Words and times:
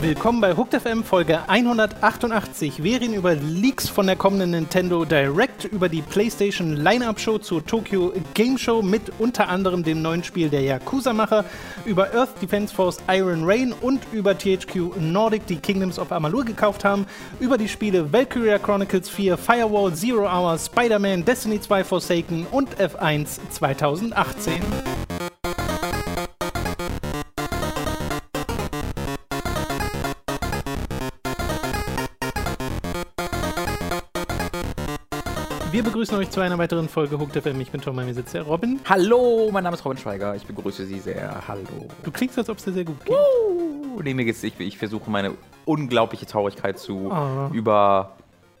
Willkommen 0.00 0.40
bei 0.40 0.56
Hooked 0.56 0.80
FM 0.80 1.04
Folge 1.04 1.40
188. 1.48 2.82
Wir 2.82 3.00
reden 3.00 3.14
über 3.14 3.34
Leaks 3.34 3.88
von 3.88 4.06
der 4.06 4.16
kommenden 4.16 4.52
Nintendo 4.52 5.04
Direct, 5.04 5.64
über 5.64 5.88
die 5.88 6.02
PlayStation 6.02 6.76
Line-Up 6.76 7.20
Show 7.20 7.38
zur 7.38 7.66
Tokyo 7.66 8.12
Game 8.32 8.56
Show 8.56 8.80
mit 8.80 9.12
unter 9.18 9.48
anderem 9.48 9.82
dem 9.82 10.00
neuen 10.00 10.24
Spiel 10.24 10.48
der 10.48 10.62
Yakuza-Macher, 10.62 11.44
über 11.84 12.14
Earth 12.14 12.40
Defense 12.40 12.74
Force 12.74 12.98
Iron 13.08 13.42
Rain 13.44 13.74
und 13.80 14.00
über 14.12 14.38
THQ 14.38 14.96
Nordic, 14.98 15.46
die 15.46 15.56
Kingdoms 15.56 15.98
of 15.98 16.10
Amalur 16.10 16.44
gekauft 16.44 16.84
haben, 16.84 17.04
über 17.38 17.58
die 17.58 17.68
Spiele 17.68 18.12
Valkyria 18.12 18.58
Chronicles 18.58 19.10
4, 19.10 19.36
Firewall, 19.36 19.92
Zero 19.94 20.26
Hour, 20.26 20.58
Spider-Man, 20.58 21.24
Destiny 21.24 21.60
2 21.60 21.84
Forsaken 21.84 22.46
und 22.50 22.76
F1 22.76 23.38
2018. 23.50 25.07
Wir 35.78 35.84
begrüßen 35.84 36.18
euch 36.18 36.28
zu 36.28 36.40
einer 36.40 36.58
weiteren 36.58 36.88
Folge 36.88 37.20
Hooked 37.20 37.40
FM. 37.40 37.60
Ich 37.60 37.70
bin 37.70 37.80
Tom, 37.80 37.94
mir 37.94 38.12
sitzt 38.12 38.34
der 38.34 38.42
Robin. 38.42 38.80
Hallo, 38.88 39.48
mein 39.52 39.62
Name 39.62 39.76
ist 39.76 39.84
Robin 39.84 39.96
Schweiger. 39.96 40.34
Ich 40.34 40.44
begrüße 40.44 40.84
Sie 40.84 40.98
sehr. 40.98 41.46
Hallo. 41.46 41.62
Du 42.02 42.10
klingst, 42.10 42.36
als 42.36 42.50
ob 42.50 42.58
es 42.58 42.64
dir 42.64 42.72
sehr 42.72 42.84
gut 42.84 43.04
geht. 43.04 43.14
Uh, 43.14 44.00
nee, 44.02 44.12
mir 44.12 44.24
geht's, 44.24 44.42
ich, 44.42 44.58
ich 44.58 44.76
versuche 44.76 45.08
meine 45.08 45.34
unglaubliche 45.66 46.26
Traurigkeit 46.26 46.80
zu 46.80 47.12
Ah. 47.12 47.48
über. 47.52 48.16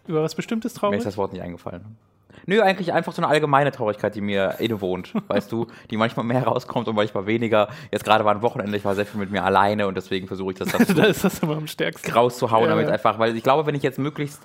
Über 0.06 0.22
was 0.22 0.36
Bestimmtes 0.36 0.74
Mir 0.74 0.78
traurig? 0.78 0.98
ist 0.98 1.06
das 1.06 1.16
Wort 1.16 1.32
nicht 1.32 1.42
eingefallen. 1.42 1.96
Nö, 2.46 2.60
eigentlich 2.62 2.92
einfach 2.92 3.12
so 3.12 3.22
eine 3.22 3.28
allgemeine 3.28 3.70
Traurigkeit, 3.72 4.14
die 4.14 4.20
mir 4.20 4.56
innewohnt, 4.58 5.12
weißt 5.28 5.50
du, 5.52 5.66
die 5.90 5.96
manchmal 5.96 6.24
mehr 6.24 6.44
rauskommt 6.44 6.88
und 6.88 6.94
manchmal 6.96 7.26
weniger. 7.26 7.68
Jetzt 7.92 8.04
gerade 8.04 8.24
war 8.24 8.34
ein 8.34 8.42
Wochenende, 8.42 8.76
ich 8.76 8.84
war 8.84 8.94
sehr 8.94 9.06
viel 9.06 9.20
mit 9.20 9.30
mir 9.30 9.42
alleine 9.44 9.86
und 9.86 9.96
deswegen 9.96 10.26
versuche 10.26 10.52
ich 10.52 10.58
das 10.58 10.68
dann 10.68 10.86
da 10.96 11.04
ist 11.04 11.24
das 11.24 11.38
immer 11.40 11.56
am 11.56 11.66
stärksten. 11.66 12.10
rauszuhauen, 12.12 12.64
Ja, 12.64 12.70
damit 12.70 12.86
ja. 12.86 12.92
einfach, 12.92 13.18
weil 13.18 13.36
ich 13.36 13.42
glaube, 13.42 13.66
wenn 13.66 13.74
ich 13.74 13.82
jetzt 13.82 13.98
möglichst 13.98 14.42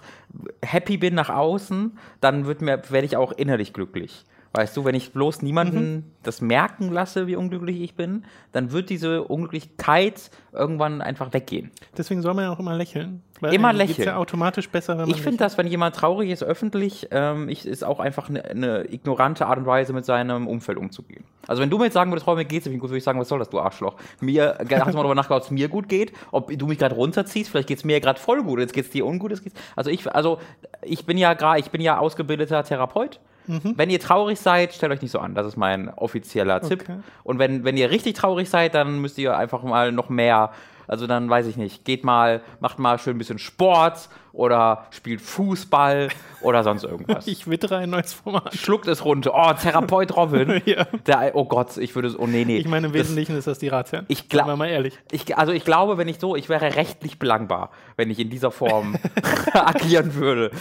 happy 0.63 0.97
bin 0.97 1.13
nach 1.15 1.29
außen, 1.29 1.97
dann 2.21 2.45
wird 2.45 2.61
mir, 2.61 2.81
werde 2.89 3.05
ich 3.05 3.17
auch 3.17 3.31
innerlich 3.31 3.73
glücklich. 3.73 4.25
Weißt 4.55 4.77
du, 4.77 4.85
wenn 4.85 4.93
ich 4.93 5.13
bloß 5.13 5.41
niemanden 5.41 5.93
Mhm. 5.95 6.03
das 6.21 6.39
merken 6.39 6.91
lasse, 6.91 7.25
wie 7.25 7.35
unglücklich 7.35 7.81
ich 7.81 7.95
bin, 7.95 8.23
dann 8.51 8.71
wird 8.71 8.91
diese 8.91 9.23
Unglücklichkeit 9.23 10.29
irgendwann 10.51 11.01
einfach 11.01 11.33
weggehen. 11.33 11.71
Deswegen 11.97 12.21
soll 12.21 12.35
man 12.35 12.45
ja 12.45 12.51
auch 12.51 12.59
immer 12.59 12.75
lächeln. 12.75 13.23
Immer 13.41 13.69
einem 13.69 13.79
geht's 13.79 13.97
lächeln. 13.97 14.07
ja 14.09 14.17
automatisch 14.17 14.69
besser, 14.69 14.93
wenn 14.93 15.07
man 15.07 15.09
Ich 15.09 15.21
finde 15.21 15.39
das, 15.39 15.57
wenn 15.57 15.65
jemand 15.65 15.95
traurig 15.95 16.29
ist 16.29 16.43
öffentlich, 16.43 17.07
ähm, 17.11 17.49
ich, 17.49 17.65
ist 17.65 17.83
auch 17.83 17.99
einfach 17.99 18.29
eine, 18.29 18.45
eine 18.45 18.93
ignorante 18.93 19.47
Art 19.47 19.57
und 19.57 19.65
Weise, 19.65 19.91
mit 19.91 20.05
seinem 20.05 20.47
Umfeld 20.47 20.77
umzugehen. 20.77 21.23
Also 21.47 21.61
wenn 21.61 21.69
du 21.71 21.77
mir 21.79 21.85
jetzt 21.85 21.93
sagen 21.95 22.11
würdest, 22.11 22.25
Frau, 22.25 22.35
mir 22.35 22.45
geht's 22.45 22.67
nicht 22.67 22.79
gut, 22.79 22.89
würde 22.89 22.99
ich 22.99 23.03
sagen, 23.03 23.19
was 23.19 23.27
soll 23.27 23.39
das, 23.39 23.49
du 23.49 23.59
Arschloch? 23.59 23.95
Mir, 24.21 24.55
hast 24.59 24.69
du 24.69 24.75
mal 24.75 24.91
darüber 24.93 25.15
nachgedacht, 25.15 25.41
ob 25.41 25.45
es 25.45 25.51
mir 25.51 25.67
gut 25.67 25.89
geht, 25.89 26.13
ob 26.31 26.55
du 26.57 26.67
mich 26.67 26.77
gerade 26.77 26.93
runterziehst, 26.95 27.49
vielleicht 27.49 27.67
geht's 27.67 27.83
mir 27.83 27.99
gerade 27.99 28.19
voll 28.19 28.43
gut, 28.43 28.59
jetzt 28.59 28.73
geht's 28.73 28.91
dir 28.91 29.05
ungut, 29.05 29.31
jetzt 29.31 29.43
geht's, 29.43 29.59
also 29.75 29.89
ich, 29.89 30.09
also 30.13 30.37
ich 30.83 31.05
bin 31.07 31.17
ja 31.17 31.33
gerade, 31.33 31.59
ich 31.59 31.71
bin 31.71 31.81
ja 31.81 31.97
ausgebildeter 31.97 32.63
Therapeut. 32.63 33.19
Mhm. 33.47 33.73
Wenn 33.75 33.89
ihr 33.89 33.99
traurig 33.99 34.39
seid, 34.39 34.73
stellt 34.73 34.91
euch 34.91 35.01
nicht 35.01 35.11
so 35.11 35.19
an. 35.19 35.35
Das 35.35 35.45
ist 35.45 35.57
mein 35.57 35.89
offizieller 35.89 36.61
Tipp. 36.61 36.81
Okay. 36.83 36.99
Und 37.23 37.39
wenn, 37.39 37.63
wenn 37.63 37.75
ihr 37.77 37.89
richtig 37.91 38.15
traurig 38.15 38.49
seid, 38.49 38.73
dann 38.75 38.99
müsst 38.99 39.17
ihr 39.17 39.35
einfach 39.37 39.63
mal 39.63 39.91
noch 39.91 40.09
mehr, 40.09 40.51
also 40.87 41.07
dann 41.07 41.29
weiß 41.29 41.47
ich 41.47 41.57
nicht, 41.57 41.85
geht 41.85 42.03
mal, 42.03 42.41
macht 42.59 42.79
mal 42.79 42.99
schön 42.99 43.15
ein 43.15 43.17
bisschen 43.17 43.39
Sport 43.39 44.09
oder 44.33 44.85
spielt 44.91 45.21
Fußball 45.21 46.09
oder 46.41 46.63
sonst 46.63 46.83
irgendwas. 46.83 47.27
Ich 47.27 47.49
wittere 47.49 47.77
ein 47.77 47.89
neues 47.89 48.13
Format. 48.13 48.53
Schluckt 48.55 48.87
es 48.87 49.05
runter. 49.05 49.31
Oh, 49.35 49.53
Therapeut 49.53 50.15
Robin. 50.15 50.61
Ja. 50.65 50.85
Der, 51.05 51.31
oh 51.35 51.45
Gott, 51.45 51.77
ich 51.77 51.93
würde, 51.95 52.13
oh 52.17 52.25
nee, 52.27 52.43
nee. 52.45 52.57
Ich 52.57 52.67
meine, 52.67 52.87
im 52.87 52.93
Das- 52.93 53.01
Wesentlichen 53.01 53.37
ist 53.37 53.47
das 53.47 53.59
die 53.59 53.67
Ratsherren. 53.67 54.05
Ich 54.09 54.29
glaub- 54.29 54.45
Seien 54.45 54.53
wir 54.53 54.57
mal 54.57 54.69
ehrlich. 54.69 54.97
ich, 55.11 55.37
also 55.37 55.51
ich 55.51 55.63
glaube, 55.65 55.97
wenn 55.97 56.07
ich 56.07 56.19
so, 56.19 56.35
ich 56.35 56.49
wäre 56.49 56.75
rechtlich 56.75 57.19
belangbar, 57.19 57.69
wenn 57.97 58.09
ich 58.09 58.19
in 58.19 58.29
dieser 58.29 58.51
Form 58.51 58.95
agieren 59.53 60.15
würde. 60.15 60.51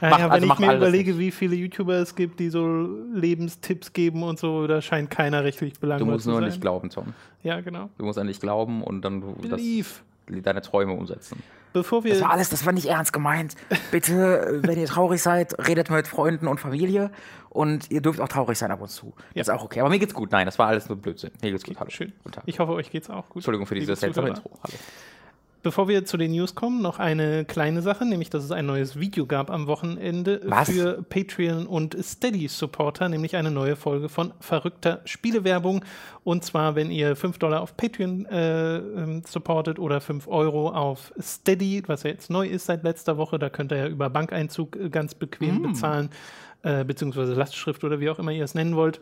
Ja, 0.00 0.10
Macht- 0.10 0.20
ja, 0.20 0.26
wenn 0.26 0.32
also 0.32 0.46
ich 0.46 0.58
mir 0.58 0.76
überlege, 0.76 1.18
wie 1.18 1.30
viele 1.30 1.56
YouTuber 1.56 1.94
es 1.94 2.14
gibt, 2.14 2.38
die 2.40 2.50
so 2.50 2.88
Lebenstipps 3.12 3.92
geben 3.92 4.22
und 4.22 4.38
so, 4.38 4.66
da 4.66 4.80
scheint 4.80 5.10
keiner 5.10 5.44
rechtlich 5.44 5.74
Du 5.74 5.80
belangbar 5.80 6.12
musst 6.14 6.24
zu 6.24 6.30
nur 6.30 6.40
sein. 6.40 6.48
nicht 6.48 6.60
glauben, 6.60 6.90
Tom. 6.90 7.14
Ja, 7.42 7.60
genau. 7.60 7.90
Du 7.98 8.04
musst 8.04 8.18
an 8.18 8.26
dich 8.26 8.40
glauben 8.40 8.82
und 8.82 9.02
dann 9.02 9.20
du 9.20 9.34
das, 9.48 9.60
deine 10.42 10.60
Träume 10.62 10.92
umsetzen. 10.92 11.42
Bevor 11.72 12.02
wir 12.04 12.12
Das 12.12 12.22
war 12.22 12.30
alles, 12.30 12.48
das 12.48 12.64
war 12.64 12.72
nicht 12.72 12.86
ernst 12.86 13.12
gemeint. 13.12 13.54
Bitte, 13.90 14.60
wenn 14.62 14.78
ihr 14.78 14.86
traurig 14.86 15.22
seid, 15.22 15.54
redet 15.66 15.90
mit 15.90 16.06
Freunden 16.08 16.46
und 16.46 16.58
Familie 16.60 17.10
und 17.50 17.90
ihr 17.90 18.00
dürft 18.00 18.20
auch 18.20 18.28
traurig 18.28 18.56
sein 18.58 18.70
ab 18.70 18.80
und 18.80 18.88
zu. 18.88 19.12
Ja. 19.34 19.42
Ist 19.42 19.50
auch 19.50 19.64
okay. 19.64 19.80
Aber 19.80 19.90
mir 19.90 19.98
geht's 19.98 20.14
gut. 20.14 20.32
Nein, 20.32 20.46
das 20.46 20.58
war 20.58 20.68
alles 20.68 20.88
nur 20.88 20.96
Blödsinn. 20.96 21.30
Mir 21.42 21.50
geht's 21.50 21.64
gut. 21.64 21.78
Hallo. 21.78 21.90
Schön. 21.90 22.12
Guten 22.24 22.34
Tag. 22.36 22.44
Ich 22.46 22.58
hoffe, 22.58 22.72
euch 22.72 22.90
geht's 22.90 23.10
auch 23.10 23.28
gut. 23.28 23.36
Entschuldigung 23.36 23.66
für 23.66 23.74
dieses 23.74 24.00
seltsame. 24.00 24.28
Intro. 24.28 24.50
Hallo. 24.62 24.74
Bevor 25.60 25.88
wir 25.88 26.04
zu 26.04 26.16
den 26.16 26.30
News 26.30 26.54
kommen, 26.54 26.80
noch 26.82 27.00
eine 27.00 27.44
kleine 27.44 27.82
Sache, 27.82 28.04
nämlich 28.04 28.30
dass 28.30 28.44
es 28.44 28.52
ein 28.52 28.66
neues 28.66 29.00
Video 29.00 29.26
gab 29.26 29.50
am 29.50 29.66
Wochenende 29.66 30.40
Was? 30.44 30.70
für 30.70 31.02
Patreon 31.02 31.66
und 31.66 31.96
Steady-Supporter, 32.00 33.08
nämlich 33.08 33.34
eine 33.34 33.50
neue 33.50 33.74
Folge 33.74 34.08
von 34.08 34.32
verrückter 34.38 35.00
Spielewerbung. 35.04 35.84
Und 36.22 36.44
zwar, 36.44 36.76
wenn 36.76 36.92
ihr 36.92 37.16
5 37.16 37.38
Dollar 37.38 37.60
auf 37.60 37.76
Patreon 37.76 38.26
äh, 38.26 38.76
ähm, 38.76 39.22
supportet 39.26 39.80
oder 39.80 40.00
5 40.00 40.28
Euro 40.28 40.70
auf 40.70 41.12
Steady, 41.20 41.82
was 41.88 42.04
ja 42.04 42.10
jetzt 42.10 42.30
neu 42.30 42.46
ist 42.46 42.66
seit 42.66 42.84
letzter 42.84 43.16
Woche, 43.16 43.40
da 43.40 43.50
könnt 43.50 43.72
ihr 43.72 43.78
ja 43.78 43.88
über 43.88 44.10
Bankeinzug 44.10 44.76
äh, 44.76 44.90
ganz 44.90 45.16
bequem 45.16 45.62
bezahlen, 45.62 46.10
äh, 46.62 46.84
beziehungsweise 46.84 47.34
Lastschrift 47.34 47.82
oder 47.82 47.98
wie 47.98 48.10
auch 48.10 48.20
immer 48.20 48.30
ihr 48.30 48.44
es 48.44 48.54
nennen 48.54 48.76
wollt. 48.76 49.00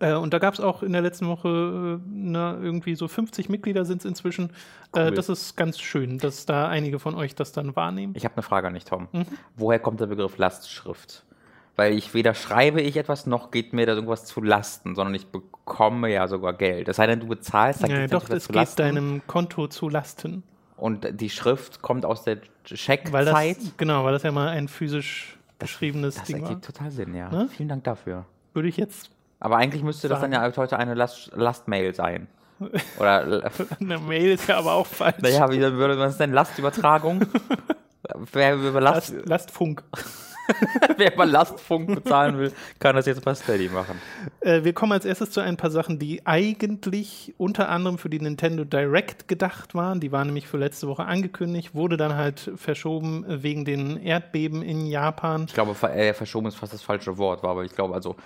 Äh, 0.00 0.14
und 0.14 0.32
da 0.32 0.38
gab 0.38 0.54
es 0.54 0.60
auch 0.60 0.82
in 0.82 0.92
der 0.92 1.02
letzten 1.02 1.26
Woche 1.28 1.98
äh, 2.00 2.04
na, 2.10 2.56
irgendwie 2.60 2.94
so 2.94 3.06
50 3.08 3.48
Mitglieder 3.48 3.84
sind 3.84 3.98
es 3.98 4.04
inzwischen. 4.04 4.50
Äh, 4.94 5.06
Cool. 5.08 5.10
das 5.12 5.28
ist 5.28 5.56
ganz 5.56 5.78
schön, 5.78 6.18
dass 6.18 6.46
da 6.46 6.68
einige 6.68 6.98
von 6.98 7.14
euch 7.14 7.34
das 7.34 7.52
dann 7.52 7.76
wahrnehmen. 7.76 8.14
Ich 8.16 8.24
habe 8.24 8.34
eine 8.36 8.42
Frage 8.42 8.66
an 8.68 8.74
dich, 8.74 8.84
Tom. 8.84 9.08
Mhm. 9.12 9.26
Woher 9.56 9.78
kommt 9.78 10.00
der 10.00 10.06
Begriff 10.06 10.38
Lastschrift? 10.38 11.24
Weil 11.76 11.92
ich 11.94 12.14
weder 12.14 12.34
schreibe 12.34 12.80
ich 12.80 12.96
etwas, 12.96 13.26
noch 13.26 13.50
geht 13.50 13.72
mir 13.72 13.84
da 13.84 13.94
irgendwas 13.94 14.24
zu 14.26 14.40
Lasten, 14.40 14.94
sondern 14.94 15.14
ich 15.16 15.26
bekomme 15.26 16.08
ja 16.12 16.28
sogar 16.28 16.52
Geld. 16.54 16.92
Sei 16.94 17.06
denn, 17.08 17.18
du 17.20 17.26
bezahlst, 17.26 17.82
dann 17.82 17.90
Ja, 17.90 17.98
geht's 18.06 18.12
doch, 18.12 18.30
es 18.30 18.46
geht 18.46 18.54
Lasten. 18.56 18.76
deinem 18.82 19.22
Konto 19.26 19.66
zu 19.66 19.88
Lasten. 19.88 20.44
Und 20.76 21.20
die 21.20 21.30
Schrift 21.30 21.82
kommt 21.82 22.04
aus 22.06 22.22
der 22.22 22.36
Weil 22.36 22.42
das, 23.24 23.34
Checkzeit. 23.34 23.58
genau, 23.76 24.04
weil 24.04 24.12
das 24.12 24.22
ja 24.22 24.30
mal 24.32 24.48
ein 24.48 24.68
physisch 24.68 25.36
beschriebenes 25.58 26.14
Das 26.14 26.24
Ding 26.24 26.42
war. 26.42 26.48
ergibt 26.50 26.64
total 26.64 26.90
Sinn, 26.92 27.14
ja. 27.14 27.28
Ne? 27.30 27.48
Vielen 27.50 27.68
Dank 27.68 27.84
dafür. 27.84 28.24
Würde 28.54 28.68
ich 28.68 28.76
jetzt 28.76 29.10
Aber 29.40 29.56
eigentlich 29.56 29.82
müsste 29.82 30.08
das 30.08 30.20
dann 30.20 30.32
ja 30.32 30.50
heute 30.56 30.78
eine 30.78 30.94
Last 30.94 31.30
Lastmail 31.34 31.94
sein. 31.94 32.28
Oder, 32.98 33.50
Eine 33.80 33.98
Mail 33.98 34.32
ist 34.32 34.48
ja 34.48 34.58
aber 34.58 34.72
auch 34.72 34.86
falsch. 34.86 35.16
naja, 35.20 35.50
wie 35.50 35.60
würde 35.60 35.96
man 35.96 36.08
es 36.08 36.18
denn? 36.18 36.32
Lastübertragung? 36.32 37.26
Wer 38.32 38.54
über, 38.54 38.80
Last, 38.80 39.12
Last, 39.12 39.28
Lastfunk. 39.28 39.82
wer 40.98 41.14
über 41.14 41.24
Lastfunk 41.24 41.94
bezahlen 41.94 42.36
will, 42.38 42.52
kann 42.78 42.96
das 42.96 43.06
jetzt 43.06 43.24
bei 43.24 43.34
Steady 43.34 43.70
machen. 43.70 43.98
Äh, 44.40 44.62
wir 44.62 44.74
kommen 44.74 44.92
als 44.92 45.06
erstes 45.06 45.30
zu 45.30 45.40
ein 45.40 45.56
paar 45.56 45.70
Sachen, 45.70 45.98
die 45.98 46.26
eigentlich 46.26 47.34
unter 47.38 47.70
anderem 47.70 47.96
für 47.96 48.10
die 48.10 48.20
Nintendo 48.20 48.64
Direct 48.64 49.26
gedacht 49.26 49.74
waren. 49.74 50.00
Die 50.00 50.12
waren 50.12 50.26
nämlich 50.26 50.46
für 50.46 50.58
letzte 50.58 50.86
Woche 50.86 51.04
angekündigt, 51.04 51.74
wurde 51.74 51.96
dann 51.96 52.14
halt 52.14 52.52
verschoben 52.56 53.24
wegen 53.26 53.64
den 53.64 53.96
Erdbeben 53.96 54.62
in 54.62 54.86
Japan. 54.86 55.46
Ich 55.48 55.54
glaube, 55.54 55.74
ver 55.74 55.96
äh, 55.96 56.12
verschoben 56.12 56.46
ist 56.48 56.56
fast 56.56 56.74
das 56.74 56.82
falsche 56.82 57.16
Wort, 57.16 57.42
war, 57.42 57.52
aber 57.52 57.64
ich 57.64 57.74
glaube, 57.74 57.94
also, 57.94 58.16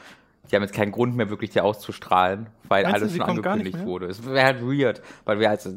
die 0.51 0.57
haben 0.57 0.63
jetzt 0.63 0.75
keinen 0.75 0.93
Grund 0.93 1.17
mehr, 1.17 1.31
wirklich 1.31 1.51
die 1.51 1.61
auszustrahlen, 1.61 2.49
weil 2.69 2.85
Meinst 2.85 2.97
du, 2.97 3.01
alles 3.01 3.13
sie 3.13 3.19
schon 3.19 3.29
angekündigt 3.29 3.85
wurde. 3.85 4.07
Es 4.07 4.25
wäre 4.25 4.45
halt 4.45 4.63
weird, 4.63 5.03
weil 5.25 5.41
wir 5.41 5.51
also 5.51 5.77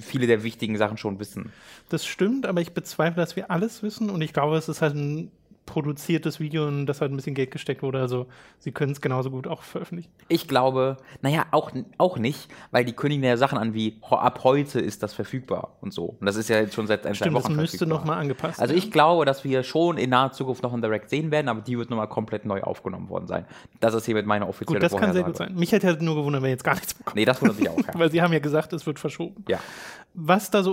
viele 0.00 0.26
der 0.26 0.42
wichtigen 0.42 0.76
Sachen 0.76 0.96
schon 0.96 1.18
wissen. 1.20 1.52
Das 1.88 2.04
stimmt, 2.04 2.46
aber 2.46 2.60
ich 2.60 2.72
bezweifle, 2.72 3.16
dass 3.16 3.36
wir 3.36 3.50
alles 3.50 3.82
wissen 3.82 4.10
und 4.10 4.20
ich 4.22 4.32
glaube, 4.32 4.56
es 4.56 4.68
ist 4.68 4.82
halt 4.82 4.94
ein 4.94 5.30
produziertes 5.66 6.40
Video, 6.40 6.68
in 6.68 6.86
das 6.86 7.00
halt 7.00 7.12
ein 7.12 7.16
bisschen 7.16 7.34
Geld 7.34 7.50
gesteckt 7.50 7.82
wurde. 7.82 8.00
Also 8.00 8.26
sie 8.58 8.72
können 8.72 8.92
es 8.92 9.00
genauso 9.00 9.30
gut 9.30 9.46
auch 9.46 9.62
veröffentlichen. 9.62 10.10
Ich 10.28 10.48
glaube, 10.48 10.96
naja, 11.22 11.46
auch, 11.50 11.72
auch 11.98 12.18
nicht, 12.18 12.48
weil 12.70 12.84
die 12.84 12.92
kündigen 12.92 13.24
ja 13.24 13.36
Sachen 13.36 13.58
an 13.58 13.74
wie 13.74 13.98
ab 14.10 14.40
heute 14.44 14.80
ist 14.80 15.02
das 15.02 15.14
verfügbar 15.14 15.76
und 15.80 15.92
so. 15.92 16.16
Und 16.20 16.26
das 16.26 16.36
ist 16.36 16.48
ja 16.48 16.58
jetzt 16.58 16.74
schon 16.74 16.86
seit 16.86 17.06
ein, 17.06 17.14
zwei 17.14 17.24
Stimmt, 17.24 17.36
das 17.36 17.44
Wochen 17.44 17.56
müsste 17.56 17.78
verfügbar. 17.78 17.98
nochmal 17.98 18.18
angepasst 18.20 18.60
Also 18.60 18.74
ich 18.74 18.90
glaube, 18.90 19.24
dass 19.24 19.44
wir 19.44 19.62
schon 19.62 19.96
in 19.98 20.10
naher 20.10 20.32
Zukunft 20.32 20.62
noch 20.62 20.72
ein 20.72 20.82
Direct 20.82 21.10
sehen 21.10 21.30
werden, 21.30 21.48
aber 21.48 21.60
die 21.60 21.78
wird 21.78 21.90
nochmal 21.90 22.08
komplett 22.08 22.44
neu 22.44 22.62
aufgenommen 22.62 23.08
worden 23.08 23.26
sein. 23.26 23.46
Das 23.80 23.94
ist 23.94 24.06
hiermit 24.06 24.26
meine 24.26 24.46
offizielle 24.46 24.80
Gut, 24.80 24.92
das 24.92 24.98
kann 24.98 25.12
sehr 25.12 25.24
gut 25.24 25.36
sein. 25.36 25.54
Mich 25.54 25.72
hätte 25.72 25.86
halt 25.86 26.02
nur 26.02 26.14
gewundert, 26.14 26.42
wenn 26.42 26.48
wir 26.48 26.52
jetzt 26.52 26.64
gar 26.64 26.74
nichts 26.74 26.94
bekommen. 26.94 27.16
Nee, 27.16 27.24
das 27.24 27.40
wundert 27.40 27.58
mich 27.58 27.68
auch, 27.68 27.78
ja. 27.86 27.94
Weil 27.94 28.10
sie 28.10 28.22
haben 28.22 28.32
ja 28.32 28.38
gesagt, 28.38 28.72
es 28.72 28.86
wird 28.86 28.98
verschoben. 28.98 29.44
ja. 29.48 29.58
Was 30.16 30.48
da 30.48 30.62
so 30.62 30.72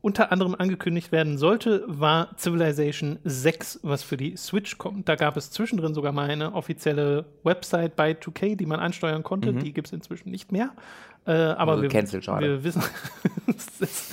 unter 0.00 0.32
anderem 0.32 0.54
angekündigt 0.54 1.12
werden 1.12 1.36
sollte, 1.36 1.84
war 1.88 2.30
Civilization 2.38 3.18
6, 3.22 3.80
was 3.82 3.95
für 4.02 4.16
die 4.16 4.36
Switch 4.36 4.78
kommt. 4.78 5.08
Da 5.08 5.16
gab 5.16 5.36
es 5.36 5.50
zwischendrin 5.50 5.94
sogar 5.94 6.12
mal 6.12 6.28
eine 6.28 6.54
offizielle 6.54 7.26
Website 7.42 7.96
bei 7.96 8.12
2K, 8.12 8.56
die 8.56 8.66
man 8.66 8.80
ansteuern 8.80 9.22
konnte. 9.22 9.52
Die 9.52 9.72
gibt 9.72 9.88
es 9.88 9.92
inzwischen 9.92 10.30
nicht 10.30 10.52
mehr. 10.52 10.70
Äh, 11.26 11.32
aber 11.32 11.72
Also 11.72 11.82
wir, 11.82 12.22
schade. 12.22 12.46
wir 12.46 12.64
wissen, 12.64 12.82
es 13.80 14.12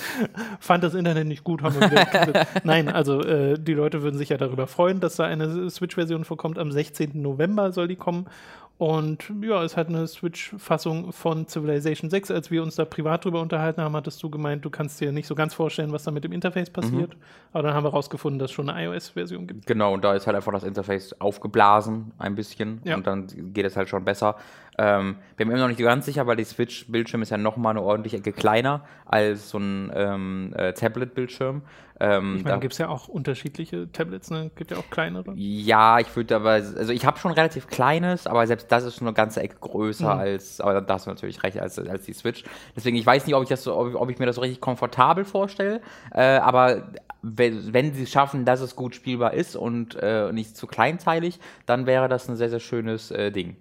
fand 0.58 0.82
das 0.82 0.94
Internet 0.94 1.28
nicht 1.28 1.44
gut, 1.44 1.62
haben 1.62 1.80
wir 1.80 1.90
wieder. 1.90 2.46
Nein, 2.64 2.88
also 2.88 3.20
äh, 3.20 3.56
die 3.56 3.74
Leute 3.74 4.02
würden 4.02 4.18
sich 4.18 4.30
ja 4.30 4.36
darüber 4.36 4.66
freuen, 4.66 4.98
dass 4.98 5.16
da 5.16 5.24
eine 5.24 5.70
Switch-Version 5.70 6.24
vorkommt. 6.24 6.58
Am 6.58 6.72
16. 6.72 7.10
November 7.22 7.70
soll 7.70 7.86
die 7.86 7.96
kommen. 7.96 8.26
Und 8.76 9.32
ja, 9.40 9.62
es 9.62 9.76
hat 9.76 9.88
eine 9.88 10.06
Switch-Fassung 10.08 11.12
von 11.12 11.46
Civilization 11.46 12.10
6. 12.10 12.32
Als 12.32 12.50
wir 12.50 12.60
uns 12.62 12.74
da 12.74 12.84
privat 12.84 13.24
drüber 13.24 13.40
unterhalten 13.40 13.80
haben, 13.80 13.94
hattest 13.94 14.20
du 14.22 14.28
gemeint, 14.28 14.64
du 14.64 14.70
kannst 14.70 15.00
dir 15.00 15.12
nicht 15.12 15.28
so 15.28 15.36
ganz 15.36 15.54
vorstellen, 15.54 15.92
was 15.92 16.02
da 16.02 16.10
mit 16.10 16.24
dem 16.24 16.32
Interface 16.32 16.70
passiert. 16.70 17.16
Aber 17.52 17.62
dann 17.62 17.74
haben 17.74 17.84
wir 17.84 17.90
rausgefunden, 17.90 18.40
dass 18.40 18.50
es 18.50 18.54
schon 18.54 18.68
eine 18.68 18.86
iOS-Version 18.86 19.46
gibt. 19.46 19.66
Genau, 19.66 19.94
und 19.94 20.02
da 20.02 20.14
ist 20.14 20.26
halt 20.26 20.34
einfach 20.36 20.52
das 20.52 20.64
Interface 20.64 21.14
aufgeblasen 21.20 22.10
ein 22.18 22.34
bisschen 22.34 22.80
Ja. 22.84 22.96
und 22.96 23.06
dann 23.06 23.28
geht 23.52 23.64
es 23.64 23.76
halt 23.76 23.88
schon 23.88 24.04
besser. 24.04 24.36
Ähm, 24.76 25.16
bin 25.36 25.48
mir 25.48 25.54
immer 25.54 25.62
noch 25.62 25.68
nicht 25.68 25.80
ganz 25.80 26.06
sicher, 26.06 26.26
weil 26.26 26.36
die 26.36 26.44
Switch-Bildschirm 26.44 27.22
ist 27.22 27.30
ja 27.30 27.38
nochmal 27.38 27.70
eine 27.70 27.82
ordentliche 27.82 28.16
Ecke 28.16 28.32
kleiner 28.32 28.84
als 29.06 29.50
so 29.50 29.58
ein 29.58 29.92
ähm, 29.94 30.52
äh, 30.56 30.72
Tablet-Bildschirm. 30.72 31.62
Ähm, 32.00 32.36
Ich 32.38 32.44
meine, 32.44 32.58
gibt 32.58 32.72
es 32.72 32.78
ja 32.78 32.88
auch 32.88 33.06
unterschiedliche 33.06 33.90
Tablets, 33.92 34.30
ne? 34.30 34.50
Gibt 34.56 34.72
ja 34.72 34.78
auch 34.78 34.90
kleinere. 34.90 35.32
Ja, 35.36 36.00
ich 36.00 36.14
würde 36.16 36.34
aber, 36.34 36.50
also 36.50 36.92
ich 36.92 37.06
habe 37.06 37.18
schon 37.20 37.30
relativ 37.30 37.68
kleines, 37.68 38.26
aber 38.26 38.46
selbst 38.48 38.72
das 38.72 38.82
ist 38.82 38.96
schon 38.96 39.06
eine 39.06 39.14
ganze 39.14 39.40
Ecke 39.40 39.56
größer 39.60 40.12
als, 40.12 40.60
aber 40.60 40.80
da 40.80 40.94
hast 40.94 41.06
du 41.06 41.10
natürlich 41.10 41.42
recht, 41.44 41.60
als, 41.60 41.78
als 41.78 42.04
die 42.04 42.12
Switch. 42.12 42.42
Deswegen, 42.74 42.96
ich 42.96 43.06
weiß 43.06 43.26
nicht, 43.26 43.36
ob 43.36 43.44
ich 43.44 43.48
das 43.48 43.62
so, 43.62 43.76
ob, 43.76 43.94
ob 43.94 44.10
ich 44.10 44.18
mir 44.18 44.26
das 44.26 44.34
so 44.36 44.42
richtig 44.42 44.60
komfortabel 44.60 45.24
vorstelle, 45.24 45.80
äh, 46.12 46.22
aber 46.38 46.88
wenn, 47.22 47.72
wenn 47.72 47.94
sie 47.94 48.02
es 48.02 48.10
schaffen, 48.10 48.44
dass 48.44 48.60
es 48.60 48.74
gut 48.74 48.94
spielbar 48.96 49.32
ist 49.34 49.54
und 49.54 49.94
äh, 49.94 50.32
nicht 50.32 50.56
zu 50.56 50.66
kleinteilig, 50.66 51.38
dann 51.64 51.86
wäre 51.86 52.08
das 52.08 52.28
ein 52.28 52.34
sehr, 52.36 52.50
sehr 52.50 52.60
schönes 52.60 53.12
äh, 53.12 53.30
Ding. 53.30 53.56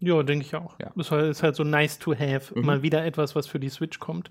Ja, 0.00 0.22
denke 0.22 0.44
ich 0.44 0.54
auch. 0.54 0.78
Ja. 0.78 0.88
Mhm. 0.88 0.98
Das 0.98 1.12
ist 1.12 1.42
halt 1.42 1.56
so 1.56 1.64
nice 1.64 1.98
to 1.98 2.14
have. 2.14 2.58
Mal 2.58 2.82
wieder 2.82 3.04
etwas, 3.04 3.36
was 3.36 3.46
für 3.46 3.60
die 3.60 3.68
Switch 3.68 3.98
kommt. 3.98 4.30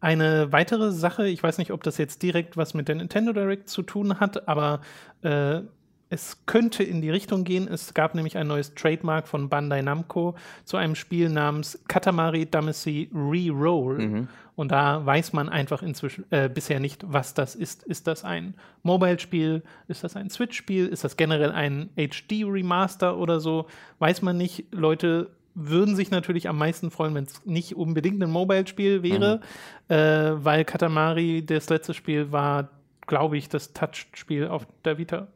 Eine 0.00 0.50
weitere 0.50 0.92
Sache, 0.92 1.28
ich 1.28 1.42
weiß 1.42 1.58
nicht, 1.58 1.72
ob 1.72 1.82
das 1.82 1.98
jetzt 1.98 2.22
direkt 2.22 2.56
was 2.56 2.72
mit 2.72 2.88
der 2.88 2.94
Nintendo 2.94 3.32
Direct 3.34 3.68
zu 3.68 3.82
tun 3.82 4.18
hat, 4.18 4.48
aber 4.48 4.80
äh, 5.20 5.60
es 6.08 6.44
könnte 6.46 6.82
in 6.82 7.02
die 7.02 7.10
Richtung 7.10 7.44
gehen. 7.44 7.68
Es 7.68 7.92
gab 7.94 8.14
nämlich 8.14 8.36
ein 8.36 8.48
neues 8.48 8.74
Trademark 8.74 9.28
von 9.28 9.48
Bandai 9.48 9.82
Namco 9.82 10.34
zu 10.64 10.76
einem 10.76 10.94
Spiel 10.94 11.28
namens 11.28 11.78
Katamari 11.86 12.46
Damacy 12.50 13.10
Reroll. 13.14 14.26
Und 14.60 14.72
da 14.72 15.06
weiß 15.06 15.32
man 15.32 15.48
einfach 15.48 15.82
inzwischen 15.82 16.26
äh, 16.28 16.50
bisher 16.50 16.80
nicht, 16.80 17.02
was 17.10 17.32
das 17.32 17.54
ist. 17.54 17.82
Ist 17.82 18.06
das 18.06 18.24
ein 18.24 18.52
Mobile-Spiel? 18.82 19.62
Ist 19.88 20.04
das 20.04 20.16
ein 20.16 20.28
Switch-Spiel? 20.28 20.86
Ist 20.86 21.02
das 21.02 21.16
generell 21.16 21.50
ein 21.50 21.88
HD-Remaster 21.96 23.16
oder 23.16 23.40
so? 23.40 23.68
Weiß 24.00 24.20
man 24.20 24.36
nicht. 24.36 24.66
Leute 24.70 25.30
würden 25.54 25.96
sich 25.96 26.10
natürlich 26.10 26.46
am 26.46 26.58
meisten 26.58 26.90
freuen, 26.90 27.14
wenn 27.14 27.24
es 27.24 27.46
nicht 27.46 27.74
unbedingt 27.74 28.22
ein 28.22 28.30
Mobile-Spiel 28.30 29.02
wäre, 29.02 29.40
äh, 29.88 29.96
weil 30.44 30.66
Katamari, 30.66 31.42
das 31.42 31.70
letzte 31.70 31.94
Spiel, 31.94 32.30
war, 32.30 32.68
glaube 33.06 33.38
ich, 33.38 33.48
das 33.48 33.72
Touch-Spiel 33.72 34.46
auf 34.46 34.66
der 34.84 34.98
Vita. 34.98 35.28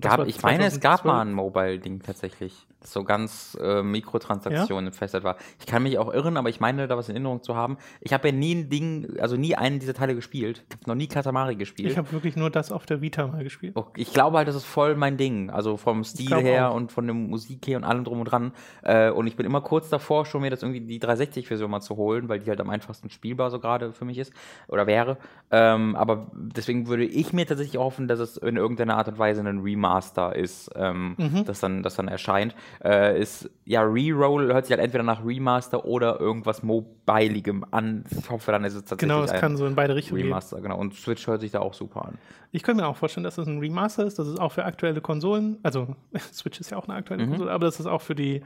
Gab, 0.00 0.26
ich 0.26 0.40
meine, 0.40 0.64
es 0.64 0.80
gab 0.80 1.02
2012. 1.02 1.04
mal 1.04 1.20
ein 1.20 1.34
Mobile-Ding 1.34 2.02
tatsächlich, 2.02 2.66
so 2.82 3.02
ganz 3.04 3.56
äh, 3.60 3.82
Mikrotransaktionen 3.82 4.86
infestet 4.88 5.24
war. 5.24 5.36
Ich 5.58 5.66
kann 5.66 5.82
mich 5.82 5.98
auch 5.98 6.12
irren, 6.12 6.36
aber 6.36 6.48
ich 6.48 6.60
meine, 6.60 6.86
da 6.86 6.96
was 6.96 7.08
in 7.08 7.16
Erinnerung 7.16 7.42
zu 7.42 7.56
haben. 7.56 7.78
Ich 8.00 8.12
habe 8.12 8.28
ja 8.28 8.34
nie 8.34 8.54
ein 8.54 8.68
Ding, 8.70 9.16
also 9.20 9.36
nie 9.36 9.56
einen 9.56 9.78
dieser 9.80 9.94
Teile 9.94 10.14
gespielt. 10.14 10.64
Ich 10.68 10.76
habe 10.76 10.88
noch 10.90 10.94
nie 10.94 11.08
Katamari 11.08 11.56
gespielt. 11.56 11.90
Ich 11.90 11.98
habe 11.98 12.12
wirklich 12.12 12.36
nur 12.36 12.50
das 12.50 12.70
auf 12.70 12.86
der 12.86 13.00
Vita 13.00 13.26
mal 13.26 13.42
gespielt. 13.42 13.72
Oh, 13.76 13.86
Ich 13.96 14.12
glaube 14.12 14.36
halt, 14.38 14.46
das 14.48 14.54
ist 14.54 14.64
voll 14.64 14.94
mein 14.94 15.16
Ding. 15.16 15.50
Also 15.50 15.76
vom 15.76 16.04
Stil 16.04 16.34
her 16.36 16.70
auch. 16.70 16.74
und 16.76 16.92
von 16.92 17.06
der 17.06 17.14
Musik 17.14 17.66
her 17.66 17.78
und 17.78 17.84
allem 17.84 18.04
drum 18.04 18.20
und 18.20 18.26
dran. 18.26 18.52
Äh, 18.82 19.10
und 19.10 19.26
ich 19.26 19.36
bin 19.36 19.46
immer 19.46 19.60
kurz 19.62 19.88
davor, 19.88 20.24
schon 20.26 20.42
mir 20.42 20.50
das 20.50 20.62
irgendwie 20.62 20.80
die 20.80 21.00
360-Version 21.00 21.70
mal 21.70 21.80
zu 21.80 21.96
holen, 21.96 22.28
weil 22.28 22.38
die 22.38 22.48
halt 22.50 22.60
am 22.60 22.70
einfachsten 22.70 23.10
spielbar 23.10 23.50
so 23.50 23.58
gerade 23.58 23.92
für 23.92 24.04
mich 24.04 24.18
ist 24.18 24.32
oder 24.68 24.86
wäre. 24.86 25.16
Ähm, 25.50 25.96
aber 25.96 26.30
deswegen 26.34 26.86
würde 26.86 27.04
ich 27.04 27.32
mir 27.32 27.46
tatsächlich 27.46 27.78
hoffen, 27.80 28.06
dass 28.06 28.20
es 28.20 28.36
in 28.36 28.56
irgendeiner 28.56 28.96
Art 28.96 29.08
und 29.08 29.18
Weise 29.18 29.40
ein 29.40 29.58
Remaster 29.60 30.36
ist, 30.36 30.70
ähm, 30.76 31.14
Mhm. 31.18 31.44
das, 31.46 31.60
dann, 31.60 31.82
das 31.82 31.96
dann 31.96 32.08
erscheint. 32.08 32.54
Äh, 32.84 33.20
ist, 33.20 33.50
ja, 33.64 33.82
Reroll 33.82 34.52
hört 34.52 34.66
sich 34.66 34.72
halt 34.72 34.82
entweder 34.84 35.02
nach 35.04 35.24
Remaster 35.24 35.84
oder 35.84 36.20
irgendwas 36.20 36.62
Mobiligem 36.62 37.64
an. 37.70 38.04
Ich 38.10 38.28
hoffe, 38.30 38.52
dann 38.52 38.64
ist 38.64 38.74
es 38.74 38.84
tatsächlich 38.84 39.08
Genau, 39.14 39.24
es 39.24 39.32
kann 39.32 39.56
so 39.56 39.66
in 39.66 39.74
beide 39.74 39.94
Richtungen 39.94 40.18
gehen. 40.18 40.26
Remaster, 40.28 40.60
genau. 40.60 40.78
Und 40.78 40.94
Switch 40.94 41.26
hört 41.26 41.40
sich 41.40 41.50
da 41.52 41.60
auch 41.60 41.74
super 41.74 42.04
an. 42.06 42.18
Ich 42.52 42.62
könnte 42.62 42.82
mir 42.82 42.88
auch 42.88 42.96
vorstellen, 42.96 43.24
dass 43.24 43.36
das 43.36 43.46
ein 43.46 43.58
Remaster 43.58 44.04
ist, 44.04 44.18
dass 44.18 44.26
es 44.26 44.38
auch 44.38 44.52
für 44.52 44.64
aktuelle 44.64 45.00
Konsolen, 45.00 45.58
also 45.62 45.96
Switch 46.32 46.60
ist 46.60 46.70
ja 46.70 46.76
auch 46.76 46.88
eine 46.88 46.94
aktuelle 46.94 47.24
Mhm. 47.26 47.30
Konsole, 47.30 47.50
aber 47.50 47.66
dass 47.66 47.80
es 47.80 47.86
auch 47.86 48.02
für 48.02 48.14
die 48.14 48.42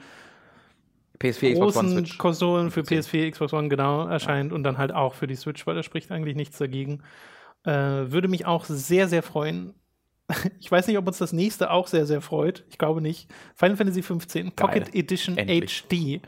PS4, 1.20 1.52
Xbox 1.52 1.76
One, 1.76 1.88
Switch. 1.90 2.18
Konsolen 2.18 2.70
für 2.70 2.80
PS4, 2.80 3.30
Xbox 3.30 3.52
One 3.52 3.68
genau 3.68 4.06
erscheint 4.06 4.52
und 4.52 4.62
dann 4.62 4.78
halt 4.78 4.92
auch 4.92 5.14
für 5.14 5.26
die 5.26 5.36
Switch, 5.36 5.66
weil 5.66 5.74
da 5.74 5.82
spricht 5.82 6.10
eigentlich 6.10 6.34
nichts 6.36 6.56
dagegen. 6.58 7.02
Äh, 7.64 7.72
würde 8.10 8.28
mich 8.28 8.46
auch 8.46 8.64
sehr, 8.64 9.06
sehr 9.06 9.22
freuen. 9.22 9.74
Ich 10.60 10.70
weiß 10.70 10.86
nicht, 10.86 10.98
ob 10.98 11.06
uns 11.06 11.18
das 11.18 11.32
nächste 11.32 11.70
auch 11.70 11.86
sehr, 11.86 12.06
sehr 12.06 12.20
freut. 12.20 12.64
Ich 12.70 12.78
glaube 12.78 13.00
nicht. 13.00 13.28
Final 13.54 13.76
Fantasy 13.76 14.02
15 14.02 14.52
Pocket 14.52 14.94
Edition 14.94 15.36
Endlich. 15.36 15.84
HD 15.88 16.22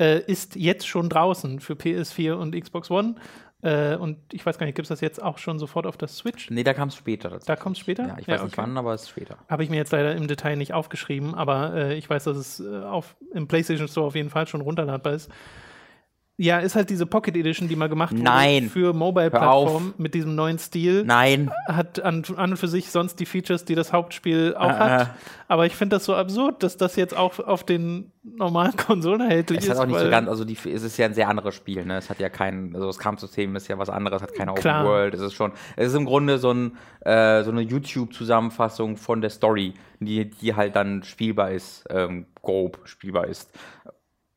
äh, 0.00 0.20
ist 0.20 0.56
jetzt 0.56 0.86
schon 0.86 1.08
draußen 1.08 1.60
für 1.60 1.74
PS4 1.74 2.32
und 2.34 2.58
Xbox 2.58 2.90
One. 2.90 3.16
Äh, 3.60 3.96
und 3.96 4.18
ich 4.32 4.46
weiß 4.46 4.56
gar 4.58 4.66
nicht, 4.66 4.76
gibt 4.76 4.86
es 4.86 4.90
das 4.90 5.00
jetzt 5.00 5.20
auch 5.20 5.38
schon 5.38 5.58
sofort 5.58 5.86
auf 5.86 5.96
der 5.96 6.08
Switch? 6.08 6.48
Nee, 6.50 6.62
da 6.62 6.74
kam 6.74 6.88
es 6.88 6.96
später. 6.96 7.40
Da 7.44 7.56
kommt 7.56 7.76
es 7.76 7.80
später? 7.80 8.06
Ja, 8.06 8.16
ich 8.18 8.28
weiß 8.28 8.42
nicht 8.42 8.52
okay. 8.52 8.62
wann, 8.62 8.76
aber 8.76 8.94
es 8.94 9.02
ist 9.02 9.08
später. 9.10 9.38
Habe 9.48 9.64
ich 9.64 9.70
mir 9.70 9.76
jetzt 9.76 9.90
leider 9.90 10.14
im 10.14 10.28
Detail 10.28 10.56
nicht 10.56 10.74
aufgeschrieben, 10.74 11.34
aber 11.34 11.74
äh, 11.74 11.94
ich 11.98 12.08
weiß, 12.08 12.24
dass 12.24 12.36
es 12.36 12.60
äh, 12.60 12.84
auf, 12.84 13.16
im 13.32 13.48
PlayStation 13.48 13.88
Store 13.88 14.06
auf 14.06 14.14
jeden 14.14 14.30
Fall 14.30 14.46
schon 14.46 14.60
runterladbar 14.60 15.14
ist. 15.14 15.28
Ja, 16.40 16.60
ist 16.60 16.76
halt 16.76 16.88
diese 16.88 17.04
Pocket 17.04 17.36
Edition, 17.36 17.66
die 17.66 17.74
mal 17.74 17.88
gemacht 17.88 18.12
wurde 18.12 18.22
Nein. 18.22 18.68
für 18.68 18.80
Hör 18.80 18.92
Mobile-Plattformen 18.92 19.94
mit 19.98 20.14
diesem 20.14 20.36
neuen 20.36 20.60
Stil. 20.60 21.02
Nein. 21.04 21.50
Hat 21.66 21.98
an, 22.00 22.22
an 22.36 22.50
und 22.52 22.56
für 22.56 22.68
sich 22.68 22.90
sonst 22.92 23.18
die 23.18 23.26
Features, 23.26 23.64
die 23.64 23.74
das 23.74 23.92
Hauptspiel 23.92 24.54
auch 24.56 24.68
Ah, 24.68 24.78
hat. 24.78 25.00
ah. 25.08 25.14
Aber 25.48 25.66
ich 25.66 25.74
finde 25.74 25.96
das 25.96 26.04
so 26.04 26.14
absurd, 26.14 26.62
dass 26.62 26.76
das 26.76 26.94
jetzt 26.94 27.16
auch 27.16 27.40
auf 27.40 27.64
den 27.64 28.12
normalen 28.22 28.76
Konsolen 28.76 29.20
erhältlich 29.22 29.58
Es 29.58 29.64
ist. 29.64 29.70
hat 29.72 29.78
auch 29.78 29.86
nicht 29.86 29.98
so 29.98 30.08
ganz, 30.10 30.28
also 30.28 30.44
die, 30.44 30.56
es 30.72 30.84
ist 30.84 30.96
ja 30.96 31.06
ein 31.06 31.14
sehr 31.14 31.28
anderes 31.28 31.56
Spiel, 31.56 31.84
ne? 31.84 31.96
Es 31.96 32.08
hat 32.08 32.20
ja 32.20 32.28
kein, 32.28 32.72
also 32.72 32.86
das 32.86 32.98
Kampfsystem 32.98 33.56
ist 33.56 33.66
ja 33.66 33.76
was 33.78 33.90
anderes, 33.90 34.22
hat 34.22 34.32
keine 34.32 34.52
Open 34.52 34.60
Klar. 34.60 34.84
World. 34.84 35.14
Es 35.14 35.20
ist 35.20 35.34
schon, 35.34 35.50
es 35.74 35.88
ist 35.88 35.94
im 35.94 36.04
Grunde 36.04 36.38
so, 36.38 36.52
ein, 36.52 36.76
äh, 37.00 37.42
so 37.42 37.50
eine 37.50 37.62
YouTube-Zusammenfassung 37.62 38.96
von 38.96 39.20
der 39.20 39.30
Story, 39.30 39.74
die, 39.98 40.30
die 40.30 40.54
halt 40.54 40.76
dann 40.76 41.02
spielbar 41.02 41.50
ist, 41.50 41.84
ähm, 41.90 42.26
grob 42.42 42.80
spielbar 42.84 43.26
ist. 43.26 43.50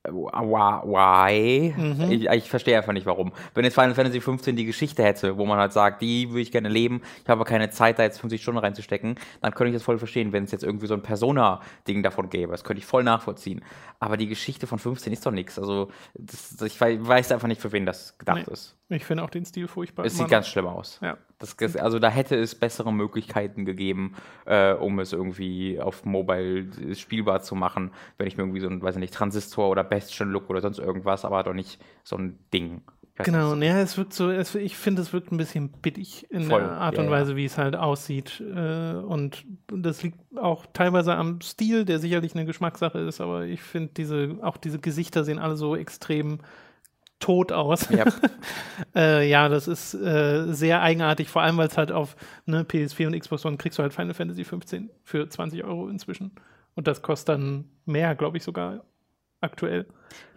Why? 0.03 1.73
Mhm. 1.77 2.11
Ich, 2.11 2.25
ich 2.27 2.49
verstehe 2.49 2.77
einfach 2.77 2.93
nicht 2.93 3.05
warum. 3.05 3.31
Wenn 3.53 3.63
jetzt 3.65 3.75
Final 3.75 3.93
Fantasy 3.93 4.19
15 4.21 4.55
die 4.55 4.65
Geschichte 4.65 5.03
hätte, 5.03 5.37
wo 5.37 5.45
man 5.45 5.59
halt 5.59 5.73
sagt, 5.73 6.01
die 6.01 6.29
würde 6.29 6.41
ich 6.41 6.51
gerne 6.51 6.69
leben, 6.69 7.01
ich 7.17 7.29
habe 7.29 7.33
aber 7.33 7.45
keine 7.45 7.69
Zeit, 7.69 7.99
da 7.99 8.03
jetzt 8.03 8.19
50 8.19 8.41
Stunden 8.41 8.59
reinzustecken, 8.59 9.15
dann 9.41 9.53
könnte 9.53 9.69
ich 9.69 9.75
das 9.75 9.83
voll 9.83 9.97
verstehen, 9.99 10.33
wenn 10.33 10.43
es 10.45 10.51
jetzt 10.51 10.63
irgendwie 10.63 10.87
so 10.87 10.93
ein 10.93 11.01
Persona-Ding 11.03 12.03
davon 12.03 12.29
gäbe. 12.29 12.51
Das 12.51 12.63
könnte 12.63 12.79
ich 12.79 12.85
voll 12.85 13.03
nachvollziehen. 13.03 13.63
Aber 13.99 14.17
die 14.17 14.27
Geschichte 14.27 14.67
von 14.67 14.79
15 14.79 15.13
ist 15.13 15.25
doch 15.25 15.31
nichts. 15.31 15.59
Also, 15.59 15.89
das, 16.15 16.59
ich 16.61 16.79
wei- 16.81 16.97
weiß 16.99 17.31
einfach 17.31 17.47
nicht, 17.47 17.61
für 17.61 17.71
wen 17.71 17.85
das 17.85 18.17
gedacht 18.17 18.47
Nee. 18.47 18.53
ist. 18.53 18.75
Ich 18.89 19.05
finde 19.05 19.23
auch 19.23 19.29
den 19.29 19.45
Stil 19.45 19.67
furchtbar. 19.67 20.05
Es 20.05 20.17
sieht 20.17 20.27
ganz 20.27 20.47
schlimm 20.47 20.67
aus. 20.67 20.99
Ja. 21.01 21.17
Das, 21.41 21.75
also 21.75 21.99
da 21.99 22.09
hätte 22.09 22.35
es 22.37 22.55
bessere 22.55 22.93
Möglichkeiten 22.93 23.65
gegeben, 23.65 24.15
äh, 24.45 24.73
um 24.73 24.99
es 24.99 25.11
irgendwie 25.11 25.79
auf 25.79 26.05
Mobile 26.05 26.67
äh, 26.89 26.95
spielbar 26.95 27.41
zu 27.41 27.55
machen, 27.55 27.91
wenn 28.17 28.27
ich 28.27 28.37
mir 28.37 28.43
irgendwie 28.43 28.61
so 28.61 28.67
ein, 28.67 28.81
weiß 28.81 28.95
ich 28.95 29.01
nicht, 29.01 29.13
Transistor 29.13 29.69
oder 29.69 29.83
Bastion-Look 29.83 30.49
oder 30.49 30.61
sonst 30.61 30.79
irgendwas, 30.79 31.25
aber 31.25 31.43
doch 31.43 31.53
nicht 31.53 31.81
so 32.03 32.15
ein 32.17 32.37
Ding. 32.53 32.81
Genau, 33.23 33.55
ja, 33.55 33.79
es 33.79 33.97
wirkt 33.97 34.13
so, 34.13 34.29
es, 34.29 34.55
ich 34.55 34.77
finde, 34.77 35.01
es 35.01 35.13
wirkt 35.13 35.31
ein 35.31 35.37
bisschen 35.37 35.69
bittig 35.69 36.27
in 36.29 36.43
Voll, 36.43 36.61
der 36.61 36.71
Art 36.71 36.95
ja, 36.95 37.01
und 37.01 37.05
ja. 37.07 37.11
Weise, 37.11 37.35
wie 37.35 37.45
es 37.45 37.57
halt 37.57 37.75
aussieht. 37.75 38.41
Äh, 38.41 38.93
und 38.93 39.45
das 39.67 40.01
liegt 40.03 40.17
auch 40.37 40.65
teilweise 40.73 41.15
am 41.15 41.41
Stil, 41.41 41.85
der 41.85 41.99
sicherlich 41.99 42.35
eine 42.35 42.45
Geschmackssache 42.45 42.99
ist, 42.99 43.21
aber 43.21 43.45
ich 43.45 43.61
finde, 43.61 43.91
diese, 43.95 44.37
auch 44.41 44.57
diese 44.57 44.79
Gesichter 44.79 45.23
sehen 45.23 45.39
alle 45.39 45.55
so 45.55 45.75
extrem 45.75 46.39
tot 47.21 47.53
aus. 47.53 47.87
Ja. 47.89 48.03
äh, 48.95 49.29
ja, 49.29 49.47
das 49.47 49.69
ist 49.69 49.93
äh, 49.93 50.51
sehr 50.51 50.81
eigenartig, 50.81 51.29
vor 51.29 51.41
allem, 51.41 51.57
weil 51.57 51.67
es 51.67 51.77
halt 51.77 51.91
auf 51.91 52.15
ne, 52.45 52.63
PS4 52.63 53.07
und 53.07 53.19
Xbox 53.19 53.45
One 53.45 53.55
kriegst 53.55 53.79
du 53.79 53.83
halt 53.83 53.93
Final 53.93 54.13
Fantasy 54.13 54.43
15 54.43 54.89
für 55.03 55.29
20 55.29 55.63
Euro 55.63 55.87
inzwischen. 55.87 56.31
Und 56.75 56.87
das 56.87 57.01
kostet 57.01 57.29
dann 57.29 57.65
mehr, 57.85 58.15
glaube 58.15 58.37
ich, 58.37 58.43
sogar 58.43 58.83
aktuell. 59.39 59.85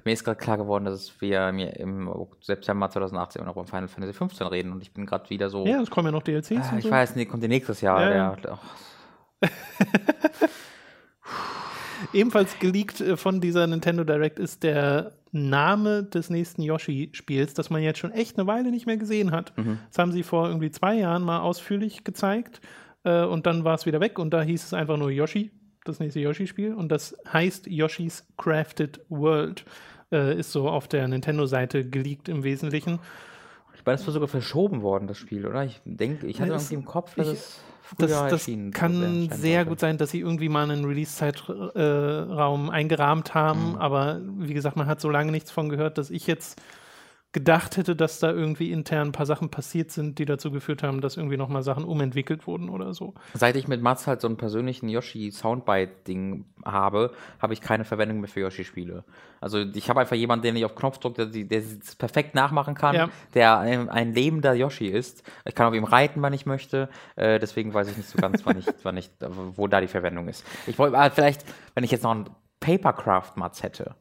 Mir 0.05 0.12
ist 0.12 0.25
gerade 0.25 0.38
klar 0.38 0.59
geworden, 0.59 0.85
dass 0.85 1.21
wir 1.21 1.50
mir 1.53 1.76
im 1.76 2.12
September 2.41 2.91
2018 2.91 3.45
noch 3.45 3.57
über 3.57 3.64
Final 3.64 3.88
Fantasy 3.88 4.12
15 4.12 4.47
reden 4.47 4.73
und 4.73 4.83
ich 4.83 4.93
bin 4.93 5.07
gerade 5.07 5.29
wieder 5.31 5.49
so. 5.49 5.67
Ja, 5.67 5.81
es 5.81 5.91
kommen 5.91 6.07
ja 6.07 6.12
noch 6.12 6.23
DLCs. 6.23 6.53
Ah, 6.53 6.71
und 6.73 6.79
ich 6.79 6.85
so. 6.85 6.91
weiß 6.91 7.17
nicht, 7.17 7.31
kommt 7.31 7.43
der 7.43 7.49
nächstes 7.49 7.81
Jahr. 7.81 8.03
Ja, 8.03 8.37
der, 8.37 8.53
ja. 8.53 8.59
ach, 9.41 9.50
Ebenfalls 12.12 12.59
geleakt 12.59 13.00
äh, 13.00 13.17
von 13.17 13.41
dieser 13.41 13.67
Nintendo 13.67 14.05
Direct 14.05 14.38
ist 14.38 14.62
der 14.62 15.12
Name 15.35 16.05
des 16.05 16.31
nächsten 16.31 16.62
Yoshi-Spiels, 16.62 17.55
das 17.55 17.69
man 17.71 17.83
jetzt 17.83 17.99
schon 17.99 18.12
echt 18.12 18.38
eine 18.38 18.47
Weile 18.47 18.71
nicht 18.71 18.87
mehr 18.87 18.97
gesehen 18.97 19.31
hat. 19.33 19.53
Mhm. 19.59 19.79
Das 19.88 19.99
haben 19.99 20.12
sie 20.12 20.23
vor 20.23 20.47
irgendwie 20.49 20.71
zwei 20.71 20.95
Jahren 20.95 21.23
mal 21.25 21.41
ausführlich 21.41 22.05
gezeigt 22.05 22.61
äh, 23.05 23.25
und 23.25 23.47
dann 23.47 23.64
war 23.64 23.75
es 23.75 23.85
wieder 23.87 24.00
weg 24.00 24.19
und 24.19 24.31
da 24.33 24.43
hieß 24.43 24.64
es 24.64 24.73
einfach 24.75 24.97
nur 24.97 25.11
Yoshi, 25.11 25.50
das 25.85 26.00
nächste 26.00 26.21
Yoshi-Spiel 26.21 26.73
und 26.75 26.91
das 26.91 27.17
heißt 27.33 27.67
Yoshi's 27.67 28.26
Crafted 28.38 29.00
World. 29.09 29.64
Äh, 30.12 30.38
ist 30.38 30.53
so 30.53 30.69
auf 30.69 30.87
der 30.87 31.09
Nintendo-Seite 31.09 31.88
geleakt 31.88 32.29
im 32.29 32.45
Wesentlichen. 32.45 33.00
Weil 33.85 33.97
das 33.97 34.07
war 34.07 34.12
sogar 34.14 34.29
verschoben 34.29 34.81
worden, 34.83 35.09
das 35.09 35.19
Spiel, 35.19 35.45
oder? 35.47 35.64
Ich 35.64 35.81
denke, 35.85 36.26
ich 36.26 36.41
hatte 36.41 36.53
Es- 36.55 36.64
irgendwie 36.71 36.75
im 36.75 36.85
Kopf, 36.85 37.14
dass 37.17 37.26
ich- 37.26 37.33
es 37.35 37.61
Das, 37.99 38.11
das 38.11 38.49
kann 38.73 39.29
sehr 39.31 39.64
gut 39.64 39.79
sein, 39.81 39.99
dass 39.99 40.11
sie 40.11 40.21
irgendwie 40.21 40.49
mal 40.49 40.69
einen 40.71 40.85
Release-Zeitraum 40.85 42.69
äh, 42.69 42.73
eingerahmt 42.73 43.35
haben, 43.35 43.71
Mhm. 43.73 43.76
aber 43.76 44.21
wie 44.38 44.55
gesagt, 44.55 44.76
man 44.76 44.87
hat 44.87 45.00
so 45.00 45.11
lange 45.11 45.31
nichts 45.31 45.50
von 45.50 45.69
gehört, 45.69 45.99
dass 45.99 46.11
ich 46.11 46.26
jetzt 46.26 46.61
gedacht 47.35 47.76
hätte, 47.76 47.95
dass 47.95 48.21
da 48.21 48.31
irgendwie 48.31 48.71
intern 48.73 49.09
ein 49.09 49.12
paar 49.12 49.26
Sachen 49.26 49.50
passiert 49.50 49.91
sind, 49.91 50.19
die 50.19 50.25
dazu 50.25 50.50
geführt 50.50 50.83
haben, 50.83 51.03
dass 51.03 51.17
irgendwie 51.19 51.37
nochmal 51.37 51.62
Sachen 51.62 51.85
umentwickelt 51.85 52.47
wurden 52.47 52.71
oder 52.71 52.95
so. 52.95 53.12
Seit 53.35 53.57
ich 53.57 53.69
mit 53.69 53.83
Mats 53.83 54.07
halt 54.07 54.23
so 54.23 54.29
einen 54.29 54.38
persönlichen 54.38 54.88
Yoshi-Soundbite-Ding 54.88 56.45
habe, 56.64 57.12
habe 57.41 57.53
ich 57.53 57.61
keine 57.61 57.85
Verwendung 57.85 58.21
mehr 58.21 58.29
für 58.29 58.41
Yoshi-Spiele. 58.41 59.05
Also 59.41 59.59
ich 59.59 59.91
habe 59.91 60.00
einfach 60.00 60.17
jemanden, 60.17 60.45
den 60.45 60.57
ich 60.57 60.64
auf 60.64 60.75
Knopf 60.75 60.99
drücke, 60.99 61.26
der, 61.26 61.45
der 61.45 61.59
es 61.59 61.97
perfekt 61.97 62.35
nachmachen 62.35 62.75
kann, 62.75 62.95
Ja. 62.95 63.09
der 63.35 63.59
ein, 63.59 63.88
ein 63.88 64.14
lebender 64.14 64.55
Yoshi 64.55 64.87
ist. 64.87 65.23
Ich 65.45 65.55
kann 65.55 65.67
auf 65.67 65.75
ihm 65.75 65.85
reiten, 65.85 66.23
wann 66.23 66.33
ich 66.33 66.47
möchte. 66.47 66.88
Äh, 67.17 67.38
deswegen 67.41 67.75
weiß 67.75 67.91
ich 67.91 67.97
nicht 67.97 68.09
so 68.09 68.19
ganz, 68.19 68.47
wann 68.47 68.59
ich, 68.59 68.67
wann 68.85 68.97
ich, 68.97 69.11
wo 69.57 69.67
da 69.67 69.81
die 69.81 69.88
Verwendung 69.88 70.29
ist. 70.29 70.45
Ich 70.67 70.79
wollte 70.79 70.97
ah, 70.97 71.11
vielleicht, 71.11 71.45
wenn 71.75 71.85
ich 71.85 71.91
jetzt 71.91 72.05
noch 72.05 72.12
einen 72.12 72.31
Papercraft-Mats 72.61 73.62
hätte, 73.62 73.97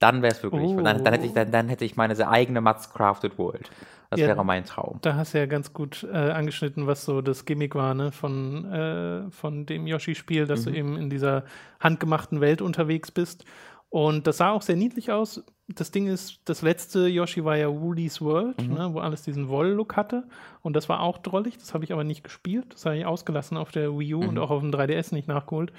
dann 0.00 0.22
wäre 0.22 0.32
es 0.32 0.42
wirklich. 0.42 0.62
Oh. 0.70 0.80
Dann, 0.80 1.02
dann, 1.04 1.12
hätte 1.14 1.26
ich, 1.26 1.32
dann, 1.32 1.50
dann 1.50 1.68
hätte 1.68 1.84
ich 1.84 1.96
meine 1.96 2.28
eigene 2.28 2.60
Mats 2.60 2.92
Crafted 2.92 3.38
World. 3.38 3.70
Das 4.10 4.20
Ja. 4.20 4.28
wäre 4.28 4.44
mein 4.44 4.64
Traum. 4.64 4.98
Da 5.02 5.14
hast 5.16 5.34
du 5.34 5.38
ja 5.38 5.46
ganz 5.46 5.72
gut 5.72 6.06
äh, 6.12 6.16
angeschnitten, 6.16 6.86
was 6.86 7.04
so 7.04 7.20
das 7.22 7.44
Gimmick 7.46 7.74
war, 7.74 7.94
ne, 7.94 8.12
von, 8.12 8.64
äh, 8.70 9.30
von 9.30 9.66
dem 9.66 9.86
Yoshi-Spiel, 9.86 10.46
dass 10.46 10.66
Mhm. 10.66 10.70
du 10.72 10.76
eben 10.78 10.96
in 10.98 11.10
dieser 11.10 11.44
handgemachten 11.80 12.40
Welt 12.40 12.60
unterwegs 12.62 13.10
bist. 13.10 13.44
Und 13.88 14.26
das 14.26 14.38
sah 14.38 14.50
auch 14.50 14.62
sehr 14.62 14.76
niedlich 14.76 15.12
aus. 15.12 15.44
Das 15.68 15.90
Ding 15.92 16.08
ist, 16.08 16.40
das 16.46 16.62
letzte 16.62 17.06
Yoshi 17.06 17.44
war 17.44 17.56
ja 17.56 17.68
Wooly's 17.68 18.20
World, 18.20 18.60
Mhm. 18.68 18.74
ne, 18.74 18.90
wo 18.92 18.98
alles 18.98 19.22
diesen 19.22 19.48
Woll-Look 19.48 19.96
hatte. 19.96 20.24
Und 20.62 20.74
das 20.74 20.88
war 20.88 21.00
auch 21.00 21.18
drollig. 21.18 21.58
Das 21.58 21.72
habe 21.74 21.84
ich 21.84 21.92
aber 21.92 22.02
nicht 22.04 22.24
gespielt. 22.24 22.66
Das 22.74 22.84
habe 22.86 22.96
ich 22.98 23.06
ausgelassen 23.06 23.56
auf 23.56 23.70
der 23.70 23.96
Wii 23.96 24.14
U 24.14 24.22
Mhm. 24.22 24.28
und 24.30 24.38
auch 24.38 24.50
auf 24.50 24.60
dem 24.60 24.72
3DS 24.72 25.12
nicht 25.14 25.28
nachgeholt. 25.28 25.72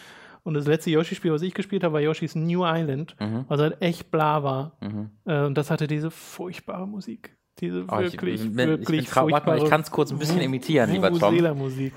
Und 0.46 0.54
das 0.54 0.68
letzte 0.68 0.92
Yoshi-Spiel, 0.92 1.32
was 1.32 1.42
ich 1.42 1.56
gespielt 1.56 1.84
habe, 1.84 1.96
war 1.96 2.02
Yoshi's 2.02 2.36
New 2.36 2.64
Island, 2.64 3.16
Mhm. 3.20 3.46
was 3.48 3.60
halt 3.60 3.82
echt 3.82 4.12
bla 4.12 4.44
war. 4.44 4.78
Äh, 5.26 5.42
und 5.44 5.56
das 5.58 5.72
hatte 5.72 5.88
diese 5.88 6.12
furchtbare 6.12 6.88
Musik. 6.88 7.36
Diese 7.60 7.86
Oh, 7.90 8.00
ich- 8.00 8.14
wirklich, 8.14 8.42
ich, 8.44 8.54
bin- 8.54 8.68
wirklich 8.70 9.00
ich 9.02 9.06
bin 9.06 9.14
trau- 9.14 9.32
warte 9.32 9.48
mal, 9.48 9.56
ich 9.56 9.62
furchtbare 9.62 9.70
kann 9.70 9.82
es 9.82 9.90
kurz 9.90 10.12
ein 10.12 10.20
bisschen 10.20 10.42
imitieren, 10.42 10.92
lieber 10.92 11.10
Tom. 11.10 11.20
Vuvuzela-Musik. 11.32 11.94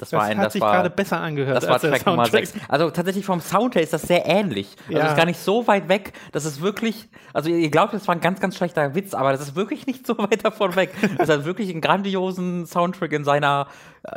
Das 0.00 0.10
Das 0.10 0.18
war 0.18 0.26
ein, 0.26 0.38
hat 0.38 0.46
das 0.46 0.52
sich 0.54 0.62
war, 0.62 0.72
gerade 0.72 0.90
besser 0.90 1.20
angehört 1.20 1.56
Das 1.56 1.68
war 1.68 1.78
Track 1.78 2.04
Nummer 2.06 2.24
Soundtrack. 2.24 2.46
6. 2.46 2.64
Also 2.68 2.90
tatsächlich 2.90 3.24
vom 3.24 3.40
Sound 3.40 3.74
her 3.74 3.82
ist 3.82 3.92
das 3.92 4.02
sehr 4.02 4.26
ähnlich. 4.26 4.74
Also 4.88 4.98
Ja. 4.98 5.04
es 5.04 5.10
ist 5.12 5.16
gar 5.16 5.26
nicht 5.26 5.38
so 5.38 5.66
weit 5.66 5.88
weg. 5.88 6.12
Das 6.32 6.44
ist 6.44 6.60
wirklich, 6.62 7.08
also 7.34 7.50
ihr 7.50 7.70
glaubt, 7.70 7.92
das 7.92 8.08
war 8.08 8.14
ein 8.14 8.20
ganz, 8.20 8.40
ganz 8.40 8.56
schlechter 8.56 8.94
Witz, 8.94 9.12
aber 9.14 9.30
das 9.32 9.40
ist 9.42 9.54
wirklich 9.56 9.86
nicht 9.86 10.06
so 10.06 10.16
weit 10.18 10.44
davon 10.44 10.74
weg. 10.74 10.92
Das 11.18 11.28
hat 11.28 11.44
wirklich 11.44 11.70
einen 11.70 11.80
grandiosen 11.82 12.66
Soundtrack 12.66 13.12
in 13.12 13.24
seiner 13.24 13.66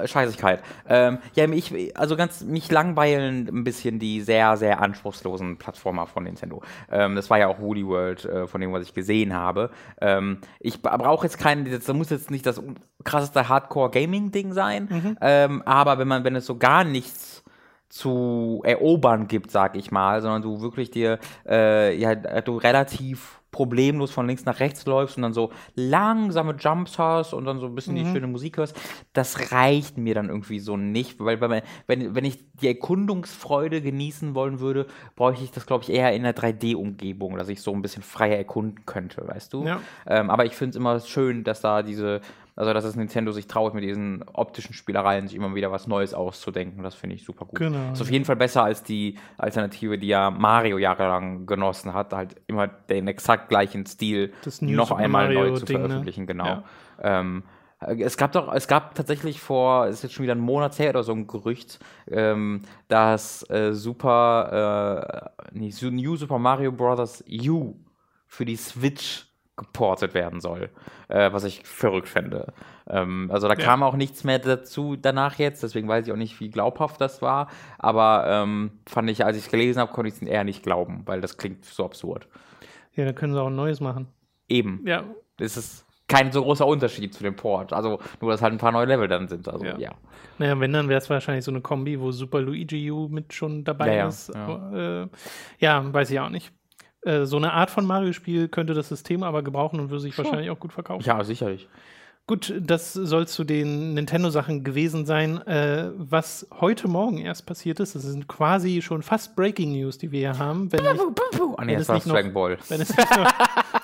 Scheißigkeit. 0.06 0.64
Ähm, 0.88 1.20
ja, 1.36 1.46
ich, 1.50 1.98
also 1.98 2.16
ganz, 2.16 2.42
mich 2.42 2.72
langweilen 2.72 3.48
ein 3.48 3.64
bisschen 3.64 4.00
die 4.00 4.22
sehr, 4.22 4.56
sehr 4.58 4.82
anspruchslosen 4.82 5.58
Plattformer 5.58 6.08
von 6.08 6.24
Nintendo. 6.24 6.62
Ähm, 6.92 7.16
das 7.16 7.30
war 7.30 7.40
ja 7.40 7.48
auch 7.48 7.60
Woody 7.60 7.86
World, 7.86 8.26
äh, 8.26 8.48
von 8.48 8.62
dem, 8.62 8.72
was 8.72 8.84
ich 8.84 8.94
gesehen 8.94 9.34
habe. 9.34 9.70
Ähm, 10.00 10.40
ich 10.60 10.82
brauche 10.82 11.26
jetzt 11.26 11.38
keinen, 11.38 11.70
das 11.70 11.88
muss 11.94 12.10
jetzt 12.10 12.32
nicht 12.32 12.46
das 12.46 12.62
krasseste 13.04 13.50
Hardcore-Gaming-Ding 13.50 14.54
sein, 14.54 15.18
ähm, 15.22 15.62
aber 15.64 15.98
wenn 15.98 16.08
man, 16.08 16.24
wenn 16.24 16.36
es 16.36 16.46
so 16.46 16.58
gar 16.58 16.84
nichts 16.84 17.44
zu 17.90 18.62
erobern 18.64 19.28
gibt, 19.28 19.52
sag 19.52 19.76
ich 19.76 19.92
mal, 19.92 20.22
sondern 20.22 20.42
du 20.42 20.62
wirklich 20.62 20.90
dir, 20.90 21.20
äh, 21.48 21.96
ja, 21.96 22.16
du 22.16 22.58
relativ 22.58 23.43
problemlos 23.54 24.12
von 24.12 24.28
links 24.28 24.44
nach 24.44 24.60
rechts 24.60 24.86
läufst 24.86 25.16
und 25.16 25.24
dann 25.24 25.34
so 25.34 25.52
langsame 25.76 26.56
Jumps 26.60 27.00
hast 27.00 27.34
und 27.34 27.46
dann 27.46 27.60
so 27.60 27.68
ein 27.68 27.76
bisschen 27.76 27.96
die 27.96 28.04
schöne 28.06 28.28
Musik 28.28 28.58
hörst, 28.58 28.76
das 29.14 29.54
reicht 29.54 29.98
mir 29.98 30.14
dann 30.14 30.28
irgendwie 30.28 30.60
so 30.60 30.76
nicht, 30.76 31.20
weil 31.20 31.40
weil 31.40 31.64
wenn, 31.88 32.16
wenn 32.16 32.26
ich 32.26 32.40
die 32.60 32.68
Erkundungsfreude 32.68 33.82
genießen 33.82 34.36
wollen 34.36 34.60
würde, 34.60 34.88
bräuchte 35.16 35.44
ich 35.44 35.52
das, 35.52 35.66
glaube 35.66 35.84
ich, 35.84 35.92
eher 35.92 36.14
in 36.14 36.26
einer 36.26 36.36
3D-Umgebung, 36.36 37.38
dass 37.38 37.48
ich 37.48 37.62
so 37.62 37.74
ein 37.74 37.82
bisschen 37.82 38.04
freier 38.04 38.38
erkunden 38.38 38.86
könnte, 38.86 39.28
weißt 39.28 39.54
du? 39.54 39.66
Ja. 39.66 39.80
Ähm, 40.06 40.30
aber 40.30 40.46
ich 40.46 40.56
finde 40.56 40.72
es 40.72 40.76
immer 40.76 41.00
schön, 41.00 41.44
dass 41.44 41.62
da 41.62 41.84
diese, 41.84 42.22
also 42.56 42.74
dass 42.74 42.84
das 42.84 42.96
Nintendo 42.96 43.32
sich 43.32 43.48
traut, 43.48 43.74
mit 43.74 43.84
diesen 43.84 44.24
optischen 44.34 44.74
Spielereien 44.74 45.28
sich 45.28 45.36
immer 45.36 45.56
wieder 45.56 45.72
was 45.72 45.88
Neues 45.88 46.14
auszudenken. 46.14 46.84
Das 46.84 46.96
finde 46.96 47.16
ich 47.16 47.26
super 47.26 47.46
gut. 47.46 47.58
Genau. 47.58 47.92
Ist 47.94 48.02
auf 48.02 48.12
jeden 48.12 48.26
Fall 48.26 48.36
besser 48.36 48.64
als 48.64 48.84
die 48.84 49.18
Alternative, 49.38 49.98
die 49.98 50.08
ja 50.08 50.30
Mario 50.30 50.78
jahrelang 50.78 51.46
genossen 51.46 51.94
hat, 51.94 52.14
halt 52.14 52.36
immer 52.48 52.68
den 52.68 53.08
exakt 53.08 53.50
gleichen 53.50 53.86
Stil 53.86 54.34
noch 54.62 54.90
Super 54.90 55.02
einmal 55.02 55.30
neu 55.30 55.36
Mario 55.36 55.56
zu 55.56 55.66
Ding, 55.66 55.78
ne? 55.78 55.88
veröffentlichen, 55.88 56.28
genau. 56.28 56.46
Ja. 56.46 56.64
Ähm, 57.02 57.44
äh, 57.80 58.02
es 58.02 58.18
gab 58.18 58.32
doch, 58.34 58.54
es 58.54 58.68
gab 58.68 58.96
tatsächlich 58.96 59.40
vor, 59.40 59.88
es 59.88 59.96
ist 59.96 60.04
jetzt 60.04 60.14
schon 60.14 60.24
wieder 60.24 60.36
ein 60.36 60.40
Monat 60.40 60.78
her 60.80 60.92
oder 60.92 61.04
so 61.04 61.14
ein 61.14 61.28
Gerücht, 61.28 61.80
ähm, 62.10 62.62
dass 62.88 63.50
äh, 63.50 63.74
Super, 63.74 65.34
äh, 65.52 65.58
nee, 65.58 65.74
New 65.82 66.16
Super 66.16 66.40
Mario 66.40 66.72
Bros. 66.72 67.24
U 67.50 67.76
für 68.28 68.46
die 68.46 68.56
Switch 68.56 69.28
geportet 69.56 70.14
werden 70.16 70.40
soll, 70.42 70.70
äh, 71.10 71.32
was 71.32 71.44
ich 71.44 71.62
verrückt 71.64 72.10
fände. 72.10 72.54
Ähm, 72.90 73.30
also 73.32 73.48
da 73.48 73.54
Ja. 73.54 73.60
kam 73.64 73.84
auch 73.84 73.96
nichts 73.96 74.24
mehr 74.24 74.40
dazu 74.40 74.96
danach 74.96 75.38
jetzt, 75.38 75.62
deswegen 75.62 75.88
weiß 75.88 76.08
ich 76.08 76.12
auch 76.14 76.18
nicht, 76.18 76.40
wie 76.40 76.50
glaubhaft 76.50 77.00
das 77.00 77.22
war, 77.22 77.48
aber 77.78 78.26
ähm, 78.28 78.72
fand 78.88 79.10
ich, 79.12 79.24
als 79.24 79.38
ich 79.38 79.46
es 79.46 79.52
gelesen 79.52 79.80
habe, 79.80 79.92
konnte 79.94 80.08
ich 80.10 80.16
es 80.16 80.22
eher 80.22 80.44
nicht 80.44 80.64
glauben, 80.64 81.04
weil 81.06 81.22
das 81.22 81.38
klingt 81.38 81.66
so 81.66 81.86
absurd. 81.86 82.28
Ja, 82.96 83.06
da 83.06 83.14
können 83.14 83.34
sie 83.34 83.42
auch 83.42 83.48
ein 83.48 83.56
neues 83.56 83.80
machen. 83.80 84.08
Eben, 84.50 84.82
Ja, 84.86 85.04
es 85.40 85.56
ist 85.56 85.86
kein 86.08 86.32
so 86.32 86.42
großer 86.44 86.66
Unterschied 86.68 87.14
zu 87.14 87.24
dem 87.24 87.36
Port, 87.36 87.74
also 87.74 88.00
nur, 88.22 88.32
dass 88.32 88.42
halt 88.42 88.54
ein 88.54 88.58
paar 88.60 88.72
neue 88.72 88.86
Level 88.86 89.08
dann 89.08 89.28
sind, 89.28 89.48
also 89.48 89.66
Ja. 89.66 89.78
ja. 89.78 89.92
naja, 90.40 90.60
wenn, 90.60 90.74
dann 90.74 90.90
wäre 90.90 90.98
es 91.00 91.10
wahrscheinlich 91.12 91.46
so 91.46 91.52
eine 91.52 91.62
Kombi, 91.62 92.00
wo 92.00 92.12
Super 92.12 92.42
Luigi 92.42 92.92
U 92.92 93.08
mit 93.08 93.34
schon 93.34 93.64
dabei 93.64 93.96
Ja, 93.98 94.08
ist. 94.08 94.34
ja. 94.34 95.04
Äh, 95.04 95.08
ja, 95.60 95.94
weiß 95.94 96.10
ich 96.10 96.20
auch 96.20 96.30
nicht. 96.30 96.52
Äh, 97.06 97.26
so 97.26 97.38
eine 97.38 97.54
Art 97.54 97.70
von 97.70 97.86
Mario-Spiel 97.86 98.48
könnte 98.48 98.74
das 98.74 98.90
System 98.90 99.24
aber 99.24 99.44
gebrauchen 99.44 99.80
und 99.80 99.90
würde 99.90 100.02
sich 100.02 100.18
wahrscheinlich 100.18 100.50
auch 100.50 100.60
gut 100.60 100.74
verkaufen. 100.74 101.04
Ja, 101.06 101.24
sicherlich. 101.24 101.68
Gut, 102.26 102.54
das 102.58 102.94
soll 102.94 103.28
zu 103.28 103.44
den 103.44 103.96
Nintendo-Sachen 103.96 104.64
gewesen 104.64 105.06
sein. 105.06 105.46
Äh, 105.46 105.90
was 105.98 106.48
heute 106.62 106.88
Morgen 106.88 107.18
erst 107.18 107.46
passiert 107.46 107.82
ist, 107.82 107.96
das 107.96 108.04
sind 108.04 108.30
quasi 108.30 108.82
schon 108.82 109.02
fast 109.02 109.36
Breaking 109.36 109.74
News, 109.74 109.98
die 109.98 110.10
wir 110.14 110.20
hier 110.32 110.40
haben. 110.40 110.72
Wenn 110.72 110.84
nicht, 110.84 111.02
Ah, 111.58 111.66
nee, 111.66 111.74
Wenn 111.74 111.80
das 111.80 111.82
es 111.82 111.90
war 111.90 111.96
nicht 111.96 112.08
noch- 112.08 112.14
Dragon 112.16 112.34
Ball. 112.34 112.58
wenn 112.70 112.80
es 112.80 112.96
nicht 112.96 113.18
noch 113.18 113.34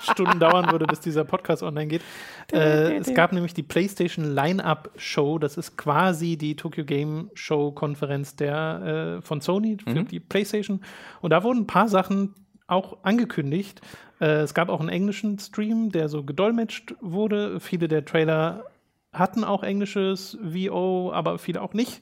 Stunden 0.14 0.40
dauern 0.40 0.72
würde, 0.72 0.86
bis 0.86 1.00
dieser 1.00 1.24
Podcast 1.24 1.62
online 1.62 1.88
geht. 1.88 2.00
Äh, 2.50 2.96
es 2.96 3.12
gab 3.12 3.34
nämlich 3.34 3.52
die 3.52 3.62
PlayStation 3.62 4.34
Line-Up 4.34 4.90
Show. 4.96 5.38
Das 5.38 5.58
ist 5.58 5.76
quasi 5.76 6.38
die 6.38 6.56
Tokyo 6.56 6.84
Game 6.86 7.30
Show 7.34 7.72
Konferenz 7.72 8.36
der 8.36 9.18
äh, 9.18 9.22
von 9.22 9.42
Sony 9.42 9.76
für 9.84 10.04
die 10.04 10.18
PlayStation. 10.18 10.80
Und 11.20 11.28
da 11.30 11.42
wurden 11.44 11.58
ein 11.60 11.66
paar 11.66 11.88
Sachen 11.88 12.34
auch 12.70 12.98
angekündigt. 13.02 13.80
Äh, 14.20 14.42
es 14.42 14.54
gab 14.54 14.68
auch 14.68 14.80
einen 14.80 14.88
englischen 14.88 15.38
Stream, 15.38 15.90
der 15.90 16.08
so 16.08 16.24
gedolmetscht 16.24 16.94
wurde. 17.00 17.60
Viele 17.60 17.88
der 17.88 18.04
Trailer 18.04 18.64
hatten 19.12 19.44
auch 19.44 19.62
englisches 19.62 20.38
VO, 20.40 21.12
aber 21.12 21.38
viele 21.38 21.62
auch 21.62 21.74
nicht. 21.74 22.00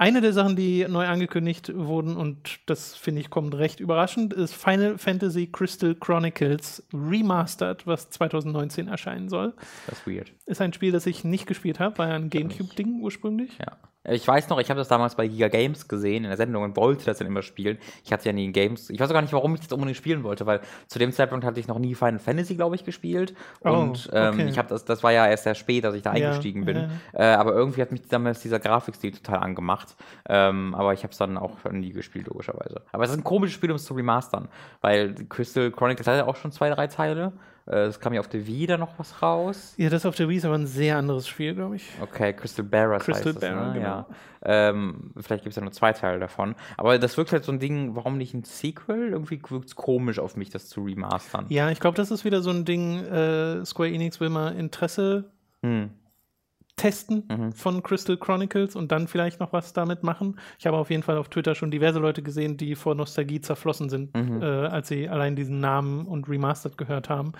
Eine 0.00 0.22
der 0.22 0.32
Sachen, 0.32 0.56
die 0.56 0.86
neu 0.88 1.06
angekündigt 1.06 1.72
wurden, 1.74 2.16
und 2.16 2.60
das 2.64 2.96
finde 2.96 3.20
ich 3.20 3.28
kommt 3.28 3.54
recht 3.54 3.80
überraschend, 3.80 4.32
ist 4.32 4.54
Final 4.54 4.96
Fantasy 4.96 5.46
Crystal 5.46 5.94
Chronicles 5.94 6.82
Remastered, 6.94 7.86
was 7.86 8.08
2019 8.08 8.88
erscheinen 8.88 9.28
soll. 9.28 9.52
Das 9.86 9.98
ist 9.98 10.06
weird. 10.06 10.32
Ist 10.46 10.62
ein 10.62 10.72
Spiel, 10.72 10.90
das 10.90 11.04
ich 11.04 11.22
nicht 11.22 11.46
gespielt 11.46 11.80
habe, 11.80 11.98
war 11.98 12.08
ja 12.08 12.14
ein 12.14 12.30
Gamecube-Ding 12.30 13.02
ursprünglich. 13.02 13.50
Ja. 13.58 13.76
Ich 14.08 14.26
weiß 14.26 14.48
noch, 14.48 14.58
ich 14.58 14.70
habe 14.70 14.78
das 14.78 14.88
damals 14.88 15.14
bei 15.14 15.28
Giga 15.28 15.48
Games 15.48 15.86
gesehen 15.86 16.24
in 16.24 16.30
der 16.30 16.38
Sendung 16.38 16.62
und 16.62 16.74
wollte 16.76 17.04
das 17.04 17.18
dann 17.18 17.26
immer 17.26 17.42
spielen. 17.42 17.76
Ich 18.02 18.12
hatte 18.12 18.26
ja 18.26 18.32
nie 18.32 18.46
in 18.46 18.52
Games. 18.54 18.88
Ich 18.88 18.98
weiß 18.98 19.10
auch 19.10 19.12
gar 19.12 19.20
nicht, 19.20 19.34
warum 19.34 19.54
ich 19.54 19.60
das 19.60 19.72
unbedingt 19.72 19.98
spielen 19.98 20.22
wollte, 20.22 20.46
weil 20.46 20.60
zu 20.86 20.98
dem 20.98 21.12
Zeitpunkt 21.12 21.44
hatte 21.44 21.60
ich 21.60 21.68
noch 21.68 21.78
nie 21.78 21.94
Final 21.94 22.18
Fantasy, 22.18 22.54
glaube 22.54 22.76
ich, 22.76 22.84
gespielt. 22.84 23.34
Oh, 23.62 23.70
und 23.70 24.08
ähm, 24.14 24.34
okay. 24.34 24.48
ich 24.48 24.56
habe 24.56 24.68
das, 24.68 24.86
das 24.86 25.02
war 25.02 25.12
ja 25.12 25.26
erst 25.26 25.44
sehr 25.44 25.54
spät, 25.54 25.84
dass 25.84 25.94
ich 25.94 26.02
da 26.02 26.14
Ja, 26.14 26.28
eingestiegen 26.28 26.64
bin. 26.64 26.76
ja. 26.76 26.88
Äh, 27.12 27.34
aber 27.34 27.52
irgendwie 27.52 27.82
hat 27.82 27.92
mich 27.92 28.08
damals 28.08 28.40
dieser 28.40 28.58
Grafikstil 28.58 29.12
total 29.12 29.40
angemacht. 29.40 29.94
Ähm, 30.28 30.74
aber 30.74 30.94
ich 30.94 31.02
habe 31.02 31.12
es 31.12 31.18
dann 31.18 31.36
auch 31.36 31.62
nie 31.70 31.92
gespielt, 31.92 32.26
logischerweise. 32.28 32.80
Aber 32.92 33.04
es 33.04 33.10
ist 33.10 33.18
ein 33.18 33.24
komisches 33.24 33.54
Spiel, 33.54 33.70
um 33.70 33.76
es 33.76 33.84
zu 33.84 33.92
remastern, 33.92 34.48
weil 34.80 35.14
Crystal 35.28 35.70
Chronicles 35.70 36.06
hat 36.06 36.16
ja 36.16 36.26
auch 36.26 36.36
schon 36.36 36.52
zwei, 36.52 36.70
drei 36.70 36.86
Teile. 36.86 37.32
Äh, 37.70 37.84
Es 37.86 38.00
kam 38.00 38.12
ja 38.12 38.20
auf 38.20 38.28
der 38.28 38.46
Wii 38.46 38.66
da 38.66 38.76
noch 38.76 38.98
was 38.98 39.22
raus. 39.22 39.74
Ja, 39.76 39.88
das 39.90 40.04
auf 40.04 40.16
der 40.16 40.28
Wii 40.28 40.36
ist 40.38 40.44
aber 40.44 40.56
ein 40.56 40.66
sehr 40.66 40.96
anderes 40.96 41.28
Spiel, 41.28 41.54
glaube 41.54 41.76
ich. 41.76 41.88
Okay, 42.00 42.32
Crystal 42.32 42.64
Bearers 42.64 43.04
Crystal 43.04 43.26
heißt 43.26 43.36
das, 43.36 43.40
Bearer, 43.40 43.66
ne? 43.68 43.72
genau. 43.74 43.86
ja. 43.86 44.06
Ähm, 44.42 45.12
vielleicht 45.20 45.44
gibt 45.44 45.52
es 45.52 45.56
ja 45.56 45.62
nur 45.62 45.72
zwei 45.72 45.92
Teile 45.92 46.18
davon. 46.18 46.54
Aber 46.76 46.98
das 46.98 47.16
wirkt 47.16 47.32
halt 47.32 47.44
so 47.44 47.52
ein 47.52 47.60
Ding, 47.60 47.94
warum 47.94 48.16
nicht 48.16 48.34
ein 48.34 48.42
Sequel? 48.44 49.10
Irgendwie 49.10 49.40
wirkt 49.48 49.68
es 49.68 49.76
komisch 49.76 50.18
auf 50.18 50.36
mich, 50.36 50.50
das 50.50 50.68
zu 50.68 50.82
remastern. 50.82 51.46
Ja, 51.48 51.70
ich 51.70 51.78
glaube, 51.80 51.96
das 51.96 52.10
ist 52.10 52.24
wieder 52.24 52.40
so 52.40 52.50
ein 52.50 52.64
Ding, 52.64 53.04
äh, 53.04 53.64
Square 53.64 53.90
Enix 53.90 54.18
will 54.20 54.30
mal 54.30 54.56
Interesse 54.56 55.30
Hm. 55.62 55.90
Testen 56.80 57.24
Mhm. 57.30 57.52
von 57.52 57.82
Crystal 57.82 58.16
Chronicles 58.16 58.74
und 58.74 58.90
dann 58.90 59.06
vielleicht 59.06 59.38
noch 59.38 59.52
was 59.52 59.72
damit 59.74 60.02
machen. 60.02 60.38
Ich 60.58 60.66
habe 60.66 60.78
auf 60.78 60.88
jeden 60.90 61.02
Fall 61.02 61.18
auf 61.18 61.28
Twitter 61.28 61.54
schon 61.54 61.70
diverse 61.70 61.98
Leute 61.98 62.22
gesehen, 62.22 62.56
die 62.56 62.74
vor 62.74 62.94
Nostalgie 62.94 63.40
zerflossen 63.42 63.90
sind, 63.90 64.14
Mhm. 64.16 64.40
äh, 64.42 64.46
als 64.46 64.88
sie 64.88 65.08
allein 65.08 65.36
diesen 65.36 65.60
Namen 65.60 66.06
und 66.06 66.28
Remastered 66.28 66.78
gehört 66.78 67.10
haben. 67.10 67.32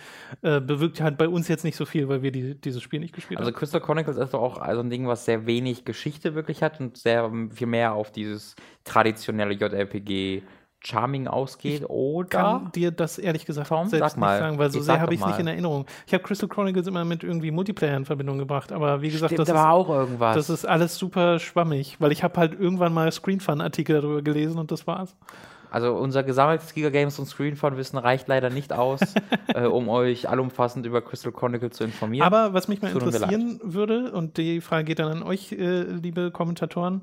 Äh, 0.43 0.61
bewirkt 0.61 1.01
halt 1.01 1.17
bei 1.17 1.29
uns 1.29 1.49
jetzt 1.49 1.65
nicht 1.65 1.77
so 1.77 1.87
viel, 1.87 2.09
weil 2.09 2.23
wir 2.23 2.33
die, 2.33 2.55
dieses 2.55 2.83
Spiel 2.83 3.01
nicht 3.01 3.15
gespielt 3.15 3.41
Also 3.41 3.51
haben. 3.51 3.57
Crystal 3.59 3.81
Chronicles 3.81 4.19
ist 4.19 4.35
doch 4.35 4.43
auch 4.43 4.59
also 4.59 4.83
ein 4.83 4.91
Ding, 4.91 5.07
was 5.07 5.25
sehr 5.25 5.47
wenig 5.47 5.85
Geschichte 5.87 6.35
wirklich 6.35 6.63
hat 6.63 6.79
und 6.81 6.99
sehr 6.99 7.31
viel 7.51 7.67
mehr 7.67 7.95
auf 7.95 8.13
dieses 8.13 8.55
traditionelle 8.85 9.55
JRPG 9.55 10.43
Charming 10.83 11.29
ausgeht, 11.29 11.85
oder? 11.89 12.29
kann 12.29 12.73
dir 12.73 12.91
das 12.91 13.19
ehrlich 13.19 13.45
gesagt 13.45 13.69
Tom, 13.69 13.89
selbst 13.89 14.13
sag 14.13 14.19
mal. 14.19 14.33
nicht 14.33 14.41
sagen, 14.41 14.59
weil 14.59 14.71
so 14.71 14.79
Ich 14.79 14.85
sehr 14.85 15.01
habe 15.01 15.13
ich 15.13 15.21
es 15.21 15.27
nicht 15.27 15.39
in 15.39 15.47
Erinnerung. 15.47 15.87
Ich 16.07 16.15
habe 16.15 16.23
Crystal 16.23 16.49
Chronicles 16.49 16.87
immer 16.87 17.05
mit 17.05 17.23
irgendwie 17.23 17.51
Multiplayer 17.51 17.97
in 17.97 18.07
Verbindung 18.07 18.39
gebracht, 18.39 18.73
aber 18.73 19.03
wie 19.03 19.11
gesagt, 19.11 19.33
Stimmt 19.33 19.49
das 19.49 19.57
ist, 19.57 19.63
auch 19.63 19.89
irgendwas. 19.91 20.37
das 20.37 20.51
ist 20.51 20.65
alles 20.65 20.97
super 20.97 21.39
schwammig, 21.39 21.97
weil 22.01 22.13
ich 22.13 22.23
habe 22.25 22.39
halt 22.39 22.59
irgendwann 22.59 22.95
mal 22.95 23.13
Screenfun-Artikel 23.13 24.01
darüber 24.01 24.23
gelesen 24.23 24.59
und 24.59 24.71
das 24.71 24.87
war's. 24.87 25.15
Also 25.71 25.95
unser 25.95 26.25
gesammeltes 26.25 26.75
Giga 26.75 26.91
Games 26.91 27.19
und 27.19 27.27
Screenfun-Wissen 27.27 27.99
reicht 27.99 28.27
leider 28.27 28.51
nicht 28.51 28.73
aus, 28.73 29.01
äh, 29.55 29.67
um 29.67 29.89
euch 29.89 30.29
allumfassend 30.29 30.85
über 30.85 31.01
Crystal 31.01 31.31
Chronicles 31.31 31.77
zu 31.77 31.85
informieren. 31.85 32.27
Aber 32.27 32.53
was 32.55 32.69
mich 32.69 32.83
mal 32.83 32.91
Tut 32.91 33.03
interessieren 33.03 33.61
würde, 33.63 34.11
und 34.13 34.37
die 34.37 34.61
Frage 34.61 34.85
geht 34.85 34.99
dann 34.99 35.13
an 35.13 35.23
euch, 35.23 35.53
äh, 35.53 35.83
liebe 35.83 36.33
Kommentatoren, 36.33 37.03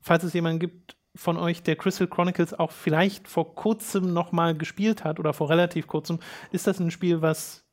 falls 0.00 0.24
es 0.24 0.32
jemanden 0.32 0.58
gibt 0.58 0.97
von 1.16 1.36
euch, 1.36 1.62
der 1.62 1.76
Crystal 1.76 2.06
Chronicles 2.06 2.54
auch 2.58 2.70
vielleicht 2.70 3.28
vor 3.28 3.54
kurzem 3.54 4.12
noch 4.12 4.32
mal 4.32 4.54
gespielt 4.56 5.04
hat 5.04 5.18
oder 5.18 5.32
vor 5.32 5.50
relativ 5.50 5.86
kurzem, 5.86 6.18
ist 6.52 6.66
das 6.66 6.78
ein 6.78 6.90
Spiel, 6.90 7.22
was 7.22 7.64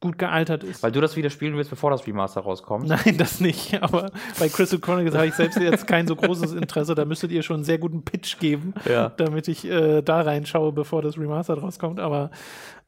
gut 0.00 0.18
gealtert 0.18 0.64
ist? 0.64 0.82
Weil 0.82 0.92
du 0.92 1.00
das 1.00 1.16
wieder 1.16 1.30
spielen 1.30 1.56
willst, 1.56 1.70
bevor 1.70 1.90
das 1.90 2.06
Remaster 2.06 2.42
rauskommt. 2.42 2.86
Nein, 2.86 3.16
das 3.16 3.40
nicht. 3.40 3.74
Aber 3.82 4.10
bei 4.38 4.48
Crystal 4.48 4.78
Chronicles 4.78 5.14
habe 5.14 5.26
ich 5.26 5.34
selbst 5.34 5.58
jetzt 5.58 5.86
kein 5.86 6.06
so 6.06 6.14
großes 6.14 6.52
Interesse. 6.52 6.94
Da 6.94 7.04
müsstet 7.06 7.32
ihr 7.32 7.42
schon 7.42 7.56
einen 7.56 7.64
sehr 7.64 7.78
guten 7.78 8.04
Pitch 8.04 8.38
geben, 8.38 8.74
Ja. 8.86 9.08
damit 9.16 9.48
ich 9.48 9.64
äh, 9.64 10.02
da 10.02 10.20
reinschaue, 10.20 10.72
bevor 10.72 11.00
das 11.00 11.16
Remastered 11.18 11.62
rauskommt. 11.62 12.00
Aber 12.00 12.30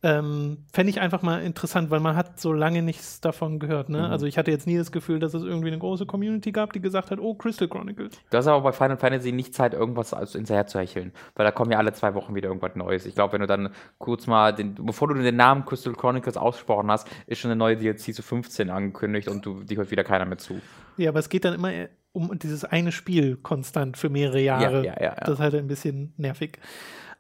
ähm, 0.03 0.59
fände 0.73 0.91
ich 0.91 1.01
einfach 1.01 1.23
mal 1.23 1.43
interessant, 1.43 1.91
weil 1.91 2.01
man 2.01 2.17
hat 2.17 2.39
so 2.39 2.53
lange 2.53 2.83
nichts 2.83 3.21
davon 3.21 3.59
gehört. 3.59 3.89
Mhm. 3.89 3.97
Ne? 3.97 4.09
Also 4.09 4.27
ich 4.27 4.39
hatte 4.39 4.51
jetzt 4.51 4.67
nie 4.67 4.77
das 4.77 4.93
Gefühl, 4.93 5.19
dass 5.19 5.35
es 5.35 5.43
irgendwie 5.43 5.69
eine 5.69 5.79
große 5.79 6.07
Community 6.07 6.53
gab, 6.53 6.73
die 6.73 6.81
gesagt 6.81 7.11
hat, 7.11 7.19
oh, 7.19 7.35
Crystal 7.35 7.67
Chronicles. 7.67 8.21
Du 8.31 8.37
hast 8.37 8.47
aber 8.47 8.61
bei 8.63 8.73
Final 8.73 8.99
Fantasy 8.99 9.33
nicht 9.33 9.55
Zeit, 9.55 9.75
irgendwas 9.75 10.15
hinterher 10.33 10.67
zu 10.67 10.79
hecheln, 10.79 11.13
weil 11.35 11.47
da 11.47 11.51
kommen 11.51 11.73
ja 11.73 11.79
alle 11.79 11.93
zwei 11.93 12.15
Wochen 12.15 12.35
wieder 12.35 12.49
irgendwas 12.49 12.77
Neues. 12.77 13.07
Ich 13.07 13.15
glaube, 13.15 13.35
wenn 13.35 13.41
du 13.41 13.47
dann 13.47 13.71
kurz 13.99 14.27
mal, 14.27 14.55
den, 14.55 14.75
bevor 14.75 15.09
du 15.09 15.15
den 15.15 15.37
Namen 15.37 15.65
Crystal 15.65 15.95
Chronicles 15.95 16.37
ausgesprochen 16.37 16.91
hast, 16.91 17.09
ist 17.27 17.39
schon 17.39 17.51
eine 17.51 17.59
neue 17.59 17.77
DLC 17.77 18.15
zu 18.15 18.23
15 18.23 18.71
angekündigt 18.71 19.29
und 19.29 19.47
du, 19.47 19.63
die 19.65 19.77
hört 19.77 19.91
wieder 19.91 20.05
keiner 20.05 20.27
mehr 20.27 20.39
zu. 20.39 20.61
Ja, 20.99 21.11
aber 21.11 21.21
es 21.21 21.29
geht 21.29 21.45
dann 21.45 21.55
immer 21.55 21.71
um 22.13 22.39
dieses 22.39 22.65
eine 22.65 22.93
Spiel 22.93 23.37
konstant 23.37 23.97
für 23.97 24.09
mehrere 24.09 24.41
Jahre. 24.41 24.85
ja, 24.85 24.95
ja, 24.95 25.03
ja. 25.03 25.15
Das 25.17 25.35
ist 25.35 25.39
halt 25.39 25.55
ein 25.55 25.67
bisschen 25.67 26.15
nervig. 26.17 26.59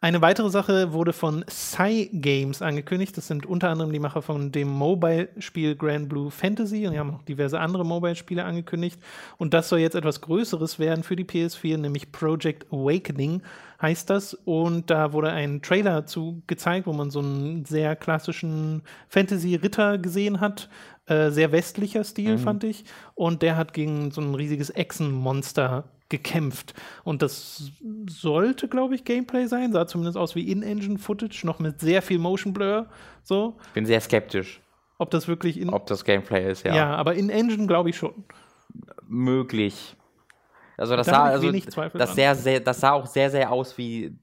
Eine 0.06 0.22
weitere 0.22 0.50
Sache 0.50 0.92
wurde 0.92 1.12
von 1.12 1.44
Psy 1.48 2.10
Games 2.12 2.62
angekündigt. 2.62 3.16
Das 3.16 3.26
sind 3.26 3.44
unter 3.44 3.70
anderem 3.70 3.92
die 3.92 3.98
Macher 3.98 4.22
von 4.22 4.52
dem 4.52 4.68
Mobile-Spiel 4.68 5.74
Grand 5.74 6.08
Blue 6.08 6.30
Fantasy 6.30 6.86
und 6.86 6.92
die 6.92 6.98
haben 7.00 7.10
noch 7.10 7.24
diverse 7.24 7.58
andere 7.58 7.84
Mobile-Spiele 7.84 8.44
angekündigt. 8.44 9.00
Und 9.36 9.52
das 9.52 9.68
soll 9.68 9.80
jetzt 9.80 9.96
etwas 9.96 10.20
Größeres 10.20 10.78
werden 10.78 11.02
für 11.02 11.16
die 11.16 11.24
PS4, 11.24 11.78
nämlich 11.78 12.12
Project 12.12 12.72
Awakening 12.72 13.42
heißt 13.82 14.08
das. 14.08 14.34
Und 14.34 14.92
da 14.92 15.12
wurde 15.12 15.32
ein 15.32 15.60
Trailer 15.60 16.06
zu 16.06 16.40
gezeigt, 16.46 16.86
wo 16.86 16.92
man 16.92 17.10
so 17.10 17.18
einen 17.18 17.64
sehr 17.64 17.96
klassischen 17.96 18.82
Fantasy-Ritter 19.08 19.98
gesehen 19.98 20.38
hat. 20.38 20.68
Äh, 21.06 21.30
sehr 21.30 21.50
westlicher 21.50 22.04
Stil, 22.04 22.38
fand 22.38 22.62
ich. 22.62 22.84
Und 23.16 23.42
der 23.42 23.56
hat 23.56 23.72
gegen 23.72 24.12
so 24.12 24.20
ein 24.20 24.36
riesiges 24.36 24.70
Echsenmonster 24.70 25.82
gekämpft. 26.08 26.74
Und 27.04 27.22
das 27.22 27.72
sollte, 28.08 28.68
glaube 28.68 28.94
ich, 28.94 29.04
Gameplay 29.04 29.46
sein. 29.46 29.72
Sah 29.72 29.86
zumindest 29.86 30.16
aus 30.16 30.34
wie 30.34 30.50
In-Engine-Footage, 30.50 31.44
noch 31.44 31.58
mit 31.58 31.80
sehr 31.80 32.02
viel 32.02 32.18
Motion 32.18 32.52
Blur. 32.52 32.86
So, 33.22 33.56
Bin 33.74 33.86
sehr 33.86 34.00
skeptisch, 34.00 34.60
ob 34.98 35.10
das 35.10 35.28
wirklich 35.28 35.58
in. 35.58 35.70
ob 35.70 35.86
das 35.86 36.04
Gameplay 36.04 36.50
ist, 36.50 36.64
ja. 36.64 36.74
ja. 36.74 36.94
aber 36.96 37.14
In-Engine 37.14 37.66
glaube 37.66 37.90
ich 37.90 37.96
schon. 37.96 38.24
Möglich. 39.08 39.96
Also 40.76 40.96
das 40.96 41.06
Da 41.06 41.12
sah, 41.14 41.24
also 41.24 41.50
das, 41.94 42.14
sehr, 42.14 42.34
sehr, 42.34 42.60
das 42.60 42.80
sah 42.80 42.92
auch 42.92 43.06
sehr, 43.06 43.30
sehr 43.30 43.50
aus 43.50 43.78
wie 43.78 44.18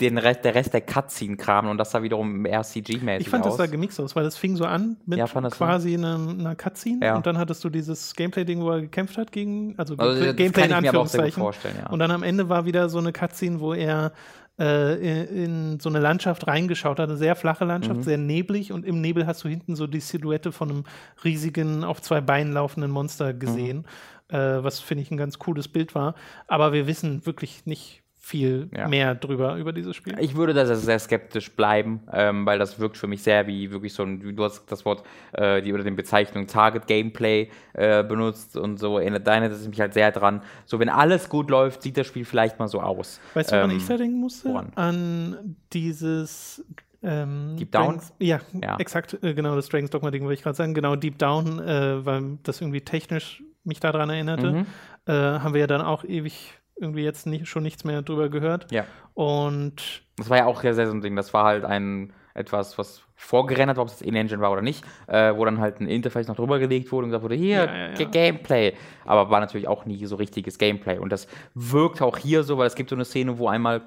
den 0.00 0.16
Rest, 0.18 0.44
der 0.44 0.54
Rest 0.54 0.72
der 0.74 0.80
Cutscene-Kram 0.80 1.68
und 1.68 1.78
das 1.78 1.90
sah 1.90 2.02
wiederum 2.02 2.46
eher 2.46 2.62
CG-mäßig 2.62 3.20
Ich 3.22 3.28
fand, 3.28 3.44
aus. 3.44 3.56
das 3.56 3.66
sah 3.66 3.70
gemixt 3.70 3.98
aus, 4.00 4.14
weil 4.14 4.22
das 4.24 4.36
fing 4.36 4.54
so 4.56 4.64
an 4.64 4.96
mit 5.06 5.18
Ja, 5.18 5.26
quasi 5.26 5.94
einer, 5.94 6.14
einer 6.14 6.54
Cutscene 6.54 7.04
Ja. 7.04 7.16
und 7.16 7.26
dann 7.26 7.36
hattest 7.36 7.64
du 7.64 7.68
dieses 7.68 8.14
Gameplay-Ding, 8.14 8.60
wo 8.60 8.70
er 8.70 8.80
gekämpft 8.82 9.18
hat 9.18 9.32
gegen, 9.32 9.74
also, 9.76 9.96
Also, 9.96 10.32
Gameplay 10.34 10.66
in 10.66 10.72
Anführungszeichen. 10.72 11.42
ja. 11.42 11.90
Und 11.90 11.98
dann 11.98 12.10
am 12.12 12.22
Ende 12.22 12.48
war 12.48 12.64
wieder 12.64 12.88
so 12.88 12.98
eine 12.98 13.12
Cutscene, 13.12 13.58
wo 13.60 13.74
er 13.74 14.12
äh, 14.60 15.24
in, 15.44 15.78
so 15.78 15.88
eine 15.88 16.00
Landschaft 16.00 16.48
reingeschaut 16.48 16.98
hat, 16.98 17.08
eine 17.08 17.16
sehr 17.16 17.36
flache 17.36 17.64
Mhm. 17.64 17.68
Landschaft, 17.70 18.02
sehr 18.04 18.18
neblig 18.18 18.72
und 18.72 18.84
im 18.84 19.00
Nebel 19.00 19.24
hast 19.26 19.44
du 19.44 19.48
hinten 19.48 19.76
so 19.76 19.86
die 19.86 20.00
Silhouette 20.00 20.50
von 20.50 20.68
einem 20.70 20.84
riesigen, 21.24 21.84
auf 21.84 22.02
zwei 22.02 22.20
Beinen 22.20 22.52
laufenden 22.52 22.90
Monster 22.90 23.32
gesehen, 23.34 23.86
Mhm. 24.30 24.36
äh, 24.36 24.64
was 24.64 24.80
finde 24.80 25.02
ich 25.02 25.10
ein 25.12 25.16
ganz 25.16 25.38
cooles 25.38 25.68
Bild 25.68 25.94
war. 25.94 26.14
Aber 26.48 26.72
wir 26.72 26.86
wissen 26.88 27.24
wirklich 27.24 27.66
nicht 27.66 28.02
viel 28.28 28.68
Ja. 28.76 28.88
mehr 28.88 29.14
drüber 29.14 29.56
über 29.56 29.72
dieses 29.72 29.96
Spiel. 29.96 30.14
Ich 30.20 30.36
würde 30.36 30.52
da 30.52 30.66
sehr, 30.66 30.98
skeptisch 30.98 31.50
bleiben, 31.52 32.00
ähm, 32.12 32.44
weil 32.44 32.58
das 32.58 32.78
wirkt 32.78 32.98
für 32.98 33.06
mich 33.06 33.22
sehr 33.22 33.46
wie 33.46 33.70
wirklich 33.70 33.94
so 33.94 34.02
ein, 34.02 34.36
du 34.36 34.44
hast 34.44 34.70
das 34.70 34.84
Wort, 34.84 35.02
äh, 35.32 35.62
die 35.62 35.72
oder 35.72 35.82
den 35.82 35.96
Bezeichnung 35.96 36.46
Target 36.46 36.86
Gameplay 36.86 37.48
äh, 37.72 38.04
benutzt 38.04 38.56
und 38.56 38.78
so, 38.78 38.98
erinnert 38.98 39.26
deine, 39.26 39.48
das 39.48 39.60
ist 39.60 39.68
mich 39.68 39.80
halt 39.80 39.94
sehr 39.94 40.12
dran. 40.12 40.42
So, 40.66 40.78
wenn 40.78 40.90
alles 40.90 41.28
gut 41.30 41.48
läuft, 41.48 41.82
sieht 41.82 41.96
das 41.96 42.06
Spiel 42.06 42.24
vielleicht 42.26 42.58
mal 42.58 42.68
so 42.68 42.80
aus. 42.82 43.18
Weißt 43.34 43.50
du, 43.50 43.56
woran 43.56 43.70
Ähm, 43.70 43.76
ich 43.78 43.86
da 43.86 43.96
denken 43.96 44.20
musste? 44.20 44.48
woran? 44.50 44.72
An 44.74 45.56
dieses 45.72 46.64
ähm, 47.02 47.56
Deep 47.58 47.70
Down? 47.72 47.84
Dragons- 47.86 48.12
Ja, 48.18 48.40
Ja. 48.62 48.76
exakt, 48.78 49.16
äh, 49.22 49.32
genau, 49.32 49.54
das 49.56 49.68
Dragons 49.68 49.90
Dogma-Ding 49.90 50.22
wollte 50.24 50.34
ich 50.34 50.42
gerade 50.42 50.56
sagen. 50.56 50.74
Genau, 50.74 50.96
Deep 50.96 51.16
Down, 51.18 51.60
äh, 51.60 52.04
weil 52.04 52.38
das 52.42 52.60
irgendwie 52.60 52.80
technisch 52.82 53.42
mich 53.64 53.80
daran 53.80 54.10
erinnerte. 54.10 54.50
Mhm. 54.52 54.66
Äh, 55.06 55.12
haben 55.12 55.54
wir 55.54 55.60
ja 55.60 55.66
dann 55.66 55.80
auch 55.80 56.04
ewig 56.04 56.57
irgendwie 56.80 57.04
jetzt 57.04 57.26
nicht, 57.26 57.46
schon 57.48 57.62
nichts 57.62 57.84
mehr 57.84 58.02
drüber 58.02 58.28
gehört. 58.28 58.70
Ja. 58.70 58.84
Und 59.14 60.02
Das 60.16 60.30
war 60.30 60.36
ja 60.38 60.46
auch 60.46 60.60
sehr, 60.62 60.74
sehr 60.74 60.86
so 60.86 60.92
ein 60.94 61.00
Ding. 61.00 61.16
Das 61.16 61.34
war 61.34 61.44
halt 61.44 61.64
ein 61.64 62.12
etwas, 62.34 62.78
was 62.78 63.02
vorgerendert 63.16 63.76
war, 63.76 63.82
ob 63.82 63.88
es 63.88 63.98
jetzt 63.98 64.08
In-Engine 64.08 64.40
war 64.40 64.52
oder 64.52 64.62
nicht, 64.62 64.84
äh, 65.08 65.34
wo 65.34 65.44
dann 65.44 65.58
halt 65.58 65.80
ein 65.80 65.88
Interface 65.88 66.28
noch 66.28 66.36
drüber 66.36 66.60
gelegt 66.60 66.92
wurde 66.92 67.04
und 67.06 67.10
gesagt 67.10 67.24
wurde, 67.24 67.34
hier, 67.34 67.64
Ja, 67.64 67.76
ja, 67.76 67.88
ja. 67.98 68.04
Gameplay. 68.06 68.74
Aber 69.04 69.28
war 69.28 69.40
natürlich 69.40 69.66
auch 69.66 69.86
nie 69.86 70.06
so 70.06 70.14
richtiges 70.14 70.56
Gameplay. 70.56 70.98
Und 70.98 71.10
das 71.10 71.26
wirkt 71.54 72.00
auch 72.00 72.16
hier 72.16 72.44
so, 72.44 72.58
weil 72.58 72.68
es 72.68 72.76
gibt 72.76 72.90
so 72.90 72.96
eine 72.96 73.04
Szene, 73.04 73.38
wo 73.38 73.48
einmal 73.48 73.82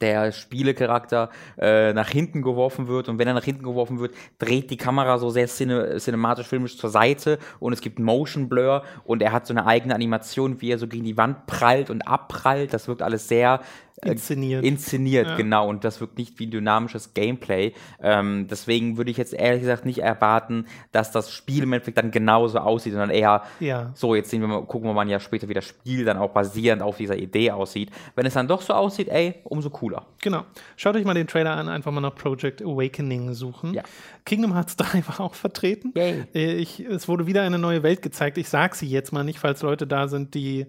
der 0.00 0.32
Spielecharakter 0.32 1.30
äh, 1.58 1.92
nach 1.92 2.08
hinten 2.08 2.42
geworfen 2.42 2.88
wird. 2.88 3.08
Und 3.08 3.18
wenn 3.18 3.28
er 3.28 3.34
nach 3.34 3.44
hinten 3.44 3.62
geworfen 3.62 4.00
wird, 4.00 4.14
dreht 4.38 4.70
die 4.70 4.76
Kamera 4.76 5.18
so 5.18 5.30
sehr 5.30 5.46
cine 5.46 5.98
cinematisch 5.98 6.46
filmisch 6.46 6.78
zur 6.78 6.90
Seite. 6.90 7.38
Und 7.58 7.72
es 7.72 7.80
gibt 7.80 7.98
Motion 7.98 8.48
Blur. 8.48 8.84
Und 9.04 9.22
er 9.22 9.32
hat 9.32 9.46
so 9.46 9.54
eine 9.54 9.66
eigene 9.66 9.94
Animation, 9.94 10.60
wie 10.60 10.70
er 10.70 10.78
so 10.78 10.86
gegen 10.86 11.04
die 11.04 11.16
Wand 11.16 11.46
prallt 11.46 11.90
und 11.90 12.02
abprallt. 12.02 12.72
Das 12.72 12.88
wirkt 12.88 13.02
alles 13.02 13.28
sehr 13.28 13.60
Inszeniert. 14.04 14.64
Inszeniert, 14.64 15.26
Ja. 15.26 15.36
genau. 15.36 15.68
Und 15.68 15.84
das 15.84 16.00
wirkt 16.00 16.16
nicht 16.18 16.38
wie 16.38 16.46
ein 16.46 16.50
dynamisches 16.50 17.12
Gameplay. 17.14 17.72
Ähm, 18.02 18.46
deswegen 18.48 18.96
würde 18.96 19.10
ich 19.10 19.16
jetzt 19.16 19.34
ehrlich 19.34 19.60
gesagt 19.60 19.84
nicht 19.84 19.98
erwarten, 19.98 20.66
dass 20.92 21.10
das 21.12 21.30
Spiel 21.32 21.62
im 21.64 21.72
Endeffekt 21.72 21.98
dann 21.98 22.10
genauso 22.10 22.58
aussieht, 22.58 22.92
sondern 22.92 23.10
eher 23.10 23.42
Ja. 23.60 23.90
so, 23.94 24.14
jetzt 24.14 24.30
sehen 24.30 24.40
wir 24.40 24.48
mal, 24.48 24.62
gucken 24.64 24.88
wir 24.88 24.94
mal 24.94 25.08
ja 25.08 25.20
später, 25.20 25.48
wie 25.48 25.54
das 25.54 25.64
Spiel 25.66 26.04
dann 26.04 26.16
auch 26.16 26.30
basierend 26.30 26.82
auf 26.82 26.96
dieser 26.96 27.16
Idee 27.16 27.50
aussieht. 27.50 27.90
Wenn 28.14 28.26
es 28.26 28.34
dann 28.34 28.48
doch 28.48 28.62
so 28.62 28.72
aussieht, 28.72 29.08
ey, 29.08 29.34
umso 29.44 29.70
cooler. 29.70 30.06
Genau. 30.22 30.44
Schaut 30.76 30.96
euch 30.96 31.04
mal 31.04 31.14
den 31.14 31.26
Trailer 31.26 31.56
an, 31.56 31.68
einfach 31.68 31.92
mal 31.92 32.00
nach 32.00 32.14
Project 32.14 32.62
Awakening 32.62 33.34
suchen. 33.34 33.74
Ja. 33.74 33.82
Kingdom 34.24 34.54
Hearts 34.54 34.76
3 34.76 35.02
war 35.08 35.20
auch 35.20 35.34
vertreten. 35.34 35.92
Yay. 35.94 36.24
Äh, 36.34 36.54
Ich, 36.54 36.80
es 36.80 37.06
wurde 37.08 37.26
wieder 37.26 37.42
eine 37.42 37.58
neue 37.58 37.82
Welt 37.82 38.02
gezeigt. 38.02 38.38
Ich 38.38 38.48
sage 38.48 38.76
sie 38.76 38.86
jetzt 38.86 39.12
mal 39.12 39.24
nicht, 39.24 39.38
falls 39.38 39.62
Leute 39.62 39.86
da 39.86 40.08
sind, 40.08 40.34
die 40.34 40.66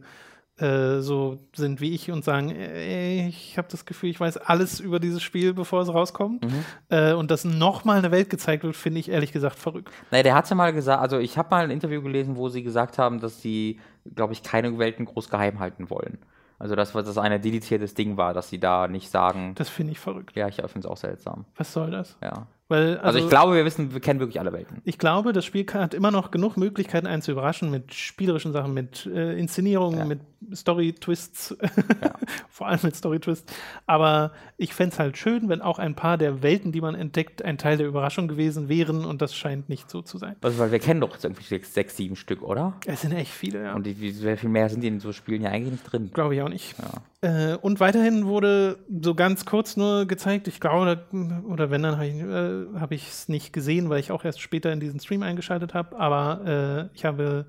äh, 0.58 1.00
so 1.00 1.40
sind 1.56 1.82
wie 1.82 1.94
ich 1.94 2.12
und 2.12 2.24
sagen, 2.24 2.52
äh, 2.52 3.28
ich 3.28 3.58
habe 3.58 3.68
das 3.72 3.86
Gefühl, 3.86 4.10
ich 4.10 4.20
weiß 4.20 4.38
alles 4.38 4.80
über 4.80 5.00
dieses 5.00 5.24
Spiel, 5.24 5.54
bevor 5.54 5.82
es 5.82 5.90
rauskommt. 5.94 6.44
Mhm. 6.46 6.66
Äh, 6.90 7.14
und 7.14 7.32
dass 7.32 7.46
nochmal 7.46 7.98
eine 7.98 8.12
Welt 8.12 8.30
gezeigt 8.30 8.64
wird, 8.64 8.76
finde 8.76 9.00
ich 9.00 9.10
ehrlich 9.10 9.32
gesagt 9.32 9.58
verrückt. 9.58 9.92
Naja, 10.12 10.24
der 10.24 10.36
hat 10.36 10.50
ja 10.50 10.56
mal 10.56 10.74
gesagt, 10.74 11.02
also 11.02 11.18
ich 11.20 11.38
habe 11.38 11.50
mal 11.52 11.64
ein 11.64 11.72
Interview 11.72 12.02
gelesen, 12.02 12.36
wo 12.36 12.50
sie 12.50 12.64
gesagt 12.64 12.98
haben, 12.98 13.20
dass 13.20 13.42
sie, 13.42 13.80
glaube 14.14 14.34
ich, 14.34 14.44
keine 14.44 14.78
Welten 14.78 15.06
groß 15.06 15.30
geheim 15.30 15.60
halten 15.60 15.90
wollen. 15.90 16.20
Also 16.60 16.76
dass 16.76 16.92
das 16.92 17.18
ein 17.18 17.42
dediziertes 17.42 17.96
Ding 17.96 18.18
war, 18.18 18.36
dass 18.36 18.50
sie 18.50 18.60
da 18.60 18.88
nicht 18.88 19.10
sagen, 19.10 19.56
Das 19.56 19.68
finde 19.70 19.94
ich 19.94 20.00
verrückt. 20.00 20.36
ja, 20.36 20.48
ich 20.48 20.58
finde 20.58 20.80
es 20.80 20.86
auch 20.86 20.98
seltsam. 20.98 21.46
Was 21.56 21.74
soll 21.74 21.90
das? 21.90 22.18
Ja. 22.22 22.46
Weil, 22.68 23.00
Also, 23.00 23.18
ich 23.20 23.28
glaube, 23.28 23.56
wir 23.56 23.66
wissen, 23.66 23.92
wir 23.94 24.00
kennen 24.00 24.20
wirklich 24.22 24.40
alle 24.40 24.54
Welten. 24.54 24.80
Ich 24.86 24.98
glaube, 24.98 25.34
das 25.34 25.44
Spiel 25.44 25.66
hat 25.74 25.94
immer 25.96 26.12
noch 26.12 26.30
genug 26.32 26.56
Möglichkeiten, 26.56 27.06
einen 27.08 27.22
zu 27.24 27.32
überraschen 27.32 27.70
mit 27.72 27.94
spielerischen 27.94 28.54
Sachen, 28.54 28.74
mit 28.74 29.08
äh, 29.08 29.38
Inszenierungen, 29.38 30.00
Ja. 30.00 30.06
mit 30.06 30.20
Story-Twists, 30.54 31.56
vor 32.50 32.68
allem 32.68 32.80
mit 32.84 32.96
Story-Twists. 32.96 33.54
Aber 33.86 34.32
ich 34.58 34.74
fände 34.74 34.94
es 34.94 35.00
halt 35.00 35.18
schön, 35.18 35.50
wenn 35.50 35.62
auch 35.62 35.80
ein 35.80 35.96
paar 35.96 36.18
der 36.18 36.42
Welten, 36.42 36.72
die 36.72 36.82
man 36.82 36.96
entdeckt, 36.96 37.44
ein 37.44 37.58
Teil 37.58 37.78
der 37.78 37.88
Überraschung 37.88 38.28
gewesen 38.28 38.70
wären 38.70 39.06
und 39.06 39.22
das 39.22 39.36
scheint 39.36 39.70
nicht 39.70 39.90
so 39.90 40.02
zu 40.02 40.18
sein. 40.18 40.36
Also, 40.42 40.60
weil 40.60 40.72
wir 40.72 40.80
kennen 40.80 41.02
doch 41.02 41.14
jetzt 41.14 41.24
irgendwie 41.24 41.44
sechs, 41.44 41.74
sechs, 41.74 41.98
sieben 41.98 42.16
Stück, 42.16 42.42
oder? 42.42 42.76
Es 42.86 43.02
sind 43.02 43.14
echt 43.14 43.32
viele, 43.32 43.64
ja. 43.64 43.76
Und 43.76 43.86
die, 43.86 44.00
wie 44.00 44.12
viel 44.38 44.50
mehr 44.50 44.70
sind 44.70 44.82
die 44.82 44.88
in 44.88 45.00
so 45.00 45.14
Spielen 45.14 45.42
ja 45.42 45.50
eigentlich 45.50 45.74
nicht 45.74 45.92
drin? 45.92 46.12
Glaube 46.14 46.36
ich 46.36 46.42
auch 46.42 46.50
nicht. 46.50 46.76
Äh, 47.22 47.56
und 47.56 47.80
weiterhin 47.80 48.26
wurde 48.26 48.80
so 49.02 49.16
ganz 49.16 49.46
kurz 49.46 49.78
nur 49.78 50.06
gezeigt, 50.06 50.48
ich 50.48 50.60
glaube, 50.60 51.06
oder 51.48 51.70
wenn, 51.70 51.84
dann 51.84 51.96
habe 51.96 52.08
ich 52.08 52.16
es 52.22 52.22
äh, 52.22 52.80
hab 52.80 53.30
nicht 53.30 53.54
gesehen, 53.54 53.90
weil 53.90 54.00
ich 54.00 54.12
auch 54.12 54.26
erst 54.26 54.42
später 54.42 54.72
in 54.72 54.80
diesen 54.80 55.00
Stream 55.00 55.24
eingeschaltet 55.24 55.74
habe, 55.74 55.98
aber 55.98 56.90
äh, 56.92 56.96
ich 56.96 57.06
habe 57.06 57.46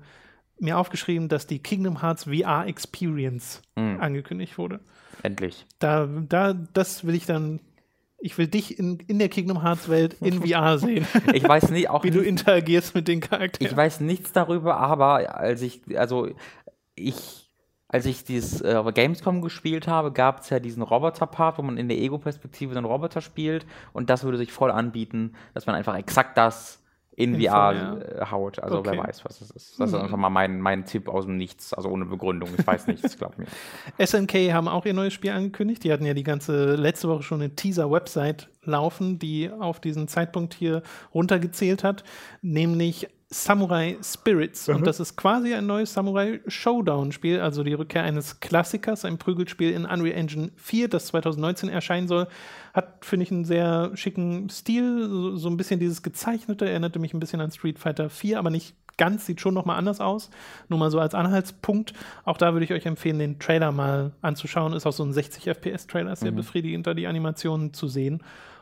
mir 0.63 0.77
aufgeschrieben, 0.77 1.29
dass 1.29 1.45
die 1.47 1.59
Kingdom 1.59 2.01
Hearts 2.01 2.23
VR 2.25 2.65
Experience 2.67 3.61
angekündigt 3.75 4.57
wurde. 4.57 4.79
Endlich. 5.21 5.65
Da, 5.79 6.07
da, 6.07 6.53
das 6.53 7.05
will 7.05 7.15
ich 7.15 7.25
dann, 7.25 7.59
ich 8.19 8.37
will 8.37 8.47
dich 8.47 8.79
in, 8.79 8.99
in 9.07 9.19
der 9.19 9.29
Kingdom 9.29 9.61
Hearts 9.61 9.89
Welt 9.89 10.15
in 10.21 10.41
VR 10.41 10.77
sehen, 10.79 11.05
Ich 11.33 11.47
weiß 11.47 11.69
nicht, 11.69 11.89
auch 11.89 12.03
wie 12.03 12.11
du 12.11 12.21
interagierst 12.21 12.95
mit 12.95 13.07
den 13.07 13.19
ich 13.19 13.29
Charakteren. 13.29 13.77
weiß 13.77 13.99
nichts 13.99 14.31
darüber, 14.31 14.77
aber 14.77 15.35
als 15.37 15.61
ich, 15.61 15.81
also 15.97 16.29
ich, 16.95 17.49
als 17.87 18.05
ich 18.05 18.23
dieses 18.23 18.61
äh, 18.61 18.83
Gamescom 18.93 19.41
gespielt 19.41 19.87
habe, 19.87 20.11
gab 20.11 20.41
es 20.41 20.49
ja 20.49 20.59
diesen 20.59 20.81
Roboter-Part, 20.83 21.57
wo 21.57 21.61
man 21.61 21.77
in 21.77 21.87
der 21.87 21.97
Ego-Perspektive 21.97 22.73
den 22.73 22.85
Roboter 22.85 23.21
spielt 23.21 23.65
und 23.93 24.09
das 24.09 24.23
würde 24.23 24.37
sich 24.37 24.51
voll 24.51 24.71
anbieten, 24.71 25.33
dass 25.53 25.65
man 25.67 25.75
einfach 25.75 25.95
exakt 25.95 26.37
das 26.37 26.82
in, 27.15 27.39
VR 27.41 27.73
VR. 27.73 28.21
äh, 28.21 28.25
haut. 28.31 28.59
Also 28.59 28.79
Okay. 28.79 28.91
wer 28.93 29.03
weiß, 29.03 29.23
was 29.25 29.39
das 29.39 29.51
ist. 29.51 29.79
Das 29.79 29.89
ist 29.89 29.95
einfach 29.95 30.17
mal 30.17 30.29
mein, 30.29 30.59
mein 30.59 30.85
Tipp 30.85 31.07
aus 31.09 31.25
dem 31.25 31.37
Nichts, 31.37 31.73
also 31.73 31.89
ohne 31.89 32.05
Begründung. 32.05 32.49
Ich 32.57 32.65
weiß 32.65 32.87
nichts, 32.87 33.17
glaub 33.17 33.37
mir. 33.37 33.45
SNK 34.05 34.33
haben 34.53 34.67
auch 34.67 34.85
ihr 34.85 34.93
neues 34.93 35.13
Spiel 35.13 35.31
angekündigt. 35.31 35.83
Die 35.83 35.91
hatten 35.93 36.05
ja 36.05 36.13
die 36.13 36.23
ganze 36.23 36.75
letzte 36.75 37.07
Woche 37.09 37.23
schon 37.23 37.41
eine 37.41 37.55
Teaser-Website 37.55 38.49
laufen, 38.63 39.19
die 39.19 39.49
auf 39.51 39.79
diesen 39.79 40.07
Zeitpunkt 40.07 40.53
hier 40.53 40.81
runtergezählt 41.13 41.83
hat, 41.83 42.03
nämlich 42.41 43.07
Samurai 43.33 43.97
Spirits. 44.03 44.69
Und 44.69 44.85
das 44.85 44.99
ist 44.99 45.15
quasi 45.15 45.53
ein 45.55 45.65
neues 45.65 45.93
Samurai 45.93 46.39
Showdown-Spiel, 46.47 47.39
also 47.39 47.63
die 47.63 47.73
Rückkehr 47.73 48.03
eines 48.03 48.39
Klassikers, 48.39 49.05
ein 49.05 49.17
Prügelspiel 49.17 49.71
in 49.71 49.85
Unreal 49.85 50.15
Engine 50.15 50.51
4, 50.55 50.87
das 50.87 51.07
2019 51.07 51.69
erscheinen 51.69 52.07
soll. 52.07 52.27
Hat, 52.73 53.03
finde 53.03 53.23
ich, 53.23 53.31
einen 53.31 53.43
sehr 53.43 53.91
schicken 53.95 54.49
Stil, 54.49 55.09
so, 55.09 55.35
so 55.35 55.49
ein 55.49 55.57
bisschen 55.57 55.79
dieses 55.79 56.03
Gezeichnete, 56.03 56.69
erinnerte 56.69 56.99
mich 56.99 57.13
ein 57.13 57.19
bisschen 57.19 57.41
an 57.41 57.51
Street 57.51 57.79
Fighter 57.79 58.09
4, 58.09 58.37
aber 58.37 58.51
nicht 58.51 58.75
ganz, 58.97 59.25
sieht 59.25 59.41
schon 59.41 59.55
noch 59.55 59.65
mal 59.65 59.77
anders 59.77 59.99
aus. 59.99 60.29
Nur 60.69 60.77
mal 60.77 60.91
so 60.91 60.99
als 60.99 61.15
Anhaltspunkt. 61.15 61.93
Auch 62.25 62.37
da 62.37 62.53
würde 62.53 62.65
ich 62.65 62.73
euch 62.73 62.85
empfehlen, 62.85 63.17
den 63.17 63.39
Trailer 63.39 63.71
mal 63.71 64.11
anzuschauen. 64.21 64.73
Ist 64.73 64.85
auch 64.85 64.93
so 64.93 65.03
ein 65.03 65.13
60 65.13 65.47
FPS-Trailer, 65.47 66.15
sehr 66.15 66.31
befriedigend, 66.31 66.85
da 66.85 66.93
die 66.93 67.07
Animationen 67.07 67.73
zu 67.73 67.87
sehen. 67.87 68.21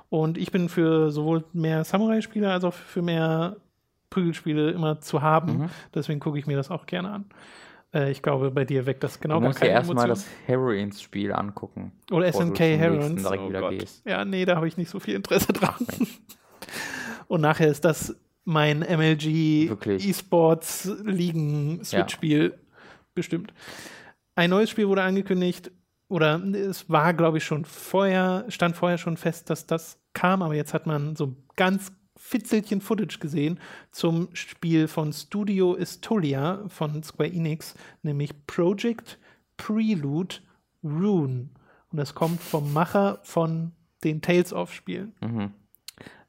Und 0.10 0.38
ich 0.38 0.52
bin 0.52 0.70
für 0.70 1.12
sowohl 1.12 1.44
mehr 1.52 1.84
Samurai-Spiele 1.84 2.50
als 2.50 2.64
auch 2.64 2.74
für 2.74 3.02
mehr 3.02 3.58
Prügelspiele 4.12 4.70
immer 4.70 5.00
zu 5.02 5.24
haben. 5.24 5.70
Deswegen 5.96 6.20
gucke 6.20 6.38
ich 6.38 6.46
mir 6.46 6.56
das 6.58 6.70
auch 6.70 6.86
gerne 6.86 7.12
an. 7.12 7.26
Äh, 7.94 8.12
ich 8.12 8.22
glaube, 8.22 8.52
bei 8.52 8.66
dir 8.66 8.86
weckt 8.86 9.04
das 9.04 9.20
genau 9.20 9.36
Du 9.36 9.42
gar 9.42 9.50
musst 9.50 9.60
keine 9.60 9.72
erstmal 9.72 10.06
Emotion. 10.06 10.10
das 10.10 10.48
Heroines-Spiel 10.48 11.34
angucken. 11.34 11.92
Oder 12.12 12.32
SNK 12.32 12.58
direkt 12.58 14.04
Oh. 14.06 14.10
Ja, 14.10 14.24
nee, 14.24 14.46
da 14.46 14.56
habe 14.58 14.68
ich 14.68 14.78
nicht 14.78 14.90
so 14.90 15.00
viel 15.00 15.16
Interesse 15.16 15.52
dran. 15.54 15.76
Und 17.28 17.42
nachher 17.42 17.70
ist 17.70 17.84
das 17.86 18.16
mein 18.44 18.80
MLG. 18.80 19.70
E-Sports 19.88 20.92
Ligen 21.04 21.84
Switch-Spiel 21.84 22.58
bestimmt. 23.14 23.54
Ein 24.36 24.50
neues 24.50 24.70
Spiel 24.70 24.88
wurde 24.88 25.04
angekündigt, 25.04 25.72
oder 26.08 26.42
es 26.44 26.90
war, 26.90 27.14
glaube 27.14 27.38
ich, 27.38 27.46
schon 27.46 27.64
vorher, 27.64 28.46
stand 28.50 28.76
vorher 28.76 28.98
schon 28.98 29.16
fest, 29.16 29.50
dass 29.50 29.66
das 29.66 29.98
kam, 30.14 30.42
aber 30.42 30.56
jetzt 30.56 30.74
hat 30.74 30.86
man 30.86 31.16
so 31.16 31.36
ganz 31.56 31.94
Fitzelchen 32.32 32.80
Footage 32.80 33.20
gesehen 33.20 33.60
zum 33.92 34.30
Spiel 34.32 34.88
von 34.88 35.12
Studio 35.12 35.76
Estolia 35.76 36.64
von 36.70 37.04
Square 37.04 37.30
Enix, 37.30 37.76
nämlich 38.04 38.48
Project 38.48 39.20
Prelude 39.58 40.36
Rune. 40.82 41.50
Und 41.92 41.98
das 41.98 42.16
kommt 42.16 42.40
vom 42.40 42.72
Macher 42.72 43.20
von 43.24 43.74
den 44.06 44.22
Tales 44.22 44.54
of 44.54 44.74
Spielen. 44.74 45.14
Mhm. 45.20 45.52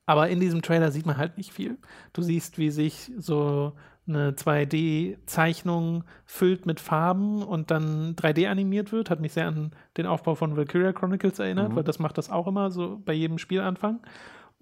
Aber 0.05 0.29
in 0.29 0.41
diesem 0.41 0.61
Trailer 0.61 0.91
sieht 0.91 1.07
man 1.07 1.19
halt 1.19 1.37
nicht 1.37 1.53
viel. 1.53 1.79
Du 2.13 2.23
siehst, 2.23 2.59
wie 2.59 2.71
sich 2.71 3.13
so 3.19 3.73
eine 4.09 4.33
2D-Zeichnung 4.33 6.03
füllt 6.25 6.67
mit 6.67 6.81
Farben 6.81 7.45
und 7.45 7.71
dann 7.71 8.17
3D 8.17 8.49
animiert 8.49 8.91
wird. 8.91 9.09
Hat 9.09 9.21
mich 9.21 9.35
sehr 9.35 9.47
an 9.47 9.71
den 9.97 10.07
Aufbau 10.07 10.35
von 10.35 10.57
Valkyria 10.57 10.93
Chronicles 10.93 11.39
erinnert, 11.39 11.77
weil 11.77 11.85
das 11.85 12.01
macht 12.01 12.19
das 12.19 12.29
auch 12.29 12.49
immer 12.49 12.73
so 12.73 13.01
bei 13.05 13.13
jedem 13.13 13.39
Spielanfang. 13.39 14.01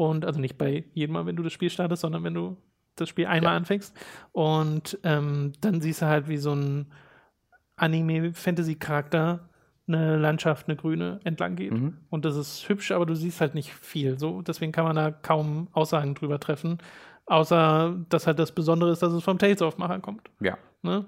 Und 0.01 0.25
also 0.25 0.41
nicht 0.41 0.57
bei 0.57 0.85
jedem 0.95 1.13
Mal, 1.13 1.27
wenn 1.27 1.37
du 1.37 1.43
das 1.43 1.53
Spiel 1.53 1.69
startest, 1.69 2.01
sondern 2.01 2.25
wenn 2.25 2.33
du 2.33 2.57
das 2.97 3.11
Spiel 3.11 3.27
einmal 3.27 3.55
anfängst. 3.55 3.95
Und 4.33 4.99
ähm, 5.05 5.53
dann 5.61 5.83
siehst 5.83 6.01
du 6.01 6.07
halt, 6.07 6.27
wie 6.27 6.39
so 6.39 6.55
ein 6.55 6.87
Anime-Fantasy-Charakter 7.77 9.51
eine 9.87 10.17
Landschaft, 10.17 10.69
eine 10.69 10.77
grüne, 10.77 11.21
entlang 11.25 11.55
geht. 11.55 11.75
Und 12.09 12.25
das 12.25 12.37
ist 12.37 12.67
hübsch, 12.67 12.93
aber 12.93 13.05
du 13.05 13.15
siehst 13.15 13.43
halt 13.43 13.55
nicht 13.55 13.75
viel. 13.75 14.19
So, 14.19 14.41
deswegen 14.41 14.73
kann 14.73 14.85
man 14.85 14.97
da 14.97 15.11
kaum 15.11 15.69
Aussagen 15.73 16.15
drüber 16.15 16.41
treffen. 16.41 16.79
Außer, 17.27 17.95
dass 18.09 18.27
halt 18.27 18.39
das 18.39 18.53
Besondere 18.53 18.93
ist, 18.93 19.03
dass 19.03 19.13
es 19.13 19.23
vom 19.23 19.39
Tales 19.39 19.61
of 19.61 19.77
Macher 19.77 20.01
kommt. 20.01 20.31
Ja. 20.41 20.57
Ne? 20.81 21.05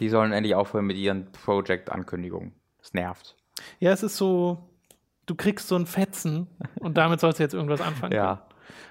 Die 0.00 0.10
sollen 0.10 0.32
endlich 0.32 0.54
aufhören 0.54 0.84
mit 0.84 0.98
ihren 0.98 1.32
Project-Ankündigungen. 1.32 2.52
Das 2.76 2.92
nervt. 2.92 3.36
Ja, 3.80 3.92
es 3.92 4.02
ist 4.02 4.18
so, 4.18 4.68
du 5.26 5.34
kriegst 5.34 5.68
so 5.68 5.76
ein 5.76 5.86
Fetzen 5.86 6.46
und 6.80 6.96
damit 6.96 7.20
sollst 7.20 7.38
du 7.38 7.42
jetzt 7.42 7.54
irgendwas 7.54 7.80
anfangen. 7.80 8.12
Ja. 8.14 8.46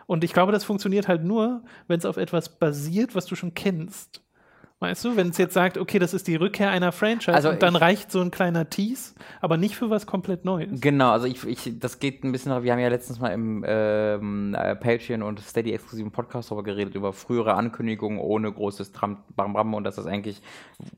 Und 0.05 0.23
ich 0.23 0.33
glaube, 0.33 0.51
das 0.51 0.63
funktioniert 0.63 1.07
halt 1.07 1.23
nur, 1.23 1.63
wenn 1.87 1.99
es 1.99 2.05
auf 2.05 2.17
etwas 2.17 2.57
basiert, 2.57 3.15
was 3.15 3.25
du 3.25 3.35
schon 3.35 3.53
kennst. 3.53 4.22
Weißt 4.83 5.05
du, 5.05 5.15
wenn 5.15 5.29
es 5.29 5.37
jetzt 5.37 5.53
sagt, 5.53 5.77
okay, 5.77 5.97
das 5.97 6.13
ist 6.13 6.27
die 6.27 6.35
Rückkehr 6.35 6.69
einer 6.69 6.91
Franchise 6.91 7.33
Also 7.33 7.49
und 7.51 7.63
dann 7.63 7.75
ich- 7.75 7.81
reicht 7.81 8.11
so 8.11 8.19
ein 8.19 8.31
kleiner 8.31 8.69
Tease, 8.69 9.13
aber 9.39 9.55
nicht 9.55 9.77
für 9.77 9.89
was 9.89 10.05
komplett 10.05 10.43
Neues. 10.43 10.81
Genau, 10.81 11.11
also 11.11 11.25
ich, 11.25 11.45
ich, 11.47 11.79
das 11.79 11.99
geht 11.99 12.25
ein 12.25 12.33
bisschen, 12.33 12.61
wir 12.63 12.71
haben 12.71 12.79
ja 12.79 12.89
letztens 12.89 13.21
mal 13.21 13.29
im 13.29 13.63
ähm, 13.65 14.53
äh, 14.59 14.75
Patreon 14.75 15.23
und 15.23 15.39
Steady 15.39 15.71
exklusiven 15.71 16.11
Podcast 16.11 16.51
darüber 16.51 16.63
geredet, 16.63 16.95
über 16.95 17.13
frühere 17.13 17.53
Ankündigungen 17.53 18.19
ohne 18.19 18.51
großes 18.51 18.91
Tram 18.91 19.19
Bam 19.37 19.53
Bam 19.53 19.73
und 19.73 19.85
dass 19.85 19.95
das 19.95 20.05
eigentlich, 20.05 20.41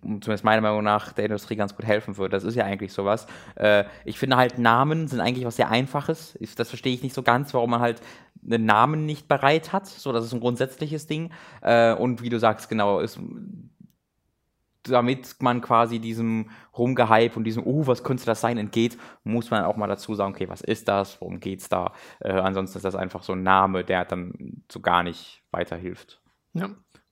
zumindest 0.02 0.44
meiner 0.44 0.62
Meinung 0.62 0.84
nach, 0.84 1.14
der 1.14 1.26
Industrie 1.26 1.56
ganz 1.56 1.76
gut 1.76 1.86
helfen 1.86 2.18
wird. 2.18 2.34
Das 2.34 2.44
ist 2.44 2.56
ja 2.56 2.66
eigentlich 2.66 2.92
sowas. 2.92 3.28
Äh, 3.54 3.84
ich 4.04 4.18
finde 4.18 4.38
halt, 4.38 4.58
Namen 4.58 5.08
sind 5.08 5.20
eigentlich 5.22 5.46
was 5.46 5.58
sehr 5.58 5.70
Einfaches. 5.70 6.36
Ich, 6.40 6.56
das 6.56 6.70
verstehe 6.70 6.94
ich 6.96 7.04
nicht 7.04 7.14
so 7.14 7.22
ganz, 7.22 7.54
warum 7.54 7.70
man 7.70 7.82
halt 7.82 8.02
einen 8.48 8.66
Namen 8.66 9.06
nicht 9.06 9.28
bereit 9.28 9.74
hat. 9.74 9.88
So, 9.88 10.12
das 10.12 10.24
ist 10.26 10.34
ein 10.34 10.40
grundsätzliches 10.40 11.08
Ding. 11.08 11.32
Äh, 11.62 11.94
und 11.94 12.22
wie 12.22 12.30
du 12.30 12.38
sagst, 12.40 12.70
genau, 12.70 13.00
ist 13.00 13.20
damit 14.88 15.36
man 15.40 15.62
quasi 15.62 16.00
diesem 16.00 16.50
Rumgehype 16.78 17.36
und 17.36 17.44
diesem, 17.44 17.64
oh, 17.66 17.88
was 17.88 18.04
könnte 18.04 18.26
das 18.26 18.42
sein, 18.42 18.58
entgeht, 18.58 18.98
muss 19.24 19.52
man 19.52 19.64
auch 19.64 19.78
mal 19.78 19.88
dazu 19.88 20.16
sagen, 20.16 20.34
okay, 20.34 20.50
was 20.50 20.62
ist 20.62 20.88
das, 20.88 21.20
worum 21.22 21.40
geht's 21.40 21.70
da? 21.70 21.94
Äh, 22.20 22.34
ansonsten 22.34 22.78
ist 22.78 22.86
das 22.86 22.96
einfach 22.96 23.24
so 23.24 23.34
ein 23.34 23.44
Name, 23.44 23.84
der 23.84 24.06
dann 24.06 24.64
so 24.72 24.80
gar 24.80 25.04
nicht 25.04 25.42
weiterhilft. 25.52 26.22
Ja. 26.54 26.70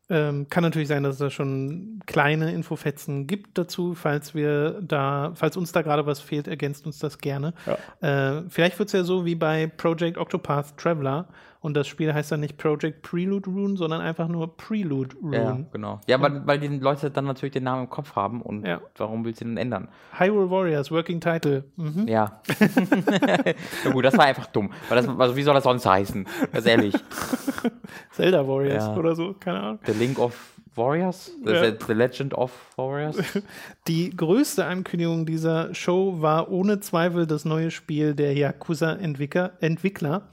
Ähm, 0.09 0.47
kann 0.49 0.63
natürlich 0.63 0.89
sein, 0.89 1.03
dass 1.03 1.13
es 1.15 1.19
da 1.19 1.29
schon 1.29 2.01
kleine 2.05 2.51
Infofetzen 2.51 3.25
gibt 3.25 3.57
dazu. 3.57 3.95
Falls 3.95 4.36
wir 4.36 4.81
da, 4.81 5.31
falls 5.33 5.55
uns 5.55 5.71
da 5.71 5.81
gerade 5.81 6.05
was 6.05 6.19
fehlt, 6.19 6.47
ergänzt 6.47 6.86
uns 6.86 6.99
das 6.99 7.19
gerne. 7.19 7.53
Äh, 8.01 8.41
vielleicht 8.49 8.77
wird 8.79 8.89
es 8.89 8.93
ja 8.93 9.03
so 9.03 9.25
wie 9.25 9.36
bei 9.36 9.67
Project 9.67 10.17
Octopath 10.17 10.77
Traveler 10.77 11.29
und 11.63 11.76
das 11.76 11.88
Spiel 11.88 12.13
heißt 12.13 12.30
dann 12.32 12.41
nicht 12.41 12.58
Project 12.58 13.02
Prelude 13.02 13.49
Rune, 13.49 13.78
sondern 13.78 14.02
einfach 14.02 14.28
nur 14.28 14.56
Prelude 14.58 15.15
Rune. 15.15 15.38
Ja, 15.38 15.58
genau. 15.71 16.02
Ja, 16.08 16.21
weil, 16.21 16.45
weil 16.45 16.60
die 16.60 16.67
Leute 16.67 17.10
dann 17.10 17.23
natürlich 17.26 17.54
den 17.54 17.63
Namen 17.63 17.84
im 17.86 17.89
Kopf 17.89 18.15
haben 18.15 18.41
und 18.41 18.67
Ja. 18.67 18.82
warum 18.97 19.23
willst 19.23 19.39
du 19.41 19.45
den 19.45 19.56
ändern? 19.58 19.88
Hyrule 20.19 20.52
Warriors, 20.52 20.91
Working 20.91 21.21
Title. 21.21 21.63
Mhm. 21.78 22.08
Ja. 22.08 22.41
Na 23.86 23.91
gut, 23.91 24.04
das 24.06 24.17
war 24.17 24.26
einfach 24.26 24.47
dumm. 24.47 24.71
Das, 24.89 25.08
also 25.08 25.36
wie 25.38 25.41
soll 25.43 25.54
das 25.56 25.63
sonst 25.63 25.86
heißen? 25.86 26.28
Ganz 26.52 26.65
ehrlich. 26.65 26.93
Zelda 28.12 28.47
Warriors 28.47 28.86
Ja. 28.86 28.95
oder 28.95 29.15
so, 29.15 29.34
keine 29.39 29.60
Ahnung. 29.62 29.80
The 29.86 29.93
Link 29.93 30.19
of 30.19 30.54
Warriors? 30.75 31.31
The, 31.45 31.51
Ja. 31.53 31.71
the 31.88 31.93
Legend 31.93 32.33
of 32.33 32.51
Warriors? 32.77 33.17
Die 33.88 34.09
größte 34.15 34.65
Ankündigung 34.65 35.25
dieser 35.25 35.73
Show 35.73 36.21
war 36.21 36.49
ohne 36.51 36.79
Zweifel 36.79 37.27
das 37.27 37.45
neue 37.45 37.71
Spiel 37.71 38.13
der 38.15 38.33
Yakuza-Entwickler. 38.33 39.53
Entwickler. 39.62 40.29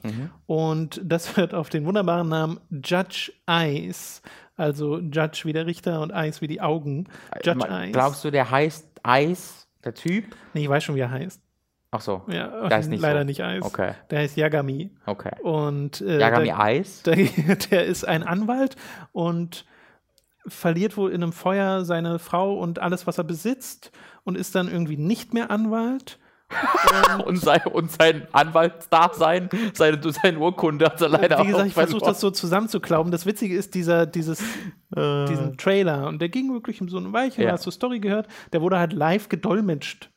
Und 0.47 1.01
das 1.05 1.37
wird 1.37 1.55
auf 1.55 1.69
den 1.69 1.85
wunderbaren 1.87 2.29
Namen 2.29 2.61
Judge 2.71 3.33
Eyes, 3.47 4.23
also 4.57 4.99
Judge 4.99 5.43
wie 5.45 5.53
der 5.53 5.67
Richter 5.67 6.01
und 6.01 6.11
Eyes 6.11 6.41
wie 6.41 6.49
die 6.49 6.61
Augen. 6.61 7.07
Judge 7.45 7.67
Eyes. 7.69 7.93
Glaubst 7.93 8.25
du, 8.25 8.31
der 8.31 8.51
heißt 8.51 8.87
Eis, 9.03 9.69
der 9.85 9.95
Typ? 9.95 10.25
Nee, 10.55 10.63
ich 10.63 10.69
weiß 10.69 10.85
schon, 10.85 10.95
wie 10.97 11.01
er 11.01 11.11
heißt. 11.11 11.41
Ach 11.93 12.01
so. 12.01 12.23
Ja, 12.29 12.69
Der 12.69 12.77
heißt 12.79 12.89
nicht 12.89 13.01
leider 13.01 13.21
so. 13.21 13.25
nicht 13.25 13.43
Eis. 13.43 13.65
Okay. 13.65 13.95
Der 14.11 14.21
heißt 14.21 14.37
Yagami. 14.37 14.91
Okay. 15.07 15.33
Und 15.43 16.01
äh, 16.03 16.21
Yagami 16.21 16.45
der, 16.45 16.61
Eis? 16.61 17.03
der, 17.07 17.17
der 17.71 17.85
ist 17.85 18.05
ein 18.07 18.23
Anwalt 18.23 18.77
und 19.11 19.65
verliert 20.47 20.97
wohl 20.97 21.11
in 21.11 21.23
einem 21.23 21.33
Feuer 21.33 21.85
seine 21.85 22.19
Frau 22.19 22.55
und 22.59 22.79
alles, 22.81 23.07
was 23.07 23.19
er 23.19 23.25
besitzt 23.25 23.91
und 24.25 24.37
ist 24.37 24.55
dann 24.55 24.69
irgendwie 24.69 24.97
nicht 24.97 25.35
mehr 25.35 25.51
Anwalt. 25.51 26.19
Und 27.27 27.37
sein, 27.37 27.61
und 27.73 27.93
sein 27.93 28.27
Anwaltsdasein, 28.33 29.49
seine, 29.73 30.01
seine 30.13 30.37
Urkunde 30.41 30.87
hat 30.87 31.01
er 31.01 31.09
leider 31.09 31.39
Wie 31.39 31.47
gesagt, 31.47 31.63
auch 31.63 31.67
ich 31.67 31.75
versuche 31.75 32.05
das 32.05 32.19
so 32.21 32.33
zusammenzuklauben. 32.33 33.13
Das 33.13 33.25
Witzige 33.25 33.55
ist 33.55 33.75
dieser, 33.77 34.05
dieses, 34.05 34.41
Äh. 34.97 35.27
diesen 35.27 35.57
Trailer 35.59 36.09
und 36.09 36.21
der 36.21 36.29
ging 36.29 36.53
wirklich 36.53 36.81
um 36.81 36.89
so 36.89 36.99
ein 36.99 37.13
Weilchen, 37.13 37.45
Ja. 37.45 37.53
hast 37.53 37.67
du 37.67 37.71
Story 37.71 38.01
gehört, 38.01 38.27
der 38.53 38.63
wurde 38.63 38.81
halt 38.81 38.93
live 38.93 39.29
gedolmetscht. 39.29 40.11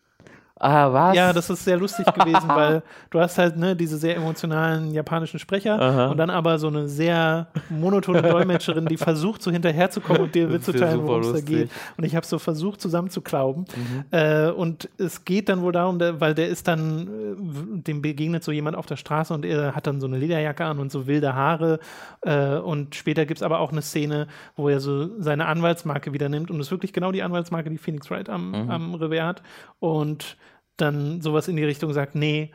Ah, 0.64 0.94
was? 0.94 1.16
Ja, 1.16 1.34
das 1.34 1.50
ist 1.50 1.64
sehr 1.64 1.78
lustig 1.78 2.06
gewesen, 2.14 2.48
weil 2.48 2.84
du 3.10 3.20
hast 3.20 3.38
halt 3.38 3.58
ne, 3.58 3.76
diese 3.76 3.98
sehr 3.98 4.16
emotionalen 4.16 4.92
japanischen 4.92 5.40
Sprecher 5.40 5.80
Aha. 5.80 6.08
und 6.08 6.18
dann 6.18 6.30
aber 6.30 6.58
so 6.60 6.68
eine 6.68 6.88
sehr 6.88 7.48
monotone 7.70 8.22
Dolmetscherin, 8.24 8.86
die 8.86 8.98
versucht, 8.98 9.42
so 9.44 9.52
hinterherzukommen 9.52 10.22
und 10.24 10.36
dir 10.36 10.48
mitzuteilen, 10.48 11.06
worum 11.06 11.22
es 11.22 11.32
da. 11.34 11.40
Mhm. 11.42 11.46
geht. 11.46 11.72
Und 11.98 12.04
ich 12.06 12.16
habe 12.16 12.26
so 12.26 12.40
versucht, 12.40 12.80
zusammenzuklauben. 12.80 13.66
Äh, 14.12 14.50
und 14.50 14.90
es 14.98 15.26
geht 15.26 15.50
dann 15.50 15.62
wohl 15.62 15.72
darum, 15.74 16.00
der, 16.00 16.22
weil 16.22 16.34
der 16.34 16.48
ist 16.48 16.68
dann, 16.68 17.08
äh, 17.08 17.82
dem 17.82 18.02
begegnet 18.02 18.44
so 18.44 18.52
jemand 18.52 18.78
auf 18.78 18.86
der 18.86 18.96
Straße 18.96 19.34
und 19.34 19.44
er 19.46 19.76
hat 19.76 19.86
dann 19.88 20.00
so 20.00 20.08
eine 20.08 20.18
Lederjacke 20.18 20.64
an 20.66 20.80
und 20.80 20.92
so 20.92 21.08
wilde 21.08 21.36
Haare. 21.36 21.80
Äh, 22.22 22.56
und 22.58 22.96
später 22.96 23.26
gibt 23.26 23.40
es 23.40 23.44
aber 23.44 23.60
auch 23.60 23.72
eine 23.72 23.82
Szene, 23.82 24.28
wo 24.56 24.70
er 24.70 24.80
so 24.80 25.10
seine 25.20 25.48
Anwaltsmarke 25.48 26.14
wieder 26.14 26.30
nimmt 26.30 26.50
und 26.50 26.60
es 26.60 26.68
ist 26.68 26.72
wirklich 26.72 26.94
genau 26.94 27.12
die 27.12 27.24
Anwaltsmarke, 27.24 27.70
die 27.70 27.78
Phoenix 27.78 28.10
Wright 28.10 28.30
am, 28.30 28.52
Mhm. 28.52 28.70
am 28.72 28.96
Revers 28.96 29.24
hat. 29.24 29.42
Und 29.80 30.38
dann 30.78 31.22
sowas 31.22 31.48
in 31.48 31.56
die 31.56 31.64
Richtung 31.64 31.94
sagt, 31.94 32.16
nee, 32.16 32.52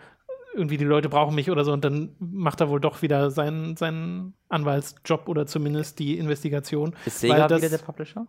irgendwie 0.55 0.77
die 0.77 0.85
Leute 0.85 1.09
brauchen 1.09 1.35
mich 1.35 1.51
oder 1.51 1.65
so 1.65 1.73
und 1.73 1.85
dann 1.85 2.17
macht 2.19 2.61
er 2.61 2.69
wohl 2.69 2.81
doch 2.81 3.01
wieder 3.03 3.31
seinen, 3.31 3.77
seinen 3.77 4.35
Anwaltsjob 4.49 5.29
oder 5.29 5.47
zumindest 5.47 5.99
die 5.99 6.19
Investigation. 6.19 6.95
Ist 7.07 7.21
Sega 7.21 7.47
das 7.47 7.61
wieder 7.63 7.71
der 7.71 7.85
Publisher? 7.85 8.27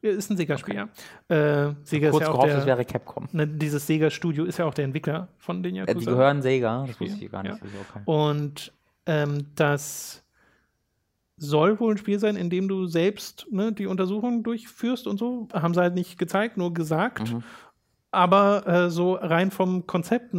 ist 0.00 0.30
ein 0.30 0.36
Sega-Spiel, 0.36 0.74
ja. 0.74 0.88
Äh, 1.28 1.74
Sega 1.84 2.10
Kurz 2.10 2.22
ist 2.22 2.26
ja 2.26 2.32
auch 2.32 2.34
gehofft, 2.34 2.48
der, 2.50 2.58
es 2.58 2.66
wäre 2.66 2.84
Capcom. 2.84 3.28
ne, 3.32 3.46
dieses 3.46 3.86
Sega-Studio 3.86 4.44
ist 4.44 4.58
ja 4.58 4.64
auch 4.64 4.74
der 4.74 4.84
Entwickler 4.84 5.28
von 5.38 5.62
den 5.62 5.76
Äh, 5.76 5.78
Yakuza. 5.78 5.98
die 6.00 6.04
gehören 6.06 6.42
Sega, 6.42 6.84
das 6.88 7.00
wusste 7.00 7.24
ich 7.24 7.30
gar 7.30 7.42
nicht. 7.44 7.56
ja. 7.56 7.68
Okay. 7.90 8.02
Und 8.04 8.72
ähm, 9.06 9.46
das 9.54 10.24
soll 11.36 11.78
wohl 11.80 11.94
ein 11.94 11.98
Spiel 11.98 12.18
sein, 12.18 12.34
in 12.36 12.50
dem 12.50 12.66
du 12.68 12.86
selbst 12.86 13.46
ne, 13.50 13.72
die 13.72 13.86
Untersuchung 13.86 14.42
durchführst 14.42 15.06
und 15.06 15.18
so. 15.18 15.48
Haben 15.52 15.74
sie 15.74 15.80
halt 15.80 15.94
nicht 15.94 16.18
gezeigt, 16.18 16.56
nur 16.56 16.74
gesagt. 16.74 17.32
Mhm. 17.32 17.42
Aber 18.12 18.66
äh, 18.66 18.90
so 18.90 19.14
rein 19.14 19.50
vom 19.50 19.86
Konzept 19.86 20.34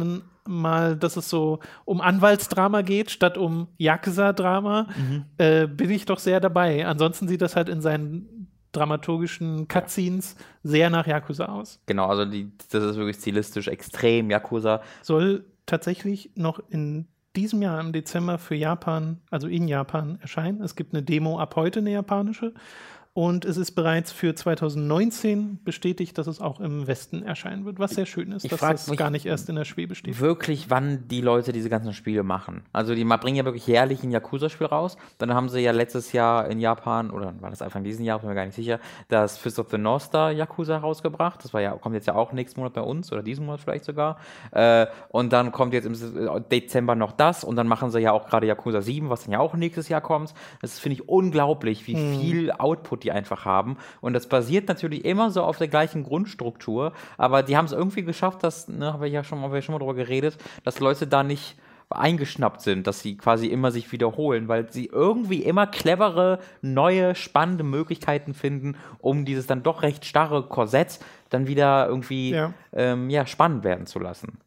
mal, 0.46 0.96
dass 0.96 1.16
es 1.16 1.28
so 1.28 1.58
um 1.84 2.00
Anwaltsdrama 2.00 2.82
geht, 2.82 3.10
statt 3.10 3.36
um 3.36 3.68
Yakuza-Drama, 3.78 4.86
Mhm. 4.96 5.24
äh, 5.38 5.66
bin 5.66 5.90
ich 5.90 6.04
doch 6.06 6.18
sehr 6.18 6.40
dabei. 6.40 6.86
Ansonsten 6.86 7.28
sieht 7.28 7.42
das 7.42 7.56
halt 7.56 7.68
in 7.68 7.80
seinen 7.80 8.48
dramaturgischen 8.72 9.68
Cutscenes 9.68 10.36
sehr 10.62 10.90
nach 10.90 11.06
Yakuza 11.06 11.46
aus. 11.46 11.80
Genau, 11.86 12.06
also 12.06 12.24
die, 12.24 12.50
das 12.70 12.82
ist 12.82 12.96
wirklich 12.96 13.16
stilistisch 13.16 13.68
extrem 13.68 14.30
Yakuza. 14.30 14.80
soll 15.02 15.44
tatsächlich 15.66 16.30
noch 16.34 16.60
in 16.70 17.06
diesem 17.36 17.62
Jahr 17.62 17.80
im 17.80 17.92
Dezember 17.92 18.38
für 18.38 18.54
Japan, 18.54 19.20
also 19.30 19.48
in 19.48 19.66
Japan 19.66 20.18
erscheinen. 20.20 20.60
Es 20.62 20.76
gibt 20.76 20.92
eine 20.94 21.02
Demo 21.02 21.40
ab 21.40 21.56
heute, 21.56 21.80
eine 21.80 21.90
japanische. 21.90 22.52
Und 23.16 23.44
es 23.44 23.56
ist 23.56 23.72
bereits 23.76 24.10
für 24.10 24.34
2019 24.34 25.60
bestätigt, 25.62 26.18
dass 26.18 26.26
es 26.26 26.40
auch 26.40 26.58
im 26.58 26.88
Westen 26.88 27.22
erscheinen 27.22 27.64
wird, 27.64 27.78
was 27.78 27.92
sehr 27.92 28.06
schön 28.06 28.32
ist, 28.32 28.44
Ich 28.44 28.50
dass 28.50 28.58
das 28.58 28.96
gar 28.96 29.08
nicht 29.10 29.24
erst 29.24 29.48
in 29.48 29.54
der 29.54 29.64
Schwebe 29.64 29.94
steht. 29.94 30.18
Wirklich, 30.18 30.68
wann 30.68 31.06
die 31.06 31.20
Leute 31.20 31.52
diese 31.52 31.68
ganzen 31.70 31.92
Spiele 31.92 32.24
machen. 32.24 32.62
Also 32.72 32.92
die 32.96 33.04
bringen 33.04 33.36
ja 33.36 33.44
wirklich 33.44 33.68
jährlich 33.68 34.02
ein 34.02 34.10
Yakuza-Spiel 34.10 34.66
raus. 34.66 34.96
Dann 35.18 35.32
haben 35.32 35.48
sie 35.48 35.60
ja 35.60 35.70
letztes 35.70 36.10
Jahr 36.10 36.48
in 36.48 36.58
Japan, 36.58 37.12
oder 37.12 37.34
war 37.40 37.50
das 37.50 37.62
Anfang 37.62 37.84
diesen 37.84 38.04
Jahres, 38.04 38.22
bin 38.22 38.30
mir 38.30 38.34
gar 38.34 38.46
nicht 38.46 38.56
sicher, 38.56 38.80
das 39.08 39.38
Fist 39.38 39.60
of 39.60 39.70
the 39.70 39.78
North 39.78 40.02
Star 40.02 40.32
Yakuza 40.32 40.78
rausgebracht. 40.78 41.44
Das 41.44 41.54
war 41.54 41.60
ja, 41.60 41.70
kommt 41.70 41.94
jetzt 41.94 42.08
ja 42.08 42.16
auch 42.16 42.32
nächsten 42.32 42.58
Monat 42.58 42.72
bei 42.74 42.82
uns 42.82 43.12
oder 43.12 43.22
diesen 43.22 43.46
Monat 43.46 43.60
vielleicht 43.60 43.84
sogar. 43.84 44.18
Äh, 44.50 44.86
und 45.10 45.32
dann 45.32 45.52
kommt 45.52 45.72
jetzt 45.72 45.84
im 45.84 45.92
S- 45.92 46.12
Dezember 46.50 46.96
noch 46.96 47.12
das 47.12 47.44
und 47.44 47.54
dann 47.54 47.68
machen 47.68 47.92
sie 47.92 48.00
ja 48.00 48.10
auch 48.10 48.26
gerade 48.26 48.48
Yakuza 48.48 48.82
7, 48.82 49.08
was 49.08 49.22
dann 49.22 49.30
ja 49.32 49.38
auch 49.38 49.54
nächstes 49.54 49.88
Jahr 49.88 50.00
kommt. 50.00 50.34
Das 50.60 50.80
finde 50.80 50.94
ich 50.94 51.08
unglaublich, 51.08 51.86
wie 51.86 51.94
viel 52.18 52.50
Output 52.50 53.03
die 53.04 53.12
einfach 53.12 53.44
haben. 53.44 53.76
Und 54.00 54.14
das 54.14 54.26
basiert 54.28 54.68
natürlich 54.68 55.04
immer 55.04 55.30
so 55.30 55.42
auf 55.42 55.58
der 55.58 55.68
gleichen 55.68 56.02
Grundstruktur, 56.02 56.92
aber 57.16 57.42
die 57.42 57.56
haben 57.56 57.66
es 57.66 57.72
irgendwie 57.72 58.02
geschafft, 58.02 58.42
dass, 58.42 58.66
ne, 58.68 58.92
habe 58.92 59.06
ich 59.06 59.14
ja 59.14 59.22
schon 59.22 59.38
mal, 59.38 59.44
haben 59.44 59.54
wir 59.54 59.62
schon 59.62 59.74
mal 59.74 59.78
drüber 59.78 59.94
geredet, 59.94 60.36
dass 60.64 60.80
Leute 60.80 61.06
da 61.06 61.22
nicht 61.22 61.56
eingeschnappt 61.90 62.60
sind, 62.62 62.86
dass 62.86 63.00
sie 63.00 63.16
quasi 63.16 63.46
immer 63.46 63.70
sich 63.70 63.92
wiederholen, 63.92 64.48
weil 64.48 64.72
sie 64.72 64.86
irgendwie 64.86 65.42
immer 65.42 65.66
clevere, 65.66 66.40
neue, 66.62 67.14
spannende 67.14 67.62
Möglichkeiten 67.62 68.34
finden, 68.34 68.76
um 68.98 69.24
dieses 69.24 69.46
dann 69.46 69.62
doch 69.62 69.82
recht 69.82 70.04
starre 70.04 70.44
Korsett 70.48 70.98
dann 71.28 71.46
wieder 71.46 71.86
irgendwie 71.86 72.30
Ja. 72.30 72.52
ähm, 72.72 73.10
ja, 73.10 73.26
spannend 73.26 73.64
werden 73.64 73.86
zu 73.86 73.98
lassen. 74.00 74.38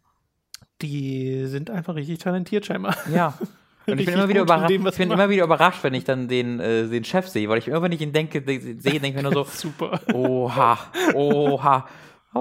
Die 0.82 1.46
sind 1.46 1.70
einfach 1.70 1.96
richtig 1.96 2.20
talentiert 2.20 2.65
scheinbar. 2.65 2.96
Ja. 3.13 3.34
Und 3.88 4.00
ich 4.00 4.06
bin 4.06 4.15
immer 4.15 4.28
wieder, 4.30 4.41
gut 4.41 4.50
in 4.50 4.56
überra 4.56 4.67
dem, 4.67 4.88
ich 4.88 4.95
bin 4.97 5.12
immer 5.12 5.30
wieder 5.30 5.43
überrascht, 5.45 5.84
wenn 5.84 5.93
ich 5.93 6.04
dann 6.04 6.28
den, 6.28 6.60
äh, 6.60 6.88
den 6.88 7.04
Chef 7.06 7.28
sehe, 7.28 7.47
weil 7.50 7.60
ich 7.60 7.67
immer, 7.69 7.82
wenn 7.82 7.91
ich 7.93 8.02
ihn 8.02 8.12
denke, 8.12 8.41
de- 8.41 8.60
sehe, 8.80 9.00
denke 9.00 9.08
ich 9.08 9.15
mir 9.15 9.23
nur 9.23 9.34
so, 9.34 9.43
Super. 9.50 10.00
oha, 10.13 10.78
oha. 11.13 11.88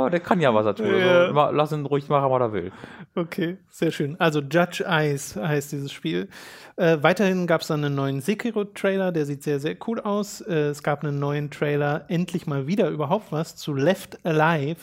Aber 0.01 0.11
der 0.11 0.21
kann 0.21 0.41
ja 0.41 0.55
was 0.55 0.67
er 0.67 0.75
tut. 0.75 0.87
Ja. 0.87 1.27
Also, 1.27 1.51
lass 1.53 1.73
ihn 1.73 1.87
ruhig 1.87 2.09
machen, 2.09 2.31
was 2.31 2.41
er 2.41 2.53
will. 2.53 2.73
Okay, 3.15 3.57
sehr 3.69 3.91
schön. 3.91 4.19
Also 4.21 4.41
Judge 4.41 4.85
Eyes 4.87 5.37
heißt 5.37 5.73
dieses 5.73 5.93
Spiel. 5.93 6.29
Äh, 6.77 6.99
weiterhin 7.01 7.47
gab 7.47 7.63
es 7.63 7.69
dann 7.69 7.83
einen 7.83 7.95
neuen 7.95 8.21
Sekiro-Trailer, 8.21 9.11
der 9.11 9.25
sieht 9.25 9.43
sehr, 9.43 9.61
sehr 9.61 9.77
cool 9.87 9.99
aus. 10.01 10.43
Äh, 10.43 10.69
es 10.69 10.83
gab 10.83 11.03
einen 11.03 11.19
neuen 11.19 11.51
Trailer, 11.51 12.05
endlich 12.09 12.47
mal 12.47 12.67
wieder 12.67 12.91
überhaupt 12.91 13.33
was, 13.33 13.57
zu 13.57 13.73
Left 13.73 14.19
Alive, 14.27 14.81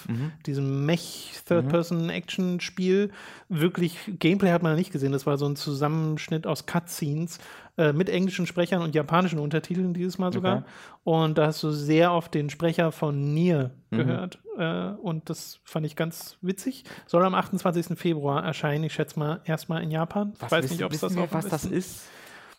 diesem 0.47 0.87
Mech-Third-Person-Action-Spiel. 0.87 3.11
Wirklich, 3.49 3.99
Gameplay 4.17 4.51
hat 4.51 4.63
man 4.63 4.75
nicht 4.75 4.91
gesehen, 4.91 5.11
das 5.11 5.27
war 5.27 5.37
so 5.37 5.45
ein 5.45 5.55
Zusammenschnitt 5.55 6.47
aus 6.47 6.65
Cutscenes 6.65 7.37
äh, 7.77 7.91
mit 7.93 8.09
englischen 8.09 8.45
Sprechern 8.45 8.81
und 8.81 8.93
japanischen 8.95 9.39
Untertiteln 9.39 9.93
dieses 9.93 10.17
Mal 10.17 10.31
sogar. 10.31 10.57
Okay. 10.57 10.65
Und 11.03 11.37
da 11.37 11.47
hast 11.47 11.63
du 11.63 11.71
sehr 11.71 12.13
oft 12.13 12.33
den 12.33 12.49
Sprecher 12.49 12.91
von 12.91 13.33
Nier 13.33 13.71
gehört. 13.89 14.39
Äh, 14.57 14.89
und 15.01 15.29
das 15.29 15.59
fand 15.63 15.85
ich 15.85 15.95
ganz 15.95 16.37
witzig. 16.41 16.83
Soll 17.07 17.23
am 17.25 17.33
28. 17.33 17.97
Februar 17.97 18.43
erscheinen. 18.43 18.83
Ich 18.83 18.93
schätze 18.93 19.17
mal 19.17 19.41
erstmal 19.45 19.81
in 19.83 19.89
Japan. 19.91 20.33
Ich 20.43 20.51
weiß 20.51 20.69
nicht, 20.69 20.83
ob 20.83 20.91
es 20.93 20.99
das 21.01 21.15
wir, 21.15 21.23
auch 21.23 21.31
am 21.31 21.33
was 21.33 21.47
das 21.47 21.61
besten- 21.63 21.75
ist? 21.77 22.03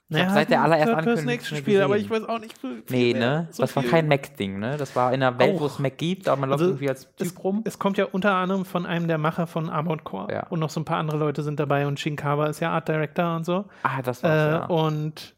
Naja, 0.08 0.30
seit 0.30 0.50
der 0.50 0.58
ein 0.58 0.64
allerersten 0.64 0.90
Ankündigung 0.96 1.24
Third-Person-Action-Spiel, 1.26 1.80
aber 1.82 1.96
ich 1.96 2.10
weiß 2.10 2.24
auch 2.24 2.38
nicht 2.38 2.58
viel. 2.58 2.82
Nee, 2.90 3.14
mehr. 3.14 3.20
ne? 3.42 3.48
So 3.50 3.62
das 3.62 3.74
war 3.74 3.82
viel. 3.82 3.90
kein 3.90 4.06
Mac-Ding, 4.06 4.58
ne? 4.58 4.76
Das 4.76 4.94
war 4.94 5.12
in 5.14 5.22
einer 5.22 5.38
Welt, 5.38 5.58
wo 5.58 5.66
es 5.66 5.78
Mac 5.78 5.96
gibt, 5.96 6.28
aber 6.28 6.40
man 6.40 6.50
läuft 6.50 6.60
Also, 6.60 6.72
irgendwie 6.72 6.88
als 6.90 7.04
Typ 7.16 7.26
es, 7.26 7.42
rum. 7.42 7.62
es 7.64 7.78
kommt 7.78 7.96
ja 7.96 8.04
unter 8.04 8.34
anderem 8.34 8.64
von 8.66 8.84
einem 8.84 9.08
der 9.08 9.16
Macher 9.18 9.46
von 9.46 9.70
Armored 9.70 10.04
Core. 10.04 10.32
Ja. 10.32 10.46
Und 10.48 10.60
noch 10.60 10.68
so 10.70 10.78
ein 10.80 10.84
paar 10.84 10.98
andere 10.98 11.18
Leute 11.18 11.42
sind 11.42 11.58
dabei. 11.58 11.86
Und 11.86 11.98
Shinkawa 11.98 12.46
ist 12.48 12.60
ja 12.60 12.70
Art 12.70 12.86
Director 12.88 13.34
und 13.36 13.44
so. 13.46 13.64
Ah, 13.82 14.02
das 14.02 14.20
Äh, 14.20 14.24
war's, 14.24 14.50
ja. 14.52 14.66
Und 14.66 15.34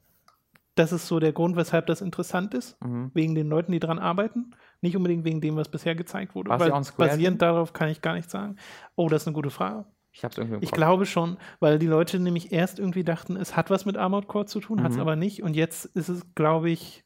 das 0.75 0.93
ist 0.93 1.07
so 1.07 1.21
der 1.21 1.33
Grund, 1.33 1.57
weshalb 1.57 1.87
das 1.87 2.01
interessant 2.03 2.53
ist. 2.53 2.77
Mhm. 2.85 3.13
Wegen 3.15 3.35
den 3.37 3.49
Leuten, 3.49 3.71
die 3.73 3.79
dran 3.81 3.99
arbeiten. 4.01 4.51
Nicht 4.83 4.97
unbedingt 4.97 5.25
wegen 5.25 5.41
dem, 5.41 5.57
was 5.57 5.69
bisher 5.69 5.95
gezeigt 5.95 6.35
wurde. 6.35 6.51
War's 6.51 6.61
Weil 6.61 6.69
ja 6.71 6.83
basierend 6.99 7.41
darauf 7.41 7.73
kann 7.73 7.89
ich 7.89 8.03
gar 8.03 8.15
nicht 8.15 8.31
sagen. 8.31 8.57
Oh, 8.97 9.09
das 9.09 9.23
ist 9.23 9.29
eine 9.29 9.35
gute 9.35 9.51
Frage. 9.51 9.87
Ich 10.17 10.25
hab's 10.25 10.39
irgendwie 10.39 10.65
Ich 10.65 10.71
glaube 10.71 11.05
schon, 11.05 11.37
weil 11.61 11.79
die 11.79 11.87
Leute 11.87 12.19
nämlich 12.19 12.51
erst 12.51 12.79
irgendwie 12.79 13.05
dachten, 13.05 13.37
es 13.37 13.55
hat 13.55 13.69
was 13.69 13.85
mit 13.85 13.99
Armored 13.99 14.29
Core 14.29 14.47
zu 14.47 14.61
tun, 14.61 14.83
hat 14.83 14.91
es 14.93 14.97
Mhm. 14.97 15.03
aber 15.03 15.15
nicht. 15.15 15.43
Und 15.43 15.55
jetzt 15.55 15.85
ist 15.85 16.09
es, 16.09 16.35
glaube 16.35 16.71
ich, 16.71 17.05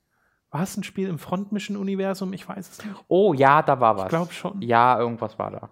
war 0.53 0.63
es 0.63 0.77
ein 0.77 0.85
Spiel 0.85 1.09
im 1.09 1.19
Front 1.19 1.51
Mission 1.51 1.77
Universum? 1.77 2.33
Ich 2.33 2.49
weiß 2.49 2.71
es 2.71 2.85
nicht. 2.85 2.95
Oh, 3.09 3.35
ja, 3.35 3.63
da 3.63 3.81
war 3.81 3.97
was. 3.97 4.05
Ich 4.05 4.09
glaube 4.11 4.33
schon. 4.33 4.63
Ja, 4.63 4.97
irgendwas 4.99 5.39
war 5.41 5.51
da. 5.51 5.71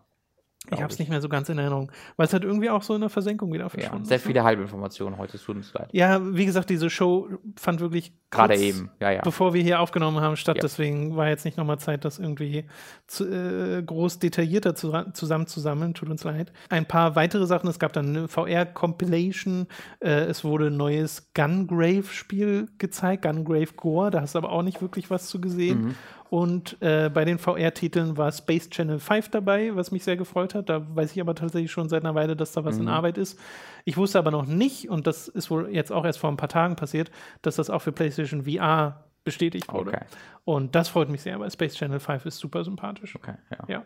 Ich 0.71 0.83
habe 0.83 0.93
es 0.93 0.99
nicht 0.99 1.09
mehr 1.09 1.21
so 1.21 1.29
ganz 1.29 1.49
in 1.49 1.59
Erinnerung, 1.59 1.93
weil 2.17 2.27
es 2.27 2.33
halt 2.33 2.45
irgendwie 2.45 2.71
auch 2.71 2.83
so 2.83 2.95
in 2.95 3.01
der 3.01 3.11
Versenkung 3.11 3.53
wieder 3.53 3.65
Ja, 3.65 3.69
verschwunden 3.69 4.05
sehr 4.05 4.17
ist, 4.17 4.25
ne? 4.25 4.29
viele 4.29 4.45
Halbinformationen 4.45 5.19
heute, 5.19 5.37
es 5.37 5.43
tut 5.43 5.57
uns 5.57 5.73
leid. 5.73 5.89
Ja, 5.93 6.21
wie 6.35 6.47
gesagt, 6.47 6.71
diese 6.71 6.91
Show 6.91 7.29
fand 7.57 7.81
wirklich 7.81 8.13
Gerade 8.31 8.57
eben, 8.57 8.91
ja, 9.01 9.11
ja. 9.11 9.23
bevor 9.23 9.55
wir 9.55 9.63
hier 9.63 9.81
aufgenommen 9.81 10.21
haben, 10.21 10.37
statt. 10.37 10.57
Ja. 10.57 10.63
Deswegen 10.63 11.17
war 11.17 11.29
jetzt 11.29 11.47
nicht 11.47 11.57
nochmal 11.57 11.79
Zeit, 11.79 12.05
das 12.05 12.19
irgendwie 12.19 12.67
zu, 13.07 13.25
äh, 13.27 13.83
groß 13.83 14.19
detaillierter 14.19 14.75
zu, 14.75 14.93
zusammenzusammeln. 15.15 15.95
Tut 15.95 16.11
uns 16.11 16.25
leid. 16.25 16.53
Ein 16.69 16.85
paar 16.85 17.17
weitere 17.17 17.47
Sachen. 17.47 17.69
Es 17.71 17.79
gab 17.79 17.95
dann 17.95 18.09
eine 18.09 18.29
VR-Compilation. 18.29 19.67
Äh, 20.01 20.27
es 20.27 20.45
wurde 20.45 20.67
ein 20.67 20.77
neues 20.77 21.33
Gungrave-Spiel 21.33 22.69
gezeigt. 22.77 23.23
Gungrave 23.23 23.73
Gore. 23.77 24.11
Da 24.11 24.21
hast 24.21 24.35
du 24.35 24.39
aber 24.39 24.53
auch 24.53 24.63
nicht 24.63 24.83
wirklich 24.83 25.09
was 25.09 25.29
zu 25.29 25.41
gesehen. 25.41 25.83
Mhm. 25.83 25.95
Und 26.31 26.77
äh, 26.83 27.11
bei 27.13 27.25
den 27.25 27.39
VR-Titeln 27.39 28.17
war 28.17 28.31
Space 28.33 28.69
Channel 28.69 28.99
5 28.99 29.31
dabei, 29.31 29.75
was 29.75 29.91
mich 29.91 30.05
sehr 30.05 30.17
gefreut 30.17 30.55
hat. 30.55 30.69
Da 30.69 30.87
weiß 30.95 31.13
ich 31.13 31.21
aber 31.21 31.35
tatsächlich 31.35 31.71
schon 31.73 31.89
seit 31.89 32.05
einer 32.05 32.15
Weile, 32.15 32.37
dass 32.37 32.53
da 32.53 32.65
was 32.65 32.77
Mhm. 32.77 32.83
in 32.83 32.89
Arbeit 32.89 33.17
ist. 33.19 33.39
Ich 33.85 33.97
wusste 33.97 34.19
aber 34.19 34.31
noch 34.31 34.45
nicht, 34.47 34.91
und 34.91 35.07
das 35.07 35.29
ist 35.29 35.51
wohl 35.51 35.71
jetzt 35.71 35.91
auch 35.91 36.05
erst 36.05 36.19
vor 36.19 36.31
ein 36.31 36.37
paar 36.37 36.49
Tagen 36.51 36.77
passiert, 36.77 37.11
dass 37.43 37.57
das 37.57 37.71
auch 37.71 37.81
für 37.81 37.93
PlayStation 37.93 38.45
VR 38.45 39.05
bestätigt 39.25 39.73
wurde. 39.73 39.91
Okay. 39.91 40.05
Und 40.45 40.75
das 40.75 40.89
freut 40.89 41.09
mich 41.09 41.23
sehr, 41.23 41.39
weil 41.41 41.51
Space 41.51 41.75
Channel 41.75 42.01
5 42.01 42.27
ist 42.27 42.39
super 42.39 42.63
sympathisch. 42.65 43.15
Okay, 43.17 43.35
ja. 43.51 43.59
Ja. 43.69 43.85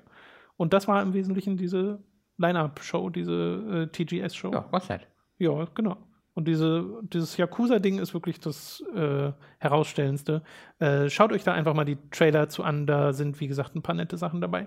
Und 0.57 0.73
das 0.73 0.87
war 0.89 1.01
im 1.03 1.15
Wesentlichen 1.15 1.57
diese 1.57 2.01
Line-Up-Show, 2.39 3.11
diese 3.11 3.33
äh, 3.33 3.87
TGS-Show. 3.87 4.53
Ja, 4.53 4.65
was 4.71 4.89
nett. 4.89 5.07
Ja, 5.39 5.67
genau. 5.75 5.97
Und 6.35 6.49
diese, 6.49 6.87
dieses 7.03 7.37
Yakuza-Ding 7.37 7.99
ist 7.99 8.15
wirklich 8.15 8.41
das 8.41 8.83
äh, 8.95 9.33
Herausstellendste. 9.59 10.43
Äh, 10.79 11.11
schaut 11.11 11.31
euch 11.31 11.45
da 11.45 11.53
einfach 11.53 11.75
mal 11.75 11.85
die 11.85 11.99
Trailer 12.11 12.49
zu 12.49 12.65
an. 12.65 12.87
Da 12.87 13.13
sind, 13.13 13.39
wie 13.41 13.49
gesagt, 13.49 13.75
ein 13.75 13.83
paar 13.83 13.95
nette 13.95 14.17
Sachen 14.17 14.41
dabei. 14.41 14.67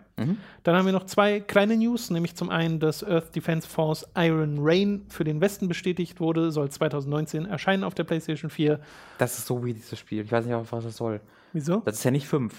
Dann 0.63 0.75
haben 0.75 0.86
wir 0.86 0.93
noch 0.93 1.06
zwei 1.06 1.39
kleine 1.39 1.75
News, 1.75 2.12
nämlich 2.12 2.36
zum 2.36 2.51
einen, 2.51 2.80
dass 2.80 3.04
Earth 3.04 3.36
Defense 3.36 3.67
Force 3.67 4.08
Iron 4.15 4.58
Rain 4.60 5.06
für 5.10 5.23
den 5.23 5.41
Westen 5.41 5.67
bestätigt 5.67 6.19
wurde, 6.19 6.51
soll 6.51 6.69
2019 6.69 7.45
erscheinen 7.45 7.84
auf 7.84 7.95
der 7.95 8.04
PlayStation 8.04 8.51
4. 8.51 8.80
Das 9.17 9.38
ist 9.39 9.47
so 9.47 9.65
wie 9.65 9.73
dieses 9.73 9.97
Spiel. 9.97 10.23
Ich 10.23 10.32
weiß 10.32 10.45
nicht, 10.45 10.56
was 10.71 10.84
das 10.84 10.97
soll. 10.97 11.19
Wieso? 11.56 11.78
Das 11.86 11.95
ist 11.95 12.04
ja 12.04 12.12
nicht 12.12 12.28
5. 12.28 12.54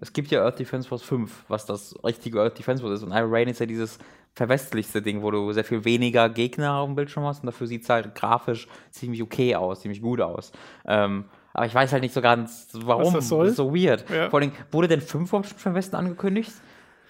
Es 0.00 0.12
gibt 0.12 0.30
ja 0.30 0.42
Earth 0.42 0.58
Defense 0.58 0.88
Force 0.88 1.02
5, 1.02 1.44
was 1.48 1.64
das 1.64 1.94
richtige 2.04 2.40
Earth 2.40 2.58
Defense 2.58 2.82
Force 2.82 3.00
ist. 3.00 3.02
Und 3.04 3.12
Iron 3.12 3.32
Rain 3.32 3.48
ist 3.48 3.60
ja 3.60 3.66
dieses 3.66 3.98
verwestlichste 4.34 5.02
Ding, 5.02 5.22
wo 5.22 5.30
du 5.30 5.52
sehr 5.52 5.64
viel 5.64 5.84
weniger 5.84 6.28
Gegner 6.28 6.76
auf 6.76 6.86
dem 6.88 6.94
Bildschirm 6.94 7.24
hast 7.24 7.40
und 7.40 7.46
dafür 7.46 7.66
sieht 7.66 7.82
es 7.82 7.88
halt 7.88 8.14
grafisch 8.14 8.66
ziemlich 8.90 9.22
okay 9.22 9.54
aus, 9.54 9.80
ziemlich 9.80 10.00
gut 10.00 10.20
aus. 10.20 10.52
Ähm, 10.86 11.26
aber 11.52 11.66
ich 11.66 11.74
weiß 11.74 11.92
halt 11.92 12.02
nicht 12.02 12.14
so 12.14 12.22
ganz, 12.22 12.68
warum. 12.72 13.12
das 13.12 13.28
soll. 13.28 13.48
ist 13.48 13.56
so 13.56 13.74
weird. 13.74 14.08
Ja. 14.08 14.30
Vor 14.30 14.40
allem, 14.40 14.52
wurde 14.70 14.88
denn 14.88 15.02
5 15.02 15.28
überhaupt 15.28 15.48
schon 15.48 15.58
vom 15.58 15.74
Westen 15.74 15.96
angekündigt? 15.96 16.52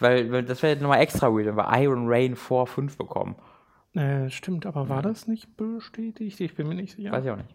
Weil, 0.01 0.43
das 0.43 0.63
wäre 0.63 0.81
nochmal 0.81 1.01
extra 1.01 1.29
weird, 1.29 1.47
wenn 1.47 1.57
wir 1.57 1.81
Iron 1.81 2.07
Rain 2.09 2.35
vor 2.35 2.67
5 2.67 2.97
bekommen. 2.97 3.37
Äh, 3.95 4.31
stimmt, 4.31 4.67
aber 4.67 4.89
war 4.89 5.03
das 5.03 5.29
nicht 5.29 5.57
bestätigt? 5.57 6.41
Ich 6.41 6.55
bin 6.55 6.67
mir 6.67 6.75
nicht 6.75 6.97
sicher. 6.97 7.13
Weiß 7.13 7.25
ich 7.25 7.31
auch 7.31 7.37
nicht. 7.37 7.55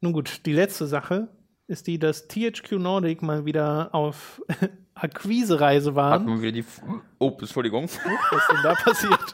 Nun 0.00 0.12
gut, 0.12 0.46
die 0.46 0.52
letzte 0.52 0.86
Sache 0.86 1.28
ist 1.66 1.86
die, 1.86 1.98
dass 1.98 2.28
THQ 2.28 2.72
Nordic 2.72 3.22
mal 3.22 3.44
wieder 3.44 3.94
auf 3.94 4.40
Akquise-Reise 5.00 5.94
waren. 5.94 6.26
man 6.26 6.42
wieder 6.42 6.52
die. 6.52 6.60
F 6.60 6.82
oh, 7.18 7.36
Entschuldigung. 7.38 7.84
Was 7.84 7.92
ist 7.92 8.52
denn 8.52 8.62
da 8.62 8.74
passiert? 8.74 9.20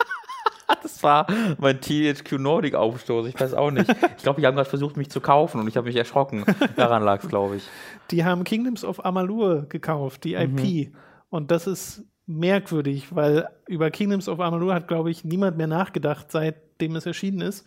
Das 0.82 1.02
war 1.02 1.26
mein 1.58 1.80
THQ 1.80 2.32
Nordic 2.38 2.74
Aufstoß. 2.74 3.26
Ich 3.26 3.38
weiß 3.38 3.52
auch 3.52 3.70
nicht. 3.70 3.88
Ich 4.16 4.22
glaube, 4.22 4.40
die 4.40 4.46
haben 4.46 4.54
gerade 4.54 4.68
versucht, 4.68 4.96
mich 4.96 5.10
zu 5.10 5.20
kaufen 5.20 5.60
und 5.60 5.68
ich 5.68 5.76
habe 5.76 5.86
mich 5.86 5.96
erschrocken. 5.96 6.44
Daran 6.76 7.02
lag 7.02 7.22
es, 7.22 7.28
glaube 7.28 7.56
ich. 7.56 7.68
Die 8.10 8.24
haben 8.24 8.44
Kingdoms 8.44 8.82
of 8.82 9.04
Amalur 9.04 9.66
gekauft, 9.68 10.24
die 10.24 10.34
IP. 10.34 10.94
Und 11.28 11.50
das 11.50 11.66
ist 11.66 12.04
merkwürdig, 12.26 13.14
weil 13.14 13.48
über 13.66 13.90
Kingdoms 13.90 14.28
of 14.28 14.40
Amalur 14.40 14.74
hat, 14.74 14.88
glaube 14.88 15.10
ich, 15.10 15.24
niemand 15.24 15.56
mehr 15.56 15.66
nachgedacht, 15.66 16.30
seitdem 16.30 16.96
es 16.96 17.06
erschienen 17.06 17.42
ist. 17.42 17.66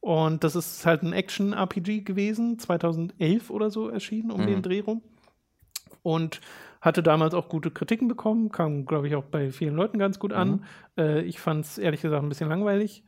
Und 0.00 0.44
das 0.44 0.54
ist 0.54 0.84
halt 0.84 1.02
ein 1.02 1.14
Action-RPG 1.14 2.02
gewesen, 2.02 2.58
2011 2.58 3.48
oder 3.48 3.70
so 3.70 3.88
erschienen, 3.88 4.30
um 4.30 4.46
den 4.46 4.60
Dreh 4.60 4.80
rum. 4.80 5.02
Und 6.02 6.42
hatte 6.84 7.02
damals 7.02 7.32
auch 7.32 7.48
gute 7.48 7.70
Kritiken 7.70 8.08
bekommen, 8.08 8.52
kam, 8.52 8.84
glaube 8.84 9.08
ich, 9.08 9.16
auch 9.16 9.24
bei 9.24 9.50
vielen 9.50 9.74
Leuten 9.74 9.98
ganz 9.98 10.18
gut 10.18 10.34
an. 10.34 10.64
Äh, 10.98 11.22
ich 11.22 11.40
fand 11.40 11.64
es 11.64 11.78
ehrlich 11.78 12.02
gesagt 12.02 12.22
ein 12.22 12.28
bisschen 12.28 12.50
langweilig. 12.50 13.02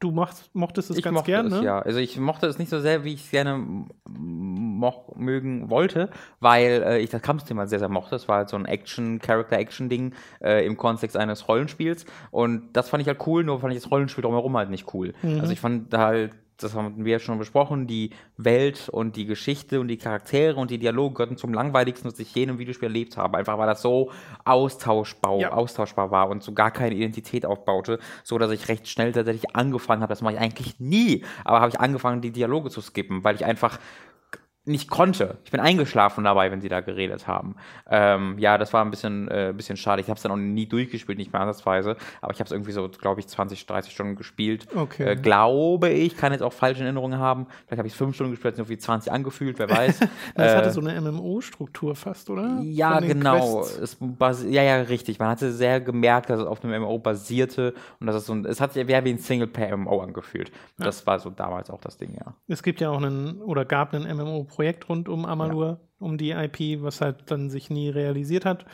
Du 0.00 0.10
machst, 0.10 0.50
mochtest 0.54 0.90
es 0.90 0.96
Ich 0.96 1.04
ganz 1.04 1.14
mochte 1.14 1.30
gern, 1.30 1.46
es, 1.46 1.52
ne? 1.52 1.64
ja. 1.64 1.78
Also 1.78 2.00
ich 2.00 2.18
mochte 2.18 2.46
es 2.46 2.58
nicht 2.58 2.70
so 2.70 2.80
sehr, 2.80 3.04
wie 3.04 3.12
ich 3.12 3.24
es 3.24 3.30
gerne 3.30 3.86
moch, 4.08 5.14
mögen 5.16 5.68
wollte, 5.68 6.10
weil 6.40 6.82
äh, 6.86 6.98
ich 7.00 7.10
das 7.10 7.20
Kampfthema 7.20 7.66
sehr, 7.66 7.78
sehr 7.78 7.88
mochte. 7.88 8.16
Es 8.16 8.28
war 8.28 8.38
halt 8.38 8.48
so 8.48 8.56
ein 8.56 8.64
Action, 8.64 9.18
Character-Action-Ding 9.18 10.14
äh, 10.40 10.66
im 10.66 10.78
Kontext 10.78 11.16
eines 11.16 11.48
Rollenspiels. 11.48 12.06
Und 12.30 12.74
das 12.74 12.88
fand 12.88 13.02
ich 13.02 13.08
halt 13.08 13.26
cool, 13.26 13.44
nur 13.44 13.60
fand 13.60 13.74
ich 13.74 13.82
das 13.82 13.90
Rollenspiel 13.90 14.22
drumherum 14.22 14.56
halt 14.56 14.70
nicht 14.70 14.92
cool. 14.94 15.12
Mhm. 15.22 15.40
Also 15.40 15.52
ich 15.52 15.60
fand 15.60 15.92
halt, 15.94 16.32
das 16.58 16.74
haben 16.74 17.04
wir 17.04 17.12
ja 17.12 17.18
schon 17.18 17.38
besprochen, 17.38 17.86
die 17.86 18.10
Welt 18.36 18.88
und 18.88 19.16
die 19.16 19.26
Geschichte 19.26 19.78
und 19.80 19.88
die 19.88 19.98
Charaktere 19.98 20.56
und 20.56 20.70
die 20.70 20.78
Dialoge 20.78 21.14
gehörten 21.14 21.36
zum 21.36 21.52
langweiligsten, 21.52 22.10
was 22.10 22.18
ich 22.18 22.34
je 22.34 22.44
in 22.44 22.50
einem 22.50 22.58
Videospiel 22.58 22.88
erlebt 22.88 23.16
habe. 23.16 23.36
Einfach 23.38 23.58
weil 23.58 23.66
das 23.66 23.82
so 23.82 24.10
austauschbar, 24.44 25.38
Ja. 25.38 25.52
austauschbar 25.52 26.10
war 26.10 26.28
und 26.30 26.42
so 26.42 26.52
gar 26.52 26.70
keine 26.70 26.94
Identität 26.94 27.44
aufbaute, 27.44 27.98
so 28.24 28.38
dass 28.38 28.50
ich 28.50 28.68
recht 28.68 28.88
schnell 28.88 29.12
tatsächlich 29.12 29.54
angefangen 29.54 30.02
habe, 30.02 30.10
das 30.12 30.22
mache 30.22 30.34
ich 30.34 30.40
eigentlich 30.40 30.80
nie, 30.80 31.24
aber 31.44 31.60
habe 31.60 31.70
ich 31.70 31.80
angefangen, 31.80 32.22
die 32.22 32.30
Dialoge 32.30 32.70
zu 32.70 32.80
skippen, 32.80 33.22
weil 33.24 33.34
ich 33.36 33.44
einfach 33.44 33.78
nicht 34.66 34.90
konnte. 34.90 35.38
Ich 35.44 35.50
bin 35.50 35.60
eingeschlafen 35.60 36.24
dabei, 36.24 36.50
wenn 36.50 36.60
sie 36.60 36.68
da 36.68 36.80
geredet 36.80 37.26
haben. 37.26 37.54
Ähm, 37.88 38.36
ja, 38.38 38.58
das 38.58 38.72
war 38.72 38.84
ein 38.84 38.90
bisschen, 38.90 39.28
äh, 39.28 39.52
bisschen 39.56 39.76
schade. 39.76 40.00
Ich 40.02 40.08
habe 40.08 40.16
es 40.16 40.22
dann 40.22 40.32
auch 40.32 40.36
nie 40.36 40.66
durchgespielt, 40.66 41.18
nicht 41.18 41.32
mehr 41.32 41.40
ansatzweise. 41.42 41.96
Aber 42.20 42.32
ich 42.32 42.40
habe 42.40 42.46
es 42.46 42.52
irgendwie 42.52 42.72
so, 42.72 42.88
glaube 42.88 43.20
ich, 43.20 43.28
20, 43.28 43.64
30 43.66 43.92
Stunden 43.92 44.16
gespielt. 44.16 44.66
Okay. 44.74 45.12
Äh, 45.12 45.16
glaube 45.16 45.88
ich, 45.90 46.16
kann 46.16 46.32
jetzt 46.32 46.42
auch 46.42 46.52
falsche 46.52 46.82
Erinnerungen 46.82 47.18
haben. 47.18 47.46
Vielleicht 47.66 47.78
habe 47.78 47.86
ich 47.86 47.94
es 47.94 47.98
fünf 47.98 48.14
Stunden 48.14 48.32
gespielt, 48.32 48.56
sich 48.56 48.62
irgendwie 48.62 48.78
20 48.78 49.12
angefühlt, 49.12 49.58
wer 49.58 49.70
weiß. 49.70 50.00
Das 50.34 50.52
Äh, 50.52 50.56
hatte 50.56 50.70
so 50.72 50.80
eine 50.80 51.00
MMO-Struktur 51.00 51.94
fast, 51.94 52.28
oder? 52.30 52.60
ja, 52.62 53.00
genau. 53.00 53.64
Ja, 54.48 54.62
ja, 54.62 54.76
richtig. 54.82 55.18
Man 55.18 55.28
hatte 55.28 55.52
sehr 55.52 55.80
gemerkt, 55.80 56.30
dass 56.30 56.40
es 56.40 56.46
auf 56.46 56.64
einem 56.64 56.82
MMO 56.82 56.98
basierte 56.98 57.74
und 58.00 58.06
dass 58.06 58.16
es 58.16 58.26
so 58.26 58.34
ein, 58.34 58.44
es 58.44 58.60
hat 58.60 58.72
sich 58.72 58.88
eher 58.88 59.04
wie 59.04 59.10
ein 59.10 59.18
Singleplayer-MMO 59.18 60.00
angefühlt. 60.00 60.50
Das 60.78 61.06
war 61.06 61.18
so 61.18 61.30
damals 61.30 61.70
auch 61.70 61.80
das 61.80 61.96
Ding, 61.96 62.14
ja. 62.14 62.34
Es 62.48 62.62
gibt 62.62 62.80
ja 62.80 62.90
auch 62.90 62.96
einen, 63.02 63.40
oder 63.42 63.64
gab 63.64 63.94
ein 63.94 64.04
MMO-Projekt 64.56 64.88
rund 64.88 65.08
um 65.08 65.24
Amalur, 65.24 65.80
um 65.98 66.18
die 66.18 66.30
IP, 66.30 66.82
was 66.82 67.00
halt 67.00 67.30
dann 67.30 67.50
sich 67.50 67.70
nie 67.70 67.88
realisiert 67.88 68.44
hat. 68.44 68.64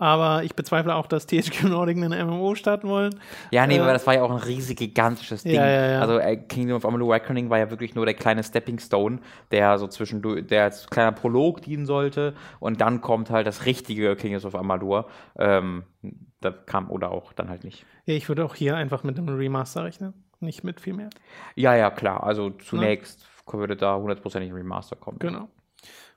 Aber 0.00 0.44
ich 0.44 0.54
bezweifle 0.54 0.94
auch, 0.94 1.08
dass 1.08 1.26
THQ 1.26 1.64
Nordic 1.64 1.96
einen 1.96 2.28
MMO 2.28 2.54
starten 2.54 2.88
wollen. 2.88 3.18
Ja, 3.50 3.66
nee, 3.66 3.78
Äh, 3.78 3.80
aber 3.80 3.92
das 3.92 4.06
war 4.06 4.14
ja 4.14 4.22
auch 4.22 4.30
ein 4.30 4.36
riesig 4.36 4.78
gigantisches 4.78 5.42
Ding. 5.42 5.56
Ja, 5.56 5.68
ja, 5.68 5.90
ja. 5.90 6.00
Also 6.00 6.18
äh, 6.18 6.36
Kingdom 6.36 6.76
of 6.76 6.84
Amalur 6.84 7.14
Reckoning 7.14 7.50
war 7.50 7.58
ja 7.58 7.68
wirklich 7.70 7.96
nur 7.96 8.04
der 8.04 8.14
kleine 8.14 8.44
Stepping 8.44 8.78
Stone, 8.78 9.18
der 9.50 9.76
so 9.78 9.88
zwischendurch, 9.88 10.46
der 10.46 10.64
als 10.64 10.86
kleiner 10.86 11.10
Prolog 11.10 11.62
dienen 11.62 11.84
sollte 11.84 12.34
und 12.60 12.80
dann 12.80 13.00
kommt 13.00 13.30
halt 13.30 13.48
das 13.48 13.66
richtige 13.66 14.14
Kingdoms 14.14 14.44
of 14.44 14.54
Amalur. 14.54 15.08
Ähm, 15.36 15.82
da 16.40 16.52
kam 16.52 16.92
oder 16.92 17.10
auch 17.10 17.32
dann 17.32 17.48
halt 17.48 17.64
nicht. 17.64 17.84
Ja, 18.06 18.14
ich 18.14 18.28
würde 18.28 18.44
auch 18.44 18.54
hier 18.54 18.76
einfach 18.76 19.02
mit 19.02 19.18
einem 19.18 19.28
Remaster 19.36 19.82
rechnen, 19.82 20.14
nicht 20.38 20.62
mit 20.62 20.80
viel 20.80 20.94
mehr. 20.94 21.10
Ja, 21.56 21.74
ja, 21.74 21.90
klar. 21.90 22.22
Also 22.22 22.50
zunächst 22.50 23.26
würde 23.54 23.76
da 23.76 23.96
hundertprozentig 23.96 24.50
ein 24.50 24.56
Remaster 24.56 24.96
kommen. 24.96 25.18
Genau. 25.18 25.48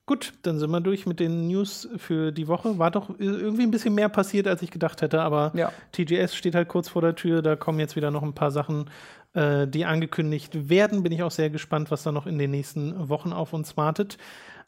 Gut, 0.08 0.34
dann 0.42 0.58
sind 0.58 0.72
wir 0.72 0.82
durch 0.82 1.06
mit 1.06 1.20
den 1.20 1.48
News 1.48 1.88
für 1.98 2.32
die 2.32 2.48
Woche. 2.48 2.80
War 2.80 2.90
doch 2.92 3.10
irgendwie 3.18 3.64
ein 3.64 3.72
bisschen 3.72 3.94
mehr 3.94 4.10
passiert, 4.10 4.48
als 4.48 4.62
ich 4.64 4.72
gedacht 4.72 5.02
hätte, 5.02 5.22
aber 5.22 5.52
Ja. 5.56 5.72
TGS 5.92 6.36
steht 6.36 6.56
halt 6.56 6.68
kurz 6.68 6.90
vor 6.90 7.02
der 7.04 7.16
Tür. 7.16 7.42
Da 7.42 7.56
kommen 7.56 7.80
jetzt 7.80 7.96
wieder 7.96 8.10
noch 8.12 8.24
ein 8.24 8.34
paar 8.34 8.52
Sachen, 8.52 8.90
äh, 9.34 9.68
die 9.68 9.86
angekündigt 9.86 10.70
werden. 10.70 11.04
Bin 11.04 11.12
ich 11.12 11.22
auch 11.24 11.32
sehr 11.32 11.50
gespannt, 11.52 11.92
was 11.92 12.04
da 12.04 12.12
noch 12.12 12.26
in 12.26 12.40
den 12.40 12.52
nächsten 12.52 13.08
Wochen 13.10 13.32
auf 13.32 13.54
uns 13.54 13.78
wartet. 13.78 14.18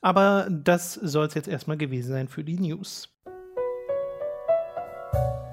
Aber 0.02 0.48
das 0.50 0.94
soll 0.94 1.26
es 1.26 1.34
jetzt 1.34 1.48
erstmal 1.48 1.78
gewesen 1.78 2.12
sein 2.12 2.28
für 2.28 2.44
die 2.44 2.60
News. 2.60 3.10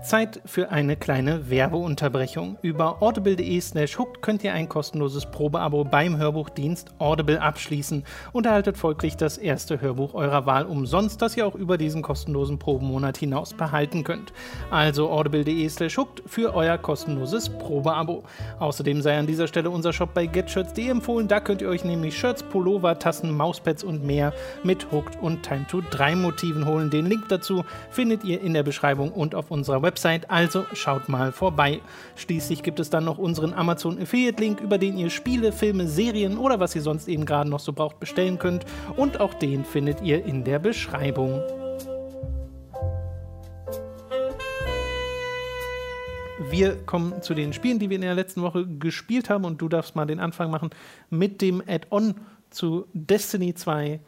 Zeit 0.03 0.41
für 0.47 0.71
eine 0.71 0.97
kleine 0.97 1.51
Werbeunterbrechung. 1.51 2.57
Über 2.63 3.03
audible.de 3.03 3.61
slash 3.61 3.99
hooked 3.99 4.23
könnt 4.23 4.43
ihr 4.43 4.55
ein 4.55 4.69
kostenloses 4.69 5.27
Probeabo 5.27 5.85
beim 5.85 6.17
Hörbuchdienst 6.17 6.95
Audible 6.99 7.41
abschließen 7.41 8.05
und 8.33 8.47
erhaltet 8.47 8.79
folglich 8.79 9.17
das 9.17 9.37
erste 9.37 9.81
Hörbuch 9.81 10.15
eurer 10.15 10.47
Wahl 10.47 10.65
umsonst, 10.65 11.21
das 11.21 11.37
ihr 11.37 11.47
auch 11.47 11.55
über 11.55 11.77
diesen 11.77 12.01
kostenlosen 12.01 12.59
Probemonat 12.59 13.19
hinaus 13.19 13.53
behalten 13.53 14.03
könnt. 14.03 14.33
Also 14.71 15.11
audible.de 15.11 15.69
slash 15.69 15.99
hooked 15.99 16.23
für 16.27 16.55
euer 16.55 16.79
kostenloses 16.79 17.51
Probeabo. 17.51 18.25
Außerdem 18.59 19.03
sei 19.03 19.19
an 19.19 19.27
dieser 19.27 19.49
Stelle 19.49 19.69
unser 19.69 19.93
Shop 19.93 20.15
bei 20.15 20.25
getshirts.de 20.25 20.89
empfohlen. 20.89 21.29
Da 21.29 21.41
könnt 21.41 21.61
ihr 21.61 21.69
euch 21.69 21.85
nämlich 21.85 22.19
Shirts, 22.19 22.43
Pullover, 22.43 22.99
Tassen, 22.99 23.37
Mauspads 23.37 23.85
und 23.85 24.03
mehr 24.05 24.33
mit 24.65 24.91
Hooked 24.93 25.21
und 25.21 25.43
Time 25.43 25.67
to 25.69 25.83
3 25.91 26.17
Motiven 26.17 26.67
holen. 26.67 26.89
Den 26.89 27.07
Link 27.07 27.29
dazu 27.29 27.65
findet 27.91 28.25
ihr 28.25 28.41
in 28.41 28.55
der 28.55 28.63
Beschreibung 28.63 29.13
und 29.13 29.35
auf 29.35 29.51
unserer 29.51 29.83
Website. 29.83 29.90
Also 30.29 30.65
schaut 30.75 31.09
mal 31.09 31.33
vorbei. 31.33 31.81
Schließlich 32.17 32.63
gibt 32.63 32.81
es 32.81 32.91
dann 32.91 33.05
noch 33.05 33.19
unseren 33.19 33.53
Amazon 33.53 34.01
Affiliate 34.01 34.43
Link, 34.43 34.61
über 34.61 34.79
den 34.79 34.97
ihr 34.97 35.11
Spiele, 35.11 35.53
Filme, 35.53 35.89
Serien 35.89 36.39
oder 36.39 36.61
was 36.61 36.75
ihr 36.75 36.83
sonst 36.83 37.09
eben 37.09 37.25
gerade 37.25 37.51
noch 37.51 37.61
so 37.61 37.73
braucht 37.73 38.01
bestellen 38.01 38.39
könnt. 38.39 38.65
Und 38.97 39.21
auch 39.21 39.35
den 39.35 39.65
findet 39.65 40.03
ihr 40.03 40.25
in 40.25 40.45
der 40.45 40.59
Beschreibung. 40.59 41.41
Wir 46.51 46.77
kommen 46.85 47.23
zu 47.23 47.35
den 47.35 47.53
Spielen, 47.53 47.79
die 47.79 47.91
wir 47.91 47.97
in 47.97 48.03
der 48.03 48.15
letzten 48.15 48.43
Woche 48.43 48.67
gespielt 48.67 49.31
haben 49.31 49.45
und 49.45 49.61
du 49.61 49.69
darfst 49.69 49.95
mal 49.97 50.07
den 50.07 50.21
Anfang 50.21 50.51
machen 50.51 50.71
mit 51.09 51.43
dem 51.43 51.63
Add-on 51.67 52.15
zu 52.51 52.87
Destiny 52.93 53.55
2 53.55 54.01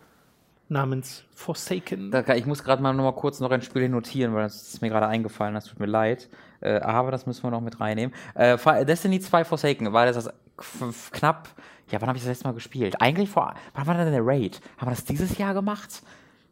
namens 0.73 1.25
Forsaken. 1.35 2.13
Ich 2.35 2.47
muss 2.47 2.65
gerade 2.65 2.83
mal 2.83 2.93
mal 2.93 3.13
kurz 3.13 3.41
noch 3.41 3.51
ein 3.51 3.63
Spiel 3.63 3.89
notieren, 3.89 4.35
weil 4.35 4.45
das 4.45 4.63
ist 4.75 4.83
mir 4.83 4.89
gerade 4.89 5.07
eingefallen, 5.07 5.55
das 5.55 5.67
tut 5.67 5.79
mir 5.79 5.87
leid. 5.87 6.29
Äh, 6.61 6.81
aber 6.81 7.11
das 7.11 7.27
müssen 7.27 7.43
wir 7.43 7.51
noch 7.51 7.61
mit 7.61 7.81
reinnehmen. 7.81 8.15
Äh, 8.35 8.57
Destiny 8.85 9.21
2 9.21 9.45
Forsaken, 9.45 9.93
war 9.93 10.07
das, 10.07 10.25
das 10.81 11.11
knapp. 11.11 11.49
Ja, 11.91 12.01
wann 12.01 12.09
habe 12.09 12.17
ich 12.17 12.25
das 12.25 12.31
letzte 12.31 12.47
Mal 12.47 12.55
gespielt? 12.55 13.01
Eigentlich 13.01 13.29
vor. 13.29 13.55
Wann 13.75 13.87
war 13.87 13.95
denn 13.95 14.13
der 14.13 14.25
Raid? 14.25 14.61
Haben 14.79 14.89
wir 14.89 14.95
das 14.95 15.05
dieses 15.05 15.37
Jahr 15.39 15.55
gemacht? 15.55 16.03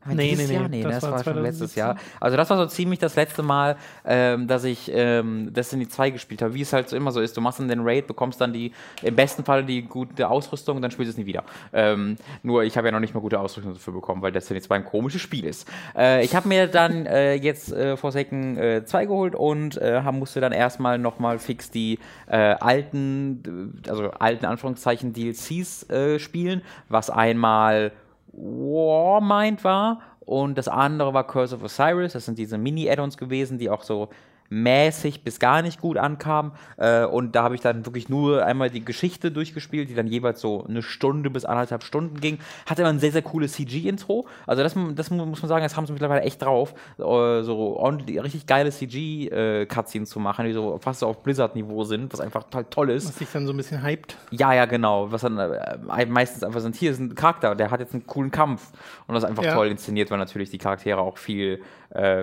Nee, 0.06 0.30
Dieses 0.30 0.48
nee, 0.48 0.54
Jahr? 0.54 0.68
nee, 0.68 0.78
nee 0.78 0.82
das 0.82 0.94
das, 0.94 1.02
war 1.02 1.12
war, 1.12 1.24
schon 1.24 1.42
letztes 1.42 1.74
2017. 1.74 1.78
Jahr. 1.78 1.96
Also 2.20 2.36
das 2.38 2.48
war 2.48 2.56
so 2.56 2.66
ziemlich 2.66 2.98
das 2.98 3.16
letzte 3.16 3.42
Mal, 3.42 3.76
ähm, 4.06 4.46
dass 4.46 4.64
ich 4.64 4.90
ähm, 4.94 5.52
Destiny 5.52 5.88
2 5.88 6.10
gespielt 6.10 6.40
habe, 6.40 6.54
wie 6.54 6.62
es 6.62 6.72
halt 6.72 6.88
so 6.88 6.96
immer 6.96 7.12
so 7.12 7.20
ist. 7.20 7.36
Du 7.36 7.42
machst 7.42 7.60
dann 7.60 7.68
den 7.68 7.80
Raid, 7.82 8.06
bekommst 8.06 8.40
dann 8.40 8.54
die, 8.54 8.72
im 9.02 9.14
besten 9.14 9.44
Fall 9.44 9.64
die 9.64 9.82
gute 9.82 10.28
Ausrüstung 10.28 10.76
und 10.76 10.82
dann 10.82 10.90
spielst 10.90 11.08
du 11.08 11.12
es 11.12 11.18
nie 11.18 11.26
wieder. 11.26 11.44
Ähm, 11.74 12.16
nur 12.42 12.64
ich 12.64 12.78
habe 12.78 12.88
ja 12.88 12.92
noch 12.92 13.00
nicht 13.00 13.14
mal 13.14 13.20
gute 13.20 13.38
Ausrüstung 13.38 13.74
dafür 13.74 13.92
bekommen, 13.92 14.22
weil 14.22 14.32
Destiny 14.32 14.62
2 14.62 14.76
ein 14.76 14.84
komisches 14.86 15.20
Spiel 15.20 15.44
ist. 15.44 15.68
Äh, 15.94 16.24
ich 16.24 16.34
habe 16.34 16.48
mir 16.48 16.66
dann 16.66 17.04
äh, 17.04 17.35
jetzt 17.35 17.70
äh, 17.70 17.98
Forsaken 17.98 18.56
äh, 18.56 18.85
2 18.87 19.04
geholt 19.04 19.35
und 19.35 19.77
äh, 19.77 20.00
musste 20.12 20.40
dann 20.40 20.52
erstmal 20.52 20.98
nochmal 20.98 21.38
fix 21.38 21.70
die 21.70 21.98
äh, 22.27 22.37
alten, 22.37 23.83
also 23.88 24.10
alten 24.12 24.46
Anführungszeichen 24.46 25.12
DLCs 25.12 25.88
äh, 25.90 26.18
spielen, 26.18 26.62
was 26.88 27.10
einmal 27.10 27.92
Warmind 28.40 29.64
war 29.64 30.00
und 30.20 30.56
das 30.56 30.68
andere 30.68 31.12
war 31.12 31.26
Curse 31.26 31.56
of 31.56 31.62
Osiris. 31.62 32.14
Das 32.14 32.24
sind 32.24 32.38
diese 32.38 32.58
Mini-Add-ons 32.58 33.16
gewesen, 33.16 33.58
die 33.58 33.70
auch 33.70 33.82
so 33.82 34.08
mäßig 34.51 35.25
bis 35.25 35.38
gar 35.38 35.63
nicht 35.63 35.81
gut 35.81 35.96
ankamen. 35.96 36.53
Äh, 36.77 37.05
und 37.05 37.35
da 37.35 37.42
habe 37.44 37.55
ich 37.55 37.61
dann 37.61 37.87
wirklich 37.87 38.09
nur 38.09 38.44
einmal 38.44 38.69
die 38.69 38.85
Geschichte 38.85 39.31
durchgespielt, 39.31 39.88
die 39.88 39.94
dann 39.94 40.07
jeweils 40.07 40.40
so 40.40 40.65
eine 40.69 40.83
Stunde 40.83 41.31
bis 41.31 41.44
anderthalb 41.44 41.83
Stunden 41.85 42.21
ging. 42.21 42.38
Hatte 42.67 42.83
immer 42.83 42.90
ein 42.90 42.98
sehr, 42.98 43.13
sehr 43.13 43.23
cooles 43.23 43.53
CG-Intro. 43.55 44.27
Also 44.46 44.63
das, 44.63 44.75
das 44.94 45.11
mu- 45.11 45.25
muss 45.27 45.40
man 45.42 45.48
sagen, 45.48 45.63
das 45.63 45.77
haben 45.77 45.87
sie 45.87 45.92
mittlerweile 45.92 46.23
echt 46.23 46.42
drauf, 46.42 46.75
äh, 46.98 47.03
so 47.42 47.77
ordentlich, 47.79 48.23
richtig 48.23 48.46
geile 48.46 48.71
CG-Cutscenes 48.71 50.11
zu 50.11 50.21
machen, 50.21 50.46
die 50.46 50.53
so 50.53 50.79
fast 50.79 51.01
so 51.01 51.07
auf 51.07 51.23
Blizzard-Niveau 51.23 51.85
sind, 51.85 52.13
was 52.13 52.21
einfach 52.21 52.44
total 52.44 52.65
toll 52.65 52.90
ist. 52.90 53.09
Was 53.09 53.19
sich 53.19 53.29
dann 53.33 53.46
so 53.46 53.53
ein 53.53 53.57
bisschen 53.57 53.83
hypt. 53.85 54.17
Ja, 54.31 54.53
ja, 54.53 54.65
genau. 54.67 55.11
Was 55.13 55.23
dann 55.23 55.38
äh, 55.38 56.07
meistens 56.07 56.42
einfach 56.42 56.61
sind, 56.61 56.75
hier 56.77 56.90
ist 56.90 56.98
ein 56.98 57.15
Charakter, 57.15 57.55
der 57.55 57.71
hat 57.71 57.81
jetzt 57.81 57.94
einen 57.94 58.07
coolen 58.07 58.31
Kampf. 58.31 58.73
Und 59.07 59.15
das 59.15 59.23
ist 59.25 59.29
einfach 59.31 59.44
Ja. 59.44 59.55
toll 59.55 59.69
inszeniert, 59.69 60.11
weil 60.11 60.19
natürlich 60.19 60.51
die 60.51 60.59
Charaktere 60.59 60.98
auch 61.01 61.19
viel, 61.19 61.55
äh, 61.55 61.61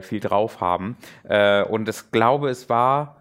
viel 0.02 0.20
drauf 0.20 0.62
haben. 0.62 0.98
Äh, 1.24 1.64
und 1.64 1.90
ich 1.90 2.12
glaube, 2.12 2.50
es 2.50 2.70
war. 2.70 3.16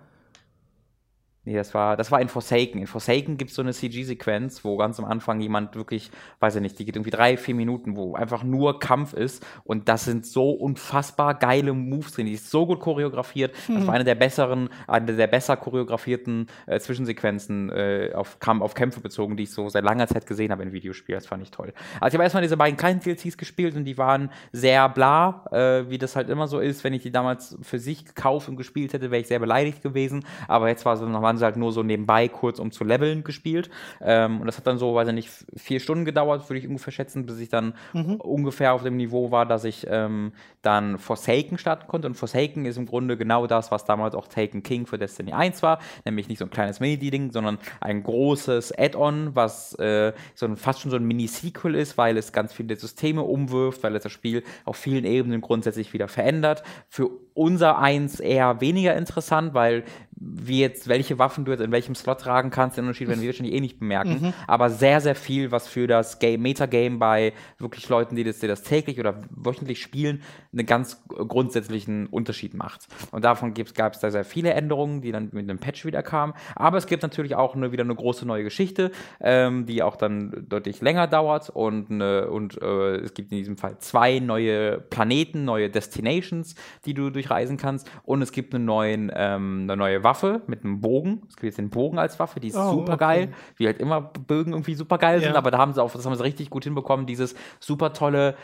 Nee, 1.46 1.54
das 1.54 1.74
war, 1.74 1.96
das 1.96 2.10
war 2.10 2.20
in 2.20 2.28
Forsaken. 2.28 2.80
In 2.80 2.88
Forsaken 2.88 3.36
gibt 3.36 3.50
es 3.50 3.56
so 3.56 3.62
eine 3.62 3.72
CG-Sequenz, 3.72 4.64
wo 4.64 4.76
ganz 4.76 4.98
am 4.98 5.04
Anfang 5.04 5.40
jemand 5.40 5.76
wirklich, 5.76 6.10
weiß 6.40 6.56
ich 6.56 6.60
nicht, 6.60 6.76
die 6.76 6.84
geht 6.84 6.96
irgendwie 6.96 7.12
drei, 7.12 7.36
vier 7.36 7.54
Minuten, 7.54 7.96
wo 7.96 8.16
einfach 8.16 8.42
nur 8.42 8.80
Kampf 8.80 9.12
ist. 9.12 9.46
Und 9.62 9.88
das 9.88 10.04
sind 10.04 10.26
so 10.26 10.50
unfassbar 10.50 11.34
geile 11.34 11.72
Moves 11.72 12.14
drin. 12.14 12.26
Die 12.26 12.32
ist 12.32 12.50
so 12.50 12.66
gut 12.66 12.80
choreografiert. 12.80 13.54
Das 13.68 13.86
war 13.86 13.94
eine 13.94 14.02
der 14.02 14.16
besseren, 14.16 14.70
eine 14.88 15.14
der 15.14 15.28
besser 15.28 15.56
choreografierten 15.56 16.48
äh, 16.66 16.80
Zwischensequenzen 16.80 17.70
äh, 17.70 18.10
auf, 18.12 18.40
Kampf, 18.40 18.62
auf 18.62 18.74
Kämpfe 18.74 18.98
bezogen, 18.98 19.36
die 19.36 19.44
ich 19.44 19.52
so 19.52 19.68
seit 19.68 19.84
langer 19.84 20.08
Zeit 20.08 20.26
gesehen 20.26 20.50
habe 20.50 20.64
in 20.64 20.72
Videospielen. 20.72 21.20
Das 21.20 21.28
fand 21.28 21.44
ich 21.44 21.52
toll. 21.52 21.72
Also 22.00 22.08
ich 22.08 22.14
habe 22.14 22.24
erstmal 22.24 22.42
diese 22.42 22.56
beiden 22.56 22.76
kleinen 22.76 22.98
DLCs 22.98 23.36
gespielt 23.36 23.76
und 23.76 23.84
die 23.84 23.96
waren 23.98 24.30
sehr 24.50 24.88
bla, 24.88 25.44
äh, 25.52 25.88
wie 25.88 25.98
das 25.98 26.16
halt 26.16 26.28
immer 26.28 26.48
so 26.48 26.58
ist. 26.58 26.82
Wenn 26.82 26.92
ich 26.92 27.02
die 27.02 27.12
damals 27.12 27.56
für 27.62 27.78
sich 27.78 28.04
gekauft 28.04 28.48
und 28.48 28.56
gespielt 28.56 28.94
hätte, 28.94 29.12
wäre 29.12 29.20
ich 29.20 29.28
sehr 29.28 29.38
beleidigt 29.38 29.80
gewesen. 29.80 30.24
Aber 30.48 30.68
jetzt 30.68 30.84
war 30.84 30.96
so, 30.96 31.06
noch 31.06 31.22
waren 31.36 31.38
sie 31.38 31.44
halt 31.44 31.56
nur 31.56 31.72
so 31.72 31.82
nebenbei 31.82 32.28
kurz 32.28 32.58
um 32.58 32.70
zu 32.70 32.84
leveln 32.84 33.24
gespielt. 33.24 33.70
Ähm, 34.00 34.40
und 34.40 34.46
das 34.46 34.56
hat 34.56 34.66
dann 34.66 34.78
so, 34.78 34.94
weiß 34.94 35.08
ich 35.08 35.14
nicht, 35.14 35.30
vier 35.56 35.80
Stunden 35.80 36.04
gedauert, 36.04 36.48
würde 36.48 36.58
ich 36.58 36.68
ungefähr 36.68 36.92
schätzen, 36.92 37.26
bis 37.26 37.38
ich 37.38 37.48
dann 37.48 37.74
ungefähr 38.18 38.72
auf 38.72 38.82
dem 38.82 38.96
Niveau 38.96 39.30
war, 39.30 39.46
dass 39.46 39.64
ich 39.64 39.86
ähm, 39.88 40.32
dann 40.62 40.98
Forsaken 40.98 41.58
starten 41.58 41.86
konnte. 41.88 42.08
Und 42.08 42.14
Forsaken 42.14 42.64
ist 42.64 42.76
im 42.76 42.86
Grunde 42.86 43.16
genau 43.16 43.46
das, 43.46 43.70
was 43.70 43.84
damals 43.84 44.14
auch 44.14 44.28
Taken 44.28 44.62
King 44.62 44.86
für 44.86 44.98
Destiny 44.98 45.32
1 45.32 45.62
war. 45.62 45.78
Nämlich 46.04 46.28
nicht 46.28 46.38
so 46.38 46.44
ein 46.44 46.50
kleines 46.50 46.80
Mini-Ding, 46.80 47.30
sondern 47.32 47.58
ein 47.80 48.02
großes 48.02 48.76
Add-on, 48.76 49.34
was 49.34 49.74
äh, 49.78 50.12
so 50.34 50.46
ein, 50.46 50.56
fast 50.56 50.80
schon 50.80 50.90
so 50.90 50.96
ein 50.96 51.04
Mini-Sequel 51.04 51.74
ist, 51.74 51.98
weil 51.98 52.16
es 52.16 52.32
ganz 52.32 52.52
viele 52.52 52.76
Systeme 52.76 53.22
umwirft, 53.22 53.82
weil 53.82 53.94
es 53.96 54.02
das 54.02 54.12
Spiel 54.12 54.42
auf 54.64 54.76
vielen 54.76 55.04
Ebenen 55.04 55.40
grundsätzlich 55.40 55.92
wieder 55.92 56.08
verändert. 56.08 56.62
Für 56.88 57.10
unser 57.34 57.78
Eins 57.78 58.18
eher 58.20 58.60
weniger 58.60 58.96
interessant, 58.96 59.52
weil 59.52 59.84
wie 60.18 60.60
jetzt, 60.60 60.88
welche 60.88 61.18
Waffen 61.18 61.44
du 61.44 61.52
jetzt 61.52 61.60
in 61.60 61.72
welchem 61.72 61.94
Slot 61.94 62.20
tragen 62.20 62.50
kannst, 62.50 62.76
den 62.76 62.84
Unterschied 62.84 63.08
werden 63.08 63.20
wir 63.20 63.28
wahrscheinlich 63.28 63.54
eh 63.54 63.60
nicht 63.60 63.78
bemerken. 63.78 64.32
Aber 64.46 64.70
sehr, 64.70 65.00
sehr 65.00 65.14
viel, 65.14 65.50
was 65.50 65.68
für 65.68 65.86
das 65.86 66.18
Game, 66.18 66.42
Metagame 66.42 66.96
bei 66.96 67.32
wirklich 67.58 67.88
Leuten, 67.88 68.16
die 68.16 68.24
das, 68.24 68.38
die 68.38 68.46
das 68.46 68.62
täglich 68.62 68.98
oder 68.98 69.22
wöchentlich 69.30 69.82
spielen, 69.82 70.22
einen 70.52 70.66
ganz 70.66 71.02
grundsätzlichen 71.08 72.06
Unterschied 72.06 72.54
macht. 72.54 72.86
Und 73.10 73.24
davon 73.24 73.52
gab 73.74 73.92
es 73.92 74.00
da 74.00 74.10
sehr 74.10 74.24
viele 74.24 74.52
Änderungen, 74.52 75.02
die 75.02 75.12
dann 75.12 75.28
mit 75.32 75.50
einem 75.50 75.58
Patch 75.58 75.84
wieder 75.84 76.02
kamen. 76.02 76.32
Aber 76.54 76.78
es 76.78 76.86
gibt 76.86 77.02
natürlich 77.02 77.34
auch 77.34 77.54
eine, 77.54 77.72
wieder 77.72 77.84
eine 77.84 77.94
große 77.94 78.26
neue 78.26 78.44
Geschichte, 78.44 78.92
ähm, 79.20 79.66
die 79.66 79.82
auch 79.82 79.96
dann 79.96 80.46
deutlich 80.48 80.80
länger 80.80 81.08
dauert. 81.08 81.50
Und, 81.50 81.90
eine, 81.90 82.30
und 82.30 82.60
äh, 82.62 82.96
es 82.96 83.12
gibt 83.12 83.32
in 83.32 83.38
diesem 83.38 83.58
Fall 83.58 83.78
zwei 83.78 84.18
neue 84.18 84.80
Planeten, 84.80 85.44
neue 85.44 85.68
Destinations, 85.68 86.54
die 86.86 86.94
du 86.94 87.10
durchreisen 87.10 87.58
kannst. 87.58 87.90
Und 88.04 88.22
es 88.22 88.32
gibt 88.32 88.54
einen 88.54 88.64
neuen, 88.64 89.12
ähm, 89.14 89.64
eine 89.64 89.76
neue 89.76 90.05
Waffe 90.06 90.40
mit 90.46 90.62
einem 90.64 90.80
Bogen. 90.80 91.22
Es 91.28 91.34
gibt 91.36 91.44
jetzt 91.44 91.58
den 91.58 91.68
Bogen 91.70 91.98
als 91.98 92.18
Waffe, 92.20 92.38
die 92.40 92.48
ist 92.48 92.56
Oh, 92.56 92.70
super 92.70 92.92
okay. 92.94 92.98
geil. 93.04 93.28
Wie 93.56 93.66
halt 93.66 93.78
immer 93.80 94.00
Bögen 94.00 94.52
irgendwie 94.52 94.74
super 94.74 94.98
geil 94.98 95.20
sind, 95.20 95.32
Ja. 95.32 95.36
aber 95.36 95.50
da 95.50 95.58
haben 95.58 95.72
sie 95.74 95.82
auch, 95.82 95.92
das 95.92 96.06
haben 96.06 96.14
sie 96.14 96.22
richtig 96.22 96.48
gut 96.48 96.62
hinbekommen, 96.64 97.04
dieses 97.06 97.34
super 97.60 97.92
tolle 97.92 98.36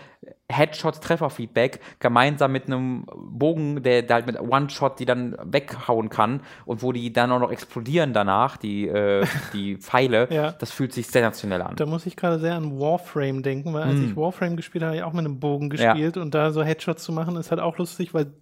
Headshot-Treffer-Feedback 0.51 1.81
gemeinsam 2.01 2.53
mit 2.53 2.67
einem 2.67 3.07
Bogen, 3.17 3.83
der, 3.83 4.03
der 4.03 4.15
halt 4.17 4.27
mit 4.27 4.41
One-Shot 4.41 4.99
die 4.99 5.05
dann 5.05 5.37
weghauen 5.45 6.09
kann 6.09 6.41
und 6.67 6.83
wo 6.83 6.93
die 6.93 7.13
dann 7.13 7.31
auch 7.33 7.39
noch 7.41 7.51
explodieren 7.51 8.13
danach, 8.13 8.57
die, 8.57 8.89
äh, 8.89 9.25
die 9.53 9.77
Pfeile. 9.77 10.29
Ja. 10.31 10.53
Das 10.53 10.71
fühlt 10.73 10.93
sich 10.93 11.07
sensationell 11.07 11.63
an. 11.63 11.77
Da 11.77 11.87
muss 11.87 12.07
ich 12.07 12.17
gerade 12.17 12.39
sehr 12.39 12.55
an 12.55 12.79
Warframe 12.79 13.43
denken, 13.43 13.73
weil 13.73 13.83
als 13.85 13.95
Hm. 13.95 14.05
ich 14.11 14.17
Warframe 14.17 14.57
gespielt 14.57 14.83
habe, 14.85 14.91
habe 14.93 14.97
ich 14.99 15.03
auch 15.05 15.13
mit 15.13 15.25
einem 15.25 15.39
Bogen 15.41 15.71
gespielt 15.71 16.17
und 16.17 16.35
da 16.35 16.51
so 16.51 16.63
Headshots 16.63 17.05
zu 17.05 17.13
machen, 17.13 17.37
ist 17.37 17.51
halt 17.51 17.61
auch 17.61 17.79
lustig, 17.79 18.15
weil 18.15 18.33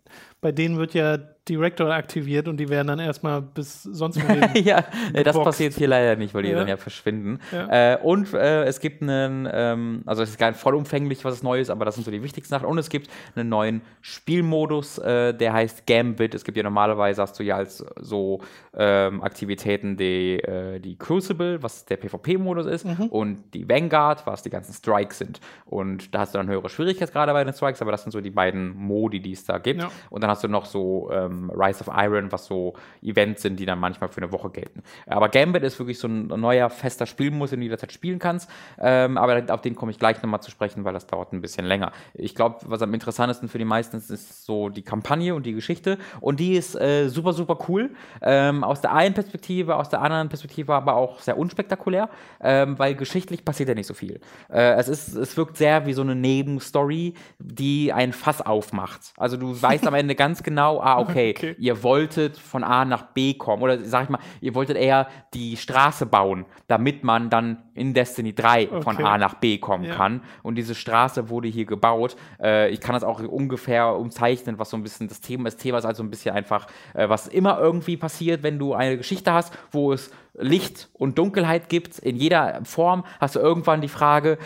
bei 0.41 0.53
denen 0.53 0.79
wird 0.79 0.95
ja 0.95 1.19
Director 1.49 1.91
aktiviert 1.93 2.47
und 2.49 2.59
die 2.59 2.69
werden 2.69 2.89
dann 2.89 2.99
erstmal 3.01 3.43
bis 3.43 3.83
sonst 3.83 4.23
wohin. 4.23 4.45
ja, 4.65 4.85
äh, 5.13 5.23
das 5.25 5.33
geboxt. 5.35 5.45
passiert 5.45 5.73
hier 5.75 5.89
leider 5.89 6.15
nicht, 6.15 6.33
weil 6.35 6.43
die 6.45 6.51
Ja. 6.51 6.59
dann 6.59 6.69
ja 6.69 6.77
verschwinden. 6.77 7.41
Ja. 7.51 7.95
Äh, 7.95 7.99
und 8.03 8.33
äh, 8.35 8.65
es 8.65 8.79
gibt 8.79 9.03
einen, 9.03 9.49
ähm, 9.51 10.03
also 10.07 10.23
es 10.23 10.31
ist 10.31 10.39
gar 10.39 10.51
nicht 10.51 10.61
vollumfänglich 10.61 11.25
was 11.25 11.43
Neues, 11.43 11.69
aber 11.71 11.85
das 11.87 11.97
sind 11.97 12.05
so 12.05 12.11
die 12.11 12.23
wichtigsten 12.23 12.51
Sachen. 12.55 12.67
Und 12.67 12.79
es 12.79 12.89
gibt 12.89 13.11
einen 13.35 13.49
neuen 13.49 13.81
Spielmodus, 14.01 14.99
äh, 14.99 15.35
der 15.35 15.53
heißt 15.53 15.87
Gambit. 15.87 16.35
Es 16.35 16.45
gibt 16.45 16.57
ja 16.57 16.63
normalerweise, 16.63 17.23
hast 17.23 17.39
du 17.39 17.43
ja 17.43 17.57
als 17.57 17.85
so 18.01 18.41
ähm, 18.77 19.23
Aktivitäten 19.23 19.97
die, 19.97 20.39
äh, 20.39 20.79
die 20.79 20.97
Crucible, 20.97 21.63
was 21.63 21.85
der 21.87 21.97
PvP-Modus 21.97 22.67
ist, 22.67 22.85
Mhm. 22.87 23.07
und 23.07 23.55
die 23.55 23.69
Vanguard, 23.69 24.27
was 24.27 24.43
die 24.43 24.51
ganzen 24.51 24.73
Strikes 24.73 25.19
sind. 25.19 25.41
Und 25.65 26.15
da 26.15 26.21
hast 26.21 26.35
du 26.35 26.39
dann 26.39 26.49
höhere 26.49 26.69
Schwierigkeitsgrade 26.69 27.33
bei 27.33 27.43
den 27.43 27.53
Strikes, 27.55 27.83
aber 27.83 27.91
das 27.91 28.03
sind 28.03 28.13
so 28.13 28.21
die 28.21 28.31
beiden 28.31 28.77
Modi, 28.77 29.21
die 29.21 29.33
es 29.33 29.45
da 29.45 29.59
gibt. 29.59 29.81
Ja. 29.83 29.91
Und 30.11 30.23
dann 30.23 30.30
hast 30.31 30.45
du 30.45 30.49
noch 30.49 30.67
so 30.67 31.11
ähm, 31.13 31.51
Rise 31.51 31.81
of 31.87 31.95
Iron, 31.95 32.33
was 32.33 32.47
so 32.47 32.75
Events 33.03 33.43
sind, 33.43 33.59
die 33.61 33.67
dann 33.67 33.79
manchmal 33.79 34.09
für 34.09 34.23
eine 34.23 34.33
Woche 34.33 34.51
gelten. 34.51 34.83
Aber 35.07 35.29
Gambit 35.29 35.63
ist 35.63 35.79
wirklich 35.79 35.99
so 35.99 36.09
ein 36.09 36.29
neuer, 36.29 36.71
fester 36.71 37.07
Spielmodus, 37.07 37.51
den 37.51 37.61
du 37.61 37.65
jederzeit 37.65 37.93
spielen 37.93 38.19
kannst. 38.19 38.49
Ähm, 38.79 39.19
aber 39.19 39.43
auf 39.53 39.61
den 39.61 39.75
komme 39.75 39.93
ich 39.93 39.99
gleich 39.99 40.23
nochmal 40.23 40.41
zu 40.41 40.51
sprechen, 40.51 40.85
weil 40.85 40.93
das 40.93 41.07
dauert 41.07 41.33
ein 41.33 41.41
bisschen 41.41 41.67
länger. 41.67 41.93
Ich 42.15 42.35
glaube, 42.35 42.59
was 42.67 42.83
am 42.83 42.95
interessantesten 42.95 43.49
für 43.49 43.59
die 43.59 43.65
meisten 43.65 43.97
ist, 43.97 44.11
ist 44.11 44.45
so 44.45 44.69
die 44.69 44.83
Kampagne 44.83 45.35
und 45.35 45.47
die 45.47 45.53
Geschichte. 45.53 45.99
Und 46.21 46.41
die 46.41 46.55
ist 46.55 46.75
äh, 46.75 47.09
super, 47.09 47.33
super 47.33 47.59
cool. 47.69 47.91
Ähm, 48.23 48.65
aus 48.65 48.81
der 48.81 48.95
einen 48.95 49.15
Perspektive, 49.15 49.77
aus 49.77 49.89
der 49.89 50.01
anderen 50.01 50.29
Perspektive 50.29 50.75
aber 50.75 50.95
auch 50.95 51.21
sehr 51.21 51.39
unspektakulär, 51.39 52.09
ähm, 52.41 52.79
weil 52.79 52.95
geschichtlich 52.95 53.45
passiert 53.45 53.69
ja 53.69 53.75
nicht 53.75 53.87
so 53.87 53.95
viel. 53.95 54.21
Äh, 54.49 54.75
es, 54.75 54.89
ist, 54.89 55.15
es 55.15 55.37
wirkt 55.37 55.57
sehr 55.57 55.87
wie 55.87 55.93
so 55.93 56.03
eine 56.03 56.15
Nebenstory, 56.15 57.15
die 57.39 57.93
ein 57.93 58.13
Fass 58.13 58.41
aufmacht. 58.41 59.13
Also 59.17 59.37
du 59.37 59.61
weißt 59.61 59.87
am 59.87 59.95
Ende 60.01 60.15
ganz 60.21 60.43
genau, 60.43 60.81
ah, 60.83 60.99
okay, 60.99 61.31
Okay. 61.35 61.57
ihr 61.59 61.83
wolltet 61.83 62.37
von 62.37 62.63
A 62.63 62.85
nach 62.85 63.05
B 63.15 63.33
kommen. 63.35 63.63
Oder 63.63 63.79
sag 63.85 64.05
ich 64.05 64.09
mal, 64.11 64.19
ihr 64.43 64.55
wolltet 64.55 64.77
eher 64.77 65.09
die 65.33 65.57
Straße 65.57 66.05
bauen, 66.05 66.45
damit 66.69 67.05
man 67.05 67.31
dann 67.31 67.63
in 67.75 67.95
Destiny 67.95 68.35
3 68.35 68.67
von 68.83 68.97
Okay. 68.97 69.03
A 69.03 69.17
nach 69.17 69.35
B 69.35 69.57
kommen 69.57 69.85
Ja. 69.85 69.95
kann. 69.95 70.21
Und 70.43 70.57
diese 70.57 70.75
Straße 70.75 71.31
wurde 71.31 71.49
hier 71.49 71.65
gebaut. 71.65 72.17
Äh, 72.43 72.69
ich 72.69 72.81
kann 72.81 72.93
das 72.95 73.03
auch 73.03 73.21
ungefähr 73.21 73.97
umzeichnen, 73.97 74.59
was 74.59 74.69
so 74.71 74.77
ein 74.77 74.83
bisschen 74.83 75.09
das 75.09 75.21
Thema 75.23 75.49
ist. 75.49 75.55
Das 75.57 75.63
Thema 75.63 75.79
ist 75.79 75.87
also 75.87 76.03
ein 76.03 76.11
bisschen 76.11 76.35
einfach, 76.35 76.67
äh, 76.95 77.09
was 77.09 77.27
immer 77.27 77.59
irgendwie 77.59 77.97
passiert, 77.97 78.43
wenn 78.43 78.59
du 78.59 78.75
eine 78.75 78.99
Geschichte 78.99 79.33
hast, 79.33 79.57
wo 79.73 79.93
es 79.95 80.11
Licht 80.35 80.91
und 80.93 81.19
Dunkelheit 81.19 81.69
gibt. 81.71 81.99
In 81.99 82.17
jeder 82.17 82.61
Form 82.65 83.05
hast 83.21 83.37
du 83.37 83.41
irgendwann 83.41 83.81
die 83.81 83.89
Frage, 83.89 84.37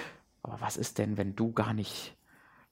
aber 0.44 0.58
was 0.60 0.76
ist 0.76 0.98
denn, 0.98 1.16
wenn 1.18 1.34
du 1.34 1.52
gar 1.52 1.72
nicht 1.74 2.14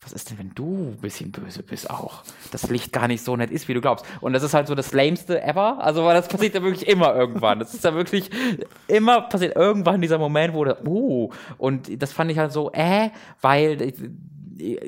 was 0.03 0.13
ist 0.13 0.31
denn, 0.31 0.39
wenn 0.39 0.53
du 0.55 0.95
ein 0.95 1.01
bisschen 1.01 1.31
böse 1.31 1.63
bist 1.63 1.89
auch? 1.89 2.25
Das 2.51 2.69
Licht 2.69 2.93
gar 2.93 3.07
nicht 3.07 3.23
so 3.23 3.37
nett 3.37 3.53
ist, 3.53 3.69
wie 3.69 3.75
du 3.75 3.81
glaubst. 3.81 4.05
Und 4.21 4.33
das 4.33 4.43
ist 4.43 4.53
halt 4.53 4.67
so 4.67 4.75
das 4.75 4.93
Lameste 4.93 5.41
ever. 5.41 5.83
Also, 5.83 6.05
weil 6.05 6.15
das 6.15 6.27
passiert 6.27 6.55
ja 6.55 6.63
wirklich 6.63 6.89
immer 6.89 7.15
irgendwann. 7.15 7.61
Das 7.61 7.73
ist 7.73 7.85
ja 7.85 7.95
wirklich 7.95 8.29
immer 8.89 9.21
passiert 9.23 9.55
irgendwann 9.55 10.01
dieser 10.01 10.19
Moment, 10.19 10.55
wo 10.55 10.65
du, 10.65 10.77
uh, 10.85 11.31
und 11.57 12.03
das 12.03 12.13
fand 12.13 12.33
ich 12.33 12.39
halt 12.39 12.53
so, 12.53 12.73
äh, 12.73 13.11
weil 13.41 13.93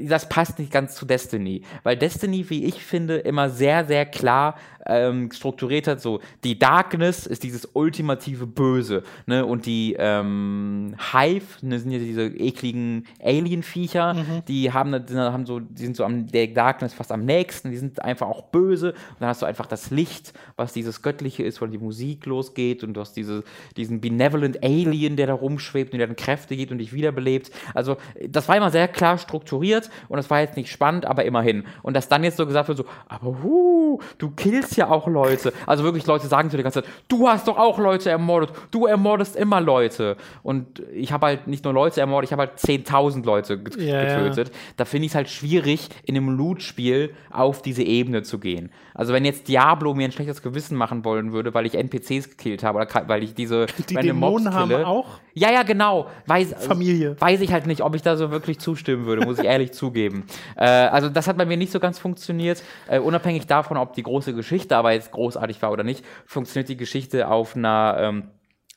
das 0.02 0.28
passt 0.28 0.58
nicht 0.58 0.72
ganz 0.72 0.94
zu 0.94 1.06
Destiny. 1.06 1.62
Weil 1.82 1.96
Destiny, 1.96 2.48
wie 2.50 2.64
ich 2.64 2.84
finde, 2.84 3.18
immer 3.18 3.50
sehr, 3.50 3.84
sehr 3.84 4.06
klar 4.06 4.56
ähm, 4.86 5.30
strukturiert 5.32 5.86
hat, 5.86 6.00
so 6.00 6.20
die 6.42 6.58
Darkness 6.58 7.26
ist 7.26 7.42
dieses 7.42 7.68
ultimative 7.72 8.46
Böse, 8.46 9.02
ne? 9.26 9.44
Und 9.44 9.66
die 9.66 9.96
ähm, 9.98 10.94
Hive, 11.12 11.46
ne, 11.62 11.78
sind 11.78 11.90
ja 11.90 11.98
diese 11.98 12.26
ekligen 12.26 13.06
Alien-Viecher, 13.22 14.16
die 14.48 14.72
haben, 14.72 15.04
die 15.06 15.16
haben 15.16 15.46
so, 15.46 15.60
die 15.60 15.84
sind 15.84 15.96
so 15.96 16.04
am 16.04 16.26
der 16.26 16.48
Darkness 16.48 16.94
fast 16.94 17.12
am 17.12 17.24
nächsten, 17.24 17.70
die 17.70 17.76
sind 17.76 18.02
einfach 18.02 18.26
auch 18.26 18.42
böse. 18.44 18.92
Und 18.92 19.20
dann 19.20 19.28
hast 19.28 19.42
du 19.42 19.46
einfach 19.46 19.66
das 19.66 19.90
Licht, 19.90 20.32
was 20.56 20.72
dieses 20.72 21.02
Göttliche 21.02 21.42
ist, 21.42 21.60
weil 21.60 21.70
die 21.70 21.78
Musik 21.78 22.26
losgeht 22.26 22.84
und 22.84 22.94
du 22.94 23.00
hast 23.00 23.14
diese, 23.14 23.44
diesen 23.76 24.00
benevolent 24.00 24.62
Alien, 24.62 25.16
der 25.16 25.26
da 25.26 25.34
rumschwebt 25.34 25.92
und 25.92 25.98
der 25.98 26.06
dann 26.06 26.16
Kräfte 26.16 26.56
gibt 26.56 26.72
und 26.72 26.78
dich 26.78 26.92
wiederbelebt. 26.92 27.50
Also 27.74 27.96
das 28.28 28.48
war 28.48 28.56
immer 28.56 28.70
sehr 28.70 28.88
klar 28.88 29.18
strukturiert 29.18 29.90
und 30.08 30.16
das 30.16 30.30
war 30.30 30.40
jetzt 30.40 30.56
nicht 30.56 30.70
spannend, 30.70 31.06
aber 31.06 31.24
immerhin. 31.24 31.64
Und 31.82 31.94
dass 31.94 32.08
dann 32.08 32.24
jetzt 32.24 32.36
so 32.36 32.46
gesagt 32.46 32.68
wird, 32.68 32.78
so, 32.78 32.84
aber 33.08 33.42
hu, 33.42 34.00
du 34.18 34.30
killst 34.30 34.73
ja 34.76 34.90
auch 34.90 35.06
Leute. 35.06 35.52
Also 35.66 35.84
wirklich 35.84 36.06
Leute 36.06 36.26
sagen 36.26 36.50
zu 36.50 36.56
dir 36.56 36.62
die 36.62 36.64
ganze 36.64 36.82
Zeit, 36.82 36.90
du 37.08 37.28
hast 37.28 37.48
doch 37.48 37.58
auch 37.58 37.78
Leute 37.78 38.10
ermordet, 38.10 38.50
du 38.70 38.86
ermordest 38.86 39.36
immer 39.36 39.60
Leute. 39.60 40.16
Und 40.42 40.82
ich 40.92 41.12
habe 41.12 41.26
halt 41.26 41.46
nicht 41.46 41.64
nur 41.64 41.72
Leute 41.72 42.00
ermordet, 42.00 42.28
ich 42.28 42.32
habe 42.32 42.48
halt 42.48 42.58
10.000 42.58 43.24
Leute 43.24 43.58
get 43.58 43.76
Ja, 43.76 44.02
ja. 44.02 44.18
getötet. 44.20 44.54
Da 44.76 44.84
finde 44.84 45.06
ich 45.06 45.12
es 45.12 45.16
halt 45.16 45.28
schwierig, 45.28 45.88
in 46.04 46.16
einem 46.16 46.30
Loot-Spiel 46.30 47.14
auf 47.30 47.62
diese 47.62 47.82
Ebene 47.82 48.22
zu 48.22 48.38
gehen. 48.38 48.70
Also 48.94 49.12
wenn 49.12 49.24
jetzt 49.24 49.48
Diablo 49.48 49.94
mir 49.94 50.04
ein 50.04 50.12
schlechtes 50.12 50.42
Gewissen 50.42 50.76
machen 50.76 51.04
wollen 51.04 51.32
würde, 51.32 51.54
weil 51.54 51.66
ich 51.66 51.74
NPCs 51.74 52.30
gekillt 52.30 52.62
habe 52.62 52.78
oder 52.78 53.08
weil 53.08 53.22
ich 53.22 53.34
diese 53.34 53.66
Die 53.88 53.94
meine 53.94 54.12
Mobs 54.12 54.42
Dämonen 54.42 54.54
haben 54.54 54.70
kille, 54.70 54.86
auch 54.86 55.06
ja, 55.34 55.52
ja, 55.52 55.62
genau. 55.62 56.08
Weiß, 56.26 56.54
Familie. 56.66 57.20
Weiß 57.20 57.40
ich 57.40 57.52
halt 57.52 57.66
nicht, 57.66 57.82
ob 57.82 57.94
ich 57.94 58.02
da 58.02 58.16
so 58.16 58.30
wirklich 58.30 58.60
zustimmen 58.60 59.04
würde, 59.06 59.26
muss 59.26 59.38
ich 59.38 59.44
ehrlich 59.44 59.72
zugeben. 59.74 60.24
Äh, 60.56 60.64
also 60.64 61.08
das 61.08 61.26
hat 61.26 61.36
bei 61.36 61.44
mir 61.44 61.56
nicht 61.56 61.72
so 61.72 61.80
ganz 61.80 61.98
funktioniert. 61.98 62.62
Äh, 62.88 63.00
unabhängig 63.00 63.46
davon, 63.46 63.76
ob 63.76 63.94
die 63.94 64.02
große 64.02 64.32
Geschichte 64.34 64.76
aber 64.76 64.92
jetzt 64.92 65.10
großartig 65.10 65.60
war 65.60 65.72
oder 65.72 65.82
nicht, 65.84 66.04
funktioniert 66.24 66.68
die 66.68 66.76
Geschichte 66.76 67.28
auf 67.28 67.56
einer, 67.56 67.96
ähm, 67.98 68.30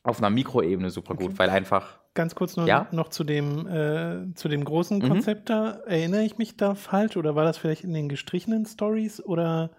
auf 0.04 0.18
einer 0.18 0.30
Mikroebene 0.30 0.90
super 0.90 1.16
gut, 1.16 1.38
weil 1.38 1.50
einfach 1.50 2.00
Ganz 2.18 2.34
kurz 2.34 2.58
nur 2.58 2.66
Ja? 2.66 2.88
noch 2.92 3.10
zu 3.10 3.24
dem, 3.24 3.68
äh, 3.68 4.34
zu 4.34 4.48
dem 4.48 4.64
großen 4.66 5.08
Konzept 5.08 5.52
da. 5.52 5.82
Erinnere 5.86 6.24
ich 6.24 6.40
mich 6.40 6.58
da 6.58 6.74
falsch 6.74 7.16
oder 7.16 7.36
war 7.36 7.44
das 7.44 7.60
vielleicht 7.60 7.84
in 7.84 7.94
den 7.94 8.10
gestrichenen 8.10 8.66
Stories 8.66 9.24
oder 9.24 9.70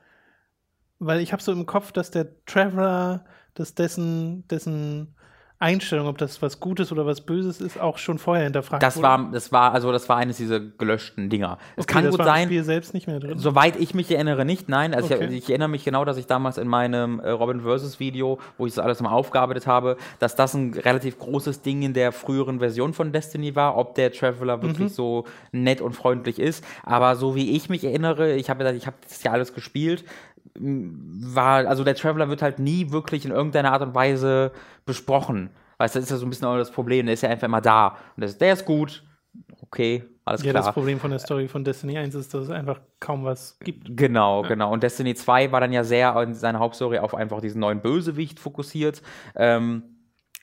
weil 1.00 1.20
ich 1.20 1.32
habe 1.32 1.42
so 1.42 1.50
im 1.50 1.66
Kopf, 1.66 1.90
dass 1.90 2.12
der 2.12 2.44
Traveler, 2.44 3.24
dass 3.54 3.74
dessen, 3.74 4.46
dessen 4.46 5.16
Einstellung, 5.60 6.06
ob 6.06 6.18
das 6.18 6.40
was 6.40 6.60
Gutes 6.60 6.92
oder 6.92 7.04
was 7.04 7.20
Böses 7.20 7.60
ist, 7.60 7.80
auch 7.80 7.98
schon 7.98 8.18
vorher 8.18 8.44
hinterfragt 8.44 8.80
das 8.82 8.96
wurde. 8.96 9.02
war, 9.08 9.28
das 9.32 9.50
war, 9.50 9.72
also 9.74 9.90
das 9.90 10.08
war 10.08 10.16
eines 10.16 10.36
dieser 10.36 10.60
gelöschten 10.60 11.28
Dinger. 11.30 11.58
Es 11.76 11.84
Okay, 11.84 11.94
kann 11.94 12.04
das 12.04 12.12
gut 12.12 12.20
war 12.20 12.26
im 12.26 12.32
sein, 12.32 12.44
Spiel 12.48 12.62
selbst 12.64 12.94
nicht 12.94 13.08
mehr 13.08 13.18
drin. 13.18 13.38
Soweit 13.38 13.74
ich 13.76 13.92
mich 13.92 14.10
erinnere, 14.10 14.44
nicht, 14.44 14.68
nein. 14.68 14.94
Also 14.94 15.14
Okay. 15.14 15.26
ich, 15.30 15.38
ich 15.44 15.50
erinnere 15.50 15.68
mich 15.68 15.84
genau, 15.84 16.04
dass 16.04 16.16
ich 16.16 16.26
damals 16.26 16.58
in 16.58 16.68
meinem 16.68 17.18
äh, 17.18 17.30
Robin 17.30 17.60
vs. 17.62 17.98
Video, 17.98 18.38
wo 18.56 18.66
ich 18.66 18.74
das 18.74 18.84
alles 18.84 19.00
mal 19.00 19.10
aufgearbeitet 19.10 19.66
habe, 19.66 19.96
dass 20.20 20.36
das 20.36 20.54
ein 20.54 20.74
relativ 20.74 21.18
großes 21.18 21.62
Ding 21.62 21.82
in 21.82 21.92
der 21.92 22.12
früheren 22.12 22.60
Version 22.60 22.92
von 22.94 23.10
Destiny 23.10 23.56
war, 23.56 23.76
ob 23.76 23.96
der 23.96 24.12
Traveler 24.12 24.62
wirklich 24.62 24.94
so 24.94 25.24
nett 25.50 25.80
und 25.80 25.94
freundlich 25.94 26.38
ist. 26.38 26.62
Aber 26.84 27.16
so 27.16 27.34
wie 27.34 27.56
ich 27.56 27.68
mich 27.68 27.82
erinnere, 27.84 28.34
ich 28.36 28.48
habe 28.48 28.70
ich 28.72 28.86
habe 28.86 28.96
das 29.08 29.22
ja 29.24 29.32
alles 29.32 29.54
gespielt, 29.54 30.04
war, 30.60 31.66
also 31.66 31.84
der 31.84 31.94
Traveler 31.94 32.28
wird 32.28 32.42
halt 32.42 32.58
nie 32.58 32.90
wirklich 32.90 33.24
in 33.24 33.30
irgendeiner 33.30 33.72
Art 33.72 33.82
und 33.82 33.94
Weise 33.94 34.52
besprochen. 34.84 35.50
Weißt 35.78 35.94
du, 35.94 36.00
das 36.00 36.06
ist 36.06 36.10
ja 36.10 36.16
so 36.16 36.26
ein 36.26 36.30
bisschen 36.30 36.48
auch 36.48 36.56
das 36.56 36.70
Problem, 36.70 37.06
der 37.06 37.14
ist 37.14 37.22
ja 37.22 37.28
einfach 37.28 37.46
immer 37.46 37.60
da. 37.60 37.96
Und 38.16 38.22
das, 38.22 38.36
der 38.36 38.52
ist 38.52 38.64
gut, 38.64 39.04
okay, 39.60 40.04
alles 40.24 40.42
ja, 40.42 40.50
klar. 40.50 40.64
das 40.64 40.74
Problem 40.74 40.98
von 40.98 41.10
der 41.10 41.20
Story 41.20 41.48
von 41.48 41.64
Destiny 41.64 41.98
1 41.98 42.14
ist, 42.14 42.34
dass 42.34 42.44
es 42.44 42.50
einfach 42.50 42.80
kaum 43.00 43.24
was 43.24 43.58
gibt. 43.60 43.96
Genau, 43.96 44.42
genau. 44.42 44.72
Und 44.72 44.82
Destiny 44.82 45.14
2 45.14 45.52
war 45.52 45.60
dann 45.60 45.72
ja 45.72 45.84
sehr 45.84 46.20
in 46.22 46.34
seiner 46.34 46.58
Hauptstory 46.58 46.98
auf 46.98 47.14
einfach 47.14 47.40
diesen 47.40 47.60
neuen 47.60 47.80
Bösewicht 47.80 48.40
fokussiert. 48.40 49.02
Ähm, 49.36 49.82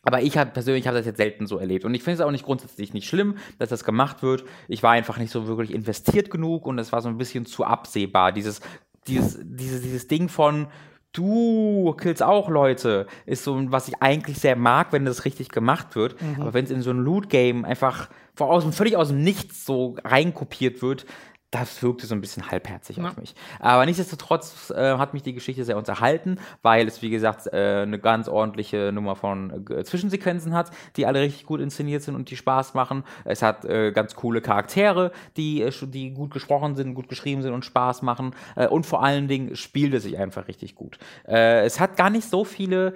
aber 0.06 0.22
ich 0.22 0.38
habe 0.38 0.52
persönlich 0.52 0.88
habe 0.88 0.98
das 0.98 1.06
jetzt 1.08 1.18
selten 1.18 1.48
so 1.48 1.58
erlebt. 1.58 1.84
Und 1.84 1.94
ich 1.96 2.04
finde 2.04 2.22
es 2.22 2.22
auch 2.22 2.32
nicht 2.32 2.46
grundsätzlich 2.46 2.94
nicht 2.94 3.08
schlimm, 3.08 3.38
dass 3.58 3.70
das 3.70 3.84
gemacht 3.84 4.22
wird. 4.22 4.46
Ich 4.68 4.84
war 4.84 4.92
einfach 4.92 5.18
nicht 5.18 5.32
so 5.32 5.48
wirklich 5.48 5.74
investiert 5.74 6.30
genug 6.30 6.68
und 6.68 6.78
es 6.78 6.92
war 6.92 7.02
so 7.02 7.10
ein 7.10 7.18
bisschen 7.18 7.48
zu 7.48 7.66
absehbar. 7.66 8.32
Dieses, 8.32 8.62
dieses, 9.08 9.40
dieses, 9.42 9.82
dieses 9.82 10.08
Ding 10.08 10.30
von 10.30 10.68
Du 11.12 11.96
killst 11.98 12.22
auch 12.22 12.50
Leute, 12.50 13.08
ist 13.26 13.46
so, 13.46 13.72
was 13.72 13.88
ich 13.88 14.02
eigentlich 14.02 14.38
sehr 14.38 14.58
mag, 14.58 14.92
wenn 14.92 15.06
das 15.06 15.24
richtig 15.24 15.48
gemacht 15.48 15.96
wird. 15.96 16.18
Aber 16.42 16.54
wenn 16.54 16.66
es 16.66 16.72
in 16.72 16.82
so 16.82 16.90
ein 16.90 16.98
Loot-Game 16.98 17.64
einfach 17.64 18.10
vor 18.34 18.50
aus, 18.52 18.66
völlig 18.76 18.98
aus 18.98 19.08
dem 19.08 19.24
Nichts 19.24 19.66
so 19.66 19.96
reinkopiert 20.04 20.82
wird, 20.82 21.06
das 21.52 21.82
wirkte 21.82 22.06
so 22.06 22.16
ein 22.16 22.22
bisschen 22.22 22.52
halbherzig 22.52 23.00
auf 23.02 23.18
mich. 23.18 23.34
Aber 23.60 23.86
nichtsdestotrotz 23.86 24.72
äh, 24.72 24.98
hat 24.98 25.14
mich 25.14 25.24
die 25.24 25.34
Geschichte 25.34 25.64
sehr 25.64 25.78
unterhalten, 25.78 26.38
weil 26.62 26.88
es, 26.88 27.02
wie 27.02 27.10
gesagt, 27.10 27.48
äh, 27.48 27.84
eine 27.84 28.00
ganz 28.00 28.28
ordentliche 28.28 28.92
Nummer 28.92 29.16
von 29.16 29.66
äh, 29.70 29.84
Zwischensequenzen 29.84 30.54
hat, 30.54 30.72
die 30.98 31.06
alle 31.06 31.22
richtig 31.22 31.46
gut 31.46 31.62
inszeniert 31.62 32.04
sind 32.04 32.16
und 32.16 32.30
die 32.30 32.36
Spaß 32.36 32.74
machen. 32.74 33.04
Es 33.24 33.42
hat 33.42 33.64
äh, 33.64 33.92
ganz 33.92 34.16
coole 34.16 34.42
Charaktere, 34.42 35.12
die, 35.38 35.62
äh, 35.62 35.72
die 35.88 36.12
gut 36.12 36.32
gesprochen 36.32 36.76
sind, 36.76 36.94
gut 36.94 37.08
geschrieben 37.08 37.42
sind 37.42 37.54
und 37.54 37.64
Spaß 37.64 38.02
machen. 38.02 38.36
Äh, 38.56 38.68
und 38.68 38.86
vor 38.86 39.04
allen 39.04 39.28
Dingen 39.28 39.56
spielt 39.56 39.94
es 39.94 40.04
sich 40.04 40.18
einfach 40.18 40.48
richtig 40.48 40.76
gut. 40.76 40.98
Es 41.24 41.80
hat 41.80 41.98
gar 41.98 42.10
nicht 42.10 42.30
so 42.30 42.44
viele 42.44 42.94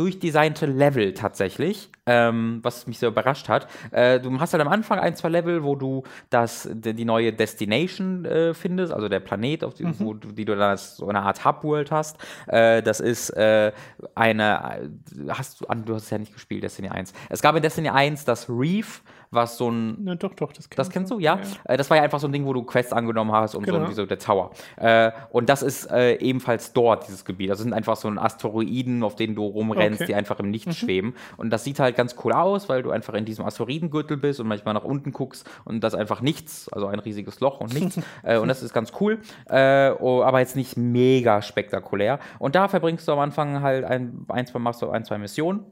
durchdesignte 0.00 0.64
Level 0.64 1.12
tatsächlich, 1.12 1.90
ähm, 2.06 2.60
was 2.62 2.86
mich 2.86 2.98
sehr 2.98 3.10
überrascht 3.10 3.50
hat. 3.50 3.68
Äh, 3.90 4.18
du 4.18 4.40
hast 4.40 4.54
halt 4.54 4.62
am 4.62 4.68
Anfang 4.68 4.98
ein, 4.98 5.14
zwei 5.14 5.28
Level, 5.28 5.62
wo 5.62 5.76
du 5.76 6.04
das, 6.30 6.66
die, 6.72 7.04
neue 7.04 7.34
Destination 7.34 8.24
äh, 8.24 8.54
findest, 8.54 8.94
also 8.94 9.10
der 9.10 9.20
Planet, 9.20 9.62
auf 9.62 9.74
die, 9.74 9.84
wo 10.00 10.14
du, 10.14 10.32
die 10.32 10.46
du 10.46 10.56
dann 10.56 10.70
als 10.70 10.96
so 10.96 11.06
eine 11.06 11.20
Art 11.20 11.44
Hub-World 11.44 11.90
hast. 11.90 12.16
Äh, 12.46 12.82
das 12.82 13.00
ist 13.00 13.28
äh, 13.30 13.72
eine, 14.14 14.90
hast 15.28 15.60
du, 15.60 15.66
du 15.84 15.94
hast 15.94 16.04
es 16.04 16.10
ja 16.10 16.16
nicht 16.16 16.32
gespielt, 16.32 16.62
Destiny 16.62 16.88
1. 16.88 17.12
Es 17.28 17.42
gab 17.42 17.54
in 17.56 17.62
Destiny 17.62 17.90
1 17.90 18.24
das 18.24 18.48
Reef, 18.48 19.02
was 19.30 19.56
so 19.58 19.70
ein 19.70 19.96
Na, 20.02 20.14
doch, 20.16 20.34
doch, 20.34 20.52
das, 20.52 20.68
das 20.68 20.90
kennst 20.90 21.12
du, 21.12 21.20
ja? 21.20 21.38
Äh, 21.64 21.76
Das 21.76 21.88
war 21.88 21.96
ja 21.96 22.02
einfach 22.02 22.18
so 22.18 22.26
ein 22.26 22.32
Ding, 22.32 22.46
wo 22.46 22.52
du 22.52 22.64
Quests 22.64 22.92
angenommen 22.92 23.30
hast 23.32 23.54
und 23.54 23.64
so 23.66 23.72
Genau. 23.72 23.88
wie 23.88 23.92
so 23.94 24.04
der 24.04 24.18
Tower. 24.18 24.50
Äh, 24.76 25.12
und 25.30 25.48
das 25.48 25.62
ist 25.62 25.90
äh, 25.90 26.14
ebenfalls 26.16 26.72
dort, 26.72 27.06
dieses 27.06 27.24
Gebiet. 27.24 27.48
Das 27.50 27.60
sind 27.60 27.72
einfach 27.72 27.96
so 27.96 28.08
ein 28.08 28.18
Asteroiden, 28.18 29.04
auf 29.04 29.14
denen 29.14 29.34
du 29.36 29.44
rumrennst, 29.46 30.00
Okay. 30.00 30.06
die 30.08 30.14
einfach 30.16 30.40
im 30.40 30.50
Nichts 30.50 30.76
schweben. 30.76 31.14
Und 31.36 31.50
das 31.50 31.62
sieht 31.62 31.78
halt 31.78 31.96
ganz 31.96 32.16
cool 32.24 32.32
aus, 32.32 32.68
weil 32.68 32.82
du 32.82 32.90
einfach 32.90 33.14
in 33.14 33.24
diesem 33.24 33.44
Asteroidengürtel 33.44 34.16
bist 34.16 34.40
und 34.40 34.48
manchmal 34.48 34.74
nach 34.74 34.84
unten 34.84 35.12
guckst 35.12 35.48
und 35.64 35.82
das 35.84 35.94
einfach 35.94 36.20
nichts, 36.22 36.68
also 36.72 36.86
ein 36.88 36.98
riesiges 36.98 37.38
Loch 37.40 37.60
und 37.60 37.72
nichts. 37.72 38.00
äh, 38.24 38.38
und 38.38 38.48
das 38.48 38.62
ist 38.64 38.72
ganz 38.72 38.92
cool, 39.00 39.20
äh, 39.48 39.90
oh, 40.00 40.22
aber 40.22 40.40
jetzt 40.40 40.56
nicht 40.56 40.76
mega 40.76 41.40
spektakulär. 41.42 42.18
Und 42.40 42.56
da 42.56 42.66
verbringst 42.66 43.06
du 43.06 43.12
am 43.12 43.20
Anfang 43.20 43.62
halt 43.62 43.84
ein, 43.84 44.24
ein 44.28 44.46
zwei, 44.46 44.58
machst 44.58 44.82
du 44.82 44.90
ein, 44.90 45.04
zwei 45.04 45.18
Missionen. 45.18 45.64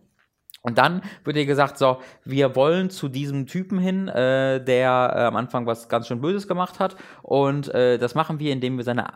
Und 0.62 0.78
dann 0.78 1.02
wird 1.24 1.36
dir 1.36 1.46
gesagt, 1.46 1.78
so, 1.78 1.98
wir 2.24 2.56
wollen 2.56 2.90
zu 2.90 3.08
diesem 3.08 3.46
Typen 3.46 3.78
hin, 3.78 4.08
äh, 4.08 4.62
der 4.62 5.12
äh, 5.14 5.20
am 5.24 5.36
Anfang 5.36 5.66
was 5.66 5.88
ganz 5.88 6.08
schön 6.08 6.20
Böses 6.20 6.48
gemacht 6.48 6.80
hat. 6.80 6.96
Und 7.22 7.72
äh, 7.74 7.98
das 7.98 8.14
machen 8.14 8.38
wir, 8.38 8.52
indem 8.52 8.76
wir 8.76 8.84
seine 8.84 9.06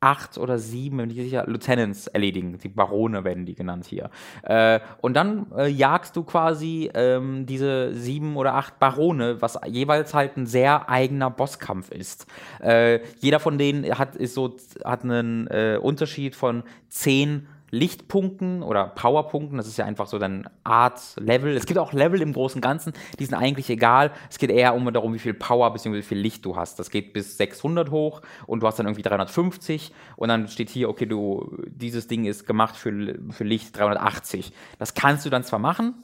acht 0.00 0.36
oder 0.38 0.58
sieben, 0.58 0.98
bin 0.98 1.10
ich 1.10 1.16
sicher, 1.16 1.44
Lieutenants 1.46 2.06
erledigen. 2.06 2.58
Die 2.58 2.68
Barone 2.68 3.24
werden 3.24 3.46
die 3.46 3.54
genannt 3.54 3.86
hier. 3.86 4.10
Äh, 4.42 4.80
und 5.00 5.14
dann 5.14 5.46
äh, 5.56 5.68
jagst 5.68 6.16
du 6.16 6.22
quasi 6.22 6.90
ähm, 6.94 7.46
diese 7.46 7.94
sieben 7.94 8.36
oder 8.36 8.54
acht 8.54 8.78
Barone, 8.78 9.40
was 9.40 9.58
jeweils 9.66 10.12
halt 10.12 10.36
ein 10.36 10.46
sehr 10.46 10.88
eigener 10.88 11.30
Bosskampf 11.30 11.90
ist. 11.90 12.26
Äh, 12.62 13.00
jeder 13.20 13.40
von 13.40 13.58
denen 13.58 13.98
hat, 13.98 14.16
ist 14.16 14.34
so, 14.34 14.56
hat 14.84 15.02
einen 15.02 15.46
äh, 15.48 15.78
Unterschied 15.80 16.36
von 16.36 16.62
zehn 16.88 17.48
Lichtpunkten 17.76 18.62
oder 18.62 18.88
Powerpunkten, 18.88 19.56
das 19.56 19.66
ist 19.66 19.76
ja 19.76 19.84
einfach 19.84 20.06
so 20.06 20.18
dann 20.18 20.48
Art 20.64 21.00
Level. 21.18 21.56
Es 21.56 21.66
gibt 21.66 21.78
auch 21.78 21.92
Level 21.92 22.22
im 22.22 22.32
Großen 22.32 22.58
und 22.58 22.62
Ganzen, 22.62 22.92
die 23.18 23.24
sind 23.24 23.34
eigentlich 23.34 23.70
egal. 23.70 24.10
Es 24.30 24.38
geht 24.38 24.50
eher 24.50 24.74
um 24.74 24.92
darum, 24.92 25.14
wie 25.14 25.18
viel 25.18 25.34
Power 25.34 25.72
bzw. 25.72 25.98
wie 25.98 26.02
viel 26.02 26.18
Licht 26.18 26.44
du 26.44 26.56
hast. 26.56 26.78
Das 26.78 26.90
geht 26.90 27.12
bis 27.12 27.36
600 27.36 27.90
hoch 27.90 28.22
und 28.46 28.60
du 28.60 28.66
hast 28.66 28.78
dann 28.78 28.86
irgendwie 28.86 29.02
350 29.02 29.92
und 30.16 30.28
dann 30.28 30.48
steht 30.48 30.70
hier, 30.70 30.88
okay, 30.88 31.06
du 31.06 31.56
dieses 31.66 32.06
Ding 32.06 32.24
ist 32.24 32.46
gemacht 32.46 32.76
für, 32.76 33.16
für 33.30 33.44
Licht 33.44 33.76
380. 33.76 34.52
Das 34.78 34.94
kannst 34.94 35.26
du 35.26 35.30
dann 35.30 35.44
zwar 35.44 35.58
machen, 35.58 35.94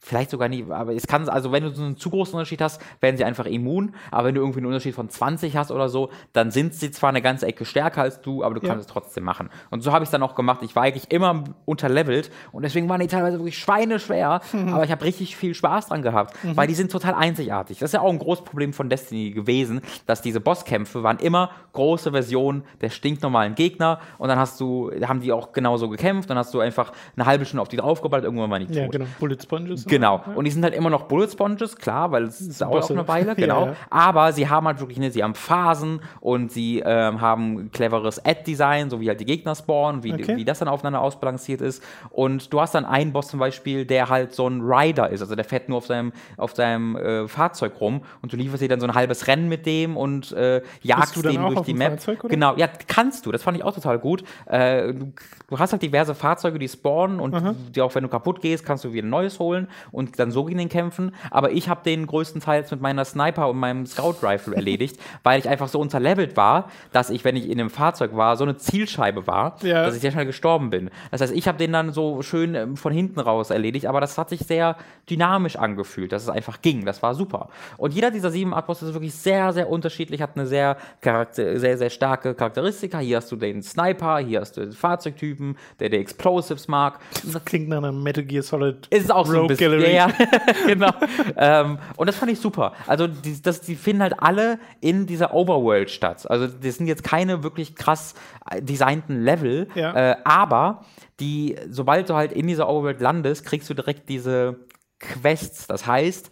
Vielleicht 0.00 0.30
sogar 0.30 0.48
nie, 0.48 0.64
aber 0.70 0.94
es 0.94 1.08
kann, 1.08 1.28
also 1.28 1.50
wenn 1.50 1.64
du 1.64 1.70
so 1.70 1.82
einen 1.82 1.96
zu 1.96 2.08
großen 2.10 2.32
Unterschied 2.34 2.60
hast, 2.60 2.80
werden 3.00 3.16
sie 3.16 3.24
einfach 3.24 3.46
immun, 3.46 3.94
aber 4.12 4.28
wenn 4.28 4.34
du 4.36 4.40
irgendwie 4.40 4.60
einen 4.60 4.66
Unterschied 4.66 4.94
von 4.94 5.10
20 5.10 5.56
hast 5.56 5.72
oder 5.72 5.88
so, 5.88 6.10
dann 6.32 6.52
sind 6.52 6.72
sie 6.74 6.92
zwar 6.92 7.08
eine 7.10 7.20
ganze 7.20 7.46
Ecke 7.46 7.64
stärker 7.64 8.02
als 8.02 8.20
du, 8.20 8.44
aber 8.44 8.54
du 8.54 8.60
Ja. 8.62 8.68
kannst 8.68 8.86
es 8.88 8.92
trotzdem 8.92 9.24
machen. 9.24 9.50
Und 9.70 9.82
so 9.82 9.90
habe 9.92 10.04
ich 10.04 10.06
es 10.06 10.10
dann 10.12 10.22
auch 10.22 10.36
gemacht. 10.36 10.60
Ich 10.62 10.76
war 10.76 10.84
eigentlich 10.84 11.10
immer 11.10 11.42
unterlevelt 11.64 12.30
und 12.52 12.62
deswegen 12.62 12.88
waren 12.88 13.00
die 13.00 13.08
teilweise 13.08 13.38
wirklich 13.38 13.58
schweineschwer, 13.58 14.40
aber 14.70 14.84
ich 14.84 14.92
habe 14.92 15.04
richtig 15.04 15.36
viel 15.36 15.52
Spaß 15.54 15.88
dran 15.88 16.02
gehabt, 16.02 16.36
weil 16.54 16.68
die 16.68 16.74
sind 16.74 16.92
total 16.92 17.14
einzigartig. 17.14 17.80
Das 17.80 17.88
ist 17.88 17.94
ja 17.94 18.00
auch 18.00 18.10
ein 18.12 18.20
großes 18.20 18.44
Problem 18.44 18.72
von 18.72 18.88
Destiny 18.88 19.32
gewesen, 19.32 19.80
dass 20.06 20.22
diese 20.22 20.38
Bosskämpfe 20.40 21.02
waren 21.02 21.18
immer 21.18 21.50
große 21.72 22.12
Versionen 22.12 22.62
der 22.82 22.90
stinknormalen 22.90 23.56
Gegner 23.56 23.98
und 24.18 24.28
dann 24.28 24.38
hast 24.38 24.60
du, 24.60 24.92
haben 25.06 25.20
die 25.20 25.32
auch 25.32 25.50
genauso 25.52 25.88
gekämpft, 25.88 26.30
dann 26.30 26.38
hast 26.38 26.54
du 26.54 26.60
einfach 26.60 26.92
eine 27.16 27.26
halbe 27.26 27.44
Stunde 27.44 27.62
auf 27.62 27.68
die 27.68 27.76
draufgeballert, 27.78 28.24
irgendwann 28.24 28.50
waren 28.50 28.60
die 28.60 28.66
tot. 28.68 28.76
Ja, 28.76 28.86
genau. 28.86 29.06
Bullet 29.18 29.38
Sponges. 29.42 29.87
Genau. 29.98 30.22
Und 30.34 30.44
die 30.44 30.50
sind 30.50 30.62
halt 30.62 30.74
immer 30.74 30.90
noch 30.90 31.02
Bullet 31.04 31.28
Sponges, 31.28 31.76
klar, 31.76 32.10
weil 32.12 32.24
es 32.24 32.58
dauert 32.58 32.84
auch 32.84 32.90
eine 32.90 33.08
Weile, 33.08 33.28
Ja, 33.28 33.34
genau. 33.34 33.66
ja. 33.66 33.72
Aber 33.90 34.32
sie 34.32 34.48
haben 34.48 34.66
halt 34.66 34.80
wirklich, 34.80 34.98
ne, 34.98 35.10
sie 35.10 35.22
haben 35.22 35.34
Phasen 35.34 36.00
und 36.20 36.52
sie 36.52 36.82
ähm, 36.84 37.20
haben 37.20 37.70
cleveres 37.72 38.24
Ad-Design, 38.24 38.90
so 38.90 39.00
wie 39.00 39.08
halt 39.08 39.20
die 39.20 39.24
Gegner 39.24 39.54
spawnen, 39.54 40.02
wie, 40.02 40.12
Okay. 40.12 40.36
wie 40.36 40.44
das 40.44 40.58
dann 40.58 40.68
aufeinander 40.68 41.00
ausbalanciert 41.00 41.60
ist. 41.60 41.82
Und 42.10 42.52
du 42.52 42.60
hast 42.60 42.74
dann 42.74 42.84
einen 42.84 43.12
Boss 43.12 43.28
zum 43.28 43.40
Beispiel, 43.40 43.84
der 43.86 44.08
halt 44.08 44.32
so 44.34 44.48
ein 44.48 44.60
Rider 44.62 45.10
ist, 45.10 45.20
also 45.22 45.34
der 45.34 45.44
fährt 45.44 45.68
nur 45.68 45.78
auf 45.78 45.86
seinem, 45.86 46.12
auf 46.36 46.54
seinem 46.54 46.96
äh, 46.96 47.28
Fahrzeug 47.28 47.80
rum 47.80 48.02
und 48.22 48.32
du 48.32 48.36
lieferst 48.36 48.62
dir 48.62 48.68
dann 48.68 48.80
so 48.80 48.86
ein 48.86 48.94
halbes 48.94 49.26
Rennen 49.26 49.48
mit 49.48 49.64
dem 49.66 49.96
und 49.96 50.32
äh, 50.32 50.62
jagst 50.82 51.16
den 51.24 51.38
auch 51.38 51.54
durch 51.54 51.66
die 51.66 51.74
Map. 51.74 51.92
Fahrzeug, 51.92 52.24
oder? 52.24 52.28
Genau, 52.30 52.56
ja, 52.56 52.68
kannst 52.86 53.26
du. 53.26 53.32
Das 53.32 53.42
fand 53.42 53.56
ich 53.56 53.64
auch 53.64 53.74
total 53.74 53.98
gut. 53.98 54.24
Äh, 54.46 54.92
du, 54.94 55.12
du 55.48 55.58
hast 55.58 55.72
halt 55.72 55.82
diverse 55.82 56.14
Fahrzeuge, 56.14 56.58
die 56.58 56.68
spawnen 56.68 57.20
und 57.20 57.34
die 57.74 57.80
auch 57.80 57.94
wenn 57.94 58.02
du 58.02 58.08
kaputt 58.08 58.40
gehst, 58.40 58.64
kannst 58.64 58.84
du 58.84 58.92
wieder 58.92 59.06
ein 59.06 59.10
neues 59.10 59.38
holen 59.38 59.68
und 59.90 60.18
dann 60.18 60.30
so 60.30 60.44
gegen 60.44 60.58
den 60.58 60.68
kämpfen. 60.68 61.14
Aber 61.30 61.52
ich 61.52 61.68
habe 61.68 61.80
den 61.84 62.06
größtenteils 62.06 62.70
mit 62.70 62.80
meiner 62.80 63.04
Sniper 63.04 63.48
und 63.48 63.58
meinem 63.58 63.86
Scout 63.86 64.16
Rifle 64.22 64.54
erledigt, 64.56 64.98
weil 65.22 65.38
ich 65.38 65.48
einfach 65.48 65.68
so 65.68 65.78
unterlevelt 65.80 66.36
war, 66.36 66.70
dass 66.92 67.10
ich, 67.10 67.24
wenn 67.24 67.36
ich 67.36 67.48
in 67.48 67.60
einem 67.60 67.70
Fahrzeug 67.70 68.16
war, 68.16 68.36
so 68.36 68.44
eine 68.44 68.56
Zielscheibe 68.56 69.26
war, 69.26 69.56
Ja. 69.62 69.84
dass 69.84 69.94
ich 69.94 70.00
sehr 70.00 70.12
schnell 70.12 70.26
gestorben 70.26 70.70
bin. 70.70 70.90
Das 71.10 71.20
heißt, 71.20 71.32
ich 71.34 71.48
habe 71.48 71.58
den 71.58 71.72
dann 71.72 71.92
so 71.92 72.22
schön 72.22 72.54
ähm, 72.54 72.76
von 72.76 72.92
hinten 72.92 73.20
raus 73.20 73.50
erledigt, 73.50 73.86
aber 73.86 74.00
das 74.00 74.16
hat 74.18 74.28
sich 74.30 74.40
sehr 74.40 74.76
dynamisch 75.08 75.56
angefühlt, 75.56 76.12
dass 76.12 76.22
es 76.22 76.28
einfach 76.28 76.60
ging. 76.62 76.84
Das 76.84 77.02
war 77.02 77.14
super. 77.14 77.48
Und 77.76 77.94
jeder 77.94 78.10
dieser 78.10 78.30
sieben 78.30 78.54
Art 78.54 78.66
Bosse 78.66 78.86
ist 78.86 78.92
wirklich 78.94 79.14
sehr, 79.14 79.52
sehr 79.52 79.68
unterschiedlich, 79.68 80.20
hat 80.22 80.30
eine 80.36 80.46
sehr, 80.46 80.76
charakter 81.00 81.58
sehr, 81.58 81.78
sehr 81.78 81.90
starke 81.90 82.34
Charakteristika. 82.34 82.98
Hier 82.98 83.18
hast 83.18 83.30
du 83.32 83.36
den 83.36 83.62
Sniper, 83.62 84.18
hier 84.18 84.40
hast 84.40 84.56
du 84.56 84.62
den 84.62 84.72
Fahrzeugtypen, 84.72 85.56
der 85.80 85.88
die 85.88 85.96
Explosives 85.98 86.68
mag. 86.68 86.98
Das 87.24 87.44
klingt 87.44 87.68
nach 87.68 87.78
einer 87.78 87.92
Metal 87.92 88.24
Gear 88.24 88.42
Solid 88.42 88.86
Ist 88.90 89.10
auch 89.12 89.26
so 89.26 89.42
ein 89.42 89.46
bisschen. 89.46 89.67
Gallery. 89.70 89.94
Ja, 89.94 90.08
ja, 90.08 90.12
genau. 90.66 90.90
ähm, 91.36 91.78
und 91.96 92.06
das 92.06 92.16
fand 92.16 92.32
ich 92.32 92.40
super. 92.40 92.72
Also, 92.86 93.06
die, 93.06 93.40
das, 93.42 93.60
die 93.60 93.76
finden 93.76 94.02
halt 94.02 94.14
alle 94.18 94.58
in 94.80 95.06
dieser 95.06 95.34
Overworld 95.34 95.90
statt. 95.90 96.28
Also, 96.30 96.46
das 96.46 96.76
sind 96.76 96.86
jetzt 96.86 97.04
keine 97.04 97.42
wirklich 97.42 97.74
krass 97.76 98.14
äh, 98.50 98.62
designten 98.62 99.22
Level, 99.22 99.68
Ja. 99.74 100.12
äh, 100.12 100.16
aber 100.24 100.84
die, 101.20 101.56
sobald 101.68 102.08
du 102.08 102.14
halt 102.14 102.32
in 102.32 102.46
dieser 102.46 102.68
Overworld 102.68 103.00
landest, 103.00 103.44
kriegst 103.44 103.68
du 103.70 103.74
direkt 103.74 104.08
diese 104.08 104.56
Quests. 105.00 105.66
Das 105.66 105.86
heißt, 105.86 106.30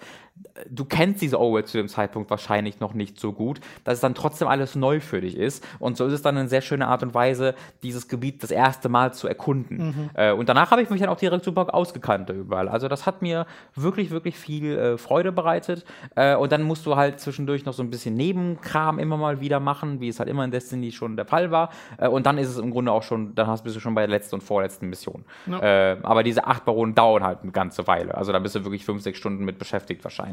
du 0.70 0.84
kennst 0.84 1.22
diese 1.22 1.38
Overworld 1.38 1.68
zu 1.68 1.78
dem 1.78 1.88
Zeitpunkt 1.88 2.30
wahrscheinlich 2.30 2.80
noch 2.80 2.94
nicht 2.94 3.18
so 3.20 3.32
gut, 3.32 3.60
dass 3.84 3.94
es 3.94 4.00
dann 4.00 4.14
trotzdem 4.14 4.48
alles 4.48 4.74
neu 4.74 5.00
für 5.00 5.20
dich 5.20 5.36
ist. 5.36 5.64
Und 5.78 5.96
so 5.96 6.06
ist 6.06 6.12
es 6.12 6.22
dann 6.22 6.36
eine 6.36 6.48
sehr 6.48 6.62
schöne 6.62 6.88
Art 6.88 7.02
und 7.02 7.14
Weise, 7.14 7.54
dieses 7.82 8.08
Gebiet 8.08 8.42
das 8.42 8.50
erste 8.50 8.88
Mal 8.88 9.12
zu 9.12 9.28
erkunden. 9.28 10.10
Äh, 10.14 10.32
und 10.32 10.48
danach 10.48 10.70
habe 10.70 10.82
ich 10.82 10.90
mich 10.90 11.00
dann 11.00 11.10
auch 11.10 11.18
direkt 11.18 11.44
super 11.44 11.74
ausgekannt 11.74 12.30
überall. 12.30 12.68
Also 12.68 12.88
das 12.88 13.06
hat 13.06 13.22
mir 13.22 13.46
wirklich, 13.74 14.10
wirklich 14.10 14.36
viel 14.36 14.76
äh, 14.76 14.98
Freude 14.98 15.32
bereitet. 15.32 15.84
Äh, 16.14 16.36
und 16.36 16.52
dann 16.52 16.62
musst 16.62 16.86
du 16.86 16.96
halt 16.96 17.20
zwischendurch 17.20 17.64
noch 17.64 17.72
so 17.72 17.82
ein 17.82 17.90
bisschen 17.90 18.14
Nebenkram 18.14 18.98
immer 18.98 19.16
mal 19.16 19.40
wieder 19.40 19.60
machen, 19.60 20.00
wie 20.00 20.08
es 20.08 20.18
halt 20.18 20.28
immer 20.28 20.44
in 20.44 20.50
Destiny 20.50 20.92
schon 20.92 21.16
der 21.16 21.26
Fall 21.26 21.50
war. 21.50 21.70
Äh, 21.98 22.08
und 22.08 22.26
dann 22.26 22.38
ist 22.38 22.48
es 22.48 22.58
im 22.58 22.70
Grunde 22.70 22.92
auch 22.92 23.02
schon, 23.02 23.34
dann 23.34 23.46
hast, 23.46 23.64
bist 23.64 23.76
du 23.76 23.80
schon 23.80 23.94
bei 23.94 24.02
der 24.02 24.10
letzten 24.10 24.36
und 24.36 24.42
vorletzten 24.42 24.88
Mission. 24.88 25.24
Ja. 25.46 25.60
Äh, 25.92 25.98
aber 26.02 26.22
diese 26.22 26.46
acht 26.46 26.64
Baronen 26.64 26.94
dauern 26.94 27.24
halt 27.24 27.42
eine 27.42 27.52
ganze 27.52 27.86
Weile. 27.86 28.14
Also 28.14 28.32
da 28.32 28.38
bist 28.38 28.54
du 28.54 28.64
wirklich 28.64 28.84
fünf, 28.84 29.02
sechs 29.02 29.18
Stunden 29.18 29.44
mit 29.44 29.58
beschäftigt 29.58 30.02
wahrscheinlich. 30.04 30.25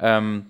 Ähm, 0.00 0.46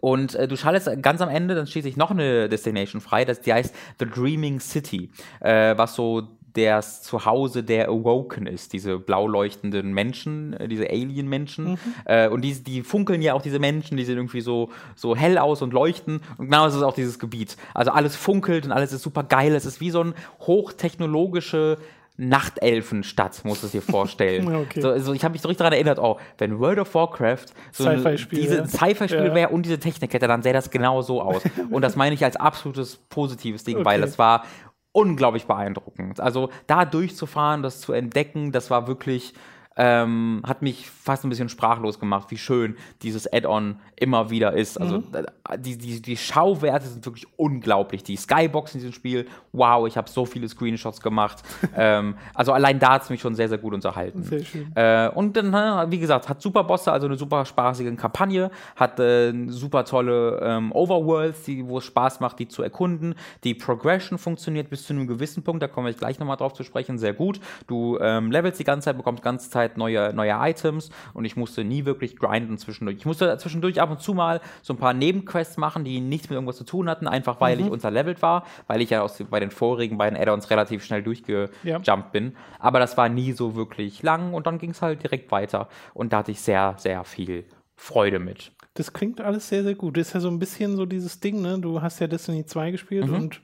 und 0.00 0.34
äh, 0.34 0.46
du 0.46 0.56
schaltest 0.56 1.02
ganz 1.02 1.20
am 1.20 1.28
Ende 1.28 1.54
dann 1.54 1.66
schließlich 1.66 1.96
noch 1.96 2.10
eine 2.10 2.48
Destination 2.48 3.00
frei, 3.00 3.24
das, 3.24 3.40
die 3.40 3.52
heißt 3.52 3.74
The 3.98 4.06
Dreaming 4.06 4.60
City, 4.60 5.10
äh, 5.40 5.76
was 5.76 5.94
so 5.94 6.36
das 6.56 7.02
Zuhause 7.02 7.62
der 7.62 7.88
Awoken 7.88 8.46
ist, 8.46 8.72
diese 8.72 8.98
blau 8.98 9.28
leuchtenden 9.28 9.92
Menschen, 9.92 10.54
äh, 10.54 10.68
diese 10.68 10.88
Alien-Menschen. 10.88 11.78
Äh, 12.04 12.28
und 12.28 12.42
die, 12.42 12.62
die 12.62 12.82
funkeln 12.82 13.20
ja 13.20 13.34
auch, 13.34 13.42
diese 13.42 13.58
Menschen, 13.58 13.96
die 13.96 14.04
sehen 14.04 14.16
irgendwie 14.16 14.40
so, 14.40 14.70
so 14.94 15.14
hell 15.14 15.38
aus 15.38 15.60
und 15.60 15.72
leuchten. 15.72 16.20
Und 16.38 16.46
genau 16.46 16.68
so 16.68 16.78
ist 16.78 16.84
auch 16.84 16.94
dieses 16.94 17.18
Gebiet. 17.18 17.56
Also 17.74 17.90
alles 17.90 18.16
funkelt 18.16 18.64
und 18.64 18.72
alles 18.72 18.92
ist 18.92 19.02
super 19.02 19.22
geil. 19.22 19.54
Es 19.54 19.66
ist 19.66 19.80
wie 19.80 19.90
so 19.90 20.02
ein 20.02 20.14
hochtechnologische 20.40 21.78
Nachtelfenstadt, 22.16 23.44
musst 23.44 23.62
du 23.62 23.66
es 23.66 23.72
dir 23.72 23.82
vorstellen. 23.82 24.46
Okay. 24.66 24.80
so, 24.80 24.90
also 24.90 25.12
ich 25.12 25.22
habe 25.24 25.32
mich 25.32 25.42
so 25.42 25.48
richtig 25.48 25.58
daran 25.58 25.72
erinnert, 25.74 25.98
oh, 25.98 26.18
wenn 26.38 26.58
World 26.58 26.78
of 26.78 26.94
Warcraft 26.94 27.46
so 27.72 27.86
ein- 27.86 27.98
Sci-Fi-Spiel, 27.98 28.40
diese 28.40 28.56
ja. 28.58 28.66
Sci-Fi-Spiel 28.66 29.26
Ja. 29.26 29.34
wäre 29.34 29.48
und 29.50 29.64
diese 29.66 29.78
Technik 29.78 30.12
hätte, 30.14 30.26
dann 30.26 30.42
sähe 30.42 30.52
das 30.52 30.70
genau 30.70 31.02
so 31.02 31.20
aus. 31.20 31.42
Und 31.70 31.82
das 31.82 31.94
meine 31.96 32.14
ich 32.14 32.24
als 32.24 32.36
absolutes 32.36 32.96
positives 32.96 33.64
Ding, 33.64 33.84
weil 33.84 34.00
Okay. 34.00 34.06
das 34.10 34.18
war 34.18 34.44
unglaublich 34.92 35.44
beeindruckend. 35.46 36.20
Also 36.20 36.48
da 36.66 36.84
durchzufahren, 36.86 37.62
das 37.62 37.80
zu 37.80 37.92
entdecken, 37.92 38.50
das 38.52 38.70
war 38.70 38.86
wirklich, 38.86 39.34
ähm, 39.76 40.42
hat 40.46 40.62
mich 40.62 40.90
fast 40.90 41.24
ein 41.24 41.28
bisschen 41.28 41.48
sprachlos 41.48 42.00
gemacht, 42.00 42.30
wie 42.30 42.38
schön 42.38 42.76
dieses 43.02 43.30
Add-on 43.30 43.76
immer 43.94 44.30
wieder 44.30 44.54
ist. 44.54 44.80
Also 44.80 45.02
äh, 45.12 45.58
die, 45.58 45.76
die, 45.76 46.00
die 46.00 46.16
Schauwerte 46.16 46.86
sind 46.86 47.04
wirklich 47.04 47.26
unglaublich. 47.36 48.02
Die 48.02 48.16
Skybox 48.16 48.74
in 48.74 48.80
diesem 48.80 48.92
Spiel, 48.92 49.26
wow, 49.52 49.86
ich 49.86 49.96
habe 49.96 50.08
so 50.08 50.24
viele 50.24 50.48
Screenshots 50.48 51.00
gemacht. 51.00 51.42
ähm, 51.76 52.16
also 52.34 52.52
allein 52.52 52.78
da 52.78 52.94
hat 52.94 53.02
es 53.02 53.10
mich 53.10 53.20
schon 53.20 53.34
sehr, 53.34 53.48
sehr 53.48 53.58
gut 53.58 53.74
unterhalten. 53.74 54.22
Sehr 54.22 54.44
schön. 54.44 54.72
Äh, 54.74 55.10
und 55.14 55.36
dann, 55.36 55.52
wie 55.90 55.98
gesagt, 55.98 56.28
hat 56.28 56.40
super 56.40 56.64
Bosse, 56.64 56.90
also 56.90 57.06
eine 57.06 57.16
super 57.16 57.44
spaßige 57.44 57.96
Kampagne, 57.96 58.50
hat 58.76 58.98
äh, 58.98 59.32
super 59.48 59.84
tolle 59.84 60.40
ähm, 60.42 60.72
Overworlds, 60.72 61.42
die, 61.44 61.66
wo 61.66 61.78
es 61.78 61.84
Spaß 61.84 62.20
macht, 62.20 62.38
die 62.38 62.48
zu 62.48 62.62
erkunden. 62.62 63.14
Die 63.44 63.54
Progression 63.54 64.18
funktioniert 64.18 64.70
bis 64.70 64.86
zu 64.86 64.94
einem 64.94 65.06
gewissen 65.06 65.42
Punkt, 65.42 65.62
da 65.62 65.68
kommen 65.68 65.86
wir 65.86 65.94
gleich 65.94 66.18
nochmal 66.18 66.36
drauf 66.36 66.54
zu 66.54 66.62
sprechen, 66.62 66.98
sehr 66.98 67.12
gut. 67.12 67.40
Du 67.66 67.98
ähm, 68.00 68.30
levelst 68.30 68.58
die 68.58 68.64
ganze 68.64 68.86
Zeit, 68.86 68.96
bekommst 68.96 69.20
die 69.20 69.24
ganze 69.24 69.50
Zeit 69.50 69.65
neue, 69.76 70.12
neue 70.14 70.32
Items 70.38 70.90
und 71.14 71.24
ich 71.24 71.36
musste 71.36 71.64
nie 71.64 71.84
wirklich 71.84 72.16
grinden 72.16 72.58
zwischendurch. 72.58 72.96
Ich 72.98 73.06
musste 73.06 73.36
zwischendurch 73.38 73.80
ab 73.80 73.90
und 73.90 74.00
zu 74.00 74.14
mal 74.14 74.40
so 74.62 74.72
ein 74.74 74.76
paar 74.78 74.94
Nebenquests 74.94 75.56
machen, 75.56 75.84
die 75.84 76.00
nichts 76.00 76.28
mit 76.30 76.36
irgendwas 76.36 76.56
zu 76.56 76.64
tun 76.64 76.88
hatten, 76.88 77.06
einfach 77.08 77.40
weil 77.40 77.60
ich 77.60 77.68
unterlevelt 77.70 78.22
war, 78.22 78.44
weil 78.66 78.80
ich 78.80 78.90
ja 78.90 79.02
aus, 79.02 79.22
bei 79.30 79.40
den 79.40 79.50
vorigen 79.50 79.98
beiden 79.98 80.18
Add-ons 80.18 80.50
relativ 80.50 80.84
schnell 80.84 81.02
durchgejumpt 81.02 81.86
Ja. 81.86 81.96
bin. 81.96 82.36
Aber 82.58 82.78
das 82.78 82.96
war 82.96 83.08
nie 83.08 83.32
so 83.32 83.56
wirklich 83.56 84.02
lang 84.02 84.32
und 84.34 84.46
dann 84.46 84.58
ging 84.58 84.70
es 84.70 84.82
halt 84.82 85.02
direkt 85.02 85.30
weiter. 85.32 85.68
Und 85.94 86.12
da 86.12 86.18
hatte 86.18 86.30
ich 86.30 86.40
sehr, 86.40 86.74
sehr 86.78 87.04
viel 87.04 87.44
Freude 87.76 88.18
mit. 88.18 88.52
Das 88.74 88.92
klingt 88.92 89.20
alles 89.20 89.48
sehr, 89.48 89.62
sehr 89.62 89.74
gut. 89.74 89.96
Das 89.96 90.08
ist 90.08 90.12
ja 90.14 90.20
so 90.20 90.28
ein 90.28 90.38
bisschen 90.38 90.76
so 90.76 90.84
dieses 90.84 91.20
Ding, 91.20 91.40
ne? 91.40 91.58
Du 91.58 91.80
hast 91.80 91.98
ja 91.98 92.06
Destiny 92.06 92.44
2 92.44 92.70
gespielt 92.72 93.06
Mhm. 93.06 93.14
und 93.14 93.40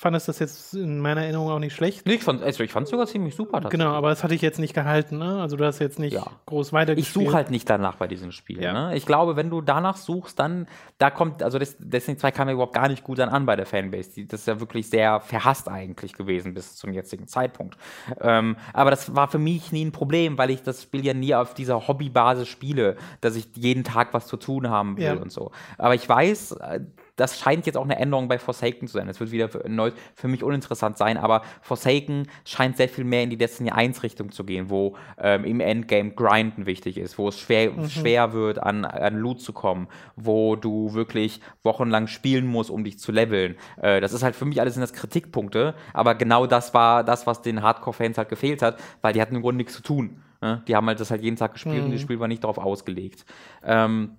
fandest 0.00 0.28
das 0.28 0.38
jetzt 0.38 0.74
in 0.74 1.00
meiner 1.00 1.22
Erinnerung 1.22 1.50
auch 1.50 1.58
nicht 1.58 1.74
schlecht. 1.74 2.06
Nee, 2.06 2.14
ich 2.14 2.22
fand 2.22 2.38
es 2.40 2.46
also 2.46 2.62
ich 2.62 2.70
fand's 2.70 2.90
sogar 2.90 3.08
ziemlich 3.08 3.34
super. 3.34 3.60
Genau, 3.68 3.90
aber 3.90 4.10
das 4.10 4.22
hatte 4.22 4.32
ich 4.32 4.42
jetzt 4.42 4.60
nicht 4.60 4.72
gehalten, 4.72 5.18
ne? 5.18 5.40
Also 5.42 5.56
du 5.56 5.64
hast 5.64 5.80
jetzt 5.80 5.98
nicht 5.98 6.12
Ja. 6.12 6.24
groß 6.46 6.68
Ich 6.68 6.72
weitergespielt. 6.72 7.26
suche 7.26 7.34
halt 7.36 7.50
nicht 7.50 7.68
danach 7.68 7.96
bei 7.96 8.06
diesen 8.06 8.30
Spielen. 8.30 8.62
Ja. 8.62 8.72
Ne? 8.90 8.96
Ich 8.96 9.06
glaube, 9.06 9.34
wenn 9.34 9.50
du 9.50 9.60
danach 9.60 9.96
suchst, 9.96 10.38
dann, 10.38 10.68
da 10.98 11.10
kommt, 11.10 11.42
also 11.42 11.58
das, 11.58 11.76
Destiny 11.80 12.16
2 12.16 12.30
kam 12.30 12.46
ja 12.46 12.54
überhaupt 12.54 12.74
gar 12.74 12.86
nicht 12.88 13.02
gut 13.02 13.18
dann 13.18 13.28
an 13.28 13.44
bei 13.44 13.56
der 13.56 13.66
Fanbase. 13.66 14.10
Die, 14.14 14.28
das 14.28 14.40
ist 14.42 14.46
ja 14.46 14.60
wirklich 14.60 14.88
sehr 14.88 15.18
verhasst 15.20 15.68
eigentlich 15.68 16.12
gewesen 16.12 16.54
bis 16.54 16.76
zum 16.76 16.92
jetzigen 16.92 17.26
Zeitpunkt. 17.26 17.76
Ähm, 18.20 18.56
aber 18.72 18.90
das 18.90 19.16
war 19.16 19.26
für 19.26 19.38
mich 19.38 19.72
nie 19.72 19.84
ein 19.84 19.90
Problem, 19.90 20.38
weil 20.38 20.50
ich 20.50 20.62
das 20.62 20.84
Spiel 20.84 21.04
ja 21.04 21.12
nie 21.12 21.34
auf 21.34 21.54
dieser 21.54 21.88
Hobbybasis 21.88 22.46
spiele, 22.46 22.96
dass 23.20 23.34
ich 23.34 23.48
jeden 23.56 23.82
Tag 23.82 24.14
was 24.14 24.28
zu 24.28 24.36
tun 24.36 24.70
haben 24.70 24.96
will 24.96 25.04
Ja. 25.04 25.14
und 25.14 25.32
so. 25.32 25.50
Aber 25.76 25.96
ich 25.96 26.08
weiß, 26.08 26.52
äh, 26.52 26.80
das 27.18 27.38
scheint 27.38 27.66
jetzt 27.66 27.76
auch 27.76 27.84
eine 27.84 27.98
Änderung 27.98 28.28
bei 28.28 28.38
Forsaken 28.38 28.86
zu 28.86 28.94
sein. 28.94 29.06
Das 29.06 29.20
wird 29.20 29.32
wieder 29.32 29.48
für, 29.48 29.62
erneut 29.64 29.94
für 30.14 30.28
mich 30.28 30.42
uninteressant 30.42 30.96
sein, 30.96 31.18
aber 31.18 31.42
Forsaken 31.60 32.28
scheint 32.44 32.76
sehr 32.76 32.88
viel 32.88 33.04
mehr 33.04 33.24
in 33.24 33.30
die 33.30 33.36
Destiny 33.36 33.70
1 33.70 34.02
Richtung 34.02 34.30
zu 34.30 34.44
gehen, 34.44 34.70
wo 34.70 34.96
ähm, 35.18 35.44
im 35.44 35.60
Endgame 35.60 36.12
Grinden 36.12 36.66
wichtig 36.66 36.96
ist, 36.96 37.18
wo 37.18 37.28
es 37.28 37.38
schwer, 37.38 37.72
schwer 37.88 38.32
wird, 38.32 38.62
an, 38.62 38.84
an 38.84 39.16
Loot 39.16 39.40
zu 39.40 39.52
kommen, 39.52 39.88
wo 40.14 40.54
du 40.56 40.94
wirklich 40.94 41.40
wochenlang 41.64 42.06
spielen 42.06 42.46
musst, 42.46 42.70
um 42.70 42.84
dich 42.84 42.98
zu 42.98 43.10
leveln. 43.10 43.56
Äh, 43.82 44.00
das 44.00 44.12
ist 44.12 44.22
halt 44.22 44.36
für 44.36 44.44
mich 44.44 44.60
alles 44.60 44.76
in 44.76 44.80
das 44.80 44.92
Kritikpunkte, 44.92 45.74
aber 45.92 46.14
genau 46.14 46.46
das 46.46 46.72
war 46.72 47.02
das, 47.02 47.26
was 47.26 47.42
den 47.42 47.62
Hardcore-Fans 47.62 48.16
halt 48.16 48.28
gefehlt 48.28 48.62
hat, 48.62 48.78
weil 49.02 49.12
die 49.12 49.20
hatten 49.20 49.34
im 49.34 49.42
Grunde 49.42 49.58
nichts 49.58 49.74
zu 49.74 49.82
tun. 49.82 50.22
Ne? 50.40 50.62
Die 50.68 50.76
haben 50.76 50.86
halt 50.86 51.00
das 51.00 51.10
halt 51.10 51.22
jeden 51.22 51.36
Tag 51.36 51.54
gespielt 51.54 51.84
und 51.84 51.92
das 51.92 52.00
Spiel 52.00 52.20
war 52.20 52.28
nicht 52.28 52.44
darauf 52.44 52.58
ausgelegt. 52.58 53.24
Ähm, 53.64 54.12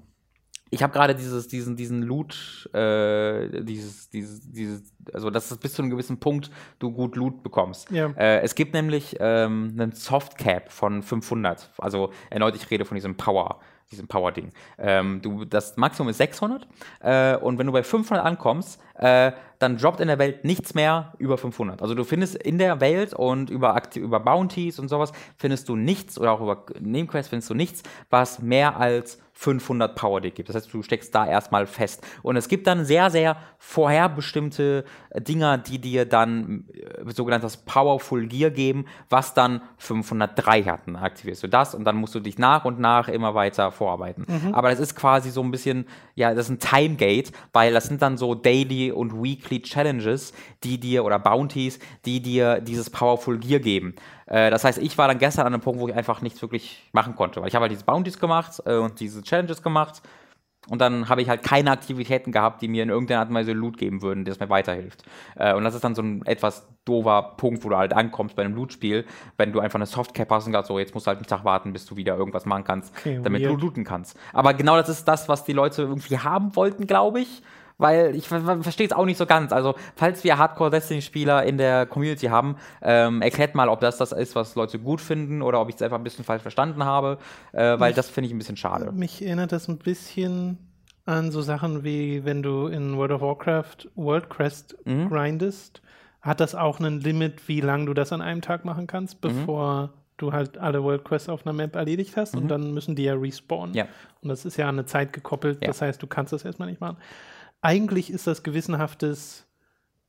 ich 0.69 0.83
habe 0.83 0.93
gerade 0.93 1.15
dieses, 1.15 1.47
diesen, 1.47 1.75
diesen 1.75 2.03
Loot, 2.03 2.69
äh, 2.73 3.63
dieses, 3.63 4.09
dieses, 4.09 4.51
dieses, 4.51 4.93
also 5.13 5.29
dass 5.29 5.55
bis 5.57 5.73
zu 5.73 5.81
einem 5.81 5.91
gewissen 5.91 6.19
Punkt 6.19 6.51
du 6.79 6.91
gut 6.91 7.15
Loot 7.15 7.43
bekommst. 7.43 7.89
Ja. 7.91 8.11
Äh, 8.11 8.41
es 8.41 8.55
gibt 8.55 8.73
nämlich 8.73 9.17
ähm, 9.19 9.75
einen 9.77 9.91
Softcap 9.93 10.71
von 10.71 11.01
500. 11.01 11.71
Also 11.77 12.11
erneut, 12.29 12.55
ich 12.55 12.69
rede 12.69 12.85
von 12.85 12.95
diesem 12.95 13.15
Power. 13.15 13.59
diesem 13.91 14.07
Power-Ding. 14.07 14.51
Ähm, 14.77 15.21
du, 15.21 15.45
das 15.45 15.75
Maximum 15.77 16.09
ist 16.09 16.17
600 16.17 16.67
äh, 16.99 17.35
und 17.37 17.57
wenn 17.57 17.65
du 17.65 17.73
bei 17.73 17.83
500 17.83 18.23
ankommst, 18.23 18.79
äh, 18.95 19.31
dann 19.59 19.77
droppt 19.77 19.99
in 19.99 20.07
der 20.07 20.19
Welt 20.19 20.45
nichts 20.45 20.73
mehr 20.73 21.13
über 21.19 21.37
500. 21.37 21.81
Also 21.81 21.93
du 21.93 22.03
findest 22.05 22.35
in 22.35 22.57
der 22.57 22.79
Welt 22.79 23.13
und 23.13 23.49
über, 23.49 23.75
Akti 23.75 23.99
über 23.99 24.19
Bounties 24.19 24.79
und 24.79 24.87
sowas 24.87 25.11
findest 25.37 25.67
du 25.69 25.75
nichts 25.75 26.17
oder 26.17 26.31
auch 26.31 26.41
über 26.41 26.65
Nebenquests 26.79 27.29
findest 27.29 27.49
du 27.49 27.53
nichts, 27.53 27.83
was 28.09 28.41
mehr 28.41 28.77
als 28.77 29.19
500 29.39 29.95
Power 29.95 30.19
Dick 30.19 30.35
gibt. 30.35 30.49
Das 30.49 30.57
heißt, 30.57 30.73
du 30.73 30.83
steckst 30.83 31.15
da 31.15 31.25
erstmal 31.25 31.65
fest. 31.65 32.05
Und 32.23 32.35
es 32.35 32.49
gibt 32.49 32.67
dann 32.67 32.83
sehr, 32.83 33.09
sehr 33.09 33.37
vorherbestimmte 33.57 34.83
Dinger, 35.15 35.57
die 35.57 35.79
dir 35.79 36.05
dann 36.05 36.65
äh, 36.73 37.09
sogenanntes 37.09 37.55
Powerful 37.55 38.27
Gear 38.27 38.49
geben, 38.49 38.85
was 39.09 39.33
dann 39.33 39.61
503 39.77 40.63
hat. 40.63 40.81
Dann 40.87 40.97
aktivierst 40.97 41.41
du 41.41 41.47
das 41.47 41.73
und 41.73 41.85
dann 41.85 41.95
musst 41.95 42.15
du 42.15 42.19
dich 42.19 42.37
nach 42.37 42.65
und 42.65 42.81
nach 42.81 43.07
immer 43.07 43.33
weiter 43.33 43.71
vorarbeiten. 43.71 44.25
Aber 44.53 44.71
das 44.71 44.81
ist 44.81 44.95
quasi 44.97 45.29
so 45.29 45.41
ein 45.41 45.51
bisschen, 45.51 45.87
ja, 46.15 46.33
das 46.33 46.49
ist 46.49 46.51
ein 46.51 46.59
Time 46.59 46.95
Gate, 46.97 47.31
weil 47.53 47.71
das 47.71 47.85
sind 47.85 48.01
dann 48.01 48.17
so 48.17 48.35
Daily 48.35 48.91
und 48.91 49.23
Weekly 49.23 49.48
Challenges, 49.61 50.33
die 50.63 50.79
dir, 50.79 51.03
oder 51.03 51.19
Bounties, 51.19 51.79
die 52.05 52.21
dir 52.21 52.61
dieses 52.61 52.89
Powerful 52.89 53.37
Gear 53.39 53.59
geben. 53.59 53.95
Äh, 54.27 54.49
das 54.51 54.63
heißt, 54.63 54.77
ich 54.77 54.97
war 54.97 55.07
dann 55.07 55.17
gestern 55.19 55.47
an 55.47 55.53
einem 55.53 55.61
Punkt, 55.61 55.79
wo 55.79 55.87
ich 55.87 55.95
einfach 55.95 56.21
nichts 56.21 56.41
wirklich 56.41 56.87
machen 56.93 57.15
konnte. 57.15 57.41
Weil 57.41 57.47
ich 57.49 57.55
habe 57.55 57.63
halt 57.63 57.71
diese 57.71 57.85
Bounties 57.85 58.19
gemacht 58.19 58.61
äh, 58.65 58.75
und 58.75 58.99
diese 58.99 59.21
Challenges 59.23 59.61
gemacht. 59.61 60.01
Und 60.67 60.81
dann 60.81 61.09
habe 61.09 61.21
ich 61.21 61.29
halt 61.29 61.41
keine 61.41 61.71
Aktivitäten 61.71 62.31
gehabt, 62.31 62.61
die 62.61 62.67
mir 62.67 62.83
in 62.83 62.89
irgendeiner 62.89 63.21
Art 63.21 63.29
und 63.29 63.35
Weise 63.35 63.53
Loot 63.53 63.77
geben 63.77 64.01
würden, 64.01 64.25
das 64.25 64.39
mir 64.39 64.49
weiterhilft. 64.49 65.03
Äh, 65.35 65.55
und 65.55 65.63
das 65.63 65.73
ist 65.73 65.83
dann 65.83 65.95
so 65.95 66.01
ein 66.03 66.23
etwas 66.25 66.67
doofer 66.85 67.35
Punkt, 67.37 67.63
wo 67.63 67.69
du 67.69 67.77
halt 67.77 67.93
ankommst 67.93 68.35
bei 68.35 68.43
einem 68.43 68.55
Loot-Spiel, 68.55 69.05
wenn 69.37 69.51
du 69.51 69.61
einfach 69.61 69.77
eine 69.79 69.85
Softcap 69.85 70.29
hast 70.29 70.45
und 70.47 70.53
sagst, 70.53 70.67
so, 70.67 70.77
jetzt 70.77 70.93
musst 70.93 71.07
du 71.07 71.09
halt 71.09 71.19
einen 71.19 71.27
Tag 71.27 71.43
warten, 71.43 71.73
bis 71.73 71.85
du 71.85 71.95
wieder 71.95 72.15
irgendwas 72.17 72.45
machen 72.45 72.65
kannst, 72.65 72.93
Okay, 72.97 73.19
damit 73.23 73.41
weird. 73.41 73.53
du 73.53 73.57
looten 73.57 73.83
kannst. 73.83 74.17
Aber 74.33 74.53
genau 74.53 74.75
das 74.75 74.89
ist 74.89 75.07
das, 75.07 75.27
was 75.29 75.43
die 75.43 75.53
Leute 75.53 75.83
irgendwie 75.83 76.19
haben 76.19 76.55
wollten, 76.55 76.85
glaube 76.85 77.21
ich. 77.21 77.41
Weil 77.79 78.13
ich 78.13 78.27
ver 78.27 78.41
ver- 78.41 78.61
verstehe 78.61 78.85
es 78.85 78.91
auch 78.93 79.05
nicht 79.05 79.17
so 79.17 79.25
ganz. 79.25 79.51
Also, 79.53 79.73
falls 79.95 80.23
wir 80.25 80.37
Hardcore-Destiny-Spieler 80.37 81.43
in 81.45 81.57
der 81.57 81.85
Community 81.85 82.27
haben, 82.27 82.57
ähm, 82.81 83.21
erklärt 83.21 83.55
mal, 83.55 83.69
ob 83.69 83.79
das 83.79 83.97
das 83.97 84.11
ist, 84.11 84.35
was 84.35 84.53
Leute 84.55 84.77
gut 84.79 84.99
finden 85.01 85.41
oder 85.41 85.61
ob 85.61 85.69
ich 85.69 85.75
es 85.75 85.81
einfach 85.81 85.97
ein 85.97 86.03
bisschen 86.03 86.25
falsch 86.25 86.41
verstanden 86.41 86.83
habe, 86.83 87.17
äh, 87.53 87.79
weil 87.79 87.93
das 87.93 88.09
finde 88.09 88.27
ich 88.27 88.33
ein 88.33 88.37
bisschen 88.37 88.57
schade. 88.57 88.91
Mich 88.91 89.21
erinnert 89.25 89.53
das 89.53 89.67
ein 89.69 89.77
bisschen 89.77 90.57
an 91.05 91.31
so 91.31 91.41
Sachen 91.41 91.83
wie, 91.85 92.23
wenn 92.25 92.43
du 92.43 92.67
in 92.67 92.97
World 92.97 93.11
of 93.13 93.21
Warcraft 93.21 93.87
World 93.95 94.29
Crest 94.29 94.75
Mhm. 94.85 95.07
grindest, 95.09 95.81
hat 96.21 96.41
das 96.41 96.55
auch 96.55 96.81
ein 96.81 96.99
Limit, 96.99 97.47
wie 97.47 97.61
lange 97.61 97.85
du 97.85 97.93
das 97.93 98.11
an 98.11 98.21
einem 98.21 98.41
Tag 98.41 98.65
machen 98.65 98.87
kannst, 98.87 99.15
Mhm. 99.23 99.27
bevor 99.29 99.89
du 100.17 100.33
halt 100.33 100.57
alle 100.57 100.83
World 100.83 101.05
Quests 101.05 101.29
auf 101.29 101.45
einer 101.47 101.53
Map 101.53 101.77
erledigt 101.77 102.17
hast 102.17 102.35
und 102.35 102.49
dann 102.49 102.73
müssen 102.73 102.93
die 102.93 103.03
ja 103.03 103.13
respawnen. 103.13 103.69
Mhm. 103.71 103.77
Ja. 103.77 103.85
Und 104.21 104.27
das 104.27 104.43
ist 104.43 104.57
ja 104.57 104.67
an 104.67 104.75
eine 104.75 104.85
Zeit 104.85 105.13
gekoppelt, 105.13 105.59
Ja. 105.61 105.67
das 105.67 105.81
heißt, 105.81 106.03
du 106.03 106.07
kannst 106.07 106.33
das 106.33 106.43
erstmal 106.43 106.67
nicht 106.69 106.81
machen. 106.81 106.97
Eigentlich 107.61 108.11
ist 108.11 108.27
das 108.27 108.43
gewissenhaftes 108.43 109.47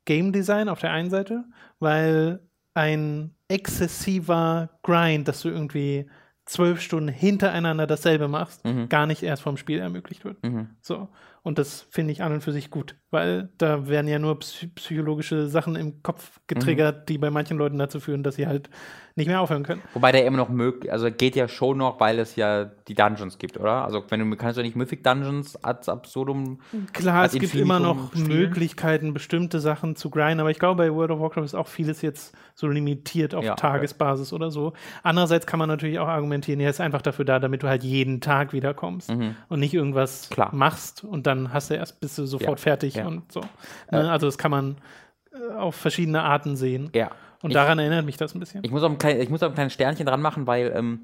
Game 0.04 0.32
Design 0.32 0.68
auf 0.68 0.80
der 0.80 0.92
einen 0.92 1.10
Seite, 1.10 1.44
weil 1.78 2.40
ein 2.74 3.34
exzessiver 3.48 4.70
Grind, 4.82 5.26
dass 5.28 5.42
du 5.42 5.48
irgendwie 5.48 6.08
zwölf 6.46 6.80
Stunden 6.80 7.08
hintereinander 7.08 7.86
dasselbe 7.86 8.26
machst, 8.26 8.64
Mhm. 8.64 8.88
gar 8.88 9.06
nicht 9.06 9.22
erst 9.22 9.42
vom 9.42 9.56
Spiel 9.56 9.78
ermöglicht 9.78 10.24
wird. 10.24 10.38
So. 10.80 11.08
Und 11.42 11.58
das 11.58 11.82
finde 11.90 12.12
ich 12.12 12.22
an 12.22 12.32
und 12.32 12.42
für 12.42 12.52
sich 12.52 12.70
gut, 12.70 12.96
weil 13.10 13.48
da 13.56 13.88
werden 13.88 14.08
ja 14.08 14.18
nur 14.18 14.38
psy 14.40 14.66
psychologische 14.68 15.46
Sachen 15.48 15.74
im 15.76 16.02
Kopf 16.02 16.40
getriggert, 16.48 17.08
die 17.08 17.18
bei 17.18 17.30
manchen 17.30 17.56
Leuten 17.56 17.78
dazu 17.78 17.98
führen, 18.00 18.22
dass 18.22 18.34
sie 18.34 18.46
halt 18.46 18.68
nicht 19.16 19.26
mehr 19.26 19.40
aufhören 19.40 19.62
können. 19.64 19.82
Wobei 19.94 20.12
der 20.12 20.24
immer 20.24 20.36
noch 20.36 20.48
möglich, 20.48 20.90
also 20.92 21.10
geht 21.10 21.36
ja 21.36 21.48
schon 21.48 21.78
noch, 21.78 22.00
weil 22.00 22.18
es 22.18 22.36
ja 22.36 22.64
die 22.64 22.94
Dungeons 22.94 23.38
gibt, 23.38 23.58
oder? 23.58 23.84
Also 23.84 24.04
wenn 24.08 24.20
du 24.30 24.36
kannst 24.36 24.56
du 24.58 24.62
nicht 24.62 24.76
Mythic 24.76 25.02
Dungeons 25.04 25.62
ad 25.64 25.90
absurdum. 25.90 26.60
Klar, 26.92 27.24
es 27.26 27.32
gibt 27.32 27.44
infinitum 27.44 27.70
immer 27.70 27.80
noch 27.80 28.10
spielen. 28.12 28.28
Möglichkeiten, 28.28 29.12
bestimmte 29.12 29.60
Sachen 29.60 29.96
zu 29.96 30.10
grinden, 30.10 30.40
aber 30.40 30.50
ich 30.50 30.58
glaube, 30.58 30.82
bei 30.84 30.94
World 30.94 31.10
of 31.10 31.20
Warcraft 31.20 31.44
ist 31.44 31.54
auch 31.54 31.68
vieles 31.68 32.02
jetzt 32.02 32.34
so 32.54 32.66
limitiert 32.68 33.34
auf 33.34 33.44
Ja, 33.44 33.54
Tagesbasis 33.54 34.32
oder 34.32 34.50
so. 34.50 34.72
Andererseits 35.02 35.46
kann 35.46 35.58
man 35.58 35.68
natürlich 35.68 35.98
auch 35.98 36.08
argumentieren, 36.08 36.60
er 36.60 36.70
ist 36.70 36.80
einfach 36.80 37.02
dafür 37.02 37.24
da, 37.24 37.38
damit 37.38 37.62
du 37.62 37.68
halt 37.68 37.82
jeden 37.82 38.20
Tag 38.20 38.52
wiederkommst 38.52 39.10
und 39.48 39.60
nicht 39.60 39.74
irgendwas 39.74 40.28
Mhm. 40.30 40.34
Klar. 40.34 40.54
machst 40.54 41.04
und 41.04 41.26
dann 41.26 41.52
hast 41.52 41.70
du 41.70 41.74
erst, 41.74 42.00
bist 42.00 42.16
du 42.18 42.26
sofort 42.26 42.58
Ja, 42.60 42.62
fertig 42.62 42.94
ja. 42.94 43.06
und 43.06 43.30
so. 43.32 43.40
Ne? 43.90 44.10
Also 44.10 44.26
das 44.26 44.38
kann 44.38 44.50
man 44.50 44.76
äh, 45.32 45.54
auf 45.54 45.74
verschiedene 45.74 46.22
Arten 46.22 46.56
sehen. 46.56 46.90
Ja. 46.94 47.10
Und 47.42 47.50
Ich- 47.50 47.54
daran 47.54 47.78
erinnert 47.78 48.04
mich 48.04 48.16
das 48.16 48.34
ein 48.34 48.40
bisschen. 48.40 48.62
Ich 48.64 48.70
muss 48.70 48.82
auch 48.82 48.90
ein, 48.90 48.98
klein, 48.98 49.20
ich 49.20 49.28
muss 49.30 49.42
auch 49.42 49.48
ein 49.48 49.54
kleines 49.54 49.72
Sternchen 49.72 50.06
dran 50.06 50.20
machen, 50.20 50.46
weil 50.46 50.72
ähm, 50.74 51.00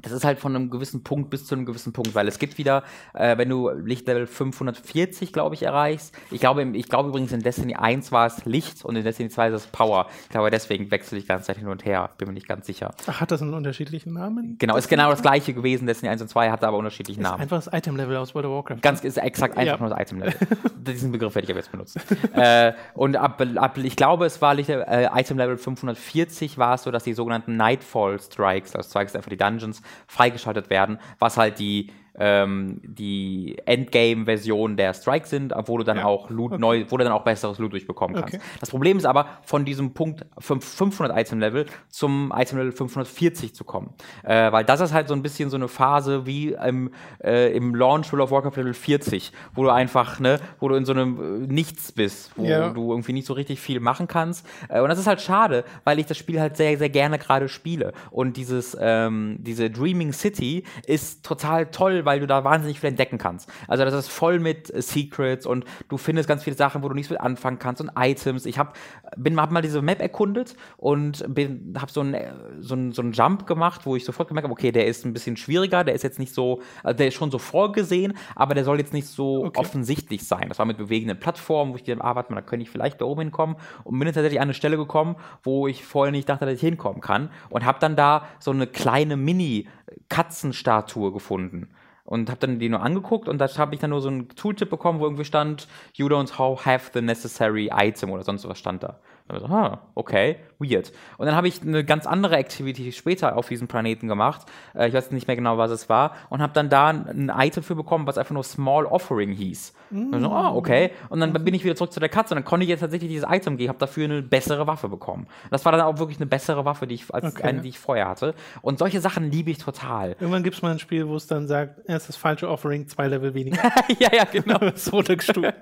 das 0.00 0.12
ist 0.12 0.24
halt 0.24 0.38
von 0.38 0.54
einem 0.54 0.70
gewissen 0.70 1.02
Punkt 1.02 1.28
bis 1.28 1.44
zu 1.46 1.54
einem 1.56 1.66
gewissen 1.66 1.92
Punkt, 1.92 2.14
weil 2.14 2.28
es 2.28 2.38
gibt 2.38 2.56
wieder, 2.56 2.84
äh, 3.14 3.36
wenn 3.36 3.48
du 3.48 3.68
Lichtlevel 3.70 4.28
540, 4.28 5.32
glaube 5.32 5.56
ich, 5.56 5.64
erreichst. 5.64 6.14
Ich 6.30 6.38
glaube, 6.40 6.62
ich 6.62 6.88
glaube 6.88 7.08
übrigens 7.08 7.32
in 7.32 7.40
Destiny 7.42 7.74
1 7.74 8.12
war 8.12 8.26
es 8.26 8.44
Licht 8.44 8.84
und 8.84 8.94
in 8.94 9.02
Destiny 9.02 9.28
2 9.28 9.48
ist 9.48 9.54
es 9.54 9.66
Power. 9.66 10.06
Ich 10.24 10.28
glaube, 10.28 10.50
deswegen 10.50 10.90
wechsle 10.92 11.18
ich 11.18 11.24
die 11.24 11.28
ganze 11.28 11.46
Zeit 11.46 11.56
hin 11.58 11.66
und 11.66 11.84
her. 11.84 12.10
Bin 12.16 12.28
mir 12.28 12.34
nicht 12.34 12.46
ganz 12.46 12.66
sicher. 12.66 12.94
Ach, 13.08 13.20
hat 13.20 13.30
das 13.32 13.42
einen 13.42 13.54
unterschiedlichen 13.54 14.12
Namen? 14.12 14.56
Genau, 14.58 14.76
ist 14.76 14.88
genau 14.88 15.10
das 15.10 15.20
gleiche 15.22 15.52
gewesen. 15.52 15.86
Destiny 15.86 16.10
1 16.10 16.22
und 16.22 16.28
2 16.28 16.50
hatte 16.50 16.68
aber 16.68 16.76
unterschiedliche 16.78 17.20
Ist 17.20 17.24
Namen. 17.26 17.40
einfach 17.42 17.56
das 17.62 17.72
Item-Level 17.72 18.16
aus 18.18 18.34
World 18.36 18.46
of 18.46 18.52
Warcraft. 18.52 18.80
Ganz 18.82 19.02
ist 19.02 19.18
exakt 19.18 19.56
einfach 19.56 19.78
Ja. 19.80 19.80
nur 19.80 19.90
das 19.90 20.00
Item-Level. 20.00 20.34
Diesen 20.76 21.10
Begriff 21.10 21.34
werde 21.34 21.44
ich 21.46 21.50
aber 21.50 21.58
jetzt 21.58 21.72
benutzen. 21.72 22.00
äh, 22.34 22.72
und 22.94 23.16
ab, 23.16 23.42
ab, 23.56 23.76
ich 23.78 23.96
glaube, 23.96 24.26
es 24.26 24.40
war 24.40 24.54
Licht- 24.54 24.68
äh, 24.70 25.08
Item-Level 25.12 25.56
540 25.58 26.56
war 26.56 26.74
es 26.76 26.84
so, 26.84 26.90
dass 26.92 27.02
die 27.02 27.14
sogenannten 27.14 27.56
Nightfall-Strikes, 27.56 28.76
also 28.76 28.88
Strikes 28.88 29.16
einfach 29.16 29.30
die 29.30 29.36
Dungeons, 29.36 29.82
freigeschaltet 30.06 30.70
werden, 30.70 30.98
was 31.18 31.36
halt 31.36 31.58
die 31.58 31.90
ähm, 32.18 32.80
die 32.84 33.56
Endgame-Version 33.66 34.76
der 34.76 34.94
Strikes 34.94 35.30
sind, 35.30 35.52
wo 35.66 35.78
du 35.78 35.84
dann 35.84 35.98
Ja. 35.98 36.04
auch 36.04 36.30
Loot 36.30 36.58
neu, 36.58 36.84
wo 36.88 36.96
du 36.96 37.04
dann 37.04 37.12
auch 37.12 37.24
besseres 37.24 37.58
Loot 37.58 37.72
durchbekommen 37.72 38.16
kannst. 38.16 38.34
Okay. 38.34 38.44
Das 38.60 38.70
Problem 38.70 38.96
ist 38.98 39.04
aber, 39.04 39.26
von 39.42 39.64
diesem 39.64 39.94
Punkt 39.94 40.24
5 40.38 40.64
500 40.64 41.16
Item-Level 41.18 41.66
zum 41.88 42.32
Item-Level 42.34 42.72
540 42.72 43.54
zu 43.54 43.64
kommen. 43.64 43.94
Äh, 44.24 44.50
weil 44.52 44.64
das 44.64 44.80
ist 44.80 44.92
halt 44.92 45.08
so 45.08 45.14
ein 45.14 45.22
bisschen 45.22 45.50
so 45.50 45.56
eine 45.56 45.68
Phase 45.68 46.26
wie 46.26 46.52
im, 46.52 46.90
äh, 47.22 47.54
im 47.56 47.74
Launch 47.74 48.12
World 48.12 48.24
of 48.24 48.30
Warcraft 48.30 48.56
Level 48.56 48.74
40, 48.74 49.32
wo 49.54 49.62
du 49.64 49.70
einfach, 49.70 50.20
ne, 50.20 50.38
wo 50.60 50.68
du 50.68 50.74
in 50.74 50.84
so 50.84 50.92
einem 50.92 51.44
äh, 51.44 51.46
Nichts 51.52 51.92
bist, 51.92 52.32
wo 52.36 52.44
Ja. 52.44 52.70
du 52.70 52.90
irgendwie 52.92 53.12
nicht 53.12 53.26
so 53.26 53.32
richtig 53.34 53.60
viel 53.60 53.80
machen 53.80 54.06
kannst. 54.08 54.46
Äh, 54.68 54.80
und 54.80 54.88
das 54.88 54.98
ist 54.98 55.06
halt 55.06 55.20
schade, 55.20 55.64
weil 55.84 55.98
ich 55.98 56.06
das 56.06 56.16
Spiel 56.16 56.40
halt 56.40 56.56
sehr, 56.56 56.76
sehr 56.78 56.90
gerne 56.90 57.18
gerade 57.18 57.48
spiele. 57.48 57.92
Und 58.10 58.36
dieses, 58.36 58.76
ähm, 58.80 59.36
diese 59.40 59.70
Dreaming 59.70 60.12
City 60.12 60.64
ist 60.86 61.24
total 61.24 61.66
toll, 61.66 62.04
weil 62.08 62.20
du 62.20 62.26
da 62.26 62.42
wahnsinnig 62.42 62.80
viel 62.80 62.88
entdecken 62.88 63.18
kannst. 63.18 63.50
Also 63.68 63.84
das 63.84 63.92
ist 63.94 64.08
voll 64.08 64.38
mit 64.40 64.72
äh, 64.74 64.80
Secrets 64.80 65.44
und 65.46 65.64
du 65.90 65.98
findest 65.98 66.26
ganz 66.28 66.42
viele 66.42 66.56
Sachen, 66.56 66.82
wo 66.82 66.88
du 66.88 66.94
nichts 66.94 67.10
mit 67.10 67.20
anfangen 67.20 67.58
kannst 67.58 67.82
und 67.82 67.90
Items. 67.98 68.46
Ich 68.46 68.58
hab, 68.58 68.76
bin 69.16 69.38
hab 69.38 69.50
mal 69.50 69.60
diese 69.62 69.82
Map 69.82 70.00
erkundet 70.00 70.56
und 70.78 71.22
bin, 71.34 71.74
hab 71.78 71.90
so 71.90 72.00
einen 72.00 72.14
äh, 72.14 72.32
so 72.60 72.76
so 72.92 73.02
einen 73.02 73.12
Jump 73.12 73.46
gemacht, 73.46 73.84
wo 73.84 73.94
ich 73.96 74.04
sofort 74.04 74.28
gemerkt 74.28 74.44
habe, 74.44 74.52
okay, 74.52 74.72
der 74.72 74.86
ist 74.86 75.04
ein 75.04 75.12
bisschen 75.12 75.36
schwieriger, 75.36 75.84
der 75.84 75.94
ist 75.94 76.02
jetzt 76.02 76.18
nicht 76.18 76.32
so, 76.34 76.62
also 76.82 76.96
der 76.96 77.08
ist 77.08 77.14
schon 77.14 77.30
so 77.30 77.38
vorgesehen, 77.38 78.14
aber 78.34 78.54
der 78.54 78.64
soll 78.64 78.78
jetzt 78.78 78.92
nicht 78.94 79.06
so 79.06 79.44
Okay. 79.44 79.60
offensichtlich 79.60 80.26
sein. 80.26 80.48
Das 80.48 80.58
war 80.58 80.66
mit 80.66 80.78
bewegenden 80.78 81.18
Plattformen, 81.20 81.72
wo 81.72 81.76
ich 81.76 81.84
dachte, 81.84 82.02
ah, 82.02 82.14
warte 82.16 82.32
mal, 82.32 82.40
da 82.40 82.46
könnte 82.46 82.62
ich 82.64 82.70
vielleicht 82.70 83.00
da 83.00 83.04
oben 83.04 83.20
hinkommen 83.22 83.56
und 83.84 83.98
bin 83.98 84.06
dann 84.06 84.14
tatsächlich 84.14 84.40
an 84.40 84.46
eine 84.48 84.54
Stelle 84.54 84.76
gekommen, 84.76 85.16
wo 85.42 85.66
ich 85.68 85.84
vorher 85.84 86.12
nicht 86.12 86.28
dachte, 86.28 86.44
dass 86.46 86.54
ich 86.54 86.60
hinkommen 86.60 87.00
kann 87.00 87.30
und 87.50 87.64
habe 87.64 87.78
dann 87.80 87.96
da 87.96 88.26
so 88.38 88.50
eine 88.50 88.66
kleine 88.66 89.16
Mini-Katzenstatue 89.16 91.12
gefunden 91.12 91.68
und 92.08 92.30
habe 92.30 92.40
dann 92.40 92.58
die 92.58 92.70
nur 92.70 92.80
angeguckt 92.80 93.28
und 93.28 93.36
da 93.36 93.48
habe 93.58 93.74
ich 93.74 93.80
dann 93.82 93.90
nur 93.90 94.00
so 94.00 94.08
einen 94.08 94.28
Tooltip 94.30 94.70
bekommen, 94.70 94.98
wo 94.98 95.04
irgendwie 95.04 95.26
stand, 95.26 95.68
you 95.92 96.06
don't 96.06 96.38
have 96.64 96.90
the 96.94 97.02
necessary 97.02 97.70
item 97.70 98.10
oder 98.10 98.22
sonst 98.24 98.48
was 98.48 98.58
stand 98.58 98.82
da. 98.82 98.98
Dann 99.28 99.40
so, 99.40 99.46
ah, 99.46 99.78
okay, 99.94 100.36
weird. 100.58 100.92
Und 101.18 101.26
dann 101.26 101.34
habe 101.34 101.48
ich 101.48 101.62
eine 101.62 101.84
ganz 101.84 102.06
andere 102.06 102.36
Activity 102.36 102.92
später 102.92 103.36
auf 103.36 103.48
diesem 103.48 103.68
Planeten 103.68 104.08
gemacht. 104.08 104.46
Äh, 104.74 104.88
ich 104.88 104.94
weiß 104.94 105.10
nicht 105.10 105.26
mehr 105.26 105.36
genau, 105.36 105.58
was 105.58 105.70
es 105.70 105.88
war. 105.88 106.12
Und 106.30 106.42
habe 106.42 106.52
dann 106.52 106.68
da 106.68 106.88
ein 106.88 107.32
Item 107.36 107.62
für 107.62 107.74
bekommen, 107.74 108.06
was 108.06 108.18
einfach 108.18 108.34
nur 108.34 108.44
Small 108.44 108.86
Offering 108.86 109.32
hieß. 109.32 109.74
Und 109.90 110.12
dann 110.12 110.20
so, 110.22 110.30
ah, 110.30 110.52
okay. 110.54 110.90
Und 111.08 111.20
dann 111.20 111.32
bin 111.32 111.54
ich 111.54 111.64
wieder 111.64 111.74
zurück 111.76 111.92
zu 111.92 112.00
der 112.00 112.08
Katze 112.08 112.34
und 112.34 112.36
dann 112.36 112.44
konnte 112.44 112.64
ich 112.64 112.70
jetzt 112.70 112.80
tatsächlich 112.80 113.10
dieses 113.10 113.28
Item 113.28 113.56
geben, 113.56 113.68
habe 113.68 113.78
dafür 113.78 114.04
eine 114.04 114.22
bessere 114.22 114.66
Waffe 114.66 114.88
bekommen. 114.88 115.26
Das 115.50 115.64
war 115.64 115.72
dann 115.72 115.80
auch 115.80 115.98
wirklich 115.98 116.18
eine 116.18 116.26
bessere 116.26 116.64
Waffe, 116.64 116.86
die 116.86 116.96
ich, 116.96 117.14
als 117.14 117.24
Okay. 117.28 117.42
eine, 117.42 117.60
die 117.60 117.68
ich 117.70 117.78
vorher 117.78 118.08
hatte. 118.08 118.34
Und 118.62 118.78
solche 118.78 119.00
Sachen 119.00 119.30
liebe 119.30 119.50
ich 119.50 119.58
total. 119.58 120.10
Irgendwann 120.20 120.42
gibt 120.42 120.56
es 120.56 120.62
mal 120.62 120.72
ein 120.72 120.78
Spiel, 120.78 121.08
wo 121.08 121.16
es 121.16 121.26
dann 121.26 121.46
sagt, 121.46 121.80
er 121.86 121.96
ist 121.96 122.08
das 122.08 122.16
falsche 122.16 122.48
Offering, 122.48 122.88
zwei 122.88 123.06
Level 123.08 123.34
weniger. 123.34 123.58
ja, 123.98 124.08
ja, 124.12 124.24
genau. 124.24 124.58
das 124.60 124.86
ist 124.86 124.92
runtergestuft. 124.92 125.54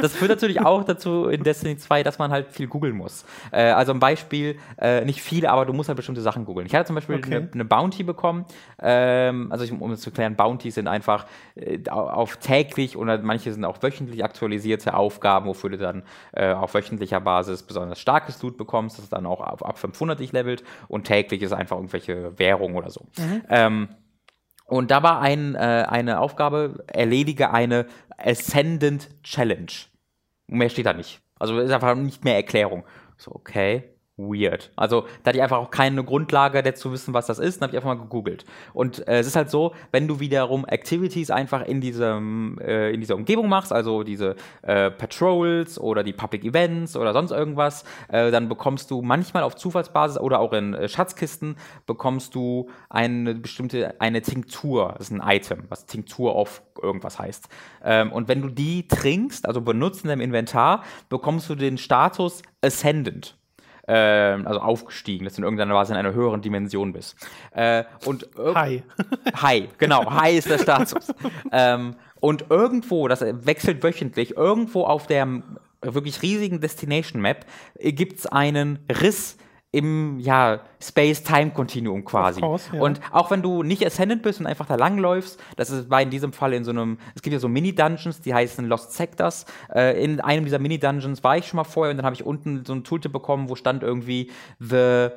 Das 0.00 0.14
führt 0.14 0.30
natürlich 0.30 0.60
auch 0.60 0.84
dazu 0.84 1.26
in 1.26 1.42
Destiny 1.42 1.76
2, 1.76 2.02
dass 2.02 2.18
man 2.18 2.30
halt 2.30 2.48
viel 2.52 2.66
googeln 2.66 2.96
muss. 2.96 3.11
Äh, 3.52 3.62
also 3.70 3.92
ein 3.92 4.00
Beispiel, 4.00 4.58
äh, 4.78 5.04
nicht 5.04 5.22
viele, 5.22 5.50
aber 5.50 5.64
du 5.66 5.72
musst 5.72 5.88
halt 5.88 5.96
bestimmte 5.96 6.20
Sachen 6.22 6.44
googeln. 6.44 6.66
Ich 6.66 6.74
hatte 6.74 6.86
zum 6.86 6.94
Beispiel 6.96 7.16
Okay. 7.16 7.36
eine, 7.36 7.48
eine 7.52 7.64
Bounty 7.64 8.02
bekommen. 8.02 8.44
Ähm, 8.80 9.50
also 9.52 9.64
ich, 9.64 9.72
um 9.72 9.90
es 9.92 10.00
zu 10.00 10.10
klären, 10.10 10.36
Bounties 10.36 10.74
sind 10.76 10.88
einfach 10.88 11.26
äh, 11.54 11.78
au- 11.90 12.08
auf 12.08 12.36
täglich 12.38 12.96
oder 12.96 13.18
manche 13.22 13.52
sind 13.52 13.64
auch 13.64 13.82
wöchentlich 13.82 14.24
aktualisierte 14.24 14.94
Aufgaben, 14.94 15.46
wofür 15.46 15.70
du 15.70 15.78
dann 15.78 16.02
äh, 16.32 16.52
auf 16.52 16.74
wöchentlicher 16.74 17.20
Basis 17.20 17.62
besonders 17.62 17.98
starkes 18.00 18.42
Loot 18.42 18.56
bekommst, 18.56 18.98
das 18.98 19.08
dann 19.08 19.26
auch 19.26 19.40
ab, 19.40 19.62
ab 19.64 19.78
500 19.78 20.18
dich 20.18 20.32
levelt 20.32 20.64
und 20.88 21.04
täglich 21.04 21.42
ist 21.42 21.52
einfach 21.52 21.76
irgendwelche 21.76 22.38
Währung 22.38 22.74
oder 22.76 22.90
so. 22.90 23.06
Ähm, 23.48 23.88
Und 24.66 24.90
da 24.90 25.02
war 25.02 25.20
ein, 25.20 25.54
äh, 25.54 25.58
eine 25.88 26.18
Aufgabe, 26.20 26.84
erledige 26.86 27.50
eine 27.52 27.86
Ascendant 28.16 29.08
Challenge. 29.22 29.72
Mehr 30.46 30.68
steht 30.70 30.86
da 30.86 30.92
nicht. 30.92 31.20
Also 31.38 31.58
ist 31.58 31.70
einfach 31.72 31.94
nicht 31.94 32.24
mehr 32.24 32.36
Erklärung. 32.36 32.84
So, 33.22 33.30
okay 33.36 33.91
weird. 34.16 34.70
Also 34.76 35.06
da 35.22 35.28
hatte 35.28 35.38
ich 35.38 35.42
einfach 35.42 35.58
auch 35.58 35.70
keine 35.70 36.04
Grundlage 36.04 36.62
dazu 36.62 36.92
wissen, 36.92 37.14
was 37.14 37.26
das 37.26 37.38
ist, 37.38 37.60
dann 37.60 37.68
habe 37.68 37.76
ich 37.76 37.82
einfach 37.82 37.96
mal 37.96 38.02
gegoogelt. 38.02 38.44
Und 38.74 39.06
äh, 39.08 39.18
es 39.18 39.26
ist 39.26 39.36
halt 39.36 39.50
so, 39.50 39.74
wenn 39.90 40.06
du 40.06 40.20
wiederum 40.20 40.66
Activities 40.66 41.30
einfach 41.30 41.62
in 41.62 41.80
diesem 41.80 42.58
äh, 42.60 42.90
in 42.90 43.00
dieser 43.00 43.16
Umgebung 43.16 43.48
machst, 43.48 43.72
also 43.72 44.02
diese 44.02 44.36
äh, 44.62 44.90
Patrols 44.90 45.78
oder 45.78 46.04
die 46.04 46.12
Public 46.12 46.44
Events 46.44 46.96
oder 46.96 47.12
sonst 47.12 47.30
irgendwas, 47.30 47.84
äh, 48.08 48.30
dann 48.30 48.48
bekommst 48.48 48.90
du 48.90 49.00
manchmal 49.00 49.42
auf 49.42 49.56
Zufallsbasis 49.56 50.18
oder 50.18 50.40
auch 50.40 50.52
in 50.52 50.74
äh, 50.74 50.88
Schatzkisten 50.88 51.56
bekommst 51.86 52.34
du 52.34 52.68
eine 52.90 53.34
bestimmte 53.34 54.00
eine 54.00 54.20
Tinktur, 54.20 54.94
das 54.98 55.10
ist 55.10 55.12
ein 55.12 55.22
Item, 55.24 55.64
was 55.70 55.86
Tinktur 55.86 56.36
of 56.36 56.62
irgendwas 56.82 57.18
heißt. 57.18 57.48
Ähm, 57.82 58.12
und 58.12 58.28
wenn 58.28 58.42
du 58.42 58.48
die 58.48 58.88
trinkst, 58.88 59.46
also 59.46 59.62
benutzt 59.62 60.04
in 60.04 60.08
deinem 60.08 60.20
Inventar, 60.20 60.84
bekommst 61.08 61.48
du 61.48 61.54
den 61.54 61.78
Status 61.78 62.42
Ascendant 62.60 63.36
ähm, 63.88 64.46
also 64.46 64.60
aufgestiegen, 64.60 65.24
dass 65.24 65.34
du 65.34 65.40
in 65.40 65.44
irgendeiner 65.44 65.74
Weise 65.74 65.92
in 65.92 65.98
einer 65.98 66.14
höheren 66.14 66.40
Dimension 66.40 66.92
bist. 66.92 67.16
Äh, 67.52 67.84
und 68.04 68.28
Hi. 68.36 68.82
Hi, 69.34 69.68
genau, 69.78 70.10
Hi 70.10 70.36
ist 70.36 70.48
der 70.48 70.58
Status. 70.58 71.12
ähm, 71.52 71.96
und 72.20 72.46
irgendwo, 72.50 73.08
das 73.08 73.22
wechselt 73.22 73.82
wöchentlich, 73.82 74.36
irgendwo 74.36 74.84
auf 74.84 75.06
der 75.06 75.42
wirklich 75.82 76.22
riesigen 76.22 76.60
Destination 76.60 77.20
Map 77.20 77.44
äh, 77.74 77.92
gibt 77.92 78.20
es 78.20 78.26
einen 78.26 78.78
Riss 78.88 79.36
im 79.72 80.20
ja, 80.20 80.60
Space-Time-Kontinuum 80.82 82.04
quasi. 82.04 82.42
Course, 82.42 82.68
ja. 82.74 82.80
Und 82.82 83.00
auch 83.10 83.30
wenn 83.30 83.40
du 83.40 83.62
nicht 83.62 83.84
Ascendant 83.84 84.22
bist 84.22 84.38
und 84.38 84.46
einfach 84.46 84.66
da 84.66 84.74
langläufst, 84.74 85.40
das 85.56 85.70
ist, 85.70 85.88
war 85.88 86.02
in 86.02 86.10
diesem 86.10 86.34
Fall 86.34 86.52
in 86.52 86.62
so 86.62 86.70
einem, 86.70 86.98
es 87.14 87.22
gibt 87.22 87.32
ja 87.32 87.40
so 87.40 87.48
Mini-Dungeons, 87.48 88.20
die 88.20 88.34
heißen 88.34 88.66
Lost 88.66 88.92
Sectors. 88.92 89.46
Äh, 89.74 90.02
in 90.04 90.20
einem 90.20 90.44
dieser 90.44 90.58
Mini-Dungeons 90.58 91.24
war 91.24 91.38
ich 91.38 91.46
schon 91.46 91.56
mal 91.56 91.64
vorher 91.64 91.90
und 91.90 91.96
dann 91.96 92.04
habe 92.04 92.14
ich 92.14 92.24
unten 92.24 92.66
so 92.66 92.74
ein 92.74 92.84
Tooltip 92.84 93.12
bekommen, 93.12 93.48
wo 93.48 93.54
stand 93.54 93.82
irgendwie 93.82 94.30
The, 94.58 95.08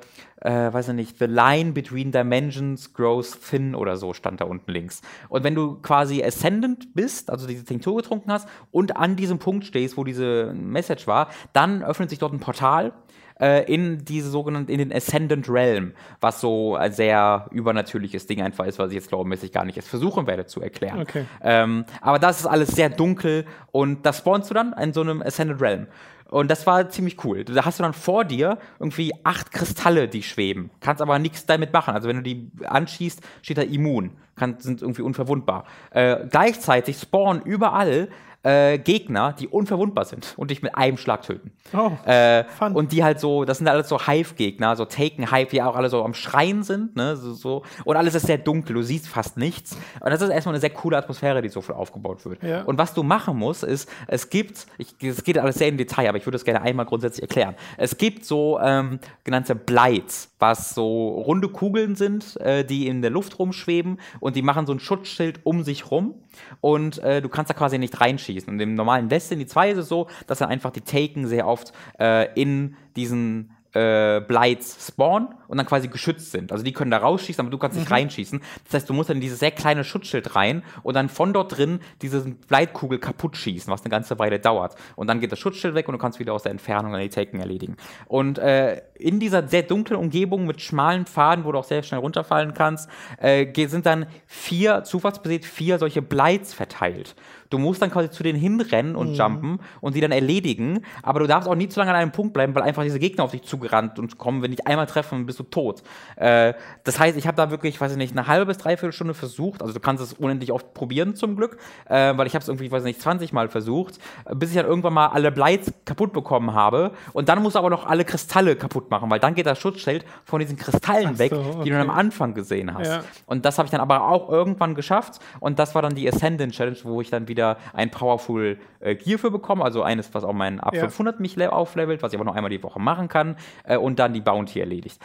äh, 0.46 0.72
weiß 0.72 0.90
ich 0.90 0.94
nicht, 0.94 1.20
The 1.20 1.26
Line 1.26 1.72
Between 1.72 2.12
Dimensions 2.12 2.94
Grows 2.94 3.40
Thin 3.40 3.76
oder 3.76 3.98
so 3.98 4.14
stand 4.14 4.42
da 4.42 4.46
unten 4.46 4.72
links. 4.72 5.02
Und 5.30 5.44
wenn 5.44 5.56
du 5.56 5.76
quasi 5.82 6.24
Ascendant 6.24 6.94
bist, 6.94 7.30
also 7.30 7.48
diese 7.48 7.66
Tinktur 7.66 7.98
getrunken 7.98 8.32
hast 8.32 8.48
und 8.72 8.96
an 8.96 9.16
diesem 9.16 9.40
Punkt 9.40 9.66
stehst, 9.66 9.98
wo 9.98 10.04
diese 10.04 10.54
Message 10.54 11.08
war, 11.08 11.30
dann 11.54 11.84
öffnet 11.84 12.10
sich 12.10 12.20
dort 12.20 12.34
ein 12.34 12.40
Portal 12.40 12.94
äh, 13.40 13.72
in 13.72 14.06
diese 14.06 14.30
sogenannten, 14.30 14.72
in 14.72 14.78
den 14.78 14.94
Ascendant 14.94 15.50
Realm, 15.50 15.94
was 16.22 16.40
so 16.40 16.76
ein 16.76 16.92
sehr 16.92 17.48
übernatürliches 17.52 18.28
Ding 18.28 18.42
einfach 18.42 18.66
ist, 18.66 18.80
was 18.80 18.90
ich 18.90 18.96
jetzt 18.96 19.10
glaubenmäßig 19.10 19.52
gar 19.52 19.66
nicht 19.66 19.78
erst 19.78 19.90
versuchen 19.90 20.28
werde 20.28 20.46
zu 20.46 20.62
erklären. 20.62 21.02
Okay. 21.02 21.26
Ähm, 21.42 21.86
aber 22.02 22.20
das 22.20 22.40
ist 22.40 22.46
alles 22.46 22.70
sehr 22.70 22.90
dunkel 22.90 23.46
und 23.72 24.06
das 24.06 24.20
spawnst 24.20 24.50
du 24.50 24.54
dann 24.54 24.74
in 24.74 24.94
so 24.94 25.02
einem 25.02 25.22
Ascendant 25.22 25.62
Realm. 25.62 25.88
Und 26.30 26.50
das 26.50 26.66
war 26.66 26.90
ziemlich 26.90 27.24
cool. 27.24 27.44
Da 27.44 27.66
hast 27.66 27.80
du 27.80 27.84
dann 27.84 27.94
vor 27.94 28.26
dir 28.26 28.58
irgendwie 28.80 29.14
acht 29.24 29.52
Kristalle, 29.52 30.08
die 30.08 30.24
schweben. 30.24 30.72
Kannst 30.80 31.02
aber 31.02 31.20
nichts 31.20 31.46
damit 31.46 31.72
machen. 31.72 31.94
Also 31.94 32.08
wenn 32.08 32.18
du 32.18 32.24
die 32.24 32.50
anschießt, 32.66 33.22
steht 33.42 33.58
da 33.58 33.62
immun. 33.62 34.12
Kann, 34.36 34.60
sind 34.60 34.82
irgendwie 34.82 35.04
unverwundbar. 35.04 35.66
Äh, 35.92 36.28
gleichzeitig 36.30 37.00
spawnen 37.00 37.42
überall 37.44 38.10
äh, 38.46 38.78
Gegner, 38.78 39.34
die 39.34 39.48
unverwundbar 39.48 40.06
sind 40.06 40.36
und 40.38 40.52
dich 40.52 40.62
mit 40.62 40.76
einem 40.76 40.98
Schlag 40.98 41.24
töten. 41.24 41.52
Oh, 41.74 41.92
äh, 42.06 42.44
fun. 42.44 42.74
und 42.74 42.92
die 42.92 43.04
halt 43.04 43.20
so, 43.20 43.44
das 43.44 43.58
sind 43.58 43.68
alles 43.68 43.90
so 43.90 44.00
Hive-Gegner, 44.00 44.76
so 44.76 44.86
Taken-Hive, 44.86 45.50
die 45.50 45.64
auch 45.64 45.76
alle 45.76 45.90
so 45.90 46.04
am 46.04 46.14
Schreien 46.14 46.62
sind, 46.62 46.96
ne, 46.96 47.16
so, 47.16 47.34
so. 47.34 47.64
Und 47.86 47.98
alles 47.98 48.14
ist 48.14 48.28
sehr 48.28 48.38
dunkel, 48.38 48.76
du 48.76 48.84
siehst 48.84 49.08
fast 49.08 49.38
nichts. 49.38 49.76
Und 50.00 50.12
das 50.12 50.22
ist 50.22 50.30
erstmal 50.30 50.54
eine 50.54 50.62
sehr 50.62 50.70
coole 50.70 50.96
Atmosphäre, 50.98 51.42
die 51.42 51.50
so 51.50 51.62
viel 51.62 51.74
aufgebaut 51.74 52.24
wird. 52.26 52.44
Ja. 52.44 52.62
Und 52.62 52.78
was 52.78 52.94
du 52.94 53.02
machen 53.02 53.36
musst, 53.36 53.64
ist, 53.64 53.90
es 54.08 54.30
gibt, 54.30 54.68
es 55.02 55.24
geht 55.24 55.40
alles 55.40 55.56
sehr 55.56 55.68
in 55.68 55.78
Detail, 55.78 56.08
aber 56.08 56.20
ich 56.20 56.26
würde 56.28 56.38
es 56.38 56.46
gerne 56.46 56.62
einmal 56.62 56.86
grundsätzlich 56.86 57.24
erklären. 57.24 57.56
Es 57.78 57.98
gibt 57.98 58.26
so 58.26 58.60
ähm, 58.62 59.00
genannte 59.24 59.56
Blights, 59.56 60.35
was 60.46 60.76
so 60.76 61.08
runde 61.10 61.50
Kugeln 61.50 61.96
sind, 61.96 62.40
äh, 62.40 62.64
die 62.64 62.88
in 62.88 63.02
der 63.02 63.10
Luft 63.10 63.40
rumschweben 63.40 64.00
und 64.20 64.36
die 64.36 64.44
machen 64.44 64.68
so 64.68 64.74
ein 64.74 64.80
Schutzschild 64.80 65.40
um 65.44 65.64
sich 65.64 65.90
rum 65.90 66.14
und 66.62 67.00
äh, 67.00 67.22
du 67.22 67.30
kannst 67.30 67.50
da 67.50 67.56
quasi 67.56 67.80
nicht 67.80 68.00
reinschießen. 68.00 68.54
Und 68.54 68.60
im 68.60 68.76
normalen 68.76 69.10
Destiny 69.10 69.48
2 69.48 69.72
ist 69.72 69.78
es 69.80 69.90
so, 69.90 70.08
dass 70.28 70.40
dann 70.40 70.50
einfach 70.50 70.72
die 70.72 70.82
Taken 70.82 71.28
sehr 71.28 71.48
oft 71.48 71.74
äh, 72.00 72.32
in 72.40 72.76
diesen 72.96 73.55
äh, 73.76 74.22
Blights 74.26 74.88
spawnen 74.88 75.30
und 75.48 75.58
dann 75.58 75.66
quasi 75.66 75.88
geschützt 75.88 76.32
sind. 76.32 76.52
Also 76.52 76.64
die 76.64 76.72
können 76.72 76.92
da 76.92 76.98
rausschießen, 76.98 77.42
aber 77.42 77.52
du 77.52 77.58
kannst 77.58 77.78
nicht 77.78 77.92
reinschießen. 77.92 78.42
Das 78.66 78.74
heißt, 78.74 78.90
du 78.90 78.94
musst 78.94 79.10
dann 79.10 79.18
in 79.18 79.22
dieses 79.22 79.40
sehr 79.40 79.52
kleine 79.52 79.84
Schutzschild 79.84 80.36
rein 80.36 80.64
und 80.84 80.96
dann 80.96 81.10
von 81.10 81.34
dort 81.34 81.58
drin 81.58 81.80
diese 82.02 82.22
Bleitkugel 82.22 83.00
kaputt 83.00 83.38
schießen, 83.38 83.72
was 83.72 83.82
eine 83.82 83.90
ganze 83.90 84.18
Weile 84.18 84.40
dauert. 84.40 84.76
Und 84.96 85.08
dann 85.08 85.20
geht 85.20 85.32
das 85.32 85.40
Schutzschild 85.40 85.76
weg 85.76 85.88
und 85.88 85.94
du 85.94 86.00
kannst 86.00 86.20
wieder 86.20 86.34
aus 86.34 86.44
der 86.44 86.52
Entfernung 86.52 86.94
dann 86.94 87.02
die 87.02 87.10
Taken 87.10 87.40
erledigen. 87.40 87.76
Und 88.08 88.38
äh, 88.38 88.82
in 88.96 89.20
dieser 89.20 89.48
sehr 89.48 89.64
dunklen 89.64 90.00
Umgebung 90.00 90.46
mit 90.46 90.62
schmalen 90.62 91.06
Pfaden, 91.06 91.44
wo 91.44 91.52
du 91.52 91.60
auch 91.60 91.66
sehr 91.66 91.84
schnell 91.84 92.00
runterfallen 92.00 92.54
kannst, 92.54 92.90
äh, 93.18 93.68
sind 93.68 93.86
dann 93.86 94.06
vier, 94.26 94.84
zufallsbasiert 94.84 95.46
vier 95.46 95.80
solche 95.80 96.02
Blights 96.02 96.54
verteilt. 96.54 97.16
Du 97.50 97.58
musst 97.58 97.82
dann 97.82 97.92
quasi 97.92 98.10
zu 98.10 98.24
denen 98.24 98.40
hinrennen 98.40 98.96
und 98.96 99.14
jumpen 99.16 99.60
und 99.82 99.96
die 99.96 100.02
dann 100.02 100.12
erledigen, 100.12 100.82
aber 101.04 101.20
du 101.20 101.28
darfst 101.28 101.48
auch 101.48 101.56
nie 101.56 101.68
zu 101.68 101.80
lange 101.80 101.92
an 101.92 101.98
einem 101.98 102.12
Punkt 102.12 102.34
bleiben, 102.34 102.56
weil 102.56 102.64
einfach 102.64 102.84
diese 102.84 103.00
Gegner 103.00 103.24
auf 103.24 103.32
dich 103.32 103.44
zugerannt 103.44 104.00
und 104.00 104.18
kommen, 104.18 104.42
wenn 104.42 104.52
dich 104.52 104.66
einmal 104.68 104.86
treffen, 104.86 105.26
bist 105.26 105.40
du 105.40 105.44
tot. 105.44 105.84
Äh, 106.16 106.54
das 106.84 107.00
heißt, 107.00 107.18
ich 107.18 107.28
habe 107.28 107.38
da 107.38 107.52
wirklich, 107.52 107.80
weiß 107.80 107.92
ich 107.92 107.98
nicht, 107.98 108.18
eine 108.18 108.28
halbe 108.28 108.46
bis 108.46 108.58
dreiviertel 108.58 108.94
Stunde 108.94 109.14
versucht, 109.14 109.62
also 109.62 109.74
du 109.74 109.80
kannst 109.80 110.04
es 110.04 110.14
unendlich 110.14 110.52
oft 110.52 110.74
probieren 110.74 111.16
zum 111.16 111.36
Glück, 111.36 111.58
äh, 111.86 112.18
weil 112.18 112.28
ich 112.28 112.34
habe 112.34 112.42
es 112.42 112.48
irgendwie, 112.48 112.72
weiß 112.72 112.84
ich 112.84 112.88
nicht, 112.88 113.02
20 113.02 113.34
Mal 113.34 113.50
versucht, 113.50 114.00
bis 114.34 114.50
ich 114.50 114.56
dann 114.56 114.66
irgendwann 114.66 114.94
mal 114.94 115.08
alle 115.08 115.32
Blights 115.32 115.72
kaputt 115.86 116.14
bekommen 116.14 116.54
habe 116.54 116.92
und 117.14 117.30
dann 117.30 117.42
musst 117.42 117.56
du 117.56 117.60
aber 117.60 117.70
noch 117.70 117.86
alle 117.86 118.06
Kristalle 118.06 118.56
kaputt 118.56 118.90
machen, 118.90 119.10
weil 119.10 119.20
dann 119.20 119.36
geht 119.36 119.46
das 119.46 119.60
Schutzschild 119.60 120.06
von 120.24 120.40
diesen 120.40 120.58
Kristallen 120.58 121.12
Ach 121.14 121.20
weg, 121.20 121.32
so, 121.34 121.64
die 121.64 121.70
du 121.70 121.76
okay. 121.76 121.90
am 121.90 121.90
Anfang 121.90 122.34
gesehen 122.34 122.74
hast. 122.74 122.88
Ja. 122.88 123.04
Und 123.26 123.46
das 123.46 123.58
habe 123.58 123.66
ich 123.66 123.72
dann 123.72 123.82
aber 123.82 124.08
auch 124.08 124.30
irgendwann 124.30 124.76
geschafft. 124.76 125.20
Und 125.40 125.60
das 125.60 125.76
war 125.76 125.82
dann 125.82 125.96
die 125.96 126.08
Ascendant 126.08 126.54
Challenge, 126.54 126.78
wo 126.84 127.02
ich 127.02 127.10
dann 127.10 127.28
wieder 127.28 127.35
ein 127.74 127.92
Powerful 127.92 128.58
äh, 128.80 128.96
Gear 128.96 129.20
für 129.20 129.32
bekomme. 129.32 129.64
Also 129.64 129.84
eines, 129.84 130.14
was 130.14 130.24
auch 130.24 130.34
mein 130.34 130.60
Ab 130.60 130.74
Ja. 130.74 130.82
500 130.82 131.20
mich 131.20 131.36
le- 131.36 131.52
auflevelt, 131.52 132.02
was 132.04 132.14
ich 132.14 132.18
aber 132.18 132.26
noch 132.26 132.36
einmal 132.36 132.50
die 132.52 132.64
Woche 132.64 132.80
machen 132.80 133.08
kann. 133.08 133.36
Äh, 133.64 133.78
und 133.78 134.00
dann 134.00 134.14
die 134.14 134.22
Bounty 134.22 134.60
erledigt. 134.60 135.02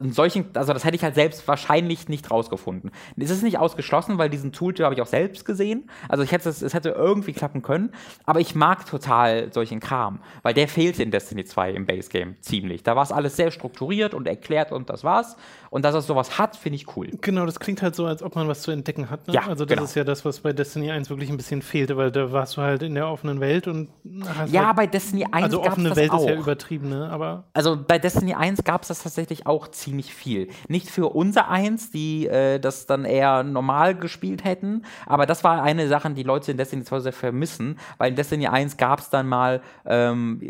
Solchen, 0.00 0.46
also 0.54 0.72
das 0.72 0.84
hätte 0.84 0.96
ich 0.96 1.04
halt 1.04 1.14
selbst 1.14 1.46
wahrscheinlich 1.46 2.08
nicht 2.08 2.28
rausgefunden. 2.28 2.90
Es 3.16 3.30
ist 3.30 3.44
nicht 3.44 3.60
ausgeschlossen, 3.60 4.18
weil 4.18 4.28
diesen 4.28 4.50
Tool 4.50 4.74
habe 4.80 4.92
ich 4.92 5.00
auch 5.00 5.06
selbst 5.06 5.44
gesehen. 5.44 5.88
Also 6.08 6.24
ich 6.24 6.32
hätte 6.32 6.48
es, 6.48 6.62
es 6.62 6.74
hätte 6.74 6.88
irgendwie 6.88 7.32
klappen 7.32 7.62
können. 7.62 7.92
Aber 8.26 8.40
ich 8.40 8.56
mag 8.56 8.86
total 8.86 9.52
solchen 9.52 9.78
Kram, 9.78 10.18
weil 10.42 10.52
der 10.52 10.66
fehlte 10.66 11.04
in 11.04 11.12
Destiny 11.12 11.44
2 11.44 11.70
im 11.70 11.86
Base 11.86 12.08
Game 12.10 12.34
ziemlich. 12.40 12.82
Da 12.82 12.96
war 12.96 13.04
es 13.04 13.12
alles 13.12 13.36
sehr 13.36 13.52
strukturiert 13.52 14.14
und 14.14 14.26
erklärt 14.26 14.72
und 14.72 14.90
das 14.90 15.04
war's. 15.04 15.36
Und 15.74 15.84
dass 15.84 15.92
es 15.96 16.06
sowas 16.06 16.38
hat, 16.38 16.54
finde 16.54 16.76
ich 16.76 16.96
cool. 16.96 17.08
Genau, 17.20 17.46
das 17.46 17.58
klingt 17.58 17.82
halt 17.82 17.96
so, 17.96 18.06
als 18.06 18.22
ob 18.22 18.36
man 18.36 18.46
was 18.46 18.62
zu 18.62 18.70
entdecken 18.70 19.10
hat. 19.10 19.26
Ne? 19.26 19.34
Ja, 19.34 19.48
also 19.48 19.64
das 19.64 19.74
genau. 19.74 19.82
ist 19.82 19.96
ja 19.96 20.04
das, 20.04 20.24
was 20.24 20.38
bei 20.38 20.52
Destiny 20.52 20.92
1 20.92 21.10
wirklich 21.10 21.30
ein 21.30 21.36
bisschen 21.36 21.62
fehlte, 21.62 21.96
weil 21.96 22.12
da 22.12 22.30
warst 22.30 22.56
du 22.56 22.62
halt 22.62 22.84
in 22.84 22.94
der 22.94 23.08
offenen 23.08 23.40
Welt 23.40 23.66
und 23.66 23.88
hast 24.38 24.52
Ja, 24.52 24.68
halt, 24.68 24.76
bei 24.76 24.86
Destiny 24.86 25.24
1 25.28 25.42
also 25.42 25.64
offene 25.64 25.96
Welt 25.96 26.12
auch. 26.12 26.20
ist 26.20 26.28
ja 26.28 26.36
übertrieben, 26.36 26.90
ne? 26.90 27.10
Aber 27.10 27.42
Also 27.54 27.76
bei 27.76 27.98
Destiny 27.98 28.34
1 28.34 28.62
gab 28.62 28.82
es 28.82 28.88
das 28.88 29.02
tatsächlich 29.02 29.48
auch 29.48 29.66
ziemlich 29.66 30.14
viel. 30.14 30.46
Nicht 30.68 30.88
für 30.90 31.08
unser 31.08 31.48
Eins, 31.48 31.90
die 31.90 32.28
äh, 32.28 32.60
das 32.60 32.86
dann 32.86 33.04
eher 33.04 33.42
normal 33.42 33.96
gespielt 33.96 34.44
hätten, 34.44 34.84
aber 35.06 35.26
das 35.26 35.42
war 35.42 35.60
eine 35.60 35.88
Sache, 35.88 36.08
die 36.10 36.22
Leute 36.22 36.52
in 36.52 36.56
Destiny 36.56 36.84
2 36.84 37.00
sehr 37.00 37.12
vermissen, 37.12 37.80
weil 37.98 38.10
in 38.10 38.14
Destiny 38.14 38.46
1 38.46 38.76
gab 38.76 39.00
es 39.00 39.10
dann 39.10 39.26
mal, 39.26 39.60
ähm, 39.86 40.40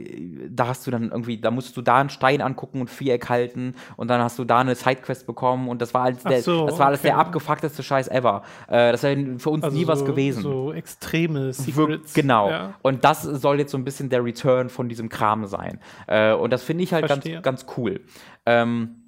da 0.50 0.66
hast 0.66 0.86
du 0.86 0.90
dann 0.90 1.04
irgendwie, 1.04 1.40
da 1.40 1.50
musst 1.50 1.78
du 1.78 1.80
da 1.80 1.96
einen 1.96 2.10
Stein 2.10 2.42
angucken 2.42 2.82
und 2.82 2.90
Viereck 2.90 3.30
halten 3.30 3.74
und 3.96 4.08
dann 4.08 4.20
hast 4.20 4.38
du 4.38 4.44
da 4.44 4.58
eine 4.58 4.74
Sidequest 4.74 5.13
bekommen 5.22 5.68
und 5.68 5.80
das 5.80 5.94
war 5.94 6.04
alles, 6.04 6.22
der, 6.24 6.42
so, 6.42 6.66
das 6.66 6.78
war 6.78 6.86
alles 6.86 7.00
okay. 7.00 7.08
der 7.08 7.18
abgefuckteste 7.18 7.82
Scheiß 7.82 8.08
ever. 8.08 8.42
Äh, 8.66 8.90
das 8.90 9.02
wäre 9.04 9.38
für 9.38 9.50
uns 9.50 9.62
also 9.62 9.76
nie 9.76 9.84
so, 9.84 9.88
was 9.88 10.04
gewesen. 10.04 10.42
So 10.42 10.72
extreme 10.72 11.52
Secrets. 11.52 12.14
Genau. 12.14 12.50
Ja. 12.50 12.74
Und 12.82 13.04
das 13.04 13.22
soll 13.22 13.58
jetzt 13.58 13.70
so 13.70 13.78
ein 13.78 13.84
bisschen 13.84 14.08
der 14.08 14.24
Return 14.24 14.68
von 14.68 14.88
diesem 14.88 15.08
Kram 15.08 15.46
sein. 15.46 15.78
Äh, 16.06 16.32
und 16.32 16.52
das 16.52 16.62
finde 16.62 16.82
ich 16.82 16.92
halt 16.92 17.06
ganz, 17.06 17.22
Verstehe. 17.22 17.42
ganz 17.42 17.66
cool. 17.76 18.00
Ähm, 18.46 19.03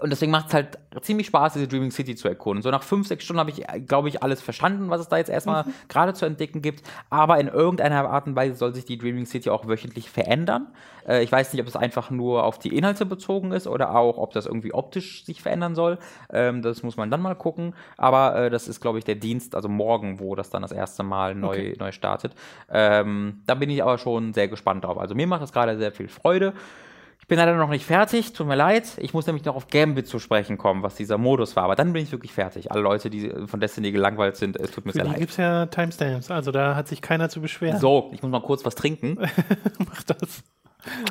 und 0.00 0.08
deswegen 0.08 0.32
macht 0.32 0.48
es 0.48 0.54
halt 0.54 0.78
ziemlich 1.02 1.26
Spaß, 1.26 1.52
diese 1.52 1.68
Dreaming 1.68 1.90
City 1.90 2.14
zu 2.14 2.26
erkunden. 2.26 2.62
So 2.62 2.70
nach 2.70 2.82
fünf, 2.82 3.06
sechs 3.08 3.24
Stunden 3.24 3.40
habe 3.40 3.50
ich, 3.50 3.62
glaube 3.86 4.08
ich, 4.08 4.22
alles 4.22 4.40
verstanden, 4.40 4.88
was 4.88 5.02
es 5.02 5.08
da 5.08 5.18
jetzt 5.18 5.28
erstmal 5.28 5.64
Mhm. 5.64 5.74
gerade 5.88 6.14
zu 6.14 6.24
entdecken 6.24 6.62
gibt. 6.62 6.82
Aber 7.10 7.38
in 7.38 7.48
irgendeiner 7.48 8.08
Art 8.08 8.26
und 8.26 8.34
Weise 8.34 8.54
soll 8.54 8.74
sich 8.74 8.86
die 8.86 8.96
Dreaming 8.96 9.26
City 9.26 9.50
auch 9.50 9.68
wöchentlich 9.68 10.08
verändern. 10.08 10.68
Äh, 11.06 11.22
ich 11.22 11.30
weiß 11.30 11.52
nicht, 11.52 11.60
ob 11.60 11.68
es 11.68 11.76
einfach 11.76 12.10
nur 12.10 12.44
auf 12.44 12.58
die 12.58 12.74
Inhalte 12.74 13.04
bezogen 13.04 13.52
ist 13.52 13.66
oder 13.66 13.94
auch, 13.94 14.16
ob 14.16 14.32
das 14.32 14.46
irgendwie 14.46 14.72
optisch 14.72 15.26
sich 15.26 15.42
verändern 15.42 15.74
soll. 15.74 15.98
Ähm, 16.32 16.62
das 16.62 16.82
muss 16.82 16.96
man 16.96 17.10
dann 17.10 17.20
mal 17.20 17.34
gucken. 17.34 17.74
Aber 17.98 18.34
äh, 18.36 18.50
das 18.50 18.68
ist, 18.68 18.80
glaube 18.80 18.98
ich, 18.98 19.04
der 19.04 19.16
Dienst, 19.16 19.54
also 19.54 19.68
morgen, 19.68 20.20
wo 20.20 20.34
das 20.34 20.48
dann 20.48 20.62
das 20.62 20.72
erste 20.72 21.02
Mal 21.02 21.34
neu, 21.34 21.48
Okay. 21.52 21.76
neu 21.78 21.92
startet. 21.92 22.32
Ähm, 22.70 23.42
da 23.46 23.54
bin 23.54 23.68
ich 23.68 23.82
aber 23.82 23.98
schon 23.98 24.32
sehr 24.32 24.48
gespannt 24.48 24.84
drauf. 24.84 24.96
Also 24.96 25.14
mir 25.14 25.26
macht 25.26 25.42
das 25.42 25.52
gerade 25.52 25.76
sehr 25.76 25.92
viel 25.92 26.08
Freude. 26.08 26.54
Ich 27.22 27.28
bin 27.28 27.38
leider 27.38 27.54
noch 27.54 27.70
nicht 27.70 27.86
fertig, 27.86 28.32
tut 28.32 28.48
mir 28.48 28.56
leid. 28.56 28.98
Ich 28.98 29.14
muss 29.14 29.26
nämlich 29.26 29.44
noch 29.44 29.54
auf 29.54 29.68
Gambit 29.68 30.08
zu 30.08 30.18
sprechen 30.18 30.58
kommen, 30.58 30.82
was 30.82 30.96
dieser 30.96 31.18
Modus 31.18 31.54
war. 31.54 31.62
Aber 31.62 31.76
dann 31.76 31.92
bin 31.92 32.02
ich 32.02 32.10
wirklich 32.10 32.32
fertig. 32.32 32.72
Alle 32.72 32.82
Leute, 32.82 33.10
die 33.10 33.32
von 33.46 33.60
Destiny 33.60 33.92
gelangweilt 33.92 34.36
sind, 34.36 34.56
es 34.56 34.72
tut 34.72 34.84
mir 34.86 34.92
Für 34.92 34.98
sehr 34.98 35.04
leid. 35.06 35.18
gibt 35.18 35.30
es 35.30 35.36
ja 35.36 35.66
Timestamps, 35.66 36.32
also 36.32 36.50
da 36.50 36.74
hat 36.74 36.88
sich 36.88 37.00
keiner 37.00 37.28
zu 37.28 37.40
beschweren. 37.40 37.78
So, 37.78 38.10
ich 38.12 38.22
muss 38.22 38.30
mal 38.32 38.42
kurz 38.42 38.64
was 38.64 38.74
trinken. 38.74 39.18
Mach 39.78 40.02
das. 40.02 40.42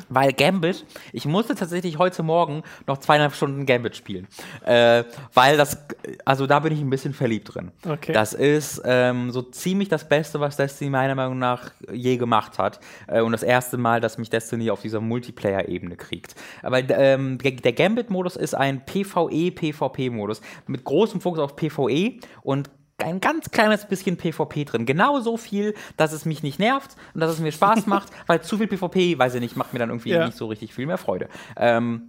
Weil 0.08 0.32
Gambit, 0.32 0.84
ich 1.12 1.24
musste 1.24 1.54
tatsächlich 1.54 1.98
heute 1.98 2.22
Morgen 2.22 2.62
noch 2.86 2.98
zweieinhalb 2.98 3.34
Stunden 3.34 3.66
Gambit 3.66 3.96
spielen. 3.96 4.28
Äh, 4.64 5.04
weil 5.32 5.56
das, 5.56 5.78
also 6.24 6.46
da 6.46 6.60
bin 6.60 6.72
ich 6.72 6.80
ein 6.80 6.90
bisschen 6.90 7.14
verliebt 7.14 7.54
drin. 7.54 7.72
Okay. 7.86 8.12
Das 8.12 8.34
ist 8.34 8.82
ähm, 8.84 9.30
so 9.30 9.42
ziemlich 9.42 9.88
das 9.88 10.08
Beste, 10.08 10.40
was 10.40 10.56
Destiny 10.56 10.90
meiner 10.90 11.14
Meinung 11.14 11.38
nach 11.38 11.70
je 11.90 12.16
gemacht 12.16 12.58
hat. 12.58 12.80
Äh, 13.06 13.22
und 13.22 13.32
das 13.32 13.42
erste 13.42 13.78
Mal, 13.78 14.00
dass 14.00 14.18
mich 14.18 14.30
Destiny 14.30 14.70
auf 14.70 14.82
dieser 14.82 15.00
Multiplayer-Ebene 15.00 15.96
kriegt. 15.96 16.34
Aber 16.62 16.78
ähm, 16.90 17.38
der 17.38 17.72
der 17.72 17.72
Gambit-Modus 17.72 18.36
ist 18.36 18.54
ein 18.54 18.84
PvE-PvP-Modus 18.84 20.40
mit 20.66 20.84
großem 20.84 21.20
Fokus 21.20 21.40
auf 21.40 21.56
PvE 21.56 22.18
und 22.42 22.70
ein 23.02 23.20
ganz 23.20 23.50
kleines 23.50 23.86
bisschen 23.86 24.16
PvP 24.16 24.64
drin. 24.64 24.86
Genau 24.86 25.20
so 25.20 25.36
viel, 25.36 25.74
dass 25.96 26.12
es 26.12 26.24
mich 26.24 26.42
nicht 26.42 26.58
nervt 26.58 26.96
und 27.14 27.20
dass 27.20 27.30
es 27.30 27.40
mir 27.40 27.52
Spaß 27.52 27.86
macht, 27.86 28.08
weil 28.26 28.40
zu 28.42 28.58
viel 28.58 28.66
PvP, 28.66 29.18
weiß 29.18 29.34
ich 29.34 29.40
nicht, 29.40 29.56
macht 29.56 29.72
mir 29.72 29.78
dann 29.78 29.90
irgendwie 29.90 30.10
Ja. 30.10 30.26
nicht 30.26 30.36
so 30.36 30.46
richtig 30.46 30.74
viel 30.74 30.86
mehr 30.86 30.98
Freude. 30.98 31.28
Ähm, 31.56 32.08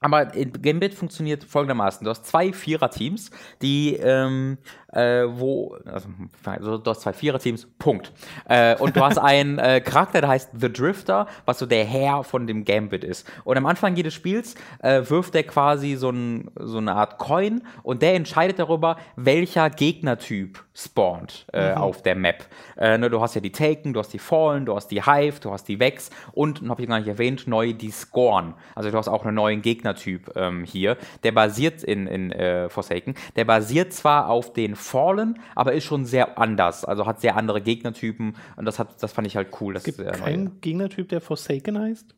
aber 0.00 0.32
in 0.34 0.52
Gambit 0.62 0.94
funktioniert 0.94 1.42
folgendermaßen. 1.42 2.04
Du 2.04 2.10
hast 2.10 2.24
zwei 2.24 2.52
Vierer-Teams, 2.52 3.30
die, 3.62 3.94
ähm, 3.94 4.58
äh, 4.92 5.24
wo, 5.28 5.76
also, 5.84 6.08
also 6.44 6.78
du 6.78 6.90
hast 6.90 7.02
zwei 7.02 7.12
Vierer-Teams, 7.12 7.66
Punkt. 7.78 8.12
Äh, 8.48 8.76
und 8.76 8.96
du 8.96 9.04
hast 9.04 9.18
einen 9.18 9.58
äh, 9.58 9.80
Charakter, 9.80 10.20
der 10.20 10.30
heißt 10.30 10.50
The 10.58 10.72
Drifter, 10.72 11.26
was 11.44 11.58
so 11.58 11.66
der 11.66 11.84
Herr 11.84 12.24
von 12.24 12.46
dem 12.46 12.64
Gambit 12.64 13.04
ist. 13.04 13.30
Und 13.44 13.56
am 13.56 13.66
Anfang 13.66 13.96
jedes 13.96 14.14
Spiels 14.14 14.54
äh, 14.80 15.02
wirft 15.04 15.34
er 15.34 15.42
quasi 15.42 15.96
so, 15.96 16.10
ein, 16.10 16.50
so 16.58 16.78
eine 16.78 16.94
Art 16.94 17.18
Coin 17.18 17.62
und 17.82 18.02
der 18.02 18.14
entscheidet 18.14 18.58
darüber, 18.58 18.96
welcher 19.16 19.68
Gegnertyp 19.70 20.64
spawnt 20.74 21.46
äh, 21.52 21.72
auf 21.72 22.02
der 22.02 22.14
Map. 22.14 22.46
Äh, 22.76 22.98
ne, 22.98 23.10
du 23.10 23.20
hast 23.20 23.34
ja 23.34 23.40
die 23.40 23.50
Taken, 23.52 23.92
du 23.92 24.00
hast 24.00 24.12
die 24.12 24.20
Fallen, 24.20 24.64
du 24.64 24.76
hast 24.76 24.88
die 24.88 25.02
Hive, 25.02 25.40
du 25.40 25.50
hast 25.50 25.64
die 25.68 25.80
Vex 25.80 26.10
und, 26.32 26.66
habe 26.68 26.82
ich 26.82 26.88
gar 26.88 26.98
nicht 26.98 27.08
erwähnt, 27.08 27.46
neu 27.46 27.72
die 27.72 27.90
Scorn. 27.90 28.54
Also 28.74 28.90
du 28.90 28.96
hast 28.96 29.08
auch 29.08 29.24
einen 29.24 29.34
neuen 29.34 29.60
Gegnertyp 29.60 30.30
ähm, 30.36 30.64
hier. 30.64 30.96
Der 31.24 31.32
basiert 31.32 31.82
in, 31.82 32.06
in 32.06 32.68
Forsaken. 32.68 33.14
Der 33.36 33.44
basiert 33.44 33.92
zwar 33.92 34.28
auf 34.28 34.52
den 34.52 34.76
Fallen, 34.78 35.38
aber 35.54 35.72
ist 35.72 35.84
schon 35.84 36.04
sehr 36.06 36.38
anders. 36.38 36.84
Also 36.84 37.06
hat 37.06 37.20
sehr 37.20 37.36
andere 37.36 37.60
Gegnertypen 37.60 38.36
und 38.56 38.64
das, 38.64 38.78
hat, 38.78 39.02
das 39.02 39.12
fand 39.12 39.26
ich 39.26 39.36
halt 39.36 39.48
cool. 39.60 39.74
Das 39.74 39.84
Gibt 39.84 39.98
ist 39.98 40.04
der 40.04 40.12
neue. 40.12 40.22
kein 40.22 40.60
Gegnertyp, 40.60 41.08
der 41.08 41.20
Forsaken 41.20 41.78
heißt? 41.78 42.14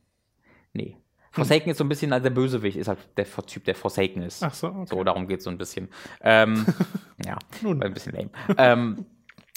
Nee. 0.73 0.97
Forsaken 1.33 1.71
ist 1.71 1.79
so 1.79 1.85
ein 1.85 1.89
bisschen, 1.89 2.13
also 2.13 2.25
der 2.25 2.31
Bösewicht 2.31 2.77
ist 2.77 2.89
halt 2.89 2.99
der 3.17 3.27
Typ, 3.47 3.65
der 3.65 3.75
Forsaken 3.75 4.23
ist. 4.23 4.43
Ach 4.43 4.53
so, 4.53 4.69
okay. 4.69 4.87
So, 4.87 5.05
darum 5.05 5.29
geht 5.29 5.39
es 5.39 5.45
so 5.45 5.51
ein 5.51 5.59
bisschen. 5.59 5.89
Ähm, 6.21 6.67
ja, 7.25 7.39
Nun. 7.63 7.83
ein 7.83 7.95
bisschen 7.95 8.13
lame. 8.15 8.31
ähm, 8.59 9.07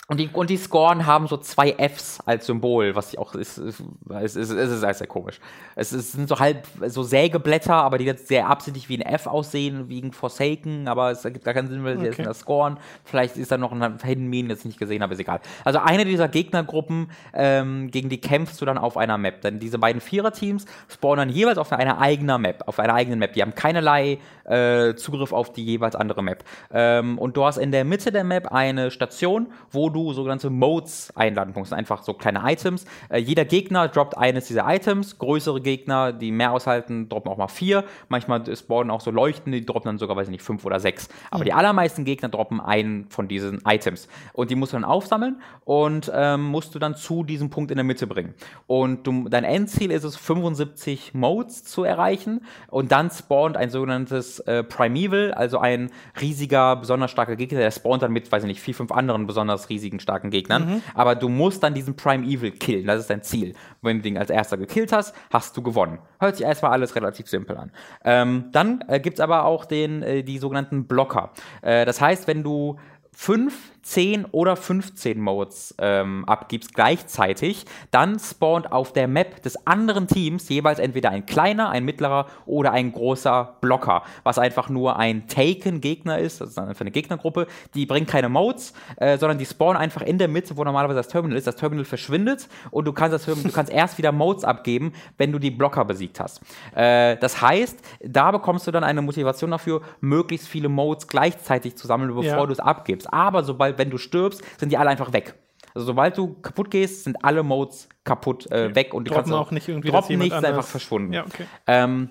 und 0.10 0.20
die, 0.20 0.28
und 0.28 0.50
die 0.50 0.58
Scorn 0.58 1.06
haben 1.06 1.28
so 1.28 1.38
zwei 1.38 1.72
Fs 1.72 2.20
als 2.26 2.46
Symbol, 2.46 2.94
was 2.94 3.14
ich 3.14 3.20
auch 3.20 3.36
ist, 3.36 3.58
ist, 3.58 3.80
ist, 3.80 4.36
ist, 4.36 4.50
ist, 4.52 4.84
ist 4.84 4.98
sehr 4.98 5.08
komisch. 5.08 5.40
Es, 5.78 5.94
ist, 5.94 6.12
sind 6.12 6.28
so 6.28 6.40
halb 6.40 6.68
so 6.88 7.04
Sägeblätter, 7.04 7.74
aber 7.76 7.98
die 7.98 8.04
jetzt 8.04 8.28
sehr 8.28 8.50
absichtlich 8.50 8.90
wie 8.90 8.98
ein 8.98 9.02
F 9.02 9.28
aussehen, 9.28 9.88
wegen 9.88 10.12
Forsaken, 10.12 10.90
aber 10.90 11.12
es 11.12 11.24
ergibt 11.24 11.46
gar 11.46 11.54
keinen 11.54 11.70
Sinn, 11.70 11.86
weil 11.86 11.98
Okay. 11.98 12.16
in 12.18 12.24
der 12.26 12.34
Scorn. 12.34 12.80
Vielleicht 13.06 13.38
ist 13.38 13.52
da 13.52 13.58
noch 13.58 13.72
ein 13.72 13.98
Hidden 14.04 14.28
Mean, 14.28 14.50
jetzt 14.50 14.66
nicht 14.66 14.78
gesehen 14.78 15.02
habe, 15.02 15.14
ist 15.14 15.22
egal. 15.22 15.40
Also 15.64 15.80
eine 15.80 16.04
dieser 16.04 16.28
Gegnergruppen, 16.28 17.10
ähm, 17.34 17.90
gegen 17.90 18.10
die 18.10 18.20
kämpfst 18.20 18.60
du 18.60 18.66
dann 18.66 18.78
auf 18.78 18.98
einer 18.98 19.18
Map. 19.18 19.40
Denn 19.42 19.60
diese 19.60 19.80
beiden 19.80 20.02
Viererteams 20.02 20.66
spawnen 20.90 21.30
jeweils 21.30 21.58
auf 21.58 21.72
einer 21.72 22.00
eigenen 22.02 22.42
Map, 22.42 22.64
auf 22.68 22.80
einer 22.80 22.94
eigenen 22.94 23.20
Map. 23.20 23.34
Die 23.34 23.42
haben 23.42 23.56
keinerlei 23.56 24.20
äh, 24.46 24.96
Zugriff 24.96 25.32
auf 25.32 25.54
die 25.54 25.64
jeweils 25.64 25.96
andere 25.96 26.24
Map. 26.24 26.44
Ähm, 26.72 27.18
und 27.18 27.38
du 27.38 27.46
hast 27.46 27.58
in 27.58 27.72
der 27.72 27.86
Mitte 27.86 28.12
der 28.12 28.24
Map 28.24 28.52
eine 28.52 28.92
Station, 28.92 29.48
wo 29.72 29.90
du 29.90 30.14
sogenannte 30.14 30.50
Modes 30.50 31.12
einladen 31.16 31.54
kannst. 31.54 31.74
Einfach 31.74 32.04
so 32.04 32.14
kleine 32.14 32.42
Items. 32.44 32.86
Äh, 33.10 33.20
jeder 33.20 33.46
Gegner 33.46 33.88
droppt 33.88 34.18
eines 34.18 34.48
dieser 34.48 34.66
Items. 34.68 35.18
Größere 35.18 35.62
Gegner, 35.62 36.14
die 36.14 36.32
mehr 36.32 36.52
aushalten, 36.52 37.10
droppen 37.10 37.32
auch 37.32 37.38
mal 37.38 37.48
vier. 37.48 37.84
Manchmal 38.10 38.44
spawnen 38.56 38.92
auch 38.92 39.02
so 39.02 39.12
Leuchten, 39.12 39.52
die 39.52 39.66
droppen 39.66 39.90
dann 39.90 39.98
sogar, 39.98 40.16
weiß 40.16 40.28
ich 40.28 40.32
nicht, 40.32 40.44
fünf 40.44 40.66
oder 40.66 40.80
sechs. 40.80 41.10
Aber 41.32 41.46
die 41.46 41.54
allermeisten 41.54 42.06
Gegner 42.06 42.30
droppen 42.30 42.60
einen 42.60 43.10
von 43.10 43.28
diesen 43.28 43.62
Items. 43.66 44.08
Und 44.34 44.52
die 44.52 44.56
musst 44.56 44.74
du 44.74 44.78
dann 44.78 44.86
aufsammeln 44.86 45.42
und 45.66 46.12
ähm, 46.14 46.44
musst 46.44 46.76
du 46.76 46.80
dann 46.80 46.96
zu 46.96 47.24
diesem 47.24 47.50
Punkt 47.50 47.72
in 47.72 47.78
der 47.78 47.84
Mitte 47.84 48.08
bringen. 48.08 48.34
Und 48.68 49.08
du, 49.08 49.30
dein 49.30 49.44
Endziel 49.44 49.92
ist 49.92 50.04
es, 50.04 50.16
75 50.16 51.14
Modes 51.14 51.64
zu 51.64 51.84
erreichen. 51.84 52.42
Und 52.68 52.92
dann 52.92 53.10
spawnt 53.10 53.58
ein 53.58 53.70
sogenanntes 53.70 54.33
äh, 54.40 54.64
Primeval, 54.64 55.34
also 55.34 55.60
ein 55.60 55.90
riesiger, 56.20 56.76
besonders 56.76 57.12
starker 57.12 57.36
Gegner. 57.36 57.60
Der 57.60 57.72
spawnt 57.72 58.04
dann 58.04 58.12
mit, 58.12 58.32
weiß 58.32 58.44
ich 58.44 58.48
nicht, 58.48 58.62
vier, 58.62 58.76
fünf 58.76 58.92
anderen 58.92 59.28
besonders 59.28 59.70
riesigen, 59.70 60.00
starken 60.00 60.30
Gegnern. 60.30 60.82
Aber 60.94 61.16
du 61.16 61.30
musst 61.30 61.64
dann 61.64 61.74
diesen 61.74 61.96
Primeval 61.96 62.52
killen. 62.52 62.88
Das 62.88 63.00
ist 63.00 63.10
dein 63.10 63.22
Ziel. 63.22 63.54
Wenn 63.82 63.98
du 63.98 64.04
den 64.04 64.18
als 64.18 64.30
erster 64.30 64.58
gekillt 64.58 64.92
hast, 64.92 65.16
hast 65.32 65.56
du 65.58 65.62
gewonnen. 65.62 66.00
Hört 66.20 66.38
sich 66.38 66.46
erstmal 66.46 66.72
alles 66.72 66.96
relativ 66.96 67.28
simpel 67.28 67.58
an. 67.58 67.72
Ähm, 68.04 68.46
dann 68.52 68.84
äh, 68.88 69.00
gibt 69.00 69.18
es 69.18 69.22
aber 69.22 69.46
auch 69.46 69.66
den, 69.66 70.04
äh, 70.04 70.24
die 70.24 70.38
sogenannten 70.38 70.86
Blocker. 70.86 71.32
Äh, 71.62 71.86
das 71.86 72.02
heißt, 72.02 72.28
wenn 72.28 72.44
du 72.44 72.78
fünf, 73.12 73.73
10 73.84 74.26
oder 74.32 74.56
15 74.56 75.20
Modes 75.20 75.76
ähm, 75.78 76.24
abgibst 76.26 76.74
gleichzeitig, 76.74 77.66
dann 77.92 78.18
spawnt 78.20 78.72
auf 78.72 78.94
der 78.94 79.08
Map 79.08 79.44
des 79.44 79.68
anderen 79.68 80.08
Teams 80.08 80.50
jeweils 80.50 80.80
entweder 80.80 81.10
ein 81.12 81.26
kleiner, 81.26 81.70
ein 81.70 81.84
mittlerer 81.86 82.28
oder 82.46 82.72
ein 82.72 82.92
großer 82.94 83.58
Blocker, 83.62 84.04
was 84.24 84.40
einfach 84.40 84.70
nur 84.70 84.98
ein 84.98 85.28
Taken-Gegner 85.28 86.18
ist, 86.20 86.42
das 86.42 86.50
ist 86.50 86.58
einfach 86.60 86.82
eine 86.82 86.92
Gegnergruppe, 86.92 87.48
die 87.76 87.86
bringt 87.86 88.08
keine 88.08 88.30
Modes, 88.30 88.74
äh, 88.98 89.18
sondern 89.18 89.38
die 89.38 89.46
spawnen 89.46 89.78
einfach 89.82 90.02
in 90.02 90.18
der 90.18 90.28
Mitte, 90.28 90.56
wo 90.58 90.64
normalerweise 90.64 90.98
das 90.98 91.08
Terminal 91.10 91.38
ist. 91.38 91.46
Das 91.48 91.56
Terminal 91.58 91.86
verschwindet 91.86 92.48
und 92.72 92.86
du 92.86 92.94
kannst, 92.94 93.14
das, 93.14 93.26
Terminal- 93.26 93.44
du 93.50 93.52
kannst 93.52 93.72
erst 93.72 93.98
wieder 93.98 94.12
Modes 94.12 94.44
abgeben, 94.44 94.94
wenn 95.18 95.32
du 95.32 95.40
die 95.40 95.52
Blocker 95.52 95.84
besiegt 95.86 96.20
hast. 96.20 96.42
Äh, 96.76 97.18
das 97.18 97.42
heißt, 97.42 97.80
da 98.02 98.32
bekommst 98.32 98.66
du 98.66 98.72
dann 98.72 98.84
eine 98.84 99.02
Motivation 99.02 99.52
dafür, 99.52 99.82
möglichst 100.00 100.48
viele 100.48 100.70
Modes 100.70 101.08
gleichzeitig 101.08 101.76
zu 101.76 101.86
sammeln, 101.88 102.10
bevor 102.16 102.24
Ja. 102.24 102.46
du 102.46 102.52
es 102.54 102.60
abgibst. 102.60 103.12
Aber 103.12 103.44
sobald, 103.44 103.73
wenn 103.78 103.90
du 103.90 103.98
stirbst, 103.98 104.42
sind 104.60 104.72
die 104.72 104.78
alle 104.78 104.90
einfach 104.90 105.14
weg. 105.14 105.36
Also 105.74 105.88
sobald 105.88 106.18
du 106.18 106.36
kaputt 106.42 106.70
gehst, 106.70 107.06
sind 107.06 107.24
alle 107.24 107.42
Modes 107.42 107.90
kaputt 108.04 108.50
äh, 108.52 108.76
weg 108.76 108.94
und 108.94 109.06
die 109.06 109.10
Droppen 109.10 109.32
kannst 109.32 109.48
auch 109.48 109.52
nicht 109.52 109.68
irgendwie, 109.68 109.90
droppen 109.90 110.20
nichts, 110.20 110.38
ist 110.38 110.46
einfach 110.46 110.66
verschwunden. 110.66 111.14
Ja, 111.14 111.26
okay. 111.26 111.46
Ähm, 111.66 112.10